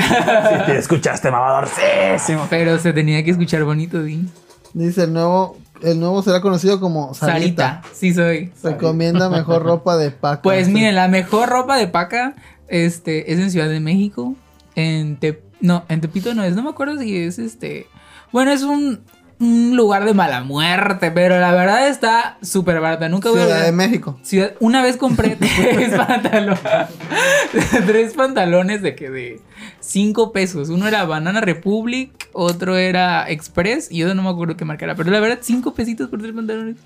te 0.66 0.78
escuchaste, 0.78 1.30
mamador. 1.30 1.68
Sí, 1.68 1.82
sí. 2.20 2.34
Pero 2.50 2.80
se 2.80 2.94
tenía 2.94 3.24
que 3.26 3.32
escuchar 3.32 3.64
bonito, 3.66 4.02
di. 4.02 4.26
Dice 4.74 5.04
el 5.04 5.12
nuevo, 5.14 5.58
el 5.82 6.00
nuevo 6.00 6.22
será 6.24 6.40
conocido 6.40 6.80
como 6.80 7.14
Sarita. 7.14 7.82
Sarita, 7.82 7.82
sí 7.94 8.14
soy. 8.14 8.54
Recomienda 8.64 9.30
mejor 9.30 9.64
ropa 9.64 9.98
de 9.98 10.12
paca. 10.12 10.42
Pues 10.42 10.68
Sí. 10.68 10.74
miren, 10.74 10.96
la 10.96 11.10
mejor 11.10 11.50
ropa 11.50 11.76
de 11.78 11.88
paca 11.88 12.36
este, 12.70 13.34
es 13.34 13.40
en 13.40 13.52
Ciudad 13.52 13.68
de 13.68 13.82
México. 13.82 14.36
En 14.76 15.18
Te- 15.18 15.42
no, 15.60 15.84
en 15.90 16.00
Tepito 16.02 16.34
no 16.34 16.44
es, 16.44 16.56
no 16.56 16.64
me 16.64 16.70
acuerdo 16.70 16.98
si 17.00 17.18
es 17.18 17.38
este. 17.40 17.88
Bueno, 18.32 18.52
es 18.52 18.64
un, 18.64 19.02
un 19.40 19.76
lugar 19.76 20.06
de 20.06 20.14
mala 20.14 20.44
muerte, 20.44 21.12
pero 21.12 21.40
la 21.40 21.52
verdad 21.52 21.88
está 21.90 22.38
súper 22.42 22.80
barata. 22.80 23.10
Nunca 23.10 23.30
voy 23.30 23.40
a 23.42 23.46
Ciudad 23.46 23.66
de 23.66 23.72
México. 23.72 24.18
Ciudad- 24.24 24.54
una 24.60 24.82
vez 24.82 24.98
compré 24.98 25.36
tres 25.40 25.90
pantalones. 25.96 26.60
tres 27.86 28.14
pantalones 28.14 28.82
de 28.82 28.96
que 28.96 29.10
de 29.10 29.42
5 29.82 30.32
pesos. 30.32 30.70
Uno 30.70 30.88
era 30.88 31.04
Banana 31.06 31.42
Republic, 31.42 32.12
otro 32.34 32.78
era 32.78 33.30
Express 33.30 33.92
y 33.92 34.04
otro 34.04 34.16
no 34.16 34.24
me 34.24 34.30
acuerdo 34.30 34.56
qué 34.58 34.66
marca 34.66 34.86
era. 34.86 34.96
Pero 34.96 35.12
la 35.12 35.20
verdad, 35.20 35.40
5 35.42 35.74
pesitos 35.74 36.10
por 36.10 36.20
tres 36.22 36.34
pantalones. 36.34 36.78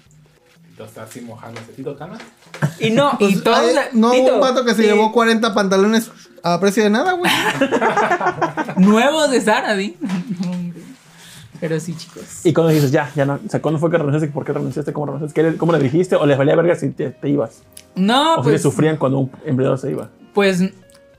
Entonces 0.71 0.97
así 0.97 1.21
mojándose. 1.21 1.73
¿Tito 1.73 1.95
Canas? 1.97 2.19
Y 2.80 2.91
no, 2.91 3.11
y 3.19 3.34
Pues, 3.34 3.43
todos. 3.43 3.71
no 3.93 4.11
hubo 4.13 4.35
un 4.35 4.39
vato 4.39 4.63
que 4.63 4.71
se 4.73 4.84
sí, 4.84 4.88
llevó 4.88 5.11
40 5.11 5.53
pantalones 5.53 6.09
a 6.41 6.57
precio 6.59 6.84
de 6.84 6.89
nada, 6.89 7.11
güey. 7.13 7.30
Nuevos 8.77 9.30
de 9.30 9.41
Sara, 9.41 9.76
di. 9.76 9.97
No. 11.60 11.68
Pero 11.68 11.80
sí, 11.80 11.95
chicos. 11.95 12.45
Y 12.45 12.53
cuando 12.53 12.72
dices, 12.73 12.91
ya, 12.91 13.11
ya 13.15 13.26
no. 13.26 13.40
O 13.45 13.49
sea, 13.49 13.61
¿cuándo 13.61 13.80
fue 13.80 13.90
que 13.91 13.98
renunciaste? 13.98 14.27
¿Por 14.30 14.45
qué 14.45 14.53
renunciaste? 14.53 14.94
¿Cómo 14.94 15.06
renunciaste? 15.07 15.34
¿Qué 15.34 15.52
le- 15.52 15.57
¿Cómo 15.57 15.72
le 15.72 15.80
dijiste? 15.80 16.15
¿O 16.15 16.26
les 16.26 16.38
valía 16.38 16.56
verga 16.56 16.76
si 16.76 16.90
te, 16.90 17.10
te 17.11 17.30
ibas? 17.30 17.61
No, 17.95 18.34
¿O 18.34 18.38
si 18.38 18.44
pues. 18.44 18.53
le 18.53 18.60
sufrían 18.60 18.98
cuando 18.98 19.19
un 19.19 19.31
empleado 19.45 19.77
se 19.77 19.91
iba? 19.91 20.10
Pues 20.34 20.64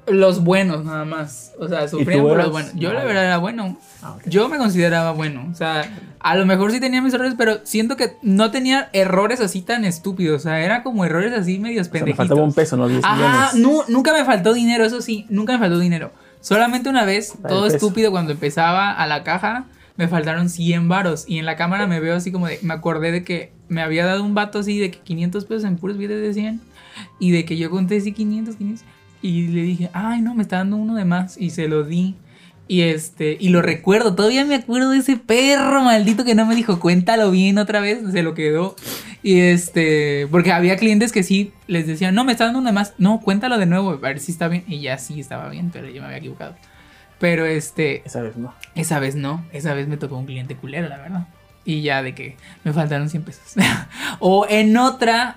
los 0.06 0.42
buenos 0.42 0.84
nada 0.84 1.04
más. 1.04 1.52
O 1.58 1.68
sea, 1.68 1.86
sufrían 1.86 2.22
por 2.22 2.36
los 2.38 2.50
buenos. 2.50 2.72
Yo 2.74 2.92
la 2.92 3.04
verdad 3.04 3.24
era 3.26 3.38
bueno. 3.38 3.76
Ah, 4.02 4.12
ok. 4.16 4.22
Yo 4.26 4.48
me 4.48 4.56
consideraba 4.56 5.12
bueno. 5.12 5.46
O 5.52 5.54
sea, 5.54 5.82
a 6.20 6.36
lo 6.36 6.46
mejor 6.46 6.72
sí 6.72 6.80
tenía 6.80 7.02
mis 7.02 7.12
errores, 7.14 7.34
pero 7.36 7.58
siento 7.64 7.96
que 7.96 8.16
no 8.22 8.50
tenía 8.50 8.88
errores 8.92 9.40
así 9.40 9.60
tan 9.62 9.84
estúpidos. 9.84 10.40
O 10.40 10.42
sea, 10.44 10.60
era 10.64 10.82
como 10.82 11.04
errores 11.04 11.32
así 11.34 11.58
medios 11.58 11.88
O 11.88 11.92
sea, 11.92 12.04
me 12.04 12.14
faltaba 12.14 12.42
un 12.42 12.54
peso, 12.54 12.76
no 12.76 12.88
10 12.88 13.04
Ajá, 13.04 13.50
nu- 13.56 13.82
nunca 13.88 14.12
me 14.14 14.24
faltó 14.24 14.54
dinero, 14.54 14.84
eso 14.84 15.00
sí, 15.02 15.26
nunca 15.28 15.52
me 15.52 15.58
faltó 15.58 15.78
dinero. 15.78 16.10
Solamente 16.40 16.88
una 16.88 17.04
vez, 17.04 17.34
todo 17.46 17.66
estúpido, 17.66 18.10
cuando 18.10 18.32
empezaba 18.32 18.90
a 18.92 19.06
la 19.06 19.22
caja, 19.22 19.66
me 20.00 20.08
faltaron 20.08 20.48
100 20.48 20.88
varos. 20.88 21.26
Y 21.28 21.38
en 21.38 21.44
la 21.44 21.56
cámara 21.56 21.86
me 21.86 22.00
veo 22.00 22.16
así 22.16 22.32
como 22.32 22.46
de. 22.46 22.58
Me 22.62 22.72
acordé 22.72 23.12
de 23.12 23.22
que 23.22 23.52
me 23.68 23.82
había 23.82 24.06
dado 24.06 24.24
un 24.24 24.34
vato 24.34 24.60
así 24.60 24.78
de 24.78 24.90
que 24.90 24.98
500 24.98 25.44
pesos 25.44 25.64
en 25.64 25.76
puros 25.76 25.98
billetes 25.98 26.22
de 26.22 26.32
100. 26.32 26.60
Y 27.18 27.32
de 27.32 27.44
que 27.44 27.58
yo 27.58 27.68
conté 27.68 27.98
así 27.98 28.12
500, 28.12 28.56
500. 28.56 28.86
Y 29.20 29.48
le 29.48 29.62
dije, 29.62 29.90
ay, 29.92 30.22
no, 30.22 30.34
me 30.34 30.42
está 30.42 30.56
dando 30.56 30.76
uno 30.76 30.94
de 30.94 31.04
más. 31.04 31.36
Y 31.36 31.50
se 31.50 31.68
lo 31.68 31.84
di. 31.84 32.14
Y 32.66 32.82
este, 32.82 33.36
y 33.38 33.48
lo 33.48 33.62
recuerdo, 33.62 34.14
todavía 34.14 34.44
me 34.44 34.54
acuerdo 34.54 34.90
de 34.90 34.98
ese 34.98 35.16
perro 35.16 35.82
maldito 35.82 36.24
que 36.24 36.36
no 36.36 36.46
me 36.46 36.54
dijo, 36.54 36.78
cuéntalo 36.78 37.32
bien 37.32 37.58
otra 37.58 37.80
vez, 37.80 37.98
se 38.12 38.22
lo 38.22 38.32
quedó. 38.32 38.76
Y 39.24 39.40
este, 39.40 40.28
porque 40.30 40.52
había 40.52 40.76
clientes 40.76 41.10
que 41.10 41.24
sí 41.24 41.52
les 41.66 41.88
decían, 41.88 42.14
no, 42.14 42.24
me 42.24 42.30
está 42.30 42.44
dando 42.44 42.60
uno 42.60 42.68
de 42.68 42.72
más, 42.72 42.94
no, 42.96 43.20
cuéntalo 43.20 43.58
de 43.58 43.66
nuevo, 43.66 43.90
a 43.90 43.96
ver 43.96 44.20
si 44.20 44.30
está 44.30 44.46
bien. 44.46 44.62
Y 44.68 44.80
ya 44.80 44.98
sí 44.98 45.18
estaba 45.18 45.48
bien, 45.48 45.70
pero 45.72 45.90
yo 45.90 46.00
me 46.00 46.06
había 46.06 46.18
equivocado. 46.18 46.54
Pero 47.20 47.44
este, 47.46 48.02
Esa 48.04 48.22
vez 48.22 48.36
no. 48.36 48.52
esa 48.74 48.98
vez 48.98 49.14
no, 49.14 49.44
esa 49.52 49.74
vez 49.74 49.86
me 49.86 49.96
tocó 49.96 50.16
un 50.16 50.26
cliente 50.26 50.56
culero, 50.56 50.88
la 50.88 50.96
verdad. 50.96 51.28
Y 51.64 51.82
ya 51.82 52.02
de 52.02 52.14
que 52.14 52.36
me 52.64 52.72
faltaron 52.72 53.08
100 53.08 53.22
pesos. 53.22 53.54
o 54.18 54.46
en 54.48 54.76
otra, 54.78 55.36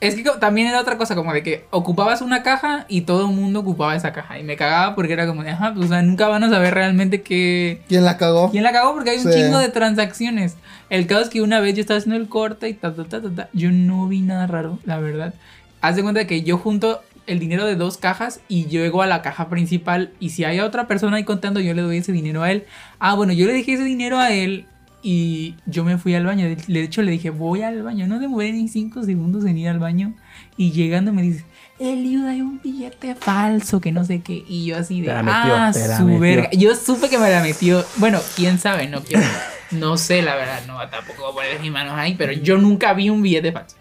es 0.00 0.14
que 0.14 0.22
también 0.40 0.68
era 0.68 0.80
otra 0.80 0.96
cosa, 0.96 1.14
como 1.14 1.32
de 1.34 1.42
que 1.42 1.66
ocupabas 1.70 2.22
una 2.22 2.42
caja 2.42 2.86
y 2.88 3.02
todo 3.02 3.28
el 3.28 3.36
mundo 3.36 3.60
ocupaba 3.60 3.94
esa 3.94 4.12
caja. 4.14 4.38
Y 4.38 4.42
me 4.44 4.56
cagaba 4.56 4.94
porque 4.94 5.12
era 5.12 5.26
como 5.26 5.44
de, 5.44 5.50
ajá, 5.50 5.74
pues, 5.74 5.86
o 5.86 5.88
sea, 5.90 6.00
nunca 6.00 6.26
van 6.28 6.44
a 6.44 6.48
saber 6.50 6.72
realmente 6.72 7.20
qué, 7.20 7.82
¿Quién 7.88 8.04
la 8.06 8.16
cagó? 8.16 8.50
¿Quién 8.50 8.64
la 8.64 8.72
cagó? 8.72 8.94
Porque 8.94 9.10
hay 9.10 9.18
un 9.18 9.30
Sí. 9.30 9.38
chingo 9.38 9.58
de 9.58 9.68
transacciones. 9.68 10.56
El 10.88 11.06
caso 11.06 11.20
es 11.22 11.28
que 11.28 11.42
una 11.42 11.60
vez 11.60 11.74
yo 11.74 11.82
estaba 11.82 11.98
haciendo 11.98 12.16
el 12.18 12.28
corte 12.30 12.70
y 12.70 12.72
ta, 12.74 12.94
ta, 12.94 13.04
ta, 13.04 13.20
ta, 13.20 13.28
ta, 13.30 13.48
Yo 13.52 13.70
no 13.70 14.08
vi 14.08 14.22
nada 14.22 14.46
raro, 14.46 14.78
la 14.86 14.98
verdad. 14.98 15.34
Haz 15.82 15.96
de 15.96 16.02
cuenta 16.02 16.26
que 16.26 16.42
yo 16.42 16.56
junto 16.58 17.02
el 17.28 17.38
dinero 17.38 17.64
de 17.64 17.76
dos 17.76 17.98
cajas 17.98 18.40
y 18.48 18.66
llego 18.66 19.02
a 19.02 19.06
la 19.06 19.22
caja 19.22 19.48
principal. 19.48 20.12
Y 20.18 20.30
si 20.30 20.44
hay 20.44 20.60
otra 20.60 20.88
persona 20.88 21.18
ahí 21.18 21.24
contando, 21.24 21.60
yo 21.60 21.74
le 21.74 21.82
doy 21.82 21.98
ese 21.98 22.12
dinero 22.12 22.42
a 22.42 22.50
él. 22.50 22.64
Ah, 22.98 23.14
bueno, 23.14 23.32
yo 23.32 23.46
le 23.46 23.52
dejé 23.52 23.74
ese 23.74 23.84
dinero 23.84 24.18
a 24.18 24.32
él 24.32 24.66
y 25.02 25.54
yo 25.66 25.84
me 25.84 25.98
fui 25.98 26.14
al 26.14 26.26
baño. 26.26 26.46
De 26.66 26.82
hecho, 26.82 27.02
le 27.02 27.12
dije, 27.12 27.30
voy 27.30 27.62
al 27.62 27.82
baño. 27.82 28.06
No 28.06 28.18
demoré 28.18 28.52
ni 28.52 28.68
cinco 28.68 29.02
segundos 29.04 29.44
en 29.44 29.58
ir 29.58 29.68
al 29.68 29.78
baño. 29.78 30.14
Y 30.56 30.72
llegando 30.72 31.12
me 31.12 31.22
dice, 31.22 31.44
Eliud, 31.78 32.26
hay 32.26 32.40
un 32.40 32.60
billete 32.60 33.14
falso, 33.14 33.80
que 33.80 33.92
no 33.92 34.04
sé 34.04 34.20
qué. 34.20 34.44
Y 34.48 34.66
yo 34.66 34.78
así 34.78 35.00
de, 35.00 35.14
metió, 35.22 35.54
ah, 35.54 35.72
su 35.72 36.04
metió". 36.04 36.20
verga. 36.20 36.50
Yo 36.52 36.74
supe 36.74 37.08
que 37.08 37.18
me 37.18 37.30
la 37.30 37.42
metió. 37.42 37.84
Bueno, 37.96 38.20
quién 38.34 38.58
sabe, 38.58 38.88
no 38.88 39.02
quiero. 39.02 39.22
No 39.70 39.96
sé, 39.98 40.22
la 40.22 40.34
verdad, 40.34 40.62
no, 40.66 40.78
tampoco 40.88 41.30
voy 41.30 41.30
a 41.30 41.34
poner 41.34 41.60
mis 41.60 41.70
manos 41.70 41.92
ahí, 41.94 42.14
pero 42.16 42.32
yo 42.32 42.56
nunca 42.56 42.94
vi 42.94 43.10
un 43.10 43.22
billete 43.22 43.52
falso. 43.52 43.76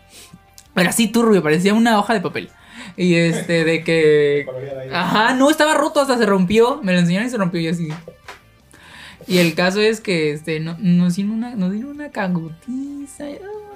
Pero 0.74 0.90
así 0.90 1.08
turbio, 1.08 1.42
parecía 1.42 1.74
una 1.74 1.98
hoja 1.98 2.14
de 2.14 2.22
papel. 2.22 2.50
Y 2.98 3.14
este, 3.16 3.64
de 3.64 3.84
que. 3.84 4.48
Ajá, 4.92 5.34
no, 5.36 5.50
estaba 5.52 5.76
roto, 5.76 6.02
hasta 6.02 6.18
se 6.18 6.26
rompió. 6.26 6.82
Me 6.84 6.94
lo 6.94 7.00
enseñaron 7.00 7.28
y 7.28 7.32
se 7.32 7.38
rompió 7.38 7.62
y 7.62 7.68
así. 7.68 7.90
Y 9.28 9.40
el 9.40 9.56
caso 9.56 9.80
es 9.82 10.00
que 10.02 10.32
este, 10.32 10.60
no- 10.60 10.78
nos 10.80 11.16
dieron 11.16 11.34
una, 11.36 11.56
nos 11.56 11.72
dieron 11.72 11.92
una 11.92 12.10
cagotiza. 12.12 13.26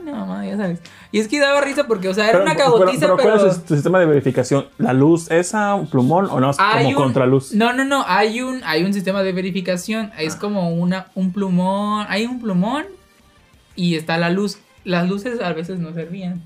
Una 0.02 0.14
mamá, 0.14 0.46
ya 0.48 0.58
sabes. 0.58 0.80
Y 1.12 1.20
es 1.20 1.28
que 1.28 1.40
daba 1.40 1.62
risa 1.62 1.86
porque, 1.86 2.08
o 2.10 2.14
sea, 2.16 2.28
era 2.30 2.42
una 2.42 2.56
cagotiza, 2.56 3.16
pero. 3.16 3.36
¿cuál 3.38 3.48
es 3.48 3.64
tu 3.66 3.76
sistema 3.76 4.00
de 4.00 4.08
verificación? 4.08 4.66
¿La 4.80 4.94
luz 4.94 5.30
esa, 5.30 5.76
un 5.76 5.88
plumón 5.88 6.26
o 6.32 6.40
no? 6.40 6.50
Es 6.50 6.58
Hay 6.60 6.86
como 6.86 6.98
un- 6.98 7.04
contraluz. 7.04 7.54
No, 7.54 7.74
no, 7.74 7.86
no. 7.86 8.04
Hay 8.08 8.42
un, 8.42 8.64
hay 8.64 8.84
un 8.84 8.94
sistema 8.94 9.22
de 9.22 9.32
verificación. 9.34 10.12
Es 10.18 10.36
como 10.36 10.72
una, 10.74 11.08
un 11.14 11.32
plumón. 11.32 12.06
Hay 12.10 12.26
un 12.26 12.40
plumón 12.42 12.86
y 13.76 13.96
está 13.96 14.18
la 14.18 14.32
luz. 14.32 14.58
Las 14.84 15.08
luces 15.08 15.40
a 15.42 15.54
veces 15.54 15.78
no 15.78 15.94
servían. 15.94 16.42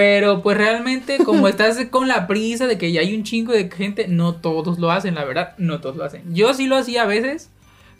Pero 0.00 0.40
pues 0.40 0.56
realmente, 0.56 1.18
como 1.26 1.46
estás 1.48 1.76
con 1.90 2.08
la 2.08 2.26
prisa 2.26 2.66
de 2.66 2.78
que 2.78 2.90
ya 2.90 3.02
hay 3.02 3.14
un 3.14 3.22
chingo 3.22 3.52
de 3.52 3.70
gente, 3.70 4.08
no 4.08 4.34
todos 4.34 4.78
lo 4.78 4.90
hacen, 4.90 5.14
la 5.14 5.26
verdad, 5.26 5.52
no 5.58 5.82
todos 5.82 5.94
lo 5.94 6.04
hacen. 6.04 6.34
Yo 6.34 6.54
sí 6.54 6.66
lo 6.66 6.78
hacía 6.78 7.02
a 7.02 7.06
veces, 7.06 7.50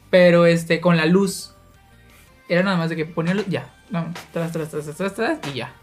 pero 0.09 0.47
este, 0.47 0.81
con 0.81 0.97
la 0.97 1.05
luz. 1.05 1.55
Era 2.48 2.62
nada 2.62 2.78
más 2.78 2.89
de 2.89 2.97
que 2.97 3.05
ponía 3.05 3.35
luz, 3.35 3.44
ya, 3.48 3.68
vamos, 3.90 4.18
tras, 4.32 4.51
tras, 4.51 4.70
tras, 4.70 4.97
tras, 4.97 5.14
tras, 5.14 5.39
y 5.52 5.59
ya. 5.59 5.74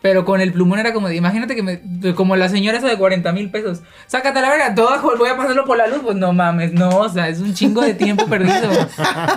Pero 0.00 0.24
con 0.24 0.40
el 0.40 0.54
plumón 0.54 0.78
era 0.78 0.94
como 0.94 1.06
de, 1.06 1.16
imagínate 1.16 1.54
que 1.54 1.62
me, 1.62 2.14
como 2.14 2.34
la 2.34 2.48
señora 2.48 2.78
esa 2.78 2.88
de 2.88 2.96
40 2.96 3.30
mil 3.32 3.50
pesos, 3.50 3.82
sácate 4.06 4.40
la 4.40 4.48
verga, 4.48 4.74
todo, 4.74 5.18
voy 5.18 5.28
a 5.28 5.36
pasarlo 5.36 5.66
por 5.66 5.76
la 5.76 5.86
luz, 5.86 6.00
pues 6.02 6.16
no 6.16 6.32
mames, 6.32 6.72
no, 6.72 6.88
o 6.88 7.08
sea, 7.10 7.28
es 7.28 7.40
un 7.40 7.52
chingo 7.52 7.82
de 7.82 7.92
tiempo 7.92 8.26
perdido, 8.30 8.70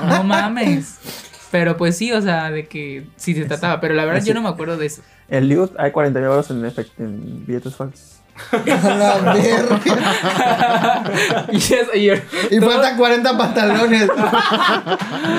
no 0.08 0.24
mames. 0.24 0.98
Pero 1.52 1.76
pues 1.78 1.98
sí, 1.98 2.12
o 2.14 2.22
sea, 2.22 2.50
de 2.50 2.66
que 2.68 3.06
sí 3.18 3.34
se 3.36 3.46
trataba, 3.46 3.80
pero 3.82 3.94
la 3.94 4.06
verdad 4.06 4.24
yo 4.24 4.34
no 4.34 4.42
me 4.42 4.50
acuerdo 4.50 4.78
de 4.78 4.86
eso. 4.88 5.02
En 5.30 5.48
Liud 5.50 5.70
hay 5.78 5.92
40 5.92 6.20
mil 6.20 6.28
euros 6.30 6.50
en, 6.50 6.64
efect- 6.64 6.92
en 6.98 7.46
billetes 7.46 7.76
falsos. 7.76 8.18
La 8.66 9.18
verga. 9.34 9.80
y 12.50 12.60
todo- 12.60 12.72
faltan 12.72 12.98
40 12.98 13.38
pantalones. 13.38 14.10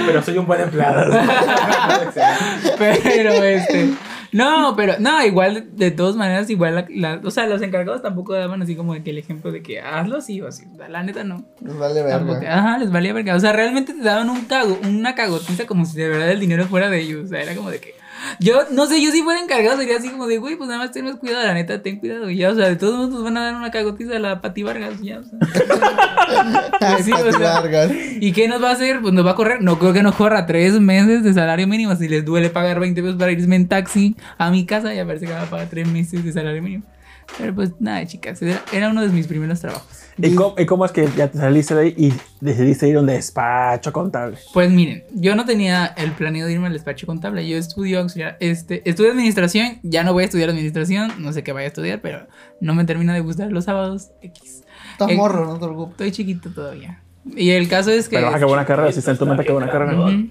Pero 0.07 0.23
soy 0.23 0.39
un 0.39 0.47
buen 0.47 0.61
empleado. 0.61 1.11
Pero 2.79 3.31
este. 3.43 3.95
No, 4.33 4.75
pero 4.77 4.95
no, 4.99 5.23
igual, 5.25 5.69
de 5.77 5.91
todas 5.91 6.17
maneras, 6.17 6.49
igual, 6.49 6.75
la, 6.75 6.87
la- 6.89 7.21
o 7.23 7.31
sea, 7.31 7.47
los 7.47 7.61
encargados 7.63 8.01
tampoco 8.03 8.33
daban 8.33 8.63
así 8.63 8.75
como 8.75 8.95
de 8.95 9.03
que 9.03 9.11
el 9.11 9.19
ejemplo 9.19 9.53
de 9.53 9.63
que 9.63 9.81
hazlo 9.81 10.17
así 10.17 10.41
o 10.41 10.49
así. 10.49 10.65
La 10.89 11.03
neta 11.03 11.23
no. 11.23 11.45
Nos 11.61 11.79
vale 11.79 12.03
Tampoco- 12.03 12.41
verga. 12.41 12.59
ajá, 12.59 12.79
les 12.79 12.91
valía 12.91 13.13
verga. 13.13 13.37
O 13.37 13.41
sea, 13.41 13.53
realmente 13.53 13.93
te 13.93 14.03
daban 14.03 14.31
un 14.31 14.47
cago, 14.47 14.79
una 14.85 15.15
cagotiza 15.15 15.67
como 15.67 15.85
si 15.85 15.99
de 15.99 16.09
verdad 16.09 16.31
el 16.31 16.41
dinero 16.41 16.67
fuera 16.67 16.89
de 16.89 17.01
ellos. 17.01 17.25
O 17.27 17.29
sea, 17.29 17.43
era 17.43 17.55
como 17.55 17.71
de 17.71 17.79
que. 17.81 17.95
Yo, 18.41 18.65
no 18.71 18.87
sé, 18.87 19.03
yo 19.03 19.11
si 19.11 19.23
fuera 19.23 19.41
encargado 19.41 19.79
sería 19.79 19.97
así 19.97 20.09
como 20.09 20.27
de, 20.27 20.39
güey, 20.39 20.57
pues 20.57 20.69
nada 20.69 20.81
más 20.81 20.93
ten 20.93 21.05
más 21.05 21.17
cuidado, 21.17 21.45
la 21.47 21.55
neta, 21.55 21.83
ten 21.83 21.99
cuidado. 21.99 22.31
Y 22.31 22.37
ya, 22.39 22.51
o 22.51 22.55
sea, 22.55 22.69
de 22.69 22.77
todos 22.77 22.95
modos 22.97 23.11
nos 23.11 23.25
van 23.25 23.37
a 23.37 23.45
dar 23.45 23.55
una 23.55 23.71
cagotiza 23.71 24.17
a 24.17 24.19
la 24.19 24.41
Pati 24.41 24.63
Vargas, 24.63 25.01
ya, 25.01 25.21
o 25.21 25.25
sea. 25.25 25.39
Ay, 26.81 27.03
Sí, 27.03 27.13
o 27.13 27.17
Pati 27.17 27.33
sea, 27.33 27.61
Vargas. 27.61 27.93
¿Y 28.21 28.33
qué 28.33 28.49
nos 28.49 28.63
va 28.63 28.71
a 28.71 28.73
hacer? 28.73 29.01
Pues 29.01 29.13
nos 29.15 29.27
va 29.27 29.33
a 29.33 29.35
correr. 29.35 29.63
No 29.63 29.79
creo 29.79 29.93
que 29.93 30.03
nos 30.03 30.15
corra 30.15 30.47
tres 30.47 30.81
meses 30.81 31.23
de 31.23 31.33
salario 31.35 31.67
mínimo. 31.67 31.95
Si 31.97 32.09
les 32.09 32.25
duele 32.25 32.51
pagar 32.51 32.81
20 32.81 33.01
pesos 33.03 33.17
para 33.17 33.33
irme 33.33 33.57
en 33.57 33.69
taxi 33.69 34.17
a 34.39 34.51
mi 34.51 34.67
casa, 34.67 34.95
ya 34.95 35.05
parece 35.07 35.27
que 35.27 35.33
va 35.33 35.43
a 35.43 35.47
pagar 35.47 35.69
tres 35.69 35.89
meses 35.89 36.25
de 36.25 36.33
salario 36.33 36.63
mínimo. 36.63 36.85
Pero 37.39 37.55
pues 37.55 37.71
nada, 37.81 38.05
chicas, 38.07 38.41
era, 38.43 38.63
era 38.73 38.89
uno 38.91 39.03
de 39.03 39.09
mis 39.09 39.27
primeros 39.27 39.61
trabajos. 39.61 39.89
¿Y 40.19 40.35
cómo, 40.35 40.55
y 40.59 40.67
cómo 40.67 40.85
es 40.85 40.93
que 40.93 41.09
ya 41.17 41.29
te 41.31 41.39
saliste 41.39 41.75
de 41.75 41.81
ahí 41.81 41.95
y 41.97 42.13
decidiste 42.45 42.87
ir 42.87 42.97
a 42.97 43.01
un 43.01 43.07
despacho 43.07 43.93
contable? 43.93 44.37
Pues 44.53 44.71
miren, 44.71 45.05
yo 45.15 45.35
no 45.35 45.47
tenía 45.47 45.87
el 45.87 46.13
planeo 46.13 46.47
de 46.47 46.53
irme 46.53 46.67
al 46.67 46.75
despacho 46.75 47.07
contable. 47.07 47.49
Yo 47.49 47.57
estudio 47.57 48.01
auxiliar, 48.01 48.37
este, 48.39 48.89
estudio 48.89 49.11
administración. 49.13 49.79
Ya 49.83 50.05
no 50.05 50.13
voy 50.13 50.25
a 50.25 50.27
estudiar 50.27 50.51
administración. 50.51 51.13
No 51.19 51.33
sé 51.33 51.43
qué 51.43 51.53
vaya 51.53 51.65
a 51.65 51.69
estudiar, 51.69 52.03
pero 52.03 52.27
no 52.61 52.75
me 52.75 52.85
termina 52.85 53.15
de 53.15 53.21
gustar 53.21 53.51
los 53.51 53.65
sábados 53.65 54.11
X. 54.21 54.65
Estás 54.93 55.09
Eh, 55.11 55.17
morro, 55.17 55.47
no 55.47 55.55
te 55.55 55.61
preocupes. 55.61 55.93
Estoy 55.93 56.13
chiquito 56.13 56.51
todavía. 56.51 57.03
Y 57.25 57.51
el 57.51 57.67
caso 57.69 57.91
es 57.91 58.09
que. 58.09 58.17
Pero 58.17 58.27
baja 58.27 58.39
que 58.41 58.45
buena 58.45 58.67
carrera, 58.67 58.93
si 58.93 58.99
está 58.99 59.13
en 59.13 59.19
tu 59.19 59.25
mente 59.27 59.45
que 59.45 59.53
buena 59.53 59.71
carrera. 59.71 59.99
Ujú. 59.99 60.29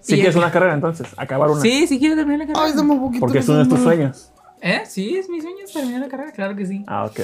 Si 0.00 0.14
Y- 0.14 0.16
quieres 0.16 0.34
una 0.34 0.50
carrera, 0.50 0.72
entonces, 0.74 1.06
acabar 1.16 1.50
una. 1.50 1.60
Sí, 1.60 1.86
sí 1.86 1.98
quiero 1.98 2.16
terminar 2.16 2.40
la 2.40 2.46
carrera. 2.46 2.64
Ay, 2.64 2.70
estamos 2.70 2.96
un 2.96 3.02
poquito. 3.04 3.20
Porque 3.20 3.38
es 3.38 3.48
uno 3.48 3.58
de 3.58 3.66
tus 3.68 3.80
sueños. 3.80 4.31
¿Eh? 4.62 4.82
Sí, 4.86 5.16
es 5.16 5.28
mi 5.28 5.40
sueño 5.40 5.56
es 5.64 5.72
terminar 5.72 6.00
la 6.00 6.08
carrera, 6.08 6.30
claro 6.30 6.54
que 6.54 6.64
sí. 6.66 6.84
Ah, 6.86 7.04
ok. 7.04 7.20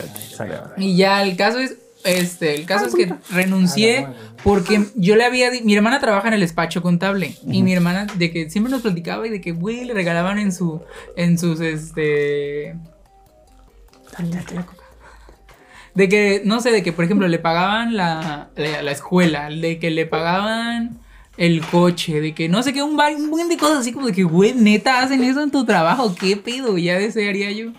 Y 0.77 0.97
ya 0.97 1.23
el 1.23 1.37
caso 1.37 1.61
es, 1.61 1.77
este, 2.05 2.57
el 2.57 2.67
caso 2.67 2.87
es 2.87 2.95
que 2.97 3.15
renuncié 3.31 4.09
porque 4.43 4.87
yo 4.97 5.15
le 5.15 5.25
había, 5.25 5.51
mi 5.63 5.75
hermana 5.75 6.01
trabaja 6.01 6.27
en 6.29 6.35
el 6.35 6.41
despacho 6.41 6.83
contable 6.83 7.37
y 7.47 7.63
mi 7.63 7.73
hermana 7.73 8.09
de 8.17 8.33
que 8.33 8.51
siempre 8.51 8.73
nos 8.73 8.83
platicaba 8.83 9.25
y 9.27 9.31
de 9.31 9.41
que 9.41 9.53
güey 9.53 9.85
le 9.85 9.95
regalaban 9.95 10.39
en 10.39 10.53
su, 10.53 10.83
en 11.17 11.39
sus, 11.39 11.61
este, 11.61 12.77
de 15.95 16.09
que 16.09 16.43
no 16.45 16.61
sé, 16.61 16.73
de 16.73 16.83
que 16.83 16.93
por 16.93 17.05
ejemplo 17.05 17.29
le 17.29 17.39
pagaban 17.39 17.97
la, 17.97 18.49
la, 18.57 18.83
la 18.83 18.91
escuela, 18.91 19.49
de 19.49 19.79
que 19.79 19.91
le 19.91 20.07
pagaban 20.07 20.99
el 21.39 21.65
coche, 21.65 22.21
de 22.21 22.35
que 22.35 22.49
no 22.49 22.63
sé 22.63 22.73
qué, 22.73 22.83
un, 22.83 22.99
un 22.99 23.31
buen 23.31 23.49
de 23.49 23.57
cosas 23.57 23.79
así 23.79 23.93
como 23.93 24.09
de 24.09 24.13
que, 24.13 24.25
güey, 24.25 24.53
neta, 24.55 25.01
hacen 25.01 25.23
eso 25.23 25.43
en 25.43 25.51
tu 25.51 25.65
trabajo, 25.65 26.15
qué 26.15 26.37
pedo, 26.37 26.77
ya 26.77 26.99
desearía 26.99 27.51
yo. 27.53 27.73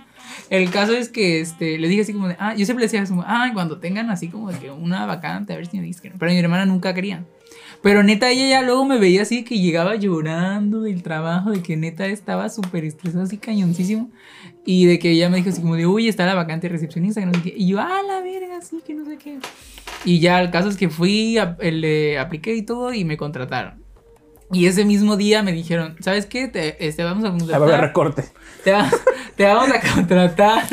El 0.49 0.71
caso 0.71 0.93
es 0.93 1.09
que 1.09 1.41
este, 1.41 1.77
le 1.77 1.87
dije 1.87 2.01
así 2.01 2.13
como 2.13 2.29
de, 2.29 2.35
ah, 2.39 2.55
yo 2.55 2.65
siempre 2.65 2.85
le 2.85 2.91
decía 2.91 3.05
como, 3.05 3.23
ah, 3.27 3.51
cuando 3.53 3.79
tengan 3.79 4.09
así 4.09 4.29
como 4.29 4.51
de 4.51 4.57
que 4.57 4.71
una 4.71 5.05
vacante, 5.05 5.53
a 5.53 5.57
ver 5.57 5.67
si 5.67 5.77
me 5.77 5.83
dicen. 5.83 6.13
Pero 6.17 6.31
mi 6.31 6.39
hermana 6.39 6.65
nunca 6.65 6.93
quería. 6.93 7.23
Pero 7.83 8.01
neta, 8.01 8.29
ella 8.29 8.47
ya 8.47 8.61
luego 8.61 8.83
me 8.85 8.97
veía 8.97 9.21
así 9.21 9.43
que 9.43 9.59
llegaba 9.59 9.95
llorando 9.95 10.81
del 10.81 11.03
trabajo, 11.03 11.51
de 11.51 11.61
que 11.61 11.77
neta 11.77 12.07
estaba 12.07 12.49
súper 12.49 12.83
estresada, 12.83 13.25
así 13.25 13.37
cañoncísimo. 13.37 14.09
Y 14.65 14.85
de 14.85 14.99
que 14.99 15.11
ella 15.11 15.29
me 15.29 15.37
dijo 15.37 15.49
así 15.49 15.61
como 15.61 15.75
de, 15.75 15.85
uy, 15.85 16.07
está 16.07 16.25
la 16.25 16.33
vacante 16.33 16.67
de 16.67 16.73
recepcionista. 16.73 17.21
Y 17.43 17.67
yo, 17.67 17.79
ah, 17.79 18.01
la 18.07 18.21
verga, 18.21 18.61
sí, 18.61 18.81
que 18.85 18.93
no 18.93 19.05
sé 19.05 19.17
qué. 19.17 19.37
Y 20.05 20.19
ya 20.19 20.41
el 20.41 20.49
caso 20.51 20.69
es 20.69 20.77
que 20.77 20.89
fui, 20.89 21.37
a- 21.37 21.57
le 21.59 22.17
apliqué 22.19 22.55
y 22.55 22.61
todo 22.63 22.93
y 22.93 23.03
me 23.05 23.17
contrataron. 23.17 23.83
Y 24.51 24.65
ese 24.65 24.83
mismo 24.85 25.15
día 25.17 25.43
me 25.43 25.51
dijeron, 25.51 25.95
¿sabes 25.99 26.25
qué? 26.25 26.47
Te, 26.47 26.87
este, 26.87 27.03
vamos 27.03 27.23
a 27.25 27.27
A 27.27 27.31
ver, 27.31 27.39
contratar. 27.39 27.81
recorte. 27.81 28.23
Te, 28.63 28.71
va- 28.71 28.89
te 29.35 29.43
vamos 29.45 29.69
a 29.69 29.93
contratar. 29.95 30.63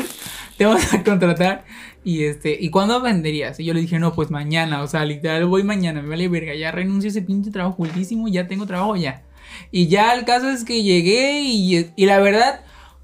Te 0.57 0.65
vamos 0.65 0.93
a 0.93 1.03
contratar. 1.03 1.65
Y 2.03 2.23
este, 2.23 2.57
¿y 2.59 2.69
cuándo 2.71 3.01
venderías? 3.01 3.59
Y 3.59 3.65
yo 3.65 3.73
le 3.75 3.81
dije, 3.81 3.99
no, 3.99 4.13
pues 4.13 4.31
mañana. 4.31 4.81
O 4.81 4.87
sea, 4.87 5.05
literal, 5.05 5.45
voy 5.45 5.63
mañana, 5.63 6.01
me 6.01 6.09
vale 6.09 6.27
verga. 6.29 6.55
Ya 6.55 6.71
renuncio 6.71 7.09
a 7.09 7.11
ese 7.11 7.21
pinche 7.21 7.51
trabajo 7.51 7.75
cultísimo, 7.75 8.27
ya 8.27 8.47
tengo 8.47 8.65
trabajo 8.65 8.95
ya. 8.95 9.23
Y 9.71 9.87
ya 9.87 10.13
el 10.15 10.25
caso 10.25 10.49
es 10.49 10.63
que 10.63 10.81
llegué 10.83 11.41
y, 11.41 11.91
y 11.95 12.05
la 12.05 12.19
verdad, 12.19 12.61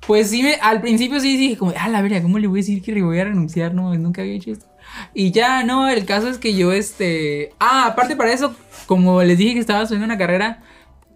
pues 0.08 0.30
sí 0.32 0.42
me, 0.42 0.56
al 0.56 0.82
principio 0.82 1.20
sí 1.20 1.38
dije 1.38 1.58
como, 1.58 1.74
ah, 1.78 1.90
la 1.90 2.02
verga, 2.02 2.22
¿cómo 2.22 2.40
le 2.40 2.48
voy 2.48 2.60
a 2.60 2.62
decir 2.62 2.82
que 2.82 2.94
le 2.94 3.02
voy 3.04 3.20
a 3.20 3.26
renunciar? 3.26 3.74
No, 3.76 3.94
nunca 3.96 4.22
había 4.24 4.34
hecho 4.36 4.52
esto. 4.52 4.66
Y 5.14 5.32
ya, 5.32 5.64
no, 5.64 5.90
el 5.90 6.06
caso 6.06 6.28
es 6.28 6.38
que 6.38 6.56
yo, 6.56 6.72
este, 6.72 7.52
ah, 7.60 7.88
aparte 7.88 8.16
para 8.16 8.32
eso, 8.32 8.56
como 8.86 9.22
les 9.24 9.38
dije 9.38 9.54
que 9.54 9.60
estaba 9.60 9.84
estudiando 9.84 10.06
una 10.06 10.18
carrera, 10.18 10.64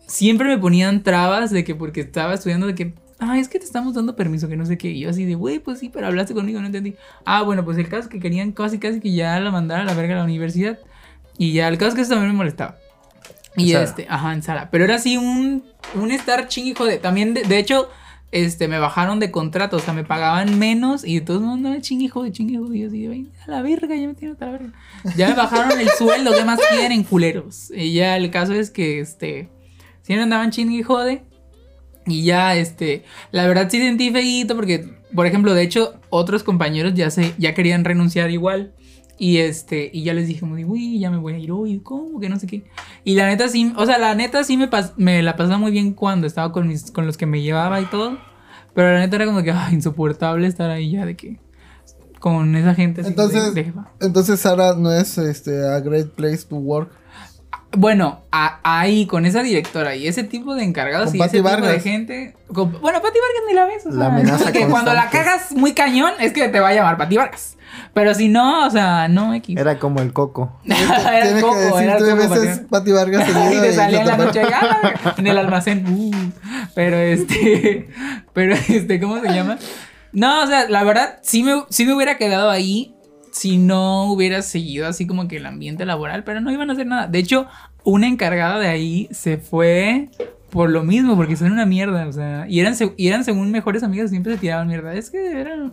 siempre 0.07 0.47
me 0.47 0.57
ponían 0.57 1.03
trabas 1.03 1.51
de 1.51 1.63
que 1.63 1.75
porque 1.75 2.01
estaba 2.01 2.33
estudiando 2.33 2.67
de 2.67 2.75
que, 2.75 2.93
ah, 3.19 3.37
es 3.37 3.47
que 3.49 3.59
te 3.59 3.65
estamos 3.65 3.93
dando 3.93 4.15
permiso, 4.15 4.47
que 4.47 4.57
no 4.57 4.65
sé 4.65 4.77
qué. 4.77 4.89
Y 4.89 5.01
yo 5.01 5.09
así 5.09 5.25
de, 5.25 5.35
güey, 5.35 5.59
pues 5.59 5.79
sí, 5.79 5.89
pero 5.89 6.07
hablaste 6.07 6.33
conmigo, 6.33 6.59
no 6.59 6.67
entendí. 6.67 6.95
Ah, 7.25 7.43
bueno, 7.43 7.65
pues 7.65 7.77
el 7.77 7.89
caso 7.89 8.03
es 8.03 8.07
que 8.07 8.19
querían 8.19 8.51
casi, 8.51 8.79
casi 8.79 8.99
que 8.99 9.11
ya 9.13 9.39
la 9.39 9.51
mandara 9.51 9.81
a 9.83 9.85
la 9.85 9.93
verga 9.93 10.15
a 10.15 10.17
la 10.19 10.23
universidad. 10.23 10.79
Y 11.37 11.53
ya, 11.53 11.67
el 11.67 11.77
caso 11.77 11.89
es 11.89 11.95
que 11.95 12.01
eso 12.01 12.11
también 12.11 12.31
me 12.31 12.37
molestaba. 12.37 12.77
Y 13.55 13.71
En 13.71 13.73
Sara. 13.73 13.83
este, 13.83 14.07
ajá, 14.09 14.33
en 14.33 14.43
Sara. 14.43 14.69
Pero 14.71 14.83
era 14.85 14.95
así 14.95 15.17
un, 15.17 15.63
un 15.95 16.11
estar 16.11 16.47
ching, 16.47 16.67
hijo 16.67 16.85
de. 16.85 16.97
También, 16.97 17.33
de, 17.33 17.41
de 17.43 17.57
hecho, 17.57 17.89
este, 18.31 18.67
me 18.67 18.79
bajaron 18.79 19.19
de 19.19 19.31
contrato, 19.31 19.77
o 19.77 19.79
sea, 19.79 19.93
me 19.93 20.03
pagaban 20.03 20.59
menos 20.59 21.05
y 21.05 21.15
de 21.19 21.21
todos 21.25 21.41
modos, 21.41 21.59
no, 21.59 21.79
ching, 21.79 22.01
hijo 22.01 22.23
de 22.23 22.31
ching, 22.31 22.49
hijo 22.49 22.67
de. 22.67 22.77
Y 22.77 22.81
yo 22.81 22.87
así 22.87 23.01
de, 23.01 23.07
"Ven 23.09 23.31
a 23.45 23.51
la 23.51 23.61
verga, 23.61 23.95
ya 23.95 24.07
me 24.07 24.13
tienen 24.13 24.33
hasta 24.33 24.45
la 24.47 24.51
verga. 24.51 24.73
Ya 25.15 25.29
me 25.29 25.35
bajaron 25.35 25.79
el 25.79 25.89
sueldo, 25.97 26.31
¿qué 26.33 26.43
más 26.43 26.59
quieren, 26.71 27.03
culeros? 27.03 27.71
Y 27.75 27.93
ya, 27.93 28.17
el 28.17 28.29
caso 28.29 28.53
es 28.53 28.69
que, 28.69 28.99
este, 28.99 29.49
siempre 30.01 30.23
andaban 30.23 30.51
ching 30.51 30.71
y 30.71 30.83
jode. 30.83 31.23
Y 32.05 32.23
ya, 32.23 32.55
este, 32.55 33.03
la 33.31 33.47
verdad 33.47 33.67
sí 33.69 33.79
sentí 33.79 34.11
feíto 34.11 34.55
porque, 34.55 34.95
por 35.13 35.25
ejemplo, 35.25 35.53
de 35.53 35.63
hecho, 35.63 35.95
otros 36.09 36.43
compañeros 36.43 36.93
ya 36.93 37.09
se, 37.11 37.33
ya 37.37 37.53
querían 37.53 37.83
renunciar 37.83 38.29
igual. 38.29 38.73
Y 39.19 39.37
este, 39.37 39.89
y 39.91 40.03
ya 40.03 40.13
les 40.13 40.27
dije, 40.27 40.39
como 40.41 40.55
de, 40.55 40.65
uy, 40.65 40.99
ya 40.99 41.09
me 41.09 41.17
voy 41.17 41.33
a 41.33 41.37
ir 41.39 41.51
hoy, 41.51 41.79
¿cómo? 41.79 42.19
Que 42.19 42.29
no 42.29 42.37
sé 42.39 42.45
qué. 42.47 42.63
Y 43.03 43.15
la 43.15 43.25
neta 43.27 43.49
sí, 43.49 43.73
o 43.75 43.85
sea, 43.85 43.97
la 43.97 44.13
neta 44.13 44.43
sí 44.43 44.57
me, 44.57 44.69
pas- 44.69 44.93
me 44.97 45.23
la 45.23 45.35
pasaba 45.35 45.57
muy 45.57 45.71
bien 45.71 45.93
cuando 45.93 46.27
estaba 46.27 46.51
con, 46.51 46.67
mis, 46.67 46.91
con 46.91 47.05
los 47.07 47.17
que 47.17 47.25
me 47.25 47.41
llevaba 47.41 47.81
y 47.81 47.85
todo. 47.85 48.17
Pero 48.75 48.93
la 48.93 48.99
neta 48.99 49.15
era 49.15 49.25
como 49.25 49.41
que, 49.41 49.51
ay, 49.51 49.73
insoportable 49.73 50.45
estar 50.47 50.69
ahí 50.69 50.91
ya 50.91 51.05
de 51.05 51.15
que, 51.15 51.39
con 52.19 52.55
esa 52.55 52.75
gente 52.75 53.01
así 53.01 53.09
Entonces, 53.09 53.53
de 53.53 53.73
entonces 53.99 54.39
Sara 54.39 54.75
no 54.75 54.91
es 54.91 55.17
este 55.17 55.65
a 55.67 55.79
great 55.79 56.09
place 56.09 56.43
to 56.47 56.55
work. 56.57 56.91
Bueno, 57.75 58.21
a- 58.31 58.59
ahí 58.63 59.05
con 59.07 59.25
esa 59.25 59.43
directora 59.43 59.95
y 59.95 60.07
ese 60.07 60.23
tipo 60.23 60.55
de 60.55 60.63
encargados 60.63 61.07
Con 61.09 61.17
y 61.17 61.21
ese 61.21 61.37
tipo 61.37 61.49
de 61.49 61.79
gente. 61.81 62.35
con- 62.53 62.71
bueno, 62.81 63.01
Pati 63.01 63.17
Vargas 63.19 63.43
ni 63.47 63.53
la 63.53 63.65
ves. 63.65 63.85
O 63.85 63.89
La 63.89 64.05
sea, 64.05 64.07
amenaza 64.07 64.35
es 64.35 64.41
como 64.51 64.53
que 64.65 64.71
cuando 64.71 64.93
la 64.93 65.01
constante. 65.03 65.25
cagas 65.29 65.51
muy 65.51 65.73
cañón 65.73 66.13
es 66.19 66.31
que 66.33 66.47
te 66.47 66.59
va 66.59 66.69
a 66.69 66.73
llamar 66.73 66.97
Pati 66.97 67.17
Vargas. 67.17 67.55
Pero 67.93 68.13
si 68.15 68.29
no, 68.29 68.65
o 68.65 68.69
sea, 68.69 69.07
no 69.09 69.33
X. 69.35 69.57
Era 69.57 69.77
como 69.79 70.01
el 70.01 70.13
coco. 70.13 70.57
Era 70.65 71.29
el 71.29 71.41
coco, 71.41 71.53
que 71.55 71.59
decir 71.59 71.81
era 71.83 71.97
el 71.97 72.05
coco, 72.17 72.29
veces 72.41 72.61
Pati 72.69 72.91
Vargas 72.91 73.29
y 73.29 73.61
te 73.61 73.73
salía 73.73 74.01
en 74.01 74.07
la 74.07 74.17
noche 74.17 74.41
¡ah! 74.53 75.13
en 75.17 75.27
el 75.27 75.37
almacén. 75.37 75.85
uh. 75.87 76.11
pero 76.73 76.97
este. 76.97 77.89
Pero 78.33 78.55
este, 78.55 78.99
¿cómo 78.99 79.19
se 79.19 79.27
llama? 79.33 79.57
No, 80.13 80.43
o 80.43 80.47
sea, 80.47 80.69
la 80.69 80.83
verdad, 80.83 81.19
sí 81.21 81.43
me, 81.43 81.63
sí 81.69 81.85
me 81.85 81.93
hubiera 81.93 82.17
quedado 82.17 82.49
ahí 82.49 82.95
si 83.37 83.57
no 83.57 84.11
hubiera 84.11 84.41
seguido 84.41 84.87
así 84.87 85.05
como 85.05 85.27
que 85.27 85.37
el 85.37 85.45
ambiente 85.45 85.85
laboral, 85.85 86.23
pero 86.23 86.41
no 86.41 86.51
iban 86.51 86.69
a 86.69 86.73
hacer 86.73 86.87
nada. 86.87 87.07
De 87.07 87.19
hecho, 87.19 87.47
una 87.83 88.07
encargada 88.07 88.57
de 88.59 88.67
ahí 88.67 89.07
se 89.11 89.37
fue 89.37 90.09
por 90.49 90.71
lo 90.71 90.83
mismo, 90.83 91.15
porque 91.15 91.35
son 91.35 91.51
una 91.51 91.65
mierda, 91.65 92.07
o 92.07 92.11
sea, 92.11 92.47
y 92.49 92.59
eran, 92.59 92.73
y 92.95 93.07
eran 93.07 93.23
según 93.23 93.51
mejores 93.51 93.83
amigas, 93.83 94.09
siempre 94.09 94.33
se 94.33 94.39
tiraban 94.39 94.67
mierda. 94.67 94.93
Es 94.95 95.11
que 95.11 95.39
era 95.39 95.71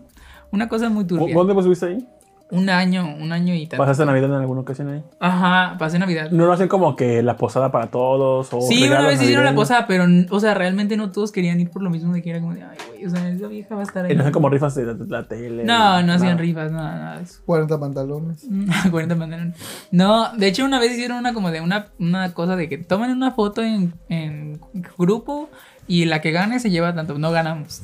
una 0.50 0.68
cosa 0.68 0.90
muy 0.90 1.06
turbia. 1.06 1.34
¿Dónde 1.34 1.54
vos 1.54 1.64
estuviste 1.64 1.86
ahí? 1.86 2.06
Un 2.50 2.68
año, 2.68 3.16
un 3.18 3.32
año 3.32 3.54
y 3.54 3.66
tal. 3.66 3.78
¿Pasaste 3.78 4.04
Navidad 4.04 4.28
en 4.28 4.36
alguna 4.36 4.60
ocasión 4.60 4.88
ahí? 4.90 5.02
Ajá, 5.18 5.76
pasé 5.78 5.98
Navidad. 5.98 6.30
¿No 6.30 6.44
lo 6.44 6.52
hacen 6.52 6.68
como 6.68 6.94
que 6.94 7.22
la 7.22 7.36
posada 7.36 7.72
para 7.72 7.86
todos? 7.86 8.52
O 8.52 8.60
Sí, 8.60 8.86
una 8.86 9.06
vez 9.06 9.20
hicieron 9.20 9.44
la 9.44 9.54
posada, 9.54 9.86
pero, 9.86 10.04
o 10.30 10.40
sea, 10.40 10.52
realmente 10.54 10.96
no 10.96 11.10
todos 11.10 11.32
querían 11.32 11.58
ir 11.58 11.70
por 11.70 11.82
lo 11.82 11.90
mismo 11.90 12.12
de 12.12 12.22
que 12.22 12.30
era 12.30 12.40
como 12.40 12.54
de, 12.54 12.62
ay, 12.62 12.76
güey, 12.88 13.06
o 13.06 13.10
sea, 13.10 13.28
esa 13.28 13.48
vieja 13.48 13.74
va 13.74 13.80
a 13.80 13.84
estar 13.84 14.04
ahí. 14.04 14.12
¿Y 14.12 14.14
no 14.14 14.20
hacen 14.20 14.32
como 14.32 14.50
rifas 14.50 14.74
de 14.74 14.94
la, 15.08 15.26
tele? 15.26 15.64
No, 15.64 16.02
no 16.02 16.12
hacían 16.12 16.38
rifas, 16.38 16.70
nada, 16.70 16.96
nada 16.96 17.20
eso. 17.22 17.40
40 17.46 17.80
pantalones. 17.80 18.46
40 18.90 19.16
pantalones. 19.16 19.56
No, 19.90 20.32
de 20.36 20.46
hecho 20.46 20.64
una 20.64 20.78
vez 20.78 20.92
hicieron 20.92 21.18
una 21.18 21.32
como 21.32 21.50
de 21.50 21.62
una, 21.62 21.86
una 21.98 22.34
cosa 22.34 22.56
de 22.56 22.68
que 22.68 22.78
tomen 22.78 23.10
una 23.10 23.32
foto 23.32 23.62
en, 23.62 23.94
en 24.08 24.60
grupo 24.98 25.48
y 25.86 26.04
la 26.06 26.20
que 26.20 26.30
gane 26.30 26.60
se 26.60 26.70
lleva 26.70 26.94
tanto. 26.94 27.18
No 27.18 27.30
ganamos. 27.30 27.82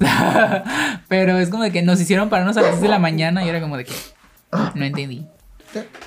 Pero 1.09 1.39
es 1.39 1.49
como 1.49 1.63
de 1.63 1.73
que 1.73 1.83
nos 1.83 2.01
hicieron 2.01 2.29
pararnos 2.29 2.57
a 2.57 2.63
las 2.63 2.71
6 2.73 2.83
de 2.83 2.89
la 2.89 2.99
mañana 2.99 3.45
y 3.45 3.49
era 3.49 3.61
como 3.61 3.77
de 3.77 3.85
que 3.85 3.93
no 4.53 4.85
entendí. 4.85 5.27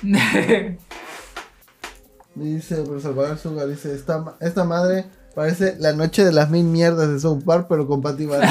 Dice 2.34 2.80
el 2.80 3.00
Salvador 3.00 3.38
Sugar, 3.38 3.68
dice, 3.68 3.94
esta, 3.94 4.34
esta 4.40 4.64
madre 4.64 5.04
parece 5.36 5.76
la 5.78 5.92
noche 5.92 6.24
de 6.24 6.32
las 6.32 6.50
mil 6.50 6.64
mierdas 6.64 7.08
de 7.08 7.20
South 7.20 7.44
Park, 7.44 7.66
pero 7.68 7.86
con 7.86 8.02
Vargas. 8.02 8.26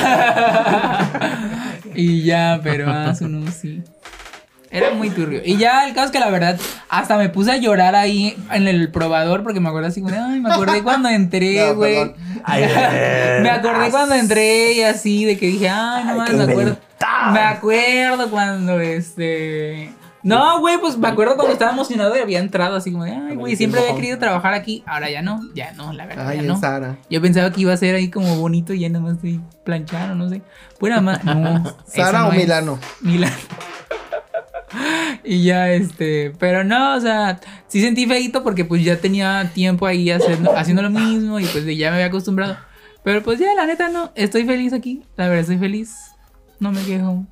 y 1.94 2.24
ya, 2.24 2.62
pero 2.64 2.90
ah, 2.90 3.14
su 3.14 3.28
no, 3.28 3.52
sí. 3.52 3.84
Era 4.72 4.92
muy 4.92 5.10
turbio. 5.10 5.42
Y 5.46 5.58
ya 5.58 5.86
el 5.86 5.94
caso 5.94 6.08
es 6.08 6.12
que 6.12 6.20
la 6.20 6.32
verdad, 6.32 6.58
hasta 6.90 7.18
me 7.18 7.30
puse 7.30 7.52
a 7.52 7.58
llorar 7.58 7.94
ahí 7.94 8.36
en 8.52 8.68
el 8.68 8.90
probador 8.90 9.44
porque 9.44 9.60
me 9.60 9.70
acuerdo 9.70 9.90
así 9.90 10.02
como, 10.02 10.14
de, 10.14 10.20
ay, 10.20 10.40
me 10.40 10.52
acordé 10.52 10.82
cuando 10.82 11.10
entré, 11.10 11.72
güey. 11.74 12.16
me 12.48 13.50
acordé 13.50 13.92
cuando 13.92 14.16
entré 14.16 14.74
y 14.74 14.82
así, 14.82 15.26
de 15.26 15.38
que 15.38 15.48
dije, 15.48 15.70
ay, 15.70 16.06
no 16.06 16.16
más, 16.16 16.34
me 16.34 16.44
acuerdo. 16.44 16.78
Me 17.32 17.40
acuerdo 17.40 18.30
cuando 18.30 18.80
este. 18.80 19.94
No, 20.24 20.62
güey, 20.62 20.78
pues 20.78 20.98
me 20.98 21.10
acuerdo 21.10 21.36
cuando 21.36 21.52
estaba 21.52 21.74
emocionado 21.74 22.16
y 22.16 22.20
había 22.20 22.40
entrado 22.40 22.78
así 22.78 22.94
como 22.94 23.04
de, 23.04 23.12
ay, 23.12 23.36
güey, 23.36 23.58
siempre 23.58 23.82
había 23.82 23.96
querido 23.96 24.18
trabajar 24.18 24.54
aquí. 24.54 24.82
Ahora 24.86 25.10
ya 25.10 25.22
no, 25.22 25.42
ya 25.54 25.74
no, 25.74 25.92
la 25.92 26.06
verdad, 26.06 26.30
Ay, 26.30 26.38
ya 26.38 26.44
no. 26.44 26.58
Sara. 26.58 26.98
Yo 27.10 27.22
pensaba 27.22 27.52
que 27.52 27.60
iba 27.62 27.74
a 27.74 27.78
ser 27.78 27.96
ahí 27.96 28.10
como 28.10 28.38
bonito 28.38 28.74
y 28.74 28.80
ya 28.80 28.90
nada 28.90 29.04
más 29.04 29.22
de 29.22 29.42
planchar 29.66 30.12
o 30.12 30.16
no 30.16 30.30
sé. 30.30 30.42
Pura 30.80 31.02
más. 31.02 31.24
No. 31.26 31.64
¿Sara 31.86 32.20
eso 32.20 32.28
o 32.28 32.30
no 32.30 32.32
es. 32.32 32.38
Milano? 32.38 32.80
Milano. 33.02 33.36
y 35.26 35.44
ya, 35.44 35.70
este. 35.72 36.34
Pero 36.40 36.64
no, 36.64 36.96
o 36.96 37.02
sea, 37.02 37.42
sí 37.68 37.82
sentí 37.82 38.06
feito 38.06 38.44
porque 38.44 38.64
pues 38.64 38.82
ya 38.82 38.98
tenía 38.98 39.52
tiempo 39.54 39.86
ahí 39.86 40.10
haciendo, 40.10 40.56
haciendo 40.56 40.84
lo 40.84 40.90
mismo 40.90 41.38
y 41.42 41.46
pues 41.46 41.66
ya 41.66 41.90
me 41.90 41.96
había 41.96 42.08
acostumbrado. 42.08 42.56
Pero 43.04 43.22
pues 43.24 43.40
ya, 43.40 43.54
la 43.56 43.66
neta, 43.66 43.90
no. 43.90 44.14
Estoy 44.16 44.46
feliz 44.46 44.72
aquí. 44.72 45.04
La 45.18 45.26
verdad, 45.28 45.42
estoy 45.42 45.58
feliz. 45.58 46.13
No 46.60 46.72
me 46.72 46.84
quejo. 46.84 47.26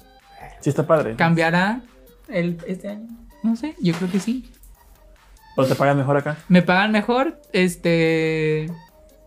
Sí, 0.60 0.70
está 0.70 0.86
padre. 0.86 1.16
¿Cambiará 1.16 1.82
el, 2.28 2.58
este 2.68 2.90
año? 2.90 3.08
No 3.44 3.56
sé, 3.56 3.76
yo 3.82 3.94
creo 3.94 4.12
que 4.12 4.20
sí. 4.20 4.50
¿O 5.58 5.66
te 5.66 5.76
pagan 5.76 5.98
mejor 5.98 6.18
acá? 6.18 6.38
Me 6.48 6.62
pagan 6.62 6.92
mejor, 6.92 7.40
este... 7.54 8.68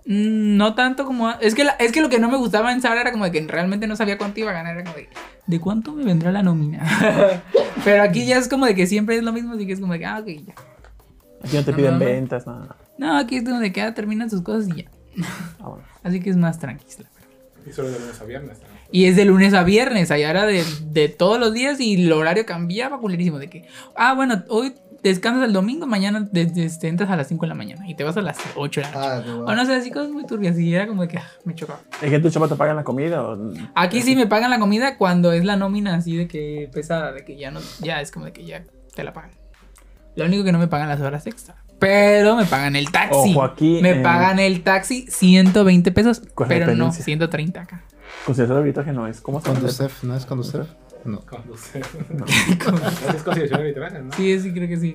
No 0.07 0.75
tanto 0.75 1.07
como... 1.07 1.31
Es 1.41 1.55
que, 1.55 1.65
la- 1.65 1.73
es 1.73 1.91
que 1.93 2.01
lo 2.03 2.09
que 2.11 2.19
no 2.19 2.31
me 2.31 2.37
gustaba 2.37 2.73
en 2.73 2.83
Sara 2.83 3.01
era 3.01 3.13
como 3.13 3.25
de 3.25 3.33
que 3.33 3.47
realmente 3.47 3.87
no 3.87 3.97
sabía 3.97 4.19
cuánto 4.19 4.41
iba 4.41 4.51
a 4.51 4.55
ganar. 4.55 4.75
Era 4.77 4.85
como 4.85 4.97
de... 4.97 5.09
¿De 5.47 5.61
cuánto 5.61 5.93
me 5.93 6.05
vendrá 6.05 6.31
la 6.31 6.43
nómina? 6.43 6.83
Pero 7.85 8.03
aquí 8.03 8.27
ya 8.27 8.37
es 8.39 8.49
como 8.49 8.67
de 8.67 8.75
que 8.75 8.87
siempre 8.87 9.17
es 9.17 9.23
lo 9.23 9.33
mismo, 9.33 9.55
así 9.55 9.67
que 9.67 9.73
es 9.73 9.81
como 9.81 9.93
de 9.95 9.99
que, 10.01 10.07
ah, 10.07 10.19
ok, 10.21 10.27
ya. 10.27 10.55
Aquí 11.43 11.57
no 11.57 11.65
te 11.65 11.71
No, 11.73 11.77
piden 11.77 11.93
no, 11.95 11.99
no. 11.99 12.05
ventas, 12.05 12.47
nada. 12.47 12.77
No, 12.99 13.17
aquí 13.19 13.37
es 13.37 13.45
donde 13.45 13.73
queda, 13.73 13.93
terminan 13.95 14.29
sus 14.31 14.43
cosas 14.43 14.69
y 14.69 14.83
ya. 14.83 14.91
Ah, 15.61 15.69
bueno. 15.69 15.85
Así 16.03 16.21
que 16.21 16.31
es 16.31 16.37
más 16.37 16.59
tranquila. 16.59 17.09
Y 17.67 17.73
solo 17.73 17.91
de 17.91 17.99
lunes 17.99 18.21
a 18.21 18.25
viernes. 18.25 18.59
¿no? 18.61 18.74
Y 18.95 19.07
es 19.07 19.17
de 19.17 19.25
lunes 19.25 19.55
a 19.55 19.65
viernes, 19.65 20.13
allá 20.13 20.31
era 20.31 20.47
de, 20.47 20.65
de 20.93 21.09
todos 21.09 21.41
los 21.41 21.53
días 21.53 21.81
y 21.81 21.95
el 21.95 22.13
horario 22.13 22.47
cambiaba 22.47 23.01
culerísimo. 23.01 23.41
De 23.41 23.51
que, 23.51 23.67
ah, 23.97 24.15
bueno, 24.15 24.45
hoy 24.49 24.73
descansas 25.03 25.43
el 25.43 25.53
domingo, 25.53 25.85
mañana 25.89 26.29
desde, 26.31 26.65
este, 26.65 26.87
entras 26.87 27.11
a 27.11 27.17
las 27.17 27.27
5 27.27 27.45
de 27.45 27.49
la 27.49 27.57
mañana 27.57 27.89
y 27.89 27.97
te 27.97 28.05
vas 28.05 28.17
a 28.17 28.23
las 28.23 28.39
8 28.55 28.83
de 28.83 28.87
la 28.87 28.93
noche. 28.93 29.31
Ah. 29.37 29.45
O 29.47 29.55
no 29.57 29.67
sé, 29.67 29.75
así 29.75 29.91
cosas 29.91 30.13
muy 30.13 30.25
turbias. 30.25 30.57
Y 30.61 30.73
era 30.73 30.87
como 30.87 31.03
de 31.03 31.09
que 31.09 31.19
ah, 31.19 31.29
me 31.45 31.57
chocaba. 31.57 31.81
¿Es 32.01 32.09
que 32.09 32.15
en 32.15 32.23
tu 32.23 32.31
chapa 32.31 32.47
te 32.47 32.55
pagan 32.55 32.77
la 32.77 32.85
comida? 32.85 33.21
O... 33.21 33.37
Aquí 33.75 34.01
sí 34.01 34.15
me 34.15 34.29
pagan 34.29 34.49
la 34.49 34.61
comida 34.61 34.97
cuando 34.97 35.33
es 35.33 35.45
la 35.45 35.57
nómina 35.57 35.97
así 35.97 36.17
de 36.17 36.29
que 36.29 36.71
pesada, 36.73 37.11
de 37.11 37.25
que 37.25 37.37
ya 37.37 37.51
no, 37.51 37.59
ya 37.81 38.01
es 38.01 38.13
como 38.13 38.27
de 38.27 38.33
que 38.33 38.45
ya 38.45 38.63
te 38.95 39.03
la 39.03 39.13
pagan. 39.13 39.33
Lo 40.15 40.25
único 40.27 40.45
que 40.45 40.53
no 40.53 40.61
me 40.61 40.69
pagan 40.69 40.89
las 40.89 41.01
horas 41.01 41.27
extra. 41.27 41.57
Pero 41.81 42.37
me 42.37 42.45
pagan 42.45 42.77
el 42.77 42.93
taxi. 42.93 43.33
Ojo, 43.33 43.43
aquí, 43.43 43.81
me 43.83 43.99
eh, 43.99 44.03
pagan 44.05 44.39
el 44.39 44.63
taxi 44.63 45.09
120 45.09 45.91
pesos. 45.91 46.23
Pero 46.47 46.67
no, 46.67 46.85
dependencia. 46.87 47.05
130 47.05 47.61
acá. 47.61 47.83
Considerar 48.25 48.59
arbitraje 48.59 48.93
no 48.93 49.07
es. 49.07 49.21
¿Cómo 49.21 49.41
se? 49.41 49.49
Conducef, 49.51 50.03
¿no 50.05 50.17
es 50.17 50.25
Conducef? 50.27 50.69
No. 51.05 51.21
Conducir. 51.21 51.83
Esa 52.27 53.11
es 53.17 53.23
consideración 53.23 53.61
arbitraria, 53.61 54.01
¿no? 54.01 54.13
Sí, 54.15 54.41
sí, 54.41 54.53
creo 54.53 54.69
que 54.69 54.77
sí. 54.79 54.95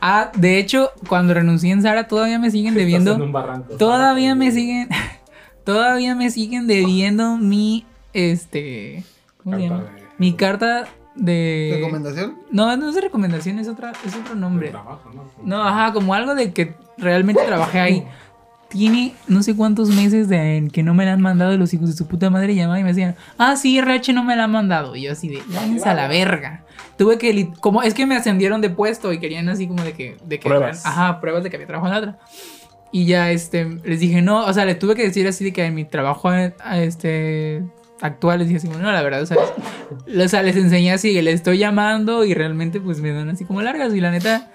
Ah, 0.00 0.30
de 0.36 0.58
hecho, 0.58 0.90
cuando 1.08 1.34
renuncié 1.34 1.72
en 1.72 1.82
Sara, 1.82 2.06
todavía 2.06 2.38
me 2.38 2.50
siguen 2.50 2.68
Estás 2.74 2.80
en 2.82 2.86
debiendo. 3.04 3.24
un 3.24 3.32
barranco. 3.32 3.74
Todavía 3.76 4.34
me 4.34 4.50
siguen. 4.52 4.88
Todavía 5.64 6.14
me 6.14 6.30
siguen 6.30 6.66
debiendo 6.66 7.36
mi. 7.36 7.84
Este. 8.12 9.04
¿Cómo 9.42 9.56
se 9.56 9.62
llama? 9.62 9.82
de- 9.84 9.90
Mi 10.18 10.32
carta 10.34 10.86
de. 11.16 11.72
¿Recomendación? 11.76 12.38
No, 12.50 12.74
no 12.76 12.88
es 12.88 12.94
de 12.94 13.00
recomendación, 13.02 13.58
es, 13.58 13.68
otra, 13.68 13.92
es 14.06 14.14
otro 14.16 14.34
de 14.34 14.40
nombre. 14.40 14.70
trabajo, 14.70 15.10
¿no? 15.14 15.24
No, 15.44 15.62
ajá, 15.66 15.92
como 15.92 16.14
algo 16.14 16.34
de 16.34 16.52
que 16.52 16.74
realmente 16.98 17.42
trabajé 17.44 17.80
ahí. 17.80 18.06
Tiene 18.72 19.14
no 19.28 19.42
sé 19.42 19.54
cuántos 19.54 19.90
meses 19.90 20.30
de 20.30 20.56
en 20.56 20.70
que 20.70 20.82
no 20.82 20.94
me 20.94 21.04
la 21.04 21.12
han 21.12 21.20
mandado 21.20 21.52
y 21.52 21.58
los 21.58 21.74
hijos 21.74 21.90
de 21.90 21.94
su 21.94 22.06
puta 22.06 22.30
madre 22.30 22.54
llamaban 22.54 22.80
y 22.80 22.84
me 22.84 22.88
decían, 22.88 23.16
ah, 23.36 23.54
sí, 23.56 23.78
RH 23.78 24.14
no 24.14 24.24
me 24.24 24.34
la 24.34 24.44
han 24.44 24.50
mandado. 24.50 24.96
Y 24.96 25.02
yo 25.02 25.12
así 25.12 25.28
de, 25.28 25.42
váyanse 25.48 25.88
a 25.88 25.94
la 25.94 26.08
verga. 26.08 26.64
Tuve 26.96 27.18
que, 27.18 27.50
como, 27.60 27.82
es 27.82 27.92
que 27.92 28.06
me 28.06 28.16
ascendieron 28.16 28.62
de 28.62 28.70
puesto 28.70 29.12
y 29.12 29.20
querían 29.20 29.48
así 29.50 29.68
como 29.68 29.84
de 29.84 29.92
que, 29.92 30.16
de 30.24 30.40
que, 30.40 30.48
Pruebas. 30.48 30.86
ajá, 30.86 31.20
pruebas 31.20 31.42
de 31.42 31.50
que 31.50 31.56
había 31.56 31.66
trabajado 31.66 31.94
en 31.94 32.00
la 32.00 32.12
otra. 32.12 32.26
Y 32.92 33.04
ya, 33.04 33.30
este, 33.30 33.64
les 33.84 34.00
dije, 34.00 34.22
no, 34.22 34.44
o 34.44 34.52
sea, 34.52 34.64
les 34.64 34.78
tuve 34.78 34.94
que 34.94 35.02
decir 35.02 35.26
así 35.28 35.44
de 35.44 35.52
que 35.52 35.64
en 35.64 35.74
mi 35.74 35.84
trabajo, 35.84 36.32
eh, 36.32 36.54
este, 36.76 37.62
actual, 38.00 38.38
les 38.38 38.48
dije 38.48 38.58
así, 38.58 38.68
como, 38.68 38.80
no, 38.80 38.90
la 38.90 39.02
verdad, 39.02 39.22
o 39.22 39.26
sea, 39.26 39.36
les, 40.06 40.26
o 40.26 40.28
sea, 40.28 40.42
les 40.42 40.56
enseñé 40.56 40.92
así, 40.92 41.20
les 41.20 41.34
estoy 41.34 41.58
llamando 41.58 42.24
y 42.24 42.34
realmente, 42.34 42.80
pues, 42.80 43.00
me 43.00 43.12
dan 43.12 43.28
así 43.30 43.44
como 43.44 43.60
largas 43.62 43.94
y 43.94 44.00
la 44.00 44.10
neta, 44.10 44.50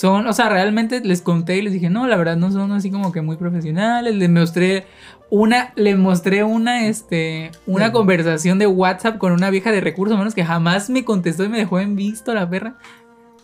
son, 0.00 0.26
o 0.26 0.32
sea, 0.32 0.48
realmente 0.48 1.02
les 1.04 1.20
conté 1.20 1.58
y 1.58 1.62
les 1.62 1.74
dije, 1.74 1.90
no, 1.90 2.06
la 2.06 2.16
verdad, 2.16 2.34
no 2.34 2.50
son 2.50 2.72
así 2.72 2.90
como 2.90 3.12
que 3.12 3.20
muy 3.20 3.36
profesionales, 3.36 4.14
les 4.14 4.30
mostré 4.30 4.86
una, 5.28 5.74
les 5.76 5.98
mostré 5.98 6.42
una, 6.42 6.86
este, 6.86 7.50
una 7.66 7.92
conversación 7.92 8.58
de 8.58 8.66
WhatsApp 8.66 9.18
con 9.18 9.32
una 9.32 9.50
vieja 9.50 9.70
de 9.72 9.82
recursos 9.82 10.14
humanos 10.14 10.34
que 10.34 10.42
jamás 10.42 10.88
me 10.88 11.04
contestó 11.04 11.44
y 11.44 11.50
me 11.50 11.58
dejó 11.58 11.80
en 11.80 11.96
visto 11.96 12.32
la 12.32 12.48
perra. 12.48 12.76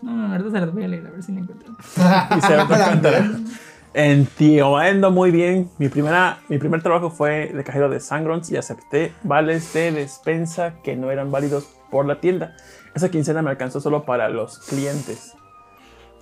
No, 0.01 0.12
no, 0.12 0.33
ahorita 0.33 0.51
se 0.51 0.61
las 0.61 0.73
voy 0.73 0.85
a 0.85 0.89
leer, 0.89 1.07
a 1.07 1.11
ver 1.11 1.23
si 1.23 1.33
la 1.33 1.41
encuentro. 1.41 1.77
Y 1.78 2.41
se 2.41 2.57
va 2.57 2.62
a 2.62 2.66
contar. 2.91 3.24
Entiendo 3.93 5.11
muy 5.11 5.31
bien. 5.31 5.69
Mi, 5.77 5.91
primera, 5.91 6.39
mi 6.49 6.57
primer 6.57 6.83
trabajo 6.83 7.11
fue 7.11 7.53
de 7.53 7.65
cajero 7.65 7.91
de 7.91 8.01
Sangrons 8.01 8.51
y 8.51 8.57
acepté 8.57 9.12
vales 9.24 9.74
de 9.74 9.93
despensa 9.93 10.77
que 10.83 10.97
no 10.97 11.11
eran 11.11 11.31
válidos 11.31 11.66
por 11.91 12.07
la 12.07 12.19
tienda. 12.19 12.57
Esa 12.95 13.11
quincena 13.11 13.43
me 13.43 13.51
alcanzó 13.51 13.83
solo 13.83 14.07
para 14.07 14.31
los 14.31 14.59
clientes. 14.61 15.35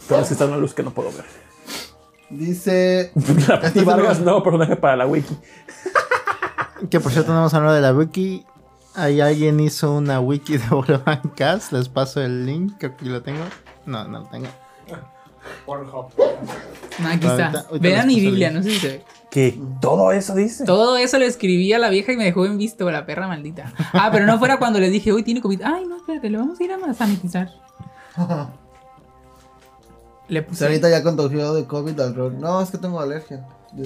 Pero 0.08 0.20
es 0.20 0.28
que 0.28 0.34
está 0.34 0.46
una 0.46 0.56
luz 0.56 0.74
que 0.74 0.82
no 0.82 0.90
puedo 0.92 1.10
ver. 1.12 1.24
Dice. 2.30 3.12
La 3.48 3.60
Pati 3.60 3.78
es 3.78 3.84
Vargas 3.84 4.20
no, 4.20 4.42
personaje 4.42 4.76
para 4.76 4.96
la 4.96 5.06
wiki. 5.06 5.36
Que 6.90 7.00
por 7.00 7.12
cierto, 7.12 7.32
no 7.32 7.38
hemos 7.40 7.54
hablado 7.54 7.74
de 7.74 7.80
la 7.80 7.92
wiki. 7.92 8.44
Ahí 8.94 9.20
alguien 9.20 9.58
hizo 9.60 9.92
una 9.92 10.20
wiki 10.20 10.58
de 10.58 10.66
Bolovan 10.68 11.20
Cast. 11.36 11.72
Les 11.72 11.88
paso 11.88 12.20
el 12.20 12.46
link. 12.46 12.74
Creo 12.78 12.96
que 12.96 13.04
lo 13.06 13.22
tengo. 13.22 13.44
No, 13.86 14.04
no 14.06 14.20
lo 14.20 14.26
tengo. 14.26 14.46
Pornhub. 15.66 16.06
Ah, 17.02 17.12
aquí 17.12 17.26
Ahorita- 17.26 17.46
está. 17.46 17.60
ahorita 17.68 17.78
Vean 17.80 18.06
mi 18.06 18.20
Biblia, 18.20 18.50
no 18.50 18.62
sé 18.62 18.70
si 18.70 18.78
se 18.78 18.88
ve. 18.88 19.04
Que 19.30 19.58
todo 19.80 20.12
eso 20.12 20.34
dice. 20.34 20.64
Todo 20.64 20.96
eso 20.96 21.18
le 21.18 21.26
escribí 21.26 21.72
a 21.72 21.78
la 21.78 21.88
vieja 21.90 22.12
y 22.12 22.16
me 22.16 22.24
dejó 22.24 22.46
en 22.46 22.56
visto, 22.56 22.90
la 22.90 23.04
perra 23.04 23.26
maldita. 23.26 23.72
Ah, 23.92 24.10
pero 24.12 24.26
no 24.26 24.38
fuera 24.38 24.58
cuando 24.58 24.78
le 24.78 24.90
dije, 24.90 25.12
hoy 25.12 25.22
tiene 25.22 25.40
COVID. 25.40 25.62
Ay, 25.62 25.86
no, 25.86 25.96
espérate, 25.96 26.30
le 26.30 26.38
vamos 26.38 26.60
a 26.60 26.64
ir 26.64 26.72
a 26.72 26.94
sanitizar. 26.94 27.50
Le 30.28 30.42
puse. 30.42 30.64
ahorita 30.64 30.88
ya 30.90 31.02
contagiado 31.02 31.54
de 31.54 31.66
COVID 31.66 32.00
al 32.00 32.14
rol. 32.14 32.40
No, 32.40 32.60
es 32.60 32.70
que 32.70 32.78
tengo 32.78 33.00
alergia. 33.00 33.46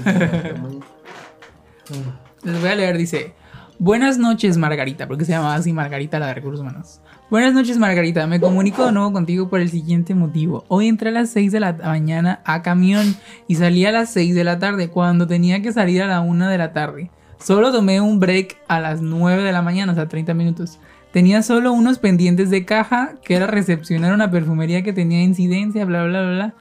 Les 2.44 2.60
voy 2.60 2.68
a 2.68 2.74
leer, 2.74 2.96
dice. 2.96 3.34
Buenas 3.80 4.18
noches, 4.18 4.56
Margarita, 4.58 5.06
porque 5.06 5.24
se 5.24 5.30
llamaba 5.32 5.54
así 5.54 5.72
Margarita, 5.72 6.18
la 6.18 6.26
de 6.26 6.34
recursos 6.34 6.60
humanos. 6.60 7.00
Buenas 7.30 7.54
noches, 7.54 7.78
Margarita. 7.78 8.26
Me 8.26 8.40
comunico 8.40 8.84
de 8.84 8.90
nuevo 8.92 9.12
contigo 9.12 9.48
por 9.48 9.60
el 9.60 9.70
siguiente 9.70 10.14
motivo. 10.16 10.64
Hoy 10.66 10.88
entré 10.88 11.10
a 11.10 11.12
las 11.12 11.30
6 11.30 11.52
de 11.52 11.60
la 11.60 11.74
mañana 11.74 12.40
a 12.44 12.62
camión 12.62 13.14
y 13.46 13.54
salí 13.54 13.84
a 13.86 13.92
las 13.92 14.10
6 14.10 14.34
de 14.34 14.44
la 14.44 14.58
tarde, 14.58 14.88
cuando 14.88 15.28
tenía 15.28 15.62
que 15.62 15.72
salir 15.72 16.02
a 16.02 16.08
la 16.08 16.20
1 16.20 16.48
de 16.48 16.58
la 16.58 16.72
tarde. 16.72 17.10
Solo 17.38 17.70
tomé 17.70 18.00
un 18.00 18.18
break 18.18 18.56
a 18.66 18.80
las 18.80 19.00
9 19.00 19.44
de 19.44 19.52
la 19.52 19.62
mañana, 19.62 19.92
o 19.92 19.94
sea, 19.94 20.08
30 20.08 20.34
minutos. 20.34 20.80
Tenía 21.12 21.42
solo 21.42 21.72
unos 21.72 21.98
pendientes 21.98 22.50
de 22.50 22.64
caja, 22.64 23.14
que 23.24 23.34
era 23.34 23.46
recepcionar 23.46 24.12
una 24.12 24.30
perfumería 24.30 24.82
que 24.82 24.92
tenía 24.92 25.22
incidencia, 25.22 25.84
bla, 25.84 26.04
bla, 26.04 26.22
bla, 26.22 26.30
bla 26.32 26.54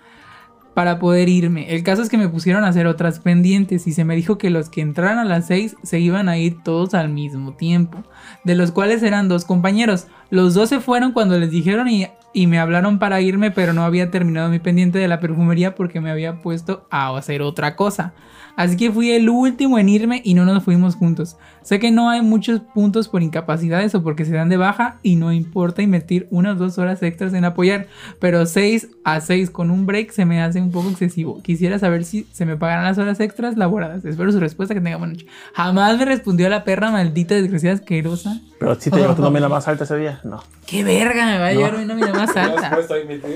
para 0.77 0.99
poder 0.99 1.27
irme. 1.27 1.73
El 1.73 1.81
caso 1.81 2.03
es 2.03 2.07
que 2.07 2.19
me 2.19 2.29
pusieron 2.29 2.63
a 2.63 2.67
hacer 2.67 2.85
otras 2.85 3.17
pendientes 3.17 3.87
y 3.87 3.93
se 3.93 4.05
me 4.05 4.15
dijo 4.15 4.37
que 4.37 4.51
los 4.51 4.69
que 4.69 4.81
entraran 4.81 5.17
a 5.17 5.25
las 5.25 5.47
6 5.47 5.75
se 5.81 5.99
iban 5.99 6.29
a 6.29 6.37
ir 6.37 6.61
todos 6.61 6.93
al 6.93 7.09
mismo 7.09 7.53
tiempo, 7.53 8.03
de 8.43 8.53
los 8.53 8.69
cuales 8.69 9.01
eran 9.01 9.27
dos 9.27 9.43
compañeros. 9.43 10.05
Los 10.29 10.53
dos 10.53 10.69
se 10.69 10.79
fueron 10.79 11.13
cuando 11.13 11.39
les 11.39 11.49
dijeron 11.49 11.87
y, 11.87 12.05
y 12.31 12.45
me 12.45 12.59
hablaron 12.59 12.99
para 12.99 13.21
irme, 13.21 13.49
pero 13.49 13.73
no 13.73 13.85
había 13.85 14.11
terminado 14.11 14.49
mi 14.49 14.59
pendiente 14.59 14.99
de 14.99 15.07
la 15.07 15.19
perfumería 15.19 15.73
porque 15.73 15.99
me 15.99 16.11
había 16.11 16.43
puesto 16.43 16.85
a 16.91 17.17
hacer 17.17 17.41
otra 17.41 17.75
cosa. 17.75 18.13
Así 18.57 18.75
que 18.75 18.91
fui 18.91 19.11
el 19.11 19.29
último 19.29 19.77
en 19.77 19.87
irme 19.87 20.19
y 20.25 20.33
no 20.33 20.43
nos 20.43 20.63
fuimos 20.63 20.95
juntos. 20.95 21.37
Sé 21.61 21.79
que 21.79 21.91
no 21.91 22.09
hay 22.09 22.23
muchos 22.23 22.59
puntos 22.59 23.07
por 23.07 23.21
incapacidades 23.21 23.93
o 23.93 24.01
porque 24.01 24.25
se 24.25 24.33
dan 24.33 24.49
de 24.49 24.57
baja 24.57 24.97
y 25.03 25.15
no 25.15 25.31
importa 25.31 25.83
invertir 25.83 26.27
unas 26.31 26.57
dos 26.57 26.79
horas 26.79 27.03
extras 27.03 27.35
en 27.35 27.45
apoyar, 27.45 27.85
pero 28.19 28.47
6 28.47 28.89
a 29.03 29.21
6 29.21 29.51
con 29.51 29.69
un 29.69 29.85
break 29.85 30.09
se 30.09 30.25
me 30.25 30.41
hace 30.41 30.59
un 30.59 30.71
poco 30.71 30.89
excesivo. 30.89 31.39
Quisiera 31.43 31.77
saber 31.77 32.03
si 32.03 32.27
se 32.31 32.47
me 32.47 32.57
pagarán 32.57 32.85
las 32.85 32.97
horas 32.97 33.19
extras 33.19 33.57
laboradas. 33.57 34.03
Espero 34.05 34.31
su 34.31 34.39
respuesta, 34.39 34.73
que 34.73 34.81
tenga 34.81 34.97
buena 34.97 35.13
noche. 35.13 35.27
Jamás 35.53 35.95
me 35.99 36.05
respondió 36.05 36.49
la 36.49 36.63
perra 36.63 36.89
maldita 36.89 37.35
desgraciada 37.35 37.75
asquerosa. 37.75 38.41
Pero 38.59 38.73
si 38.73 38.89
te 38.89 38.97
llegó 38.97 39.13
tu 39.13 39.21
nómina 39.21 39.47
más 39.47 39.67
alta 39.67 39.83
ese 39.83 39.97
día, 39.97 40.19
no. 40.23 40.43
¡Qué 40.65 40.83
verga! 40.83 41.27
Me 41.27 41.37
va 41.37 41.47
a 41.47 41.53
llegar 41.53 41.75
una 41.75 41.85
nómina 41.85 42.11
más 42.11 42.35
alta. 42.35 42.75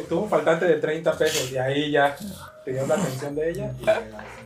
tuvo 0.09 0.23
un 0.23 0.29
faltante 0.29 0.65
de 0.65 0.77
30 0.77 1.15
pesos 1.15 1.51
y 1.51 1.57
ahí 1.57 1.91
ya 1.91 2.15
tenías 2.65 2.87
la 2.87 2.95
atención 2.95 3.35
de 3.35 3.51
ella 3.51 3.71
y 3.79 3.85
¿no? 3.85 4.40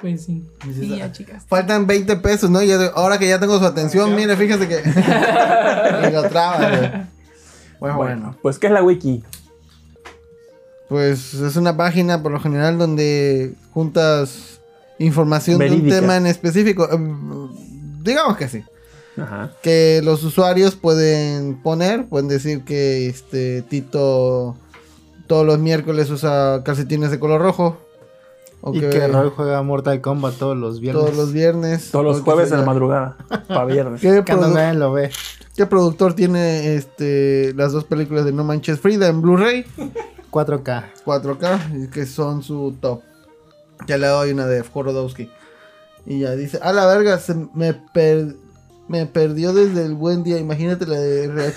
Pues 0.00 0.24
sí. 0.24 0.44
Sí, 0.74 0.96
ya, 0.96 1.10
chicas. 1.12 1.44
Faltan 1.48 1.86
20 1.86 2.16
pesos, 2.16 2.48
¿no? 2.50 2.62
Ya 2.62 2.78
de- 2.78 2.90
ahora 2.94 3.18
que 3.18 3.28
ya 3.28 3.40
tengo 3.40 3.58
su 3.58 3.64
atención, 3.64 4.14
mire, 4.14 4.36
fíjese 4.36 4.68
que. 4.68 4.76
Me 6.02 6.10
lo 6.12 6.28
traba, 6.28 6.56
güey. 6.68 6.90
Bueno, 7.80 7.96
bueno. 7.96 7.96
Bueno, 7.96 8.36
pues 8.42 8.58
¿qué 8.58 8.68
es 8.68 8.72
la 8.72 8.82
wiki? 8.82 9.22
Pues 10.88 11.34
es 11.34 11.56
una 11.56 11.76
página 11.76 12.22
por 12.22 12.32
lo 12.32 12.40
general 12.40 12.78
donde 12.78 13.54
juntas 13.72 14.60
información 14.98 15.58
de 15.58 15.70
un 15.70 15.88
tema 15.88 16.16
en 16.16 16.26
específico. 16.26 16.88
Em, 16.90 17.48
Digamos 18.02 18.36
que 18.36 18.48
sí. 18.48 18.64
Ajá. 19.20 19.50
Que 19.62 20.00
los 20.04 20.22
usuarios 20.24 20.76
pueden 20.76 21.60
poner, 21.60 22.06
pueden 22.06 22.28
decir 22.28 22.64
que 22.64 23.08
este 23.08 23.62
Tito 23.62 24.56
todos 25.26 25.44
los 25.44 25.58
miércoles 25.58 26.08
usa 26.10 26.62
calcetines 26.64 27.10
de 27.10 27.18
color 27.18 27.40
rojo. 27.42 27.76
Y 28.72 28.80
que 28.80 29.08
Roy 29.08 29.30
juega 29.34 29.62
Mortal 29.62 30.00
Kombat 30.00 30.34
todos 30.34 30.56
los 30.56 30.80
viernes. 30.80 31.04
todos 31.04 31.16
los 31.16 31.32
viernes. 31.32 31.90
Todos 31.90 32.04
los 32.04 32.20
jueves 32.22 32.50
de 32.50 32.56
la 32.58 32.64
madrugada. 32.64 33.16
Para 33.48 33.64
viernes. 33.64 34.00
¿Qué, 34.00 34.22
Que 34.24 34.32
no 34.34 34.42
produ- 34.42 34.52
nadie 34.54 34.78
lo 34.78 34.92
ve. 34.92 35.10
qué 35.56 35.66
productor 35.66 36.14
tiene 36.14 36.74
este 36.74 37.52
las 37.54 37.72
dos 37.72 37.84
películas 37.84 38.24
de 38.24 38.32
No 38.32 38.44
Manches 38.44 38.80
Frida 38.80 39.08
en 39.08 39.22
Blu-ray? 39.22 39.64
4K. 40.30 40.84
4K, 41.06 41.84
y 41.84 41.88
que 41.88 42.04
son 42.04 42.42
su 42.42 42.74
top. 42.80 43.00
Ya 43.86 43.96
le 43.96 44.08
doy 44.08 44.32
una 44.32 44.46
de 44.46 44.62
Jorodowski. 44.62 45.30
Y 46.04 46.20
ya 46.20 46.32
dice, 46.32 46.58
a 46.62 46.72
la 46.72 46.86
verga, 46.86 47.18
se 47.18 47.34
me, 47.54 47.74
per- 47.74 48.34
me 48.88 49.06
perdió 49.06 49.52
desde 49.52 49.84
el 49.86 49.94
buen 49.94 50.24
día. 50.24 50.38
Imagínate 50.38 50.84
la 50.86 50.96
de 50.98 51.24
RH. 51.26 51.56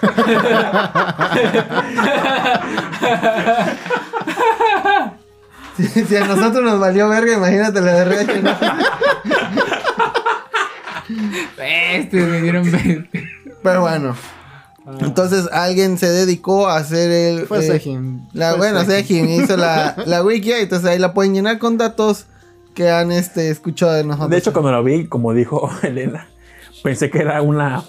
si, 6.08 6.16
a 6.16 6.26
nosotros 6.26 6.64
nos 6.64 6.78
valió 6.78 7.08
verga, 7.08 7.34
imagínate 7.34 7.80
la 7.80 7.92
de 7.92 8.00
RH. 8.02 8.42
¿no? 8.42 8.50
Este, 11.58 12.16
me 12.16 12.40
dieron 12.40 12.70
20. 12.70 13.10
Pero 13.62 13.80
bueno. 13.80 14.14
Entonces 15.00 15.48
alguien 15.52 15.98
se 15.98 16.08
dedicó 16.08 16.68
a 16.68 16.78
hacer 16.78 17.10
el... 17.10 17.46
Fue 17.46 17.58
eh, 17.58 17.62
Sejin. 17.62 18.28
La, 18.32 18.50
Fue 18.50 18.58
bueno, 18.58 18.80
Sejin. 18.84 19.26
Sejin 19.26 19.42
hizo 19.44 19.56
la, 19.56 19.94
la 20.06 20.24
wiki, 20.24 20.52
entonces 20.52 20.88
ahí 20.88 20.98
la 20.98 21.14
pueden 21.14 21.34
llenar 21.34 21.58
con 21.58 21.78
datos 21.78 22.26
que 22.74 22.90
han 22.90 23.12
este, 23.12 23.50
escuchado 23.50 23.92
de 23.92 24.04
nosotros. 24.04 24.30
De 24.30 24.38
hecho, 24.38 24.52
cuando 24.52 24.72
lo 24.72 24.82
vi, 24.82 25.06
como 25.06 25.32
dijo 25.32 25.70
Elena, 25.82 26.28
pensé 26.82 27.10
que 27.10 27.18
era 27.18 27.42
una 27.42 27.84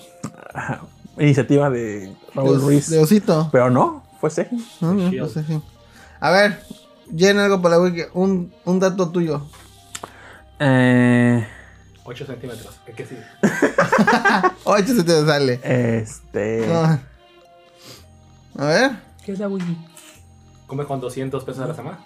ah, 0.54 0.82
iniciativa 1.18 1.70
de 1.70 2.14
Raúl 2.36 2.60
de, 2.60 2.66
Ruiz. 2.66 2.90
de 2.90 3.00
Osito. 3.00 3.50
Pero 3.52 3.70
no, 3.70 4.04
fue 4.20 4.30
Seji. 4.30 4.58
No, 4.82 4.94
no. 4.94 5.12
A 6.20 6.32
ver, 6.32 6.60
llena 7.12 7.46
algo 7.46 7.62
para 7.62 7.78
la 7.78 7.82
wiki. 7.84 8.02
Un, 8.14 8.54
un 8.66 8.80
dato 8.80 9.10
tuyo. 9.10 9.42
Eh, 10.60 11.46
8 12.04 12.26
centímetros. 12.26 12.80
¿Qué, 12.86 12.94
qué 12.94 13.06
sigue? 13.06 13.22
Ocho 14.64 14.96
se 14.96 15.04
te 15.04 15.26
sale. 15.26 15.60
este. 15.64 16.68
No. 16.68 17.00
A 18.64 18.66
ver. 18.68 18.92
¿Qué 19.26 19.32
es 19.34 19.40
la 19.40 19.48
wiki? 19.48 19.78
¿Comes 20.68 20.88
con 20.88 21.00
200 21.00 21.44
pesos 21.44 21.64
a 21.64 21.68
la 21.68 21.76
semana? 21.76 22.00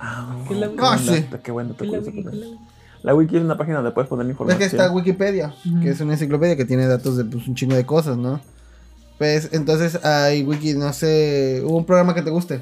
Ah, 0.00 0.36
¿Qué 0.46 0.54
es 0.54 0.60
la 0.60 0.68
qué 0.68 0.74
Ah, 0.80 0.98
sí. 0.98 1.26
bueno. 1.50 1.74
¿Qué 1.76 1.84
es 1.86 1.90
la 1.92 1.98
wiki? 1.98 2.12
¿Qué 2.12 2.18
es 2.20 2.24
la 2.24 2.30
wiki? 2.46 2.58
La 3.02 3.14
wiki 3.14 3.36
es 3.36 3.42
una 3.42 3.56
página 3.56 3.76
donde 3.76 3.92
puedes 3.92 4.08
poner 4.08 4.26
información. 4.26 4.58
que 4.58 4.64
está 4.64 4.90
Wikipedia, 4.90 5.54
que 5.82 5.90
es 5.90 6.00
una 6.00 6.14
enciclopedia 6.14 6.56
que 6.56 6.64
tiene 6.64 6.86
datos 6.88 7.16
de 7.16 7.24
pues, 7.24 7.46
un 7.46 7.54
chingo 7.54 7.76
de 7.76 7.86
cosas, 7.86 8.16
¿no? 8.16 8.40
Pues 9.18 9.50
entonces 9.52 10.04
hay 10.04 10.42
wiki, 10.42 10.74
no 10.74 10.92
sé, 10.92 11.62
hubo 11.64 11.76
un 11.78 11.84
programa 11.86 12.12
que 12.14 12.22
te 12.22 12.30
guste. 12.30 12.60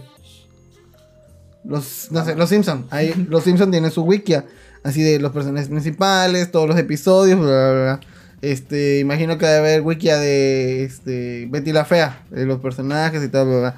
Los, 1.66 2.08
no 2.10 2.24
sé, 2.24 2.36
los 2.36 2.48
Simpson. 2.48 2.86
Hay, 2.90 3.26
los 3.28 3.44
Simpson 3.44 3.70
tienen 3.70 3.90
su 3.90 4.02
wikia, 4.02 4.44
así 4.82 5.02
de 5.02 5.18
los 5.18 5.32
personajes 5.32 5.68
principales, 5.68 6.50
todos 6.50 6.68
los 6.68 6.78
episodios, 6.78 7.38
bla, 7.40 7.48
bla, 7.48 7.72
bla. 7.72 8.00
Este, 8.42 8.98
imagino 9.00 9.38
que 9.38 9.46
debe 9.46 9.58
haber 9.58 9.80
wikia 9.82 10.18
de 10.18 10.84
este, 10.84 11.46
Betty 11.50 11.72
la 11.72 11.84
Fea, 11.84 12.24
de 12.30 12.46
los 12.46 12.60
personajes 12.60 13.22
y 13.24 13.28
todo, 13.28 13.46
bla, 13.46 13.58
bla. 13.58 13.76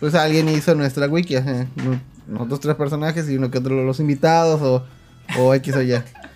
Pues 0.00 0.14
alguien 0.14 0.48
hizo 0.48 0.74
nuestra 0.74 1.06
wiki, 1.06 1.36
ajá. 1.36 1.66
nosotros 2.28 2.60
tres 2.60 2.76
personajes 2.76 3.28
y 3.28 3.36
uno 3.36 3.50
que 3.50 3.58
otro 3.58 3.84
los 3.84 3.98
invitados 4.00 4.62
o, 4.62 4.84
o 5.40 5.54
X 5.54 5.74
o 5.74 5.82
Y. 5.82 5.92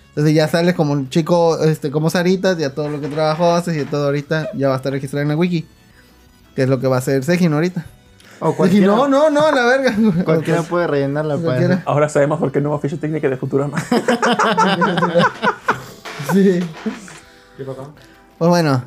Entonces 0.09 0.35
ya 0.35 0.47
sale 0.47 0.75
como 0.75 0.93
un 0.93 1.09
chico, 1.09 1.63
este, 1.63 1.89
como 1.89 2.09
Saritas, 2.09 2.57
ya 2.57 2.71
todo 2.71 2.89
lo 2.89 3.01
que 3.01 3.07
trabajó 3.07 3.53
haces 3.53 3.75
y 3.81 3.85
todo 3.85 4.05
ahorita 4.05 4.49
ya 4.53 4.67
va 4.67 4.75
a 4.75 4.77
estar 4.77 4.91
registrado 4.91 5.23
en 5.23 5.29
la 5.29 5.35
wiki. 5.35 5.65
Que 6.55 6.63
es 6.63 6.69
lo 6.69 6.79
que 6.79 6.87
va 6.87 6.97
a 6.97 6.99
hacer 6.99 7.23
Sejin 7.23 7.53
ahorita. 7.53 7.83
O 8.39 8.47
Sejin, 8.47 8.55
cualquiera, 8.57 8.87
no, 8.87 9.07
no, 9.07 9.29
no, 9.29 9.45
a 9.47 9.51
la 9.51 9.65
verga. 9.65 9.95
cualquiera 10.25 10.61
puede 10.69 10.87
rellenarla 10.87 11.35
para 11.35 11.45
Cualquiera. 11.45 11.73
eso. 11.75 11.83
Ahora 11.85 12.09
sabemos 12.09 12.39
por 12.39 12.51
qué 12.51 12.61
no 12.61 12.69
hubo 12.69 12.79
ficha 12.79 12.97
técnica 12.97 13.29
de 13.29 13.37
Futurama. 13.37 13.77
Sí. 16.31 16.59
¿Qué 17.57 17.63
pasó? 17.65 17.93
Pues 18.37 18.49
bueno, 18.49 18.81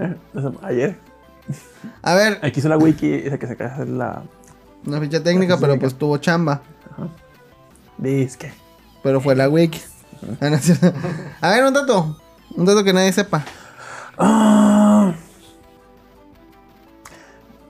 Ayer. 0.62 0.96
a 2.02 2.14
ver, 2.14 2.38
Aquí 2.42 2.60
hizo 2.60 2.68
la 2.68 2.76
wiki, 2.78 3.12
esa 3.12 3.38
que 3.38 3.46
se 3.46 3.52
acaba 3.52 3.70
de 3.70 3.74
hacer 3.76 3.88
la 3.88 4.22
una 4.86 5.00
ficha 5.00 5.22
técnica, 5.22 5.56
pero 5.60 5.78
pues 5.78 5.94
tuvo 5.96 6.16
chamba. 6.18 6.62
disque. 7.98 8.52
Pero 9.02 9.20
fue 9.20 9.34
la 9.36 9.48
wiki. 9.48 9.80
A 11.40 11.50
ver, 11.50 11.64
un 11.64 11.74
dato. 11.74 12.16
Un 12.56 12.64
dato 12.64 12.82
que 12.84 12.92
nadie 12.92 13.12
sepa. 13.12 13.44
Ah. 14.18 15.12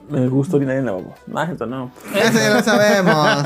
Me 0.09 0.27
gusta 0.27 0.55
orinar 0.57 0.77
en 0.77 0.85
la 0.85 0.93
boca. 0.93 1.15
No, 1.27 1.43
esto 1.43 1.65
no. 1.65 1.91
Eso 2.15 2.33
ya 2.39 2.53
lo 2.53 2.63
sabemos. 2.63 3.43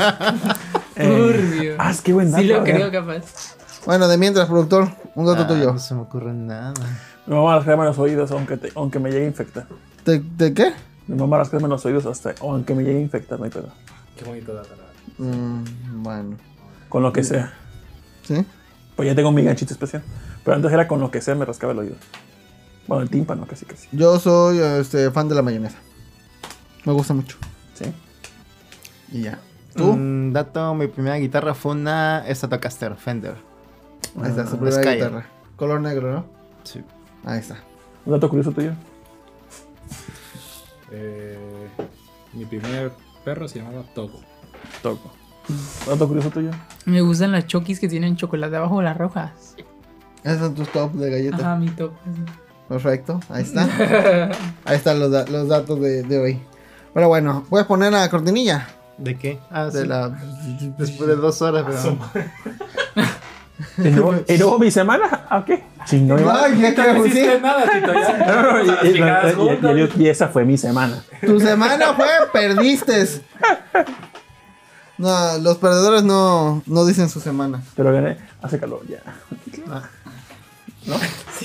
Eh, 0.98 1.08
Turbio. 1.08 1.76
ah, 1.80 1.90
es 1.90 2.02
que 2.02 2.12
buen 2.14 2.30
dato. 2.30 2.44
Sí 2.44 2.50
lo 2.50 2.64
creo 2.64 2.92
capaz. 2.92 3.56
Bueno, 3.86 4.08
de 4.10 4.18
mientras, 4.18 4.48
productor, 4.48 4.90
un 5.16 5.26
dato 5.26 5.44
Ah, 5.44 5.48
tuyo. 5.48 5.72
No 5.74 5.80
se 5.80 5.96
me 5.96 6.02
ocurre 6.02 6.34
nada. 6.34 6.74
Mi 7.26 7.34
mamá 7.34 7.56
rascarme 7.56 7.86
los 7.86 7.98
oídos 7.98 8.30
aunque, 8.32 8.58
te- 8.58 8.72
aunque 8.76 9.00
me 9.00 9.10
llegue 9.10 9.24
a 9.26 9.28
infectar. 9.30 9.66
¿De, 10.06 10.20
de 10.20 10.54
qué? 10.54 10.74
Mi 11.08 11.16
mamá 11.16 11.38
rascarme 11.38 11.68
los 11.70 11.84
oídos 11.86 12.06
hasta 12.06 12.36
aunque 12.42 12.76
me 12.76 12.84
llegue 12.84 12.98
a 13.00 13.02
infectar, 13.02 13.40
no 13.40 13.46
hay 13.46 13.52
pedo. 13.52 13.70
Qué 14.18 14.26
bonito 14.26 14.54
dato. 14.54 14.70
Mm, 15.18 15.64
bueno. 16.04 16.36
Con 16.90 17.02
lo 17.04 17.14
que 17.14 17.24
sea. 17.24 17.54
¿Sí? 18.24 18.46
Pues 18.96 19.08
ya 19.08 19.16
tengo 19.16 19.32
mi 19.32 19.44
ganchito 19.44 19.74
especial. 19.74 20.04
Pero 20.44 20.56
antes 20.58 20.72
era 20.72 20.88
con 20.88 21.00
lo 21.00 21.10
que 21.10 21.22
sea 21.22 21.34
me 21.36 21.46
rascaba 21.46 21.72
el 21.74 21.80
oído. 21.80 21.96
Bueno, 22.86 23.02
el 23.02 23.10
tímpano 23.10 23.48
casi 23.48 23.66
casi. 23.66 23.88
Yo 23.94 24.20
soy 24.20 24.60
este, 24.60 25.10
fan 25.10 25.30
de 25.30 25.36
la 25.36 25.42
mayonesa. 25.42 25.78
Me 26.86 26.94
gusta 26.94 27.14
mucho. 27.14 27.38
Sí. 27.74 27.86
Y 29.12 29.22
ya. 29.24 29.40
¿Tú? 29.76 29.91
Un 29.91 30.34
dato, 30.34 30.74
mi 30.76 30.88
primera 30.88 31.16
guitarra 31.18 31.53
fue 31.53 31.72
una 31.74 32.24
Stratocaster 32.30 32.95
Fender. 32.95 33.36
Ahí 34.22 34.30
está, 34.30 34.45
su 34.48 34.56
Ah, 34.56 34.60
primera 34.60 34.91
guitarra. 34.94 35.26
Color 35.56 35.82
negro, 35.82 36.12
¿no? 36.14 36.26
Sí. 36.64 36.84
Ahí 37.26 37.40
está. 37.40 37.58
Un 38.06 38.14
dato 38.14 38.28
curioso 38.30 38.52
tuyo. 38.52 38.74
Eh, 40.91 41.38
mi 42.34 42.45
primer 42.45 42.91
perro 43.24 43.48
se 43.48 43.60
llamaba 43.60 43.84
Togo. 43.95 44.20
Toco. 44.82 45.12
Un 45.49 45.86
dato 45.94 46.08
curioso 46.08 46.30
tuyo. 46.30 46.52
Me 46.86 47.02
gustan 47.02 47.32
las 47.32 47.48
chokis 47.48 47.80
que 47.80 47.88
tienen 47.88 48.16
chocolate 48.16 48.56
abajo 48.56 48.80
de 48.80 48.84
las 48.86 48.98
rojas. 48.98 49.56
Esos 50.24 50.40
son 50.40 50.56
tus 50.56 50.70
top 50.70 50.91
de 50.94 51.10
galletas. 51.10 51.40
Ajá, 51.41 51.56
mi 51.56 51.70
top. 51.70 51.91
Perfecto. 52.68 53.20
Ahí 53.30 53.44
está. 53.44 53.64
Ahí 54.66 54.76
están 54.78 54.99
los, 54.99 55.12
da- 55.12 55.26
los 55.28 55.48
datos 55.48 55.80
de, 55.82 56.03
de 56.03 56.20
hoy. 56.20 56.40
Pero 56.94 57.08
bueno, 57.08 57.46
puedes 57.50 57.68
poner 57.68 57.94
la 57.94 58.10
cortinilla 58.10 58.68
¿De 58.98 59.18
qué? 59.18 59.40
Ah, 59.50 59.66
de 59.66 59.82
sí. 59.82 59.88
la. 59.88 60.10
Después 60.78 61.10
de 61.10 61.16
dos 61.16 61.42
horas, 61.42 61.66
pero... 61.68 61.98
¿Y 63.78 63.90
luego, 63.90 64.16
¿y 64.28 64.38
luego 64.38 64.60
mi 64.60 64.72
semana? 64.72 65.26
¿A 65.30 65.44
qué? 65.46 65.64
Chingón. 65.86 66.20
¿qué 66.60 66.74
creo? 66.74 67.04
Sí. 67.06 67.28
nada, 67.42 67.64
Tito, 67.72 67.94
ya. 67.94 68.26
No, 68.28 69.62
no, 69.62 69.74
no, 69.74 69.88
y, 69.98 70.08
esa 70.08 70.28
fue 70.28 70.46
mi 70.46 70.58
semana. 70.58 71.04
Tu 71.20 71.40
semana 71.40 71.94
fue 71.94 72.08
perdiste. 72.32 73.08
No, 74.98 75.38
los 75.40 75.58
perdedores 75.58 76.04
no, 76.04 76.62
no 76.68 76.86
dicen 76.86 77.10
su 77.10 77.20
semana. 77.20 77.62
Pero 77.76 77.92
gané. 77.92 78.18
Hace 78.42 78.60
calor 78.60 78.82
ya. 78.88 79.02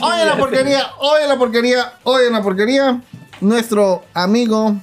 Oye 0.02 0.24
la 0.26 0.36
porquería, 0.36 0.82
oye 0.98 1.26
la 1.26 1.38
porquería, 1.38 1.92
oye 2.02 2.30
la 2.30 2.42
porquería. 2.42 3.00
Nuestro 3.40 4.04
amigo 4.14 4.76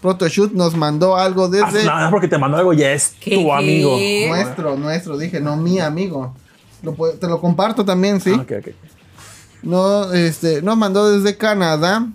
Protoshoot 0.00 0.52
nos 0.52 0.76
mandó 0.76 1.16
algo 1.16 1.46
Ah, 1.46 1.48
desde 1.48 1.84
No, 1.84 2.00
no, 2.00 2.10
porque 2.10 2.28
te 2.28 2.38
mandó 2.38 2.56
algo, 2.56 2.72
ya 2.72 2.92
es 2.92 3.14
¿Qué? 3.20 3.34
tu 3.34 3.52
amigo. 3.52 3.98
nuestro, 4.28 4.76
nuestro, 4.76 5.18
dije, 5.18 5.40
no 5.40 5.56
mi 5.56 5.80
amigo. 5.80 6.34
Lo 6.82 6.92
te 6.92 7.26
lo 7.26 7.40
comparto 7.40 7.84
también, 7.84 8.20
sí. 8.20 8.32
Ah, 8.34 8.42
ok, 8.42 8.52
ok. 8.60 8.68
No, 9.62 10.12
este, 10.12 10.62
nos 10.62 10.76
mandó 10.76 11.10
desde 11.10 11.36
Canadá 11.36 12.06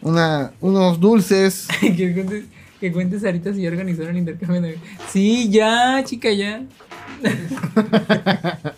una, 0.00 0.52
unos 0.60 0.98
dulces. 0.98 1.68
que 1.80 2.14
cuentes, 2.14 2.44
que 2.80 2.92
cuentes 2.92 3.24
ahorita 3.24 3.52
si 3.52 3.62
ya 3.62 3.68
organizaron 3.68 4.16
intercambio 4.16 4.62
de... 4.62 4.78
Sí, 5.10 5.50
ya, 5.50 6.02
chica, 6.04 6.30
ya. 6.32 6.62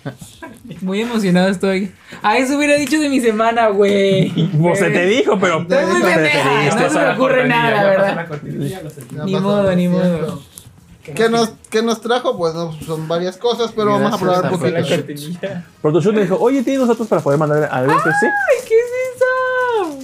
Muy 0.81 1.01
emocionado 1.01 1.49
estoy. 1.49 1.93
Ah, 2.23 2.39
eso 2.39 2.57
hubiera 2.57 2.75
dicho 2.77 2.99
de 3.01 3.09
mi 3.09 3.21
semana, 3.21 3.69
güey. 3.69 4.31
Pues 4.61 4.79
se 4.79 4.91
te 4.91 5.07
dijo, 5.07 5.39
pero. 5.39 5.65
No 5.65 5.77
o 5.77 6.91
se 6.91 6.99
me 6.99 7.11
ocurre 7.11 7.49
nada. 7.49 8.29
Ni 9.25 9.37
modo, 9.37 9.75
ni 9.75 9.89
modo. 9.89 10.43
¿Qué 11.15 11.29
nos, 11.29 11.53
qué 11.71 11.83
nos 11.83 12.01
trajo? 12.01 12.37
Pues 12.37 12.55
no, 12.55 12.73
son 12.83 13.09
varias 13.09 13.37
cosas, 13.39 13.73
pero 13.75 13.93
vamos 13.93 14.13
a 14.13 14.19
probar 14.19 14.45
un 14.45 14.51
Rafael. 14.51 14.75
La 14.75 14.81
poquito. 14.81 14.97
cortinilla. 14.97 15.65
Protoshoot 15.81 16.15
me 16.15 16.23
dijo, 16.23 16.37
oye, 16.39 16.63
¿tienes 16.63 16.81
nosotros 16.83 17.09
para 17.09 17.23
poder 17.23 17.39
mandar 17.39 17.67
algo? 17.73 17.93
Sí. 17.93 18.27
Ay, 18.27 18.69
¿qué 18.69 18.75
es 18.75 18.91
eso? 19.17 19.99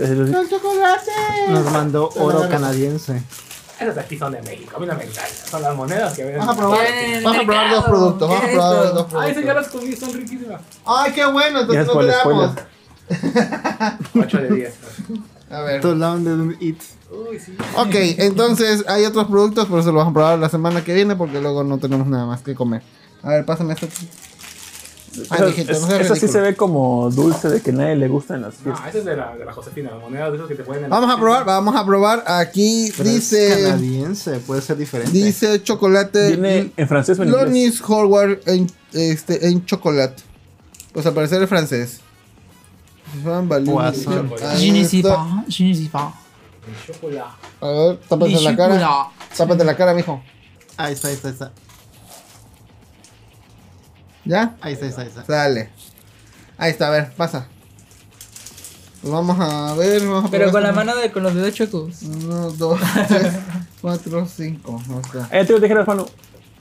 Entonces, 0.00 0.34
¡El 0.34 0.48
chocolate! 0.48 1.10
Nos 1.50 1.72
mandó 1.72 2.08
oro 2.16 2.48
canadiense. 2.48 3.22
Esas 3.80 3.94
de 3.94 4.00
aquí 4.00 4.18
son 4.18 4.32
de 4.32 4.42
México, 4.42 4.76
a 4.76 4.80
mí 4.80 4.86
no 4.86 4.94
me 4.94 5.04
engañan. 5.04 5.30
Son 5.50 5.62
las 5.62 5.76
monedas 5.76 6.14
que 6.14 6.24
ven. 6.24 6.38
Vamos 6.38 6.54
a 6.56 6.58
probar, 6.58 6.86
vamos 7.22 7.38
a 7.38 7.44
probar 7.44 7.70
dos 7.70 7.84
productos. 7.84 8.28
Vamos 8.28 8.42
a 8.42 8.46
¿Qué 8.46 8.52
probar 8.52 8.74
dos 8.94 9.06
productos. 9.06 9.30
esas 9.30 9.44
ya 9.44 9.54
las 9.54 9.68
comí, 9.68 9.96
son 9.96 10.12
riquísimas. 10.12 10.60
Ay, 10.84 11.12
qué 11.12 11.24
bueno, 11.26 11.60
entonces 11.60 11.86
no 11.86 11.92
tenemos. 12.00 12.20
spoiler. 12.20 12.78
8 14.20 14.38
de 14.38 14.48
10. 14.54 14.74
A 15.50 15.60
ver. 15.62 15.80
Too 15.80 15.94
long 15.94 16.24
didn't 16.24 16.60
eat. 16.62 16.76
Uy, 17.10 17.38
sí. 17.38 17.56
Ok, 17.76 17.94
entonces 18.18 18.84
hay 18.86 19.04
otros 19.06 19.26
productos, 19.28 19.66
pero 19.70 19.80
se 19.82 19.86
los 19.88 19.96
vamos 19.96 20.10
a 20.10 20.14
probar 20.14 20.38
la 20.38 20.48
semana 20.48 20.84
que 20.84 20.92
viene 20.92 21.16
porque 21.16 21.40
luego 21.40 21.64
no 21.64 21.78
tenemos 21.78 22.06
nada 22.06 22.26
más 22.26 22.42
que 22.42 22.54
comer. 22.54 22.82
A 23.22 23.30
ver, 23.30 23.44
pásame 23.46 23.72
esto. 23.74 23.86
Ay, 25.30 25.36
Eso, 25.38 25.46
mijito, 25.46 25.72
es- 25.72 25.80
no 25.80 25.86
seas 25.86 26.00
eso 26.00 26.14
sí 26.14 26.20
ridículo. 26.20 26.32
se 26.32 26.40
ve 26.50 26.56
como 26.56 27.10
dulce 27.10 27.48
de 27.48 27.60
que 27.60 27.72
nadie 27.72 27.96
le 27.96 28.08
gusta 28.08 28.34
en 28.34 28.42
las 28.42 28.54
fiestas. 28.54 28.88
esa 28.88 28.98
es 28.98 29.04
de 29.04 29.16
la, 29.16 29.36
de 29.36 29.44
la 29.44 29.52
Josefina, 29.52 29.90
las 29.90 30.00
monedas 30.00 30.30
de 30.30 30.36
esos 30.36 30.48
que 30.48 30.54
te 30.54 30.62
ponen 30.64 30.84
en 30.84 30.90
Vamos 30.90 31.10
a 31.10 31.18
probar, 31.18 31.44
vamos 31.44 31.76
a 31.76 31.84
probar. 31.84 32.24
Aquí 32.26 32.92
Pero 32.96 33.08
es 33.08 33.14
dice 33.16 33.62
canadiense, 33.64 34.38
puede 34.40 34.60
ser 34.62 34.76
diferente. 34.76 35.12
dice 35.12 35.62
chocolate 35.62 36.28
Viene 36.28 36.72
en 36.76 36.88
francés 36.88 37.18
o 37.18 37.22
en 37.22 37.28
inglés. 37.28 37.44
Lonis 37.44 37.80
Hallward 37.82 38.40
en, 38.46 38.66
este, 38.92 39.48
en 39.48 39.64
chocolate. 39.64 40.22
Pues 40.92 41.04
al 41.06 41.12
parecer 41.14 41.42
es 41.42 41.48
francés. 41.48 42.00
Van 43.24 43.48
Balloon- 43.48 43.72
Poisson. 43.92 44.32
Ahí 44.46 44.66
Je 44.66 44.72
ne 44.72 44.84
sais 44.84 44.94
está. 44.94 45.14
pas, 45.16 45.44
je 45.48 45.64
ne 45.64 45.74
sais 45.74 45.88
pas. 45.88 46.12
El 46.66 46.94
chocolate. 46.94 47.30
A 47.60 47.66
ver, 47.68 47.98
tápate 48.08 48.40
la 48.42 48.56
cara. 48.56 49.06
Tápate 49.36 49.64
la 49.64 49.76
cara, 49.76 49.94
mijo. 49.94 50.22
Ahí 50.76 50.92
está, 50.92 51.08
ahí 51.08 51.14
está, 51.14 51.28
ahí 51.28 51.32
está. 51.34 51.52
¿Ya? 54.28 54.56
Ahí 54.60 54.74
está, 54.74 54.84
ahí 54.84 54.90
está, 54.90 55.02
ahí 55.02 55.08
está. 55.08 55.24
Dale. 55.26 55.70
Ahí 56.58 56.70
está, 56.70 56.88
a 56.88 56.90
ver, 56.90 57.12
pasa. 57.14 57.48
Pues 59.00 59.10
vamos 59.10 59.38
a 59.40 59.74
ver, 59.74 60.06
vamos 60.06 60.26
a 60.26 60.30
Pero 60.30 60.52
con 60.52 60.62
la 60.62 60.72
mano 60.72 60.94
de 60.94 61.10
con 61.10 61.22
los 61.22 61.34
dedos 61.34 61.54
chuecos. 61.54 62.02
Uno, 62.02 62.50
dos, 62.50 62.78
tres, 63.08 63.32
cuatro, 63.80 64.26
cinco. 64.26 64.82
Ahí 64.86 65.00
está. 65.00 65.28
Eh, 65.38 65.44
tengo 65.46 65.60
tijeras, 65.60 65.86
Manu. 65.86 66.04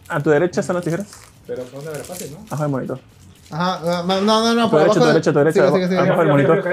A 0.07 0.22
tu 0.22 0.30
derecha 0.30 0.61
están 0.61 0.77
las 0.77 0.85
tijeras. 0.85 1.07
Pero 1.45 1.65
fue 1.65 1.81
una 1.81 1.91
fácil, 1.91 2.31
¿no? 2.31 2.45
Ajá, 2.49 2.64
el 2.64 2.72
monitor. 2.72 3.02
Ajá, 3.49 3.80
no, 4.03 4.03
no, 4.03 4.22
no, 4.22 4.53
no, 4.56 4.69
por 4.69 4.82
derecha, 4.82 5.32
derecha, 5.32 5.32
derecha, 5.32 5.64
abajo. 6.02 6.22
el 6.22 6.28
monitor. 6.28 6.64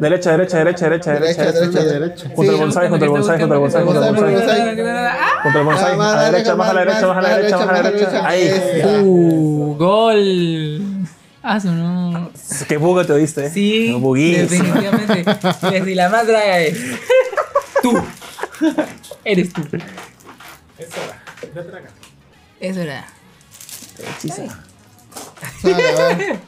Derecha, 0.00 0.30
derecha, 0.30 0.58
derecha, 0.58 0.58
derecha, 0.58 1.12
Derecha, 1.12 1.12
derecha. 1.12 1.12
derecha, 1.12 1.50
derecha. 1.52 1.82
derecha. 1.98 2.28
Junto 2.36 2.50
al 2.52 2.56
Sí. 2.56 2.62
bonsai, 2.62 2.88
junto 2.88 3.04
al 3.04 3.10
bonsai, 3.10 3.38
junto 3.40 3.54
al 3.54 3.60
bonsai, 3.60 3.84
junto 3.84 4.02
al 4.04 4.14
Bonsai. 4.14 4.80
¡Ah! 4.86 5.40
Contra 5.42 5.60
el 5.60 5.66
bonsai. 5.66 5.96
Más, 5.96 6.12
A 6.12 6.16
la 6.16 6.30
derecha, 6.30 6.54
baja 6.54 6.70
a 6.70 6.74
la 6.74 6.80
derecha, 6.84 7.06
baja 7.06 7.18
a 7.18 7.22
la 7.22 7.36
derecha, 7.36 7.56
baja 7.56 7.70
a 7.70 7.82
la 7.82 7.90
derecha. 7.90 8.28
Ahí. 8.28 8.82
Uh, 9.02 9.76
gol. 9.76 10.82
Ah, 11.42 11.58
su 11.60 11.70
no. 11.72 12.30
Qué 12.68 12.76
buga 12.76 13.04
te 13.04 13.16
diste. 13.16 13.50
Sí, 13.50 13.88
No 13.92 14.00
buguís. 14.00 14.50
definitivamente. 14.50 15.24
Si 15.84 15.94
la 15.94 16.08
más 16.10 16.26
draga 16.26 16.60
es 16.60 16.78
tú. 17.82 17.98
Eres 19.24 19.52
tú. 19.52 19.62
Eso 20.78 20.96
era. 21.02 21.22
Ya 21.54 21.62
traga. 21.64 21.88
Eso 22.60 22.80
era. 22.82 23.06
Vale, 24.24 24.50
a 25.64 26.14
ver. 26.16 26.40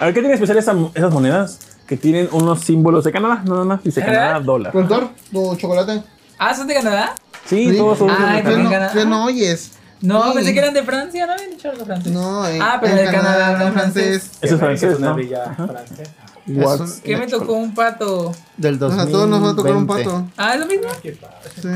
A 0.00 0.06
¿qué 0.06 0.20
tiene 0.20 0.34
especial 0.34 0.58
esa- 0.58 0.74
esas 0.94 1.12
monedas? 1.12 1.58
Que 1.86 1.96
tienen 1.96 2.28
unos 2.32 2.60
símbolos 2.62 3.04
de 3.04 3.12
Canadá. 3.12 3.42
No, 3.44 3.56
no, 3.56 3.64
no. 3.64 3.80
Dice 3.84 4.00
Canadá, 4.02 4.40
dólar. 4.40 4.72
¿Contor? 4.72 5.10
¿Tu 5.30 5.56
chocolate? 5.56 6.02
Ah, 6.38 6.54
¿son 6.54 6.66
de 6.66 6.74
Canadá? 6.74 7.14
Sí, 7.46 7.70
Sí. 7.70 7.76
todos 7.76 7.98
son. 7.98 8.10
Ay, 8.10 8.38
¿Qué 8.38 8.42
también 8.44 8.64
no, 8.64 8.70
Canadá. 8.70 8.92
qué 8.92 9.04
no 9.04 9.24
oyes? 9.26 9.72
No, 10.00 10.28
Sí. 10.28 10.30
pensé 10.36 10.52
que 10.52 10.58
eran 10.58 10.74
de 10.74 10.82
Francia, 10.82 11.26
no 11.26 11.32
habían 11.34 11.50
dicho 11.50 11.70
algo 11.70 11.84
francés. 11.84 12.12
No, 12.12 12.46
en, 12.48 12.60
Ah, 12.60 12.78
pero 12.80 12.96
en 12.96 13.04
de 13.06 13.12
Canadá, 13.12 13.48
hablan 13.48 13.66
en 13.68 13.72
francés. 13.74 14.30
Eso 14.40 14.54
es 14.54 14.60
francés, 14.60 14.98
una 14.98 15.08
¿no? 15.10 15.14
villa 15.14 15.54
francesa. 15.54 17.00
¿Qué 17.02 17.16
me 17.16 17.26
tocó 17.26 17.52
un 17.54 17.74
pato? 17.74 18.34
Del 18.56 18.74
O 18.74 18.78
2020. 18.78 19.04
sea, 19.04 19.12
todos 19.12 19.28
nos 19.28 19.42
va 19.44 19.50
a 19.52 19.56
tocar 19.56 19.76
un 19.76 19.86
pato. 19.86 20.26
Ah, 20.36 20.54
¿es 20.54 20.60
lo 20.60 20.66
mismo? 20.66 20.88
Qué 21.02 21.12
padre. 21.12 21.50
Sí. 21.60 21.68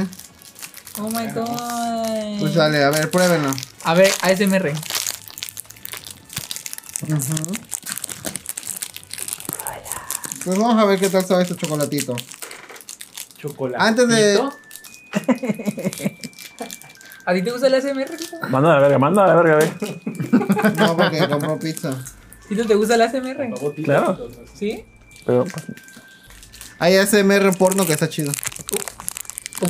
Oh 1.01 1.09
my 1.09 1.27
god. 1.33 2.41
Pues 2.41 2.55
dale, 2.55 2.83
a 2.85 2.91
ver, 2.91 3.11
pruébenlo. 3.11 3.51
A 3.85 3.95
ver, 3.95 4.11
ASMR. 4.23 4.73
Pues 10.45 10.59
vamos 10.59 10.83
a 10.83 10.85
ver 10.85 10.99
qué 10.99 11.09
tal 11.09 11.25
sabe 11.25 11.43
este 11.43 11.57
chocolatito. 11.57 12.17
Chocolate. 13.37 13.83
Antes 13.83 14.09
de. 14.09 14.41
¿A 17.25 17.35
ti 17.35 17.43
te 17.43 17.51
gusta 17.51 17.67
el 17.67 17.75
ASMR? 17.75 18.09
Manda 18.49 18.71
a 18.71 18.75
la 18.75 18.81
verga, 18.81 18.99
manda 18.99 19.25
a 19.25 19.27
la 19.29 19.35
verga, 19.43 19.57
ve. 19.57 19.71
No, 20.77 20.97
porque 20.97 21.29
compró 21.29 21.59
pizza. 21.59 21.97
¿Tito 22.49 22.65
te 22.67 22.75
gusta 22.75 22.95
el 22.95 23.03
ASMR? 23.03 23.75
Claro. 23.85 24.29
¿Sí? 24.55 24.85
Pero, 25.27 25.45
pues, 25.45 25.67
Hay 26.79 26.97
ASMR 26.97 27.55
porno 27.57 27.87
que 27.87 27.93
está 27.93 28.09
chido. 28.09 28.33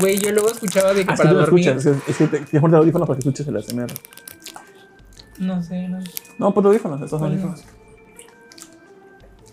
Güey, 0.00 0.18
yo 0.18 0.30
luego 0.30 0.50
escuchaba 0.50 0.94
de 0.94 1.04
que 1.04 1.12
así 1.12 1.18
para 1.22 1.30
tú 1.30 1.36
dormir. 1.36 1.68
escuchas. 1.68 1.98
Es, 2.06 2.16
que 2.16 2.26
te, 2.28 2.40
te 2.40 2.60
pones 2.60 2.76
audífonos 2.76 3.08
para 3.08 3.18
que 3.18 3.28
escuches 3.28 3.48
el 3.48 3.56
ASMR. 3.56 3.92
No 5.38 5.62
sé, 5.62 5.88
no. 5.88 5.98
No, 6.38 6.52
ponte 6.54 6.68
audífonos, 6.68 7.00
estos 7.02 7.18
¿Cuál 7.18 7.32
audífonos. 7.32 7.64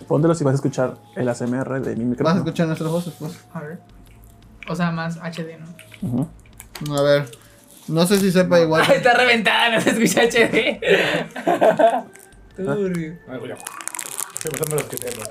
Póntelos 0.08 0.40
y 0.42 0.44
vas 0.44 0.52
a 0.54 0.56
escuchar 0.56 0.98
el 1.16 1.28
ASMR 1.30 1.82
de 1.82 1.96
mi 1.96 2.04
Vas 2.04 2.06
a 2.06 2.10
micrófono. 2.10 2.38
escuchar 2.40 2.68
nuestras 2.68 2.92
voces, 2.92 3.14
pues. 3.20 3.40
A 3.54 3.62
ver. 3.62 3.80
O 4.68 4.76
sea, 4.76 4.92
más 4.92 5.18
HD, 5.18 5.58
¿no? 6.04 6.30
A 6.96 7.02
ver. 7.02 7.30
No 7.88 8.06
sé 8.08 8.20
si 8.20 8.32
sepa 8.32 8.60
igual. 8.60 8.84
Ah, 8.88 8.94
está 8.96 9.14
reventada, 9.14 9.76
no 9.76 9.82
se 9.82 9.92
escucha 9.92 10.24
HD. 10.24 10.80
Turbio. 12.56 13.18
Ay, 13.28 13.40
voy 13.40 13.52
a- 13.52 13.58
Estoy 14.36 14.52
pasando 14.52 14.76
los 14.76 14.86
que 14.86 14.98
tengo. 14.98 15.24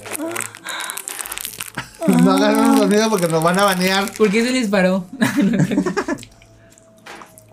No 2.23 2.33
hagan 2.33 2.59
un 2.71 2.79
sonido 2.79 3.09
porque 3.11 3.29
nos 3.29 3.43
van 3.43 3.59
a 3.59 3.65
banear. 3.65 4.13
¿Por 4.13 4.31
qué 4.31 4.45
se 4.45 4.51
les 4.53 4.69
paró? 4.69 5.05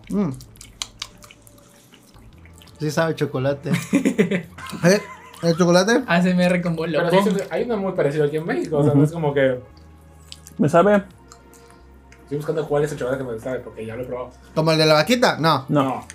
Mm. 0.09 0.31
Sí 2.81 2.89
sabe 2.89 3.13
chocolate. 3.13 3.69
¿Eh? 3.93 5.01
¿El 5.43 5.55
chocolate? 5.55 6.01
ASMR 6.07 6.63
con 6.63 6.75
bolo. 6.75 6.97
Pero 7.11 7.23
sí, 7.23 7.29
hay 7.51 7.61
uno 7.61 7.77
muy 7.77 7.91
parecido 7.91 8.25
aquí 8.25 8.37
en 8.37 8.45
México. 8.47 8.77
O 8.77 8.83
sea, 8.83 8.95
no 8.95 9.03
es 9.03 9.11
como 9.11 9.35
que. 9.35 9.59
¿Me 10.57 10.67
sabe? 10.67 11.03
Estoy 12.23 12.37
buscando 12.37 12.67
cuál 12.67 12.83
es 12.83 12.91
el 12.91 12.97
chocolate 12.97 13.23
que 13.23 13.31
me 13.31 13.39
sabe, 13.39 13.59
porque 13.59 13.85
ya 13.85 13.95
lo 13.95 14.01
he 14.01 14.05
probado. 14.05 14.31
¿Como 14.55 14.71
el 14.71 14.79
de 14.79 14.87
la 14.87 14.95
vaquita? 14.95 15.37
No. 15.37 15.65
No. 15.69 16.07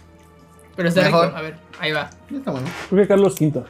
Pero 0.74 0.88
está 0.88 1.04
rico. 1.04 1.18
Mejor. 1.18 1.36
A 1.36 1.40
ver, 1.40 1.56
ahí 1.78 1.92
va. 1.92 2.10
Está 2.34 2.50
bueno. 2.50 2.66
Creo 2.90 3.02
que 3.02 3.08
Carlos 3.08 3.40
V. 3.40 3.62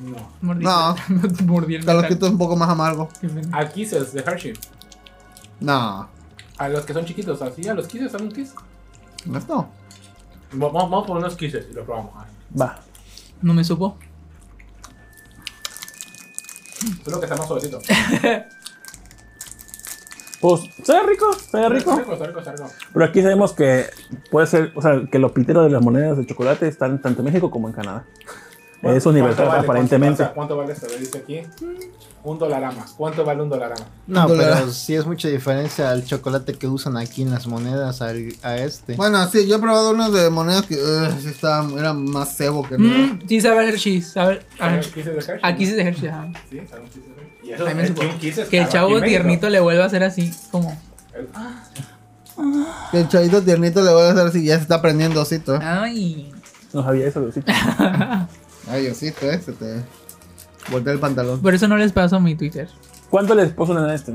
No. 0.00 0.32
Mordí. 0.40 0.64
No. 0.64 0.96
Mordí 1.46 1.76
el 1.76 1.84
Carlos. 1.84 2.06
Quito 2.06 2.26
es 2.26 2.32
un 2.32 2.38
poco 2.38 2.56
más 2.56 2.68
amargo. 2.68 3.08
Qué 3.20 3.28
pena. 3.28 3.56
A 3.56 3.68
Kisses 3.68 4.12
de 4.12 4.22
Hershey. 4.22 4.54
No. 5.60 6.08
A 6.58 6.68
los 6.68 6.84
que 6.84 6.92
son 6.94 7.04
chiquitos, 7.04 7.40
así, 7.42 7.68
a 7.68 7.74
los 7.74 7.86
Kisses, 7.86 8.10
¿son 8.10 8.22
un 8.22 8.32
Kiss? 8.32 8.54
No. 9.24 9.70
Vamos, 10.52 10.72
vamos 10.72 11.06
por 11.06 11.16
unos 11.16 11.36
Kisses 11.36 11.66
y 11.70 11.74
lo 11.74 11.84
probamos. 11.84 12.12
Va. 12.60 12.80
No 13.42 13.54
me 13.54 13.64
supo. 13.64 13.96
Solo 17.04 17.20
que 17.20 17.26
está 17.26 17.36
más 17.36 17.46
suavecito. 17.46 17.80
Pues, 20.40 20.62
rico, 20.62 21.34
sabe 21.34 21.66
Está 21.66 21.68
rico. 21.68 21.96
rico, 21.98 22.12
está 22.14 22.26
rico, 22.26 22.38
está 22.38 22.52
rico. 22.52 22.70
Pero 22.94 23.04
aquí 23.04 23.20
sabemos 23.20 23.52
que 23.52 23.84
puede 24.30 24.46
ser, 24.46 24.72
o 24.74 24.80
sea, 24.80 25.02
que 25.12 25.18
los 25.18 25.32
piteros 25.32 25.64
de 25.64 25.70
las 25.70 25.82
monedas 25.82 26.16
de 26.16 26.24
chocolate 26.24 26.66
están 26.66 27.02
tanto 27.02 27.20
en 27.20 27.26
México 27.26 27.50
como 27.50 27.68
en 27.68 27.74
Canadá. 27.74 28.06
Es 28.82 29.06
universal, 29.06 29.46
¿Cuánto 29.46 29.50
vale? 29.52 29.64
aparentemente. 29.66 30.28
¿Cuánto, 30.34 30.56
vale 30.56 30.72
esto? 30.72 30.86
Dice 30.98 31.18
aquí. 31.18 31.42
Un 32.22 32.38
dolarama. 32.38 32.84
¿Cuánto 32.96 33.24
vale 33.24 33.42
un 33.42 33.48
dolarama? 33.48 33.86
No, 34.06 34.28
Dólar. 34.28 34.54
pero 34.60 34.70
sí 34.72 34.94
es 34.94 35.06
mucha 35.06 35.28
diferencia 35.28 35.90
al 35.90 36.04
chocolate 36.04 36.52
que 36.54 36.66
usan 36.66 36.96
aquí 36.98 37.22
en 37.22 37.30
las 37.30 37.46
monedas 37.46 38.02
al- 38.02 38.34
a 38.42 38.56
este. 38.56 38.94
Bueno, 38.94 39.26
sí, 39.28 39.46
yo 39.48 39.56
he 39.56 39.58
probado 39.58 39.90
unos 39.92 40.12
de 40.12 40.28
monedas 40.28 40.66
que 40.66 40.74
uh, 40.76 41.78
eran 41.78 42.04
más 42.04 42.36
cebo 42.36 42.62
que 42.68 42.76
nada. 42.76 42.94
Mm, 43.14 43.20
sí, 43.26 43.40
sabe 43.40 43.60
a 43.60 43.68
Hershey. 43.68 44.02
Sabe 44.02 44.40
¿Kisses 44.94 45.04
de 45.06 45.12
Hershey? 45.12 45.38
Aquí 45.42 45.66
sí 45.66 45.72
de 45.72 45.82
Hershey. 45.82 46.08
ajá. 46.08 46.28
Sí, 46.50 46.60
sabe 46.68 46.82
un 46.82 46.88
de 46.90 47.82
Hershey. 47.82 48.18
Y 48.22 48.28
eso 48.28 48.42
es 48.42 48.48
Que 48.48 48.58
el 48.58 48.68
chavo 48.68 49.00
tiernito 49.00 49.48
le 49.48 49.60
vuelva 49.60 49.84
a 49.84 49.86
hacer 49.86 50.02
así, 50.04 50.30
como. 50.50 50.78
Que 52.90 53.00
el 53.00 53.08
chavito 53.08 53.42
tiernito 53.42 53.82
le 53.82 53.92
voy 53.92 54.02
a 54.02 54.10
hacer 54.10 54.26
así, 54.26 54.44
ya 54.44 54.56
se 54.56 54.62
está 54.62 54.80
prendiendo 54.82 55.20
osito. 55.22 55.56
eh. 55.56 55.60
Ay. 55.62 56.32
No 56.72 56.82
sabía 56.84 57.06
eso, 57.06 57.30
sí. 57.32 57.40
Ay, 58.70 58.86
osito, 58.88 59.30
eh, 59.30 59.40
se 59.44 59.52
te 59.52 59.82
voltea 60.70 60.92
el 60.92 60.98
pantalón. 61.00 61.40
Por 61.40 61.54
eso 61.54 61.66
no 61.68 61.76
les 61.76 61.92
paso 61.92 62.20
mi 62.20 62.34
Twitter. 62.36 62.68
¿Cuánto 63.10 63.34
les 63.34 63.50
puso 63.52 63.76
en 63.78 63.90
este? 63.90 64.14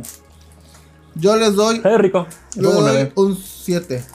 Yo 1.15 1.35
les 1.35 1.55
doy, 1.55 1.81
Sabe 1.81 1.97
rico. 1.97 2.27
Le 2.55 2.63
yo 2.63 2.71
doy 2.71 2.81
9. 2.81 3.11
un 3.15 3.37
7. 3.37 4.05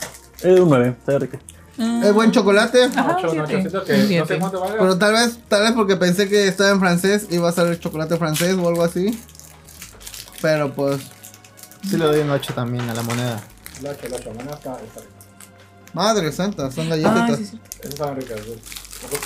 Es 0.42 0.60
un 0.60 0.68
9, 0.68 0.96
sabe 1.04 1.18
rico. 1.20 1.38
Es 1.78 2.12
buen 2.12 2.30
chocolate, 2.30 2.85
Ajá, 2.85 3.16
Ocho, 3.19 3.30
un 3.32 3.46
siete. 3.46 3.62
que 3.70 3.93
Un 3.94 4.01
no 4.01 4.06
siete. 4.06 4.27
sé 4.35 4.38
cuánto 4.38 4.60
valga. 4.60 4.78
pero 4.78 4.98
tal 4.98 5.12
vez, 5.14 5.38
tal 5.48 5.62
vez 5.62 5.72
porque 5.72 5.96
pensé 5.96 6.28
que 6.28 6.46
estaba 6.46 6.70
en 6.70 6.78
francés, 6.80 7.27
iba 7.30 7.48
a 7.48 7.52
ser 7.52 7.69
el 7.69 7.80
chocolate 7.80 8.16
francés 8.19 8.54
o 8.59 8.69
algo 8.69 8.82
así. 8.85 9.19
Pero 10.43 10.72
pues, 10.74 11.01
Sí 11.88 11.96
le 11.96 12.04
doy 12.04 12.20
un 12.20 12.30
8 12.30 12.52
también 12.54 12.86
a 12.90 12.94
la 12.94 13.02
moneda. 13.02 13.40
El 13.80 13.86
ocho, 13.86 14.06
el 14.06 14.12
ocho, 14.12 14.30
bueno, 14.35 14.52
está, 14.52 14.72
está 14.74 15.01
rico. 15.01 15.12
madre 15.94 16.32
santa, 16.32 16.70
son 16.70 16.86
Ah, 16.93 16.96
galletitas. 16.96 17.38
sí, 17.38 17.46
sí. 17.46 17.60
Esas 17.80 17.93
estaban 17.94 18.16
ricas. 18.16 18.46
güey. 18.46 18.59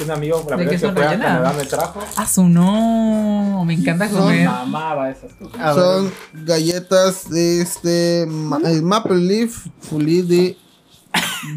Un 0.05 0.11
amigo, 0.11 0.44
la 0.49 0.57
¿De 0.57 0.65
verdad 0.65 0.65
qué 0.65 0.77
que 0.77 0.78
son 0.78 0.94
fue 0.94 1.05
a 1.05 1.09
rellenas? 1.11 1.27
Canadá 1.28 1.53
me 1.57 1.65
trajo. 1.65 2.01
Ah, 2.17 2.27
su 2.27 2.44
no. 2.49 3.65
Me 3.67 3.75
encanta 3.75 4.09
Son- 4.09 4.19
comer. 4.23 4.47
Mamaba 4.47 5.11
esas 5.11 5.33
cosas. 5.35 5.75
Son 5.75 6.12
galletas 6.33 7.28
de 7.31 7.61
este 7.62 8.27
ma- 8.28 8.61
eh, 8.65 8.81
Maple 8.83 9.17
Leaf 9.17 9.67
Fully 9.81 10.57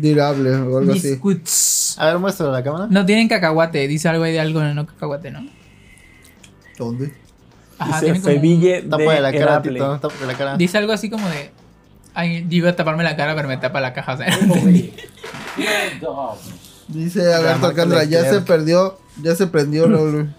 Durable 0.02 0.50
o 0.56 0.78
algo 0.78 0.92
así. 0.94 1.12
Biscuits. 1.12 1.96
a 2.00 2.08
ver, 2.08 2.20
muéstralo 2.20 2.52
a 2.54 2.56
la 2.60 2.64
cámara. 2.64 2.88
No 2.90 3.06
tienen 3.06 3.28
cacahuate. 3.28 3.88
Dice 3.88 4.10
algo 4.10 4.24
ahí 4.24 4.34
de 4.34 4.40
algo, 4.40 4.62
no 4.64 4.86
cacahuate, 4.86 5.32
¿no? 5.32 5.48
¿Dónde? 6.78 7.14
Ajá, 7.80 7.94
Dice 8.02 8.06
tienen 8.06 8.22
como- 8.22 8.34
Feville 8.36 8.82
Tapa 8.84 8.98
de 9.04 9.10
de 9.10 9.20
la 9.22 9.32
cara, 9.32 9.44
Eraple. 9.44 9.72
Tito. 9.74 10.00
Tapa 10.00 10.16
de 10.20 10.26
la 10.28 10.34
cara. 10.34 10.58
Dice 10.58 10.78
algo 10.78 10.92
así 10.94 11.10
como 11.10 11.28
de. 11.30 11.52
Ay, 12.14 12.46
yo 12.50 12.58
iba 12.58 12.70
a 12.72 12.76
taparme 12.76 13.04
la 13.04 13.16
cara, 13.16 13.36
pero 13.36 13.48
me 13.48 13.58
tapa 13.58 13.80
la 13.80 13.94
caja. 13.94 14.14
O 14.14 14.18
sea, 14.18 14.28
Dice 16.88 17.34
Alberto 17.34 17.68
Alcántara, 17.68 18.04
ya 18.06 18.30
se 18.30 18.42
perdió, 18.42 18.98
ya 19.22 19.36
se 19.36 19.48
prendió 19.48 19.88
Raúl. 19.90 20.34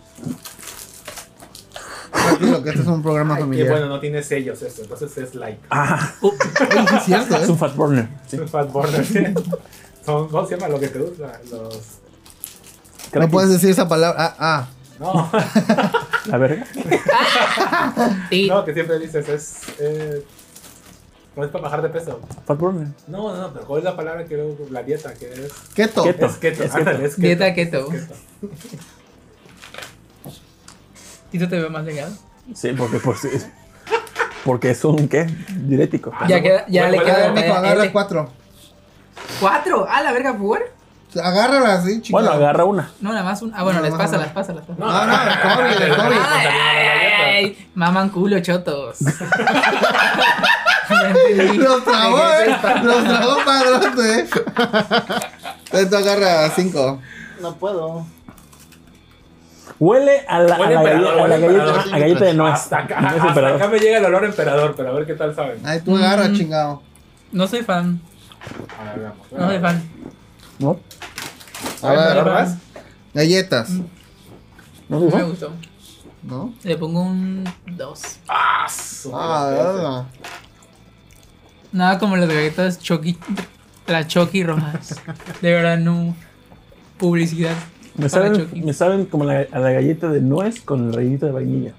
Tranquilo, 2.12 2.62
que 2.62 2.70
este 2.70 2.82
es 2.82 2.86
un 2.88 3.02
programa 3.02 3.34
Ay, 3.36 3.40
familiar. 3.42 3.70
bueno, 3.70 3.86
no 3.88 4.00
tiene 4.00 4.22
sellos 4.22 4.60
esto, 4.62 4.82
entonces 4.82 5.16
es 5.18 5.34
like. 5.34 5.60
Ah, 5.70 6.12
sí 6.20 6.96
es 6.96 7.04
cierto, 7.04 7.36
es 7.42 7.48
un 7.48 7.58
fat 7.58 7.74
burner. 7.76 8.08
Sí. 8.26 8.36
Es 8.36 8.42
un 8.42 8.48
fat 8.48 8.70
burner. 8.72 9.04
Son, 10.04 10.28
¿Cómo 10.28 10.46
se 10.46 10.56
llama 10.56 10.68
lo 10.68 10.80
que 10.80 10.88
te 10.88 10.98
gusta? 10.98 11.40
Los. 11.50 11.78
No 13.14 13.28
puedes 13.28 13.50
decir 13.50 13.70
esa 13.70 13.88
palabra. 13.88 14.16
Ah, 14.18 14.36
ah. 14.38 14.68
No, 14.98 15.30
La 16.26 16.38
verga. 16.38 16.66
sí. 18.30 18.48
no, 18.48 18.64
que 18.64 18.74
siempre 18.74 18.98
dices 18.98 19.28
es. 19.28 19.54
Eh, 19.78 20.24
no 21.38 21.44
es 21.44 21.50
para 21.50 21.62
bajar 21.64 21.82
de 21.82 21.88
peso. 21.88 22.20
Fat 22.46 22.58
burner. 22.58 22.88
No, 23.06 23.32
no, 23.34 23.36
no, 23.42 23.52
pero 23.52 23.64
¿cuál 23.66 23.78
es 23.78 23.84
la 23.84 23.96
palabra 23.96 24.24
que 24.24 24.34
luego, 24.34 24.56
la 24.70 24.82
dieta 24.82 25.14
que 25.14 25.32
es? 25.32 25.52
Keto. 25.74 26.02
Keto. 26.02 26.26
Es 26.26 26.32
keto. 26.36 26.64
Es 26.64 26.74
ándale, 26.74 27.04
es 27.06 27.14
keto. 27.14 27.22
Dieta 27.22 27.54
keto. 27.54 27.92
Es 27.92 28.06
keto. 28.06 28.14
Tito 31.30 31.48
te 31.48 31.56
veo 31.60 31.70
más 31.70 31.84
delgado. 31.84 32.12
Sí, 32.54 32.72
porque 32.72 32.98
pues, 32.98 33.24
es- 33.24 33.48
porque 34.44 34.70
es 34.70 34.84
un 34.84 35.08
qué? 35.08 35.26
Diurético. 35.54 36.10
Ah, 36.18 36.26
Ya, 36.28 36.38
no, 36.38 36.42
queda, 36.42 36.64
ya 36.68 36.82
bueno, 36.88 36.90
le 36.90 36.96
bueno, 37.04 37.04
queda. 37.04 37.44
Eh, 37.44 37.52
agarra 37.58 37.84
eh, 37.84 37.92
cuatro. 37.92 38.30
¿Cuatro? 39.40 39.86
Ah, 39.88 40.02
la 40.02 40.12
verga, 40.12 40.36
¿por? 40.36 40.60
Sí, 41.12 41.18
Agárrala 41.20 41.74
así, 41.74 42.00
chica. 42.02 42.18
Bueno, 42.18 42.30
agarra 42.32 42.64
una. 42.64 42.90
No, 43.00 43.10
nada 43.12 43.24
más 43.24 43.40
un. 43.42 43.52
Ah, 43.54 43.62
bueno, 43.62 43.78
No, 43.78 43.84
les 43.84 43.92
no, 43.92 43.98
pasa, 43.98 44.16
no. 44.16 44.22
las 44.22 44.32
pasa, 44.32 44.52
las 44.54 44.64
pasa. 44.64 44.78
No, 44.78 45.06
no, 45.06 45.12
el 45.12 45.40
COVID, 45.40 45.82
el 45.82 45.96
COVID. 45.96 46.16
Ay, 47.24 47.68
maman 47.74 48.08
culo, 48.10 48.40
chotos. 48.40 48.98
Los 51.56 51.84
tragó, 51.84 52.16
¿De 52.18 52.44
qué 52.44 52.50
eh. 52.50 52.56
Los 52.84 53.04
tragó 53.04 53.36
padrote, 53.44 54.20
eh. 54.20 54.28
Entonces 55.66 55.90
tú 55.90 55.96
agarra 55.96 56.50
cinco. 56.50 57.00
No 57.40 57.54
puedo. 57.56 58.06
Huele 59.78 60.24
a 60.26 60.40
la, 60.40 60.56
a 60.56 60.58
Huele 60.58 60.74
la, 60.74 60.80
emperador, 60.80 61.04
galleta, 61.04 61.12
a 61.12 61.22
huele 61.22 61.28
la 61.28 61.38
galleta, 61.38 61.62
emperador. 61.62 61.94
a 61.94 61.98
galleta 61.98 62.24
de 62.24 62.34
nuez. 62.34 62.54
Hasta 62.54 62.78
acá, 62.78 62.98
hasta 62.98 63.28
emperador. 63.28 63.56
acá 63.62 63.68
me 63.70 63.78
llega 63.78 63.98
el 63.98 64.04
olor 64.06 64.24
a 64.24 64.26
emperador, 64.26 64.74
pero 64.76 64.88
a 64.88 64.92
ver 64.92 65.06
qué 65.06 65.14
tal 65.14 65.34
saben. 65.34 65.64
Ahí 65.66 65.80
tú 65.80 65.96
agarra, 65.96 66.28
Mm. 66.28 66.34
chingado. 66.36 66.82
No 67.30 67.46
soy 67.46 67.62
fan. 67.62 68.00
A 68.78 68.84
ver, 68.90 68.98
veamos. 69.00 69.26
No 69.32 69.46
soy 69.48 69.58
fan. 69.60 69.82
¿No? 70.58 70.80
A 71.82 71.90
ver, 71.90 71.98
¿emperador 72.00 72.32
más? 72.32 72.56
galletas. 73.14 73.70
¿No 73.70 75.00
No 75.00 75.06
te 75.08 75.16
me 75.16 75.22
gustó. 75.24 75.52
¿No? 76.22 76.52
Le 76.64 76.76
pongo 76.76 77.02
un 77.02 77.44
2. 77.66 78.02
Ah, 78.26 78.66
su 78.68 79.12
Ah. 79.14 80.04
Nada 81.72 81.98
como 81.98 82.16
las 82.16 82.28
galletas 82.28 82.78
Chucky. 82.80 83.18
Las 83.86 84.06
Chucky 84.08 84.42
rojas. 84.44 85.00
De 85.42 85.52
verdad, 85.52 85.78
no. 85.78 86.14
Publicidad. 86.98 87.54
Me 87.96 88.08
para 88.08 88.26
saben, 88.26 88.34
Chucky. 88.46 88.60
me 88.62 88.72
saben 88.72 89.06
como 89.06 89.24
la, 89.24 89.46
a 89.50 89.58
la 89.58 89.70
galleta 89.72 90.08
de 90.08 90.20
nuez 90.20 90.60
con 90.60 90.88
el 90.88 90.92
rellito 90.94 91.26
de 91.26 91.32
vainilla. 91.32 91.72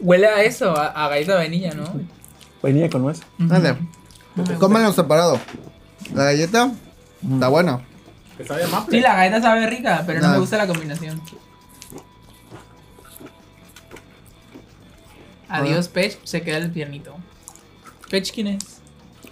Huele 0.00 0.26
a 0.26 0.42
eso, 0.42 0.76
a, 0.76 0.86
a 0.88 1.08
galleta 1.08 1.32
de 1.32 1.38
vainilla, 1.38 1.74
¿no? 1.74 1.84
Vainilla 2.62 2.88
con 2.90 3.02
nuez. 3.02 3.20
Dale. 3.38 3.76
Gusta. 4.36 4.54
Cómelo 4.56 4.92
separado. 4.92 5.38
La 6.14 6.24
galleta 6.24 6.72
está 7.32 7.48
buena. 7.48 7.80
Que 8.36 8.44
sabe 8.44 8.66
más. 8.66 8.84
Sí, 8.90 9.00
la 9.00 9.14
galleta 9.14 9.40
sabe 9.40 9.66
rica, 9.68 10.02
pero 10.06 10.20
no 10.20 10.26
Ah. 10.28 10.32
me 10.32 10.38
gusta 10.38 10.56
la 10.56 10.66
combinación. 10.66 11.20
Adiós, 15.48 15.88
Pech. 15.88 16.18
Se 16.24 16.42
queda 16.42 16.56
el 16.58 16.70
piernito. 16.70 17.14
¿Pech 18.10 18.32
quién 18.32 18.48
es? 18.48 18.73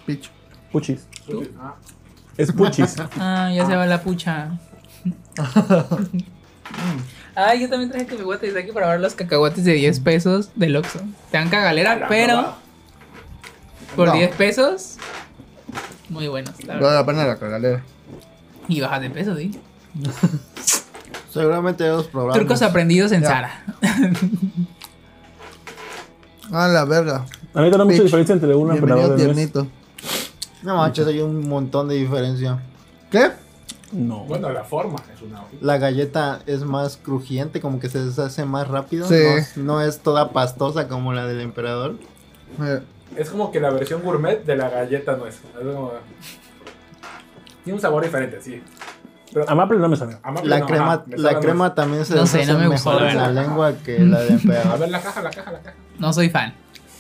Picho. 0.06 0.30
Puchis. 0.70 1.06
Es 2.36 2.52
puchis. 2.52 2.96
Ah, 3.18 3.50
ya 3.54 3.66
se 3.66 3.76
va 3.76 3.86
la 3.86 4.02
pucha. 4.02 4.58
Ah, 7.34 7.54
yo 7.54 7.68
también 7.68 7.90
traje 7.90 8.06
cacahuates 8.06 8.54
aquí 8.56 8.72
para 8.72 8.88
ver 8.88 9.00
los 9.00 9.14
cacahuates 9.14 9.64
de 9.64 9.72
10 9.72 10.00
pesos 10.00 10.50
del 10.54 10.76
Oxxo. 10.76 10.98
Te 11.30 11.38
dan 11.38 11.48
cagalera, 11.48 12.06
pero 12.08 12.54
por 13.96 14.08
No. 14.08 14.14
10 14.14 14.34
pesos, 14.36 14.96
muy 16.10 16.28
buenos. 16.28 16.54
Vale 16.66 16.80
la 16.82 17.06
pena 17.06 17.26
la 17.26 17.38
cagalera. 17.38 17.82
Y 18.68 18.80
bajas 18.82 19.00
de 19.00 19.10
peso, 19.10 19.34
sí. 19.36 19.58
Seguramente 21.32 21.84
dos 21.86 22.06
programas. 22.06 22.36
Trucos 22.38 22.60
aprendidos 22.62 23.12
en 23.12 23.22
Ya. 23.22 23.28
Sara. 23.28 23.64
Ah, 26.52 26.68
la 26.68 26.84
verga. 26.84 27.24
A 27.54 27.62
mí 27.62 27.70
no 27.70 27.82
hay 27.82 27.88
mucha 27.88 28.02
diferencia 28.02 28.34
entre 28.34 28.54
un 28.54 28.70
Bienvenido 28.70 28.98
emperador 28.98 29.16
de 29.18 29.24
nuez. 29.24 29.36
tiernito. 29.36 29.66
No 30.62 30.76
manches, 30.76 31.06
hay 31.06 31.20
un 31.20 31.48
montón 31.48 31.88
de 31.88 31.96
diferencia. 31.96 32.58
¿Qué? 33.10 33.30
No. 33.92 34.24
Bueno, 34.24 34.50
la 34.50 34.64
forma 34.64 34.96
es 35.14 35.20
una. 35.22 35.42
La 35.60 35.76
galleta 35.78 36.40
es 36.46 36.62
más 36.64 36.96
crujiente, 36.96 37.60
como 37.60 37.78
que 37.80 37.88
se 37.88 38.02
deshace 38.04 38.44
más 38.44 38.68
rápido. 38.68 39.06
Sí. 39.06 39.22
No, 39.56 39.62
no 39.74 39.80
es 39.82 39.98
toda 40.00 40.30
pastosa 40.32 40.88
como 40.88 41.12
la 41.12 41.26
del 41.26 41.40
emperador. 41.40 41.96
Eh, 42.62 42.80
Es 43.16 43.28
como 43.28 43.50
que 43.52 43.60
la 43.60 43.68
versión 43.70 44.00
gourmet 44.02 44.42
de 44.44 44.56
la 44.56 44.70
galleta 44.70 45.16
no 45.16 45.26
es. 45.26 45.34
es 45.34 45.40
como- 45.74 45.92
Tiene 47.64 47.74
un 47.76 47.80
sabor 47.80 48.02
diferente, 48.04 48.40
sí. 48.40 48.62
Pero 49.32 49.48
A 49.48 49.54
Maple 49.54 49.78
no 49.78 49.88
me 49.88 49.96
sabe. 49.96 50.18
amable 50.22 50.48
La 50.50 50.58
no, 50.60 50.66
crema, 50.66 50.92
ajá, 50.94 51.04
la 51.08 51.30
sabe 51.30 51.44
crema 51.44 51.74
también 51.74 52.04
se 52.04 52.14
No 52.14 52.26
sé, 52.26 52.38
deshace 52.38 52.52
no 52.52 52.58
me 52.58 52.68
gustó, 52.68 52.90
mejor 52.90 53.02
la 53.06 53.10
en 53.12 53.16
la 53.34 53.42
lengua 53.42 53.72
que 53.84 53.98
la 54.00 54.20
de 54.20 54.28
A 54.30 54.32
emperador. 54.32 54.78
ver 54.78 54.90
la 54.90 55.00
caja, 55.00 55.22
la 55.22 55.30
caja, 55.30 55.52
la 55.52 55.60
caja. 55.60 55.76
No 55.98 56.12
soy 56.12 56.28
fan. 56.30 56.54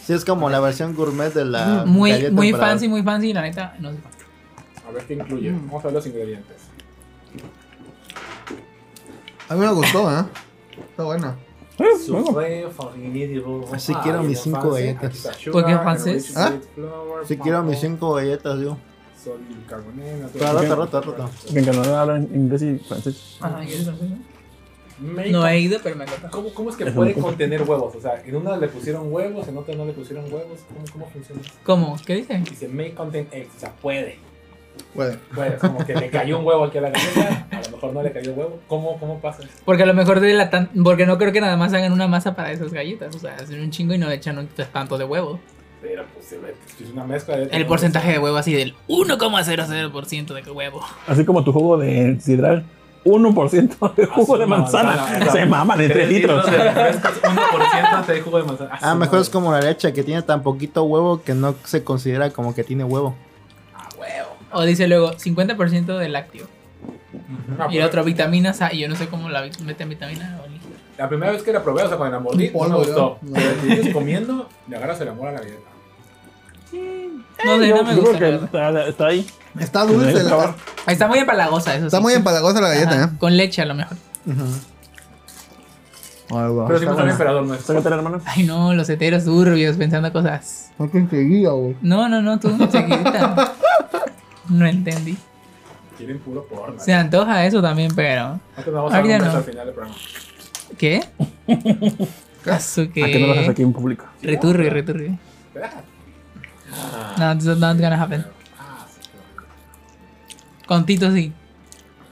Sí, 0.04 0.12
es 0.14 0.24
como 0.24 0.50
la 0.50 0.58
versión 0.60 0.94
gourmet 0.94 1.32
de 1.32 1.44
la 1.44 1.84
Muy, 1.86 2.10
galleta 2.10 2.32
muy 2.32 2.48
emperador. 2.48 2.70
fancy, 2.72 2.88
muy 2.88 3.02
fancy, 3.02 3.32
la 3.32 3.42
neta, 3.42 3.76
no 3.78 3.90
fan. 3.90 4.00
A 4.88 4.90
ver 4.92 5.04
qué 5.06 5.14
incluye. 5.14 5.50
Vamos 5.52 5.80
a 5.84 5.86
ver 5.86 5.94
los 5.94 6.06
ingredientes. 6.06 6.56
a 9.48 9.54
mí 9.54 9.60
me 9.60 9.72
gustó, 9.72 10.10
¿eh? 10.10 10.24
Está 10.90 11.04
buena. 11.04 11.36
Eh, 11.78 12.66
Así 13.72 13.92
Ah, 13.94 14.00
quiero 14.02 14.22
mis 14.22 14.38
fancy. 14.38 14.50
cinco 14.50 14.58
Aquí 14.74 14.82
galletas. 14.86 15.14
está 15.14 15.32
sugar, 15.34 15.52
¿Por 15.52 15.64
qué 15.66 15.78
francés? 15.78 16.36
¿Ah? 16.36 16.52
Sí 17.26 17.36
quiero 17.38 17.62
mis 17.62 17.74
maple, 17.76 17.88
cinco 17.88 18.12
galletas, 18.14 18.60
yo. 18.60 18.76
salt 19.22 19.40
y 19.50 19.54
bicarbonato. 19.54 20.30
Pero 20.32 20.52
rato, 20.52 20.76
rato, 20.76 21.00
rato. 21.00 21.30
Que 21.52 21.58
en 21.60 21.64
Canadá 21.64 22.00
hablan 22.02 22.28
inglés 22.34 22.62
y 22.62 22.78
francés. 22.78 23.38
No 24.98 25.46
he 25.46 25.58
ido, 25.60 25.78
pero 25.82 25.96
me 25.96 26.04
encanta. 26.04 26.28
¿Cómo, 26.30 26.52
¿Cómo 26.54 26.70
es 26.70 26.76
que 26.76 26.86
puede 26.86 27.14
contener 27.14 27.62
huevos? 27.62 27.94
O 27.94 28.00
sea, 28.00 28.22
en 28.24 28.36
una 28.36 28.56
le 28.56 28.68
pusieron 28.68 29.12
huevos, 29.12 29.48
en 29.48 29.56
otra 29.56 29.74
no 29.74 29.84
le 29.84 29.92
pusieron 29.92 30.24
huevos. 30.24 30.60
¿Cómo, 30.68 30.84
cómo 30.92 31.10
funciona? 31.10 31.40
eso? 31.40 31.50
¿Cómo? 31.64 31.96
¿Qué 32.06 32.16
dice? 32.16 32.38
Dice 32.38 32.68
may 32.68 32.92
contain 32.92 33.28
eggs, 33.32 33.56
o 33.56 33.60
sea, 33.60 33.72
puede. 33.72 34.18
Puede. 34.94 35.16
Puede, 35.34 35.54
es 35.54 35.60
como 35.60 35.84
que 35.84 35.94
le 35.94 36.10
cayó 36.10 36.38
un 36.38 36.46
huevo 36.46 36.64
aquí 36.64 36.78
a 36.78 36.82
la 36.82 36.90
galleta, 36.90 37.46
a 37.50 37.60
lo 37.62 37.70
mejor 37.70 37.92
no 37.92 38.02
le 38.02 38.12
cayó 38.12 38.32
huevo. 38.32 38.58
¿Cómo, 38.68 38.98
cómo 38.98 39.20
pasa 39.20 39.42
eso? 39.42 39.52
Porque 39.64 39.82
a 39.82 39.86
lo 39.86 39.94
mejor 39.94 40.20
de 40.20 40.34
la 40.34 40.50
tan... 40.50 40.70
Porque 40.82 41.06
no 41.06 41.18
creo 41.18 41.32
que 41.32 41.40
nada 41.40 41.56
más 41.56 41.72
hagan 41.72 41.92
una 41.92 42.08
masa 42.08 42.34
para 42.34 42.52
esas 42.52 42.72
galletas. 42.72 43.14
O 43.14 43.18
sea, 43.18 43.36
hacen 43.36 43.60
un 43.60 43.70
chingo 43.70 43.94
y 43.94 43.98
no 43.98 44.08
le 44.08 44.14
echan 44.14 44.38
un 44.38 44.48
tanto 44.72 44.98
de 44.98 45.04
huevo. 45.04 45.40
Pero 45.80 46.04
pues 46.14 46.26
se 46.26 46.38
ve, 46.38 46.54
es 46.80 46.90
una 46.90 47.04
mezcla 47.04 47.36
de... 47.36 47.44
El 47.46 47.66
porcentaje 47.66 48.12
de 48.12 48.18
huevo 48.18 48.36
así 48.36 48.54
del 48.54 48.74
1,00% 48.88 50.42
de 50.42 50.50
huevo. 50.50 50.80
Así 51.06 51.24
como 51.24 51.42
tu 51.42 51.52
jugo 51.52 51.76
de 51.76 52.18
sidral. 52.20 52.64
1% 53.04 53.94
de 53.94 54.06
jugo 54.06 54.38
de 54.38 54.46
manzana. 54.46 55.30
Se 55.32 55.44
maman 55.46 55.80
en 55.80 55.88
3 55.92 56.08
litros. 56.08 56.50
de 56.50 56.56
refrescos, 56.56 57.12
1% 57.22 58.06
de 58.06 58.20
jugo 58.20 58.38
de 58.38 58.44
manzana. 58.44 58.78
Ah, 58.80 58.92
su 58.92 58.96
mejor 58.98 59.18
es 59.20 59.28
como 59.30 59.52
la 59.52 59.60
leche 59.60 59.92
que 59.92 60.02
tiene 60.04 60.22
tan 60.22 60.42
poquito 60.42 60.84
huevo 60.84 61.22
que 61.22 61.34
no 61.34 61.54
se 61.64 61.82
considera 61.84 62.30
como 62.30 62.54
que 62.54 62.64
tiene 62.64 62.84
huevo. 62.84 63.14
Ah, 63.74 63.88
huevo. 63.98 64.28
O 64.52 64.62
dice 64.62 64.86
luego 64.88 65.12
50% 65.12 65.98
de 65.98 66.08
lácteo. 66.08 66.46
Ah, 67.58 67.68
Y 67.70 67.78
el 67.78 67.84
otro 67.84 68.04
vitaminas 68.04 68.62
A. 68.62 68.72
Y 68.72 68.80
yo 68.80 68.88
no 68.88 68.96
sé 68.96 69.08
cómo 69.08 69.28
la 69.28 69.42
meten 69.64 69.88
vitamina 69.88 70.38
A. 70.38 70.42
o 70.44 70.48
ni- 70.48 70.60
La 70.98 71.08
primera 71.08 71.32
vez 71.32 71.42
que 71.42 71.52
la 71.52 71.62
probé, 71.62 71.82
o 71.82 71.88
sea, 71.88 71.96
cuando 71.96 72.16
la 72.16 72.22
mordí, 72.22 72.50
no 72.50 72.68
me 72.68 72.76
gustó. 72.76 73.18
Pero 73.32 73.82
si 73.82 73.92
comiendo, 73.92 74.48
le 74.68 74.76
agarras 74.76 75.00
el 75.00 75.08
amor 75.08 75.28
a 75.28 75.32
la 75.32 75.40
No 77.44 77.58
sé, 77.58 77.68
Yo- 77.68 77.76
no 77.76 77.82
me 77.84 77.94
gusta. 77.96 78.18
que 78.18 78.24
verdad. 78.24 78.44
está, 78.44 78.88
está 78.88 79.06
ahí. 79.06 79.26
Está 79.58 79.84
dulce. 79.84 80.22
La-. 80.24 80.54
Está 80.86 81.06
muy 81.08 81.18
empalagosa, 81.18 81.74
eso 81.76 81.86
Está 81.86 81.98
sí. 81.98 82.02
muy 82.02 82.14
empalagosa 82.14 82.60
la 82.60 82.68
galleta, 82.68 82.90
Ajá, 82.94 83.04
¿eh? 83.14 83.18
Con 83.18 83.36
leche 83.36 83.62
a 83.62 83.66
lo 83.66 83.74
mejor. 83.74 83.96
Ahí 86.30 86.54
va. 86.54 86.66
Pero 86.66 86.78
si 86.78 86.86
me 86.86 86.94
sabe 86.94 87.10
emperador, 87.10 87.44
no 87.44 87.54
es. 87.54 87.60
Sácate, 87.60 87.88
hermano. 87.88 88.20
Ay, 88.24 88.44
no, 88.44 88.72
los 88.74 88.88
heteros 88.88 89.24
turbios 89.24 89.76
pensando 89.76 90.10
cosas. 90.12 90.70
No 90.78 90.90
que 90.90 90.98
enseguida, 90.98 91.50
güey. 91.50 91.76
No, 91.82 92.08
no, 92.08 92.22
no, 92.22 92.38
tú 92.40 92.48
seguidita. 92.70 93.52
No 94.48 94.66
entendí. 94.66 95.16
Quieren 95.98 96.18
puro 96.20 96.44
porno. 96.46 96.80
Se 96.80 96.92
antoja 96.94 97.44
eso 97.44 97.60
también, 97.60 97.92
pero. 97.94 98.40
Antes 98.56 98.72
vamos 98.72 98.92
a 98.92 99.02
beso 99.02 99.24
no. 99.24 99.30
al 99.32 99.44
final 99.44 99.66
del 99.66 99.74
programa. 99.74 99.98
¿Qué? 100.78 101.04
Asu 102.50 102.82
¿A 102.82 102.88
qué 102.92 103.18
no 103.20 103.26
lo 103.28 103.32
haces 103.34 103.48
aquí 103.50 103.62
en 103.62 103.72
público? 103.72 104.06
Returri, 104.22 104.68
returri. 104.68 105.18
No, 107.18 107.32
is 107.32 107.44
not 107.58 107.76
gonna 107.78 108.00
happen. 108.02 108.24
Ah, 108.58 108.86
sí, 108.92 109.00
claro. 109.10 109.48
Con 110.66 110.86
Tito 110.86 111.10
sí. 111.12 111.32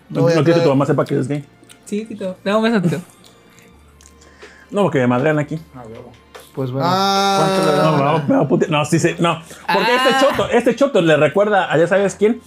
No, 0.09 0.23
No 0.23 0.29
no 0.29 0.45
quiero 0.45 0.55
que 0.61 0.65
tu 0.65 0.69
mamá 0.69 0.87
sepa 0.87 1.05
que 1.05 1.15
eres 1.15 1.29
gay. 1.29 1.45
Sí, 1.87 2.05
Tito. 2.05 2.37
Dame 2.45 2.57
un 2.59 2.63
beso 2.65 2.77
a 2.77 2.83
Tito. 2.83 3.01
No, 4.71 4.83
porque 4.83 4.99
me 5.01 5.07
madrean 5.07 5.39
aquí. 5.39 5.59
Ah. 5.75 5.83
Pues 6.55 6.71
bueno, 6.73 6.87
Ah. 6.91 7.37
¿cuánto 7.39 7.71
le 7.71 7.77
No, 7.79 7.97
no, 8.19 8.25
me 8.29 8.35
va 8.37 8.43
a 8.43 8.49
pute- 8.49 8.69
no, 8.69 8.85
sí, 8.85 8.99
sí, 8.99 9.15
no. 9.19 9.41
Porque 9.73 9.91
Ah. 9.93 10.09
este 10.09 10.27
choto, 10.27 10.49
este 10.51 10.77
choto 10.77 11.01
le 11.01 11.17
recuerda 11.17 11.73
a 11.73 11.79
ya 11.79 11.87
sabes 11.87 12.15
quién. 12.17 12.41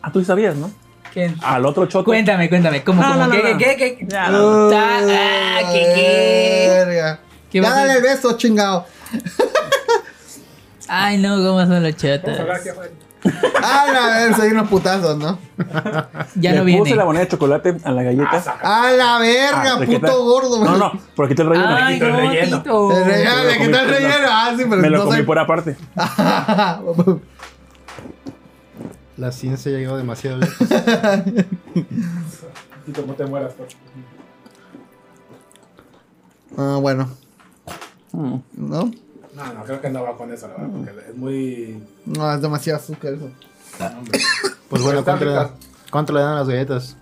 Ah, 0.00 0.10
tú 0.12 0.20
sí 0.20 0.26
sabías, 0.26 0.54
¿no? 0.56 0.70
¿Quién? 1.12 1.36
Al 1.42 1.66
otro 1.66 1.86
choto. 1.86 2.04
Cuéntame, 2.04 2.48
cuéntame. 2.48 2.84
¿Cómo, 2.84 3.02
No, 3.02 3.08
cómo? 3.12 3.26
no, 3.26 3.30
¿Qué, 3.32 3.42
no, 3.42 3.50
no. 3.52 3.58
qué, 3.58 3.76
qué, 3.76 3.96
qué? 3.98 4.06
Ya, 4.08 4.28
no. 4.30 4.70
Ah, 4.72 5.58
¿qué, 5.72 5.80
qué? 5.94 6.66
Verga. 6.68 7.20
¿Qué 7.50 7.60
dale 7.60 7.94
el 7.94 8.02
beso, 8.02 8.36
chingado. 8.36 8.86
Ay, 10.88 11.18
no, 11.18 11.36
¿cómo 11.36 11.60
son 11.66 11.82
los 11.82 11.94
afuera. 11.94 12.90
Ah, 13.62 13.86
a 13.88 14.18
ver, 14.18 14.34
soy 14.36 14.50
unos 14.52 14.68
putazos, 14.68 15.18
¿no? 15.18 15.38
Ya 16.36 16.52
le 16.52 16.58
no 16.58 16.62
puse 16.64 16.82
viene. 16.82 16.94
la 16.94 17.04
moneda 17.04 17.24
de 17.24 17.28
chocolate 17.30 17.76
a 17.82 17.90
la 17.90 18.02
galleta. 18.04 18.44
Ah, 18.62 18.90
la 18.96 19.18
verga, 19.18 19.74
Ah, 19.74 19.78
¿de 19.80 19.86
qué 19.88 19.98
puto 19.98 20.24
gordo, 20.24 20.64
No, 20.64 20.66
güey. 20.68 20.78
no, 20.78 20.92
porque 21.16 21.34
quité 21.34 21.42
el 21.42 21.48
relleno. 21.48 21.68
Ay, 21.76 21.94
quito 21.94 22.06
el 22.06 22.12
no, 22.12 22.18
relleno. 22.18 22.62
El 22.96 23.04
relleno, 23.04 23.44
le 23.44 23.52
quité 23.58 23.80
el 23.80 23.88
relleno. 23.88 24.26
Ah, 24.30 24.50
sí, 24.56 24.64
pero 24.70 24.76
Me 24.82 24.88
lo 24.90 24.98
no 24.98 25.04
comí 25.04 25.16
soy- 25.16 25.26
por 25.26 25.38
aparte. 25.38 25.76
La 29.16 29.32
ciencia 29.32 29.72
llegó 29.72 29.96
demasiado 29.96 30.36
lejos. 30.38 30.68
Tito, 32.86 33.04
no 33.04 33.14
te 33.14 33.26
mueras, 33.26 33.52
por 33.54 33.66
favor. 33.66 33.78
Ah, 36.56 36.78
bueno. 36.80 37.08
Mm. 38.12 38.36
¿No? 38.56 38.90
No, 39.38 39.54
no, 39.54 39.64
creo 39.64 39.80
que 39.80 39.88
no 39.90 40.02
va 40.02 40.16
con 40.16 40.32
eso, 40.32 40.48
la 40.48 40.54
verdad, 40.54 40.68
porque 40.72 41.10
es 41.10 41.16
muy. 41.16 41.82
No, 42.06 42.32
es 42.34 42.42
demasiado 42.42 42.78
azúcar 42.80 43.14
eso. 43.14 43.30
Hombre. 43.96 44.20
Pues 44.68 44.82
bueno, 44.82 45.04
¿cuánto 45.04 45.24
le, 45.24 45.48
cuánto 45.90 46.12
dan 46.12 46.32
a 46.32 46.34
las 46.40 46.48
galletas? 46.48 46.96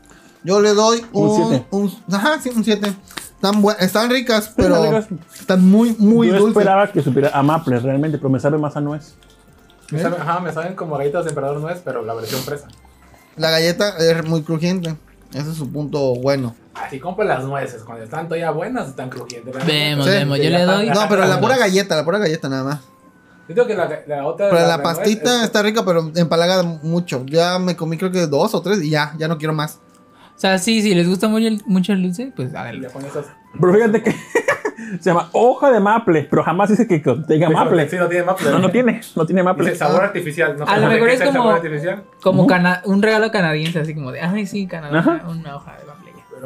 Yo 0.44 0.60
le 0.60 0.74
doy 0.74 1.04
Un 1.12 1.28
un. 1.28 1.36
siete. 1.48 1.66
un- 1.70 1.92
ajá, 2.14 2.40
sí, 2.40 2.50
un 2.54 2.62
7. 2.64 2.92
Están, 3.36 3.64
están 3.80 4.10
ricas, 4.10 4.52
pero 4.56 4.76
Están 4.84 5.02
ricas. 5.02 5.40
están 5.40 5.64
muy, 5.68 5.94
muy 5.98 6.28
Yo 6.28 6.34
dulces. 6.38 6.50
esperaba 6.56 6.90
que 6.92 7.02
supiera 7.02 7.30
a 7.32 7.42
maple 7.42 7.78
realmente, 7.80 8.18
pero 8.18 8.30
me 8.30 8.38
sabe 8.40 8.58
más 8.58 8.76
a 8.76 8.80
nuez. 8.80 9.14
Ajá, 10.18 10.40
me 10.40 10.52
saben 10.52 10.74
como 10.74 10.96
galletas 10.96 11.24
de 11.24 11.30
emperador 11.30 11.60
nuez, 11.60 11.80
pero 11.84 12.02
la 12.04 12.14
versión 12.14 12.40
fresa. 12.42 12.68
La 13.36 13.50
galleta 13.50 13.96
es 13.98 14.24
muy 14.26 14.42
crujiente. 14.42 14.96
Ese 15.32 15.50
es 15.50 15.56
su 15.56 15.70
punto 15.70 16.14
bueno. 16.16 16.54
Así 16.84 17.00
compren 17.00 17.28
las 17.28 17.42
nueces, 17.44 17.82
cuando 17.82 18.04
están 18.04 18.26
todavía 18.26 18.50
buenas, 18.50 18.88
están 18.88 19.08
crujientes. 19.10 19.54
Vemos, 19.66 20.04
Sí. 20.06 20.10
vemos. 20.12 20.38
Yo 20.38 20.50
le 20.50 20.62
doy. 20.62 20.90
No, 20.90 21.06
pero 21.08 21.24
la 21.26 21.40
pura 21.40 21.56
galleta, 21.56 21.96
la 21.96 22.04
pura 22.04 22.18
galleta 22.18 22.48
nada 22.48 22.64
más. 22.64 22.80
Yo 23.48 23.54
digo 23.54 23.66
que 23.66 23.74
la, 23.74 23.88
la 24.06 24.26
otra. 24.26 24.50
Pero 24.50 24.60
la 24.66 24.76
nuez 24.76 24.82
pastita 24.82 25.38
es- 25.38 25.44
está 25.44 25.62
rica, 25.62 25.84
pero 25.84 26.10
empalaga 26.16 26.62
mucho. 26.82 27.24
Ya 27.26 27.58
me 27.58 27.76
comí 27.76 27.96
creo 27.96 28.10
que 28.10 28.26
dos 28.26 28.54
o 28.54 28.60
tres 28.62 28.82
y 28.82 28.90
ya, 28.90 29.14
ya 29.18 29.28
no 29.28 29.38
quiero 29.38 29.54
más. 29.54 29.80
O 30.36 30.38
sea, 30.38 30.58
sí, 30.58 30.82
si 30.82 30.94
les 30.94 31.08
gusta 31.08 31.28
mucho 31.28 31.46
el, 31.46 31.62
mucho 31.66 31.92
el 31.94 32.02
dulce, 32.02 32.32
pues 32.36 32.52
le 32.52 32.58
háganlo. 32.58 32.90
ponen 32.90 33.08
esas. 33.08 33.24
Pero 33.58 33.72
fíjate 33.72 34.02
que 34.02 34.10
se 35.00 35.08
llama 35.10 35.30
hoja 35.32 35.70
de 35.70 35.80
maple, 35.80 36.26
pero 36.28 36.42
jamás 36.42 36.68
dice 36.68 36.86
que 36.86 37.02
contenga 37.02 37.48
maple. 37.48 37.88
Sí, 37.88 37.96
no 37.96 38.06
tiene 38.08 38.24
maple. 38.24 38.50
No, 38.50 38.58
no 38.58 38.68
tiene, 38.70 39.00
no 39.14 39.24
tiene 39.24 39.42
maple. 39.42 39.64
Dice 39.64 39.76
sabor 39.78 40.02
artificial. 40.04 40.56
No 40.58 40.66
A 40.66 40.76
lo 40.76 40.88
mejor 40.88 41.08
es 41.08 41.20
como- 41.22 41.32
sabor 41.32 41.54
artificial. 41.54 42.04
Como 42.20 42.46
cana- 42.46 42.82
un 42.84 43.00
regalo 43.00 43.30
canadiense, 43.30 43.78
así 43.78 43.94
como 43.94 44.12
de, 44.12 44.20
ay, 44.20 44.44
sí, 44.44 44.66
Canadá, 44.66 45.24
una 45.26 45.56
hoja 45.56 45.72
de 45.78 45.84
maple. 45.86 45.95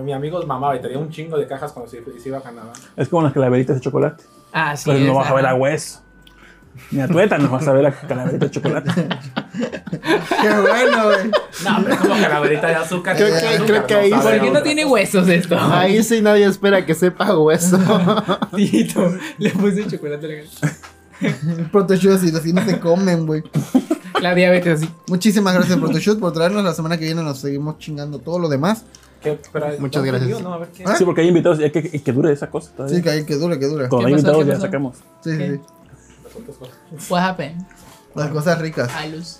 Mi 0.01 0.13
amigo 0.13 0.45
mamaba 0.47 0.77
y 0.77 0.81
tenía 0.81 0.99
un 0.99 1.11
chingo 1.11 1.37
de 1.39 1.47
cajas 1.47 1.73
cuando 1.73 1.91
se, 1.91 2.03
se 2.21 2.29
iba 2.29 2.39
a 2.39 2.43
Canadá. 2.43 2.73
Es 2.97 3.09
como 3.09 3.23
las 3.23 3.33
calaveritas 3.33 3.77
de 3.77 3.81
chocolate. 3.83 4.25
Ah, 4.53 4.77
sí. 4.77 4.85
Pues 4.87 5.01
no 5.01 5.15
vas 5.15 5.31
a 5.31 5.35
ver 5.35 5.47
a 5.47 5.55
hueso. 5.55 6.01
Ni 6.93 7.01
a 7.01 7.09
tuétano 7.09 7.49
vas 7.51 7.67
a 7.69 7.73
ver 7.73 7.87
a 7.87 7.93
calaverita 7.93 8.47
de 8.47 8.51
chocolate. 8.51 8.91
Qué 9.51 10.49
bueno, 10.61 11.05
güey. 11.05 11.31
No, 11.65 11.79
pero 11.83 11.95
es 11.95 12.01
como 12.01 12.15
calaverita 12.15 12.67
de 12.69 12.75
azúcar. 12.75 13.17
Creo 13.17 13.29
que- 13.29 13.35
azúcar, 13.47 13.67
creo 13.67 13.87
que 13.87 13.95
no 13.95 14.01
ahí 14.01 14.11
¿Por 14.23 14.41
qué 14.41 14.51
no 14.51 14.63
tiene 14.63 14.85
huesos 14.87 15.29
esto? 15.29 15.57
Ahí 15.59 16.03
sí 16.03 16.21
nadie 16.23 16.47
espera 16.47 16.85
que 16.87 16.95
sepa 16.95 17.37
hueso. 17.39 17.79
Tito, 18.57 19.13
le 19.39 19.51
puse 19.51 19.87
chocolate 19.89 20.27
a 20.27 20.29
la 20.29 20.35
galleta. 20.37 21.71
Protoshoot 21.71 22.15
así, 22.15 22.35
así 22.35 22.53
no 22.53 22.65
se 22.65 22.81
comen, 22.81 23.27
güey. 23.27 23.43
La 24.23 24.35
diabetes 24.35 24.83
así. 24.83 24.91
Muchísimas 25.09 25.55
gracias, 25.55 25.79
Protoshoot, 25.79 26.19
por 26.19 26.33
traernos. 26.33 26.65
La 26.65 26.73
semana 26.75 26.97
que 26.99 27.05
viene 27.05 27.23
nos 27.23 27.39
seguimos 27.41 27.79
chingando 27.79 28.19
todo 28.21 28.39
lo 28.39 28.49
demás. 28.49 28.85
Muchas 29.79 30.05
gracias. 30.05 30.41
No, 30.43 30.55
a 30.55 30.59
ver 30.59 30.69
qué. 30.69 30.85
¿Ah? 30.87 30.95
Sí, 30.97 31.05
porque 31.05 31.21
hay 31.23 31.29
invitados 31.29 31.61
y 31.61 31.65
hay 31.65 31.71
que, 31.71 31.83
que 32.03 32.13
dure 32.13 32.33
esa 32.33 32.51
cosa 32.51 32.71
todavía. 32.75 32.97
Sí, 32.97 33.03
que, 33.03 33.11
hay- 33.11 33.25
que 33.25 33.37
dure, 33.37 33.59
que 33.59 33.67
dure. 33.67 33.89
Cuando 33.89 34.07
¿Qué 34.09 34.15
hay 34.15 34.23
pasó? 34.23 34.27
invitados 34.41 34.45
¿Qué 34.45 34.51
ya 34.53 34.61
sacamos. 34.67 34.97
Sí, 35.23 35.31
sí, 35.31 35.37
sí. 35.37 35.61
Las 36.25 36.57
cosas. 36.59 37.11
What 37.11 37.23
happened? 37.29 37.63
Las 38.15 38.29
cosas 38.31 38.59
ricas. 38.61 38.91
A 38.95 39.07
luz. 39.07 39.39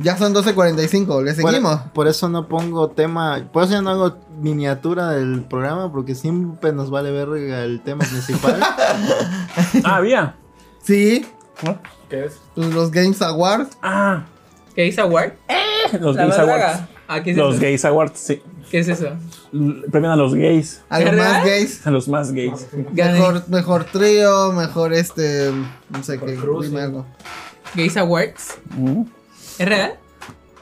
Ya 0.00 0.16
son 0.16 0.32
12.45, 0.32 1.24
¿le 1.24 1.34
seguimos? 1.34 1.80
Por, 1.80 1.90
por 1.92 2.08
eso 2.08 2.28
no 2.28 2.46
pongo 2.46 2.88
tema, 2.90 3.48
por 3.52 3.64
eso 3.64 3.72
ya 3.72 3.82
no 3.82 3.90
hago 3.90 4.16
miniatura 4.40 5.10
del 5.10 5.42
programa, 5.42 5.90
porque 5.90 6.14
siempre 6.14 6.72
nos 6.72 6.88
vale 6.90 7.10
verga 7.10 7.64
el 7.64 7.80
tema 7.80 8.04
principal. 8.04 8.60
Ah, 9.84 9.96
había. 9.96 10.36
Sí. 10.84 11.26
¿Qué 12.08 12.26
es? 12.26 12.38
pues 12.54 12.72
los 12.72 12.90
Games 12.92 13.20
Awards. 13.22 13.76
Ah, 13.82 14.24
¿Qué 14.76 14.86
es 14.86 14.98
Award? 15.00 15.32
los 16.00 16.14
La 16.14 16.22
Awards. 16.24 16.36
draga. 16.46 16.88
Ah, 17.08 17.22
¿qué 17.22 17.32
es 17.32 17.36
Los? 17.36 17.58
Gays 17.58 17.84
Awards, 17.84 18.18
sí. 18.20 18.42
¿Qué 18.70 18.80
es 18.80 18.88
eso? 18.88 19.10
Premian 19.90 20.12
a 20.12 20.16
los 20.16 20.34
gays. 20.34 20.82
A 20.90 21.00
los 21.00 21.14
más 21.16 21.44
gays. 21.44 21.86
A 21.86 21.90
los 21.90 22.08
más 22.08 22.32
gays. 22.32 22.66
Mejor, 22.92 23.48
mejor 23.48 23.84
trío, 23.84 24.52
mejor 24.52 24.92
este. 24.92 25.50
No 25.90 26.02
sé 26.02 26.18
qué. 26.18 26.38
Gays 27.74 27.96
Awards. 27.96 28.58
¿Mm? 28.76 29.02
¿Es 29.58 29.68
real? 29.68 29.94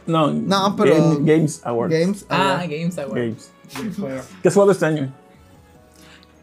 No, 0.07 0.31
No, 0.33 0.77
pero- 0.77 0.95
Game- 0.95 1.33
Games 1.37 1.61
Awards. 1.65 1.93
Games 1.99 2.27
Ah, 2.29 2.53
Awards. 2.61 2.71
Games 2.71 2.99
Awards. 2.99 3.51
Games. 3.75 4.23
¿Qué 4.43 4.49
has 4.49 4.55
jugado 4.55 4.71
este 4.73 4.87
año? 4.87 5.13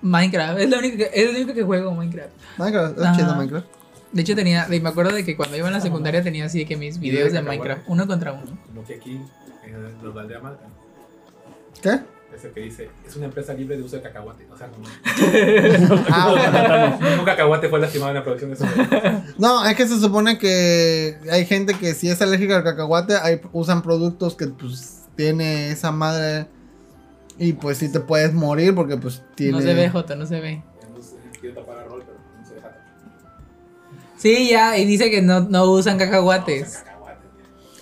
Minecraft. 0.01 0.59
Es 0.59 0.69
lo 0.69 0.80
único 0.80 0.98
que, 0.98 1.09
es 1.14 1.25
lo 1.32 1.38
único 1.38 1.53
que 1.53 1.64
juego 1.64 1.92
Minecraft. 1.95 2.32
Minecraft, 2.58 2.98
es 2.98 3.03
Ajá. 3.06 3.16
chido 3.17 3.35
Minecraft. 3.35 3.67
De 4.11 4.22
hecho, 4.22 4.35
tenía. 4.35 4.67
Me 4.67 4.77
acuerdo 4.90 5.16
de 5.16 5.24
que 5.24 5.35
cuando 5.38 5.56
iba 5.58 5.67
en 5.67 5.74
la 5.74 5.80
secundaria 5.82 6.22
tenía 6.22 6.45
así 6.45 6.59
de 6.59 6.66
que 6.66 6.75
mis 6.75 7.00
videos 7.00 7.32
de 7.32 7.42
Minecraft. 7.42 7.83
Uno 7.88 8.06
contra 8.06 8.33
uno. 8.33 8.43
Como 8.67 8.85
que 8.85 8.95
aquí, 8.95 9.19
en 9.66 10.03
los 10.03 10.14
Valdea 10.14 10.40
Malta. 10.40 10.66
¿Qué? 11.84 12.00
Ese 12.34 12.50
que 12.50 12.62
dice, 12.62 12.90
es 13.06 13.16
una 13.16 13.26
empresa 13.26 13.53
libre 13.53 13.78
de 13.78 13.84
uso 13.84 13.98
de 13.98 14.02
cacahuate. 14.02 14.48
O 14.52 14.58
sea, 14.58 14.68
como. 14.70 14.88
Ah. 16.10 16.98
Un 17.20 17.26
cacahuate 17.26 17.70
fue 17.70 17.80
lastimado 17.80 18.10
en 18.10 18.16
la 18.16 18.24
producción 18.24 18.50
de 18.52 18.56
eso. 18.56 18.66
No, 19.38 19.64
es 19.66 19.76
que 19.76 19.88
se 19.88 20.00
supone 20.00 20.40
que 20.40 21.18
hay 21.30 21.45
gente 21.45 21.76
que 21.76 21.94
si 21.94 22.10
es 22.10 22.22
alérgica 22.22 22.58
al 22.58 22.64
cacahuate, 22.64 23.18
hay, 23.22 23.40
usan 23.52 23.84
productos 23.84 24.36
que 24.36 24.48
pues 24.48 25.03
tiene 25.16 25.70
esa 25.70 25.92
madre 25.92 26.48
y 27.38 27.53
pues 27.53 27.78
sí 27.78 27.92
te 27.92 28.00
puedes 28.00 28.34
morir 28.34 28.74
porque 28.74 28.98
pues 28.98 29.22
tiene... 29.36 29.53
No 29.53 29.62
se 29.62 29.74
ve, 29.74 29.90
Joto, 29.90 30.16
no 30.16 30.26
se 30.26 30.40
ve. 30.40 30.64
Entonces, 30.88 31.16
quiero 31.40 31.62
tapar 31.62 31.80
a 31.80 31.84
Rol, 31.84 32.03
pero 32.06 32.18
no 32.40 32.48
se 32.48 32.56
deja 32.56 32.68
tapar. 32.70 32.82
Sí, 34.18 34.50
ya, 34.50 34.78
y 34.78 34.86
dice 34.86 35.12
que 35.12 35.22
no, 35.22 35.42
no 35.42 35.66
usan 35.66 36.00
cacahuates. 36.00 36.84
Cacahuate. 36.84 37.22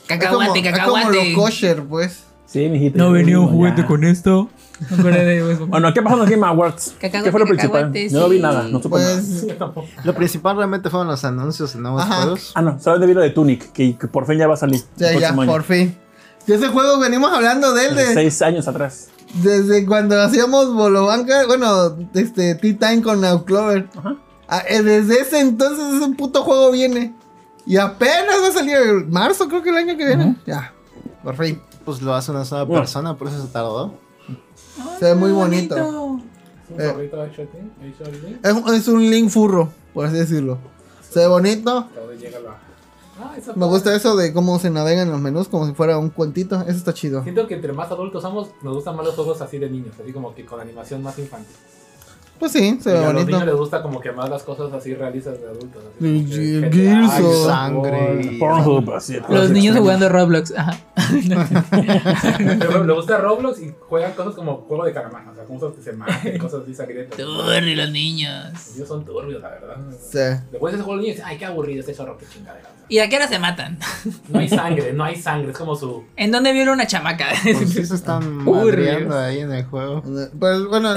Es 0.09 0.27
como, 0.27 0.39
Cacahuate, 0.39 0.59
es 0.59 0.65
como 0.65 0.93
cacahuate. 0.95 1.29
lo 1.31 1.41
kosher, 1.41 1.83
pues. 1.83 2.30
Sí, 2.51 2.67
mijito. 2.67 2.97
No 2.97 3.11
venía 3.11 3.39
un 3.39 3.47
juguete 3.47 3.81
ya. 3.83 3.87
con 3.87 4.03
esto. 4.03 4.49
De 4.89 5.51
eso. 5.53 5.67
Bueno, 5.67 5.93
¿qué 5.93 6.01
pasó 6.01 6.15
en 6.15 6.21
los 6.21 6.29
Game 6.29 6.45
Awards? 6.45 6.95
¿Qué 6.99 7.09
fue 7.31 7.39
lo 7.39 7.45
principal? 7.45 7.93
no 8.11 8.29
vi 8.29 8.39
nada, 8.39 8.67
no 8.67 8.81
supe 8.81 8.97
nada. 8.97 9.71
Pues... 9.73 9.95
Lo 10.03 10.13
principal 10.15 10.57
realmente 10.57 10.89
fueron 10.89 11.07
los 11.07 11.23
anuncios 11.23 11.73
de 11.73 11.79
nuevos 11.79 12.01
Ajá. 12.01 12.15
juegos. 12.23 12.51
Ah, 12.55 12.61
no, 12.61 12.79
sabes 12.79 12.99
de 12.99 13.13
lo 13.13 13.21
de 13.21 13.29
Tunic, 13.29 13.71
que, 13.71 13.95
que 13.97 14.07
por 14.07 14.25
fin 14.25 14.37
ya 14.37 14.47
va 14.47 14.55
a 14.55 14.57
salir. 14.57 14.81
Ya, 14.97 15.13
ya, 15.17 15.29
año. 15.29 15.45
por 15.45 15.63
fin. 15.63 15.95
Y 16.47 16.51
ese 16.51 16.67
juego 16.69 16.99
venimos 16.99 17.31
hablando 17.31 17.73
de 17.73 17.85
él 17.87 17.95
de- 17.95 18.13
Seis 18.13 18.41
años 18.41 18.67
atrás. 18.67 19.09
desde 19.35 19.85
cuando 19.85 20.19
hacíamos 20.19 20.73
Bolobanca, 20.73 21.45
bueno, 21.45 21.95
este 22.15 22.55
Tea 22.55 22.77
Time 22.77 23.01
con 23.03 23.21
Now 23.21 23.45
Clover. 23.45 23.87
Ajá. 23.95 24.15
Ah, 24.49 24.63
eh, 24.67 24.81
desde 24.81 25.21
ese 25.21 25.39
entonces 25.39 26.01
ese 26.01 26.11
puto 26.15 26.41
juego 26.43 26.71
viene. 26.71 27.13
Y 27.65 27.77
apenas 27.77 28.41
va 28.43 28.47
a 28.49 28.51
salir 28.51 28.75
en 28.75 29.09
marzo, 29.09 29.47
creo 29.47 29.61
que 29.61 29.69
el 29.69 29.77
año 29.77 29.95
que 29.95 30.05
viene. 30.05 30.35
Ya, 30.45 30.73
por 31.23 31.37
fin. 31.37 31.61
Pues 31.85 32.01
lo 32.01 32.13
hace 32.13 32.31
una 32.31 32.45
sola 32.45 32.63
Bueno. 32.63 32.81
persona, 32.81 33.17
por 33.17 33.27
eso 33.27 33.41
se 33.41 33.47
tardó. 33.51 33.93
Se 34.99 35.05
ve 35.05 35.15
muy 35.15 35.31
bonito. 35.31 35.75
Es 35.75 35.83
un 35.83 36.23
Eh. 36.77 37.11
Es, 38.43 38.53
un- 38.53 38.73
es 38.73 38.87
un 38.87 39.09
link 39.09 39.29
furro, 39.29 39.69
por 39.93 40.05
así 40.05 40.15
decirlo. 40.17 40.57
Se 41.09 41.19
ve 41.19 41.27
bonito. 41.27 41.87
Ah, 43.23 43.35
esa 43.37 43.53
Me 43.53 43.65
gusta 43.65 43.93
eso 43.95 44.15
de 44.15 44.33
cómo 44.33 44.57
se 44.57 44.69
navegan 44.69 45.11
los 45.11 45.19
menús 45.19 45.47
como 45.47 45.67
si 45.67 45.73
fuera 45.73 45.97
un 45.97 46.09
cuentito. 46.09 46.61
Eso 46.61 46.71
está 46.77 46.93
chido. 46.93 47.21
Siento 47.23 47.45
que 47.47 47.55
entre 47.55 47.73
más 47.73 47.91
adultos 47.91 48.21
somos, 48.23 48.49
nos 48.63 48.75
gustan 48.75 48.95
más 48.95 49.05
los 49.05 49.15
juegos 49.15 49.41
así 49.41 49.57
de 49.59 49.69
niños, 49.69 49.93
así 50.01 50.11
como 50.13 50.33
que 50.33 50.45
con 50.45 50.59
animación 50.59 51.03
más 51.03 51.19
infantil. 51.19 51.55
Pues 52.41 52.53
sí, 52.53 52.79
se 52.81 52.89
Y 52.89 52.93
ve 52.93 52.97
a 52.97 53.01
los 53.03 53.13
bonito. 53.13 53.31
niños 53.31 53.45
les 53.45 53.55
gusta 53.55 53.81
como 53.83 54.01
que 54.01 54.11
más 54.11 54.27
las 54.27 54.41
cosas 54.41 54.73
así 54.73 54.95
realistas 54.95 55.39
de 55.39 55.47
adultos. 55.47 55.83
Así 55.95 56.25
que 56.27 56.69
Gears 56.73 57.19
o- 57.23 57.45
Sangre 57.47 58.19
y- 58.23 58.39
Pornhub, 58.39 58.91
así. 58.95 59.17
Los 59.29 59.51
niños 59.51 59.77
jugando 59.77 60.09
Roblox. 60.09 60.51
Ajá. 60.57 60.75
Le 61.71 62.93
gusta 62.93 63.17
Roblox 63.17 63.61
y 63.61 63.73
juegan 63.87 64.13
cosas 64.13 64.33
como 64.33 64.57
juego 64.67 64.85
de 64.85 64.93
caramana, 64.93 65.31
o 65.31 65.35
sea, 65.35 65.43
cosas 65.45 65.75
que 65.75 65.83
se 65.83 65.93
matan, 65.93 66.37
cosas 66.39 66.63
así 66.63 66.73
sangrientas. 66.73 67.17
Turri, 67.17 67.75
los 67.75 67.91
niños. 67.91 68.51
Ellos 68.75 68.87
son 68.87 69.05
turbios, 69.05 69.41
la 69.41 69.49
verdad. 69.49 69.75
Sí. 69.99 70.17
Después 70.51 70.73
de 70.73 70.77
ese 70.79 70.83
juego 70.83 70.95
los 70.95 71.01
niños 71.03 71.17
dicen, 71.17 71.25
ay, 71.29 71.37
qué 71.37 71.45
aburrido 71.45 71.79
este 71.81 71.93
zorro, 71.93 72.17
qué 72.17 72.25
chingadera. 72.33 72.69
¿Y 72.89 72.99
a 72.99 73.07
qué 73.07 73.15
hora 73.17 73.27
se 73.27 73.39
matan? 73.39 73.77
No 74.29 74.39
hay 74.39 74.49
sangre, 74.49 74.91
no 74.93 75.03
hay 75.03 75.15
sangre, 75.15 75.51
es 75.51 75.57
como 75.57 75.75
su... 75.75 76.03
¿En 76.17 76.31
dónde 76.31 76.51
vieron 76.51 76.73
una 76.73 76.87
chamaca? 76.87 77.27
Pues 77.43 77.69
sí 77.71 77.85
se 77.85 77.95
están 77.95 78.37
madreando 78.45 79.17
ahí 79.17 79.39
en 79.39 79.51
el 79.53 79.63
juego. 79.65 80.01
Pues 80.37 80.65
bueno, 80.65 80.95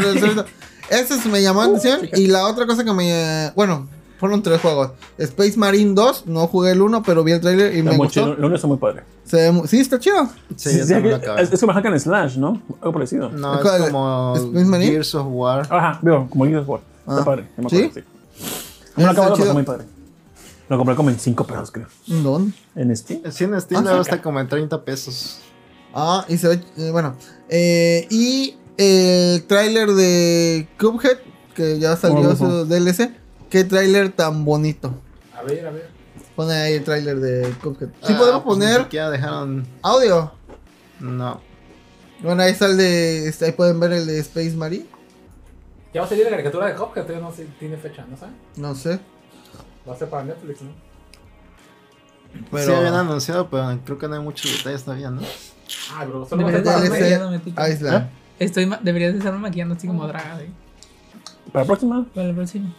ese 0.91 1.19
se 1.21 1.29
me 1.29 1.43
llamó 1.43 1.61
la 1.63 1.69
atención. 1.69 2.01
Y 2.15 2.27
la 2.29 2.47
otra 2.47 2.67
cosa 2.67 2.85
que 2.85 2.93
me. 2.93 3.51
Bueno, 3.57 3.89
fueron 4.19 4.43
tres 4.43 4.61
juegos: 4.61 4.91
Space 5.19 5.57
Marine 5.57 5.95
2, 5.95 6.27
no 6.27 6.47
jugué 6.47 6.73
el 6.73 6.83
1, 6.83 7.03
pero 7.03 7.25
vi 7.25 7.33
el 7.33 7.41
trailer 7.41 7.75
y 7.75 7.79
Está 7.79 7.91
me 7.91 7.97
muy 7.97 8.07
gustó. 8.07 8.21
chido, 8.23 8.35
Lo 8.35 8.41
único 8.47 8.55
está 8.57 8.67
muy 8.69 8.77
padre. 8.79 9.03
Se 9.25 9.37
ve 9.37 9.53
mu- 9.53 9.67
sí, 9.67 9.81
está 9.81 9.99
chido. 9.99 10.27
Sí, 10.57 10.71
Sí, 10.71 10.71
sí, 10.71 10.81
es, 10.81 10.91
acabé. 10.93 11.43
es, 11.43 11.53
es 11.53 11.61
como 11.61 11.73
hack 11.73 11.87
and 11.87 11.99
slash, 11.99 12.37
¿no? 12.37 12.61
Algo 12.81 12.93
parecido. 12.93 13.31
No, 13.31 13.55
es 13.61 13.83
como 13.91 14.35
¿Space 14.37 14.65
Marine? 14.67 14.91
Gears 14.93 15.15
of 15.15 15.27
War. 15.31 15.67
Ajá, 15.71 15.99
veo, 16.03 16.27
como 16.31 16.45
Gears 16.45 16.63
of 16.63 16.69
War. 16.69 16.81
Está 17.09 17.21
Ah, 17.21 17.25
padre. 17.25 17.49
yo 17.57 17.63
me 17.65 17.71
¿sí? 17.71 17.77
acuerdo, 17.77 17.95
sí. 17.95 18.05
No 18.97 19.13
lo 19.13 19.35
Está 19.35 19.53
muy 19.53 19.63
padre. 19.65 19.85
Lo 20.69 20.79
compré 20.79 20.95
como 20.97 21.11
en 21.11 21.19
5 21.19 21.47
pesos, 21.47 21.71
creo. 21.71 21.87
¿Dónde? 22.07 22.53
En 22.75 22.97
Steam. 22.97 23.21
Sí, 23.31 23.45
en 23.45 23.61
Steam 23.61 23.87
Ah, 23.87 23.93
sí. 23.97 24.01
está 24.01 24.23
como 24.23 24.41
en 24.41 24.49
30 24.49 24.83
pesos. 24.83 25.41
Ah, 25.95 26.25
y 26.29 26.39
se 26.39 26.49
ve. 26.49 26.61
eh, 26.79 26.91
bueno. 26.91 27.15
Eh, 27.51 28.07
y 28.11 28.55
el 28.77 29.45
tráiler 29.47 29.91
de 29.93 30.69
Cuphead, 30.79 31.19
que 31.55 31.79
ya 31.79 31.97
salió 31.97 32.31
Oh, 32.31 32.37
su 32.37 32.65
DLC. 32.67 33.11
Qué 33.51 33.65
tráiler 33.65 34.11
tan 34.13 34.45
bonito. 34.45 34.95
A 35.37 35.43
ver, 35.43 35.67
a 35.67 35.71
ver. 35.71 35.89
Pone 36.35 36.53
ahí 36.55 36.75
el 36.75 36.85
tráiler 36.85 37.21
de 37.21 37.53
Cuphead. 37.63 37.89
Sí 38.03 38.13
Ah, 38.15 38.19
podemos 38.19 38.43
pues 38.43 38.57
poner 38.59 38.83
siquiera 38.83 39.11
dejaron. 39.11 39.67
audio. 39.83 40.33
No. 41.01 41.41
Bueno, 42.23 42.43
ahí 42.43 42.53
está 42.53 42.67
el 42.67 42.77
de. 42.77 43.29
este, 43.29 43.45
Ahí 43.47 43.53
pueden 43.53 43.79
ver 43.79 43.93
el 43.93 44.07
de 44.07 44.19
Space 44.21 44.53
Marine. 44.57 44.87
Ya 45.93 46.01
va 46.01 46.07
a 46.07 46.09
salir 46.11 46.25
la 46.25 46.31
caricatura 46.31 46.67
de 46.67 46.75
Cuphead, 46.75 47.05
todavía 47.07 47.21
no 47.29 47.33
sé- 47.33 47.47
tiene 47.61 47.77
fecha, 47.77 48.05
¿no 48.11 48.17
saben? 48.17 48.35
No 48.57 48.75
sé. 48.75 48.99
Va 49.89 49.93
a 49.95 49.97
ser 49.97 50.09
para 50.09 50.25
Netflix, 50.25 50.63
¿no? 50.63 50.71
Pero 52.51 52.65
Sí, 52.65 52.73
habían 52.73 52.95
anunciado, 52.95 53.49
pero 53.49 53.79
creo 53.85 53.99
que 53.99 54.09
no 54.09 54.15
hay 54.15 54.21
muchos 54.21 54.51
detalles 54.57 54.83
todavía, 54.83 55.11
¿no? 55.11 55.23
Ah, 55.93 56.05
bro, 56.05 56.27
solo 56.27 56.43
va 56.43 56.49
a 56.49 56.53
ser 56.53 56.65
para. 57.55 57.69
Island. 57.71 58.11
Estoy 58.39 58.67
ma- 58.67 58.81
deberías 58.83 59.13
de 59.13 59.19
estarme 59.19 59.39
maquillando 59.39 59.75
así 59.75 59.87
como 59.87 60.07
draga, 60.07 60.35
güey. 60.35 60.49
Para 61.53 61.65
la 61.65 61.67
próxima. 61.67 62.05
Para 62.15 62.29
el 62.29 62.35
próximo. 62.35 62.75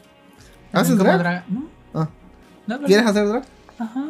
¿Haces 0.74 0.92
como 0.96 1.04
drag? 1.06 1.20
draga. 1.20 1.46
¿No? 1.48 1.64
Ah. 1.94 2.10
No, 2.68 2.76
pero- 2.76 2.88
¿Quieres 2.88 3.06
hacer 3.06 3.28
drag? 3.28 3.44
Ajá. 3.80 4.04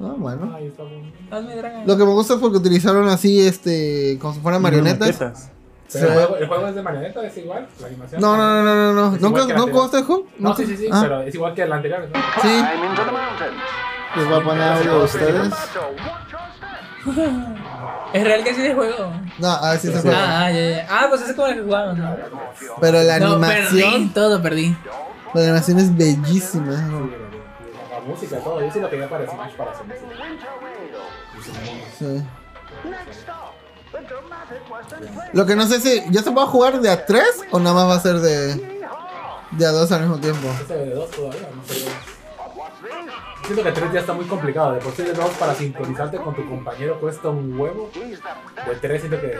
Ah, 0.00 0.14
bueno. 0.16 0.52
Ay, 0.54 0.68
está 0.68 0.82
bueno. 0.84 1.10
Hazme 1.30 1.56
draga. 1.56 1.84
Lo 1.84 1.96
que 1.96 2.04
me 2.04 2.10
gusta 2.12 2.34
es 2.34 2.40
porque 2.40 2.56
utilizaron 2.58 3.08
así, 3.08 3.40
este, 3.46 4.16
como 4.20 4.32
si 4.34 4.40
fueran 4.40 4.62
marionetas. 4.62 5.50
Pero 5.92 6.06
el 6.06 6.12
juego, 6.14 6.36
el 6.36 6.46
juego 6.46 6.66
es 6.68 6.74
de 6.76 6.82
marioneta, 6.82 7.26
es 7.26 7.36
igual, 7.36 7.66
la 7.80 7.86
animación. 7.88 8.20
No, 8.20 8.36
no, 8.36 8.62
no, 8.62 8.92
no, 8.92 8.92
no, 9.10 9.18
¿Nunca, 9.18 9.44
la 9.44 9.54
¿No 9.56 9.66
jugaste 9.66 9.98
el 9.98 10.04
juego? 10.04 10.26
No, 10.38 10.54
sí, 10.54 10.64
sí, 10.64 10.76
sí, 10.76 10.88
Ah, 10.92 11.00
pero 11.02 11.22
es 11.22 11.34
igual 11.34 11.52
que 11.52 11.62
el 11.62 11.72
anterior, 11.72 12.08
¿no? 12.08 12.20
sí. 12.40 12.62
Les 14.16 14.28
voy 14.28 14.40
a 14.40 14.44
poner 14.44 14.62
audio 14.72 14.92
a 14.92 15.04
ustedes. 15.04 15.52
¿Es 18.12 18.24
real 18.24 18.42
que 18.44 18.50
así 18.50 18.62
de 18.62 18.74
juego? 18.74 19.12
No, 19.38 19.48
a 19.48 19.70
ver 19.70 19.80
si 19.80 19.92
se 19.92 20.00
juega. 20.00 20.18
Ah, 20.18 20.44
ah, 20.46 20.50
ya, 20.52 20.60
ya. 20.70 20.86
Ah, 20.90 21.06
pues 21.08 21.22
es 21.22 21.32
como 21.34 21.46
el 21.48 21.54
que 21.56 21.62
jugamos, 21.62 21.96
¿no? 21.98 22.16
Pero 22.80 23.02
la 23.02 23.18
No, 23.20 23.40
perdí, 23.40 23.54
animación, 23.82 24.12
todo 24.12 24.42
perdí. 24.42 24.76
la 25.34 25.40
animación 25.42 25.78
es 25.78 25.96
bellísima. 25.96 26.76
Sí, 26.76 26.82
la, 26.82 27.98
la 27.98 28.04
música, 28.06 28.36
todo. 28.38 28.60
Yo 28.60 28.70
sí 28.72 28.80
lo 28.80 28.90
quería 28.90 29.08
para 29.08 29.26
Smash 29.30 29.52
para 29.54 29.70
hacer 29.70 29.86
música. 29.86 30.06
Sí. 31.98 32.24
Lo 35.32 35.46
que 35.46 35.56
no 35.56 35.66
sé 35.66 35.80
si 35.80 36.02
ya 36.10 36.22
se 36.22 36.30
va 36.30 36.42
a 36.44 36.46
jugar 36.46 36.80
de 36.80 36.90
a 36.90 37.04
3 37.06 37.24
o 37.52 37.58
nada 37.60 37.74
más 37.74 37.88
va 37.88 37.94
a 37.96 38.00
ser 38.00 38.18
de, 38.20 38.80
de 39.52 39.66
a 39.66 39.70
2 39.70 39.92
al 39.92 40.00
mismo 40.02 40.18
tiempo. 40.18 40.48
Este 40.60 40.74
de 40.74 40.90
dos 40.94 41.10
todavía, 41.10 41.48
no 41.54 41.64
sé. 41.64 41.84
Siento 43.52 43.64
que 43.64 43.72
3 43.72 43.92
ya 43.92 43.98
está 44.00 44.12
muy 44.12 44.26
complicado. 44.26 44.72
De 44.74 44.78
por 44.80 44.92
sí 44.92 45.02
de 45.02 45.12
2 45.12 45.28
para 45.30 45.54
sincronizarte 45.54 46.18
con 46.18 46.36
tu 46.36 46.48
compañero 46.48 47.00
cuesta 47.00 47.30
un 47.30 47.58
huevo. 47.58 47.90
De 47.92 48.76
3 48.80 49.00
siento 49.00 49.20
que. 49.20 49.36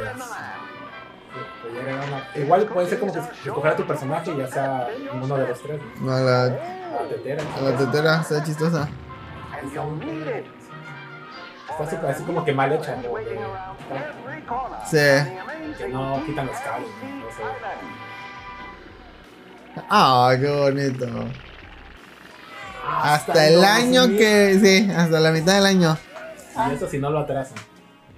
una- 1.80 2.28
Igual 2.34 2.66
puede 2.66 2.88
ser 2.88 2.98
como 2.98 3.12
que 3.12 3.20
escoger 3.20 3.70
a 3.70 3.76
tu 3.76 3.86
personaje 3.86 4.32
y 4.32 4.36
ya 4.38 4.48
sea 4.48 4.88
uno 5.14 5.36
de 5.36 5.46
los 5.46 5.62
tres. 5.62 5.80
a 6.02 6.04
la, 6.04 6.42
A 6.42 6.48
la 6.48 7.08
tetera. 7.08 7.42
a 7.56 7.60
la 7.62 7.76
tetera, 7.76 8.20
está 8.20 8.42
chistosa. 8.42 8.88
Está 11.80 12.08
así 12.10 12.24
como 12.24 12.44
que 12.44 12.52
mal 12.52 12.72
hecha. 12.72 12.96
¿no? 12.96 13.02
Sí. 14.90 14.98
que 15.78 15.88
no 15.88 16.20
quitan 16.26 16.46
los 16.48 16.56
cables. 16.56 16.88
¿no? 17.00 17.14
No 17.26 17.30
sé. 17.30 17.42
Ah, 19.88 20.34
qué 20.40 20.48
bonito. 20.48 21.06
Hasta 22.84 23.48
el 23.48 23.64
año 23.64 24.08
que. 24.08 24.58
Sí, 24.62 24.90
hasta 24.90 25.20
la 25.20 25.30
mitad 25.32 25.54
del 25.54 25.66
año. 25.66 25.96
Y 26.70 26.74
eso 26.74 26.88
si 26.88 26.98
no 26.98 27.10
lo 27.10 27.20
atrasan. 27.20 27.56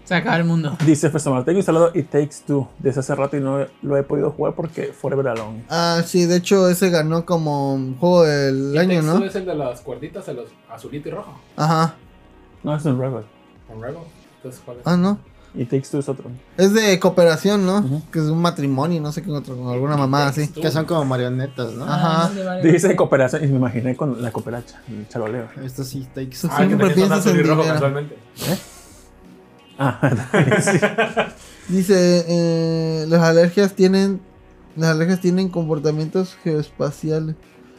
Se 0.04 0.16
acaba 0.16 0.36
el 0.36 0.44
mundo. 0.44 0.76
Dice 0.84 1.10
Festamar, 1.10 1.44
tengo 1.44 1.58
instalado 1.58 1.92
It 1.94 2.10
Takes 2.10 2.36
Two 2.46 2.68
desde 2.78 3.00
hace 3.00 3.14
rato 3.14 3.36
y 3.36 3.40
no 3.40 3.66
lo 3.82 3.96
he 3.96 4.02
podido 4.02 4.32
jugar 4.32 4.54
porque 4.54 4.86
Forever 4.86 5.28
Alone. 5.28 5.64
Ah, 5.70 6.02
sí, 6.04 6.26
de 6.26 6.36
hecho 6.36 6.68
ese 6.68 6.90
ganó 6.90 7.24
como 7.24 7.78
juego 8.00 8.24
del 8.24 8.76
año, 8.76 9.02
¿no? 9.02 9.24
es 9.24 9.34
el 9.36 9.46
de 9.46 9.54
las 9.54 9.80
cuerditas, 9.80 10.26
el 10.28 10.40
azulito 10.68 11.08
y 11.08 11.12
rojo. 11.12 11.40
Ajá. 11.56 11.94
No, 12.64 12.76
es 12.76 12.84
un 12.84 13.00
Rebel. 13.00 13.24
Con 13.68 13.80
Rebel. 13.80 14.02
Entonces, 14.36 14.60
¿cuál 14.64 14.78
es? 14.78 14.86
Ah, 14.86 14.96
no. 14.96 15.18
It 15.54 15.68
Takes 15.68 15.88
Two 15.90 16.00
es 16.00 16.08
otro. 16.08 16.30
Es 16.56 16.72
de 16.72 16.98
cooperación, 16.98 17.66
¿no? 17.66 18.02
Que 18.10 18.20
es 18.20 18.24
un 18.26 18.40
matrimonio, 18.40 19.00
no 19.00 19.12
sé 19.12 19.22
qué 19.22 19.30
otro, 19.30 19.56
con 19.56 19.68
alguna 19.72 19.96
mamá 19.96 20.28
así. 20.28 20.48
Que 20.48 20.70
son 20.70 20.86
como 20.86 21.04
marionetas, 21.04 21.72
¿no? 21.74 21.84
Ajá. 21.84 22.30
Dice 22.62 22.96
cooperación 22.96 23.44
y 23.44 23.48
me 23.48 23.56
imaginé 23.56 23.94
con 23.94 24.22
la 24.22 24.32
cooperacha, 24.32 24.80
el 24.88 25.06
charoleo. 25.08 25.48
Esto 25.62 25.84
sí 25.84 26.06
takes. 26.14 26.38
Tú 26.40 26.48
Ah, 26.50 26.58
que 26.58 26.66
siempre 26.66 26.86
son 26.86 26.94
piensas 26.94 27.26
y 27.26 27.30
en 27.30 27.46
rojo 27.46 27.62
casualmente. 27.64 28.18
Ah, 29.78 29.98
sí. 30.60 30.78
Dice, 31.68 32.24
eh, 32.28 33.06
las 33.08 33.22
alergias 33.22 33.72
tienen 33.72 34.20
las 34.76 34.90
alergias 34.90 35.20
tienen 35.20 35.48
comportamientos 35.48 36.36
geoespaciales. 36.42 37.36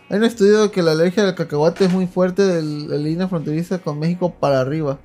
Hay 0.09 0.17
un 0.17 0.25
estudio 0.25 0.71
que 0.71 0.83
la 0.83 0.91
alergia 0.91 1.23
al 1.23 1.33
cacahuate 1.35 1.85
es 1.85 1.91
muy 1.91 2.07
fuerte 2.07 2.43
de 2.43 2.61
la 2.61 2.97
línea 2.97 3.27
fronteriza 3.27 3.79
con 3.79 3.99
México 3.99 4.31
para 4.31 4.59
arriba. 4.59 4.99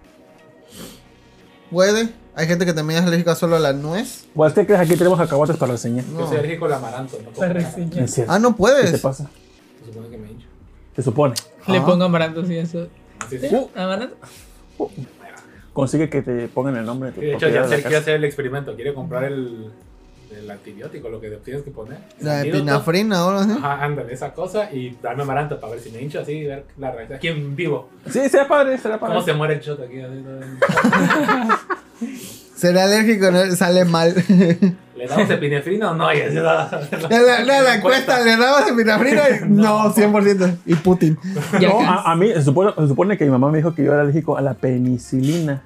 Puede. 1.70 2.10
Hay 2.38 2.46
gente 2.46 2.64
que 2.64 2.72
también 2.72 3.00
es 3.00 3.06
alérgica 3.06 3.34
solo 3.34 3.56
a 3.56 3.58
la 3.58 3.72
nuez. 3.72 4.26
Bueno, 4.32 4.54
¿qué 4.54 4.64
crees? 4.64 4.80
Aquí 4.80 4.94
tenemos 4.94 5.18
cacahuates 5.18 5.56
para 5.56 5.72
reseñar. 5.72 6.04
Yo 6.16 6.24
soy 6.28 6.36
alérgico 6.36 6.66
al 6.66 6.74
amaranto. 6.74 7.18
No. 7.20 7.30
Ah, 8.28 8.38
no 8.38 8.50
¿Qué 8.50 8.52
te 8.52 8.56
puedes. 8.56 9.00
pasa? 9.00 9.28
Se 9.80 9.86
supone 9.92 10.08
que 10.08 10.18
me 10.18 10.30
hincho. 10.30 10.46
Se 10.94 11.02
supone. 11.02 11.34
Le 11.66 11.78
Ah. 11.78 11.84
pongo 11.84 12.04
amaranto, 12.04 12.46
sí, 12.46 12.56
eso. 12.56 12.86
Uh, 13.50 13.68
amaranto. 13.74 14.14
Consigue 15.72 16.08
que 16.08 16.22
te 16.22 16.46
pongan 16.46 16.76
el 16.76 16.84
nombre 16.84 17.10
de 17.10 17.14
tu 17.16 17.20
de 17.22 17.34
hecho, 17.34 17.48
ya 17.48 17.64
quiere 17.66 17.96
hacer 17.96 18.14
el 18.14 18.24
experimento. 18.24 18.76
Quiere 18.76 18.94
comprar 18.94 19.24
el, 19.24 19.72
el 20.30 20.50
antibiótico, 20.50 21.08
lo 21.08 21.20
que 21.20 21.30
tienes 21.44 21.62
que 21.62 21.70
poner. 21.70 21.98
La 22.20 22.38
Antídoto. 22.38 22.58
epinafrina 22.58 23.18
ahora 23.18 23.44
sí. 23.44 23.52
Ajá, 23.52 23.84
ándale, 23.84 24.12
esa 24.12 24.32
cosa 24.32 24.70
y 24.72 24.96
darme 25.02 25.22
amaranto 25.22 25.58
para 25.60 25.72
ver 25.72 25.80
si 25.82 25.90
me 25.90 26.02
hincho 26.02 26.20
así 26.20 26.32
y 26.32 26.46
ver 26.46 26.64
la 26.78 26.90
reacción. 26.90 27.16
Aquí 27.16 27.28
en 27.28 27.56
vivo. 27.56 27.88
Sí, 28.10 28.28
será 28.28 28.46
padre, 28.48 28.78
será 28.78 28.98
padre. 28.98 29.14
¿Cómo 29.14 29.24
se 29.24 29.32
muere 29.34 29.54
el 29.54 29.60
shot 29.60 29.80
aquí? 29.80 29.96
Será 32.54 32.84
alérgico, 32.84 33.30
no 33.30 33.44
sale 33.54 33.84
mal. 33.84 34.12
¿Le 34.96 35.06
damos 35.06 35.30
epinefrina 35.30 35.92
o 35.92 35.94
no? 35.94 36.12
Y 36.12 36.20
así, 36.22 36.34
no, 36.34 36.42
La, 36.42 36.68
la, 37.08 37.40
la, 37.44 37.62
la 37.62 37.74
encuesta, 37.76 38.18
¿le 38.20 38.36
damos 38.36 38.68
epinafrina? 38.68 39.22
No, 39.46 39.94
100%. 39.94 40.56
Y 40.66 40.74
Putin. 40.74 41.16
Ya 41.60 41.68
No, 41.68 41.80
a, 41.80 42.10
a 42.10 42.16
mí 42.16 42.32
se 42.32 42.42
supone, 42.42 42.72
se 42.76 42.88
supone 42.88 43.16
que 43.16 43.24
mi 43.24 43.30
mamá 43.30 43.48
me 43.52 43.58
dijo 43.58 43.74
que 43.76 43.84
yo 43.84 43.92
era 43.92 44.02
alérgico 44.02 44.36
a 44.36 44.40
la 44.40 44.54
penicilina. 44.54 45.62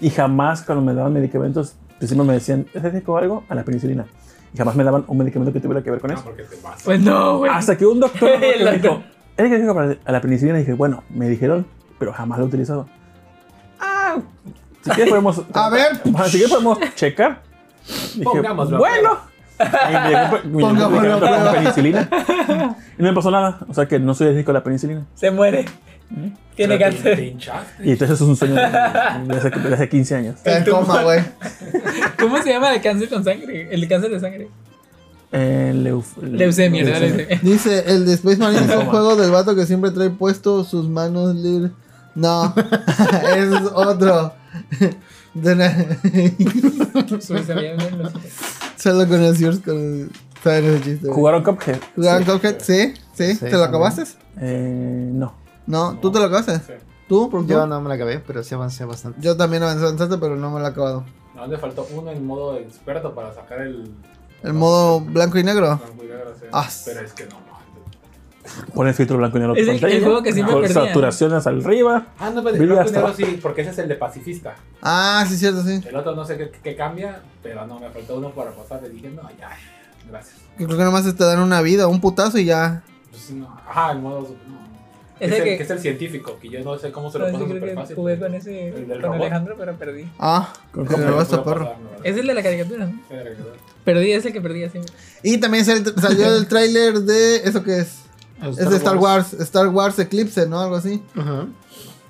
Y 0.00 0.10
jamás 0.10 0.62
cuando 0.62 0.84
me 0.84 0.94
daban 0.94 1.12
medicamentos, 1.12 1.74
siempre 2.06 2.26
me 2.26 2.34
decían, 2.34 2.66
¿es 2.72 2.80
alérgico 2.82 3.16
a 3.16 3.20
algo? 3.20 3.44
A 3.48 3.54
la 3.54 3.64
penicilina. 3.64 4.06
Y 4.54 4.58
jamás 4.58 4.74
me 4.76 4.84
daban 4.84 5.04
un 5.06 5.18
medicamento 5.18 5.52
que 5.52 5.60
tuviera 5.60 5.82
que 5.82 5.90
ver 5.90 6.00
con 6.00 6.10
No, 6.10 6.16
eso. 6.16 6.24
porque 6.24 6.42
te. 6.42 6.56
Pues 6.84 7.00
no, 7.00 7.38
güey. 7.38 7.50
Hasta 7.52 7.76
que 7.76 7.86
un 7.86 8.00
doctor 8.00 8.30
me 8.40 8.72
dijo. 8.78 9.02
¿eres 9.36 9.52
alérgico 9.52 9.96
a 10.04 10.12
la 10.12 10.20
penicilina? 10.20 10.58
Y 10.58 10.60
dije, 10.60 10.74
bueno, 10.74 11.02
me 11.10 11.28
dijeron, 11.28 11.66
pero 11.98 12.12
jamás 12.12 12.38
lo 12.38 12.44
he 12.44 12.48
utilizado. 12.48 12.86
Ah, 13.80 14.16
si 14.82 14.90
quieres 14.90 15.08
podemos... 15.08 15.42
A 15.54 15.70
ver. 15.70 15.96
Si 16.26 16.30
quieres 16.32 16.50
podemos 16.50 16.78
checar. 16.94 17.42
Dije, 17.86 18.24
Pongámoslo 18.24 18.78
bueno. 18.78 19.18
Y 19.58 19.92
me 19.92 20.08
llegó 20.58 20.72
me 20.72 21.52
penicilina. 21.52 22.08
Y 22.98 23.02
no 23.02 23.08
me 23.08 23.12
pasó 23.14 23.30
nada. 23.30 23.60
O 23.68 23.74
sea 23.74 23.86
que 23.86 23.98
no 23.98 24.14
soy 24.14 24.28
alérgico 24.28 24.50
a 24.50 24.54
la 24.54 24.62
penicilina. 24.64 25.06
Se 25.14 25.30
muere. 25.30 25.64
Te 26.56 26.78
cáncer. 26.78 27.18
hinchaste. 27.18 27.84
Y 27.86 27.92
entonces 27.92 28.20
es 28.20 28.26
un 28.26 28.36
sueño 28.36 28.54
de 28.54 28.60
hace, 28.62 29.50
de 29.50 29.74
hace 29.74 29.88
15 29.88 30.14
años. 30.14 30.36
Está 30.36 30.58
en 30.58 30.64
coma, 30.64 31.02
güey. 31.02 31.20
¿Cómo 32.20 32.42
se 32.42 32.50
llama 32.50 32.74
el 32.74 32.82
cáncer 32.82 33.08
con 33.08 33.24
sangre? 33.24 33.68
El 33.72 33.88
cáncer 33.88 34.10
de 34.10 34.20
sangre. 34.20 34.48
Eh, 35.32 35.72
leuf- 35.74 36.20
Leucemia. 36.20 36.84
Leucemia. 36.84 37.40
Dice, 37.42 37.84
el 37.86 38.04
de 38.04 38.12
Space 38.14 38.36
Marine 38.36 38.64
es 38.66 38.76
un 38.76 38.84
juego 38.86 39.16
del 39.16 39.30
vato 39.30 39.56
que 39.56 39.64
siempre 39.64 39.90
trae 39.90 40.10
puesto 40.10 40.62
sus 40.64 40.88
manos 40.90 41.34
libres. 41.36 41.72
No, 42.14 42.54
es 43.34 43.48
otro. 43.72 44.34
De 45.32 45.52
una- 45.54 45.74
Pues 47.08 47.24
se 47.24 47.54
veía 47.54 47.74
bien 47.76 47.98
los- 47.98 48.12
Solo 48.76 49.08
conocidos 49.08 49.60
con 49.60 50.10
saben 50.44 50.64
ese 50.66 50.82
chiste. 50.84 51.08
¿Jugaron 51.08 51.42
Cuphead? 51.42 51.78
¿Jugaron 51.96 52.24
Cuphead? 52.24 52.56
Sí, 52.60 52.92
sí. 53.14 53.32
Sí, 53.34 53.38
¿Te 53.46 53.52
lo 53.52 53.64
acabaste? 53.64 54.02
Eh, 54.40 55.08
no. 55.14 55.40
No, 55.66 55.98
¿tú 56.00 56.10
te 56.10 56.18
lo 56.18 56.26
acabaste? 56.26 56.58
Sí. 56.58 56.72
¿Tú? 57.08 57.28
¿Por 57.30 57.46
Yo 57.46 57.60
tú? 57.62 57.66
no 57.66 57.80
me 57.80 57.88
la 57.88 57.94
acabé, 57.96 58.18
pero 58.20 58.42
sí 58.42 58.54
avancé 58.54 58.84
bastante. 58.84 59.20
Yo 59.20 59.36
también 59.36 59.62
avancé 59.62 59.84
bastante, 59.84 60.18
pero 60.18 60.36
no 60.36 60.50
me 60.50 60.60
lo 60.60 60.66
he 60.66 60.68
acabado. 60.68 61.04
No, 61.34 61.46
le 61.46 61.58
faltó 61.58 61.86
uno 61.92 62.10
en 62.10 62.26
modo 62.26 62.56
experto 62.56 63.14
para 63.14 63.32
sacar 63.34 63.60
el. 63.60 63.90
El 64.42 64.52
modo 64.54 65.00
blanco 65.00 65.38
y 65.38 65.44
negro. 65.44 65.78
blanco 65.78 66.04
y 66.04 66.06
negro, 66.08 66.34
sí. 66.38 66.46
Ah. 66.52 66.68
Pero 66.84 67.00
es 67.00 67.12
que 67.12 67.24
no, 67.26 67.30
no. 67.36 67.52
Pon 68.74 68.88
el 68.88 68.94
filtro 68.94 69.16
blanco 69.18 69.36
y 69.36 69.40
negro. 69.40 69.54
Es 69.56 69.68
el- 69.68 69.84
el 69.84 70.02
juego 70.04 70.22
que 70.22 70.32
siempre 70.32 70.52
Con 70.54 70.62
perdía. 70.62 70.84
saturaciones 70.86 71.46
arriba. 71.46 72.06
Ah, 72.18 72.30
no, 72.30 72.42
pero 72.42 72.56
el 72.56 72.66
blanco 72.66 72.88
y 72.88 72.92
negro 72.92 73.14
sí, 73.14 73.38
porque 73.40 73.60
ese 73.62 73.70
es 73.70 73.78
el 73.78 73.88
de 73.88 73.94
pacifista. 73.94 74.56
Ah, 74.82 75.24
sí, 75.28 75.36
cierto, 75.36 75.62
sí. 75.62 75.80
El 75.86 75.94
otro 75.96 76.14
no 76.16 76.24
sé 76.24 76.36
qué, 76.36 76.50
qué 76.62 76.74
cambia, 76.76 77.22
pero 77.42 77.66
no, 77.66 77.78
me 77.78 77.88
faltó 77.90 78.16
uno 78.16 78.30
para 78.30 78.50
pasar. 78.50 78.82
Le 78.82 78.88
dije, 78.90 79.10
no, 79.10 79.22
ya, 79.38 79.50
gracias. 80.10 80.36
Creo 80.56 80.68
que 80.76 80.84
nomás 80.84 81.04
te 81.04 81.24
dan 81.24 81.38
una 81.40 81.62
vida, 81.62 81.86
un 81.86 82.00
putazo 82.00 82.36
y 82.38 82.46
ya. 82.46 82.82
Pues, 83.10 83.30
no. 83.30 83.46
Ajá, 83.66 83.92
el 83.92 84.00
modo. 84.00 84.22
No. 84.48 84.61
Es 85.22 85.30
Es, 85.32 85.38
el 85.38 85.44
que- 85.44 85.56
que 85.56 85.62
es 85.62 85.70
el 85.70 85.78
científico, 85.78 86.36
que 86.40 86.48
yo 86.48 86.60
no 86.64 86.76
sé 86.78 86.90
cómo 86.90 87.10
se 87.10 87.18
lo 87.18 87.26
pasa 87.26 87.38
sí 87.38 87.44
súper 87.44 87.74
fácil. 87.74 87.96
jugué 87.96 88.18
con 88.18 88.34
ese, 88.34 88.68
El 88.68 88.74
del 88.88 89.00
con 89.00 89.02
robot. 89.02 89.16
Alejandro, 89.20 89.54
pero 89.56 89.76
perdí. 89.76 90.10
Ah, 90.18 90.52
Con 90.72 90.84
Puedo 90.86 90.98
perro. 90.98 91.16
pasar, 91.16 91.46
no. 91.46 92.04
Es 92.04 92.16
el 92.16 92.26
de 92.26 92.34
la 92.34 92.42
caricatura, 92.42 92.86
¿no? 92.86 92.92
Sí, 93.08 93.14
la. 93.14 93.30
Perdí, 93.84 94.12
es 94.12 94.24
el 94.26 94.32
que 94.32 94.40
perdía 94.40 94.68
siempre. 94.70 94.92
Y 95.22 95.38
también 95.38 95.64
sal- 95.64 95.94
salió 96.00 96.36
el 96.36 96.46
tráiler 96.48 97.00
de... 97.00 97.36
¿Eso 97.36 97.62
qué 97.62 97.78
es? 97.78 97.98
Es 98.58 98.68
de 98.70 98.76
Star 98.76 98.96
Wars. 98.96 99.32
Star 99.34 99.68
Wars 99.68 99.98
Eclipse, 100.00 100.46
¿no? 100.48 100.60
Algo 100.60 100.76
así. 100.76 101.00
Ajá. 101.16 101.46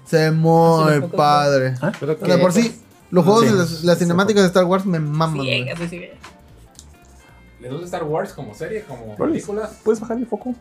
Se 0.06 0.16
ve 0.16 0.30
muy 0.30 0.92
sí, 0.94 1.00
padre. 1.14 1.74
¿Ah? 1.82 1.92
Pero 2.00 2.16
O 2.20 2.26
sea, 2.26 2.40
por 2.40 2.52
sí, 2.52 2.80
los 3.10 3.24
juegos 3.24 3.44
Sí. 3.44 3.50
de 3.50 3.56
las, 3.56 3.84
las 3.84 3.98
cinemáticas 3.98 4.42
de 4.42 4.46
Star 4.48 4.64
Wars 4.64 4.86
me 4.86 4.98
maman. 5.00 5.42
Sí, 5.42 5.68
así 5.68 5.88
sigue. 5.88 6.14
¿Les 7.60 7.70
gusta 7.70 7.84
Star 7.86 8.04
Wars 8.04 8.32
como 8.32 8.54
serie, 8.54 8.82
como 8.84 9.14
películas? 9.16 9.78
¿Puedes 9.84 10.00
bajar 10.00 10.16
el 10.18 10.26
foco? 10.26 10.54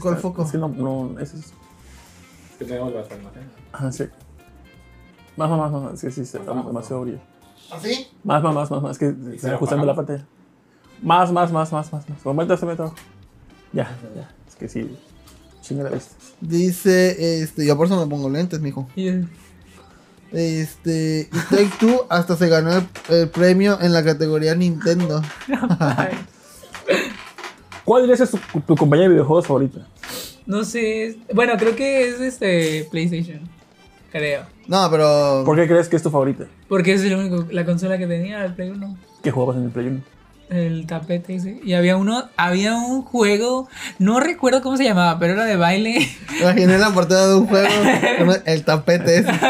¿Cuál 0.00 0.16
foco? 0.16 0.46
Sí, 0.46 0.56
no, 0.58 0.68
no, 0.68 1.18
ese 1.20 1.36
es... 1.38 1.52
Que 2.60 2.66
tenemos 2.66 2.92
las 2.92 3.10
animaciones. 3.10 3.50
Ah, 3.72 3.90
sí. 3.90 4.04
Más, 5.34 5.48
más, 5.48 5.72
más, 5.72 5.82
más. 5.82 5.94
Es 5.94 6.00
que 6.02 6.10
sí, 6.10 6.20
está 6.20 6.40
demasiado 6.40 7.00
brillo. 7.00 7.18
¿Así? 7.72 8.06
Más, 8.22 8.42
más, 8.42 8.54
más, 8.54 8.70
más, 8.70 8.82
más. 8.82 8.92
Es 8.92 8.98
que 8.98 9.38
se 9.38 9.48
lo 9.48 9.54
ajustando 9.54 9.86
la 9.86 9.94
pantalla. 9.94 10.26
Más, 11.00 11.32
más, 11.32 11.50
más, 11.50 11.72
más, 11.72 11.90
más. 11.90 12.06
más. 12.06 12.26
Aumenta 12.26 12.52
ese 12.52 12.66
metro. 12.66 12.94
Ya, 13.72 13.96
ya. 14.14 14.30
Es 14.46 14.56
que 14.56 14.68
sí. 14.68 14.94
Chinga 15.62 15.84
la 15.84 15.88
vista. 15.88 16.14
Dice, 16.42 17.40
este, 17.42 17.64
yo 17.64 17.78
por 17.78 17.86
eso 17.86 17.98
me 17.98 18.10
pongo 18.10 18.28
lentes, 18.28 18.60
mijo. 18.60 18.86
Este, 20.30 21.30
y 21.32 21.38
Take 21.48 21.70
Two 21.80 22.06
hasta 22.10 22.36
se 22.36 22.46
ganó 22.48 22.74
el, 22.74 22.86
el 23.08 23.30
premio 23.30 23.80
en 23.80 23.94
la 23.94 24.04
categoría 24.04 24.54
Nintendo. 24.54 25.22
¿Cuál 27.86 28.10
es 28.10 28.30
tu, 28.30 28.38
tu 28.60 28.76
compañía 28.76 29.04
de 29.04 29.14
videojuegos 29.14 29.46
favorita? 29.46 29.86
No 30.46 30.64
sé. 30.64 31.16
Bueno, 31.32 31.54
creo 31.58 31.76
que 31.76 32.08
es 32.08 32.20
este 32.20 32.86
PlayStation. 32.90 33.40
Creo. 34.10 34.42
No, 34.66 34.88
pero. 34.90 35.42
¿Por 35.44 35.56
qué 35.56 35.66
crees 35.66 35.88
que 35.88 35.96
es 35.96 36.02
tu 36.02 36.10
favorita? 36.10 36.46
Porque 36.68 36.92
es 36.92 37.02
el 37.02 37.14
único, 37.14 37.46
la 37.50 37.64
consola 37.64 37.98
que 37.98 38.06
tenía, 38.06 38.44
el 38.44 38.54
Play 38.54 38.70
1. 38.70 38.96
¿Qué 39.22 39.30
jugabas 39.30 39.56
en 39.56 39.64
el 39.64 39.70
Play 39.70 39.86
1? 39.88 40.00
El 40.50 40.86
tapete 40.86 41.36
ese. 41.36 41.60
Y 41.62 41.74
había 41.74 41.96
uno, 41.96 42.28
había 42.36 42.74
un 42.74 43.02
juego, 43.02 43.68
no 44.00 44.18
recuerdo 44.18 44.62
cómo 44.62 44.76
se 44.76 44.82
llamaba, 44.82 45.16
pero 45.20 45.34
era 45.34 45.44
de 45.44 45.54
baile. 45.54 46.08
Imaginé 46.40 46.76
la 46.76 46.90
portada 46.90 47.28
de 47.28 47.34
un 47.36 47.46
juego. 47.46 47.68
el 48.44 48.64
tapete 48.64 49.18
ese. 49.18 49.30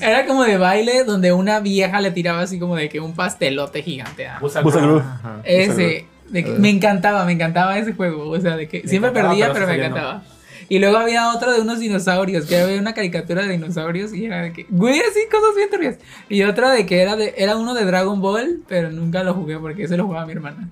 Era 0.00 0.26
como 0.26 0.44
de 0.44 0.56
baile 0.56 1.04
donde 1.04 1.32
una 1.32 1.60
vieja 1.60 2.00
le 2.00 2.10
tiraba 2.10 2.40
así 2.40 2.58
como 2.58 2.74
de 2.74 2.88
que 2.88 3.00
un 3.00 3.14
pastelote 3.14 3.82
gigante. 3.82 4.26
ah. 4.26 4.38
Busa. 4.40 4.60
Ajá. 4.60 5.40
Ese, 5.44 6.06
de 6.32 6.44
que- 6.44 6.50
me 6.52 6.70
encantaba, 6.70 7.24
me 7.24 7.32
encantaba 7.32 7.78
ese 7.78 7.92
juego. 7.92 8.28
O 8.30 8.40
sea, 8.40 8.56
de 8.56 8.66
que 8.68 8.86
siempre 8.88 9.10
encantaba, 9.10 9.28
perdía, 9.30 9.52
pero 9.52 9.66
pero 9.66 9.78
me 9.78 9.86
encantaba. 9.86 10.24
Y 10.68 10.78
luego 10.78 10.96
había 10.96 11.30
otro 11.34 11.52
de 11.52 11.60
unos 11.60 11.80
dinosaurios, 11.80 12.46
que 12.46 12.56
había 12.56 12.80
una 12.80 12.94
caricatura 12.94 13.42
de 13.42 13.50
dinosaurios 13.52 14.14
y 14.14 14.24
era 14.24 14.40
de 14.42 14.52
que, 14.52 14.66
güey, 14.70 14.98
así 15.00 15.20
cosas 15.30 15.54
bien 15.56 15.68
turbias. 15.70 15.96
Y 16.30 16.42
otra 16.44 16.70
de 16.70 16.86
que 16.86 17.02
era 17.02 17.14
de 17.16 17.34
era 17.36 17.56
uno 17.56 17.74
de 17.74 17.84
Dragon 17.84 18.20
Ball, 18.20 18.62
pero 18.68 18.90
nunca 18.90 19.22
lo 19.22 19.34
jugué 19.34 19.58
porque 19.58 19.82
ese 19.84 19.96
lo 19.96 20.06
jugaba 20.06 20.24
mi 20.24 20.32
hermana. 20.32 20.68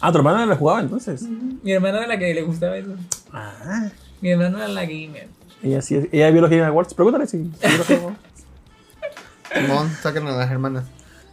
Ah, 0.00 0.12
tu 0.12 0.18
hermana 0.18 0.44
la 0.46 0.54
jugaba 0.56 0.80
entonces. 0.80 1.22
Mi 1.62 1.72
hermana 1.72 1.98
era 1.98 2.06
la 2.08 2.18
que 2.18 2.32
le 2.34 2.42
gustaba 2.42 2.76
eso. 2.76 2.94
Ah. 3.32 3.88
Mi 4.20 4.30
hermana 4.30 4.58
era 4.58 4.68
la 4.68 4.82
gamer. 4.84 5.28
Ella 5.62 5.82
sí, 5.82 5.98
ella 6.12 6.30
vio 6.30 6.40
los 6.42 6.50
Game 6.50 6.62
Awards. 6.64 6.92
Pregúntale 6.94 7.26
si. 7.26 7.38
si 7.38 7.66
vio 7.68 7.78
los 7.78 7.88
Game 7.88 8.00
Awards. 8.02 8.18
Simón, 9.54 9.90
sacan 10.02 10.26
a 10.26 10.32
las 10.36 10.50
hermanas. 10.50 10.84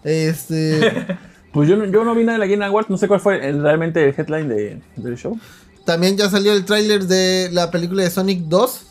Este. 0.04 1.06
Pues 1.56 1.68
yo, 1.70 1.76
no- 1.78 1.86
yo 1.86 2.04
no 2.04 2.14
vi 2.14 2.24
nada 2.26 2.38
de 2.38 2.46
la 2.46 2.52
Game 2.52 2.64
Awards. 2.66 2.90
No 2.90 2.98
sé 2.98 3.08
cuál 3.08 3.20
fue 3.22 3.44
el- 3.48 3.62
realmente 3.64 4.04
el 4.08 4.14
headline 4.16 4.48
de, 4.50 4.82
del 4.98 5.16
show. 5.18 5.40
También 5.86 6.18
ya 6.18 6.30
salió 6.30 6.52
el 6.54 6.66
tráiler 6.66 7.06
de 7.06 7.50
la 7.54 7.72
película 7.72 8.04
de 8.04 8.10
Sonic 8.12 8.42
2. 8.42 8.86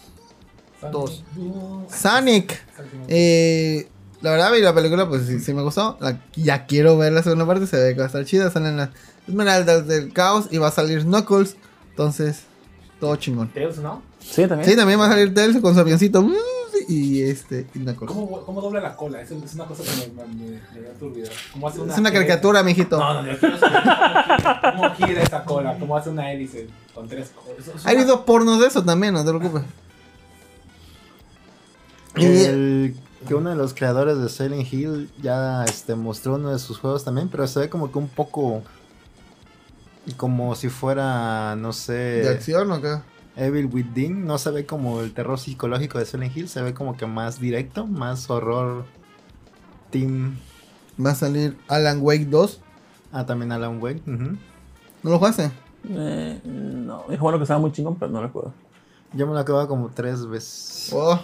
Dos. 0.91 1.23
Sonic. 1.89 2.59
Eh, 3.09 3.87
la 4.23 4.31
verdad, 4.33 4.53
vi 4.53 4.61
la 4.61 4.75
película, 4.75 5.09
pues 5.09 5.27
sí, 5.27 5.41
sí 5.41 5.53
me 5.55 5.63
gustó. 5.63 5.99
La- 6.01 6.21
ya 6.35 6.67
quiero 6.67 6.97
ver 6.97 7.13
la 7.13 7.23
segunda 7.23 7.47
parte, 7.47 7.67
se 7.67 7.77
ve 7.77 7.93
que 7.93 7.99
va 7.99 8.05
a 8.05 8.07
estar 8.07 8.25
chida. 8.25 8.51
Salen 8.51 8.77
las 8.79 8.89
esmeraldas 9.29 9.87
del 9.87 10.13
caos 10.13 10.47
y 10.51 10.59
va 10.59 10.69
a 10.69 10.73
salir 10.73 11.03
Knuckles. 11.03 11.57
Entonces, 11.91 12.45
todo 13.01 13.17
chingón. 13.17 13.49
Tails, 13.53 13.79
¿no? 13.79 14.03
Sí, 14.29 14.47
también. 14.47 14.69
Sí, 14.71 14.77
también 14.77 14.99
va 14.99 15.07
a 15.07 15.11
salir 15.11 15.33
Tails 15.35 15.61
con 15.61 15.75
su 15.75 15.81
avioncito. 15.81 16.23
mm, 16.23 16.33
Y 16.89 17.23
este, 17.23 17.67
y 17.75 17.79
Knuckles. 17.79 18.11
¿Cómo, 18.13 18.43
¿Cómo 18.45 18.61
dobla 18.61 18.81
la 18.81 18.97
cola? 18.97 19.21
Es, 19.21 19.31
es 19.31 19.55
una 19.55 19.65
cosa 19.67 19.83
que 19.85 20.11
me, 20.13 20.25
me, 20.35 20.61
me 20.75 20.81
da 20.83 20.93
turbio. 20.99 21.25
¿Cómo 21.53 21.69
hace 21.69 21.83
Es 21.85 21.99
una 21.99 22.13
caricatura, 22.13 22.63
mijito. 22.63 22.99
No, 22.99 23.23
no, 23.23 23.31
yo 23.33 23.39
quiero 23.39 23.59
saber 23.59 23.83
cómo 24.77 24.95
gira 24.95 25.23
esa 25.23 25.45
cola, 25.45 25.79
cómo 25.79 25.97
hace 25.97 26.11
una 26.11 26.31
hélice 26.33 26.69
con 26.95 27.09
tres 27.09 27.31
colas. 27.31 27.87
Hay 27.87 28.03
dos 28.05 28.21
pornos 28.21 28.61
de 28.61 28.67
eso 28.67 28.83
también, 28.85 29.15
no 29.15 29.25
te 29.25 29.31
preocupes. 29.33 29.63
Y- 32.17 32.21
Que, 32.21 32.47
el- 32.47 32.97
que 33.27 33.35
uno 33.35 33.49
de 33.51 33.57
los 33.57 33.73
creadores 33.73 34.19
de 34.19 34.29
Silent 34.29 34.71
Hill 34.71 35.11
ya 35.23 35.65
este, 35.65 35.95
mostró 35.95 36.35
uno 36.35 36.51
de 36.53 36.59
sus 36.59 36.79
juegos 36.79 37.05
también, 37.05 37.29
pero 37.29 37.47
se 37.47 37.61
ve 37.61 37.69
como 37.71 37.91
que 37.91 37.99
un 37.99 38.09
poco 38.09 38.63
como 40.19 40.55
si 40.55 40.69
fuera, 40.69 41.57
no 41.57 41.69
¿De 41.69 41.73
sé, 41.73 42.29
acción 42.29 42.71
o 42.71 42.83
qué? 42.83 42.99
Evil 43.37 43.67
Within, 43.73 44.27
no 44.27 44.39
se 44.39 44.51
ve 44.51 44.65
como 44.67 45.01
el 45.01 45.13
terror 45.13 45.39
psicológico 45.39 45.99
de 45.99 46.07
Silent 46.07 46.37
Hill, 46.37 46.49
se 46.49 46.63
ve 46.63 46.73
como 46.75 46.97
que 46.97 47.07
más 47.07 47.41
directo, 47.41 47.87
más 47.87 48.31
horror 48.31 48.85
team. 49.91 50.37
Va 51.05 51.11
a 51.11 51.15
salir 51.15 51.57
Alan 51.69 51.99
Wake 52.01 52.27
2. 52.27 52.61
Ah, 53.13 53.27
también 53.27 53.51
Alan 53.53 53.83
Wake. 53.83 54.03
¿No 54.07 55.11
lo 55.11 55.19
jugaste? 55.19 55.51
Eh, 55.89 56.41
no, 56.45 57.05
dijo 57.09 57.23
bueno 57.23 57.39
que 57.39 57.45
estaba 57.45 57.61
muy 57.61 57.73
chingón, 57.73 57.97
pero 57.97 58.11
no 58.13 58.23
lo 58.23 58.29
juego. 58.29 58.53
Yo 59.13 59.27
me 59.27 59.33
lo 59.33 59.39
he 59.39 59.43
acabado 59.43 59.69
como 59.69 59.89
tres 59.91 60.27
veces, 60.27 60.91
Oh. 60.93 61.21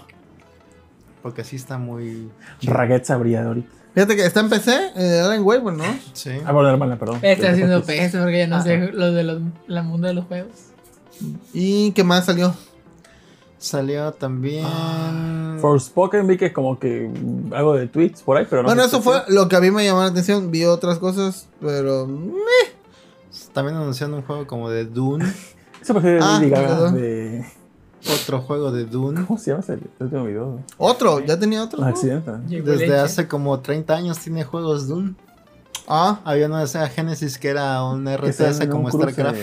porque 1.22 1.40
así 1.42 1.56
está 1.56 1.78
muy... 1.78 2.30
Raguet 2.62 3.04
sabría 3.04 3.40
de 3.42 3.46
ahorita. 3.48 3.70
Fíjate 3.94 4.14
que 4.16 4.24
está 4.24 4.40
en 4.40 4.48
PC, 4.50 4.72
eh, 4.96 5.20
Alan 5.24 5.42
Wake, 5.42 5.62
¿no? 5.72 5.84
Sí. 6.12 6.30
Ah, 6.44 6.52
bueno, 6.52 6.68
hermana, 6.70 6.96
perdón. 6.98 7.18
Está 7.22 7.50
haciendo 7.50 7.82
PS 7.82 8.18
porque 8.18 8.38
ya 8.38 8.46
no 8.46 8.56
Ah. 8.56 8.62
sé 8.62 8.78
lo 8.92 9.10
de 9.12 9.24
los, 9.24 9.42
la 9.66 9.82
mundo 9.82 10.06
de 10.06 10.14
los 10.14 10.26
juegos. 10.26 10.69
¿Y 11.52 11.92
qué 11.92 12.04
más 12.04 12.26
salió? 12.26 12.54
Salió 13.58 14.12
también... 14.12 14.64
Forspoken 15.60 16.26
vi 16.26 16.38
que 16.38 16.52
como 16.52 16.78
que 16.78 17.10
algo 17.52 17.74
de 17.74 17.86
tweets 17.86 18.22
por 18.22 18.36
ahí, 18.36 18.46
pero 18.48 18.62
no 18.62 18.68
bueno, 18.68 18.82
eso 18.82 19.02
fue 19.02 19.22
lo 19.28 19.48
que 19.48 19.56
a 19.56 19.60
mí 19.60 19.70
me 19.70 19.84
llamó 19.84 20.00
la 20.00 20.06
atención. 20.06 20.50
Vi 20.50 20.64
otras 20.64 20.98
cosas, 20.98 21.46
pero. 21.60 22.08
También 23.52 23.76
anunciando 23.76 24.16
un 24.16 24.22
juego 24.22 24.46
como 24.46 24.70
de 24.70 24.86
Dune. 24.86 25.30
Fue 25.82 26.00
de 26.00 26.20
Ah, 26.22 26.38
de... 26.40 27.44
Otro 28.22 28.40
juego 28.40 28.70
de 28.70 28.84
Dune. 28.84 29.24
¿Cómo 29.26 29.38
se 29.38 29.50
llama 29.50 29.62
ese 29.62 29.74
el 29.74 29.80
último 29.98 30.24
video? 30.24 30.60
Otro, 30.78 31.20
ya 31.20 31.38
tenía 31.38 31.62
otro. 31.62 31.82
Llegó 32.48 32.70
Desde 32.70 32.98
hace 32.98 33.28
como 33.28 33.60
30 33.60 33.94
años 33.94 34.18
tiene 34.18 34.44
juegos 34.44 34.88
Dune. 34.88 35.14
Ah, 35.86 36.20
Había 36.24 36.46
una 36.46 36.60
de 36.60 36.66
Sega 36.66 36.88
Genesis 36.88 37.38
que 37.38 37.48
era 37.48 37.82
un 37.84 38.06
RTS 38.06 38.60
un 38.60 38.66
como 38.68 38.88
cruce 38.88 39.12
StarCraft. 39.12 39.38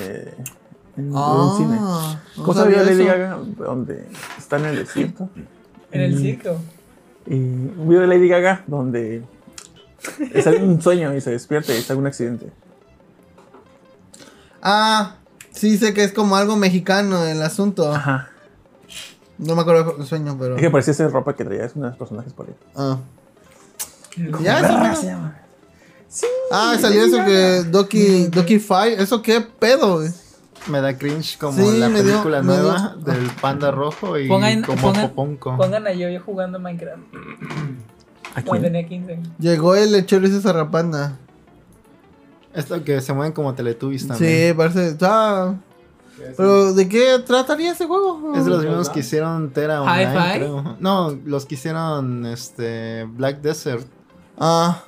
En 0.98 1.12
ah. 1.16 1.52
un 1.52 1.58
cine. 1.58 1.76
no 1.76 2.20
¿Cómo 2.44 2.54
se 2.54 2.60
llama 2.60 2.76
sabía 2.76 2.84
Lady. 2.84 3.06
Gaga? 3.06 3.40
Donde 3.58 4.08
está 4.38 4.58
en 4.58 4.66
el 4.66 4.76
desierto. 4.78 5.30
En 5.92 6.02
el 6.02 6.18
circo. 6.18 6.58
Y 7.26 7.36
un 7.36 7.88
video 7.88 8.02
de 8.02 8.08
Lady 8.08 8.28
Gaga 8.28 8.64
donde 8.68 9.24
en 10.34 10.64
un 10.64 10.82
sueño 10.82 11.14
y 11.16 11.22
se 11.22 11.32
despierta 11.32 11.74
y 11.74 11.78
está 11.78 11.94
en 11.94 12.00
un 12.00 12.08
accidente. 12.08 12.52
Ah, 14.62 15.16
sí 15.52 15.78
sé 15.78 15.94
que 15.94 16.04
es 16.04 16.14
como 16.14 16.36
algo 16.36 16.56
mexicano 16.56 17.26
el 17.26 17.42
asunto. 17.42 17.94
Ajá. 17.94 18.30
No 19.38 19.56
me 19.56 19.62
acuerdo 19.62 19.98
el 20.00 20.06
sueño, 20.06 20.36
pero. 20.40 20.56
Es 20.56 20.62
que 20.62 20.70
parecía 20.72 20.94
esa 20.94 21.08
ropa 21.10 21.36
que 21.36 21.46
traía, 21.46 21.66
es 21.66 21.76
uno 21.76 21.86
de 21.86 21.92
los 21.92 22.00
personajes 22.00 22.34
por 22.34 22.48
ahí. 22.48 22.56
Ah. 22.76 22.98
Ya, 24.42 24.60
eso 24.60 24.68
¿Cómo 24.70 24.88
no. 24.88 24.96
se 24.96 25.06
llama? 25.06 25.40
Ah, 26.52 26.76
salió 26.80 27.04
eso 27.04 27.24
que 27.24 27.64
Doki, 27.70 28.28
Doki 28.28 28.58
Fight. 28.58 29.00
¿Eso 29.00 29.22
qué 29.22 29.42
pedo, 29.42 29.98
güey? 29.98 30.10
Me 30.70 30.82
da 30.82 30.98
cringe 30.98 31.38
como 31.38 31.54
Sí, 31.58 31.78
la 31.78 31.88
dio- 31.90 31.98
película 32.04 32.42
me 32.42 32.54
dio- 32.54 32.62
nueva 32.64 32.96
del 33.04 33.30
panda 33.42 33.72
rojo 33.72 34.18
y 34.20 34.28
Pongan- 34.28 34.64
como 34.66 34.82
pongan- 34.82 35.10
Poponco. 35.10 35.56
Pongan 35.58 35.88
a 35.88 35.94
yo, 35.94 36.10
yo 36.10 36.20
jugando 36.22 36.60
Minecraft. 36.60 37.00
¿A 38.36 38.42
Cuando 38.44 38.70
quién? 38.70 38.88
tenía 38.88 38.88
15. 38.88 39.20
Llegó 39.40 39.76
el 39.76 39.92
lechero 39.94 40.26
y 40.26 40.30
ese 40.30 40.42
zarrapanda. 40.42 41.18
Esto 42.54 42.84
que 42.84 43.02
se 43.02 43.14
mueven 43.14 43.34
como 43.34 43.54
Teletubbies 43.54 44.08
también. 44.08 44.50
Sí, 44.50 44.54
parece. 44.58 44.98
Ah, 45.02 45.56
pero 46.36 46.74
¿de 46.74 46.90
qué 46.90 47.20
trataría 47.26 47.72
ese 47.72 47.86
juego? 47.86 48.34
Es 48.36 48.46
de 48.46 48.52
los 48.52 48.64
mismos 48.66 48.90
que 48.90 49.00
hicieron 49.02 49.52
Terra 49.52 49.82
Hi-Fi. 49.84 50.16
Online, 50.18 50.36
creo. 50.36 50.76
No, 50.80 51.18
los 51.26 51.46
que 51.46 51.56
hicieron 51.56 52.26
este 52.26 53.06
Black 53.06 53.42
Desert. 53.42 53.86
Ah, 54.38 54.84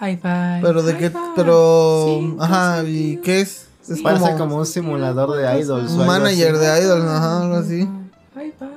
High 0.00 0.16
five. 0.18 0.60
pero 0.62 0.82
de 0.82 0.96
qué. 0.96 1.12
Pero. 1.36 2.04
Sí, 2.20 2.36
Ajá, 2.40 2.82
¿y 2.84 3.16
qué 3.18 3.40
es? 3.42 3.67
Es 3.90 4.02
Parece 4.02 4.24
como, 4.32 4.38
como 4.38 4.56
un 4.56 4.66
simulador 4.66 5.36
de 5.36 5.60
idols. 5.60 5.92
un 5.92 6.06
manager 6.06 6.54
así. 6.54 6.64
de 6.64 6.82
idols, 6.82 7.04
ajá, 7.04 7.42
algo 7.42 7.54
así. 7.56 7.88
High 8.34 8.52
five. 8.58 8.70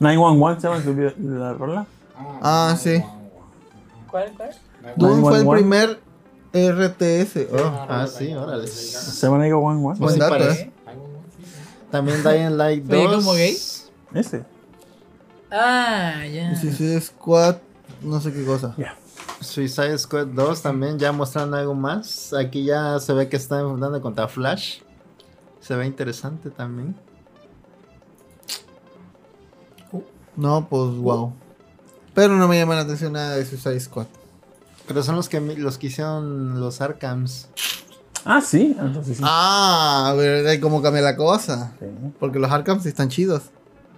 911 0.00 0.60
se 0.60 0.68
llama 0.68 1.12
la 1.40 1.52
rola. 1.54 1.86
Ah, 2.42 2.76
sí. 2.80 3.02
¿Cuál, 4.10 4.32
cuál? 4.36 4.50
Doom 4.96 5.20
fue 5.22 5.38
el 5.38 5.44
911. 5.44 5.50
primer 5.52 6.00
RTS. 6.52 7.52
Oh. 7.52 7.86
Ah, 7.88 8.06
sí, 8.06 8.32
órale. 8.34 8.66
Se 8.66 9.26
llama 9.26 9.38
911. 9.38 10.00
Buen 10.00 10.14
sí 10.14 10.20
dato, 10.20 10.32
parece. 10.38 10.60
eh. 10.62 10.70
También 11.90 12.22
Dying 12.22 12.56
Light 12.56 12.84
2. 12.84 12.98
Oye, 12.98 13.16
¿como 13.16 13.32
gay? 13.34 13.58
Ese. 14.14 14.44
Ah, 15.50 16.24
ya. 16.32 16.54
Suicide 16.56 17.00
Squad, 17.00 17.56
no 18.02 18.20
sé 18.20 18.32
qué 18.32 18.44
cosa. 18.44 18.74
Ya. 18.76 18.96
Suicide 19.40 19.96
Squad 19.98 20.26
2 20.28 20.62
también 20.62 20.98
ya 20.98 21.12
mostraron 21.12 21.54
algo 21.54 21.74
más. 21.74 22.32
Aquí 22.32 22.64
ya 22.64 22.98
se 22.98 23.12
ve 23.12 23.28
que 23.28 23.36
están 23.36 23.60
enfrentando 23.60 24.00
contra 24.00 24.28
Flash. 24.28 24.80
Se 25.60 25.76
ve 25.76 25.86
interesante 25.86 26.50
también. 26.50 26.96
No, 30.36 30.68
pues 30.68 30.94
wow. 30.96 31.32
Pero 32.14 32.36
no 32.36 32.48
me 32.48 32.58
llama 32.58 32.74
la 32.74 32.82
atención 32.82 33.12
nada 33.12 33.36
de 33.36 33.44
Suicide 33.44 33.80
Squad. 33.80 34.06
Pero 34.86 35.02
son 35.02 35.16
los 35.16 35.28
que 35.28 35.40
los 35.40 35.78
que 35.78 35.88
hicieron 35.88 36.60
los 36.60 36.80
Arkhams. 36.80 37.48
Ah, 38.24 38.40
sí. 38.40 38.76
Entonces 38.78 39.18
sí. 39.18 39.22
Ah, 39.26 40.08
a 40.10 40.14
ver, 40.14 40.60
cómo 40.60 40.82
cambia 40.82 41.02
la 41.02 41.16
cosa. 41.16 41.72
Sí. 41.78 41.86
Porque 42.18 42.38
los 42.38 42.50
Arkham 42.50 42.80
sí 42.80 42.88
están 42.88 43.08
chidos. 43.08 43.42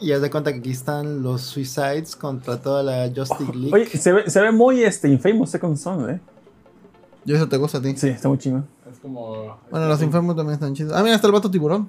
Y 0.01 0.13
haz 0.13 0.23
de 0.23 0.31
cuenta 0.31 0.53
que 0.53 0.61
aquí 0.61 0.71
están 0.71 1.23
los 1.23 1.43
Suicides 1.43 2.17
contra 2.17 2.61
toda 2.61 2.83
la 2.83 3.13
Justice 3.15 3.53
League. 3.55 3.71
Oye, 3.73 3.87
se 3.87 4.13
ve, 4.13 4.31
se 4.31 4.41
ve 4.41 4.51
muy 4.51 4.83
este, 4.83 5.09
Infamous 5.09 5.51
Second 5.51 5.77
Son, 5.77 6.11
¿eh? 6.11 6.21
Yo 7.25 7.37
eso 7.37 7.49
te 7.49 7.57
gusta 7.59 7.79
a 7.79 7.83
ti. 7.83 7.95
Sí, 7.97 8.09
está 8.09 8.29
muy 8.29 8.39
chingón. 8.39 8.67
Es 8.91 8.99
como. 8.99 9.59
Bueno, 9.71 9.89
los 9.89 10.01
enfermos 10.01 10.37
también 10.37 10.55
están 10.55 10.75
chidos. 10.75 10.93
Ah, 10.95 11.03
mira, 11.03 11.15
está 11.15 11.27
el 11.27 11.35
vato 11.35 11.51
tiburón. 11.51 11.89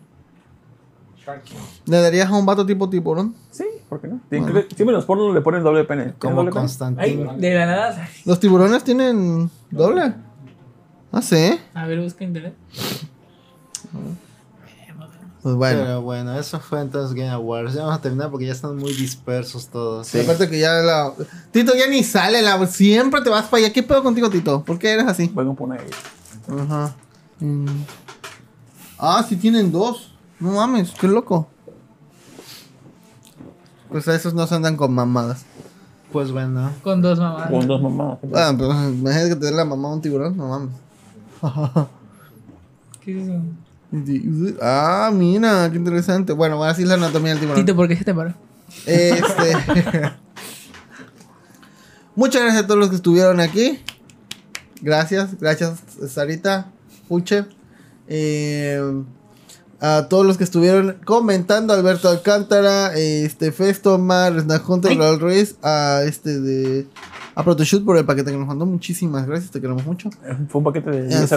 ¿Le 1.85 1.98
darías 2.01 2.30
a 2.30 2.35
un 2.35 2.45
vato 2.45 2.65
tipo 2.65 2.90
tiburón? 2.90 3.33
Sí, 3.51 3.64
¿por 3.88 4.01
qué 4.01 4.07
no? 4.07 4.19
Siempre 4.30 4.67
Siempre 4.75 4.93
los 4.93 5.06
pornos 5.06 5.33
le 5.33 5.41
ponen 5.41 5.64
doble 5.64 5.85
pene. 5.85 6.03
¿Tiene 6.03 6.17
como 6.19 6.35
doble 6.38 6.51
pene? 6.51 6.59
Ay, 6.59 7.15
Constantino. 7.15 7.33
de 7.38 7.53
la 7.53 7.65
nada. 7.65 8.09
¿Los 8.25 8.40
tiburones 8.40 8.83
tienen 8.83 9.49
doble? 9.69 10.14
Ah, 11.11 11.22
sí. 11.22 11.59
A 11.73 11.85
ver, 11.85 12.01
busca 12.01 12.23
internet. 12.23 12.56
Pues 15.42 15.56
bueno. 15.56 15.80
Pero 15.82 16.02
bueno, 16.03 16.40
eso 16.40 16.60
fue 16.60 16.82
entonces 16.82 17.16
Game 17.16 17.30
Awards. 17.30 17.74
Ya 17.74 17.82
vamos 17.82 17.98
a 17.98 18.02
terminar 18.02 18.30
porque 18.30 18.45
ya 18.45 18.52
están 18.52 18.78
muy 18.78 18.94
dispersos 18.94 19.68
todos. 19.68 20.14
Aparte 20.14 20.48
que 20.50 20.60
ya 20.60 20.74
la... 20.74 21.14
Tito 21.52 21.74
ya 21.76 21.88
ni 21.88 22.03
sale, 22.03 22.42
la... 22.42 22.66
siempre 22.68 23.22
te 23.22 23.30
vas 23.30 23.45
para 23.45 23.64
allá. 23.64 23.74
¿Qué 23.74 23.82
pedo 23.82 24.03
contigo, 24.03 24.30
Tito? 24.30 24.64
¿Por 24.64 24.78
qué 24.78 24.92
eres 24.92 25.08
así? 25.08 25.32
Voy 25.34 25.50
a 25.50 25.53
poner 25.53 25.82
ahí. 25.82 25.90
Ajá. 26.60 26.95
Mm. 27.40 27.66
Ah, 29.00 29.26
sí 29.28 29.36
tienen 29.36 29.72
dos. 29.72 30.14
No 30.40 30.52
mames, 30.52 30.92
qué 30.92 31.08
loco. 31.08 31.48
Pues 33.90 34.08
a 34.08 34.16
esos 34.16 34.34
no 34.34 34.45
se 34.45 34.56
andan 34.56 34.78
con 34.78 34.94
mamadas. 34.94 35.44
Pues 36.11 36.32
bueno. 36.32 36.72
Con 36.84 37.02
dos 37.02 37.20
mamás. 37.20 37.50
Con 37.50 37.68
dos 37.68 37.82
mamás. 37.82 38.18
Ah, 38.34 38.53
pero 38.56 38.72
imagínate 38.90 39.30
que 39.30 39.36
te 39.38 39.45
dé 39.48 39.52
la 39.52 39.66
mamá 39.66 39.90
a 39.90 39.94
un 39.94 40.02
tiburón, 40.02 40.38
no 40.38 40.50
mames. 40.50 40.76
¿Qué 43.02 43.20
es 43.20 43.28
eso? 43.28 43.42
Ah, 44.61 45.11
mira, 45.14 45.70
qué 45.70 45.78
interesante. 45.78 46.34
Bueno, 46.34 46.64
así 46.64 46.84
es 46.84 46.88
la 46.88 46.94
anatomía 46.95 47.32
del 47.32 47.40
tiburón. 47.40 47.66
Tito, 47.66 47.76
¿por 47.76 47.88
qué 47.88 47.95
se 47.95 48.06
te 48.06 48.14
paró? 48.14 48.34
Este. 48.86 50.14
Muchas 52.16 52.42
gracias 52.42 52.64
a 52.64 52.68
todos 52.68 52.80
los 52.80 52.90
que 52.90 52.95
estuvieron 52.95 53.40
aquí. 53.40 53.80
Gracias, 54.82 55.38
gracias, 55.40 55.80
Sarita, 56.10 56.72
Puche. 57.08 57.45
Eh, 58.08 59.03
a 59.80 60.08
todos 60.10 60.26
los 60.26 60.38
que 60.38 60.44
estuvieron 60.44 60.98
comentando, 61.06 61.74
Alberto 61.74 62.10
Alcántara, 62.10 62.94
este 62.95 63.52
Festo, 63.52 63.98
Mar, 63.98 64.40
Snajunta, 64.40 64.90
Ay. 64.90 64.98
Raúl 64.98 65.20
Ruiz, 65.20 65.56
a 65.64 66.02
este 66.06 66.40
de. 66.40 66.88
A 67.34 67.44
Protoshoot 67.44 67.86
por 67.86 67.98
el 67.98 68.06
paquete 68.06 68.32
que 68.32 68.38
nos 68.38 68.48
mandó. 68.48 68.66
Muchísimas 68.66 69.26
gracias, 69.26 69.52
te 69.52 69.61
queremos 69.61 69.86
mucho. 69.86 70.10
Fue 70.50 70.60
un 70.60 70.64
paquete 70.66 70.92
de 70.92 71.28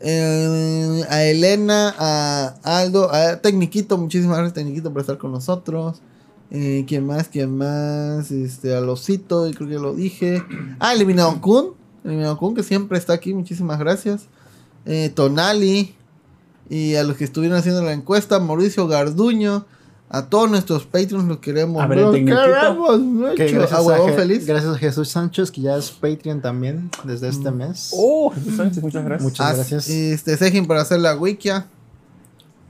A 0.00 0.04
10 0.04 0.04
Sejim, 0.04 0.90
artículos. 0.90 1.00
eh, 1.00 1.04
a 1.08 1.24
Elena, 1.24 1.94
a 1.98 2.54
Aldo, 2.62 3.12
a 3.12 3.36
Tecniquito, 3.40 3.96
muchísimas 3.98 4.36
gracias 4.38 4.54
Tecniquito 4.54 4.92
por 4.92 5.00
estar 5.00 5.18
con 5.18 5.32
nosotros. 5.32 6.00
Eh, 6.50 6.84
¿Quién 6.86 7.06
más? 7.06 7.28
¿Quién 7.28 7.56
más? 7.56 8.30
Este, 8.30 8.74
a 8.74 8.80
Losito, 8.80 9.50
creo 9.54 9.68
que 9.68 9.78
lo 9.78 9.94
dije. 9.94 10.42
Ah, 10.78 10.94
Eliminado 10.94 11.40
Kun, 11.40 11.72
Eliminado 12.04 12.36
Kun, 12.38 12.54
que 12.54 12.62
siempre 12.62 12.98
está 12.98 13.14
aquí, 13.14 13.34
muchísimas 13.34 13.78
gracias. 13.78 14.26
Eh, 14.84 15.10
Tonali, 15.14 15.94
y 16.68 16.94
a 16.94 17.02
los 17.04 17.16
que 17.16 17.24
estuvieron 17.24 17.58
haciendo 17.58 17.82
la 17.82 17.92
encuesta, 17.92 18.38
Mauricio 18.38 18.86
Garduño, 18.86 19.66
a 20.08 20.26
todos 20.26 20.48
nuestros 20.48 20.84
Patreons 20.84 21.24
los 21.24 21.38
queremos. 21.38 21.82
A 21.82 21.86
ver, 21.86 21.98
el 21.98 22.04
los 22.04 22.14
queremos 22.14 23.00
mucho. 23.00 23.34
Que 23.34 23.50
gracias, 23.50 23.80
a 23.80 24.12
Feliz. 24.12 24.46
gracias 24.46 24.74
a 24.74 24.78
Jesús 24.78 25.08
Sánchez, 25.08 25.50
que 25.50 25.62
ya 25.62 25.76
es 25.76 25.90
Patreon 25.90 26.40
también 26.40 26.90
desde 27.04 27.28
este 27.28 27.50
mes. 27.50 27.90
Oh, 27.92 28.30
Jesús 28.30 28.56
Sánchez, 28.56 28.82
muchas 28.82 29.04
gracias. 29.04 29.22
Muchas 29.22 29.56
gracias. 29.56 29.88
Este, 29.88 30.36
Sejin 30.36 30.66
para 30.66 30.82
hacer 30.82 31.00
la 31.00 31.16
wikia. 31.16 31.66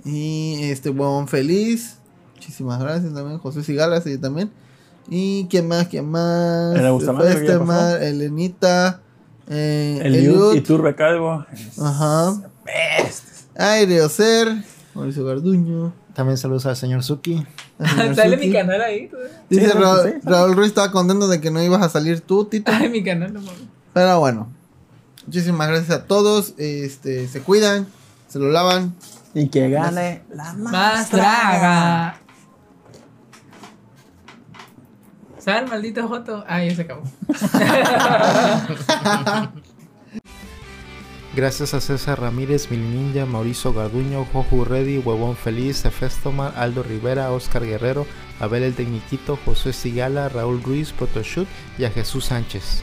Y 0.04 0.70
este, 0.70 0.90
Huevón 0.90 1.28
Feliz. 1.28 1.98
Muchísimas 2.34 2.80
gracias 2.80 3.12
también. 3.12 3.38
José 3.38 3.62
Cigalas 3.62 4.06
y 4.06 4.16
también. 4.16 4.50
Y 5.08 5.46
quién 5.50 5.68
más, 5.68 5.88
quién 5.88 6.08
más. 6.10 6.74
Que 6.74 6.82
ya 6.82 7.14
Festemar, 7.14 8.02
Elenita. 8.02 9.00
Eh, 9.48 10.00
El 10.02 10.14
Eliud. 10.14 10.34
Liud 10.34 10.54
y 10.54 10.60
tú, 10.62 10.78
Recalvo. 10.78 11.44
Ajá. 11.80 12.40
Aire 13.56 14.02
Ocer. 14.02 14.64
Mauricio 14.96 15.24
Garduño. 15.24 15.92
También 16.14 16.38
saludos 16.38 16.66
al 16.66 16.76
señor 16.76 17.04
Suki. 17.04 17.46
al 17.78 17.88
señor 17.88 18.14
Sale 18.16 18.36
Suki. 18.36 18.46
mi 18.48 18.52
canal 18.52 18.80
ahí. 18.80 19.08
tú. 19.08 19.16
Dice 19.50 19.70
Sí, 19.70 19.78
Ra- 19.78 20.02
sí, 20.02 20.08
sí. 20.14 20.18
Raúl 20.24 20.56
Ruiz 20.56 20.68
estaba 20.68 20.90
contento 20.90 21.28
de 21.28 21.40
que 21.40 21.50
no 21.50 21.62
ibas 21.62 21.82
a 21.82 21.88
salir 21.88 22.20
tú, 22.22 22.46
Tito. 22.46 22.72
Ay, 22.74 22.88
mi 22.88 23.04
canal, 23.04 23.32
no 23.32 23.40
mames. 23.40 23.60
Pero 23.92 24.18
bueno. 24.20 24.48
Muchísimas 25.26 25.68
gracias 25.68 25.90
a 25.90 26.04
todos. 26.06 26.54
Este, 26.58 27.28
se 27.28 27.40
cuidan. 27.42 27.86
Se 28.28 28.38
lo 28.38 28.50
lavan. 28.50 28.94
Y 29.34 29.48
que 29.48 29.68
gane 29.68 30.22
la 30.32 30.52
Más 30.54 31.10
draga. 31.10 32.20
Sal, 35.38 35.68
maldito 35.68 36.08
Joto. 36.08 36.42
Ah, 36.48 36.64
ya 36.64 36.74
se 36.74 36.82
acabó. 36.82 37.02
Gracias 41.36 41.74
a 41.74 41.82
César 41.82 42.18
Ramírez, 42.18 42.70
Mil 42.70 42.80
Ninja, 42.80 43.26
Mauricio 43.26 43.74
Garduño, 43.74 44.24
Joju 44.32 44.64
Reddy, 44.64 44.96
Huevón 44.96 45.36
Feliz, 45.36 45.84
Efestoman, 45.84 46.54
Aldo 46.56 46.82
Rivera, 46.82 47.30
Oscar 47.30 47.66
Guerrero, 47.66 48.06
Abel 48.40 48.62
el 48.62 48.74
Tecniquito, 48.74 49.38
José 49.44 49.74
Sigala, 49.74 50.30
Raúl 50.30 50.62
Ruiz, 50.62 50.92
Protoshut 50.92 51.46
y 51.76 51.84
a 51.84 51.90
Jesús 51.90 52.24
Sánchez. 52.24 52.82